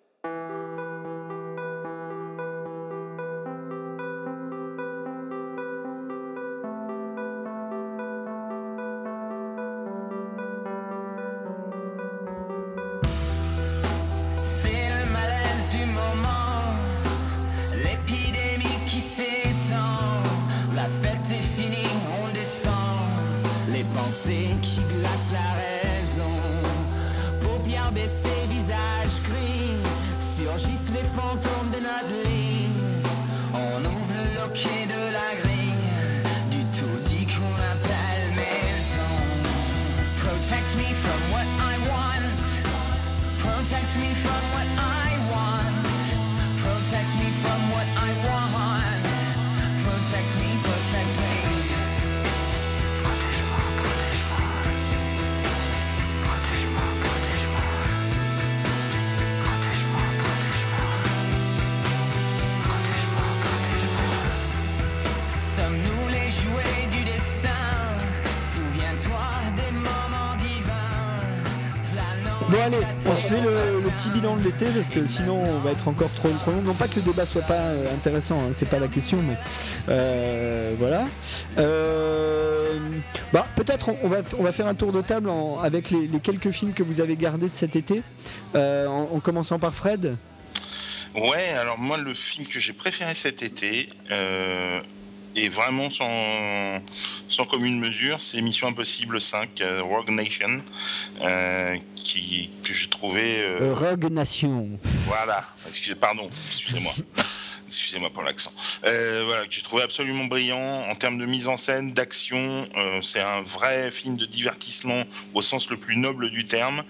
petit 73.37 74.11
bilan 74.11 74.37
de 74.37 74.45
l'été 74.45 74.67
parce 74.67 74.91
que 74.91 75.07
sinon 75.07 75.43
on 75.43 75.59
va 75.61 75.73
être 75.73 75.87
encore 75.89 76.11
trop, 76.13 76.29
long. 76.29 76.63
Non 76.63 76.75
pas 76.75 76.89
que 76.89 76.97
le 76.97 77.03
débat 77.03 77.27
soit 77.27 77.43
pas 77.43 77.55
euh, 77.55 77.95
intéressant, 77.95 78.39
hein, 78.41 78.53
c'est 78.55 78.69
pas 78.69 78.79
la 78.79 78.89
question, 78.89 79.19
mais 79.23 79.37
euh, 79.89 80.75
voilà. 80.79 81.07
Euh, 81.59 82.79
bah, 83.33 83.47
peut-être 83.57 83.91
on, 84.03 84.09
va, 84.09 84.19
on 84.39 84.43
va 84.43 84.53
faire 84.53 84.67
un 84.67 84.75
tour 84.75 84.93
de 84.93 85.03
table 85.03 85.31
avec 85.63 85.91
les, 85.91 86.09
quelques 86.21 86.51
films 86.51 86.73
que 86.73 86.83
vous 86.83 87.01
avez 87.01 87.17
gardés 87.17 87.49
de 87.49 87.55
cet 87.55 87.77
été, 87.77 88.03
en, 88.55 89.21
commençant 89.23 89.59
par 89.59 89.75
Fred. 89.75 90.17
Ouais, 91.15 91.51
alors 91.61 91.79
moi 91.79 91.99
le 91.99 92.15
film 92.15 92.47
que 92.47 92.61
j'ai 92.61 92.73
préféré 92.73 93.15
cet 93.15 93.43
été, 93.43 93.89
et 95.37 95.49
vraiment 95.49 95.91
sans, 95.91 96.81
sans 97.29 97.45
commune 97.45 97.79
mesure, 97.79 98.21
c'est 98.21 98.41
Mission 98.41 98.69
Impossible 98.69 99.21
5, 99.21 99.61
euh, 99.61 99.83
Rogue 99.83 100.11
Nation, 100.11 100.63
euh, 101.21 101.77
qui, 101.95 102.51
que 102.63 102.73
j'ai 102.73 102.89
trouvé... 102.89 103.43
Euh, 103.43 103.75
Rogue 103.75 104.11
Nation. 104.11 104.69
Voilà, 105.07 105.45
pardon, 106.01 106.29
excusez-moi. 106.49 106.93
Excusez-moi 107.79 108.11
pour 108.11 108.23
l'accent. 108.23 108.53
voilà, 108.83 109.47
que 109.47 109.53
j'ai 109.53 109.63
trouvé 109.63 109.83
absolument 109.83 110.25
brillant 110.25 110.87
en 110.89 110.95
termes 110.95 111.19
de 111.19 111.27
mise 111.27 111.49
en 111.49 111.57
scène, 111.57 111.93
d'action. 111.93 112.69
c'est 113.03 113.21
un 113.21 113.41
vrai 113.43 113.91
film 113.91 114.17
de 114.17 114.27
divertissement 114.27 115.05
au 115.35 115.43
sens 115.43 115.71
le 115.71 115.77
plus 115.77 115.97
noble 115.97 116.31
du 116.31 116.45
terme 116.45 116.83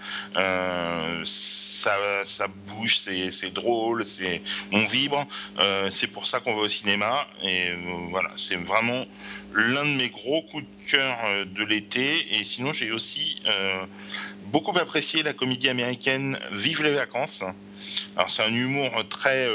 ça, 1.81 1.97
ça 2.23 2.47
bouge, 2.47 2.99
c'est 2.99 3.53
drôle, 3.53 4.05
c'est 4.05 4.41
on 4.71 4.85
vibre. 4.85 5.25
Euh, 5.59 5.89
c'est 5.89 6.07
pour 6.07 6.27
ça 6.27 6.39
qu'on 6.39 6.55
va 6.55 6.61
au 6.61 6.67
cinéma. 6.67 7.27
Et 7.43 7.69
euh, 7.69 7.75
voilà, 8.09 8.31
c'est 8.35 8.55
vraiment 8.55 9.05
l'un 9.53 9.83
de 9.83 9.97
mes 9.97 10.09
gros 10.09 10.41
coups 10.43 10.63
de 10.63 10.91
cœur 10.91 11.17
euh, 11.25 11.45
de 11.45 11.63
l'été. 11.63 12.35
Et 12.35 12.43
sinon, 12.43 12.73
j'ai 12.73 12.91
aussi 12.91 13.41
beaucoup 14.45 14.77
apprécié 14.77 15.23
la 15.23 15.33
comédie 15.33 15.69
américaine 15.69 16.37
Vive 16.51 16.83
les 16.83 16.91
vacances. 16.91 17.43
Alors 18.15 18.29
c'est 18.29 18.43
un 18.43 18.53
humour 18.53 18.91
très 19.09 19.47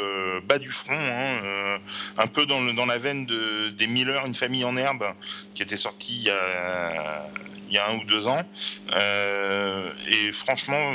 bas 0.47 0.59
du 0.59 0.71
front, 0.71 0.93
hein, 0.95 1.79
un 2.19 2.27
peu 2.27 2.47
dans, 2.47 2.87
la 2.87 2.99
veine 2.99 3.27
de, 3.27 3.71
des 3.71 3.87
Miller, 3.87 4.25
une 4.27 4.35
famille 4.35 4.65
en 4.65 4.77
herbe, 4.77 5.05
qui 5.55 5.63
était 5.63 5.77
sorti 5.77 6.15
il 6.17 6.25
y 6.25 6.31
a, 6.31 7.29
il 7.69 7.75
y 7.75 7.79
a 7.79 7.89
un 7.89 7.97
ou 7.97 8.05
deux 8.05 8.27
ans. 8.29 8.43
et 10.09 10.33
franchement, 10.33 10.95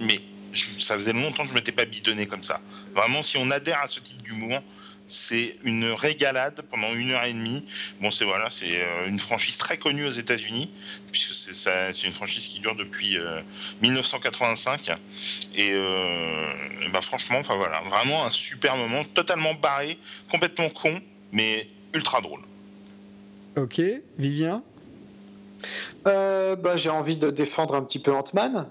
mais 0.00 0.20
ça 0.78 0.94
faisait 0.94 1.12
longtemps 1.12 1.42
que 1.42 1.48
je 1.48 1.54
ne 1.54 1.58
m'étais 1.58 1.72
pas 1.72 1.84
bidonné 1.84 2.26
comme 2.26 2.42
ça. 2.42 2.60
Vraiment, 2.94 3.22
si 3.22 3.36
on 3.36 3.50
adhère 3.50 3.80
à 3.82 3.86
ce 3.86 4.00
type 4.00 4.22
d'humour, 4.22 4.62
C'est 5.06 5.56
une 5.64 5.84
régalade 5.92 6.62
pendant 6.70 6.92
une 6.94 7.10
heure 7.10 7.24
et 7.24 7.32
demie. 7.34 7.64
Bon, 8.00 8.10
c'est 8.10 8.24
voilà, 8.24 8.48
c'est 8.50 8.80
euh, 8.82 9.06
une 9.06 9.18
franchise 9.18 9.58
très 9.58 9.76
connue 9.76 10.06
aux 10.06 10.10
États-Unis, 10.10 10.70
puisque 11.12 11.34
c'est 11.34 12.02
une 12.04 12.12
franchise 12.12 12.48
qui 12.48 12.58
dure 12.60 12.74
depuis 12.74 13.18
euh, 13.18 13.40
1985. 13.82 14.90
Et 15.56 15.72
euh, 15.72 16.52
bah, 16.90 17.02
franchement, 17.02 17.36
enfin 17.38 17.56
voilà, 17.56 17.82
vraiment 17.82 18.24
un 18.24 18.30
super 18.30 18.76
moment, 18.76 19.04
totalement 19.04 19.52
barré, 19.54 19.98
complètement 20.30 20.70
con, 20.70 20.94
mais 21.32 21.68
ultra 21.92 22.22
drôle. 22.22 22.40
Ok, 23.56 23.80
Vivien? 24.18 24.62
Euh, 26.06 26.56
bah, 26.56 26.76
j'ai 26.76 26.90
envie 26.90 27.16
de 27.16 27.30
défendre 27.30 27.74
un 27.74 27.82
petit 27.82 27.98
peu 27.98 28.12
Ant-Man, 28.12 28.68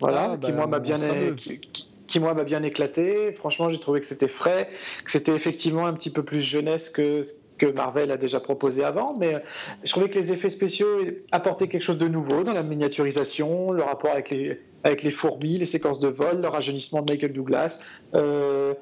voilà, 0.00 0.30
Ah, 0.32 0.36
qui 0.38 0.50
bah, 0.50 0.56
moi 0.56 0.66
m'a 0.66 0.78
on 0.78 0.80
bien, 0.80 1.34
qui, 1.36 1.60
qui- 1.60 1.88
qui, 2.06 2.20
moi 2.20 2.34
m'a 2.34 2.44
bien 2.44 2.62
éclaté. 2.62 3.32
Franchement, 3.32 3.68
j'ai 3.68 3.78
trouvé 3.78 4.00
que 4.00 4.06
c'était 4.06 4.28
frais, 4.28 4.68
que 5.04 5.10
c'était 5.10 5.32
effectivement 5.32 5.86
un 5.86 5.92
petit 5.92 6.10
peu 6.10 6.22
plus 6.22 6.40
jeunesse 6.40 6.90
que 6.90 7.22
que 7.58 7.66
Marvel 7.66 8.10
a 8.10 8.16
déjà 8.16 8.40
proposé 8.40 8.82
avant, 8.82 9.16
mais 9.16 9.36
euh, 9.36 9.38
je 9.84 9.90
trouvais 9.92 10.08
que 10.10 10.18
les 10.18 10.32
effets 10.32 10.50
spéciaux 10.50 10.88
apportaient 11.30 11.68
quelque 11.68 11.82
chose 11.82 11.98
de 11.98 12.08
nouveau 12.08 12.42
dans 12.42 12.52
la 12.52 12.64
miniaturisation, 12.64 13.70
le 13.70 13.82
rapport 13.82 14.10
avec 14.10 14.30
les 14.30 14.60
avec 14.84 15.02
les 15.02 15.10
fourmis, 15.10 15.58
les 15.58 15.66
séquences 15.66 15.98
de 15.98 16.08
vol, 16.08 16.40
le 16.42 16.48
rajeunissement 16.48 17.02
de 17.02 17.10
Michael 17.10 17.32
Douglas, 17.32 17.80
euh, 18.14 18.74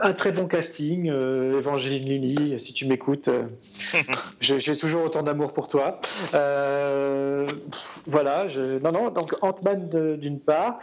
un 0.00 0.12
très 0.12 0.32
bon 0.32 0.46
casting, 0.46 1.08
euh, 1.08 1.58
Evangeline 1.58 2.04
Lilly, 2.04 2.60
si 2.60 2.74
tu 2.74 2.86
m'écoutes, 2.86 3.28
euh, 3.28 3.44
j'ai 4.40 4.76
toujours 4.76 5.04
autant 5.04 5.22
d'amour 5.22 5.52
pour 5.52 5.68
toi. 5.68 6.00
Euh, 6.34 7.46
pff, 7.46 8.02
voilà, 8.06 8.48
je- 8.48 8.78
non, 8.80 8.92
non, 8.92 9.10
donc 9.10 9.34
Ant-Man 9.42 10.16
d'une 10.18 10.40
part. 10.40 10.78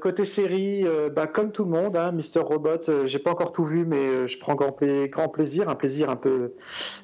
Côté 0.00 0.24
série, 0.24 0.84
bah, 1.14 1.26
comme 1.26 1.52
tout 1.52 1.64
le 1.64 1.70
monde, 1.70 1.96
hein, 1.96 2.12
Mister 2.12 2.40
Robot, 2.40 2.80
j'ai 3.06 3.18
pas 3.18 3.30
encore 3.30 3.52
tout 3.52 3.64
vu, 3.64 3.84
mais 3.84 4.26
je 4.26 4.38
prends 4.38 4.54
grand, 4.54 4.72
pla- 4.72 5.06
grand 5.08 5.28
plaisir, 5.28 5.68
un 5.68 5.74
plaisir 5.74 6.10
un 6.10 6.16
peu, 6.16 6.52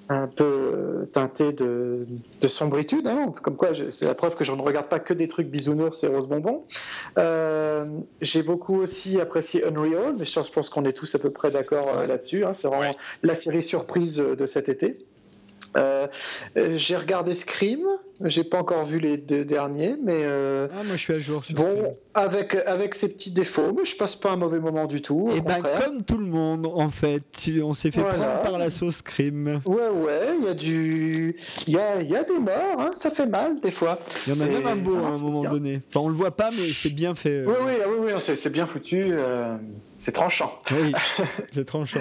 un 0.08 0.26
peu 0.26 1.08
teinté 1.12 1.52
de, 1.52 2.06
de 2.40 2.48
sombritude. 2.48 3.06
hein, 3.06 3.32
comme 3.42 3.56
quoi, 3.56 3.68
c'est 3.90 4.06
la 4.06 4.14
preuve 4.14 4.36
que 4.36 4.44
je 4.44 4.52
ne 4.52 4.62
regarde 4.62 4.86
pas 4.88 4.98
que 5.00 5.12
des 5.14 5.28
trucs 5.28 5.48
bisounours 5.48 6.02
et 6.04 6.06
rose 6.08 6.26
bonbons. 6.28 6.64
Euh, 7.18 7.86
j'ai 8.20 8.42
beaucoup 8.42 8.76
aussi 8.80 9.20
apprécié 9.20 9.64
Unreal, 9.64 10.14
mais 10.18 10.24
je 10.24 10.52
pense 10.52 10.70
qu'on 10.70 10.84
est 10.84 10.92
tous 10.92 11.14
à 11.14 11.18
peu 11.18 11.30
près 11.30 11.50
d'accord 11.50 11.86
euh, 11.88 12.06
là-dessus. 12.06 12.44
hein, 12.44 12.52
c'est 12.52 12.68
vraiment 12.68 12.80
Ouais. 12.90 12.96
la 13.22 13.34
série 13.34 13.62
surprise 13.62 14.20
euh, 14.20 14.36
de 14.36 14.46
cet 14.46 14.68
été. 14.68 14.98
Euh, 15.78 16.06
euh, 16.56 16.70
j'ai 16.74 16.96
regardé 16.96 17.32
Scream, 17.34 17.80
j'ai 18.24 18.42
pas 18.44 18.58
encore 18.58 18.84
vu 18.84 18.98
les 18.98 19.16
deux 19.16 19.44
derniers, 19.44 19.94
mais 20.02 20.20
euh, 20.24 20.66
Ah, 20.72 20.82
moi 20.84 20.96
je 20.96 21.00
suis 21.00 21.12
à 21.14 21.18
jour 21.18 21.44
sur 21.44 21.54
bon, 21.54 21.96
avec, 22.14 22.56
avec 22.66 22.94
ses 22.96 23.08
petits 23.12 23.30
défauts, 23.30 23.72
mais 23.76 23.84
je 23.84 23.94
passe 23.96 24.16
pas 24.16 24.32
un 24.32 24.36
mauvais 24.36 24.58
moment 24.58 24.86
du 24.86 25.00
tout. 25.00 25.30
Et 25.34 25.40
ben 25.40 25.54
contraire. 25.54 25.84
comme 25.84 26.02
tout 26.02 26.18
le 26.18 26.26
monde 26.26 26.66
en 26.66 26.88
fait, 26.90 27.22
on 27.62 27.74
s'est 27.74 27.90
fait 27.92 28.00
Voilà. 28.00 28.18
prendre 28.18 28.42
par 28.42 28.58
la 28.58 28.70
sauce 28.70 29.02
crime. 29.02 29.60
Ouais, 29.64 29.88
ouais, 29.88 30.20
il 30.40 30.46
y 30.46 30.48
a 30.48 30.54
du. 30.54 31.36
Il 31.68 31.74
y 31.74 31.78
a, 31.78 32.02
y 32.02 32.16
a 32.16 32.24
des 32.24 32.38
morts, 32.40 32.54
hein, 32.80 32.90
ça 32.94 33.10
fait 33.10 33.26
mal 33.26 33.60
des 33.60 33.70
fois. 33.70 34.00
Il 34.26 34.34
y 34.36 34.42
en 34.42 34.46
a 34.46 34.48
même 34.48 34.66
un 34.66 34.76
beau 34.76 34.96
à 34.96 35.08
un 35.08 35.16
moment 35.18 35.42
bien. 35.42 35.50
donné. 35.50 35.82
Enfin 35.88 36.00
on 36.00 36.08
le 36.08 36.14
voit 36.16 36.32
pas 36.36 36.50
mais 36.50 36.66
c'est 36.66 36.94
bien 36.94 37.14
fait. 37.14 37.30
euh. 37.30 37.46
Oui, 37.46 37.54
oui, 37.66 37.72
ah 37.84 37.86
oui, 37.88 37.96
oui, 38.06 38.12
c'est 38.18 38.34
c'est 38.34 38.50
bien 38.50 38.66
foutu, 38.66 39.10
euh, 39.12 39.54
c'est 39.96 40.12
tranchant. 40.12 40.58
Oui, 40.72 40.92
c'est 41.52 41.64
tranchant. 41.64 42.00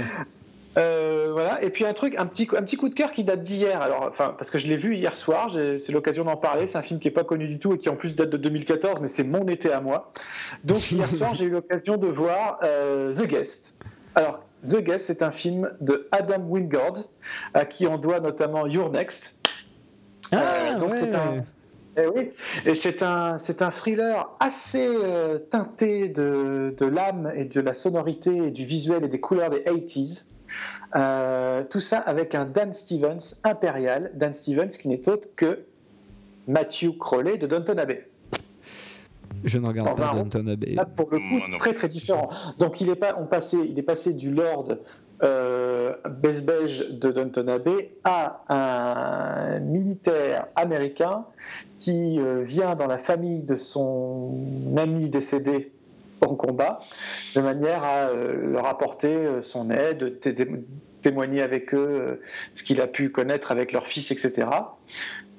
Euh, 0.78 1.30
voilà. 1.32 1.64
Et 1.64 1.70
puis 1.70 1.86
un 1.86 1.94
truc, 1.94 2.16
un 2.18 2.26
petit, 2.26 2.48
un 2.56 2.62
petit 2.62 2.78
coup 2.78 2.90
de 2.90 2.94
cœur 2.94 3.12
qui 3.12 3.24
date 3.24 3.42
d'hier. 3.42 3.82
Alors, 3.82 4.04
enfin, 4.04 4.36
parce 4.38 4.52
que 4.52 4.60
je 4.60 4.68
l'ai 4.68 4.76
vu 4.76 4.96
hier 4.96 5.18
soir, 5.18 5.52
c'est 5.52 5.92
l'occasion 5.92 6.24
d'en 6.24 6.38
parler. 6.38 6.68
C'est 6.68 6.78
un 6.78 6.84
film 6.84 7.00
qui 7.00 7.08
est 7.08 7.12
pas 7.12 7.24
connu 7.24 7.48
du 7.48 7.60
tout 7.60 7.74
et 7.74 7.78
qui 7.78 7.90
en 7.90 7.96
plus 7.96 8.16
date 8.16 8.30
de 8.30 8.38
2014, 8.38 9.02
mais 9.02 9.08
c'est 9.08 9.24
mon 9.24 9.48
été 9.48 9.72
à 9.72 9.82
moi. 9.82 10.12
Donc 10.64 10.92
hier 10.92 11.12
soir, 11.14 11.34
j'ai 11.34 11.46
eu 11.46 11.50
l'occasion 11.50 11.98
de 11.98 12.08
voir 12.08 12.60
euh, 12.64 13.14
The 13.14 13.26
Guest. 13.26 13.78
Alors, 14.16 14.44
The 14.64 14.78
Guest, 14.78 15.08
c'est 15.08 15.24
un 15.24 15.32
film 15.32 15.72
de 15.82 16.08
Adam 16.12 16.44
Wingard, 16.48 16.94
à 17.54 17.66
qui 17.66 17.88
on 17.88 17.98
doit 17.98 18.20
notamment 18.20 18.68
Your 18.68 18.90
Next. 18.92 19.40
Ah, 20.32 20.76
donc 20.76 20.92
ouais. 20.92 21.00
c'est 21.00 21.16
un, 21.16 21.46
eh 22.00 22.06
oui, 22.06 22.30
et 22.66 22.76
c'est 22.76 23.02
un, 23.02 23.40
c'est 23.40 23.64
un 23.64 23.72
thriller 23.72 24.30
assez 24.40 24.88
euh, 24.88 25.40
teinté 25.40 26.10
de, 26.10 26.76
de 26.78 26.86
l'âme 26.86 27.32
et 27.36 27.46
de 27.46 27.60
la 27.60 27.74
sonorité 27.74 28.36
et 28.36 28.52
du 28.52 28.66
visuel 28.66 29.04
et 29.06 29.08
des 29.08 29.20
couleurs 29.20 29.50
des 29.50 29.62
80s. 29.62 30.28
Euh, 30.96 31.64
tout 31.70 31.80
ça 31.80 32.00
avec 32.00 32.34
un 32.36 32.46
Dan 32.46 32.72
Stevens 32.72 33.40
impérial, 33.44 34.12
Dan 34.16 34.32
Stevens 34.32 34.70
qui 34.70 34.88
n'est 34.88 35.08
autre 35.10 35.28
que 35.36 35.66
Matthew 36.48 36.98
Crowley 36.98 37.38
de 37.38 37.48
Downton 37.48 37.78
Abbey. 37.78 38.08
Je 39.44 39.60
ne 39.60 39.68
regarde 39.68 39.98
pas. 39.98 40.14
Downton 40.14 40.48
Abbey. 40.48 40.74
Là, 40.74 40.86
pour 40.86 41.10
le 41.12 41.20
coup, 41.20 41.24
Moi 41.24 41.58
très 41.60 41.74
très 41.74 41.88
différent. 41.88 42.30
Donc 42.58 42.82
il 42.82 42.90
est, 42.90 42.96
pas, 42.96 43.16
on 43.20 43.26
passait, 43.26 43.68
il 43.68 43.78
est 43.78 43.84
passé 43.84 44.14
du 44.14 44.34
Lord 44.34 44.78
euh, 45.24 45.94
Bezbej 46.10 47.00
de 47.00 47.12
Downton 47.12 47.50
Abbey 47.50 47.92
à 48.04 48.44
un 48.50 49.60
militaire 49.60 50.48
américain 50.56 51.26
qui 51.80 52.20
euh, 52.20 52.44
vient 52.44 52.76
dans 52.76 52.88
la 52.88 52.98
famille 52.98 53.42
de 53.42 53.56
son 53.56 54.36
ami 54.78 55.10
décédé 55.10 55.72
en 56.22 56.36
combat, 56.36 56.80
de 57.36 57.42
manière 57.42 57.84
à 57.84 58.08
euh, 58.10 58.52
leur 58.52 58.66
apporter 58.68 59.14
euh, 59.14 59.42
son 59.42 59.70
aide, 59.70 60.20
té- 60.20 60.34
té- 60.34 60.48
témoigner 61.02 61.42
avec 61.42 61.74
eux 61.74 61.78
euh, 61.78 62.22
ce 62.54 62.64
qu'il 62.64 62.82
a 62.82 62.88
pu 62.88 63.10
connaître 63.12 63.52
avec 63.52 63.72
leur 63.72 63.88
fils, 63.88 64.12
etc. 64.12 64.48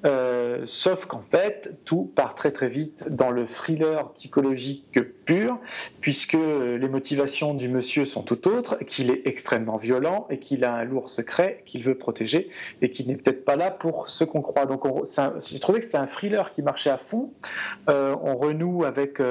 Euh, 0.05 0.63
sauf 0.65 1.05
qu'en 1.05 1.23
fait, 1.29 1.77
tout 1.83 2.11
part 2.15 2.35
très 2.35 2.51
très 2.51 2.69
vite 2.69 3.09
dans 3.09 3.31
le 3.31 3.45
thriller 3.45 4.11
psychologique 4.13 4.99
pur, 5.25 5.59
puisque 5.99 6.35
euh, 6.35 6.77
les 6.77 6.87
motivations 6.87 7.53
du 7.53 7.67
monsieur 7.67 8.05
sont 8.05 8.23
tout 8.23 8.47
autres, 8.47 8.77
qu'il 8.85 9.09
est 9.09 9.27
extrêmement 9.27 9.77
violent 9.77 10.27
et 10.29 10.39
qu'il 10.39 10.63
a 10.63 10.73
un 10.73 10.83
lourd 10.85 11.09
secret 11.09 11.63
qu'il 11.65 11.83
veut 11.83 11.97
protéger 11.97 12.49
et 12.81 12.91
qu'il 12.91 13.07
n'est 13.07 13.17
peut-être 13.17 13.43
pas 13.43 13.57
là 13.57 13.71
pour 13.71 14.09
ce 14.09 14.23
qu'on 14.23 14.41
croit. 14.41 14.65
Donc 14.65 14.85
j'ai 15.39 15.59
trouvé 15.59 15.79
que 15.79 15.85
c'était 15.85 15.97
un 15.97 16.07
thriller 16.07 16.51
qui 16.51 16.61
marchait 16.61 16.89
à 16.89 16.97
fond. 16.97 17.33
Euh, 17.89 18.15
on 18.21 18.37
renoue 18.37 18.85
avec 18.85 19.21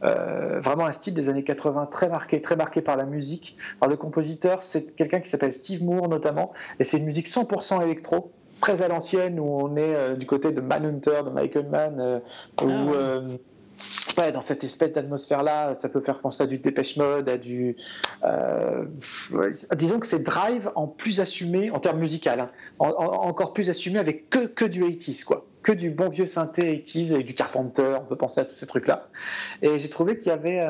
vraiment 0.00 0.86
un 0.86 0.92
style 0.92 1.14
des 1.14 1.28
années 1.28 1.44
80 1.44 1.86
très 1.86 2.08
marqué, 2.08 2.40
très 2.40 2.56
marqué 2.56 2.80
par 2.80 2.96
la 2.96 3.04
musique. 3.04 3.56
Alors 3.80 3.90
le 3.90 3.96
compositeur, 3.96 4.62
c'est 4.62 4.94
quelqu'un 4.94 5.20
qui 5.20 5.28
s'appelle 5.28 5.52
Steve 5.52 5.82
Moore 5.82 6.08
notamment, 6.08 6.52
et 6.78 6.84
c'est 6.84 6.98
une 6.98 7.06
musique 7.06 7.28
100% 7.28 7.82
électro 7.82 8.32
très 8.60 8.82
à 8.82 8.88
l'ancienne 8.88 9.40
où 9.40 9.44
on 9.44 9.76
est 9.76 9.94
euh, 9.94 10.16
du 10.16 10.26
côté 10.26 10.52
de 10.52 10.60
Manhunter, 10.60 11.22
de 11.24 11.30
Michael 11.30 11.66
Mann, 11.68 11.96
euh, 12.00 12.18
où 12.62 12.68
Ah 12.68 12.84
ouais. 12.84 12.92
euh, 12.96 13.20
ouais, 14.18 14.32
dans 14.32 14.40
cette 14.40 14.62
espèce 14.64 14.92
d'atmosphère-là, 14.92 15.74
ça 15.74 15.88
peut 15.88 16.00
faire 16.00 16.18
penser 16.20 16.42
à 16.42 16.46
du 16.46 16.58
Dépêche 16.58 16.96
Mode, 16.96 17.28
à 17.28 17.38
du. 17.38 17.74
euh, 18.24 18.84
ouais, 19.32 19.48
disons 19.76 19.98
que 19.98 20.06
c'est 20.06 20.22
Drive 20.22 20.70
en 20.74 20.86
plus 20.86 21.20
assumé 21.20 21.70
en 21.70 21.80
termes 21.80 21.98
musicaux, 21.98 22.30
hein, 22.30 22.50
en- 22.78 22.88
en- 22.90 23.28
encore 23.28 23.52
plus 23.52 23.70
assumé 23.70 23.98
avec 23.98 24.28
que, 24.30 24.46
que 24.46 24.64
du 24.66 24.84
80s, 24.84 25.24
quoi. 25.24 25.46
Que 25.62 25.72
du 25.72 25.90
bon 25.90 26.08
vieux 26.08 26.26
synthé 26.26 26.76
80s 26.82 27.14
et 27.18 27.22
du 27.22 27.34
Carpenter, 27.34 27.96
on 28.00 28.04
peut 28.04 28.16
penser 28.16 28.40
à 28.40 28.44
tous 28.46 28.54
ces 28.54 28.66
trucs-là. 28.66 29.08
Et 29.62 29.78
j'ai 29.78 29.88
trouvé 29.90 30.18
qu'il 30.18 30.28
y 30.28 30.30
avait. 30.34 30.60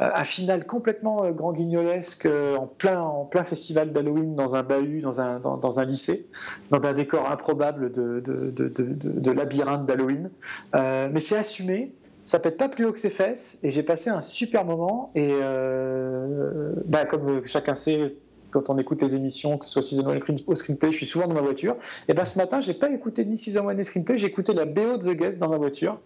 Un 0.00 0.24
final 0.24 0.66
complètement 0.66 1.24
euh, 1.24 1.32
grand 1.32 1.52
guignolesque 1.52 2.26
euh, 2.26 2.56
en 2.56 2.66
plein, 2.66 3.44
festival 3.44 3.92
d'Halloween 3.92 4.34
dans 4.34 4.56
un 4.56 4.62
bahut, 4.62 5.00
dans 5.00 5.20
un, 5.20 5.84
lycée, 5.84 6.26
dans 6.70 6.86
un 6.86 6.92
décor 6.92 7.30
improbable 7.30 7.90
de 7.92 9.30
labyrinthe 9.30 9.86
d'Halloween. 9.86 10.30
Euh, 10.74 11.08
mais 11.12 11.20
c'est 11.20 11.36
assumé, 11.36 11.92
ça 12.24 12.38
pète 12.38 12.56
pas 12.58 12.68
plus 12.68 12.84
haut 12.84 12.92
que 12.92 12.98
ses 12.98 13.10
fesses, 13.10 13.58
et 13.62 13.70
j'ai 13.70 13.82
passé 13.82 14.10
un 14.10 14.22
super 14.22 14.64
moment. 14.64 15.10
Et 15.14 15.30
euh, 15.30 16.72
bah, 16.84 17.04
comme 17.06 17.44
chacun 17.46 17.74
sait, 17.74 18.14
quand 18.50 18.70
on 18.70 18.78
écoute 18.78 19.02
les 19.02 19.14
émissions, 19.14 19.58
que 19.58 19.64
ce 19.64 19.70
soit 19.70 19.82
Season 19.82 20.08
1 20.08 20.18
ou 20.46 20.54
Screenplay, 20.54 20.90
je 20.90 20.96
suis 20.96 21.06
souvent 21.06 21.26
dans 21.26 21.34
ma 21.34 21.40
voiture. 21.40 21.76
Et 22.08 22.14
ben 22.14 22.24
ce 22.24 22.38
matin, 22.38 22.60
j'ai 22.60 22.74
pas 22.74 22.90
écouté 22.90 23.24
ni 23.24 23.36
Season 23.36 23.68
1 23.68 23.74
ni 23.74 23.84
Screenplay, 23.84 24.18
j'ai 24.18 24.26
écouté 24.26 24.52
la 24.54 24.64
BO 24.64 24.96
de 24.96 25.12
The 25.12 25.16
Guest 25.16 25.38
dans 25.38 25.48
ma 25.48 25.56
voiture. 25.56 25.98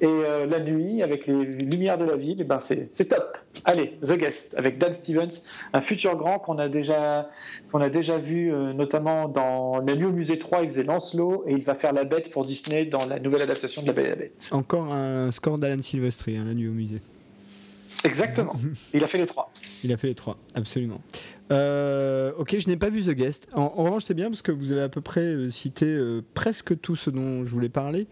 Et 0.00 0.06
euh, 0.06 0.46
la 0.46 0.60
nuit, 0.60 1.02
avec 1.02 1.26
les 1.26 1.44
lumières 1.44 1.98
de 1.98 2.04
la 2.04 2.16
ville, 2.16 2.40
et 2.40 2.44
ben 2.44 2.60
c'est 2.60 2.88
c'est 2.92 3.08
top. 3.08 3.38
Allez, 3.64 3.98
The 4.02 4.14
Guest, 4.14 4.54
avec 4.56 4.78
Dan 4.78 4.94
Stevens, 4.94 5.44
un 5.72 5.80
futur 5.80 6.16
grand 6.16 6.38
qu'on 6.38 6.58
a 6.58 6.68
déjà, 6.68 7.28
qu'on 7.72 7.80
a 7.80 7.88
déjà 7.88 8.18
vu 8.18 8.52
euh, 8.52 8.72
notamment 8.72 9.28
dans 9.28 9.80
La 9.80 9.94
nuit 9.94 10.06
au 10.06 10.12
musée 10.12 10.38
3, 10.38 10.62
il 10.62 10.70
faisait 10.70 10.84
Lancelot, 10.84 11.44
et 11.46 11.52
il 11.52 11.64
va 11.64 11.74
faire 11.74 11.92
la 11.92 12.04
bête 12.04 12.30
pour 12.30 12.44
Disney 12.44 12.84
dans 12.84 13.06
la 13.06 13.18
nouvelle 13.18 13.42
adaptation 13.42 13.82
de 13.82 13.88
La 13.88 13.92
Belle 13.92 14.06
et 14.06 14.10
la 14.10 14.16
Bête. 14.16 14.48
Encore 14.52 14.92
un 14.92 15.30
score 15.32 15.58
d'Alan 15.58 15.82
Silvestri, 15.82 16.36
hein, 16.36 16.44
la 16.46 16.54
nuit 16.54 16.68
au 16.68 16.72
musée. 16.72 17.00
Exactement. 18.04 18.54
Il 18.94 19.02
a 19.02 19.06
fait 19.06 19.18
les 19.18 19.26
trois. 19.26 19.52
Il 19.82 19.92
a 19.92 19.96
fait 19.96 20.08
les 20.08 20.14
trois, 20.14 20.36
absolument. 20.54 21.00
Euh, 21.50 22.32
ok, 22.38 22.56
je 22.58 22.68
n'ai 22.68 22.76
pas 22.76 22.90
vu 22.90 23.02
The 23.02 23.10
Guest. 23.10 23.48
En, 23.52 23.68
revanche, 23.68 24.04
c'est 24.06 24.14
bien 24.14 24.30
parce 24.30 24.42
que 24.42 24.52
vous 24.52 24.72
avez 24.72 24.82
à 24.82 24.88
peu 24.88 25.00
près 25.00 25.20
euh, 25.20 25.50
cité 25.50 25.86
euh, 25.86 26.22
presque 26.34 26.78
tout 26.80 26.96
ce 26.96 27.10
dont 27.10 27.44
je 27.44 27.50
voulais 27.50 27.68
parler. 27.68 28.06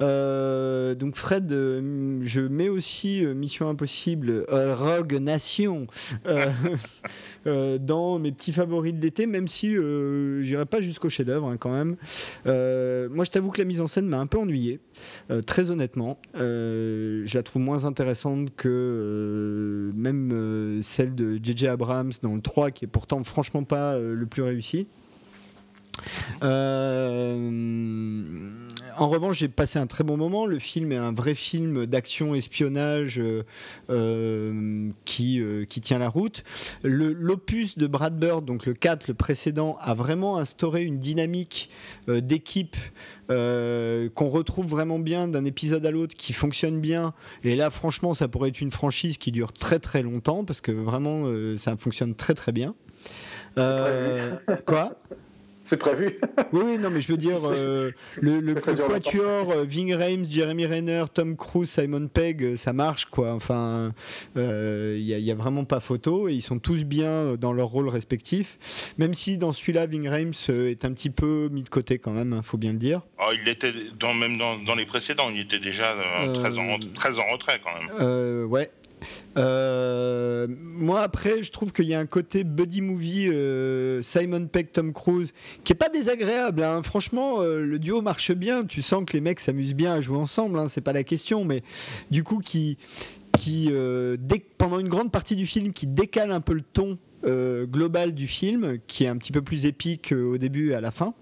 Donc, 0.00 1.16
Fred, 1.16 1.50
je 1.50 2.40
mets 2.40 2.68
aussi 2.68 3.24
Mission 3.24 3.68
Impossible, 3.68 4.44
Rogue 4.48 5.14
Nation 5.14 5.86
dans 7.46 8.18
mes 8.18 8.32
petits 8.32 8.52
favoris 8.52 8.94
de 8.94 9.00
l'été, 9.00 9.26
même 9.26 9.48
si 9.48 9.74
j'irai 10.40 10.66
pas 10.66 10.80
jusqu'au 10.80 11.08
chef-d'œuvre 11.08 11.48
hein, 11.48 11.56
quand 11.58 11.72
même. 11.72 11.96
Moi, 12.44 13.24
je 13.24 13.30
t'avoue 13.30 13.50
que 13.50 13.58
la 13.58 13.64
mise 13.64 13.80
en 13.80 13.86
scène 13.86 14.06
m'a 14.06 14.18
un 14.18 14.26
peu 14.26 14.38
ennuyé, 14.38 14.80
très 15.46 15.70
honnêtement. 15.70 16.18
Je 16.34 17.34
la 17.34 17.42
trouve 17.42 17.62
moins 17.62 17.84
intéressante 17.84 18.54
que 18.56 19.90
même 19.94 20.80
celle 20.82 21.14
de 21.14 21.38
J.J. 21.42 21.68
Abrams 21.68 22.12
dans 22.22 22.34
le 22.34 22.40
3 22.40 22.60
3, 22.60 22.69
qui 22.70 22.84
est 22.84 22.88
pourtant 22.88 23.22
franchement 23.24 23.64
pas 23.64 23.98
le 23.98 24.26
plus 24.26 24.42
réussi. 24.42 24.86
Euh, 26.42 27.36
en 28.98 29.08
revanche, 29.08 29.38
j'ai 29.38 29.48
passé 29.48 29.78
un 29.78 29.86
très 29.86 30.04
bon 30.04 30.16
moment. 30.16 30.46
Le 30.46 30.58
film 30.58 30.92
est 30.92 30.96
un 30.96 31.12
vrai 31.12 31.34
film 31.34 31.86
d'action 31.86 32.34
espionnage 32.34 33.18
euh, 33.18 33.42
euh, 33.90 34.90
qui, 35.04 35.42
qui 35.68 35.80
tient 35.80 35.98
la 35.98 36.08
route. 36.08 36.44
L'opus 36.82 37.78
de 37.78 37.86
Brad 37.86 38.18
Bird, 38.18 38.44
donc 38.44 38.66
le 38.66 38.74
4, 38.74 39.08
le 39.08 39.14
précédent, 39.14 39.78
a 39.80 39.94
vraiment 39.94 40.38
instauré 40.38 40.84
une 40.84 40.98
dynamique 40.98 41.70
d'équipe 42.08 42.76
qu'on 43.28 44.28
retrouve 44.28 44.66
vraiment 44.66 44.98
bien 44.98 45.28
d'un 45.28 45.44
épisode 45.44 45.86
à 45.86 45.90
l'autre, 45.90 46.16
qui 46.16 46.32
fonctionne 46.32 46.80
bien. 46.80 47.14
Et 47.44 47.56
là, 47.56 47.70
franchement, 47.70 48.14
ça 48.14 48.28
pourrait 48.28 48.48
être 48.48 48.60
une 48.60 48.72
franchise 48.72 49.18
qui 49.18 49.30
dure 49.30 49.52
très 49.52 49.78
très 49.78 50.02
longtemps 50.02 50.44
parce 50.44 50.60
que 50.60 50.72
vraiment, 50.72 51.26
ça 51.56 51.76
fonctionne 51.76 52.14
très 52.14 52.34
très 52.34 52.52
bien. 52.52 52.74
quoi? 54.66 54.96
C'est 55.62 55.78
prévu. 55.78 56.18
oui, 56.52 56.62
oui, 56.64 56.78
non, 56.78 56.90
mais 56.90 57.00
je 57.00 57.08
veux 57.08 57.16
dire, 57.18 57.36
euh, 57.52 57.90
le, 58.22 58.40
le 58.40 58.54
quatuor, 58.88 59.50
euh, 59.50 59.64
Ving 59.64 59.94
Rhames, 59.94 60.24
Jeremy 60.24 60.66
Renner, 60.66 61.04
Tom 61.12 61.36
Cruise, 61.36 61.70
Simon 61.70 62.08
Pegg, 62.08 62.42
euh, 62.42 62.56
ça 62.56 62.72
marche, 62.72 63.06
quoi. 63.06 63.32
Enfin, 63.32 63.92
il 64.36 65.02
n'y 65.02 65.30
a, 65.30 65.34
vraiment 65.34 65.64
pas 65.64 65.80
photo 65.80 66.28
et 66.28 66.34
ils 66.34 66.42
sont 66.42 66.58
tous 66.58 66.84
bien 66.84 67.34
dans 67.36 67.52
leur 67.52 67.68
rôle 67.68 67.88
respectif. 67.88 68.58
Même 68.98 69.14
si 69.14 69.38
dans 69.38 69.52
celui-là, 69.52 69.86
Ving 69.86 70.08
Rhames 70.08 70.32
est 70.48 70.84
un 70.84 70.92
petit 70.92 71.10
peu 71.10 71.48
mis 71.50 71.62
de 71.62 71.68
côté 71.68 71.98
quand 71.98 72.10
même, 72.10 72.32
il 72.32 72.38
hein, 72.38 72.42
faut 72.42 72.58
bien 72.58 72.72
le 72.72 72.78
dire. 72.78 73.00
Oh, 73.18 73.30
il 73.32 73.48
était, 73.48 73.72
dans, 73.98 74.12
même 74.12 74.36
dans, 74.36 74.58
dans, 74.64 74.74
les 74.74 74.86
précédents, 74.86 75.30
il 75.30 75.40
était 75.40 75.58
déjà 75.58 75.94
très, 76.34 76.58
en, 76.58 76.78
très 76.92 77.18
en 77.18 77.24
retrait 77.32 77.60
quand 77.62 77.72
même. 77.72 78.46
ouais, 78.46 78.70
euh, 79.36 80.46
moi, 80.58 81.02
après, 81.02 81.42
je 81.42 81.50
trouve 81.50 81.72
qu'il 81.72 81.86
y 81.86 81.94
a 81.94 82.00
un 82.00 82.06
côté 82.06 82.44
buddy 82.44 82.80
movie 82.80 83.28
euh, 83.28 84.02
Simon 84.02 84.46
Peck, 84.46 84.72
Tom 84.72 84.92
Cruise 84.92 85.32
qui 85.64 85.72
est 85.72 85.76
pas 85.76 85.88
désagréable. 85.88 86.62
Hein. 86.62 86.82
Franchement, 86.82 87.40
euh, 87.40 87.60
le 87.60 87.78
duo 87.78 88.00
marche 88.00 88.32
bien. 88.32 88.64
Tu 88.64 88.82
sens 88.82 89.04
que 89.06 89.12
les 89.12 89.20
mecs 89.20 89.40
s'amusent 89.40 89.74
bien 89.74 89.94
à 89.94 90.00
jouer 90.00 90.18
ensemble. 90.18 90.58
Hein. 90.58 90.66
C'est 90.68 90.80
pas 90.80 90.92
la 90.92 91.04
question, 91.04 91.44
mais 91.44 91.62
du 92.10 92.24
coup, 92.24 92.38
qui, 92.38 92.78
qui 93.38 93.70
pendant 94.58 94.78
une 94.78 94.88
grande 94.88 95.12
partie 95.12 95.36
du 95.36 95.46
film, 95.46 95.72
qui 95.72 95.86
décale 95.86 96.32
un 96.32 96.40
peu 96.40 96.54
le 96.54 96.62
ton 96.62 96.98
global 97.24 98.14
du 98.14 98.26
film, 98.26 98.78
qui 98.86 99.04
est 99.04 99.08
un 99.08 99.18
petit 99.18 99.32
peu 99.32 99.42
plus 99.42 99.66
épique 99.66 100.12
au 100.12 100.38
début 100.38 100.70
et 100.70 100.74
à 100.74 100.80
la 100.80 100.90
fin. 100.90 101.14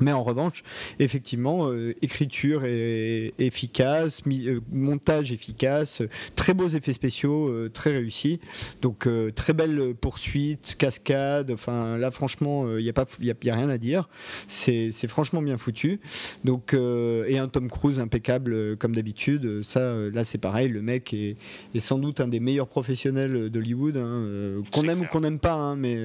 Mais 0.00 0.12
en 0.12 0.22
revanche, 0.22 0.62
effectivement, 0.98 1.68
euh, 1.70 1.94
écriture 2.02 2.64
efficace, 2.64 4.22
euh, 4.26 4.60
montage 4.72 5.32
efficace, 5.32 6.02
très 6.34 6.54
beaux 6.54 6.68
effets 6.68 6.92
spéciaux, 6.92 7.48
euh, 7.48 7.70
très 7.72 7.90
réussis. 7.90 8.40
Donc 8.82 9.08
très 9.34 9.52
belle 9.52 9.94
poursuite, 10.00 10.76
cascade. 10.78 11.50
Enfin 11.50 11.96
là, 11.98 12.10
franchement, 12.10 12.76
il 12.76 12.82
n'y 12.82 12.90
a 12.90 12.92
pas, 12.92 13.06
il 13.20 13.30
a, 13.30 13.54
rien 13.54 13.68
à 13.68 13.78
dire. 13.78 14.08
C'est 14.48 14.92
franchement 15.06 15.42
bien 15.42 15.58
foutu. 15.58 16.00
Donc 16.44 16.74
et 16.74 17.38
un 17.38 17.48
Tom 17.48 17.70
Cruise 17.70 17.98
impeccable 17.98 18.76
comme 18.76 18.94
d'habitude. 18.94 19.62
Ça, 19.62 19.94
là, 20.12 20.24
c'est 20.24 20.38
pareil. 20.38 20.68
Le 20.68 20.82
mec 20.82 21.14
est, 21.14 21.36
sans 21.78 21.98
doute 21.98 22.20
un 22.20 22.28
des 22.28 22.40
meilleurs 22.40 22.68
professionnels 22.68 23.50
d'Hollywood, 23.50 23.96
hein, 23.96 24.60
qu'on 24.72 24.88
aime 24.88 25.02
ou 25.02 25.06
qu'on 25.06 25.20
n'aime 25.20 25.38
pas, 25.38 25.54
hein, 25.54 25.76
mais 25.76 25.98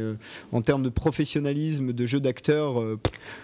en 0.51 0.61
termes 0.61 0.83
de 0.83 0.89
professionnalisme, 0.89 1.93
de 1.93 2.05
jeu 2.05 2.19
d'acteur, 2.19 2.81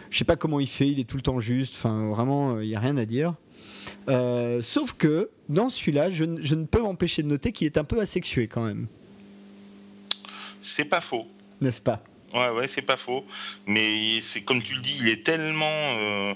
je 0.09 0.17
sais 0.17 0.25
pas 0.25 0.34
comment 0.35 0.59
il 0.59 0.67
fait, 0.67 0.88
il 0.88 0.99
est 0.99 1.05
tout 1.05 1.17
le 1.17 1.23
temps 1.23 1.39
juste. 1.39 1.75
Enfin, 1.75 2.07
vraiment, 2.09 2.59
il 2.59 2.67
n'y 2.67 2.75
a 2.75 2.80
rien 2.80 2.97
à 2.97 3.05
dire. 3.05 3.35
Euh, 4.09 4.61
sauf 4.61 4.93
que 4.93 5.30
dans 5.49 5.69
celui-là, 5.69 6.09
je, 6.11 6.23
ne 6.23 6.65
peux 6.65 6.81
m'empêcher 6.81 7.23
de 7.23 7.27
noter 7.27 7.51
qu'il 7.51 7.65
est 7.65 7.77
un 7.77 7.83
peu 7.83 7.99
asexué 7.99 8.47
quand 8.47 8.64
même. 8.64 8.88
C'est 10.61 10.85
pas 10.85 11.01
faux. 11.01 11.25
N'est-ce 11.61 11.81
pas? 11.81 12.03
Ouais, 12.33 12.49
ouais, 12.49 12.67
c'est 12.67 12.81
pas 12.81 12.97
faux. 12.97 13.25
Mais 13.65 14.19
c'est 14.22 14.41
comme 14.41 14.61
tu 14.61 14.75
le 14.75 14.81
dis, 14.81 14.97
il 15.01 15.09
est 15.09 15.23
tellement 15.23 15.65
euh, 15.65 16.33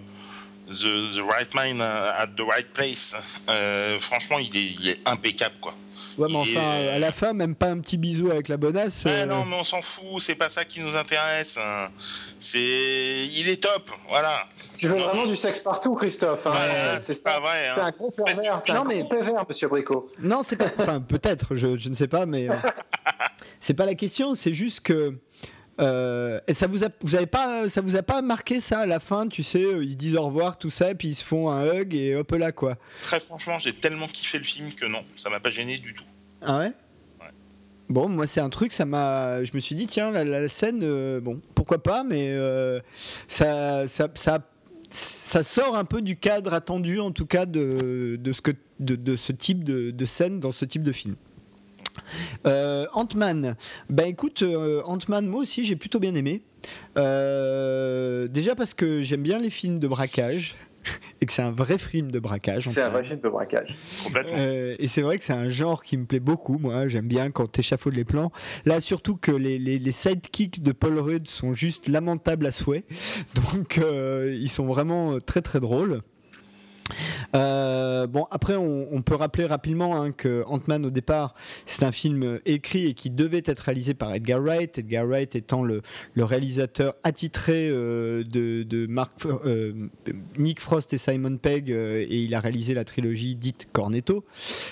the, 0.69 1.19
right 1.19 1.53
mind 1.55 1.81
at 1.81 2.27
the 2.37 2.41
right 2.41 2.71
place. 2.73 3.15
Euh, 3.49 3.99
franchement, 3.99 4.39
il 4.39 4.55
est, 4.55 4.75
il 4.79 4.89
est 4.89 4.99
impeccable, 5.07 5.55
quoi. 5.59 5.75
Ouais, 6.19 6.27
mais 6.29 6.35
enfin, 6.35 6.69
à 6.93 6.99
la 6.99 7.11
fin, 7.13 7.31
même 7.31 7.55
pas 7.55 7.67
un 7.67 7.79
petit 7.79 7.97
bisou 7.97 8.29
avec 8.29 8.49
la 8.49 8.57
bonasse. 8.57 9.03
Euh... 9.05 9.25
non, 9.25 9.45
mais 9.45 9.55
on 9.55 9.63
s'en 9.63 9.81
fout, 9.81 10.19
c'est 10.19 10.35
pas 10.35 10.49
ça 10.49 10.65
qui 10.65 10.81
nous 10.81 10.97
intéresse. 10.97 11.57
Hein. 11.57 11.87
C'est, 12.39 12.59
il 12.59 13.47
est 13.47 13.63
top, 13.63 13.89
voilà. 14.09 14.45
Tu 14.77 14.87
veux 14.87 14.97
vraiment 14.99 15.25
du 15.25 15.37
sexe 15.37 15.61
partout, 15.61 15.95
Christophe 15.95 16.45
hein. 16.45 16.97
C'est 16.99 17.23
pas 17.23 17.39
vrai. 17.39 17.69
Hein. 17.69 17.73
T'es 17.75 17.81
un 17.81 17.91
gros 17.91 18.11
pervers, 18.11 18.61
non, 18.73 18.83
mais... 18.83 19.05
pervers, 19.05 19.45
Monsieur 19.47 19.69
Bricot. 19.69 20.11
Non, 20.19 20.41
c'est 20.41 20.57
pas. 20.57 20.69
Enfin, 20.77 20.99
peut-être, 20.99 21.55
je, 21.55 21.77
je, 21.77 21.87
ne 21.87 21.95
sais 21.95 22.07
pas, 22.07 22.25
mais 22.25 22.49
euh, 22.49 22.55
c'est 23.61 23.73
pas 23.73 23.85
la 23.85 23.95
question. 23.95 24.35
C'est 24.35 24.53
juste 24.53 24.81
que. 24.81 25.15
Euh, 25.79 26.39
et 26.47 26.53
ça 26.53 26.67
vous 26.67 26.83
a, 26.83 26.89
vous 27.01 27.15
avez 27.15 27.25
pas, 27.25 27.69
ça 27.69 27.81
vous 27.81 27.95
a 27.95 28.03
pas 28.03 28.21
marqué 28.21 28.59
ça 28.59 28.79
à 28.79 28.85
la 28.85 28.99
fin, 28.99 29.27
tu 29.27 29.43
sais, 29.43 29.63
ils 29.81 29.91
se 29.91 29.95
disent 29.95 30.15
au 30.15 30.25
revoir, 30.25 30.57
tout 30.57 30.69
ça, 30.69 30.93
puis 30.93 31.09
ils 31.09 31.15
se 31.15 31.23
font 31.23 31.49
un 31.49 31.65
hug 31.65 31.95
et 31.95 32.15
hop 32.15 32.31
là 32.31 32.51
quoi. 32.51 32.75
Très 33.01 33.19
franchement, 33.19 33.57
j'ai 33.59 33.73
tellement 33.73 34.07
kiffé 34.07 34.39
le 34.39 34.43
film 34.43 34.73
que 34.73 34.85
non, 34.85 35.05
ça 35.15 35.29
m'a 35.29 35.39
pas 35.39 35.49
gêné 35.49 35.77
du 35.77 35.93
tout. 35.93 36.03
Ah 36.41 36.59
ouais? 36.59 36.73
Bon, 37.89 38.07
moi, 38.07 38.27
c'est 38.27 38.39
un 38.39 38.49
truc, 38.49 38.71
ça 38.71 38.85
m'a. 38.85 39.43
Je 39.43 39.51
me 39.55 39.59
suis 39.59 39.73
dit, 39.73 39.87
tiens, 39.87 40.11
la, 40.11 40.47
scène, 40.47 40.81
euh, 40.83 41.19
bon, 41.19 41.41
pourquoi 41.55 41.81
pas, 41.81 42.03
mais 42.03 42.29
euh, 42.29 42.79
ça, 43.27 43.87
ça, 43.87 44.07
ça, 44.91 45.43
sort 45.43 45.75
un 45.75 45.85
peu 45.85 46.03
du 46.03 46.15
cadre 46.15 46.53
attendu, 46.53 46.99
en 46.99 47.11
tout 47.11 47.25
cas, 47.25 47.47
de, 47.47 48.15
de 48.21 48.31
ce, 48.31 48.41
que, 48.41 48.51
de, 48.79 49.15
ce 49.15 49.31
type 49.31 49.63
de, 49.63 49.89
de, 49.89 50.05
scène 50.05 50.39
dans 50.39 50.51
ce 50.51 50.65
type 50.65 50.83
de 50.83 50.91
film. 50.91 51.15
Euh, 52.45 52.85
Ant-Man, 52.93 53.55
ben 53.89 54.07
écoute, 54.07 54.43
Ant-Man, 54.85 55.27
moi 55.27 55.41
aussi 55.41 55.65
j'ai 55.65 55.75
plutôt 55.75 55.99
bien 55.99 56.15
aimé. 56.15 56.41
déjà 56.95 58.55
parce 58.55 58.73
que 58.73 59.01
j'aime 59.01 59.23
bien 59.23 59.39
les 59.39 59.49
films 59.49 59.79
de 59.79 59.87
braquage. 59.87 60.55
et 61.21 61.25
que 61.25 61.33
c'est 61.33 61.41
un 61.41 61.51
vrai 61.51 61.77
film 61.77 62.11
de 62.11 62.19
braquage. 62.19 62.67
C'est 62.67 62.81
un 62.81 62.89
vrai 62.89 63.03
film 63.03 63.19
de 63.19 63.29
braquage. 63.29 63.75
Euh, 64.15 64.75
et 64.79 64.87
c'est 64.87 65.01
vrai 65.01 65.17
que 65.17 65.23
c'est 65.23 65.33
un 65.33 65.49
genre 65.49 65.83
qui 65.83 65.97
me 65.97 66.05
plaît 66.05 66.19
beaucoup. 66.19 66.57
Moi, 66.57 66.87
j'aime 66.87 67.07
bien 67.07 67.31
quand 67.31 67.47
t'échafaudes 67.47 67.95
les 67.95 68.05
plans. 68.05 68.31
Là, 68.65 68.81
surtout 68.81 69.15
que 69.15 69.31
les, 69.31 69.59
les, 69.59 69.91
sidekicks 69.91 70.61
de 70.61 70.71
Paul 70.71 70.99
Rudd 70.99 71.27
sont 71.27 71.53
juste 71.53 71.87
lamentables 71.87 72.45
à 72.45 72.51
souhait. 72.51 72.85
Donc, 73.53 73.77
euh, 73.77 74.35
ils 74.39 74.49
sont 74.49 74.65
vraiment 74.65 75.19
très 75.19 75.41
très 75.41 75.59
drôles. 75.59 76.01
Euh, 77.35 78.07
bon, 78.07 78.25
après, 78.31 78.55
on, 78.55 79.01
peut 79.01 79.15
rappeler 79.15 79.45
rapidement 79.45 80.01
hein, 80.01 80.11
que 80.11 80.43
Ant-Man, 80.47 80.85
au 80.85 80.89
départ, 80.89 81.33
c'est 81.65 81.83
un 81.83 81.91
film 81.91 82.39
écrit 82.45 82.87
et 82.87 82.93
qui 82.93 83.09
devait 83.09 83.43
être 83.45 83.59
réalisé 83.59 83.93
par 83.93 84.13
Edgar 84.13 84.41
Wright. 84.41 84.77
Edgar 84.77 85.05
Wright 85.05 85.35
étant 85.35 85.63
le, 85.63 85.81
réalisateur 86.17 86.95
attitré 87.03 87.69
euh, 87.69 88.23
de, 88.23 88.85
Mark, 88.87 89.13
euh, 89.25 89.87
Nick 90.37 90.59
Frost 90.59 90.93
et 90.93 90.97
Simon 90.97 91.37
Pegg, 91.37 91.69
et 91.69 92.23
il 92.23 92.35
a 92.35 92.39
réalisé 92.39 92.73
la 92.73 92.83
trilogie 92.83 93.35
dite 93.35 93.69
Cornetto, 93.71 94.25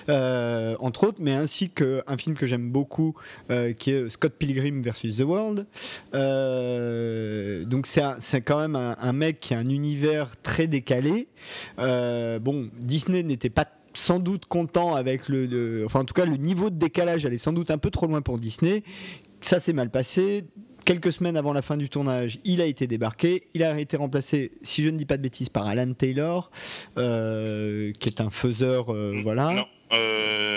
entre 0.07 1.07
autres, 1.07 1.19
mais 1.19 1.33
ainsi 1.33 1.69
qu'un 1.69 2.17
film 2.17 2.35
que 2.35 2.45
j'aime 2.45 2.69
beaucoup, 2.69 3.15
qui 3.77 3.91
est 3.91 4.09
Scott 4.09 4.33
Pilgrim 4.37 4.81
versus 4.81 5.17
The 5.17 5.21
World. 5.21 5.65
donc, 7.67 7.87
c'est 7.87 8.41
quand 8.41 8.59
même 8.59 8.75
un, 8.75 9.13
mec 9.13 9.39
qui 9.39 9.53
a 9.53 9.59
un 9.59 9.69
univers 9.69 10.35
très 10.41 10.67
décalé. 10.67 11.27
Bon, 12.39 12.69
Disney 12.79 13.23
n'était 13.23 13.49
pas 13.49 13.65
sans 13.97 14.19
doute 14.19 14.45
content 14.45 14.95
avec 14.95 15.27
le, 15.27 15.83
Enfin, 15.85 16.01
en 16.01 16.05
tout 16.05 16.13
cas, 16.13 16.25
le 16.25 16.37
niveau 16.37 16.69
de 16.69 16.77
décalage 16.77 17.25
allait 17.25 17.37
sans 17.37 17.53
doute 17.53 17.71
un 17.71 17.77
peu 17.77 17.89
trop 17.89 18.05
loin 18.07 18.21
pour 18.21 18.37
Disney. 18.37 18.83
Ça 19.41 19.59
s'est 19.59 19.73
mal 19.73 19.89
passé. 19.89 20.45
Quelques 20.85 21.11
semaines 21.11 21.35
avant 21.35 21.51
la 21.51 21.61
fin 21.61 21.75
du 21.75 21.89
tournage, 21.89 22.39
il 22.45 22.61
a 22.61 22.65
été 22.65 22.87
débarqué. 22.87 23.47
Il 23.53 23.63
a 23.63 23.77
été 23.77 23.97
remplacé, 23.97 24.51
si 24.61 24.83
je 24.83 24.89
ne 24.89 24.97
dis 24.97 25.05
pas 25.05 25.17
de 25.17 25.23
bêtises, 25.23 25.49
par 25.49 25.67
Alan 25.67 25.91
Taylor, 25.93 26.49
euh, 26.97 27.91
qui 27.99 28.07
est 28.07 28.21
un 28.21 28.29
faiseur. 28.29 28.93
Euh, 28.93 29.19
voilà. 29.23 29.65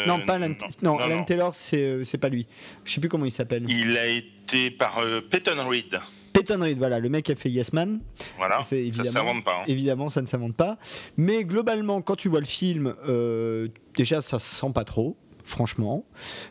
Non. 0.07 0.20
pas 0.27 0.35
Alan, 0.35 0.55
non, 0.83 0.99
Alan 0.99 1.25
Taylor, 1.25 1.55
c'est 1.55 2.19
pas 2.20 2.29
lui. 2.29 2.47
Je 2.85 2.93
sais 2.93 3.01
plus 3.01 3.09
comment 3.09 3.25
il 3.25 3.33
s'appelle. 3.33 3.65
Il 3.69 3.97
a 3.97 4.07
été 4.07 4.70
par 4.70 5.03
Peyton 5.31 5.67
Reed. 5.69 5.99
Peyton 6.33 6.60
Reed, 6.60 6.78
voilà, 6.78 6.99
le 6.99 7.09
mec 7.09 7.28
a 7.31 7.34
fait 7.34 7.50
Yes 7.50 7.73
Man. 7.73 8.00
Voilà, 8.36 8.62
ça 8.62 8.76
ne 8.76 8.91
s'invente 8.91 9.44
pas. 9.44 9.60
Hein. 9.60 9.65
Évidemment, 9.67 10.10
ça 10.10 10.23
ne 10.23 10.26
s'invente 10.26 10.55
pas. 10.55 10.78
Mais 11.17 11.44
globalement, 11.44 12.00
quand 12.02 12.17
tu 12.17 12.28
vois 12.28 12.41
le 12.41 12.47
film, 12.47 12.94
euh, 13.09 13.68
déjà, 13.97 14.23
ça 14.23 14.39
se 14.39 14.57
sent 14.57 14.73
pas 14.75 14.84
trop 14.84 15.17
franchement. 15.42 16.05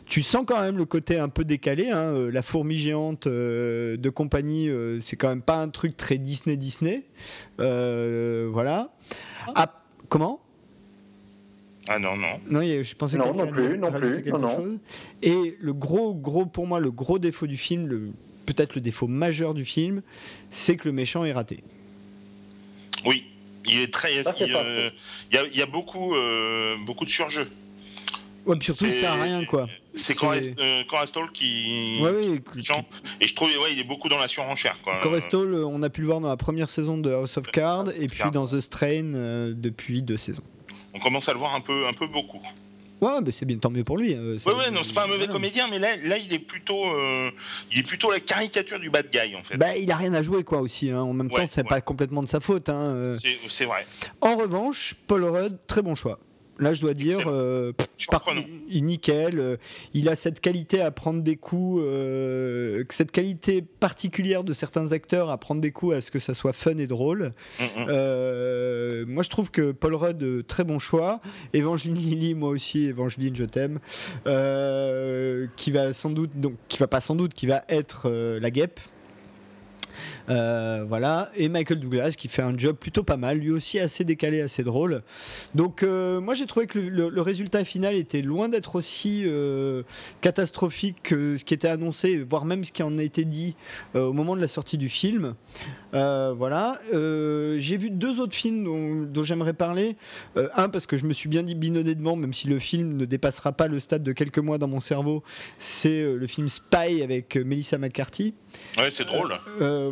Tu 0.04 0.20
sens 0.20 0.44
quand 0.46 0.60
même 0.60 0.76
le 0.76 0.84
côté 0.84 1.18
un 1.18 1.30
peu 1.30 1.44
décalé. 1.44 1.88
Hein, 1.88 2.12
euh, 2.12 2.30
la 2.30 2.42
fourmi 2.42 2.76
géante 2.76 3.26
euh, 3.26 3.96
de 3.96 4.10
compagnie, 4.10 4.68
c'est 5.00 5.16
quand 5.16 5.28
même 5.28 5.40
pas 5.40 5.56
un 5.56 5.70
truc 5.70 5.96
très 5.96 6.18
Disney 6.18 6.58
Disney. 6.58 7.04
voilà. 7.56 8.90
Ah, 9.54 9.82
comment? 10.10 10.42
Ah 11.88 11.98
non, 11.98 12.14
non. 12.14 12.40
Non, 12.50 12.60
je 12.60 12.94
pensais 12.94 13.16
non, 13.16 13.32
non 13.32 13.46
plus, 13.46 13.78
non 13.78 13.90
plus. 13.90 14.22
Non, 14.30 14.38
non. 14.38 14.78
Et 15.22 15.56
le 15.58 15.72
gros, 15.72 16.14
gros, 16.14 16.44
pour 16.44 16.66
moi, 16.66 16.78
le 16.78 16.90
gros 16.90 17.18
défaut 17.18 17.46
du 17.46 17.56
film, 17.56 17.86
le 17.86 18.12
peut-être 18.46 18.74
le 18.74 18.80
défaut 18.80 19.06
majeur 19.06 19.54
du 19.54 19.64
film, 19.64 20.02
c'est 20.50 20.76
que 20.76 20.88
le 20.88 20.92
méchant 20.92 21.24
est 21.24 21.32
raté. 21.32 21.62
Oui, 23.04 23.26
il 23.66 23.80
est 23.80 23.92
très. 23.92 24.12
il, 24.12 24.22
y 25.32 25.62
a, 25.62 25.66
beaucoup, 25.66 26.14
euh, 26.14 26.76
beaucoup 26.84 27.04
de 27.04 27.10
surjeu. 27.10 27.48
Ouais, 28.46 28.56
puis 28.56 28.72
surtout, 28.72 28.90
sert 28.90 29.12
à 29.12 29.22
rien, 29.22 29.44
quoi. 29.44 29.68
C'est 29.94 30.14
Corestol 30.14 31.30
qui. 31.32 31.98
Ouais, 32.02 32.10
oui. 32.10 32.42
Et 33.20 33.26
je 33.26 33.34
trouve, 33.34 33.48
ouais, 33.48 33.72
il 33.72 33.78
est 33.78 33.84
beaucoup 33.84 34.08
dans 34.08 34.18
la 34.18 34.28
surenchère, 34.28 34.76
quoi. 34.82 35.00
Corestol, 35.02 35.54
on 35.54 35.82
a 35.82 35.90
pu 35.90 36.00
le 36.00 36.06
voir 36.06 36.20
dans 36.20 36.28
la 36.28 36.36
première 36.36 36.70
saison 36.70 36.98
de 36.98 37.10
House 37.10 37.36
of 37.36 37.46
Cards, 37.46 37.90
et 38.00 38.06
puis 38.06 38.30
dans 38.32 38.46
The 38.46 38.60
Strain 38.60 39.52
depuis 39.54 40.02
deux 40.02 40.16
saisons. 40.16 40.42
On 40.94 40.98
commence 41.00 41.28
à 41.28 41.32
le 41.32 41.38
voir 41.38 41.54
un 41.54 41.60
peu, 41.60 41.86
un 41.86 41.92
peu 41.92 42.06
beaucoup. 42.06 42.42
Ouais, 43.00 43.20
mais 43.24 43.32
c'est 43.32 43.44
bien, 43.44 43.58
tant 43.58 43.70
mieux 43.70 43.84
pour 43.84 43.96
lui. 43.96 44.14
Euh, 44.14 44.38
ouais, 44.46 44.54
ouais, 44.54 44.70
non, 44.70 44.82
c'est 44.84 44.94
pas 44.94 45.04
un 45.04 45.08
mauvais 45.08 45.26
comédien, 45.26 45.66
mais 45.70 45.78
là, 45.78 45.88
là, 46.04 46.18
il 46.18 46.32
est 46.32 46.38
plutôt, 46.38 46.84
euh, 46.84 47.30
il 47.72 47.78
est 47.78 47.82
plutôt 47.82 48.10
la 48.10 48.20
caricature 48.20 48.78
du 48.78 48.90
bad 48.90 49.06
guy 49.10 49.34
en 49.36 49.42
fait. 49.42 49.56
Bah, 49.56 49.76
il 49.76 49.90
a 49.90 49.96
rien 49.96 50.12
à 50.14 50.22
jouer 50.22 50.44
quoi 50.44 50.60
aussi. 50.60 50.90
Hein. 50.90 51.00
En 51.00 51.12
même 51.12 51.30
temps, 51.30 51.46
c'est 51.46 51.66
pas 51.66 51.80
complètement 51.80 52.22
de 52.22 52.28
sa 52.28 52.40
faute. 52.40 52.68
Hein. 52.68 52.94
Euh. 52.96 53.16
C'est 53.48 53.64
vrai. 53.64 53.86
En 54.20 54.36
revanche, 54.36 54.94
Paul 55.06 55.24
Rudd, 55.24 55.58
très 55.66 55.82
bon 55.82 55.94
choix. 55.94 56.18
Là, 56.60 56.74
je 56.74 56.80
dois 56.82 56.94
dire, 56.94 57.20
euh, 57.26 57.72
il 58.68 58.84
nickel. 58.84 59.38
Euh, 59.38 59.56
il 59.94 60.08
a 60.08 60.16
cette 60.16 60.40
qualité 60.40 60.80
à 60.80 60.90
prendre 60.90 61.22
des 61.22 61.36
coups, 61.36 61.82
euh, 61.82 62.84
cette 62.90 63.12
qualité 63.12 63.62
particulière 63.62 64.44
de 64.44 64.52
certains 64.52 64.92
acteurs 64.92 65.30
à 65.30 65.38
prendre 65.38 65.60
des 65.60 65.70
coups 65.70 65.96
à 65.96 66.00
ce 66.00 66.10
que 66.10 66.18
ça 66.18 66.34
soit 66.34 66.52
fun 66.52 66.76
et 66.76 66.86
drôle. 66.86 67.32
Mm, 67.58 67.64
mm. 67.64 69.04
moi, 69.06 69.22
je 69.22 69.28
trouve 69.30 69.50
que 69.50 69.72
Paul 69.72 69.94
Rudd, 69.94 70.46
très 70.46 70.64
bon 70.64 70.78
choix. 70.78 71.20
Evangeline 71.54 71.94
Lilly, 71.94 72.34
moi 72.34 72.50
aussi, 72.50 72.84
Evangeline, 72.84 73.34
je 73.34 73.44
t'aime. 73.44 73.80
qui 75.56 75.70
va 75.70 75.92
sans 75.92 76.10
doute, 76.10 76.30
donc, 76.34 76.54
qui 76.68 76.78
va 76.78 76.86
pas 76.86 77.00
sans 77.00 77.14
doute, 77.14 77.34
qui 77.34 77.46
va 77.46 77.62
être 77.68 78.10
la 78.10 78.50
guêpe. 78.50 78.80
Euh, 80.30 80.84
voilà. 80.86 81.30
Et 81.34 81.48
Michael 81.48 81.80
Douglas 81.80 82.14
qui 82.16 82.28
fait 82.28 82.42
un 82.42 82.56
job 82.56 82.76
plutôt 82.76 83.02
pas 83.02 83.16
mal, 83.16 83.38
lui 83.38 83.50
aussi 83.50 83.78
assez 83.78 84.04
décalé, 84.04 84.40
assez 84.40 84.62
drôle. 84.62 85.02
Donc 85.54 85.82
euh, 85.82 86.20
moi 86.20 86.34
j'ai 86.34 86.46
trouvé 86.46 86.66
que 86.66 86.78
le, 86.78 87.20
résultat 87.20 87.64
final 87.64 87.94
était 87.94 88.22
loin 88.22 88.48
d'être 88.48 88.76
aussi 88.76 89.24
euh, 89.26 89.82
catastrophique 90.20 91.02
que 91.02 91.36
ce 91.36 91.44
qui 91.44 91.52
était 91.52 91.68
annoncé, 91.68 92.18
voire 92.18 92.44
même 92.44 92.64
ce 92.64 92.72
qui 92.72 92.82
en 92.82 92.96
a 92.98 93.02
été 93.02 93.24
dit 93.24 93.56
au 93.94 94.12
moment 94.12 94.36
de 94.36 94.40
la 94.40 94.48
sortie 94.48 94.78
du 94.78 94.88
film. 94.88 95.34
voilà. 95.92 96.78
j'ai 96.92 97.76
vu 97.76 97.90
deux 97.90 98.20
autres 98.20 98.34
films 98.34 99.08
dont, 99.12 99.22
j'aimerais 99.22 99.52
parler. 99.52 99.96
un 100.54 100.68
parce 100.68 100.86
que 100.86 100.96
je 100.96 101.04
me 101.04 101.12
suis 101.12 101.28
bien 101.28 101.42
dit 101.42 101.54
binodé 101.54 101.94
devant, 101.94 102.16
même 102.16 102.32
si 102.32 102.48
le 102.48 102.58
film 102.58 102.96
ne 102.96 103.04
dépassera 103.04 103.52
pas 103.52 103.66
le 103.66 103.80
stade 103.80 104.02
de 104.02 104.12
quelques 104.12 104.38
mois 104.38 104.58
dans 104.58 104.68
mon 104.68 104.80
cerveau. 104.80 105.22
C'est 105.58 106.02
le 106.02 106.26
film 106.26 106.48
Spy 106.48 107.02
avec 107.02 107.36
Melissa 107.36 107.78
McCarthy. 107.78 108.34
Ouais, 108.78 108.90
c'est 108.90 109.04
drôle. 109.04 109.34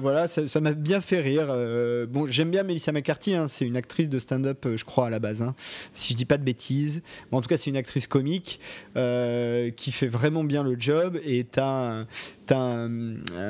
voilà, 0.01 0.28
ça 0.29 0.61
m'a 0.61 0.73
bien 0.73 1.01
fait 1.01 1.21
rire. 1.21 1.47
Euh, 1.51 2.07
bon, 2.07 2.27
j'aime 2.27 2.51
bien 2.51 2.63
Melissa 2.63 2.93
McCarthy, 2.93 3.35
hein, 3.35 3.49
c'est 3.49 3.67
une 3.67 3.77
actrice 3.77 4.09
de 4.09 4.19
stand-up, 4.19 4.65
euh, 4.67 4.77
je 4.77 4.85
crois, 4.85 5.07
à 5.07 5.11
la 5.11 5.19
base, 5.19 5.43
hein, 5.43 5.55
si 5.95 6.13
je 6.13 6.19
dis 6.19 6.25
pas 6.25 6.39
de 6.39 6.45
bêtises. 6.45 7.03
en 7.33 7.41
tout 7.41 7.49
cas, 7.49 7.57
c'est 7.57 7.71
une 7.71 7.77
actrice 7.77 8.07
comique 8.07 8.61
euh, 8.97 9.71
qui 9.71 9.93
fait 9.93 10.09
vraiment 10.09 10.45
bien 10.45 10.63
le 10.63 10.77
job. 10.79 11.19
Et 11.25 11.45
t'as 11.45 11.65
un, 11.67 12.07
un, 12.51 12.89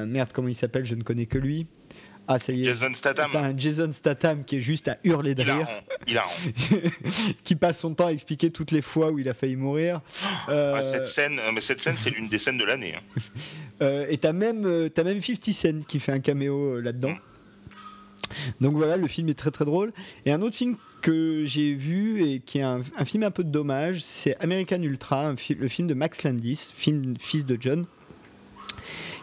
merde, 0.06 0.30
comment 0.32 0.48
il 0.48 0.54
s'appelle 0.54 0.86
Je 0.86 0.94
ne 0.94 1.02
connais 1.02 1.26
que 1.26 1.38
lui. 1.38 1.66
Ah, 2.30 2.38
ça 2.38 2.52
y 2.52 2.60
est. 2.60 2.64
Jason 2.64 2.92
Statham. 2.92 3.30
Un 3.34 3.56
Jason 3.56 3.90
Statham 3.90 4.44
qui 4.44 4.56
est 4.56 4.60
juste 4.60 4.88
à 4.88 4.98
hurler 5.02 5.34
de 5.34 5.42
rire. 5.42 5.66
Il 6.06 6.18
a 6.18 6.24
qui 7.44 7.56
passe 7.56 7.78
son 7.80 7.94
temps 7.94 8.08
à 8.08 8.12
expliquer 8.12 8.50
toutes 8.50 8.70
les 8.70 8.82
fois 8.82 9.10
où 9.10 9.18
il 9.18 9.28
a 9.30 9.34
failli 9.34 9.56
mourir. 9.56 10.02
cette 10.82 11.06
scène, 11.06 11.40
mais 11.54 11.60
cette 11.60 11.80
scène, 11.80 11.96
c'est 11.96 12.10
l'une 12.10 12.28
des 12.28 12.38
scènes 12.38 12.58
de 12.58 12.64
l'année. 12.64 12.94
Hein. 12.94 13.02
Euh, 13.80 14.06
et 14.08 14.18
t'as 14.18 14.32
même, 14.32 14.66
euh, 14.66 14.88
as 14.96 15.04
même 15.04 15.20
50 15.20 15.54
Cent 15.54 15.86
qui 15.86 16.00
fait 16.00 16.10
un 16.10 16.18
caméo 16.18 16.74
euh, 16.74 16.80
là-dedans. 16.80 17.14
Donc 18.60 18.72
voilà, 18.72 18.96
le 18.96 19.06
film 19.06 19.28
est 19.28 19.38
très 19.38 19.52
très 19.52 19.64
drôle. 19.64 19.92
Et 20.26 20.32
un 20.32 20.42
autre 20.42 20.56
film 20.56 20.76
que 21.00 21.44
j'ai 21.46 21.74
vu 21.74 22.24
et 22.24 22.40
qui 22.40 22.58
est 22.58 22.62
un, 22.62 22.82
film 23.04 23.22
un 23.22 23.30
peu 23.30 23.44
de 23.44 23.50
dommage, 23.50 24.00
c'est 24.00 24.36
American 24.40 24.82
Ultra, 24.82 25.32
le 25.56 25.68
film 25.68 25.86
de 25.86 25.94
Max 25.94 26.24
Landis, 26.24 26.72
film 26.74 27.14
fils 27.20 27.46
de 27.46 27.56
John 27.60 27.86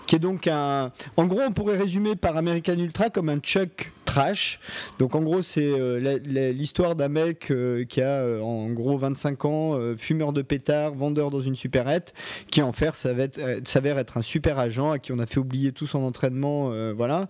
qui 0.06 0.16
est 0.16 0.20
donc 0.20 0.48
un. 0.48 0.92
En 1.18 1.26
gros, 1.26 1.42
on 1.42 1.52
pourrait 1.52 1.78
résumer 1.78 2.16
par 2.16 2.38
American 2.38 2.74
Ultra 2.74 3.10
comme 3.10 3.30
un 3.30 3.40
Chuck 3.40 3.92
Donc 5.00 5.16
en 5.16 5.22
gros, 5.22 5.42
c'est 5.42 5.68
euh, 5.68 6.20
l'histoire 6.54 6.96
d'un 6.96 7.10
mec 7.10 7.52
euh, 7.52 7.86
qui 7.86 8.02
a 8.02 8.22
euh, 8.22 8.40
en 8.42 8.70
gros 8.72 8.98
25 8.98 9.46
ans, 9.46 9.80
fumeur 9.98 10.34
de 10.34 10.42
pétard, 10.42 10.94
vendeur 10.94 11.30
dans 11.32 11.42
une 11.42 11.56
supérette, 11.56 12.14
qui 12.52 12.62
en 12.62 12.72
fait 12.72 12.94
s'avère 12.96 13.98
être 13.98 14.18
un 14.18 14.22
super 14.22 14.60
agent 14.60 14.92
à 14.92 15.00
qui 15.00 15.12
on 15.12 15.20
a 15.20 15.26
fait 15.26 15.40
oublier 15.40 15.72
tout 15.72 15.88
son 15.88 16.04
entraînement, 16.04 16.72
voilà. 16.94 17.28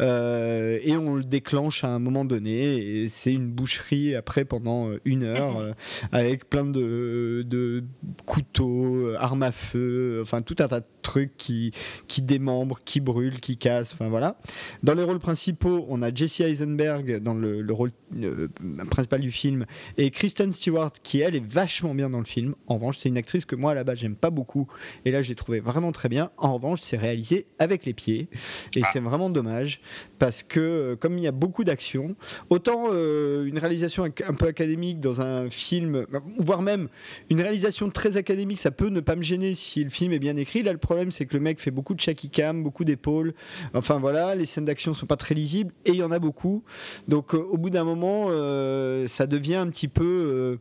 et 0.00 0.96
on 0.96 1.14
le 1.14 1.24
déclenche 1.24 1.84
à 1.84 1.88
un 1.88 1.98
moment 1.98 2.24
donné. 2.24 3.02
Et 3.02 3.08
c'est 3.08 3.32
une 3.32 3.48
boucherie 3.48 4.14
après 4.14 4.44
pendant 4.44 4.90
une 5.04 5.24
heure 5.24 5.74
avec 6.12 6.48
plein 6.48 6.64
de, 6.64 7.44
de 7.46 7.84
couteaux, 8.26 9.14
armes 9.18 9.42
à 9.42 9.52
feu, 9.52 10.20
enfin 10.22 10.42
tout 10.42 10.56
un 10.58 10.68
tas 10.68 10.80
de 10.80 10.86
trucs 11.02 11.36
qui, 11.36 11.72
qui 12.06 12.22
démembrent, 12.22 12.78
qui 12.84 13.00
brûlent, 13.00 13.40
qui 13.40 13.56
cassent, 13.56 13.92
enfin 13.94 14.08
voilà. 14.08 14.38
Dans 14.82 14.94
les 14.94 15.02
rôles 15.02 15.18
principaux, 15.18 15.86
on 15.88 16.02
a 16.02 16.12
Jesse 16.14 16.27
Eisenberg 16.40 17.18
dans 17.20 17.34
le, 17.34 17.64
rôle 17.72 17.90
euh, 18.16 18.48
principal 18.90 19.20
du 19.20 19.30
film 19.30 19.66
et 19.96 20.10
Kristen 20.10 20.52
Stewart 20.52 20.92
qui 21.02 21.20
elle 21.20 21.34
est 21.34 21.44
vachement 21.44 21.94
bien 21.94 22.10
dans 22.10 22.18
le 22.18 22.24
film. 22.24 22.54
En 22.66 22.74
revanche, 22.74 22.98
c'est 22.98 23.08
une 23.08 23.16
actrice 23.16 23.44
que 23.44 23.56
moi 23.56 23.72
à 23.72 23.74
la 23.74 23.84
base 23.84 23.98
j'aime 23.98 24.16
pas 24.16 24.30
beaucoup 24.30 24.68
et 25.04 25.10
là 25.10 25.22
j'ai 25.22 25.34
trouvé 25.34 25.60
vraiment 25.60 25.92
très 25.92 26.08
bien. 26.08 26.30
En 26.36 26.54
revanche, 26.54 26.80
c'est 26.82 26.96
réalisé 26.96 27.46
avec 27.58 27.84
les 27.84 27.92
pieds 27.92 28.28
et 28.76 28.82
c'est 28.92 29.00
vraiment 29.00 29.30
dommage 29.30 29.80
parce 30.18 30.42
que 30.42 30.60
euh, 30.60 30.96
comme 30.96 31.18
il 31.18 31.24
y 31.24 31.26
a 31.26 31.32
beaucoup 31.32 31.64
d'action, 31.64 32.16
autant 32.50 32.88
euh, 32.92 33.44
une 33.44 33.58
réalisation 33.58 34.04
un 34.04 34.34
peu 34.34 34.46
académique 34.46 35.00
dans 35.00 35.20
un 35.20 35.50
film, 35.50 36.06
voire 36.38 36.62
même 36.62 36.88
une 37.30 37.40
réalisation 37.40 37.88
très 37.90 38.16
académique, 38.16 38.58
ça 38.58 38.70
peut 38.70 38.88
ne 38.88 39.00
pas 39.00 39.16
me 39.16 39.22
gêner 39.22 39.54
si 39.54 39.82
le 39.84 39.90
film 39.90 40.12
est 40.12 40.18
bien 40.18 40.36
écrit. 40.36 40.62
Là, 40.62 40.72
le 40.72 40.78
problème 40.78 41.12
c'est 41.12 41.26
que 41.26 41.34
le 41.34 41.40
mec 41.40 41.60
fait 41.60 41.70
beaucoup 41.70 41.94
de 41.94 42.00
shaky 42.00 42.30
cam, 42.30 42.62
beaucoup 42.62 42.84
d'épaules. 42.84 43.34
Enfin 43.74 43.98
voilà, 43.98 44.34
les 44.34 44.46
scènes 44.46 44.64
d'action 44.64 44.94
sont 44.94 45.06
pas 45.06 45.16
très 45.16 45.34
lisibles 45.34 45.72
et 45.84 45.90
il 45.90 45.96
y 45.96 46.02
en 46.02 46.10
a 46.10 46.17
beaucoup. 46.18 46.62
Donc 47.06 47.34
euh, 47.34 47.38
au 47.38 47.56
bout 47.56 47.70
d'un 47.70 47.84
moment, 47.84 48.26
euh, 48.30 49.06
ça 49.06 49.26
devient 49.26 49.56
un 49.56 49.68
petit 49.68 49.88
peu, 49.88 50.04
euh, 50.04 50.56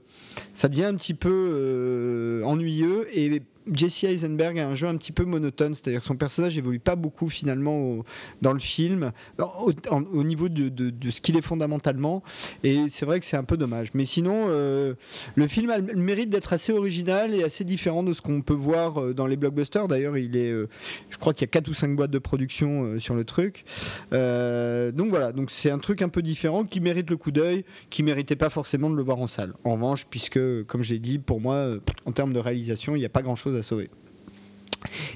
ça 0.53 0.67
devient 0.67 0.85
un 0.85 0.95
petit 0.95 1.13
peu 1.13 2.41
ennuyeux 2.45 3.07
et 3.17 3.41
Jesse 3.71 4.03
Eisenberg 4.05 4.59
a 4.59 4.67
un 4.67 4.75
jeu 4.75 4.87
un 4.87 4.97
petit 4.97 5.11
peu 5.11 5.25
monotone, 5.25 5.75
c'est-à-dire 5.75 5.99
que 5.99 6.05
son 6.05 6.15
personnage 6.15 6.57
évolue 6.57 6.79
pas 6.79 6.95
beaucoup 6.95 7.29
finalement 7.29 8.03
dans 8.41 8.53
le 8.53 8.59
film, 8.59 9.11
au, 9.39 10.23
niveau 10.23 10.49
de, 10.49 10.93
ce 11.09 11.21
qu'il 11.21 11.37
est 11.37 11.41
fondamentalement, 11.41 12.23
et 12.63 12.89
c'est 12.89 13.05
vrai 13.05 13.19
que 13.19 13.25
c'est 13.25 13.37
un 13.37 13.43
peu 13.43 13.57
dommage. 13.57 13.93
Mais 13.93 14.05
sinon, 14.05 14.45
euh, 14.49 14.93
le 15.35 15.47
film 15.47 15.69
a 15.69 15.79
le 15.79 15.95
mérite 15.95 16.29
d'être 16.29 16.53
assez 16.53 16.71
original 16.71 17.33
et 17.33 17.43
assez 17.43 17.63
différent 17.63 18.03
de 18.03 18.13
ce 18.13 18.21
qu'on 18.21 18.41
peut 18.41 18.53
voir 18.53 19.01
euh, 19.01 19.13
dans 19.13 19.27
les 19.27 19.37
blockbusters. 19.37 19.87
D'ailleurs, 19.87 20.17
il 20.17 20.35
est, 20.35 20.51
euh, 20.51 20.67
je 21.09 21.17
crois 21.17 21.33
qu'il 21.33 21.45
y 21.45 21.49
a 21.49 21.51
4 21.51 21.67
ou 21.67 21.73
5 21.73 21.95
boîtes 21.95 22.11
de 22.11 22.19
production 22.19 22.99
sur 22.99 23.15
le 23.15 23.23
truc. 23.23 23.65
donc 24.11 25.09
voilà, 25.09 25.31
donc 25.31 25.51
c'est 25.51 25.71
un 25.71 25.79
truc 25.79 26.01
un 26.01 26.09
peu 26.09 26.21
différent 26.21 26.65
qui 26.65 26.79
mérite 26.79 27.09
le 27.09 27.17
coup 27.17 27.31
d'œil, 27.31 27.65
qui 27.89 28.03
méritait 28.03 28.35
pas 28.35 28.49
forcément 28.49 28.89
de 28.89 28.95
le 28.95 29.03
voir 29.03 29.19
en 29.19 29.27
salle. 29.27 29.53
En 29.63 29.73
revanche, 29.73 30.07
puisque, 30.09 30.39
comme 30.63 30.83
j'ai 30.83 30.99
dit, 30.99 31.19
pour 31.19 31.41
moi, 31.41 31.75
en 32.05 32.11
termes 32.11 32.33
de 32.33 32.39
réalisation, 32.39 32.95
il 32.95 32.99
n'y 32.99 33.05
a 33.05 33.09
pas 33.09 33.21
grand-chose 33.21 33.56
à 33.57 33.63
sauver. 33.63 33.89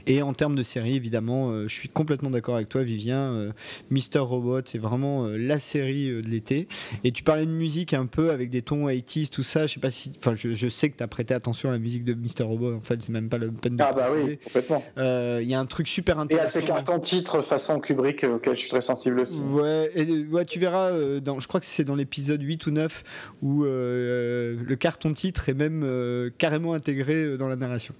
Et 0.07 0.21
en 0.21 0.33
termes 0.33 0.55
de 0.55 0.63
série, 0.63 0.95
évidemment, 0.95 1.51
euh, 1.51 1.67
je 1.67 1.73
suis 1.73 1.89
complètement 1.89 2.29
d'accord 2.29 2.55
avec 2.55 2.69
toi, 2.69 2.83
Vivien. 2.83 3.33
Euh, 3.33 3.51
Mister 3.89 4.19
Robot 4.19 4.59
est 4.59 4.77
vraiment 4.77 5.25
euh, 5.25 5.37
la 5.37 5.59
série 5.59 6.07
de 6.07 6.27
l'été. 6.27 6.67
Et 7.03 7.11
tu 7.11 7.23
parlais 7.23 7.45
de 7.45 7.51
musique 7.51 7.93
un 7.93 8.05
peu 8.05 8.31
avec 8.31 8.49
des 8.49 8.61
tons 8.61 8.87
80s, 8.87 9.29
tout 9.29 9.43
ça. 9.43 9.67
Je 9.67 9.73
sais 9.73 9.79
pas 9.79 9.91
si, 9.91 10.11
enfin, 10.19 10.33
je, 10.35 10.69
sais 10.69 10.89
que 10.89 10.97
tu 10.97 11.03
as 11.03 11.07
prêté 11.07 11.33
attention 11.33 11.69
à 11.69 11.73
la 11.73 11.79
musique 11.79 12.03
de 12.03 12.13
Mister 12.13 12.43
Robot. 12.43 12.75
En 12.75 12.79
fait, 12.79 12.99
c'est 13.01 13.09
même 13.09 13.29
pas 13.29 13.37
la 13.37 13.47
peine 13.47 13.77
de. 13.77 13.83
Ah 13.83 13.93
bah 13.93 14.07
oui, 14.13 14.37
complètement. 14.37 14.83
Il 14.97 15.47
y 15.47 15.53
a 15.53 15.59
un 15.59 15.65
truc 15.65 15.87
super 15.87 16.19
intéressant. 16.19 16.59
Et 16.59 16.61
à 16.61 16.61
ces 16.61 16.67
cartons 16.67 16.99
titres 16.99 17.41
façon 17.41 17.79
Kubrick 17.79 18.23
auquel 18.23 18.55
je 18.55 18.61
suis 18.61 18.69
très 18.69 18.81
sensible 18.81 19.19
aussi. 19.19 19.41
Ouais, 19.41 19.91
et, 19.95 20.25
ouais 20.25 20.45
tu 20.45 20.59
verras. 20.59 20.91
dans, 21.19 21.39
je 21.39 21.47
crois 21.47 21.59
que 21.59 21.65
c'est 21.65 21.83
dans 21.83 21.95
l'épisode 21.95 22.41
8 22.41 22.65
ou 22.67 22.71
9 22.71 23.03
où 23.41 23.63
le 23.63 24.75
carton 24.79 25.13
titre 25.13 25.49
est 25.49 25.53
même 25.53 26.31
carrément 26.37 26.73
intégré 26.73 27.37
dans 27.37 27.47
la 27.47 27.55
narration. 27.55 27.93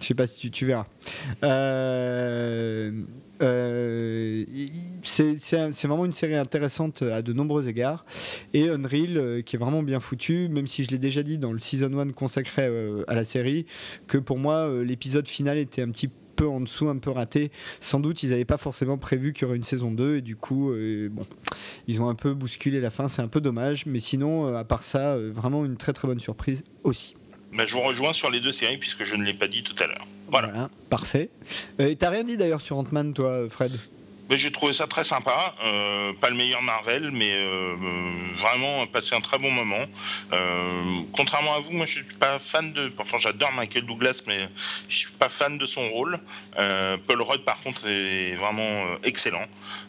Je 0.00 0.06
sais 0.06 0.14
pas 0.14 0.26
si 0.26 0.50
tu, 0.50 0.66
verras. 0.66 0.86
Euh, 1.42 3.02
euh, 3.42 4.44
c'est 5.02 5.84
vraiment 5.84 6.04
une 6.04 6.12
série 6.12 6.36
intéressante 6.36 7.02
à 7.02 7.22
de 7.22 7.32
nombreux 7.32 7.68
égards. 7.68 8.04
Et 8.54 8.68
Unreal, 8.68 9.16
euh, 9.16 9.42
qui 9.42 9.56
est 9.56 9.58
vraiment 9.58 9.82
bien 9.82 10.00
foutu, 10.00 10.48
même 10.48 10.66
si 10.66 10.84
je 10.84 10.90
l'ai 10.90 10.98
déjà 10.98 11.22
dit 11.22 11.38
dans 11.38 11.52
le 11.52 11.58
season 11.58 11.98
1 11.98 12.12
consacré 12.12 12.66
à 13.06 13.14
la 13.14 13.24
série, 13.24 13.66
que 14.06 14.18
pour 14.18 14.38
moi, 14.38 14.70
l'épisode 14.82 15.28
final 15.28 15.58
était 15.58 15.82
un 15.82 15.90
petit 15.90 16.08
peu 16.08 16.46
en 16.46 16.60
dessous, 16.60 16.88
un 16.88 16.98
peu 16.98 17.10
raté. 17.10 17.50
Sans 17.80 18.00
doute, 18.00 18.22
ils 18.22 18.30
n'avaient 18.30 18.44
pas 18.44 18.58
forcément 18.58 18.98
prévu 18.98 19.32
qu'il 19.32 19.42
y 19.42 19.44
aurait 19.46 19.56
une 19.56 19.64
saison 19.64 19.90
2 19.90 20.16
et 20.16 20.20
du 20.20 20.36
coup, 20.36 20.72
bon, 21.10 21.24
ils 21.86 22.02
ont 22.02 22.08
un 22.08 22.14
peu 22.14 22.34
bousculé 22.34 22.80
la 22.80 22.90
fin. 22.90 23.08
C'est 23.08 23.22
un 23.22 23.28
peu 23.28 23.40
dommage, 23.40 23.86
mais 23.86 24.00
sinon, 24.00 24.54
à 24.54 24.64
part 24.64 24.82
ça, 24.82 25.16
vraiment 25.16 25.64
une 25.64 25.76
très 25.76 25.92
très 25.92 26.06
bonne 26.08 26.20
surprise 26.20 26.62
aussi. 26.84 27.14
Je 27.64 27.72
vous 27.74 27.80
rejoins 27.80 28.12
sur 28.12 28.30
les 28.30 28.40
deux 28.40 28.52
séries 28.52 28.78
puisque 28.78 29.04
je 29.04 29.14
ne 29.14 29.24
l'ai 29.24 29.34
pas 29.34 29.48
dit 29.48 29.62
tout 29.62 29.74
à 29.82 29.86
l'heure. 29.86 30.06
Voilà. 30.28 30.68
parfait. 30.90 31.30
Euh, 31.80 31.94
T'as 31.98 32.10
rien 32.10 32.24
dit 32.24 32.36
d'ailleurs 32.36 32.60
sur 32.60 32.76
Ant-Man, 32.76 33.14
toi, 33.14 33.48
Fred? 33.48 33.72
Mais 34.28 34.36
j'ai 34.36 34.50
trouvé 34.50 34.72
ça 34.72 34.86
très 34.86 35.04
sympa. 35.04 35.54
Euh, 35.64 36.12
pas 36.20 36.30
le 36.30 36.36
meilleur 36.36 36.60
Marvel, 36.62 37.10
mais 37.12 37.32
euh, 37.36 37.74
vraiment 38.34 38.84
passé 38.86 39.14
un 39.14 39.20
très 39.20 39.38
bon 39.38 39.50
moment. 39.52 39.84
Euh, 40.32 41.02
contrairement 41.12 41.54
à 41.54 41.60
vous, 41.60 41.70
moi 41.72 41.86
je 41.86 42.02
suis 42.02 42.14
pas 42.18 42.38
fan 42.38 42.72
de. 42.72 42.88
Pourtant 42.88 43.18
j'adore 43.18 43.52
Michael 43.52 43.86
Douglas, 43.86 44.22
mais 44.26 44.38
je 44.88 44.96
suis 44.96 45.12
pas 45.12 45.28
fan 45.28 45.58
de 45.58 45.66
son 45.66 45.88
rôle. 45.90 46.18
Euh, 46.58 46.96
Paul 47.06 47.22
Rudd 47.22 47.42
par 47.44 47.60
contre 47.60 47.86
est 47.88 48.34
vraiment 48.34 48.86
euh, 48.86 48.96
excellent. 49.04 49.46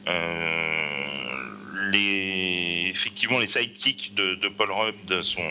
Euh, 0.08 0.94
les 1.92 2.88
effectivement 2.90 3.40
les 3.40 3.48
sidekicks 3.48 4.14
de, 4.16 4.36
de 4.36 4.48
Paul 4.50 4.72
Rudd 4.72 5.22
sont 5.22 5.44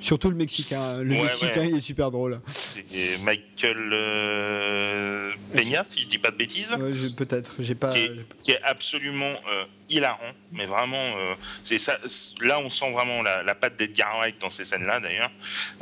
Surtout 0.00 0.30
le 0.30 0.36
Mexicain. 0.36 1.02
Le 1.02 1.14
Ouais, 1.14 1.22
Mexicain, 1.24 1.60
ouais. 1.60 1.68
il 1.68 1.76
est 1.76 1.80
super 1.80 2.10
drôle. 2.10 2.40
c'est 2.54 2.84
Michael 3.22 3.90
euh, 3.92 5.30
Peña 5.54 5.84
si 5.84 6.00
je 6.00 6.06
dis 6.06 6.16
pas 6.18 6.30
de 6.30 6.36
bêtises. 6.36 6.72
Ouais, 6.80 6.92
Peut-être. 7.16 7.56
J'ai 7.58 7.74
pas. 7.74 7.88
qui 7.88 7.98
est, 7.98 8.09
qui 8.42 8.52
est 8.52 8.62
absolument 8.62 9.34
euh, 9.50 9.64
hilarant, 9.88 10.32
mais 10.52 10.66
vraiment, 10.66 10.96
euh, 11.16 11.34
c'est 11.62 11.78
ça. 11.78 11.98
Là, 12.40 12.58
on 12.60 12.70
sent 12.70 12.90
vraiment 12.92 13.22
la, 13.22 13.42
la 13.42 13.54
patte 13.54 13.76
d'Edgar 13.76 14.18
Wright 14.18 14.40
dans 14.40 14.50
ces 14.50 14.64
scènes-là, 14.64 15.00
d'ailleurs. 15.00 15.30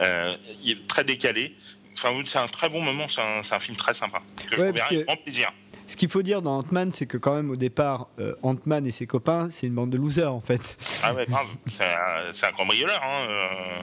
Euh, 0.00 0.34
il 0.64 0.72
est 0.72 0.86
très 0.86 1.04
décalé. 1.04 1.54
Enfin, 1.96 2.10
c'est 2.26 2.38
un 2.38 2.48
très 2.48 2.68
bon 2.68 2.80
moment. 2.82 3.08
C'est 3.08 3.20
un, 3.20 3.42
c'est 3.42 3.54
un 3.54 3.60
film 3.60 3.76
très 3.76 3.94
sympa 3.94 4.22
que 4.36 4.56
je 4.56 4.60
Ouais, 4.60 4.68
avec 4.68 5.06
grand 5.06 5.16
plaisir. 5.16 5.50
Ce 5.88 5.96
qu'il 5.96 6.10
faut 6.10 6.22
dire 6.22 6.42
dans 6.42 6.58
Ant-Man, 6.58 6.92
c'est 6.92 7.06
que 7.06 7.16
quand 7.16 7.34
même 7.34 7.50
au 7.50 7.56
départ, 7.56 8.08
euh, 8.18 8.34
Ant-Man 8.42 8.86
et 8.86 8.90
ses 8.90 9.06
copains, 9.06 9.48
c'est 9.50 9.66
une 9.66 9.74
bande 9.74 9.88
de 9.88 9.96
losers 9.96 10.32
en 10.32 10.40
fait. 10.42 10.76
Ah 11.02 11.14
ouais, 11.14 11.24
grave. 11.24 11.46
C'est 11.70 11.84
un, 11.84 12.30
c'est 12.32 12.44
un 12.46 12.52
cambrioleur, 12.52 13.02
hein, 13.02 13.26
euh, 13.30 13.82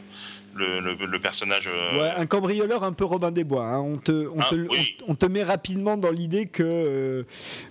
le, 0.55 0.79
le- 0.79 1.05
le 1.05 1.19
personnage. 1.19 1.67
euh, 1.71 1.99
Ouais, 1.99 2.09
un 2.15 2.25
cambrioleur 2.25 2.83
un 2.83 2.93
peu 2.93 3.05
Robin 3.05 3.31
des 3.31 3.43
Bois. 3.43 3.65
hein. 3.65 3.79
On, 3.79 3.97
te, 3.97 4.27
on, 4.27 4.39
Ah, 4.39 4.47
te, 4.49 4.55
oui. 4.55 4.97
on, 5.07 5.11
on 5.11 5.15
te 5.15 5.25
met 5.25 5.43
rapidement 5.43 5.97
dans 5.97 6.11
l'idée 6.11 6.45
que 6.45 6.63
euh, 6.63 7.23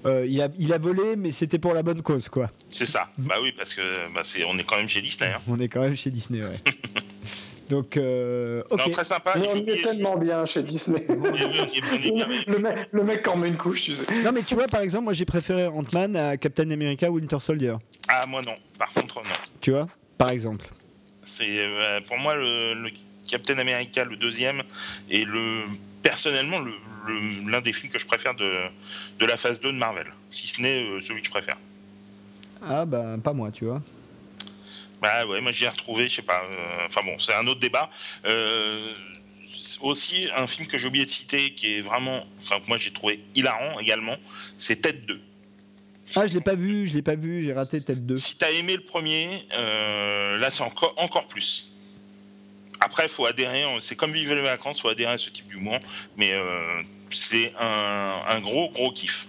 euh, 0.07 0.27
il, 0.29 0.41
a, 0.43 0.49
il 0.59 0.73
a 0.73 0.79
volé, 0.79 1.17
mais 1.17 1.33
c'était 1.33 1.59
pour 1.59 1.73
la 1.75 1.83
bonne 1.83 2.03
cause, 2.03 2.29
quoi. 2.29 2.51
C'est 2.69 2.87
ça. 2.87 3.09
Bah 3.19 3.37
oui, 3.43 3.53
parce 3.57 3.75
que 3.75 3.81
bah, 4.15 4.21
c'est, 4.23 4.45
on 4.45 4.57
est 4.59 4.65
quand 4.65 4.77
même 4.77 4.89
chez 4.89 5.01
Disney. 5.01 5.31
hein. 5.35 5.41
On 5.49 5.59
est 5.59 5.69
quand 5.69 5.81
même 5.81 5.97
chez 5.97 6.11
Disney, 6.11 6.41
ouais. 6.45 6.55
Donc, 7.71 7.97
euh. 7.97 8.63
Non, 8.71 8.77
très 8.91 9.05
sympa. 9.05 9.33
Mais 9.41 9.49
on 9.49 9.57
est 9.67 9.81
tellement 9.83 10.19
bien 10.19 10.45
chez 10.45 10.63
Disney. 10.63 11.01
est- 11.01 11.11
est 11.11 12.47
le, 12.47 12.59
mec, 12.59 12.89
le 12.93 13.05
mec 13.05 13.27
en 13.27 13.37
met 13.39 13.49
une 13.49 13.57
couche, 13.57 13.81
tu 13.83 13.95
sais. 13.95 14.05
Non, 14.23 14.33
mais 14.33 14.43
tu 14.43 14.55
vois, 14.55 14.67
par 14.69 14.83
exemple, 14.83 15.05
moi 15.05 15.15
j'ai 15.15 15.25
préféré 15.25 15.67
Ant-Man 15.69 16.15
à 16.15 16.37
Captain 16.37 16.71
America 16.71 17.11
Winter 17.11 17.39
Soldier. 17.41 17.77
Ah, 18.09 18.27
moi 18.29 18.43
non. 18.43 18.55
Par 18.79 18.93
contre, 18.93 19.23
non. 19.23 19.31
Tu 19.63 19.71
vois, 19.71 19.89
par 20.19 20.29
exemple. 20.29 20.67
C'est 21.25 21.59
euh, 21.59 22.01
pour 22.03 22.19
moi 22.19 22.35
le, 22.35 22.75
le 22.75 22.91
Captain 23.28 23.59
America, 23.59 24.05
le 24.05 24.17
deuxième, 24.17 24.62
et 25.09 25.25
le 25.25 25.62
personnellement 26.03 26.59
le- 26.61 26.75
le- 27.07 27.51
l'un 27.51 27.61
des 27.61 27.73
films 27.73 27.93
que 27.93 27.99
je 27.99 28.07
préfère 28.07 28.35
de, 28.35 28.65
de 29.19 29.27
la 29.27 29.36
phase 29.36 29.61
2 29.61 29.73
de 29.73 29.78
Marvel, 29.78 30.07
si 30.31 30.47
ce 30.47 30.61
n'est 30.61 30.85
euh, 30.85 31.01
celui 31.03 31.20
que 31.20 31.27
je 31.27 31.31
préfère. 31.31 31.57
Ah, 32.62 32.85
bah, 32.86 33.17
pas 33.23 33.33
moi, 33.33 33.51
tu 33.51 33.65
vois. 33.67 33.83
Bah 35.03 35.27
ouais, 35.27 35.41
moi 35.43 35.53
j'ai 35.53 35.69
retrouvé, 35.69 36.09
je 36.09 36.17
sais 36.17 36.23
pas. 36.23 36.43
euh, 36.51 36.86
Enfin 36.86 37.03
bon, 37.05 37.19
c'est 37.19 37.35
un 37.35 37.47
autre 37.47 37.61
débat. 37.61 37.91
Aussi 39.83 40.28
un 40.35 40.47
film 40.47 40.67
que 40.67 40.78
j'ai 40.78 40.86
oublié 40.86 41.05
de 41.05 41.11
citer, 41.11 41.53
qui 41.55 41.75
est 41.75 41.81
vraiment, 41.83 42.25
enfin 42.41 42.59
que 42.61 42.67
moi 42.69 42.77
j'ai 42.78 42.91
trouvé 42.93 43.20
hilarant 43.35 43.78
également, 43.81 44.17
c'est 44.57 44.77
Tête 44.81 45.05
2. 45.07 45.20
Ah, 46.16 46.26
je 46.26 46.34
l'ai 46.34 46.41
pas 46.41 46.55
vu, 46.55 46.86
je 46.86 46.94
l'ai 46.94 47.02
pas 47.02 47.15
vu, 47.16 47.42
j'ai 47.42 47.52
raté 47.52 47.81
Tête 47.81 48.05
2. 48.07 48.15
Si 48.16 48.36
t'as 48.36 48.50
aimé 48.50 48.76
le 48.76 48.83
premier, 48.84 49.47
euh, 49.57 50.36
là 50.39 50.50
c'est 50.50 50.62
encore, 50.62 50.94
encore 50.97 51.26
plus. 51.26 51.70
Après, 52.81 53.08
faut 53.08 53.24
adhérer, 53.26 53.65
c'est 53.81 53.97
comme 53.97 54.12
vivre 54.12 54.34
les 54.34 54.42
vacances, 54.42 54.81
faut 54.81 54.89
adhérer 54.89 55.15
à 55.15 55.18
ce 55.18 55.31
type 55.31 55.49
d'humour, 55.49 55.78
mais 56.16 56.33
euh, 56.33 56.83
c'est 57.10 57.52
un, 57.58 58.20
un 58.28 58.41
gros 58.41 58.68
gros 58.70 58.91
kiff. 58.92 59.26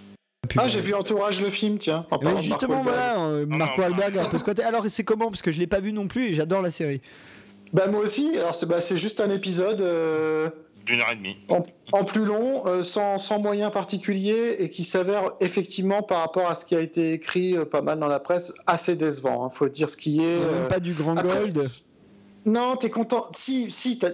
Ah, 0.56 0.68
j'ai 0.68 0.80
vu 0.80 0.94
Entourage 0.94 1.40
le 1.40 1.48
film, 1.50 1.78
tiens. 1.78 2.06
en 2.10 2.18
parlant 2.18 2.40
de 2.40 2.46
Mark 2.48 2.60
justement, 2.60 2.82
Wahlberg. 2.82 2.94
voilà, 2.94 3.20
euh, 3.26 3.46
Marco 3.46 3.80
non, 3.80 3.88
Wahlberg 3.88 4.18
un 4.18 4.24
peu 4.26 4.38
squatté. 4.38 4.62
Alors, 4.62 4.84
c'est 4.88 5.04
comment? 5.04 5.30
Parce 5.30 5.42
que 5.42 5.50
je 5.50 5.58
l'ai 5.58 5.66
pas 5.66 5.80
vu 5.80 5.92
non 5.92 6.06
plus 6.06 6.26
et 6.28 6.32
j'adore 6.34 6.62
la 6.62 6.70
série. 6.70 7.00
Bah, 7.72 7.88
moi 7.88 8.00
aussi, 8.00 8.36
alors 8.38 8.54
c'est 8.54 8.66
bah, 8.66 8.80
c'est 8.80 8.96
juste 8.96 9.20
un 9.20 9.30
épisode 9.30 9.80
euh, 9.80 10.48
D'une 10.86 11.00
heure 11.00 11.10
et 11.12 11.16
demie. 11.16 11.36
en, 11.48 11.62
en 11.92 12.04
plus 12.04 12.24
long, 12.24 12.66
euh, 12.66 12.80
sans, 12.80 13.18
sans 13.18 13.40
moyens 13.40 13.72
particuliers, 13.72 14.56
et 14.60 14.70
qui 14.70 14.84
s'avère 14.84 15.32
effectivement, 15.40 16.02
par 16.02 16.20
rapport 16.20 16.48
à 16.48 16.54
ce 16.54 16.64
qui 16.64 16.74
a 16.76 16.80
été 16.80 17.12
écrit 17.12 17.56
euh, 17.56 17.64
pas 17.64 17.82
mal 17.82 17.98
dans 17.98 18.08
la 18.08 18.20
presse, 18.20 18.54
assez 18.66 18.96
décevant. 18.96 19.48
Il 19.52 19.56
faut 19.56 19.68
dire 19.68 19.90
ce 19.90 19.96
qui 19.96 20.20
est. 20.20 20.38
Même 20.38 20.48
euh, 20.54 20.68
pas 20.68 20.80
du 20.80 20.92
grand 20.94 21.16
après- 21.16 21.50
gold. 21.50 21.68
Non, 22.44 22.76
t'es 22.76 22.90
content. 22.90 23.26
Si, 23.34 23.70
si, 23.70 23.98
t'as. 23.98 24.10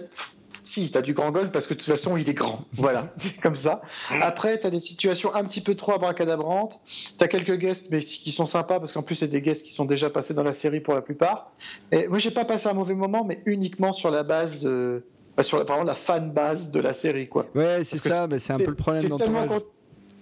Si, 0.65 0.89
t'as 0.89 1.01
du 1.01 1.13
grand 1.13 1.29
gold 1.31 1.51
parce 1.51 1.67
que 1.67 1.73
de 1.73 1.79
toute 1.79 1.89
façon, 1.89 2.15
il 2.15 2.29
est 2.29 2.33
grand. 2.33 2.61
Voilà, 2.73 3.11
c'est 3.17 3.37
comme 3.41 3.53
ça. 3.55 3.81
Après, 4.21 4.57
t'as 4.57 4.69
des 4.69 4.79
situations 4.79 5.35
un 5.35 5.43
petit 5.43 5.59
peu 5.59 5.75
trop 5.75 5.91
abracadabrantes. 5.91 6.79
T'as 7.17 7.27
quelques 7.27 7.57
guests, 7.57 7.91
mais 7.91 7.99
qui 7.99 8.31
sont 8.31 8.45
sympas 8.45 8.79
parce 8.79 8.93
qu'en 8.93 9.01
plus, 9.03 9.15
c'est 9.15 9.27
des 9.27 9.41
guests 9.41 9.65
qui 9.65 9.73
sont 9.73 9.83
déjà 9.83 10.09
passés 10.09 10.33
dans 10.33 10.41
la 10.43 10.53
série 10.53 10.79
pour 10.79 10.93
la 10.95 11.01
plupart. 11.01 11.51
Et 11.91 12.07
moi, 12.07 12.17
j'ai 12.17 12.31
pas 12.31 12.45
passé 12.45 12.69
un 12.69 12.73
mauvais 12.73 12.93
moment, 12.95 13.25
mais 13.25 13.41
uniquement 13.45 13.91
sur 13.91 14.09
la 14.09 14.23
base 14.23 14.61
de. 14.61 15.03
Bah, 15.37 15.43
sur 15.43 15.57
la- 15.57 15.63
vraiment 15.63 15.83
la 15.83 15.95
fan 15.95 16.31
base 16.31 16.71
de 16.71 16.79
la 16.79 16.93
série, 16.93 17.27
quoi. 17.29 17.47
Ouais, 17.55 17.83
c'est 17.83 18.01
que 18.01 18.09
ça, 18.09 18.27
bah, 18.27 18.39
c'est 18.39 18.53
un 18.53 18.57
peu 18.57 18.65
le 18.69 18.75
problème 18.75 19.01
t'es 19.03 19.09
tellement, 19.15 19.41
d'entourage. 19.41 19.61
con- 19.61 19.67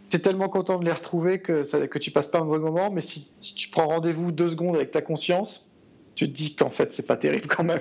t'es 0.09 0.19
tellement 0.19 0.49
content 0.49 0.80
de 0.80 0.85
les 0.85 0.91
retrouver 0.93 1.41
que, 1.41 1.64
ça, 1.64 1.88
que 1.88 1.99
tu 1.99 2.11
passes 2.11 2.27
pas 2.27 2.40
un 2.40 2.43
mauvais 2.45 2.59
moment, 2.59 2.91
mais 2.91 3.01
si, 3.01 3.31
si 3.40 3.56
tu 3.56 3.69
prends 3.69 3.88
rendez-vous 3.88 4.31
deux 4.31 4.49
secondes 4.49 4.75
avec 4.75 4.91
ta 4.91 5.01
conscience, 5.01 5.69
tu 6.14 6.27
te 6.27 6.33
dis 6.35 6.56
qu'en 6.56 6.69
fait, 6.69 6.91
c'est 6.91 7.07
pas 7.07 7.15
terrible 7.15 7.48
quand 7.48 7.64
même. 7.64 7.80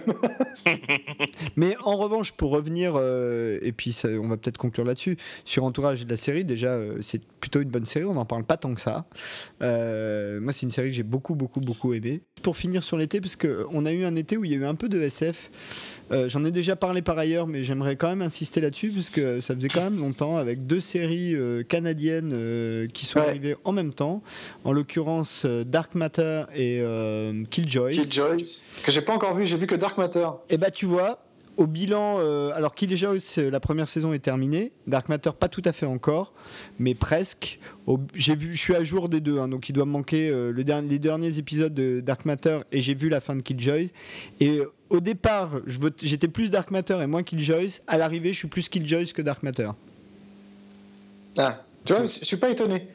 Mais 1.57 1.77
en 1.83 1.97
revanche, 1.97 2.33
pour 2.33 2.51
revenir, 2.53 2.95
euh, 2.97 3.59
et 3.61 3.73
puis 3.73 3.93
ça- 3.93 4.09
on 4.09 4.29
va 4.29 4.37
peut-être 4.37 4.57
conclure 4.57 4.85
là-dessus, 4.85 5.17
sur 5.45 5.65
Entourage 5.65 6.05
de 6.05 6.11
la 6.11 6.17
série, 6.17 6.45
déjà, 6.45 6.69
euh, 6.75 6.99
c'est 7.03 7.21
plutôt 7.41 7.61
une 7.61 7.71
bonne 7.71 7.87
série, 7.87 8.05
on 8.05 8.15
n'en 8.15 8.25
parle 8.25 8.45
pas 8.45 8.57
tant 8.57 8.73
que 8.75 8.81
ça. 8.81 9.07
Euh, 9.63 10.41
moi, 10.41 10.53
c'est 10.53 10.63
une 10.63 10.71
série 10.71 10.89
que 10.91 10.95
j'ai 10.95 11.03
beaucoup, 11.03 11.35
beaucoup, 11.35 11.61
beaucoup 11.61 11.93
aimé. 11.93 12.23
Pour 12.43 12.57
finir 12.57 12.83
sur 12.83 12.97
l'été, 12.97 13.21
parce 13.21 13.37
qu'on 13.37 13.85
a 13.85 13.93
eu 13.93 14.05
un 14.05 14.15
été 14.17 14.37
où 14.37 14.45
il 14.45 14.53
y 14.53 14.55
a 14.55 14.59
eu 14.59 14.65
un 14.65 14.75
peu 14.75 14.89
de 14.89 15.01
SF. 15.01 15.51
Euh, 16.13 16.29
J'en 16.29 16.45
ai 16.45 16.51
déjà 16.51 16.77
parlé 16.77 17.03
par 17.03 17.17
ailleurs, 17.19 17.47
mais 17.47 17.63
j'aimerais 17.63 17.97
quand 17.97 18.09
même 18.09 18.23
insister 18.23 18.61
là-dessus, 18.61 18.91
parce 18.91 19.11
que 19.11 19.41
ça 19.41 19.55
faisait 19.55 19.69
quand 19.69 19.83
même 19.83 19.99
longtemps, 19.99 20.37
avec 20.37 20.67
deux 20.67 20.81
séries 20.81 21.35
euh, 21.35 21.63
canadiennes 21.63 22.33
euh, 22.33 22.87
qui 22.93 23.07
sont 23.07 23.21
Ouais. 23.21 23.29
arrivées 23.29 23.57
en 23.65 23.73
même 23.73 23.93
temps, 23.93 24.23
en 24.65 24.73
l'occurrence 24.73 25.45
Dark 25.47 25.95
Matter 25.95 26.45
et 26.55 26.83
Killjoy. 27.51 27.93
Killjoy, 27.93 28.45
que 28.85 28.91
j'ai 28.93 29.01
pas 29.03 29.15
encore 29.15 29.35
vu, 29.35 29.47
j'ai 29.47 29.57
vu 29.57 29.67
que 29.67 29.75
Dark 29.75 29.99
Matter. 29.99 30.27
Et 30.49 30.57
bah 30.57 30.71
tu 30.71 30.87
vois, 30.87 31.19
au 31.61 31.67
bilan, 31.67 32.17
euh, 32.21 32.53
alors 32.55 32.75
c'est- 33.19 33.51
la 33.51 33.61
première 33.61 33.87
saison 33.87 34.15
est 34.15 34.19
terminée, 34.19 34.73
Dark 34.87 35.11
Matter 35.11 35.33
pas 35.39 35.49
tout 35.49 35.61
à 35.67 35.73
fait 35.73 35.85
encore, 35.85 36.33
mais 36.79 36.95
presque. 36.95 37.61
J'ai 38.15 38.35
vu, 38.35 38.55
je 38.55 38.59
suis 38.59 38.75
à 38.75 38.83
jour 38.83 39.11
des 39.11 39.21
deux, 39.21 39.39
hein, 39.39 39.47
donc 39.47 39.69
il 39.69 39.75
doit 39.75 39.85
me 39.85 39.91
manquer 39.91 40.31
euh, 40.31 40.53
les 40.53 40.99
derniers 40.99 41.37
épisodes 41.37 41.75
de 41.75 42.01
Dark 42.01 42.25
Matter 42.25 42.61
et 42.73 42.81
j'ai 42.81 42.95
vu 42.95 43.11
la 43.11 43.21
fin 43.21 43.37
de 43.37 43.43
Killjoy. 43.43 43.91
Et 44.41 44.61
euh, 44.61 44.73
au 44.89 45.01
départ, 45.01 45.61
j'étais 46.03 46.29
plus 46.29 46.49
Dark 46.49 46.71
Matter 46.71 46.99
et 47.03 47.07
moins 47.07 47.23
Killjoy. 47.23 47.83
À 47.87 47.99
l'arrivée, 47.99 48.33
je 48.33 48.39
suis 48.39 48.49
plus 48.49 48.71
Killjoy 48.71 49.13
que 49.13 49.21
Dark 49.21 49.43
Matter. 49.43 49.69
Ah, 51.37 51.63
tu 51.85 51.93
vois, 51.93 52.05
je 52.05 52.25
suis 52.25 52.39
pas 52.39 52.49
étonné. 52.49 52.89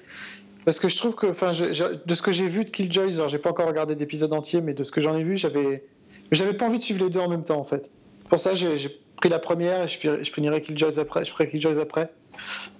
Parce 0.65 0.79
que 0.79 0.87
je 0.87 0.97
trouve 0.97 1.13
que, 1.13 1.27
de 1.27 2.15
ce 2.15 2.21
que 2.23 2.31
j'ai 2.31 2.47
vu 2.47 2.65
de 2.65 2.71
Killjoy, 2.71 3.13
alors 3.13 3.29
j'ai 3.29 3.37
pas 3.37 3.51
encore 3.51 3.67
regardé 3.67 3.93
d'épisode 3.93 4.33
entier, 4.33 4.61
mais 4.61 4.73
de 4.73 4.83
ce 4.83 4.91
que 4.91 5.01
j'en 5.01 5.15
ai 5.15 5.23
vu, 5.23 5.35
j'avais, 5.35 5.85
j'avais 6.31 6.53
pas 6.53 6.65
envie 6.65 6.79
de 6.79 6.83
suivre 6.83 7.03
les 7.03 7.11
deux 7.11 7.19
en 7.19 7.29
même 7.29 7.43
temps, 7.43 7.59
en 7.59 7.63
fait. 7.63 7.91
Pour 8.29 8.39
ça, 8.39 8.53
j'ai 8.53 8.75
pris 9.17 9.29
la 9.29 9.39
première 9.39 9.83
et 9.83 9.87
je, 9.87 9.97
fi- 9.97 10.09
je 10.23 10.31
finirai 10.31 10.61
Killjoy 10.61 10.99
après, 10.99 11.23
je 11.25 11.31
ferai 11.31 11.49
Killjoy 11.49 11.79
après. 11.79 12.11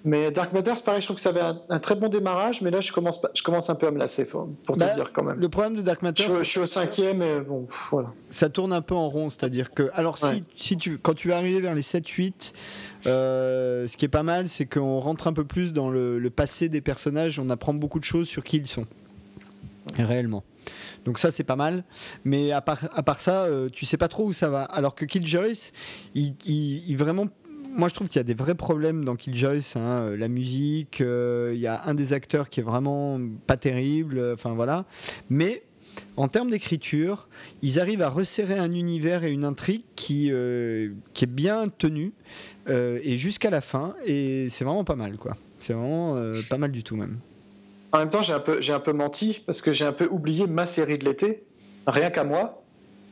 Mais 0.04 0.32
Dark 0.32 0.52
Matter, 0.52 0.74
c'est 0.76 0.84
pareil, 0.84 1.00
je 1.00 1.08
trouve 1.08 1.16
que 1.16 1.22
ça 1.22 1.30
avait 1.30 1.40
un, 1.40 1.62
un 1.70 1.80
très 1.80 1.96
bon 1.96 2.10
démarrage, 2.10 2.62
mais 2.62 2.72
là, 2.72 2.82
je 2.82 2.92
commence, 2.92 3.22
pas- 3.22 3.30
je 3.34 3.42
commence 3.42 3.70
un 3.70 3.76
peu 3.76 3.88
à 3.88 3.92
me 3.92 3.98
lasser, 3.98 4.28
pour 4.28 4.50
Bah, 4.76 4.90
te 4.90 4.96
dire 4.96 5.14
quand 5.14 5.24
même. 5.24 5.40
Le 5.40 5.48
problème 5.48 5.78
de 5.78 5.82
Dark 5.82 6.02
Matter, 6.02 6.24
Je, 6.24 6.40
je 6.40 6.44
suis 6.44 6.60
au 6.60 6.66
cinquième, 6.66 7.22
et 7.22 7.40
bon, 7.40 7.64
pff, 7.64 7.88
voilà. 7.92 8.10
ça 8.30 8.50
tourne 8.50 8.74
un 8.74 8.82
peu 8.82 8.96
en 8.96 9.08
rond, 9.08 9.30
c'est-à-dire 9.30 9.72
que, 9.72 9.90
alors 9.94 10.18
si, 10.56 10.76
tu, 10.76 10.98
quand 10.98 11.14
tu 11.14 11.30
vas 11.30 11.38
arriver 11.38 11.62
vers 11.62 11.74
les 11.74 11.84
7-8, 11.84 12.52
euh, 13.08 13.88
ce 13.88 13.96
qui 13.96 14.04
est 14.04 14.10
pas 14.10 14.24
mal, 14.24 14.50
c'est 14.50 14.66
qu'on 14.66 15.00
rentre 15.00 15.28
un 15.28 15.34
peu 15.34 15.46
plus 15.46 15.72
dans 15.72 15.90
le, 15.90 16.20
le 16.20 16.30
passé 16.30 16.68
des 16.68 16.82
personnages, 16.82 17.40
on 17.40 17.50
apprend 17.50 17.74
beaucoup 17.74 18.00
de 18.00 18.04
choses 18.06 18.28
sur 18.28 18.44
qui 18.44 18.58
ils 18.58 18.68
sont, 18.68 18.86
réellement. 19.98 20.44
Donc 21.06 21.20
ça 21.20 21.32
c'est 21.32 21.44
pas 21.44 21.56
mal, 21.56 21.84
mais 22.24 22.52
à 22.52 22.62
part, 22.62 22.80
à 22.94 23.04
part 23.04 23.22
ça, 23.22 23.44
euh, 23.44 23.70
tu 23.70 23.86
sais 23.86 23.98
pas 23.98 24.08
trop 24.08 24.26
où 24.26 24.34
ça 24.34 24.50
va. 24.50 24.64
Alors 24.64 24.96
que 24.96 25.06
Killjoy, 25.06 25.72
il, 26.16 26.96
vraiment 26.98 27.28
moi, 27.78 27.90
je 27.90 27.94
trouve 27.94 28.08
qu'il 28.08 28.20
y 28.20 28.22
a 28.22 28.24
des 28.24 28.34
vrais 28.34 28.56
problèmes 28.56 29.04
dans 29.04 29.16
Killjoy. 29.18 29.62
hein, 29.76 29.80
euh, 29.80 30.18
la 30.18 30.30
musique, 30.30 31.02
euh, 31.02 31.52
il 31.54 31.60
y 31.60 31.68
a 31.68 31.84
un 31.86 31.94
des 31.94 32.14
acteurs 32.14 32.50
qui 32.50 32.62
est 32.62 32.64
vraiment 32.64 33.20
pas 33.48 33.58
terrible. 33.58 34.18
euh, 34.18 34.34
Enfin 34.34 34.54
voilà. 34.54 34.86
Mais 35.30 35.64
en 36.16 36.30
termes 36.30 36.50
d'écriture, 36.50 37.28
ils 37.62 37.80
arrivent 37.80 38.02
à 38.02 38.08
resserrer 38.10 38.58
un 38.58 38.72
univers 38.72 39.26
et 39.26 39.32
une 39.32 39.44
intrigue 39.44 39.84
qui, 39.96 40.32
qui 41.14 41.24
est 41.24 41.30
bien 41.30 41.68
tenue 41.70 42.14
et 42.68 43.18
jusqu'à 43.18 43.50
la 43.50 43.62
fin. 43.62 43.96
Et 44.06 44.48
c'est 44.50 44.66
vraiment 44.66 44.84
pas 44.84 44.98
mal, 44.98 45.18
quoi. 45.18 45.38
C'est 45.60 45.74
vraiment 45.74 46.20
pas 46.50 46.58
mal 46.58 46.72
du 46.72 46.84
tout 46.84 46.98
même. 46.98 47.20
En 47.96 48.00
même 48.00 48.10
temps, 48.10 48.22
j'ai 48.22 48.34
un 48.34 48.42
peu, 48.42 48.60
un 48.68 48.80
peu 48.82 48.92
menti 48.92 49.42
parce 49.46 49.62
que 49.62 49.72
j'ai 49.72 49.86
un 49.86 49.94
peu 49.94 50.06
oublié 50.12 50.48
ma 50.48 50.66
série 50.66 50.98
de 50.98 51.06
l'été, 51.06 51.46
rien 51.88 52.10
qu'à 52.10 52.26
moi. 52.26 52.65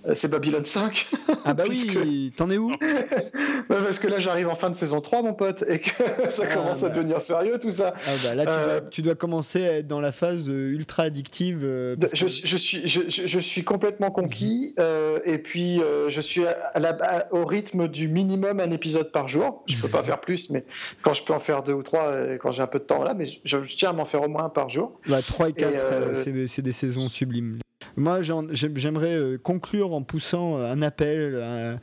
Euh, 0.07 0.13
c'est 0.13 0.29
Babylon 0.29 0.63
5. 0.63 1.07
Ah 1.45 1.53
bah 1.53 1.63
Puisque- 1.67 1.97
oui, 2.03 2.33
t'en 2.37 2.49
es 2.49 2.57
où 2.57 2.71
Parce 3.67 3.99
que 3.99 4.07
là, 4.07 4.19
j'arrive 4.19 4.49
en 4.49 4.55
fin 4.55 4.69
de 4.69 4.75
saison 4.75 5.01
3, 5.01 5.21
mon 5.23 5.33
pote, 5.33 5.63
et 5.67 5.79
que 5.79 5.89
ça 6.29 6.43
Ah, 6.49 6.53
commence 6.53 6.83
à 6.83 6.89
bah. 6.89 6.95
devenir 6.95 7.21
sérieux, 7.21 7.57
tout 7.59 7.71
ça. 7.71 7.93
Ah 8.07 8.11
bah 8.23 8.35
là, 8.35 8.45
tu, 8.45 8.51
Euh, 8.51 8.79
dois, 8.79 8.89
tu 8.89 9.01
dois 9.01 9.15
commencer 9.15 9.65
à 9.67 9.77
être 9.77 9.87
dans 9.87 9.99
la 10.01 10.11
phase 10.11 10.47
euh, 10.47 10.69
ultra 10.71 11.03
addictive. 11.03 11.61
euh, 11.63 11.95
Je, 12.13 12.25
que- 12.25 12.31
je 12.31 12.57
suis, 12.57 12.87
je, 12.87 13.01
je- 13.09 13.27
je 13.27 13.39
suis 13.39 13.63
complètement 13.63 14.11
conquis, 14.11 14.73
euh, 14.79 15.19
et 15.25 15.37
puis 15.37 15.79
je 16.09 16.21
suis 16.21 16.45
à 16.45 16.79
la- 16.79 16.97
à- 17.01 17.33
au 17.33 17.45
rythme 17.45 17.87
du 17.87 18.07
minimum 18.07 18.59
un 18.59 18.71
épisode 18.71 19.11
par 19.11 19.27
jour. 19.27 19.63
Je 19.67 19.77
peux 19.77 19.87
pas 19.89 20.03
faire 20.03 20.19
plus, 20.21 20.49
mais 20.49 20.65
quand 21.01 21.13
je 21.13 21.23
peux 21.23 21.33
en 21.33 21.39
faire 21.39 21.63
deux 21.63 21.73
ou 21.73 21.83
trois, 21.83 22.11
quand 22.39 22.51
j'ai 22.51 22.63
un 22.63 22.67
peu 22.67 22.79
de 22.79 22.83
temps 22.83 23.03
là, 23.03 23.13
mais 23.13 23.25
je, 23.43 23.57
tiens 23.75 23.91
à 23.91 23.93
m'en 23.93 24.05
faire 24.05 24.21
au 24.23 24.27
moins 24.27 24.45
un 24.45 24.49
par 24.49 24.69
jour. 24.69 24.99
Bah, 25.07 25.21
3 25.21 25.49
et 25.49 25.53
4, 25.53 25.73
euh, 25.81 26.13
c'est 26.23 26.47
c'est 26.47 26.61
des 26.61 26.71
saisons 26.71 27.09
sublimes. 27.09 27.59
Moi, 27.97 28.21
j'aimerais 28.21 29.15
euh, 29.15 29.37
conclure 29.37 29.93
en 29.93 30.01
poussant 30.01 30.57
euh, 30.57 30.71
un 30.71 30.81
appel. 30.81 31.35
à- 31.35 31.79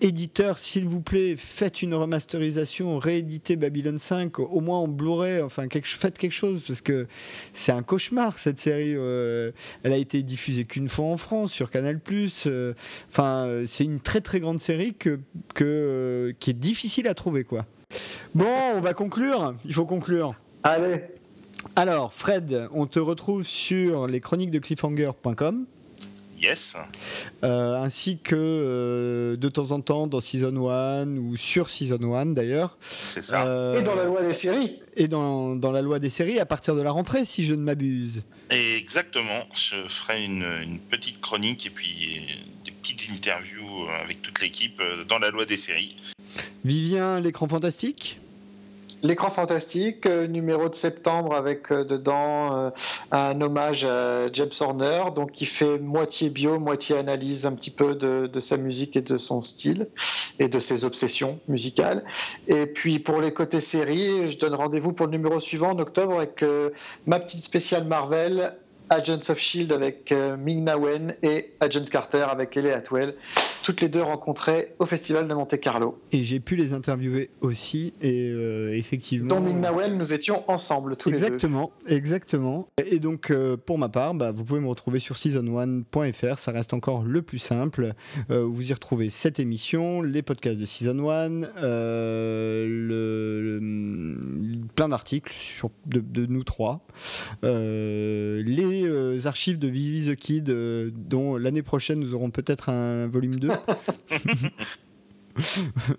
Éditeur, 0.00 0.58
s'il 0.58 0.84
vous 0.84 1.00
plaît, 1.00 1.36
faites 1.38 1.80
une 1.80 1.94
remasterisation, 1.94 2.98
rééditez 2.98 3.54
Babylon 3.54 3.98
5, 4.00 4.40
au 4.40 4.60
moins 4.60 4.78
en 4.80 4.88
Blu-ray, 4.88 5.40
enfin, 5.42 5.68
faites 5.84 6.18
quelque 6.18 6.32
chose, 6.32 6.60
parce 6.66 6.80
que 6.80 7.06
c'est 7.52 7.70
un 7.70 7.84
cauchemar 7.84 8.36
cette 8.40 8.58
série. 8.58 8.96
euh, 8.96 9.52
elle 9.84 9.92
a 9.92 9.96
été 9.96 10.24
diffusée 10.24 10.64
qu'une 10.64 10.88
fois 10.88 11.04
en 11.04 11.16
France 11.16 11.52
sur 11.52 11.70
Canal. 11.70 12.00
euh, 12.48 12.74
Enfin, 13.10 13.46
euh, 13.46 13.64
c'est 13.68 13.84
une 13.84 14.00
très 14.00 14.20
très 14.20 14.40
grande 14.40 14.58
série 14.58 14.92
que, 14.94 15.20
euh, 15.60 16.32
qui 16.40 16.50
est 16.50 16.54
difficile 16.58 17.06
à 17.06 17.14
trouver, 17.14 17.44
quoi. 17.44 17.64
Bon, 18.34 18.48
on 18.74 18.80
va 18.80 18.92
conclure. 18.92 19.54
Il 19.64 19.72
faut 19.72 19.86
conclure. 19.86 20.34
Allez, 20.64 21.02
Alors, 21.74 22.12
Fred, 22.12 22.68
on 22.72 22.86
te 22.86 22.98
retrouve 22.98 23.44
sur 23.44 24.06
les 24.06 24.20
chroniques 24.20 24.50
de 24.50 24.58
cliffhanger.com, 24.58 25.66
Yes. 26.38 26.76
euh, 27.44 27.76
ainsi 27.76 28.18
que 28.18 28.36
euh, 28.36 29.36
de 29.36 29.48
temps 29.48 29.70
en 29.70 29.80
temps 29.80 30.06
dans 30.06 30.20
Season 30.20 30.68
1 30.70 31.16
ou 31.16 31.34
sur 31.36 31.70
Season 31.70 31.98
1 32.14 32.26
d'ailleurs. 32.26 32.76
C'est 32.82 33.22
ça. 33.22 33.46
Euh, 33.46 33.72
et 33.80 33.82
dans 33.82 33.94
la 33.94 34.04
loi 34.04 34.22
des 34.22 34.34
séries. 34.34 34.78
et 34.96 35.08
dans, 35.08 35.56
dans 35.56 35.72
la 35.72 35.80
loi 35.80 35.98
des 35.98 36.10
séries 36.10 36.38
à 36.38 36.44
partir 36.44 36.74
de 36.76 36.82
la 36.82 36.90
rentrée, 36.90 37.24
si 37.24 37.42
je 37.44 37.54
ne 37.54 37.62
m'abuse. 37.62 38.22
Exactement, 38.50 39.44
je 39.54 39.76
ferai 39.88 40.24
une, 40.24 40.44
une 40.62 40.78
petite 40.78 41.20
chronique 41.22 41.66
et 41.66 41.70
puis 41.70 42.20
des 42.66 42.70
petites 42.70 43.10
interviews 43.10 43.88
avec 44.04 44.20
toute 44.20 44.40
l'équipe 44.42 44.80
dans 45.08 45.18
la 45.18 45.30
loi 45.30 45.46
des 45.46 45.56
séries. 45.56 45.96
Vivien, 46.66 47.18
l'écran 47.18 47.48
fantastique 47.48 48.20
L'écran 49.02 49.28
fantastique, 49.28 50.06
euh, 50.06 50.26
numéro 50.26 50.68
de 50.68 50.74
septembre 50.74 51.34
avec 51.34 51.70
euh, 51.70 51.84
dedans 51.84 52.56
euh, 52.56 52.70
un 53.10 53.40
hommage 53.40 53.84
à 53.84 54.32
James 54.32 54.48
Horner, 54.60 55.04
donc 55.14 55.32
qui 55.32 55.44
fait 55.44 55.78
moitié 55.78 56.30
bio, 56.30 56.58
moitié 56.58 56.96
analyse 56.96 57.46
un 57.46 57.52
petit 57.52 57.70
peu 57.70 57.94
de, 57.94 58.26
de 58.26 58.40
sa 58.40 58.56
musique 58.56 58.96
et 58.96 59.02
de 59.02 59.18
son 59.18 59.42
style 59.42 59.88
et 60.38 60.48
de 60.48 60.58
ses 60.58 60.84
obsessions 60.84 61.38
musicales. 61.46 62.04
Et 62.48 62.66
puis 62.66 62.98
pour 62.98 63.20
les 63.20 63.32
côtés 63.32 63.60
séries, 63.60 64.30
je 64.30 64.38
donne 64.38 64.54
rendez-vous 64.54 64.92
pour 64.92 65.06
le 65.06 65.12
numéro 65.12 65.40
suivant 65.40 65.70
en 65.70 65.78
octobre 65.78 66.16
avec 66.16 66.44
ma 67.06 67.20
petite 67.20 67.42
spéciale 67.42 67.84
Marvel. 67.84 68.54
Agents 68.90 69.30
of 69.30 69.38
Shield 69.38 69.72
avec 69.72 70.12
euh, 70.12 70.36
Ming 70.36 70.64
Na 70.64 70.78
Wen 70.78 71.14
et 71.22 71.52
Agent 71.60 71.84
Carter 71.90 72.26
avec 72.30 72.56
Ellie 72.56 72.70
Atwell, 72.70 73.14
toutes 73.64 73.80
les 73.80 73.88
deux 73.88 74.02
rencontrées 74.02 74.74
au 74.78 74.86
Festival 74.86 75.26
de 75.26 75.34
Monte 75.34 75.58
Carlo. 75.60 75.98
Et 76.12 76.22
j'ai 76.22 76.38
pu 76.40 76.54
les 76.56 76.72
interviewer 76.72 77.30
aussi, 77.40 77.94
et 78.00 78.28
euh, 78.30 78.72
effectivement. 78.74 79.28
Dans 79.28 79.40
Ming 79.40 79.60
Na 79.60 79.72
Wen, 79.72 79.96
nous 79.98 80.14
étions 80.14 80.44
ensemble 80.48 80.96
tous 80.96 81.10
les 81.10 81.18
deux. 81.18 81.24
Exactement, 81.24 81.72
exactement. 81.88 82.68
Et 82.84 83.00
donc, 83.00 83.30
euh, 83.30 83.56
pour 83.56 83.78
ma 83.78 83.88
part, 83.88 84.14
bah, 84.14 84.30
vous 84.30 84.44
pouvez 84.44 84.60
me 84.60 84.68
retrouver 84.68 85.00
sur 85.00 85.16
season1.fr. 85.16 86.38
Ça 86.38 86.52
reste 86.52 86.72
encore 86.72 87.02
le 87.02 87.22
plus 87.22 87.38
simple. 87.40 87.92
Euh, 88.30 88.44
vous 88.44 88.70
y 88.70 88.72
retrouvez 88.72 89.10
cette 89.10 89.40
émission, 89.40 90.00
les 90.02 90.22
podcasts 90.22 90.58
de 90.60 90.66
Season 90.66 91.08
1, 91.10 91.42
euh, 91.42 92.66
le, 92.68 93.58
le- 93.58 94.66
plein 94.74 94.88
d'articles 94.88 95.32
de, 95.86 96.00
de 96.00 96.26
nous 96.26 96.44
trois, 96.44 96.86
euh, 97.44 98.42
euh, 98.84 99.18
archives 99.26 99.58
de 99.58 99.68
Vivi 99.68 100.10
the 100.10 100.16
Kid, 100.16 100.50
euh, 100.50 100.90
dont 100.94 101.36
l'année 101.36 101.62
prochaine 101.62 102.00
nous 102.00 102.14
aurons 102.14 102.30
peut-être 102.30 102.68
un 102.68 103.06
volume 103.06 103.36
2. 103.36 103.48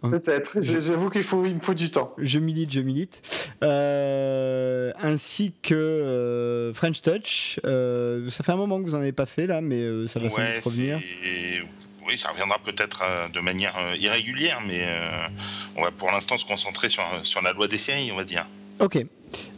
Peut-être. 0.01 0.61
J'avoue 0.61 1.11
qu'il 1.11 1.23
faut, 1.23 1.45
il 1.45 1.55
me 1.55 1.59
faut 1.59 1.75
du 1.75 1.91
temps. 1.91 2.15
Je 2.17 2.39
milite, 2.39 2.71
je 2.71 2.79
milite. 2.79 3.21
Euh, 3.63 4.91
ainsi 4.99 5.53
que 5.61 6.71
French 6.73 7.01
Touch. 7.01 7.59
Ça 7.63 8.43
fait 8.43 8.51
un 8.51 8.55
moment 8.55 8.79
que 8.79 8.85
vous 8.85 8.93
n'en 8.95 9.01
avez 9.01 9.11
pas 9.11 9.27
fait 9.27 9.45
là, 9.45 9.61
mais 9.61 10.07
ça 10.07 10.19
va 10.19 10.27
Ouais, 10.29 10.59
revenir. 10.59 10.99
oui, 12.07 12.17
ça 12.17 12.29
reviendra 12.29 12.57
peut-être 12.57 13.03
de 13.31 13.39
manière 13.39 13.75
irrégulière, 13.99 14.59
mais 14.67 14.83
on 15.75 15.83
va 15.83 15.91
pour 15.91 16.09
l'instant 16.11 16.37
se 16.37 16.45
concentrer 16.45 16.89
sur, 16.89 17.03
sur 17.21 17.43
la 17.43 17.53
loi 17.53 17.67
des 17.67 17.77
séries, 17.77 18.09
on 18.11 18.15
va 18.15 18.23
dire. 18.23 18.47
Ok. 18.79 19.05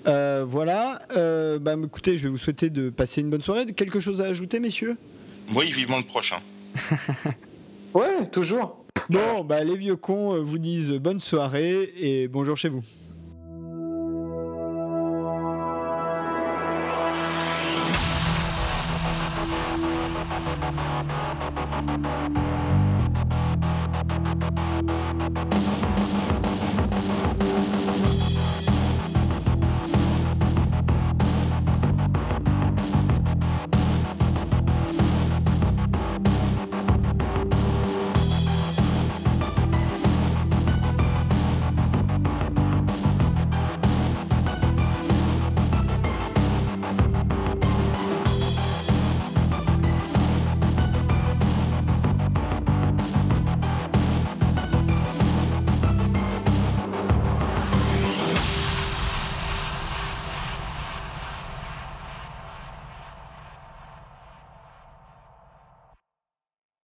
Euh, 0.07 0.45
voilà. 0.47 1.01
Euh, 1.15 1.59
bah, 1.59 1.75
écoutez, 1.83 2.17
je 2.17 2.23
vais 2.23 2.29
vous 2.29 2.37
souhaiter 2.37 2.69
de 2.69 2.89
passer 2.89 3.21
une 3.21 3.29
bonne 3.29 3.41
soirée. 3.41 3.65
Quelque 3.65 3.99
chose 3.99 4.21
à 4.21 4.25
ajouter, 4.25 4.59
messieurs? 4.59 4.97
Oui, 5.53 5.71
vivement 5.71 5.97
le 5.97 6.03
prochain. 6.03 6.39
Ouais, 7.93 8.27
toujours. 8.31 8.85
Bon, 9.09 9.43
bah, 9.43 9.63
les 9.63 9.75
vieux 9.75 9.95
cons 9.95 10.35
euh, 10.35 10.39
vous 10.41 10.59
disent 10.59 10.91
bonne 10.91 11.19
soirée 11.19 11.91
et 11.97 12.27
bonjour 12.27 12.55
chez 12.55 12.69
vous. 12.69 12.83